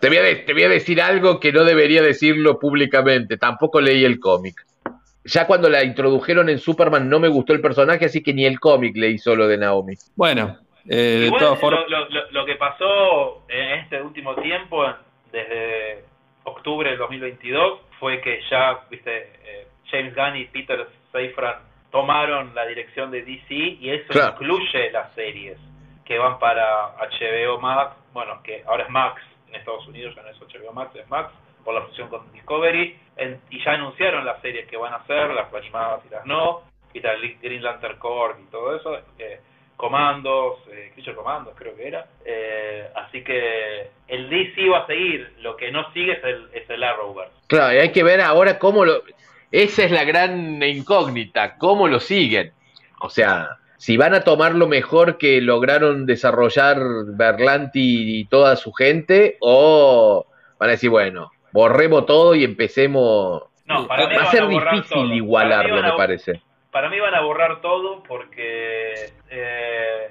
Te 0.00 0.08
voy, 0.08 0.16
a, 0.18 0.22
de- 0.22 0.36
te 0.36 0.52
voy 0.52 0.62
a 0.64 0.68
decir 0.68 1.00
algo 1.00 1.38
que 1.40 1.52
no 1.52 1.64
debería 1.64 2.02
decirlo 2.02 2.58
públicamente. 2.58 3.36
Tampoco 3.36 3.80
leí 3.80 4.04
el 4.04 4.18
cómic. 4.18 4.54
Ya 5.24 5.46
cuando 5.46 5.68
la 5.68 5.84
introdujeron 5.84 6.48
en 6.48 6.58
Superman 6.58 7.08
no 7.08 7.20
me 7.20 7.28
gustó 7.28 7.52
el 7.52 7.60
personaje, 7.60 8.06
así 8.06 8.22
que 8.22 8.32
ni 8.34 8.46
el 8.46 8.58
cómic 8.58 8.96
leí 8.96 9.18
solo 9.18 9.46
de 9.46 9.58
Naomi. 9.58 9.94
Bueno, 10.16 10.56
eh, 10.88 10.96
de 10.96 11.26
Igual, 11.26 11.40
todas 11.40 11.60
formas. 11.60 11.84
lo, 11.88 12.08
lo- 12.08 12.30
lo 12.30 12.44
que 12.46 12.56
pasó 12.56 13.44
en 13.48 13.78
este 13.80 14.00
último 14.02 14.34
tiempo, 14.36 14.84
desde 15.30 16.04
octubre 16.44 16.88
del 16.90 16.98
2022, 16.98 17.80
fue 18.00 18.20
que 18.22 18.40
ya, 18.50 18.80
viste, 18.90 19.32
eh, 19.44 19.66
James 19.90 20.14
Gunn 20.14 20.36
y 20.36 20.44
Peter 20.46 20.86
Safran 21.12 21.56
tomaron 21.92 22.54
la 22.54 22.66
dirección 22.66 23.10
de 23.10 23.22
DC 23.22 23.54
y 23.54 23.90
eso 23.90 24.08
Claro. 24.08 24.32
incluye 24.40 24.90
las 24.90 25.12
series 25.14 25.58
que 26.04 26.18
van 26.18 26.38
para 26.38 26.96
HBO 26.98 27.60
Max, 27.60 27.94
bueno, 28.12 28.40
que 28.42 28.62
ahora 28.66 28.84
es 28.84 28.90
Max 28.90 29.20
en 29.50 29.56
Estados 29.60 29.86
Unidos, 29.86 30.14
ya 30.14 30.22
no 30.22 30.28
es 30.28 30.36
HBO 30.40 30.72
Max, 30.72 30.94
es 30.96 31.08
Max, 31.08 31.32
por 31.64 31.74
la 31.74 31.82
fusión 31.82 32.08
con 32.08 32.30
Discovery, 32.32 32.98
en- 33.16 33.40
y 33.50 33.62
ya 33.62 33.72
anunciaron 33.72 34.24
las 34.24 34.40
series 34.40 34.66
que 34.68 34.76
van 34.76 34.92
a 34.94 34.96
hacer, 34.96 35.30
las 35.30 35.52
animadas 35.52 36.00
y 36.08 36.12
las 36.12 36.24
no, 36.26 36.62
y 36.94 37.00
tal, 37.00 37.20
Green 37.42 37.62
Lantern 37.62 37.98
Corps 37.98 38.38
y 38.40 38.50
todo 38.50 38.74
eso, 38.76 38.98
eh, 39.18 39.40
Comandos, 39.76 40.58
eh, 40.70 40.92
Commandos 41.14 41.54
creo 41.56 41.74
que 41.74 41.88
era, 41.88 42.06
eh, 42.24 42.88
así 42.94 43.24
que 43.24 43.90
el 44.08 44.28
DC 44.28 44.68
va 44.68 44.80
a 44.80 44.86
seguir, 44.86 45.34
lo 45.40 45.56
que 45.56 45.70
no 45.72 45.90
sigue 45.92 46.12
es 46.12 46.24
el, 46.24 46.50
es 46.52 46.68
el 46.68 46.82
Arrowverse. 46.82 47.32
Claro, 47.46 47.74
y 47.74 47.78
hay 47.78 47.90
que 47.92 48.02
ver 48.02 48.20
ahora 48.20 48.58
cómo 48.58 48.84
lo. 48.84 49.02
Esa 49.50 49.84
es 49.84 49.90
la 49.90 50.04
gran 50.04 50.62
incógnita, 50.62 51.56
cómo 51.56 51.88
lo 51.88 51.98
siguen. 51.98 52.52
O 53.00 53.08
sea, 53.08 53.56
si 53.80 53.96
van 53.96 54.12
a 54.12 54.20
tomar 54.20 54.54
lo 54.56 54.68
mejor 54.68 55.16
que 55.16 55.40
lograron 55.40 56.04
desarrollar 56.04 56.76
Berlanti 57.06 58.20
y 58.20 58.26
toda 58.26 58.56
su 58.56 58.74
gente, 58.74 59.38
o 59.40 60.26
van 60.58 60.68
a 60.68 60.72
decir, 60.72 60.90
bueno, 60.90 61.30
borremos 61.50 62.04
todo 62.04 62.34
y 62.34 62.44
empecemos. 62.44 63.44
No, 63.64 63.86
para 63.86 64.06
mí 64.06 64.16
Va 64.16 64.24
a 64.24 64.26
ser 64.26 64.46
difícil 64.48 64.82
todo. 65.06 65.14
Igualarlo, 65.14 65.82
me 65.82 65.92
parece. 65.92 66.42
Para 66.70 66.90
mí 66.90 67.00
van 67.00 67.14
a 67.14 67.22
borrar 67.22 67.62
todo 67.62 68.02
porque 68.02 69.12
eh, 69.30 70.10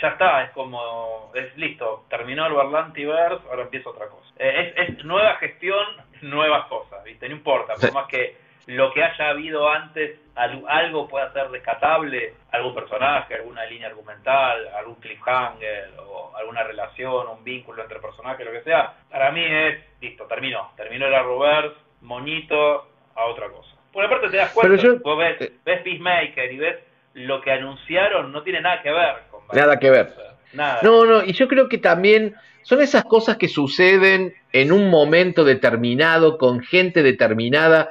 ya 0.00 0.08
está, 0.08 0.44
es 0.44 0.50
como, 0.52 1.30
es 1.34 1.54
listo, 1.58 2.06
terminó 2.08 2.46
el 2.46 2.54
Berlantiverse, 2.54 3.44
ahora 3.50 3.64
empieza 3.64 3.90
otra 3.90 4.06
cosa. 4.06 4.30
Eh, 4.38 4.72
es, 4.78 4.88
es 4.88 5.04
nueva 5.04 5.34
gestión, 5.36 5.84
nuevas 6.22 6.68
cosas, 6.68 7.04
¿viste? 7.04 7.28
No 7.28 7.34
importa, 7.34 7.74
por 7.74 7.92
más 7.92 8.06
que 8.06 8.34
lo 8.76 8.92
que 8.92 9.02
haya 9.02 9.30
habido 9.30 9.68
antes, 9.68 10.18
al- 10.34 10.64
algo 10.68 11.08
pueda 11.08 11.32
ser 11.32 11.50
rescatable, 11.50 12.34
algún 12.52 12.74
personaje, 12.74 13.34
alguna 13.34 13.64
línea 13.66 13.88
argumental, 13.88 14.68
algún 14.78 14.96
cliffhanger, 14.96 15.90
o 16.06 16.32
alguna 16.36 16.62
relación, 16.64 17.26
un 17.28 17.42
vínculo 17.44 17.82
entre 17.82 17.98
personajes, 18.00 18.44
lo 18.46 18.52
que 18.52 18.62
sea, 18.62 18.94
para 19.10 19.30
mí 19.32 19.42
es, 19.44 19.78
listo, 20.00 20.24
terminó, 20.26 20.70
terminó 20.76 21.06
el 21.06 21.14
Arrowverse, 21.14 21.76
moñito, 22.02 22.86
a 23.16 23.24
otra 23.26 23.48
cosa. 23.48 23.70
Por 23.92 24.04
aparte 24.04 24.28
te 24.28 24.36
das 24.36 24.52
cuenta, 24.52 24.76
yo- 24.82 24.98
vos 25.00 25.18
ves, 25.18 25.52
ves 25.64 25.80
Peacemaker 25.82 26.52
y 26.52 26.58
ves 26.58 26.76
lo 27.14 27.40
que 27.40 27.50
anunciaron, 27.52 28.30
no 28.32 28.42
tiene 28.42 28.60
nada 28.60 28.82
que 28.82 28.90
ver 28.90 29.16
con 29.30 29.40
Nada 29.52 29.78
que 29.78 29.90
ver. 29.90 30.14
Nada. 30.52 30.80
No, 30.82 31.04
no, 31.04 31.24
y 31.24 31.32
yo 31.32 31.48
creo 31.48 31.68
que 31.68 31.78
también 31.78 32.34
son 32.62 32.80
esas 32.80 33.04
cosas 33.04 33.36
que 33.36 33.48
suceden 33.48 34.34
en 34.52 34.72
un 34.72 34.90
momento 34.90 35.44
determinado, 35.44 36.38
con 36.38 36.60
gente 36.60 37.02
determinada. 37.02 37.88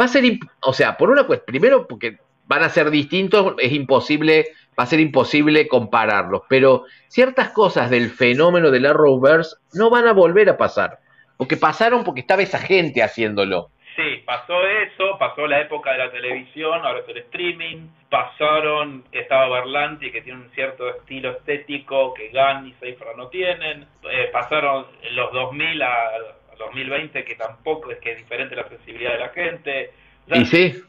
Va 0.00 0.06
a 0.06 0.08
ser, 0.08 0.24
o 0.62 0.72
sea, 0.72 0.96
por 0.96 1.10
una 1.10 1.26
pues 1.26 1.40
primero 1.40 1.86
porque 1.86 2.18
van 2.46 2.62
a 2.62 2.68
ser 2.68 2.90
distintos, 2.90 3.54
es 3.58 3.72
imposible, 3.72 4.46
va 4.78 4.84
a 4.84 4.86
ser 4.86 5.00
imposible 5.00 5.68
compararlos, 5.68 6.42
pero 6.48 6.84
ciertas 7.08 7.50
cosas 7.50 7.90
del 7.90 8.10
fenómeno 8.10 8.70
del 8.70 8.86
Arrowverse 8.86 9.56
no 9.72 9.90
van 9.90 10.06
a 10.06 10.12
volver 10.12 10.48
a 10.48 10.56
pasar, 10.56 10.98
porque 11.36 11.56
pasaron 11.56 12.04
porque 12.04 12.20
estaba 12.20 12.42
esa 12.42 12.58
gente 12.58 13.02
haciéndolo. 13.02 13.70
Sí, 13.96 14.22
pasó 14.26 14.66
eso, 14.66 15.16
pasó 15.20 15.46
la 15.46 15.60
época 15.60 15.92
de 15.92 15.98
la 15.98 16.10
televisión, 16.10 16.84
ahora 16.84 16.98
es 16.98 17.08
el 17.08 17.18
streaming, 17.18 17.86
pasaron 18.10 19.04
que 19.12 19.20
estaba 19.20 19.48
Berlanti, 19.48 20.10
que 20.10 20.20
tiene 20.20 20.40
un 20.40 20.50
cierto 20.50 20.88
estilo 20.88 21.30
estético 21.30 22.12
que 22.14 22.30
Gunn 22.30 22.66
y 22.66 22.72
Seyfried 22.74 23.16
no 23.16 23.28
tienen, 23.28 23.86
eh, 24.10 24.30
pasaron 24.32 24.86
los 25.12 25.32
2000 25.32 25.82
a, 25.82 25.86
a 25.86 26.43
2020, 26.58 27.24
que 27.24 27.34
tampoco 27.36 27.90
es 27.90 27.98
que 27.98 28.12
es 28.12 28.18
diferente 28.18 28.54
la 28.56 28.68
sensibilidad 28.68 29.12
de 29.12 29.18
la 29.18 29.28
gente. 29.30 29.90
O 30.26 30.28
sea, 30.28 30.38
Y 30.42 30.44
sí, 30.46 30.82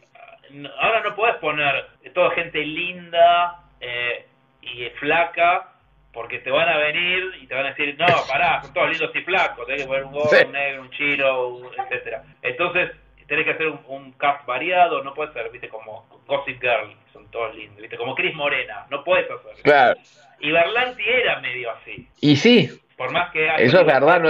ahora 0.79 1.01
no 1.01 1.15
puedes 1.15 1.35
poner 1.37 1.85
toda 2.13 2.31
gente 2.31 2.59
linda 2.63 3.63
eh, 3.79 4.25
y 4.61 4.85
flaca 4.99 5.71
porque 6.13 6.39
te 6.39 6.49
van 6.49 6.69
a 6.69 6.77
venir 6.77 7.31
y 7.41 7.47
te 7.47 7.53
van 7.55 7.65
a 7.65 7.69
decir, 7.69 7.95
no, 7.99 8.05
pará, 8.29 8.61
son 8.63 8.73
todos 8.73 8.89
lindos 8.89 9.11
y 9.15 9.21
flacos, 9.21 9.65
tenés 9.65 9.81
que 9.81 9.87
poner 9.87 10.03
un 10.05 10.13
gordo, 10.13 10.29
Sí. 10.29 10.45
un 10.45 10.51
negro, 10.53 10.81
un 10.83 10.89
chino, 10.91 11.47
un- 11.47 11.69
etcétera. 11.77 12.23
Entonces, 12.41 12.91
tenés 13.27 13.43
que 13.45 13.51
hacer 13.51 13.67
un, 13.67 13.79
un 13.87 14.11
cast 14.13 14.45
variado, 14.45 15.03
no 15.03 15.13
puede 15.13 15.33
ser, 15.33 15.49
viste, 15.51 15.67
como 15.67 16.07
Gossip 16.27 16.61
Girl, 16.61 16.95
son 17.11 17.29
todos 17.31 17.53
lindos, 17.55 17.81
viste, 17.81 17.97
como 17.97 18.15
Chris 18.15 18.33
Morena, 18.33 18.85
no 18.89 19.03
puedes 19.03 19.29
hacer. 19.29 19.61
claro. 19.63 19.99
Y 20.39 20.51
Berlanti 20.51 21.03
era 21.07 21.39
medio 21.39 21.71
así, 21.71 22.07
Y 22.21 22.35
sí, 22.35 22.69
por 22.98 23.11
más 23.11 23.32
que 23.32 23.49
haya 23.49 23.64
eso 23.64 23.80
es 23.82 23.85
verdad, 23.85 24.22
no, 24.22 24.30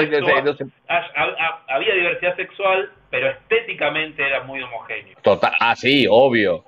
había 1.68 1.94
diversidad 1.94 2.36
sexual, 2.36 2.92
pero 3.10 3.30
estéticamente 3.30 4.26
era 4.26 4.44
muy 4.44 4.62
homogéneo. 4.62 5.16
total, 5.22 5.54
ah, 5.60 5.76
sí, 5.76 6.06
obvio. 6.10 6.64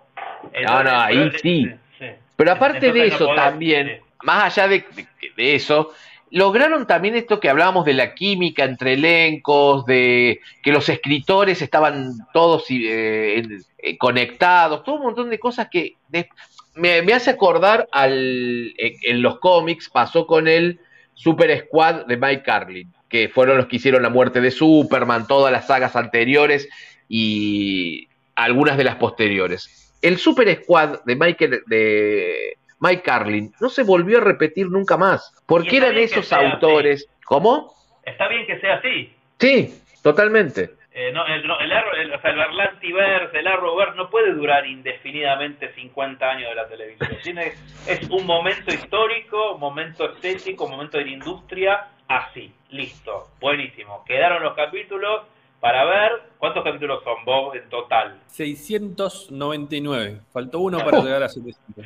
No, 0.66 0.84
no, 0.84 0.90
ahí 0.92 1.17
pero- 1.17 1.40
sí. 1.40 1.72
sí. 2.00 2.06
Pero 2.35 2.51
aparte 2.51 2.80
de 2.80 2.88
Entonces 2.88 3.09
no 3.11 3.16
eso 3.16 3.26
podés, 3.26 3.42
también, 3.43 3.88
sí. 3.88 4.03
más 4.24 4.58
allá 4.58 4.67
de, 4.67 4.85
de- 4.95 5.08
de 5.35 5.56
eso, 5.56 5.92
lograron 6.30 6.85
también 6.85 7.16
esto 7.16 7.40
que 7.40 7.50
hablábamos 7.50 7.85
de 7.85 7.93
la 7.93 8.14
química 8.14 8.64
entre 8.64 8.93
elencos, 8.93 9.85
de 9.85 10.40
que 10.61 10.72
los 10.72 10.88
escritores 10.90 11.61
estaban 11.61 12.11
todos 12.34 12.66
eh, 12.69 13.43
eh, 13.80 13.98
conectados, 13.98 14.84
todo 14.84 14.95
un 14.95 15.03
montón 15.03 15.30
de 15.30 15.40
cosas 15.40 15.67
que 15.72 15.95
de- 16.09 16.30
me, 16.76 17.01
me 17.01 17.14
hace 17.14 17.32
acordar 17.32 17.88
al 17.92 18.74
en, 18.77 18.93
en 19.01 19.22
los 19.24 19.40
cómics 19.40 19.90
pasó 19.90 20.27
con 20.27 20.48
el 20.48 20.80
Super 21.17 21.65
Squad 21.65 22.05
de 22.05 22.15
Mike 22.15 22.43
Carlin, 22.43 22.93
que 23.09 23.27
fueron 23.27 23.57
los 23.57 23.65
que 23.65 23.77
hicieron 23.77 24.03
la 24.03 24.09
muerte 24.09 24.39
de 24.39 24.51
Superman, 24.51 25.25
todas 25.27 25.51
las 25.51 25.65
sagas 25.65 25.95
anteriores 25.95 26.69
y 27.09 28.07
algunas 28.35 28.77
de 28.77 28.83
las 28.83 28.95
posteriores. 28.97 29.91
El 30.03 30.19
Super 30.19 30.61
Squad 30.61 31.03
de 31.05 31.15
Mike, 31.15 31.61
de 31.65 32.57
Mike 32.79 33.01
Carlin 33.01 33.51
no 33.59 33.69
se 33.69 33.81
volvió 33.81 34.19
a 34.19 34.21
repetir 34.21 34.69
nunca 34.69 34.95
más, 34.95 35.33
porque 35.47 35.77
eran 35.77 35.97
esos 35.97 36.31
autores. 36.31 37.07
¿Cómo? 37.25 37.73
Está 38.03 38.27
bien 38.27 38.45
que 38.45 38.59
sea 38.59 38.75
así. 38.75 39.11
Sí, 39.39 39.73
totalmente. 40.03 40.76
Eh, 41.00 41.11
no, 41.11 41.24
el, 41.27 41.45
no, 41.45 41.59
el, 41.59 41.72
el- 41.72 42.14
o 42.16 42.19
sea, 42.22 42.32
el 42.32 42.38
Berlantiverse, 42.38 43.38
el 43.38 43.45
Arrowverse 43.48 43.95
no 43.95 44.09
puede 44.09 44.34
durar 44.34 44.66
indefinidamente 44.66 45.72
50 45.74 46.27
años 46.27 46.50
de 46.50 46.56
la 46.56 46.67
televisión. 46.67 47.09
Tiene, 47.22 47.53
es 47.88 48.09
un 48.09 48.26
momento 48.26 48.74
histórico, 48.74 49.53
un 49.53 49.59
momento 49.59 50.11
estético, 50.11 50.66
un 50.66 50.72
momento 50.72 50.98
de 50.98 51.06
la 51.06 51.11
industria, 51.11 51.88
así, 52.08 52.51
listo, 52.72 53.27
buenísimo. 53.40 54.03
Quedaron 54.08 54.42
los 54.42 54.56
capítulos 54.56 55.22
para 55.59 55.85
ver, 55.85 56.14
¿cuántos 56.40 56.64
capítulos 56.64 57.03
son 57.03 57.24
vos 57.26 57.56
en 57.56 57.69
total? 57.69 58.19
699. 58.26 60.22
Faltó 60.34 60.59
uno 60.61 60.80
para 60.84 61.00
llegar 61.01 61.22
a 61.22 61.30
700. 61.30 61.85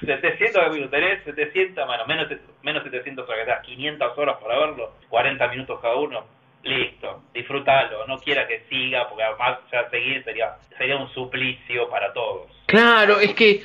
700 0.00 0.62
capítulos, 0.62 0.90
tenés 0.90 1.22
700, 1.24 1.86
bueno, 1.86 2.04
menos, 2.06 2.26
menos 2.62 2.82
700, 2.82 3.24
o 3.24 3.26
sea 3.28 3.36
que 3.36 3.44
te 3.44 3.50
das 3.50 3.62
500 3.64 4.18
horas 4.18 4.36
para 4.42 4.58
verlo, 4.58 4.92
40 5.08 5.48
minutos 5.48 5.78
cada 5.80 5.94
uno, 5.94 6.24
listo, 6.62 7.22
disfrútalo, 7.32 8.06
no 8.06 8.18
quiera 8.18 8.46
que 8.46 8.64
siga, 8.68 9.08
porque 9.08 9.24
además 9.24 9.58
seguir 9.90 10.22
sería, 10.24 10.56
sería 10.76 10.96
un 10.96 11.12
suplicio 11.12 11.88
para 11.88 12.12
todos. 12.12 12.50
Claro, 12.66 13.18
es 13.18 13.34
que, 13.34 13.62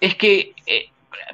es 0.00 0.14
que 0.16 0.52
eh, 0.66 0.90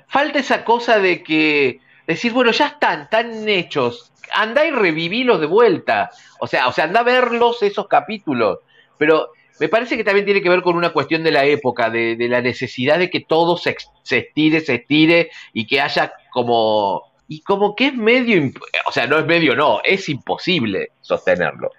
falta 0.09 0.39
esa 0.39 0.65
cosa 0.65 0.99
de 0.99 1.23
que 1.23 1.81
decir, 2.07 2.33
bueno, 2.33 2.51
ya 2.51 2.67
están, 2.69 3.03
están 3.03 3.49
hechos, 3.49 4.13
andá 4.33 4.67
y 4.67 4.71
revivilos 4.71 5.41
de 5.41 5.47
vuelta. 5.47 6.11
O 6.41 6.47
sea, 6.47 6.69
o 6.69 6.73
sea, 6.73 6.85
andá 6.85 7.01
a 7.01 7.05
verlos 7.05 7.63
esos 7.63 7.89
capítulos. 7.89 8.59
Pero 8.97 9.31
me 9.61 9.69
parece 9.69 9.97
que 9.97 10.05
también 10.05 10.25
tiene 10.25 10.43
que 10.43 10.49
ver 10.49 10.63
con 10.63 10.77
una 10.77 10.93
cuestión 10.93 11.23
de 11.25 11.31
la 11.31 11.45
época, 11.45 11.91
de, 11.91 12.17
de 12.17 12.29
la 12.29 12.41
necesidad 12.41 12.99
de 12.99 13.11
que 13.11 13.21
todo 13.21 13.57
se, 13.57 13.77
se 14.03 14.19
estire, 14.19 14.61
se 14.61 14.77
estire 14.77 15.31
y 15.53 15.67
que 15.67 15.81
haya 15.81 16.13
como. 16.31 17.08
Y 17.29 17.43
como 17.43 17.77
que 17.77 17.89
es 17.89 17.95
medio. 17.95 18.51
O 18.87 18.93
sea, 18.93 19.07
no 19.07 19.19
es 19.19 19.27
medio, 19.27 19.55
no, 19.55 19.81
es 19.85 20.09
imposible 20.09 20.93
sostenerlo. 21.01 21.71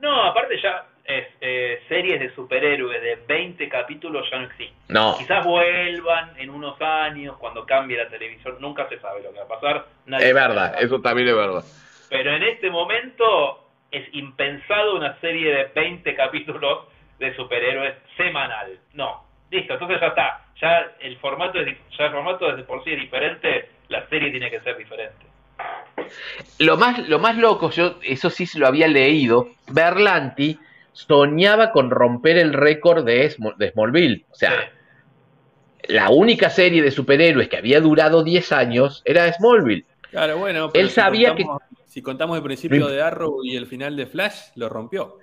No, 0.00 0.24
aparte 0.24 0.60
ya 0.62 0.86
es, 1.04 1.26
eh, 1.40 1.82
series 1.88 2.20
de 2.20 2.34
superhéroes 2.34 3.00
de 3.02 3.16
20 3.26 3.68
capítulos 3.68 4.28
ya 4.30 4.38
no 4.38 4.44
existen. 4.44 4.76
No. 4.88 5.16
Quizás 5.18 5.44
vuelvan 5.44 6.38
en 6.38 6.50
unos 6.50 6.80
años 6.80 7.36
cuando 7.38 7.64
cambie 7.66 7.96
la 7.96 8.08
televisión, 8.08 8.56
nunca 8.60 8.88
se 8.88 8.98
sabe 9.00 9.22
lo 9.22 9.32
que 9.32 9.38
va 9.38 9.44
a 9.44 9.48
pasar. 9.48 9.86
nadie 10.06 10.28
Es 10.28 10.34
verdad, 10.34 10.74
eso 10.80 11.00
también 11.00 11.28
es 11.28 11.36
verdad. 11.36 11.64
Pero 12.08 12.34
en 12.34 12.42
este 12.42 12.70
momento 12.70 13.68
es 13.90 14.06
impensado 14.12 14.96
una 14.96 15.18
serie 15.20 15.54
de 15.54 15.64
20 15.74 16.14
capítulos 16.14 16.86
de 17.18 17.34
superhéroes 17.36 17.94
semanal. 18.16 18.78
No, 18.94 19.24
listo, 19.50 19.74
entonces 19.74 20.00
ya 20.00 20.08
está. 20.08 20.44
Ya 20.60 20.92
el 21.00 21.16
formato 21.18 21.58
es, 21.60 21.76
ya 21.98 22.06
el 22.06 22.12
formato 22.12 22.50
es 22.50 22.56
de 22.56 22.62
por 22.64 22.84
sí 22.84 22.92
es 22.92 23.00
diferente, 23.00 23.70
la 23.92 24.08
serie 24.08 24.30
tiene 24.30 24.50
que 24.50 24.60
ser 24.60 24.76
diferente. 24.76 25.26
Lo 26.58 26.76
más, 26.76 26.98
lo 27.08 27.18
más 27.18 27.36
loco, 27.36 27.70
yo 27.70 27.98
eso 28.02 28.30
sí 28.30 28.46
se 28.46 28.58
lo 28.58 28.66
había 28.66 28.88
leído, 28.88 29.50
Berlanti 29.68 30.58
soñaba 30.92 31.70
con 31.72 31.90
romper 31.90 32.36
el 32.38 32.52
récord 32.52 33.04
de, 33.04 33.34
de 33.58 33.70
Smallville. 33.70 34.24
O 34.30 34.34
sea, 34.34 34.50
Sí. 35.84 35.92
la 35.94 36.10
única 36.10 36.50
serie 36.50 36.82
de 36.82 36.90
superhéroes 36.90 37.48
que 37.48 37.56
había 37.56 37.80
durado 37.80 38.22
10 38.24 38.52
años 38.52 39.02
era 39.04 39.32
Smallville. 39.32 39.84
Claro, 40.10 40.38
bueno. 40.38 40.70
Él 40.74 40.88
si 40.88 40.94
sabía 40.96 41.30
contamos- 41.34 41.62
Si 41.86 42.00
contamos 42.02 42.36
el 42.38 42.42
principio 42.42 42.86
de 42.88 43.02
Arrow 43.02 43.44
y 43.44 43.54
el 43.56 43.66
final 43.66 43.96
de 43.96 44.06
Flash, 44.06 44.52
lo 44.56 44.68
rompió. 44.68 45.18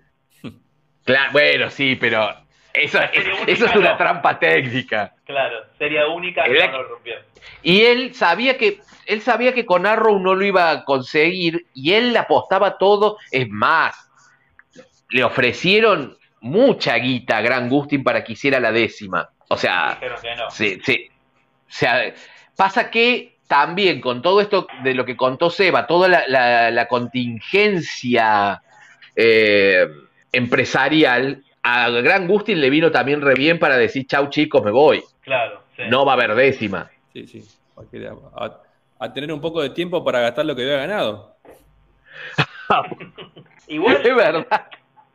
Claro, 1.04 1.32
bueno, 1.32 1.70
sí, 1.72 1.96
pero 1.96 2.30
eso, 2.74 3.00
única 3.00 3.52
eso 3.52 3.66
es 3.66 3.76
una 3.76 3.92
no. 3.92 3.98
trampa 3.98 4.40
técnica. 4.40 5.14
Claro, 5.26 5.58
serie 5.78 6.06
única 6.08 6.44
Era 6.46 6.68
no 6.68 6.72
que- 6.72 6.78
lo 6.78 6.84
rompió. 6.90 7.16
Y 7.64 7.82
él 7.82 8.14
sabía 8.14 8.58
que 8.58 8.80
él 9.06 9.22
sabía 9.22 9.54
que 9.54 9.66
con 9.66 9.86
Arrow 9.88 10.20
no 10.20 10.36
lo 10.36 10.46
iba 10.46 10.70
a 10.70 10.86
conseguir 10.86 11.66
y 11.74 11.94
él 11.94 12.14
le 12.14 12.20
apostaba 12.20 12.78
todo. 12.78 13.18
Es 13.32 13.48
más, 13.50 13.96
le 15.10 15.24
ofrecieron 15.24 16.18
mucha 16.42 16.96
guita 16.96 17.38
a 17.38 17.42
Gran 17.42 17.70
Gustin 17.70 18.04
para 18.04 18.24
que 18.24 18.34
hiciera 18.34 18.60
la 18.60 18.72
décima. 18.72 19.30
O 19.48 19.58
sea, 19.58 19.98
que 20.00 20.10
no. 20.10 20.50
sí, 20.52 20.80
sí. 20.86 21.10
O 21.12 21.72
sea, 21.72 22.14
pasa 22.56 22.92
que 22.92 23.38
también 23.48 24.00
con 24.00 24.22
todo 24.22 24.42
esto 24.42 24.68
de 24.84 24.94
lo 24.94 25.06
que 25.06 25.18
contó 25.18 25.50
Seba, 25.50 25.88
toda 25.88 26.08
la, 26.08 26.24
la- 26.28 26.70
la 26.70 26.88
contingencia 26.88 28.62
eh, 29.16 29.88
empresarial, 30.32 31.44
a 31.76 31.90
Gran 31.90 32.28
Gustin 32.28 32.60
le 32.62 32.70
vino 32.70 32.92
también 32.92 33.22
re 33.22 33.34
bien 33.36 33.60
para 33.60 33.78
decir, 33.78 34.06
chau 34.08 34.30
chicos, 34.30 34.64
me 34.64 34.72
voy. 34.72 35.04
Claro, 35.22 35.64
sí. 35.76 35.84
No 35.90 36.06
va 36.06 36.14
a 36.14 36.16
haber 36.16 36.36
décima. 36.36 36.90
Sí, 37.14 37.28
sí. 37.28 37.44
A, 37.78 38.46
a- 38.46 38.62
a 39.02 39.14
tener 39.14 39.32
un 39.32 39.40
poco 39.40 39.62
de 39.62 39.70
tiempo 39.70 40.04
para 40.04 40.20
gastar 40.20 40.46
lo 40.46 40.54
que 40.56 40.64
había 40.64 40.78
ganado. 40.78 41.36
Igual 43.68 43.98
Es 44.06 44.16
verdad. 44.16 44.68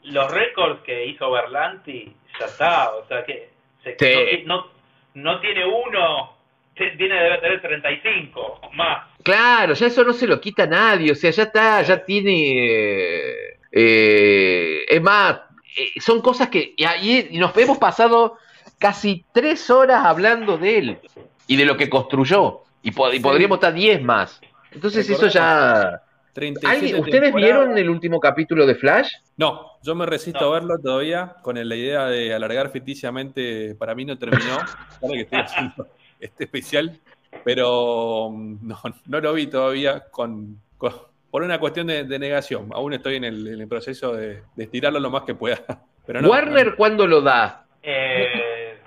los 0.04 0.30
récords 0.32 0.80
que 0.84 1.06
hizo 1.06 1.30
Berlanti, 1.30 2.14
ya 2.40 2.46
está, 2.46 2.94
o 2.94 3.06
sea 3.06 3.24
que 3.24 3.50
se- 3.82 3.96
Sí. 3.98 4.42
no, 4.46 4.56
no, 4.56 5.32
no 5.34 5.40
tiene 5.40 5.64
uno, 5.66 6.36
tiene 6.74 7.14
debe 7.14 7.38
tener 7.38 7.60
35 7.60 8.60
más. 8.74 9.06
Claro, 9.22 9.74
ya 9.74 9.86
eso 9.86 10.04
no 10.04 10.12
se 10.12 10.26
lo 10.26 10.40
quita 10.40 10.64
a 10.64 10.66
nadie, 10.66 11.12
o 11.12 11.14
sea, 11.14 11.30
ya 11.30 11.44
está, 11.44 11.82
ya 11.82 12.04
tiene... 12.04 12.32
eh, 12.32 13.58
eh, 13.76 14.84
es 14.88 15.02
más, 15.02 15.40
eh, 15.76 16.00
son 16.00 16.20
cosas 16.20 16.48
que... 16.48 16.74
Y, 16.76 16.84
ahí- 16.84 17.28
y 17.30 17.38
nos 17.38 17.56
hemos 17.56 17.78
pasado 17.78 18.36
casi 18.78 19.24
tres 19.32 19.70
horas 19.70 20.04
hablando 20.04 20.58
de 20.58 20.78
él 20.78 20.98
y 21.46 21.56
de 21.56 21.64
lo 21.64 21.76
que 21.76 21.88
construyó, 21.90 22.60
y, 22.82 22.90
po- 22.90 23.10
y 23.10 23.16
Sí. 23.16 23.20
podríamos 23.20 23.56
estar 23.56 23.72
diez 23.74 24.02
más. 24.02 24.40
Entonces 24.72 25.08
eso 25.08 25.26
ya... 25.28 26.00
37 26.32 26.76
¿Alguien- 26.76 27.00
¿Ustedes 27.00 27.32
vieron 27.32 27.78
el 27.78 27.88
último 27.88 28.18
capítulo 28.18 28.66
de 28.66 28.74
Flash? 28.74 29.08
No, 29.36 29.70
yo 29.84 29.94
me 29.94 30.04
resisto 30.04 30.40
No. 30.40 30.46
a 30.48 30.54
verlo 30.58 30.78
todavía 30.82 31.36
con 31.42 31.56
la 31.68 31.76
idea 31.76 32.06
de 32.06 32.34
alargar 32.34 32.70
ficticiamente. 32.70 33.76
Para 33.76 33.94
mí 33.94 34.04
no 34.04 34.18
terminó. 34.18 34.56
Ahora 35.02 35.14
que 35.14 35.20
estoy 35.20 35.38
haciendo 35.38 35.86
este 36.18 36.44
especial, 36.44 36.98
pero 37.44 38.30
mm, 38.32 38.56
no, 38.66 38.80
no 39.06 39.20
lo 39.20 39.32
vi 39.34 39.46
todavía 39.46 40.00
con, 40.10 40.60
con- 40.76 40.92
por 41.34 41.42
una 41.42 41.58
cuestión 41.58 41.88
de, 41.88 42.04
de 42.04 42.18
negación. 42.20 42.68
Aún 42.72 42.92
estoy 42.92 43.16
en 43.16 43.24
el, 43.24 43.48
en 43.48 43.60
el 43.60 43.66
proceso 43.66 44.12
de, 44.14 44.44
de 44.54 44.62
estirarlo 44.64 45.00
lo 45.00 45.10
más 45.10 45.24
que 45.24 45.34
pueda. 45.34 45.58
Pero 46.06 46.20
no, 46.22 46.28
Warner, 46.30 46.76
¿cuándo 46.76 47.08
lo 47.08 47.22
da? 47.22 47.64
Eh, 47.82 48.78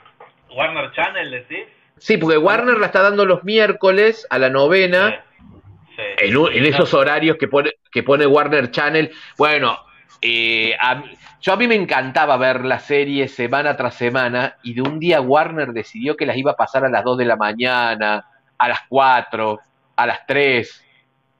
Warner 0.55 0.93
Channel, 0.93 1.29
decís. 1.29 1.65
Sí, 1.97 2.15
porque 2.15 2.37
Warner 2.37 2.77
la 2.77 2.85
está 2.85 3.01
dando 3.01 3.25
los 3.25 3.43
miércoles 3.43 4.25
a 4.29 4.37
la 4.39 4.49
novena. 4.49 5.25
Sí. 5.93 6.01
en, 6.25 6.37
un- 6.37 6.53
en 6.53 6.65
esos 6.67 6.93
horarios 6.93 7.35
que 7.37 7.49
pone, 7.49 7.73
que 7.91 8.01
pone 8.01 8.25
Warner 8.25 8.71
Channel. 8.71 9.11
Bueno, 9.37 9.77
eh, 10.21 10.73
a 10.79 11.03
yo 11.41 11.51
a 11.51 11.57
mí 11.57 11.67
me 11.67 11.75
encantaba 11.75 12.37
ver 12.37 12.63
la 12.63 12.79
serie 12.79 13.27
semana 13.27 13.75
tras 13.75 13.95
semana 13.95 14.55
y 14.63 14.73
de 14.73 14.83
un 14.83 14.99
día 14.99 15.19
Warner 15.19 15.73
decidió 15.73 16.15
que 16.15 16.25
las 16.25 16.37
iba 16.37 16.51
a 16.51 16.55
pasar 16.55 16.85
a 16.85 16.89
las 16.89 17.03
2 17.03 17.17
de 17.17 17.25
la 17.25 17.35
mañana, 17.35 18.25
a 18.57 18.67
las 18.69 18.79
4, 18.87 19.59
a 19.97 20.05
las 20.07 20.25
3. 20.25 20.85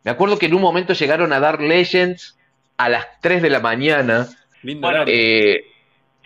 Me 0.07 0.11
acuerdo 0.11 0.39
que 0.39 0.45
en 0.45 0.53
un 0.55 0.61
momento 0.61 0.93
llegaron 0.93 1.33
a 1.33 1.39
dar 1.41 1.59
Legends 1.61 2.39
a 2.77 2.87
las 2.87 3.19
3 3.19 3.41
de 3.41 3.49
la 3.49 3.59
mañana. 3.59 4.25
lindo 4.63 4.87
Bueno, 4.87 5.01
horario. 5.01 5.13
Eh, 5.13 5.65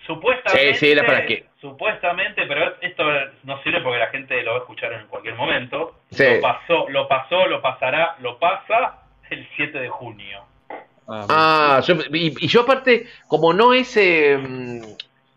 Supuestamente, 0.05 0.73
Sí, 0.75 0.79
sí, 0.85 0.91
era 0.91 1.03
para 1.03 1.25
que- 1.25 1.45
supuestamente, 1.59 2.43
pero 2.47 2.75
esto 2.81 3.03
no 3.43 3.59
sirve 3.63 3.81
porque 3.81 3.97
la 3.97 4.07
gente 4.09 4.43
lo 4.43 4.51
va 4.51 4.57
a 4.57 4.59
escuchar 4.59 4.93
en 4.93 5.07
cualquier 5.07 5.33
momento. 5.33 5.95
Sí. 6.11 6.23
Lo 6.35 6.41
pasó, 6.41 6.89
lo 6.89 7.07
pasó, 7.07 7.47
lo 7.47 7.59
pasará, 7.59 8.17
lo 8.19 8.37
pasa 8.37 8.99
el 9.31 9.47
7 9.55 9.79
de 9.79 9.89
junio. 9.89 10.41
Ah, 11.07 11.25
ah, 11.29 11.81
yo- 11.83 11.95
y, 12.13 12.35
y 12.39 12.47
yo 12.49 12.61
aparte, 12.61 13.07
como 13.27 13.51
no 13.51 13.73
es, 13.73 13.97
eh, 13.97 14.37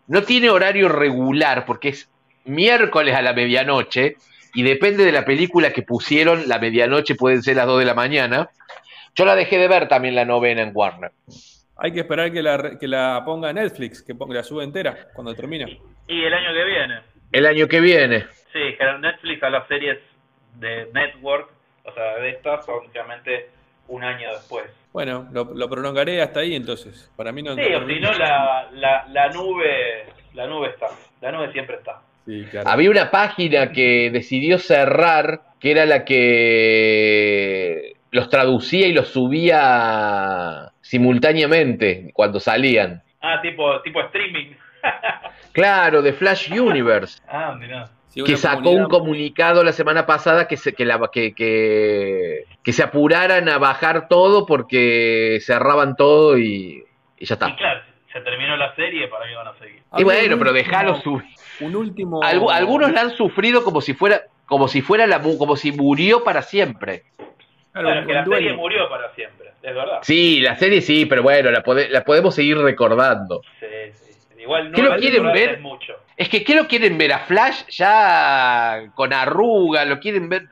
no 0.07 0.21
tiene 0.21 0.51
horario 0.51 0.87
regular, 0.87 1.65
porque 1.65 1.89
es 1.89 2.11
miércoles 2.43 3.15
a 3.15 3.23
la 3.23 3.33
medianoche, 3.33 4.17
y 4.55 4.63
depende 4.63 5.05
de 5.05 5.11
la 5.11 5.25
película 5.25 5.71
que 5.71 5.83
pusieron, 5.83 6.47
la 6.47 6.59
medianoche 6.59 7.15
pueden 7.15 7.43
ser 7.43 7.57
las 7.57 7.67
2 7.67 7.79
de 7.79 7.85
la 7.85 7.93
mañana. 7.93 8.49
Yo 9.13 9.25
la 9.25 9.35
dejé 9.35 9.57
de 9.57 9.67
ver 9.67 9.87
también 9.87 10.15
la 10.15 10.25
novena 10.25 10.61
en 10.61 10.71
Warner. 10.73 11.11
hay 11.77 11.93
que 11.93 11.99
esperar 12.01 12.31
que 12.31 12.41
la, 12.41 12.77
que 12.79 12.87
la 12.87 13.21
ponga 13.25 13.53
Netflix, 13.53 14.01
que 14.01 14.15
ponga, 14.15 14.35
la 14.35 14.43
suba 14.43 14.63
entera 14.63 15.09
cuando 15.13 15.33
termine. 15.35 15.79
Y 16.07 16.23
el 16.23 16.33
año 16.33 16.53
que 16.53 16.63
viene. 16.65 16.99
El 17.31 17.45
año 17.45 17.67
que 17.67 17.79
viene. 17.81 18.25
Sí, 18.53 18.75
que 18.77 18.85
Netflix 18.99 19.43
a 19.43 19.49
las 19.49 19.67
series 19.67 19.99
de 20.55 20.89
Network, 20.93 21.49
o 21.83 21.93
sea, 21.93 22.15
de 22.15 22.29
estas, 22.29 22.65
son 22.65 22.81
realmente 22.93 23.49
un 23.87 24.03
año 24.03 24.31
después. 24.33 24.65
Bueno, 24.93 25.27
lo, 25.33 25.53
lo 25.53 25.69
prolongaré 25.69 26.21
hasta 26.21 26.39
ahí 26.39 26.55
entonces. 26.55 27.11
Para 27.17 27.31
mí 27.31 27.43
no 27.43 27.55
Sí, 27.55 27.73
o 27.73 27.85
si 27.85 27.99
no, 27.99 28.11
la, 28.13 28.69
la, 28.71 29.05
la 29.09 29.29
nube 29.29 30.05
la 30.35 30.47
nube 30.47 30.69
está. 30.69 30.87
La 31.21 31.31
nube 31.31 31.51
siempre 31.51 31.77
está. 31.77 32.01
Sí, 32.25 32.45
claro. 32.49 32.69
Había 32.69 32.89
una 32.91 33.11
página 33.11 33.71
que 33.71 34.09
decidió 34.11 34.57
cerrar, 34.57 35.41
que 35.59 35.71
era 35.71 35.85
la 35.85 36.03
que 36.05 37.93
los 38.11 38.29
traducía 38.29 38.87
y 38.87 38.93
los 38.93 39.09
subía 39.09 40.71
simultáneamente 40.81 42.09
cuando 42.13 42.39
salían. 42.39 43.01
Ah, 43.21 43.39
tipo, 43.41 43.81
tipo 43.81 44.01
streaming. 44.01 44.53
Claro, 45.51 46.01
de 46.01 46.11
Flash 46.11 46.51
Universe. 46.51 47.21
ah, 47.29 47.55
mirá. 47.57 47.85
Sí, 48.07 48.21
que 48.23 48.35
sacó 48.35 48.71
un 48.71 48.85
comunicado 48.89 49.63
la 49.63 49.71
semana 49.71 50.05
pasada 50.05 50.47
que 50.49 50.57
se, 50.57 50.73
que, 50.73 50.83
la- 50.85 50.99
que, 51.11 51.33
que, 51.33 52.43
que 52.61 52.73
se 52.73 52.83
apuraran 52.83 53.47
a 53.47 53.57
bajar 53.57 54.07
todo 54.09 54.45
porque 54.45 55.37
cerraban 55.41 55.95
todo 55.95 56.37
y, 56.37 56.83
y 57.17 57.25
ya 57.25 57.33
Y 57.33 57.33
está. 57.35 57.55
claro, 57.55 57.81
se 58.11 58.19
terminó 58.21 58.57
la 58.57 58.75
serie, 58.75 59.07
para 59.07 59.25
mí 59.27 59.33
van 59.33 59.47
a 59.47 59.53
seguir. 59.59 59.81
Y 59.97 60.03
bueno, 60.03 60.37
pero 60.37 60.51
déjalo 60.53 60.95
subir. 61.01 61.25
Un 61.61 61.75
último. 61.75 62.21
Algu- 62.21 62.51
algunos 62.51 62.91
la 62.91 63.01
han 63.01 63.11
sufrido 63.11 63.63
como 63.63 63.81
si 63.81 63.93
fuera 63.93 64.21
como 64.45 64.67
si 64.67 64.81
fuera 64.81 65.07
la 65.07 65.19
mu- 65.19 65.37
como 65.37 65.55
si 65.55 65.71
murió 65.71 66.23
para 66.23 66.41
siempre. 66.43 67.03
Claro, 67.71 68.05
que 68.07 68.13
la 68.13 68.25
serie 68.25 68.53
murió 68.53 68.87
para 68.89 69.13
siempre, 69.15 69.47
es 69.61 69.75
verdad. 69.75 69.99
Sí, 70.03 70.39
la 70.39 70.55
serie 70.55 70.81
sí, 70.81 71.05
pero 71.05 71.23
bueno, 71.23 71.51
la, 71.51 71.63
pode- 71.63 71.89
la 71.89 72.03
podemos 72.03 72.35
seguir 72.35 72.57
recordando. 72.57 73.41
Sí, 73.59 73.65
sí. 73.93 74.41
Igual 74.41 74.71
no 74.71 74.75
¿Qué 74.75 74.81
lo 74.83 74.95
quieren 74.97 75.31
ver? 75.33 75.49
es 75.55 75.61
mucho. 75.61 75.93
Es 76.15 76.29
que 76.29 76.43
¿qué 76.43 76.55
lo 76.55 76.67
quieren 76.67 76.97
ver 76.97 77.11
a 77.13 77.19
Flash 77.19 77.63
ya 77.69 78.91
con 78.95 79.11
arruga? 79.11 79.83
¿Lo 79.85 79.99
quieren 79.99 80.29
ver? 80.29 80.43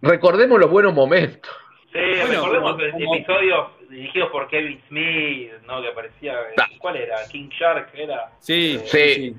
Recordemos 0.00 0.58
los 0.58 0.70
buenos 0.70 0.94
momentos. 0.94 1.50
Sí, 1.92 1.98
Bueno, 1.98 2.26
recordemos 2.28 2.72
como- 2.72 2.82
el 2.84 2.92
como- 2.92 3.14
episodios 3.14 3.66
dirigidos 3.90 4.30
por 4.30 4.48
Kevin 4.48 4.80
Smith, 4.88 5.50
¿no? 5.66 5.80
Que 5.82 5.88
aparecía. 5.88 6.34
Ah. 6.58 6.66
¿Cuál 6.78 6.96
era? 6.96 7.16
King 7.30 7.48
Shark, 7.50 7.90
era. 7.94 8.30
Sí, 8.38 8.78
Sí. 8.86 9.14
sí. 9.14 9.36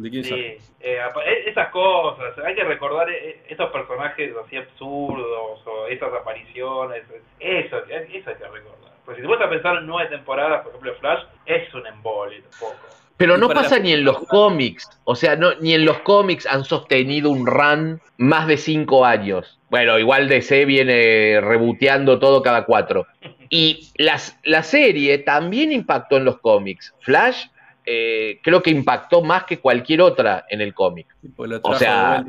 ¿De 0.00 0.10
quién 0.10 0.24
sabe? 0.24 0.58
Sí, 0.58 0.70
eh, 0.80 0.98
e- 1.26 1.50
esas 1.50 1.68
cosas, 1.68 2.36
hay 2.38 2.54
que 2.54 2.64
recordar 2.64 3.10
eh, 3.10 3.42
esos 3.48 3.70
personajes 3.70 4.32
así 4.44 4.56
absurdos 4.56 5.60
o 5.66 5.86
esas 5.88 6.12
apariciones, 6.14 7.02
eso, 7.38 7.76
eso 7.86 8.30
hay 8.30 8.36
que 8.36 8.48
recordar. 8.48 8.90
Pues 9.04 9.16
si 9.16 9.22
te 9.22 9.28
pones 9.28 9.46
a 9.46 9.50
pensar 9.50 9.76
en 9.76 9.86
nueve 9.86 10.08
temporadas, 10.08 10.62
por 10.62 10.70
ejemplo 10.70 10.94
Flash, 11.00 11.24
es 11.44 11.74
un 11.74 11.86
embole 11.86 12.40
tampoco. 12.42 12.76
Pero 13.18 13.36
no 13.36 13.50
pasa 13.50 13.78
ni 13.78 13.92
en 13.92 14.02
los 14.02 14.18
cómics. 14.28 14.88
O 15.04 15.14
sea, 15.14 15.36
no, 15.36 15.52
ni 15.56 15.74
en 15.74 15.84
los 15.84 15.98
cómics 15.98 16.46
han 16.46 16.64
sostenido 16.64 17.28
un 17.28 17.46
run 17.46 18.00
más 18.16 18.46
de 18.46 18.56
cinco 18.56 19.04
años. 19.04 19.58
Bueno, 19.68 19.98
igual 19.98 20.26
DC 20.26 20.64
viene 20.64 21.38
reboteando 21.42 22.18
todo 22.18 22.42
cada 22.42 22.64
cuatro. 22.64 23.06
Y 23.50 23.90
las, 23.96 24.38
la 24.44 24.62
serie 24.62 25.18
también 25.18 25.70
impactó 25.70 26.16
en 26.16 26.24
los 26.24 26.38
cómics. 26.40 26.94
Flash 27.00 27.48
eh, 27.92 28.38
creo 28.42 28.62
que 28.62 28.70
impactó 28.70 29.20
más 29.22 29.44
que 29.44 29.58
cualquier 29.58 30.00
otra 30.02 30.44
en 30.48 30.60
el 30.60 30.72
cómic. 30.74 31.08
Sí, 31.20 31.28
pues 31.28 31.50
O 31.62 31.74
sea- 31.74 32.24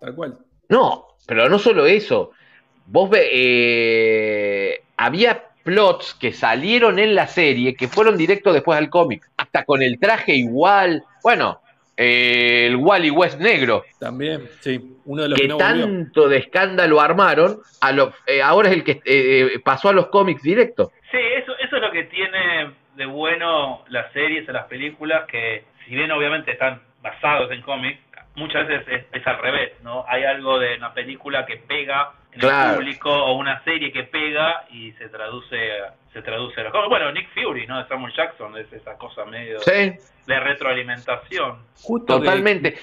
tal 0.00 0.14
cual. 0.16 0.38
No, 0.68 1.06
pero 1.26 1.48
no 1.48 1.58
solo 1.58 1.86
eso. 1.86 2.32
Vos 2.86 3.08
ve, 3.10 3.28
eh, 3.32 4.82
había 4.96 5.44
plots 5.62 6.14
que 6.14 6.32
salieron 6.32 6.98
en 6.98 7.14
la 7.14 7.26
serie 7.26 7.74
que 7.74 7.86
fueron 7.88 8.16
directos 8.16 8.54
después 8.54 8.76
al 8.78 8.88
cómic. 8.90 9.28
Hasta 9.36 9.64
con 9.64 9.82
el 9.82 9.98
traje 9.98 10.34
igual. 10.34 11.04
Bueno, 11.22 11.60
eh, 11.96 12.66
el 12.66 12.76
Wally 12.76 13.10
West 13.10 13.38
negro. 13.38 13.84
También, 13.98 14.48
sí. 14.60 14.96
Uno 15.04 15.22
de 15.22 15.28
los 15.28 15.36
que, 15.38 15.42
Que 15.44 15.48
no 15.48 15.56
volvió. 15.58 15.84
tanto 15.84 16.28
de 16.28 16.38
escándalo 16.38 17.00
armaron, 17.00 17.60
a 17.80 17.92
lo- 17.92 18.12
eh, 18.26 18.42
ahora 18.42 18.70
es 18.70 18.76
el 18.76 18.84
que 18.84 19.60
pasó 19.64 19.88
a 19.90 19.92
los 19.92 20.06
cómics 20.06 20.42
directo. 20.42 20.90
Sí, 21.10 21.18
eso, 21.36 21.52
eso 21.58 21.76
es 21.76 21.82
lo 21.82 21.90
que 21.92 22.04
tiene 22.04 22.74
de 23.00 23.06
bueno 23.06 23.82
las 23.88 24.12
series 24.12 24.48
o 24.48 24.52
las 24.52 24.66
películas, 24.66 25.26
que 25.26 25.64
si 25.84 25.94
bien 25.94 26.10
obviamente 26.12 26.52
están 26.52 26.82
basados 27.02 27.50
en 27.50 27.62
cómics, 27.62 27.98
muchas 28.36 28.68
veces 28.68 28.86
es, 28.88 29.20
es 29.20 29.26
al 29.26 29.38
revés, 29.38 29.72
¿no? 29.82 30.04
Hay 30.06 30.22
algo 30.24 30.58
de 30.58 30.76
una 30.76 30.92
película 30.94 31.46
que 31.46 31.56
pega 31.56 32.12
en 32.32 32.40
Claro. 32.40 32.70
el 32.70 32.76
público 32.76 33.10
o 33.10 33.36
una 33.36 33.62
serie 33.64 33.90
que 33.90 34.04
pega 34.04 34.64
y 34.70 34.92
se 34.92 35.08
traduce 35.08 35.56
se 36.12 36.22
traduce 36.22 36.60
a 36.60 36.64
los 36.64 36.72
cómics. 36.72 36.90
Bueno, 36.90 37.10
Nick 37.12 37.28
Fury, 37.34 37.66
¿no? 37.66 37.78
De 37.82 37.88
Samuel 37.88 38.12
Jackson, 38.16 38.56
es 38.58 38.72
esa 38.72 38.96
cosa 38.98 39.24
medio 39.24 39.58
Sí, 39.60 39.92
de 40.26 40.40
retroalimentación. 40.40 41.58
Justo 41.82 42.18
totalmente. 42.18 42.78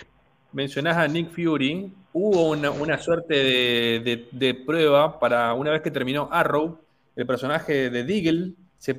mencionás 0.54 0.98
a 0.98 1.08
Nick 1.08 1.30
Fury, 1.32 1.92
hubo 2.14 2.50
una, 2.50 2.72
una 2.72 2.98
suerte 2.98 3.36
de, 3.36 4.00
de- 4.00 4.28
de 4.32 4.54
prueba 4.56 5.20
para 5.20 5.54
una 5.54 5.72
vez 5.72 5.82
que 5.82 5.92
terminó 5.92 6.30
Arrow, 6.32 6.80
el 7.16 7.26
personaje 7.28 7.90
de 7.90 8.04
Deagle, 8.04 8.52
se, 8.78 8.96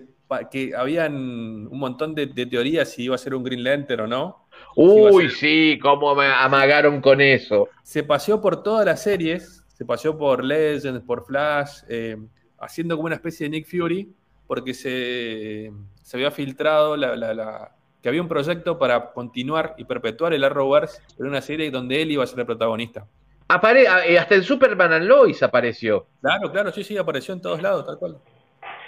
que 0.50 0.72
habían 0.76 1.14
un 1.14 1.78
montón 1.78 2.14
de, 2.14 2.26
de 2.26 2.46
teorías 2.46 2.90
si 2.90 3.04
iba 3.04 3.14
a 3.14 3.18
ser 3.18 3.34
un 3.34 3.42
Green 3.44 3.64
Lantern 3.64 4.02
o 4.02 4.06
no. 4.06 4.48
Uy, 4.76 5.30
sí, 5.30 5.78
cómo 5.80 6.14
me 6.14 6.26
amagaron 6.26 7.00
con 7.00 7.20
eso. 7.20 7.68
Se 7.82 8.02
paseó 8.02 8.40
por 8.40 8.62
todas 8.62 8.84
las 8.84 9.02
series, 9.02 9.64
se 9.68 9.84
paseó 9.84 10.16
por 10.18 10.44
Legends, 10.44 11.02
por 11.04 11.24
Flash, 11.24 11.80
eh, 11.88 12.16
haciendo 12.58 12.96
como 12.96 13.06
una 13.06 13.14
especie 13.14 13.44
de 13.44 13.50
Nick 13.50 13.66
Fury, 13.66 14.12
porque 14.46 14.74
se, 14.74 15.72
se 16.02 16.16
había 16.16 16.30
filtrado 16.30 16.96
la- 16.96 17.16
la- 17.16 17.34
la- 17.34 17.72
que 18.02 18.08
había 18.08 18.22
un 18.22 18.28
proyecto 18.28 18.78
para 18.78 19.12
continuar 19.12 19.74
y 19.78 19.84
perpetuar 19.84 20.32
el 20.32 20.44
Arrowverse 20.44 21.00
en 21.18 21.26
una 21.26 21.40
serie 21.40 21.70
donde 21.70 22.00
él 22.02 22.12
iba 22.12 22.22
a 22.24 22.26
ser 22.26 22.40
el 22.40 22.46
protagonista. 22.46 23.06
Apare 23.48 23.84
eh, 24.06 24.18
hasta 24.18 24.34
en 24.34 24.42
Superman 24.44 24.92
and 24.92 25.06
Lois 25.06 25.42
apareció. 25.42 26.06
Claro, 26.20 26.52
claro, 26.52 26.70
sí, 26.70 26.84
sí, 26.84 26.96
apareció 26.96 27.32
en 27.34 27.40
todos 27.40 27.62
lados, 27.62 27.86
tal 27.86 27.98
cual. 27.98 28.18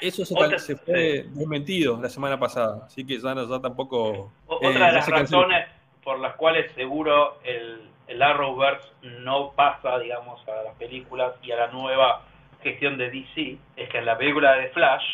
Eso 0.00 0.24
se, 0.24 0.34
Otra- 0.34 0.58
se 0.58 0.76
fue 0.76 1.24
desmentido 1.28 1.98
la 2.00 2.08
semana 2.08 2.38
pasada, 2.38 2.84
así 2.86 3.06
que 3.06 3.18
ya, 3.18 3.34
no- 3.34 3.48
ya 3.48 3.60
tampoco... 3.60 4.32
Eh, 4.48 4.68
Otra 4.68 4.86
de 4.88 4.92
las 4.92 5.08
razones 5.08 5.66
por 6.02 6.18
las 6.18 6.34
cuales 6.36 6.70
seguro 6.72 7.38
el, 7.44 7.82
el 8.08 8.22
Arrowverse 8.22 8.88
no 9.02 9.52
pasa, 9.54 9.98
digamos, 9.98 10.40
a 10.48 10.62
las 10.64 10.74
películas 10.76 11.34
y 11.42 11.52
a 11.52 11.56
la 11.56 11.66
nueva 11.68 12.22
gestión 12.62 12.96
de 12.98 13.10
DC 13.10 13.56
es 13.76 13.88
que 13.88 13.98
en 13.98 14.06
la 14.06 14.16
película 14.18 14.54
de 14.56 14.68
Flash 14.70 15.04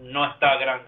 no 0.00 0.30
está 0.30 0.56
Gran 0.56 0.82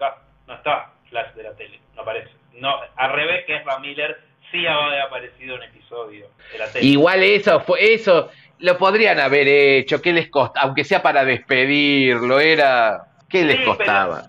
no 0.47 0.53
está 0.55 0.91
Flash 1.09 1.33
de 1.35 1.43
la 1.43 1.53
tele, 1.53 1.79
no 1.95 2.01
aparece. 2.01 2.31
No, 2.53 2.75
al 2.95 3.11
revés 3.13 3.45
que 3.45 3.55
Ezra 3.57 3.79
Miller 3.79 4.17
sí 4.51 4.65
había 4.65 5.03
aparecido 5.03 5.55
en 5.55 5.63
episodio 5.63 6.27
de 6.51 6.57
la 6.59 6.71
tele. 6.71 6.85
Igual 6.85 7.23
eso 7.23 7.59
fue 7.61 7.93
eso 7.93 8.29
lo 8.59 8.77
podrían 8.77 9.19
haber 9.19 9.47
hecho, 9.47 10.01
¿qué 10.01 10.13
les 10.13 10.29
costaba? 10.29 10.65
Aunque 10.67 10.83
sea 10.85 11.01
para 11.03 11.25
despedirlo, 11.25 12.39
era 12.39 13.05
¿qué 13.29 13.43
les 13.43 13.57
Sí, 13.57 13.63
costaba? 13.65 14.23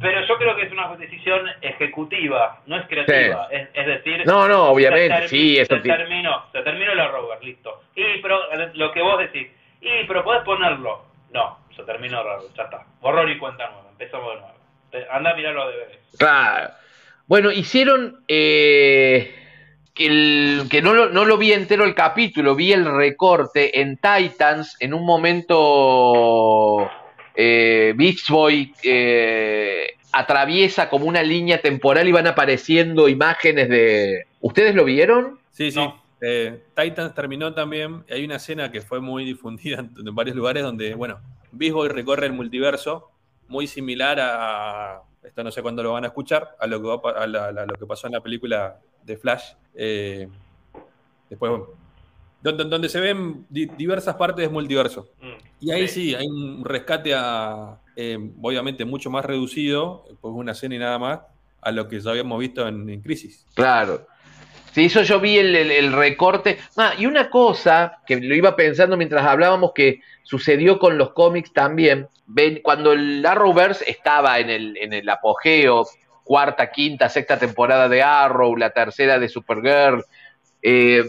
Pero 0.00 0.24
yo 0.26 0.38
creo 0.38 0.56
que 0.56 0.62
es 0.62 0.72
una 0.72 0.94
decisión 0.96 1.46
ejecutiva, 1.60 2.60
no 2.66 2.76
es 2.78 2.86
creativa. 2.86 3.48
Es, 3.50 3.68
es 3.74 3.86
decir, 3.86 4.22
No, 4.26 4.48
no, 4.48 4.70
obviamente, 4.70 5.28
sí, 5.28 5.58
eso 5.58 5.74
se 5.76 5.80
terminó, 5.82 6.44
se 6.52 6.62
terminó 6.62 6.92
el 6.92 7.00
Arrowverse, 7.00 7.44
listo. 7.44 7.82
Y 7.94 8.18
pero 8.22 8.38
lo 8.74 8.92
que 8.92 9.02
vos 9.02 9.18
decís, 9.18 9.48
y 9.82 10.04
pero 10.08 10.24
podés 10.24 10.42
ponerlo. 10.44 11.04
No, 11.32 11.58
se 11.76 11.82
terminó 11.82 12.20
el 12.22 12.26
Arrowverse, 12.26 12.56
ya 12.56 12.62
está. 12.64 12.84
Borrón 13.02 13.30
y 13.30 13.36
cuenta 13.38 13.68
nueva, 13.70 13.88
empezamos 13.90 14.34
de 14.34 14.40
nuevo. 14.40 14.54
Anda 15.12 15.30
a 15.32 15.34
mirar 15.36 15.54
los 15.54 15.70
deberes. 15.70 15.98
Claro. 16.18 16.70
Bueno, 17.26 17.50
hicieron 17.52 18.24
eh, 18.26 19.34
que, 19.94 20.06
el- 20.06 20.62
que 20.70 20.80
no, 20.80 20.94
lo, 20.94 21.10
no 21.10 21.26
lo 21.26 21.36
vi 21.36 21.52
entero 21.52 21.84
el 21.84 21.94
capítulo, 21.94 22.54
vi 22.56 22.72
el 22.72 22.86
recorte 22.90 23.80
en 23.82 23.98
Titans, 23.98 24.76
en 24.80 24.94
un 24.94 25.04
momento 25.04 26.90
eh, 27.42 27.94
Beach 27.96 28.28
Boy 28.28 28.74
eh, 28.82 29.96
atraviesa 30.12 30.90
como 30.90 31.06
una 31.06 31.22
línea 31.22 31.62
temporal 31.62 32.06
y 32.06 32.12
van 32.12 32.26
apareciendo 32.26 33.08
imágenes 33.08 33.70
de... 33.70 34.26
¿Ustedes 34.42 34.74
lo 34.74 34.84
vieron? 34.84 35.38
Sí, 35.50 35.70
sí. 35.70 35.78
No. 35.78 36.02
Eh, 36.20 36.64
Titans 36.76 37.14
terminó 37.14 37.54
también. 37.54 38.04
Hay 38.10 38.26
una 38.26 38.36
escena 38.36 38.70
que 38.70 38.82
fue 38.82 39.00
muy 39.00 39.24
difundida 39.24 39.78
en, 39.78 39.90
en 40.06 40.14
varios 40.14 40.36
lugares 40.36 40.62
donde, 40.62 40.94
bueno, 40.94 41.18
Beast 41.52 41.72
Boy 41.72 41.88
recorre 41.88 42.26
el 42.26 42.34
multiverso, 42.34 43.10
muy 43.48 43.66
similar 43.66 44.18
a. 44.20 45.00
Esto 45.22 45.42
no 45.42 45.50
sé 45.50 45.62
cuándo 45.62 45.82
lo 45.82 45.92
van 45.92 46.04
a 46.04 46.08
escuchar, 46.08 46.56
a 46.58 46.66
lo 46.66 46.80
que, 46.80 46.88
va 46.88 47.22
a 47.22 47.26
lo 47.26 47.74
que 47.74 47.86
pasó 47.86 48.06
en 48.06 48.14
la 48.14 48.20
película 48.20 48.78
de 49.02 49.16
Flash. 49.16 49.52
Eh, 49.74 50.28
después, 51.28 51.50
bueno, 51.50 51.66
donde, 52.42 52.64
donde 52.64 52.88
se 52.88 53.00
ven 53.00 53.44
di- 53.48 53.66
diversas 53.66 54.14
partes 54.16 54.44
del 54.44 54.50
multiverso. 54.50 55.08
Mm. 55.20 55.32
Y 55.60 55.70
ahí 55.72 55.88
sí, 55.88 56.14
hay 56.14 56.26
un 56.26 56.64
rescate 56.64 57.12
a, 57.14 57.78
eh, 57.96 58.18
obviamente 58.42 58.84
mucho 58.84 59.10
más 59.10 59.24
reducido, 59.24 60.04
pues 60.20 60.32
una 60.34 60.52
escena 60.52 60.74
y 60.74 60.78
nada 60.78 60.98
más, 60.98 61.20
a 61.60 61.70
lo 61.70 61.86
que 61.88 62.00
ya 62.00 62.10
habíamos 62.10 62.38
visto 62.40 62.66
en, 62.66 62.88
en 62.88 63.00
Crisis. 63.02 63.44
Claro. 63.54 64.06
Sí, 64.72 64.84
eso 64.84 65.02
yo 65.02 65.18
vi 65.20 65.36
el, 65.36 65.54
el- 65.56 65.70
el 65.70 65.92
recorte. 65.92 66.58
Ah, 66.76 66.94
y 66.96 67.06
una 67.06 67.28
cosa 67.28 67.98
que 68.06 68.16
lo 68.20 68.34
iba 68.34 68.54
pensando 68.56 68.96
mientras 68.96 69.26
hablábamos 69.26 69.72
que 69.74 70.00
sucedió 70.22 70.78
con 70.78 70.96
los 70.96 71.10
cómics 71.12 71.52
también. 71.52 72.06
Ven, 72.26 72.60
cuando 72.62 72.92
el 72.92 73.26
Arrowverse 73.26 73.84
estaba 73.90 74.38
en 74.38 74.48
el, 74.48 74.76
en 74.76 74.92
el 74.92 75.08
apogeo, 75.08 75.86
cuarta, 76.22 76.70
quinta, 76.70 77.08
sexta 77.08 77.36
temporada 77.38 77.88
de 77.88 78.02
Arrow, 78.04 78.56
la 78.56 78.70
tercera 78.70 79.18
de 79.18 79.28
Supergirl, 79.28 80.04
eh, 80.62 81.02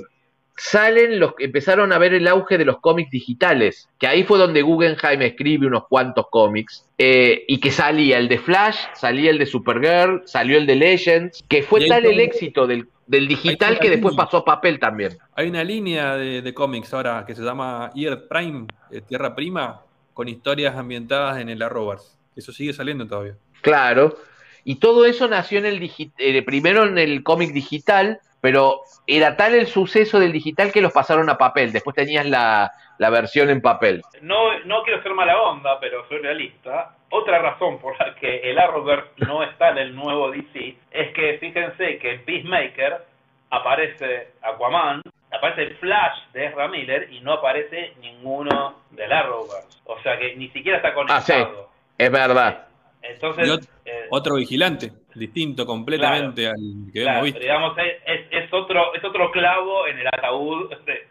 salen 0.64 1.20
los, 1.20 1.34
empezaron 1.40 1.92
a 1.92 1.98
ver 1.98 2.14
el 2.14 2.28
auge 2.28 2.60
de 2.60 2.66
los 2.66 2.80
cómics 2.80 3.10
digitales, 3.10 3.90
que 3.98 4.06
ahí 4.06 4.24
fue 4.24 4.38
donde 4.38 4.62
Guggenheim 4.62 5.24
escribe 5.24 5.66
unos 5.66 5.88
cuantos 5.88 6.28
cómics, 6.30 6.86
eh, 7.00 7.46
y 7.48 7.60
que 7.60 7.72
salía 7.72 8.20
el 8.20 8.28
de 8.28 8.38
Flash, 8.38 8.78
salía 8.94 9.32
el 9.32 9.40
de 9.40 9.48
Supergirl, 9.48 10.22
salió 10.26 10.60
el 10.60 10.68
de 10.68 10.76
Legends, 10.76 11.44
que 11.50 11.64
fue 11.64 11.88
tal 11.88 12.06
el 12.06 12.20
éxito 12.20 12.68
del, 12.68 12.88
del 13.08 13.28
digital 13.28 13.80
que 13.80 13.90
después 13.90 14.12
línea. 14.12 14.26
pasó 14.26 14.38
a 14.38 14.46
papel 14.46 14.78
también. 14.78 15.18
Hay 15.34 15.50
una 15.50 15.64
línea 15.64 16.16
de, 16.16 16.44
de 16.44 16.54
cómics 16.54 16.94
ahora 16.94 17.26
que 17.26 17.34
se 17.34 17.42
llama 17.42 17.90
Earth 17.96 18.28
Prime, 18.30 18.68
eh, 18.92 19.02
Tierra 19.02 19.34
Prima, 19.34 19.82
con 20.14 20.28
historias 20.28 20.76
ambientadas 20.76 21.40
en 21.40 21.50
el 21.50 21.60
Arrowverse. 21.64 22.18
Eso 22.36 22.52
sigue 22.52 22.74
saliendo 22.74 23.08
todavía. 23.08 23.36
Claro. 23.62 24.16
Y 24.64 24.76
todo 24.76 25.06
eso 25.06 25.28
nació 25.28 25.58
en 25.58 25.66
el 25.66 25.92
eh, 26.20 26.44
primero 26.44 26.86
en 26.86 27.00
el 27.00 27.24
cómic 27.24 27.52
digital, 27.52 28.20
pero 28.42 28.82
era 29.08 29.38
tal 29.38 29.54
el 29.56 29.68
suceso 29.68 30.20
del 30.20 30.32
digital 30.32 30.72
que 30.72 30.82
los 30.82 30.92
pasaron 30.92 31.30
a 31.30 31.38
papel. 31.38 31.72
Después 31.72 31.96
tenías 31.96 32.26
la, 32.26 32.72
la 32.98 33.10
versión 33.10 33.50
en 33.50 33.62
papel. 33.62 34.02
No, 34.22 34.60
no 34.66 34.84
quiero 34.84 35.02
ser 35.04 35.14
mala 35.14 35.40
onda, 35.42 35.80
pero 35.80 36.08
soy 36.08 36.18
realista. 36.20 36.96
Otra 37.12 37.40
razón 37.40 37.78
por 37.80 37.98
la 38.00 38.16
que 38.16 38.38
el 38.50 38.58
Arrowverse 38.58 39.10
no 39.28 39.44
está 39.44 39.70
en 39.70 39.78
el 39.78 39.96
nuevo 39.96 40.32
DC 40.32 40.76
es 40.92 41.14
que 41.14 41.38
fíjense 41.40 41.98
que 42.00 42.14
en 42.14 42.26
Peacemaker 42.26 43.06
aparece 43.50 44.30
Aquaman, 44.42 45.02
aparece 45.32 45.76
Flash 45.76 46.18
de 46.34 46.46
Ezra 46.48 46.68
Miller 46.68 47.12
y 47.12 47.20
no 47.22 47.34
aparece 47.34 47.94
ninguno 48.00 48.76
del 48.92 49.12
Arrowverse. 49.12 49.80
O 49.86 50.02
sea 50.02 50.18
que 50.18 50.36
ni 50.36 50.50
siquiera 50.50 50.78
está 50.78 50.94
Ah, 51.10 51.22
sí. 51.22 51.34
conectado. 51.34 51.70
Es 51.98 52.12
verdad. 52.12 52.68
Entonces, 53.04 53.68
eh, 53.86 54.06
Otro 54.12 54.36
vigilante, 54.36 54.92
distinto 55.16 55.66
completamente 55.66 56.48
al 56.48 56.56
que 56.94 57.02
claro, 57.02 57.12
hemos 57.20 57.24
visto. 57.26 57.40
digamos, 57.40 57.78
es, 57.78 58.54
otro 58.54 58.94
es 58.96 59.04
otro 59.04 59.32
clavo 59.32 59.88
en 59.88 60.00
el 60.00 60.08
ataúd 60.08 60.70
de- 60.86 61.08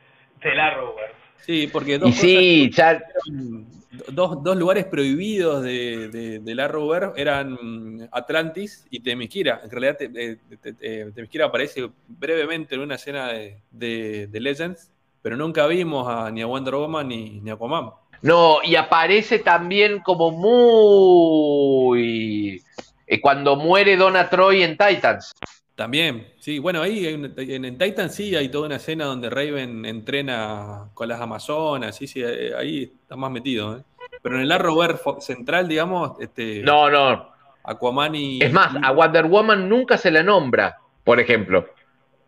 del 0.49 0.61
Arrowverse. 0.61 1.15
Sí, 1.39 1.69
porque 1.73 1.99
dos 1.99 2.15
sí, 2.15 2.71
ya, 2.73 3.03
dos, 4.13 4.43
dos 4.43 4.57
lugares 4.57 4.85
prohibidos 4.85 5.63
de, 5.63 6.09
de, 6.09 6.39
del 6.41 6.61
Arrowverse 6.61 7.21
eran 7.21 8.09
Atlantis 8.13 8.87
y 8.91 9.01
Temisquira. 9.01 9.61
En 9.65 9.71
realidad, 9.71 9.97
te- 9.97 10.11
eh, 10.15 10.37
te- 10.63 10.73
te- 10.75 11.13
Temisquira 11.13 11.47
aparece 11.47 11.89
brevemente 12.07 12.75
en 12.75 12.83
una 12.83 12.97
escena 12.97 13.29
de, 13.33 13.59
de, 13.71 14.27
de 14.27 14.41
Legends, 14.41 14.91
pero 15.23 15.37
nunca 15.37 15.67
vimos 15.67 16.07
a, 16.09 16.31
ni 16.31 16.43
a 16.43 16.47
Wonder 16.47 16.75
Woman 16.75 17.09
ni, 17.09 17.41
ni 17.41 17.51
a 17.51 17.55
Aquaman. 17.55 17.91
No, 18.23 18.59
y 18.63 18.77
aparece 18.77 19.39
también 19.39 20.01
como 20.01 20.31
muy... 21.61 22.61
eh, 23.11 23.21
cuando 23.21 23.57
muere 23.57 23.97
Donna 23.97 24.31
Troy 24.31 24.63
en 24.63 24.79
Titans. 24.79 25.33
También, 25.75 26.29
sí, 26.39 26.61
bueno, 26.61 26.81
ahí 26.81 27.09
en, 27.09 27.35
en 27.37 27.77
Titan 27.77 28.09
sí 28.09 28.37
hay 28.37 28.49
toda 28.51 28.67
una 28.67 28.77
escena 28.77 29.07
donde 29.07 29.29
Raven 29.29 29.85
entrena 29.85 30.91
con 30.95 31.09
las 31.09 31.21
Amazonas, 31.21 31.97
sí, 31.97 32.07
sí, 32.07 32.23
eh, 32.23 32.53
ahí 32.57 32.85
está 32.85 33.17
más 33.17 33.33
metido. 33.33 33.79
¿eh? 33.79 33.83
Pero 34.23 34.37
en 34.37 34.43
el 34.43 34.53
Arrowverse 34.53 35.03
central, 35.21 35.67
digamos, 35.67 36.21
este, 36.21 36.63
No, 36.63 36.89
no. 36.89 37.31
Aquaman 37.65 38.15
y... 38.15 38.41
Es 38.41 38.53
más, 38.53 38.77
a 38.81 38.93
Wonder 38.93 39.27
Woman 39.27 39.69
nunca 39.69 39.99
se 39.99 40.13
la 40.13 40.23
nombra, 40.23 40.79
por 41.03 41.19
ejemplo. 41.19 41.67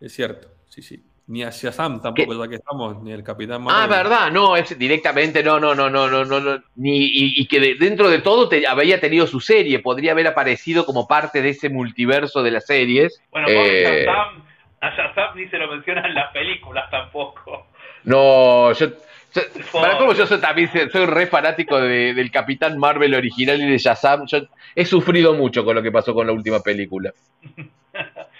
Es 0.00 0.12
cierto, 0.14 0.48
sí, 0.68 0.82
sí. 0.82 1.00
Ni 1.28 1.42
a 1.44 1.50
Shazam 1.50 2.02
tampoco, 2.02 2.34
ya 2.44 2.48
que 2.48 2.56
estamos, 2.56 3.00
ni 3.02 3.12
el 3.12 3.22
Capitán 3.22 3.56
Ah, 3.68 3.86
Marvel. 3.86 3.90
verdad, 3.96 4.30
no, 4.32 4.56
es 4.56 4.76
directamente, 4.76 5.42
no, 5.44 5.60
no, 5.60 5.72
no, 5.74 5.88
no, 5.88 6.08
no, 6.08 6.24
no, 6.24 6.40
no. 6.40 6.62
Ni, 6.74 6.98
y, 6.98 7.40
y 7.40 7.46
que 7.46 7.60
de- 7.60 7.74
dentro 7.76 8.08
de 8.10 8.18
todo 8.20 8.48
te, 8.48 8.66
había 8.66 9.00
tenido 9.00 9.26
su 9.28 9.38
serie, 9.40 9.78
podría 9.78 10.12
haber 10.12 10.26
aparecido 10.26 10.84
como 10.84 11.06
parte 11.06 11.40
de 11.40 11.50
ese 11.50 11.68
multiverso 11.70 12.42
de 12.42 12.50
las 12.50 12.66
series. 12.66 13.22
Bueno, 13.30 13.46
Eh, 13.48 14.04
Shazam, 14.04 14.42
a 14.80 14.90
Shazam 14.90 15.36
ni 15.36 15.48
se 15.48 15.58
lo 15.58 15.68
menciona 15.70 16.06
en 16.06 16.14
las 16.14 16.32
películas 16.32 16.90
tampoco. 16.90 17.68
No, 18.04 18.72
yo, 18.72 18.88
yo- 18.88 19.42
para 19.80 19.98
cómo 19.98 20.12
yo 20.14 20.26
soy, 20.26 20.40
también 20.40 20.70
soy- 20.72 20.90
soy 20.90 21.06
re 21.06 21.28
fanático 21.28 21.80
de- 21.80 22.14
del 22.14 22.32
Capitán 22.32 22.76
Marvel 22.78 23.14
original 23.14 23.60
y 23.60 23.70
de 23.70 23.78
Shazam. 23.78 24.26
Yo 24.26 24.38
he 24.74 24.84
sufrido 24.84 25.34
mucho 25.34 25.64
con 25.64 25.76
lo 25.76 25.82
que 25.84 25.92
pasó 25.92 26.12
con 26.14 26.26
la 26.26 26.32
última 26.32 26.58
película. 26.60 27.12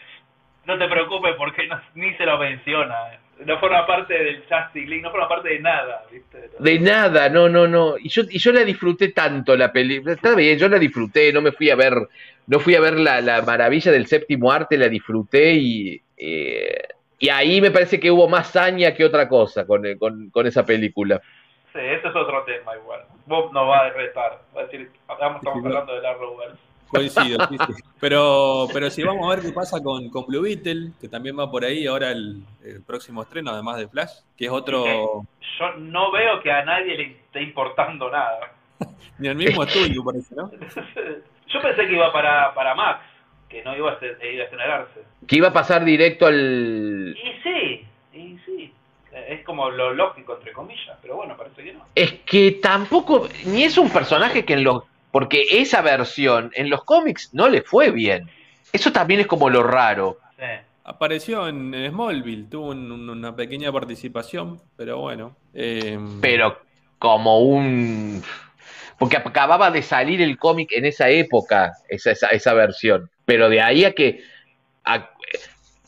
No 0.66 0.78
te 0.78 0.86
preocupes 0.89 1.34
porque 1.36 1.66
no- 1.66 1.81
ni 1.94 2.15
se 2.15 2.24
lo 2.24 2.39
menciona. 2.39 2.97
No 3.44 3.58
forma 3.58 3.84
parte 3.86 4.15
del 4.15 4.36
Justice 4.49 4.86
League, 4.89 5.02
no 5.02 5.10
forma 5.10 5.28
parte 5.28 5.49
de 5.49 5.58
nada, 5.60 6.05
¿viste? 6.12 6.50
De 6.60 6.78
nada, 6.78 7.28
no, 7.28 7.49
no, 7.49 7.66
no. 7.66 7.99
Y 7.99 8.08
yo, 8.08 8.23
y 8.31 8.39
yo 8.39 8.52
la 8.52 8.62
disfruté 8.65 9.08
tanto 9.08 9.57
la 9.57 9.73
película. 9.73 10.12
Está 10.12 10.36
bien, 10.36 10.57
yo 10.58 10.68
la 10.68 10.78
disfruté, 10.78 11.32
no 11.32 11.41
me 11.41 11.50
fui 11.50 11.68
a 11.70 11.74
ver, 11.74 11.94
no 12.47 12.60
fui 12.60 12.76
a 12.76 12.81
ver 12.81 13.00
la, 13.00 13.20
la 13.20 13.42
maravilla 13.42 13.91
del 13.91 14.07
séptimo 14.07 14.52
arte, 14.52 14.78
la 14.78 14.89
disfruté 14.89 15.55
y, 15.55 16.00
eh, 16.16 16.82
y 17.18 17.28
ahí 17.31 17.60
me 17.60 17.73
parece 17.73 17.99
que 17.99 18.10
hubo 18.12 18.28
más 18.28 18.50
saña 18.50 18.94
que 18.94 19.05
otra 19.05 19.28
cosa 19.28 19.66
con, 19.66 19.84
eh, 19.86 19.99
con, 19.99 20.31
con 20.31 20.47
esa 20.47 20.65
película. 20.65 21.20
Sí, 21.73 21.81
ese 21.81 22.07
es 22.07 22.15
otro 22.15 22.44
tema 22.44 22.76
igual. 22.76 23.00
Bob 23.26 23.52
nos 23.52 23.68
va 23.68 23.86
a 23.86 23.91
retar. 23.91 24.41
Va 24.57 24.60
a 24.60 24.65
decir, 24.66 24.89
estamos, 25.10 25.39
estamos 25.39 25.65
hablando 25.65 25.94
del 25.94 26.07
Arrowverse. 26.07 26.58
Coincido, 26.92 27.38
sí, 27.48 27.56
sí. 27.66 27.82
Pero, 27.98 28.68
pero 28.72 28.90
si 28.90 29.02
vamos 29.02 29.26
a 29.26 29.34
ver 29.36 29.44
qué 29.44 29.52
pasa 29.52 29.82
con, 29.82 30.08
con 30.10 30.26
Blue 30.26 30.42
Beetle, 30.42 30.90
que 31.00 31.08
también 31.08 31.38
va 31.38 31.50
por 31.50 31.64
ahí 31.64 31.86
ahora 31.86 32.10
el, 32.10 32.42
el 32.64 32.82
próximo 32.82 33.22
estreno, 33.22 33.50
además 33.50 33.78
de 33.78 33.88
Flash, 33.88 34.10
que 34.36 34.44
es 34.46 34.50
otro... 34.50 34.84
Yo 35.58 35.72
no 35.78 36.12
veo 36.12 36.40
que 36.42 36.52
a 36.52 36.64
nadie 36.64 36.96
le 36.96 37.02
esté 37.12 37.42
importando 37.42 38.10
nada. 38.10 38.52
Ni 39.18 39.28
el 39.28 39.36
mismo 39.36 39.62
estudio, 39.64 40.04
parece, 40.04 40.34
¿no? 40.34 40.50
Yo 41.48 41.60
pensé 41.62 41.86
que 41.86 41.92
iba 41.92 42.12
para, 42.12 42.54
para 42.54 42.74
Max, 42.74 43.00
que 43.48 43.62
no 43.62 43.76
iba 43.76 43.92
a, 43.92 43.98
ser- 43.98 44.18
iba 44.32 44.42
a 44.42 44.44
estrenarse. 44.44 45.00
Que 45.26 45.36
iba 45.36 45.48
a 45.48 45.52
pasar 45.52 45.84
directo 45.84 46.26
al... 46.26 47.14
Y 47.16 47.42
sí, 47.42 47.86
y 48.14 48.38
sí. 48.44 48.72
Es 49.28 49.44
como 49.44 49.68
lo 49.70 49.92
lógico, 49.92 50.36
entre 50.36 50.52
comillas, 50.52 50.96
pero 51.02 51.16
bueno, 51.16 51.36
parece 51.36 51.62
que 51.62 51.72
no. 51.74 51.84
Es 51.94 52.12
que 52.24 52.52
tampoco, 52.62 53.28
ni 53.46 53.64
es 53.64 53.76
un 53.76 53.90
personaje 53.90 54.44
que 54.44 54.54
en 54.54 54.64
los... 54.64 54.82
Porque 55.12 55.44
esa 55.50 55.81
versión 55.82 56.50
en 56.55 56.68
los 56.70 56.82
cómics 56.84 57.31
no 57.32 57.49
le 57.49 57.62
fue 57.62 57.91
bien. 57.92 58.28
Eso 58.73 58.91
también 58.91 59.20
es 59.20 59.26
como 59.28 59.49
lo 59.50 59.62
raro. 59.62 60.18
Sí. 60.39 60.44
Apareció 60.84 61.47
en, 61.47 61.73
en 61.74 61.92
Smallville, 61.92 62.49
tuvo 62.50 62.70
un- 62.70 62.91
un- 62.91 63.08
una 63.08 63.36
pequeña 63.36 63.70
participación, 63.70 64.60
pero 64.76 64.99
bueno. 64.99 65.36
eh, 65.55 65.97
pero 66.20 66.58
como 66.99 67.39
un... 67.41 68.23
Porque 68.99 69.16
acababa 69.16 69.70
de 69.70 69.82
salir 69.82 70.20
el 70.23 70.39
cómic 70.39 70.73
en 70.73 70.86
esa 70.86 71.08
época, 71.08 71.73
esa, 71.89 72.10
esa, 72.12 72.28
esa 72.28 72.55
versión. 72.55 73.10
Pero 73.24 73.49
de 73.49 73.60
ahí 73.60 73.84
a 73.84 73.92
que... 73.92 74.24
a- 74.84 75.10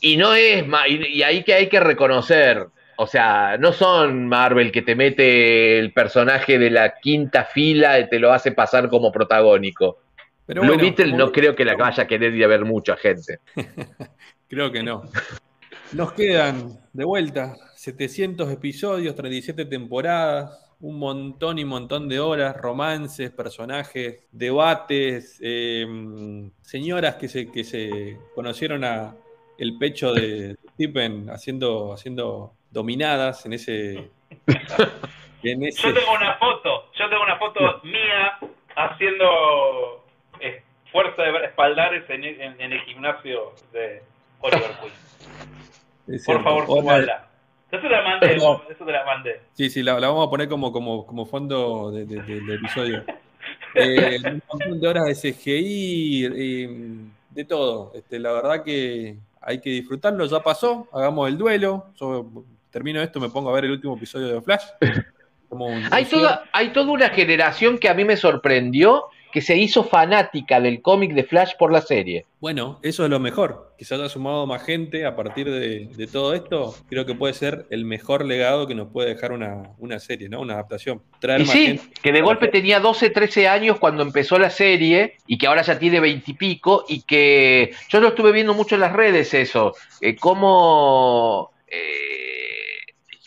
y 0.00 0.16
no 0.16 0.34
es... 0.34 0.64
Y, 0.88 1.06
y 1.06 1.22
ahí 1.22 1.42
que 1.44 1.54
hay 1.54 1.68
que 1.68 1.80
reconocer, 1.80 2.66
o 2.96 3.06
sea, 3.06 3.56
no 3.58 3.72
son 3.72 4.26
Marvel 4.26 4.72
que 4.72 4.82
te 4.82 4.94
mete 4.94 5.78
el 5.78 5.92
personaje 5.92 6.58
de 6.58 6.70
la 6.70 6.94
quinta 7.00 7.44
fila 7.44 7.98
y 7.98 8.08
te 8.08 8.18
lo 8.18 8.32
hace 8.32 8.52
pasar 8.52 8.88
como 8.88 9.12
protagónico. 9.12 9.98
pero 10.46 10.62
Blue 10.62 10.74
bueno, 10.74 10.82
Beetle 10.82 11.12
no 11.16 11.32
creo 11.32 11.54
que 11.54 11.64
la 11.64 11.76
vaya 11.76 12.04
a 12.04 12.06
querer 12.06 12.34
ir 12.34 12.44
a 12.44 12.48
ver 12.48 12.64
mucha 12.64 12.96
gente. 12.96 13.38
Creo 14.48 14.70
que 14.70 14.82
no. 14.82 15.02
Nos 15.92 16.12
quedan 16.12 16.78
de 16.92 17.04
vuelta 17.04 17.56
700 17.76 18.52
episodios, 18.52 19.14
37 19.14 19.64
temporadas, 19.64 20.76
un 20.80 20.98
montón 20.98 21.58
y 21.58 21.64
montón 21.64 22.08
de 22.08 22.20
horas, 22.20 22.56
romances, 22.56 23.30
personajes, 23.30 24.20
debates, 24.30 25.38
eh, 25.40 25.86
señoras 26.62 27.16
que 27.16 27.28
se, 27.28 27.50
que 27.50 27.64
se 27.64 28.18
conocieron 28.34 28.84
a 28.84 29.16
el 29.58 29.78
pecho 29.78 30.12
de 30.12 30.56
Stephen 30.72 31.30
haciendo, 31.30 31.92
haciendo 31.92 32.54
dominadas 32.74 33.46
en 33.46 33.54
ese... 33.54 34.10
En 35.46 35.62
ese 35.62 35.82
Yo 35.82 35.92
tengo 35.92 36.12
una 36.14 36.36
foto, 36.38 36.90
yo 36.98 37.06
tengo 37.10 37.22
una 37.22 37.36
foto 37.36 37.60
mía 37.82 38.38
haciendo 38.76 40.02
eh, 40.40 40.62
fuerza 40.90 41.20
de 41.22 41.44
espaldares 41.44 42.08
en, 42.08 42.24
en- 42.24 42.58
en 42.58 42.72
el 42.72 42.80
gimnasio 42.80 43.52
de 43.70 44.02
Oliver 44.40 44.70
Queen. 46.06 46.20
Por 46.24 46.42
favor, 46.42 46.66
subala. 46.66 47.28
Eso 47.70 47.82
te 47.82 47.88
la 47.90 48.00
mandé, 48.02 48.26
Perdón. 48.28 48.62
eso 48.70 48.84
te 48.86 48.92
la 48.92 49.04
mandé. 49.04 49.40
Sí, 49.52 49.68
sí, 49.68 49.82
la, 49.82 50.00
la 50.00 50.08
vamos 50.08 50.26
a 50.26 50.30
poner 50.30 50.48
como, 50.48 50.72
como, 50.72 51.04
como 51.06 51.26
fondo 51.26 51.90
de- 51.90 52.06
de- 52.06 52.22
de- 52.22 52.40
del 52.40 52.54
episodio. 52.64 53.04
Eh, 53.74 54.16
un 54.24 54.42
montón 54.48 54.80
de 54.80 54.88
horas 54.88 55.04
de 55.04 55.14
CGI, 55.30 56.24
eh, 56.24 56.68
de 57.30 57.44
todo. 57.44 57.92
Este, 57.94 58.18
la 58.18 58.32
verdad 58.32 58.64
que 58.64 59.18
hay 59.42 59.60
que 59.60 59.68
disfrutarlo, 59.68 60.24
ya 60.24 60.40
pasó, 60.40 60.88
hagamos 60.90 61.28
el 61.28 61.36
duelo. 61.36 61.88
Yo 61.96 62.30
termino 62.74 63.00
esto, 63.00 63.20
me 63.20 63.28
pongo 63.30 63.50
a 63.50 63.52
ver 63.54 63.66
el 63.66 63.70
último 63.70 63.96
episodio 63.96 64.26
de 64.34 64.42
Flash. 64.42 64.64
Como 65.48 65.66
un- 65.66 65.84
Hay 65.92 66.04
toda, 66.06 66.44
hay 66.52 66.70
toda 66.70 66.90
una 66.90 67.08
generación 67.10 67.78
que 67.78 67.88
a 67.88 67.94
mí 67.94 68.04
me 68.04 68.16
sorprendió 68.16 69.04
que 69.32 69.40
se 69.40 69.56
hizo 69.56 69.82
fanática 69.84 70.60
del 70.60 70.80
cómic 70.80 71.12
de 71.12 71.24
Flash 71.24 71.52
por 71.58 71.72
la 71.72 71.80
serie. 71.80 72.24
Bueno, 72.40 72.78
eso 72.82 73.02
es 73.04 73.10
lo 73.10 73.18
mejor, 73.18 73.74
que 73.76 73.84
se 73.84 73.94
haya 73.94 74.08
sumado 74.08 74.46
más 74.46 74.62
gente 74.64 75.04
a 75.06 75.16
partir 75.16 75.50
de, 75.50 75.86
de 75.92 76.06
todo 76.06 76.34
esto. 76.34 76.74
Creo 76.88 77.04
que 77.04 77.14
puede 77.16 77.34
ser 77.34 77.66
el 77.70 77.84
mejor 77.84 78.24
legado 78.24 78.66
que 78.68 78.76
nos 78.76 78.88
puede 78.92 79.08
dejar 79.14 79.32
una, 79.32 79.72
una 79.78 79.98
serie, 79.98 80.28
¿no? 80.28 80.40
Una 80.40 80.54
adaptación. 80.54 81.02
Traer 81.20 81.40
Y 81.40 81.44
más 81.44 81.52
sí, 81.52 81.66
gente. 81.66 81.82
que 82.00 82.12
de 82.12 82.20
golpe 82.22 82.46
tenía 82.48 82.78
12, 82.78 83.10
13 83.10 83.48
años 83.48 83.78
cuando 83.80 84.02
empezó 84.04 84.38
la 84.38 84.50
serie 84.50 85.16
y 85.26 85.36
que 85.36 85.48
ahora 85.48 85.62
ya 85.62 85.78
tiene 85.80 85.98
20 85.98 86.30
y 86.30 86.34
pico 86.34 86.84
y 86.88 87.02
que 87.02 87.72
yo 87.88 88.00
lo 88.00 88.08
estuve 88.08 88.30
viendo 88.30 88.54
mucho 88.54 88.76
en 88.76 88.82
las 88.82 88.92
redes 88.92 89.34
eso, 89.34 89.72
eh, 90.00 90.14
cómo 90.14 91.50
eh, 91.66 92.03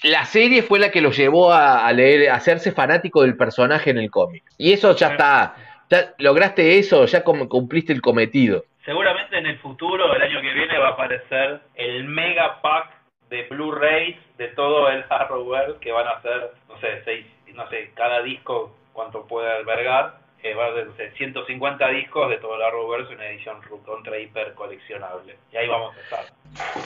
la 0.04 0.26
serie 0.26 0.62
fue 0.62 0.80
la 0.80 0.92
que 0.92 1.02
lo 1.02 1.12
llevó 1.12 1.52
a, 1.52 1.88
a 1.88 1.94
leer, 1.94 2.30
a 2.30 2.36
hacerse 2.36 2.72
fanático 2.72 3.22
del 3.24 3.36
personaje 3.36 3.90
en 3.90 3.98
el 3.98 4.12
cómic. 4.12 4.44
Y 4.58 4.74
eso 4.74 4.96
ya 4.96 5.08
está, 5.10 5.56
ya 5.90 6.14
lograste 6.20 6.78
eso, 6.78 7.06
ya 7.06 7.24
cum- 7.24 7.48
cumpliste 7.48 7.94
el 7.94 8.02
cometido. 8.02 8.64
Seguramente 8.86 9.38
en 9.38 9.48
el 9.48 9.60
futuro, 9.60 10.14
el 10.16 10.22
año 10.22 10.42
que 10.42 10.54
viene, 10.54 10.78
va 10.78 10.90
a 10.90 10.92
aparecer 10.92 11.62
el 11.76 12.06
mega 12.06 12.62
pack 12.62 12.92
de 13.30 13.44
Blu-rays 13.50 14.16
de 14.38 14.48
todo 14.50 14.90
el 14.90 15.04
Arrowverse 15.10 15.80
que 15.82 15.92
van 15.92 16.08
a 16.08 16.22
ser, 16.22 16.52
no 16.70 16.80
sé, 16.80 17.02
seis, 17.04 17.26
no 17.54 17.68
sé, 17.70 17.92
cada 17.96 18.22
disco 18.22 18.74
cuánto 18.94 19.26
puede 19.28 19.52
albergar. 19.52 20.20
Eh, 20.44 20.54
va 20.54 20.68
a 20.68 20.96
ser 20.96 21.14
150 21.18 21.90
discos 21.90 22.30
de 22.30 22.38
todo 22.38 22.56
el 22.56 22.62
Arrowverse, 22.62 23.14
una 23.14 23.28
edición 23.28 23.58
contra 23.86 24.18
hiper 24.20 24.54
coleccionable. 24.54 25.36
Y 25.52 25.58
ahí 25.58 25.68
vamos 25.68 25.96
a 25.98 26.00
estar. 26.02 26.26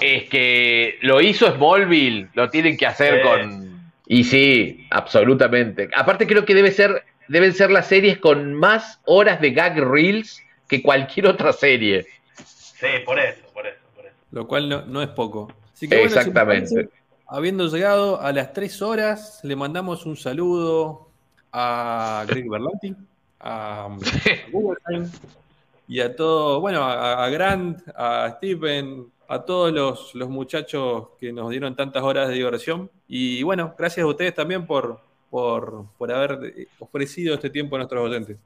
Es 0.01 0.29
que 0.29 0.97
lo 1.01 1.21
hizo 1.21 1.51
Smallville, 1.53 2.29
lo 2.33 2.49
tienen 2.49 2.77
que 2.77 2.85
hacer 2.87 3.21
Sí. 3.21 3.27
con... 3.27 3.71
Y 4.07 4.23
sí, 4.23 4.87
absolutamente. 4.89 5.89
Aparte 5.95 6.25
creo 6.27 6.43
que 6.45 6.55
debe 6.55 6.71
ser, 6.71 7.03
deben 7.27 7.53
ser 7.53 7.71
las 7.71 7.87
series 7.87 8.17
con 8.17 8.53
más 8.53 8.99
horas 9.05 9.39
de 9.41 9.51
gag 9.51 9.77
reels 9.79 10.41
que 10.67 10.81
cualquier 10.81 11.27
otra 11.27 11.53
serie. 11.53 12.05
Sí, 12.43 12.87
por 13.05 13.19
eso, 13.19 13.41
por 13.53 13.67
eso, 13.67 13.77
por 13.95 14.05
eso. 14.05 14.15
Lo 14.31 14.47
cual 14.47 14.67
no, 14.69 14.81
no 14.85 15.01
es 15.01 15.09
poco. 15.09 15.53
Así 15.73 15.87
que, 15.87 16.03
Exactamente. 16.03 16.89
habiendo 17.27 17.67
llegado 17.67 18.19
a 18.21 18.31
las 18.31 18.53
tres 18.53 18.81
horas, 18.81 19.39
le 19.43 19.55
mandamos 19.55 20.05
un 20.05 20.17
saludo 20.17 21.09
a 21.53 22.25
Greg 22.27 22.49
Berlanti, 22.49 22.95
a, 23.41 23.85
a 23.85 23.89
Guggenheim 24.51 25.09
y 25.87 25.99
a 25.99 26.15
todo, 26.15 26.61
bueno, 26.61 26.83
a, 26.83 27.25
a 27.25 27.29
Grant, 27.29 27.79
a 27.95 28.29
Stephen, 28.37 29.07
a 29.27 29.43
todos 29.43 29.71
los, 29.71 30.13
los 30.15 30.29
muchachos 30.29 31.09
que 31.19 31.31
nos 31.31 31.49
dieron 31.49 31.75
tantas 31.75 32.03
horas 32.03 32.27
de 32.27 32.35
diversión. 32.35 32.89
Y 33.07 33.43
bueno, 33.43 33.73
gracias 33.77 34.03
a 34.03 34.07
ustedes 34.07 34.33
también 34.33 34.67
por, 34.67 34.99
por, 35.29 35.85
por 35.97 36.11
haber 36.11 36.67
ofrecido 36.79 37.33
este 37.33 37.49
tiempo 37.49 37.75
a 37.75 37.79
nuestros 37.79 38.03
oyentes. 38.03 38.37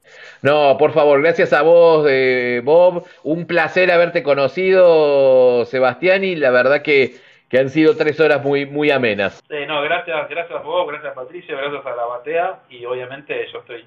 No, 0.44 0.78
por 0.78 0.92
favor, 0.94 1.22
gracias 1.22 1.54
a 1.54 1.64
vos, 1.64 2.06
eh, 2.08 2.62
Bob. 2.64 3.04
Un 3.24 3.48
placer 3.48 3.92
haberte 3.92 4.22
conocido, 4.22 5.66
Sebastián, 5.66 6.24
y 6.24 6.36
la 6.36 6.52
verdad 6.52 6.84
que, 6.84 7.16
que 7.50 7.58
han 7.58 7.70
sido 7.70 7.96
tres 7.96 8.20
horas 8.20 8.44
muy, 8.44 8.68
muy 8.68 8.92
amenas. 8.92 9.44
Sí, 9.50 9.66
no, 9.68 9.82
gracias, 9.82 10.30
gracias 10.30 10.60
a 10.60 10.64
vos, 10.64 10.88
gracias 10.88 11.12
a 11.12 11.16
Patricio, 11.16 11.58
gracias 11.58 11.86
a 11.86 11.96
la 11.96 12.06
batea 12.06 12.60
y 12.70 12.86
obviamente 12.86 13.36
yo 13.52 13.60
estoy 13.60 13.86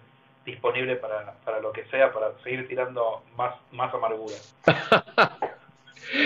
disponible 0.51 0.97
para, 0.97 1.33
para 1.45 1.61
lo 1.61 1.73
que 1.73 1.85
sea, 1.87 2.13
para 2.13 2.33
seguir 2.43 2.67
tirando 2.69 3.23
más, 3.37 3.55
más 3.73 3.93
amargura. 3.95 4.35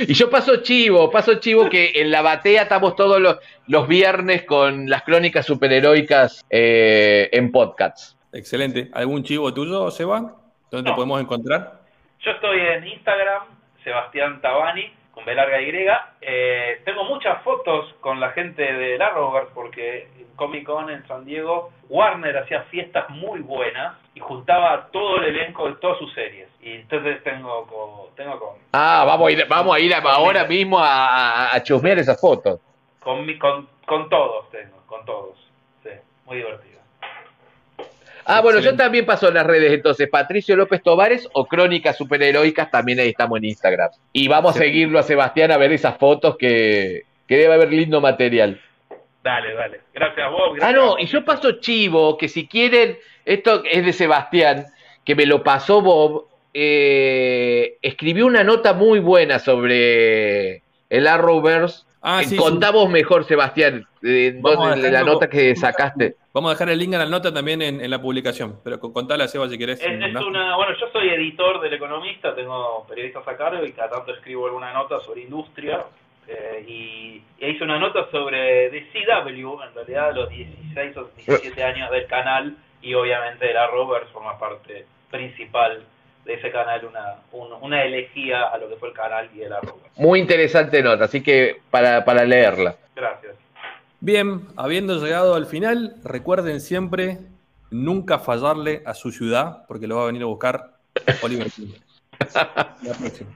Y 0.07 0.15
yo 0.15 0.31
paso 0.31 0.59
chivo, 0.63 1.11
paso 1.11 1.41
chivo 1.41 1.69
que 1.69 1.91
en 1.97 2.13
la 2.13 2.23
batea 2.23 2.63
estamos 2.63 2.95
todos 2.95 3.21
los, 3.21 3.39
los 3.67 3.89
viernes 3.89 4.45
con 4.45 4.89
las 4.89 5.03
crónicas 5.03 5.45
superheroicas 5.45 6.45
eh, 6.51 7.29
en 7.33 7.51
podcasts. 7.51 8.17
Excelente. 8.33 8.91
¿Algún 8.93 9.25
chivo 9.25 9.53
tuyo, 9.53 9.91
Seba? 9.91 10.37
¿Dónde 10.71 10.85
te 10.85 10.91
No. 10.91 10.95
podemos 10.95 11.21
encontrar? 11.21 11.81
Yo 12.21 12.31
estoy 12.31 12.61
en 12.61 12.87
Instagram, 12.87 13.43
Sebastián 13.83 14.41
Tabani, 14.41 14.89
con 15.23 15.27
B 15.27 15.35
larga 15.35 15.61
Y. 15.61 15.87
Eh, 16.21 16.81
tengo 16.85 17.05
muchas 17.05 17.43
fotos 17.43 17.95
con 18.01 18.21
la 18.21 18.31
gente 18.31 18.63
de 18.63 19.03
Arrowverse 19.03 19.51
porque 19.55 20.09
en 20.19 20.27
Comic 20.37 20.65
Con 20.65 20.91
en 20.91 21.07
San 21.07 21.25
Diego, 21.25 21.71
Warner 21.89 22.37
hacía 22.39 22.63
fiestas 22.65 23.09
muy 23.11 23.41
buenas 23.41 23.97
y 24.15 24.21
juntaba 24.21 24.89
todo 24.93 25.17
el 25.19 25.25
elenco 25.37 25.69
de 25.69 25.75
todas 25.77 25.99
sus 25.99 26.13
series. 26.15 26.49
Y 26.61 26.73
entonces 26.73 27.23
tengo 27.23 27.67
con, 27.67 28.15
tengo 28.17 28.39
con, 28.39 28.57
Ah, 28.73 29.05
vamos 29.07 29.29
a 29.29 29.31
ir, 29.33 29.47
vamos 29.49 29.75
a 29.77 29.81
ir 29.81 29.95
ahora 29.95 30.45
mismo 30.45 30.79
a, 30.79 31.49
a, 31.51 31.55
a 31.55 31.63
chusmear 31.63 31.99
esas 31.99 32.21
fotos. 32.21 32.61
con, 33.01 33.25
mi- 33.27 33.39
con, 33.39 33.69
con 33.87 34.09
todos, 34.09 34.51
tengo, 34.51 34.77
con 34.87 35.05
todos. 35.05 35.37
Sí, 35.83 35.91
muy 36.27 36.37
divertido. 36.39 36.72
Ah, 38.25 38.41
bueno, 38.41 38.61
yo 38.61 38.77
también 38.77 39.05
paso 39.05 39.29
en 39.29 39.35
las 39.35 39.47
redes, 39.47 39.73
entonces, 39.73 40.09
Patricio 40.09 40.57
López 40.57 40.83
Tovares 40.83 41.29
o 41.33 41.47
Crónicas 41.47 41.97
Superheroicas, 41.97 42.71
también 42.71 43.01
ahí 43.01 43.09
estamos 43.09 43.39
en 43.39 43.47
Instagram. 43.47 43.91
Y 44.13 44.29
vamos 44.29 44.55
a 44.57 44.59
seguirlo 44.59 44.99
a 44.99 45.03
Sebastián 45.03 45.51
a 45.51 45.57
ver 45.57 45.73
esas 45.73 45.97
fotos 45.99 46.37
que, 46.37 47.03
que 47.27 47.37
debe 47.37 47.55
haber 47.55 47.73
lindo 47.73 48.01
material. 48.01 48.61
Dale, 49.23 49.55
dale. 49.55 49.81
Gracias 49.95 50.27
a 50.27 50.31
vos. 50.31 50.51
Ah, 50.55 50.55
gracias 50.57 50.75
no, 50.75 50.97
a 50.97 51.01
y 51.01 51.07
yo 51.07 51.25
paso 51.25 51.53
chivo, 51.61 52.19
que 52.19 52.29
si 52.29 52.47
quieren, 52.47 52.99
esto 53.25 53.63
es 53.65 53.85
de 53.85 53.93
Sebastián, 53.93 54.67
que 55.05 55.15
me 55.15 55.27
lo 55.27 55.43
pasó 55.43 55.81
Bob, 55.81 56.27
eh, 56.55 57.79
escribió 57.83 58.27
una 58.27 58.45
nota 58.45 58.73
muy 58.73 59.01
buena 59.01 59.39
sobre 59.39 60.63
el 60.91 61.07
Arrowverse. 61.07 61.85
Ah, 62.03 62.23
sí, 62.23 62.31
sí. 62.31 62.37
Contamos 62.37 62.91
mejor, 62.91 63.25
Sebastián, 63.25 63.87
eh, 64.03 64.37
Vamos 64.41 64.67
a 64.67 64.71
vos 64.71 64.83
de 64.83 64.91
la 64.91 65.03
nota 65.05 65.29
que 65.31 65.55
sacaste. 65.55 66.17
Vamos 66.35 66.51
a 66.51 66.55
dejar 66.55 66.71
el 66.71 66.79
link 66.79 66.95
a 66.95 66.99
la 66.99 67.07
nota 67.07 67.33
también 67.33 67.63
en, 67.63 67.81
en 67.81 67.91
la 67.91 68.01
publicación. 68.03 68.59
Pero 68.65 68.81
con- 68.81 68.93
contala, 68.93 69.29
Seba, 69.29 69.49
si 69.49 69.57
querés. 69.57 69.81
Es, 69.81 69.87
es 69.89 70.13
¿no? 70.13 70.27
una, 70.27 70.57
bueno, 70.57 70.73
yo 70.81 70.89
soy 70.93 71.09
editor 71.11 71.61
del 71.61 71.75
Economista, 71.75 72.35
tengo 72.35 72.85
periodistas 72.89 73.27
a 73.29 73.37
cargo 73.37 73.65
y 73.65 73.73
cada 73.73 73.91
tanto 73.91 74.13
escribo 74.15 74.47
alguna 74.47 74.73
nota 74.73 74.99
sobre 75.01 75.21
industria. 75.23 75.85
eh, 76.27 76.65
y, 76.67 77.23
y 77.39 77.47
hice 77.51 77.63
una 77.65 77.79
nota 77.79 78.09
sobre 78.11 78.71
DCW, 78.71 79.63
en 79.63 79.75
realidad 79.75 80.15
los 80.15 80.29
16 80.29 80.97
o 80.97 81.11
17 81.17 81.63
años 81.63 81.91
del 81.91 82.07
canal 82.07 82.57
y 82.81 82.95
obviamente 82.95 83.53
la 83.53 83.67
Rovers 83.69 84.11
forma 84.11 84.39
parte 84.39 84.87
principal 85.11 85.85
de 86.25 86.35
ese 86.35 86.51
canal, 86.53 86.85
una, 86.85 87.17
un- 87.33 87.53
una 87.63 87.83
elegía 87.85 88.45
a 88.49 88.59
lo 88.59 88.69
que 88.69 88.77
fue 88.77 88.89
el 88.89 88.95
canal 88.95 89.29
y 89.35 89.43
el 89.43 89.53
Arrover. 89.53 89.91
Muy 89.97 90.21
interesante 90.21 90.83
nota, 90.83 91.05
así 91.05 91.23
que 91.23 91.61
para, 91.71 92.05
para 92.05 92.25
leerla. 92.25 92.77
Gracias. 92.95 93.35
Bien, 94.01 94.43
habiendo 94.57 94.97
llegado 95.03 95.35
al 95.35 95.47
final, 95.47 95.97
recuerden 96.05 96.61
siempre 96.61 97.19
nunca 97.71 98.19
fallarle 98.19 98.83
a 98.85 98.95
su 98.95 99.11
ciudad, 99.13 99.65
porque 99.67 99.87
lo 99.87 99.97
va 99.97 100.03
a 100.03 100.07
venir 100.07 100.23
a 100.23 100.27
buscar 100.27 100.73
Oliver. 101.23 101.47
La 102.35 102.95
próxima. 102.99 103.31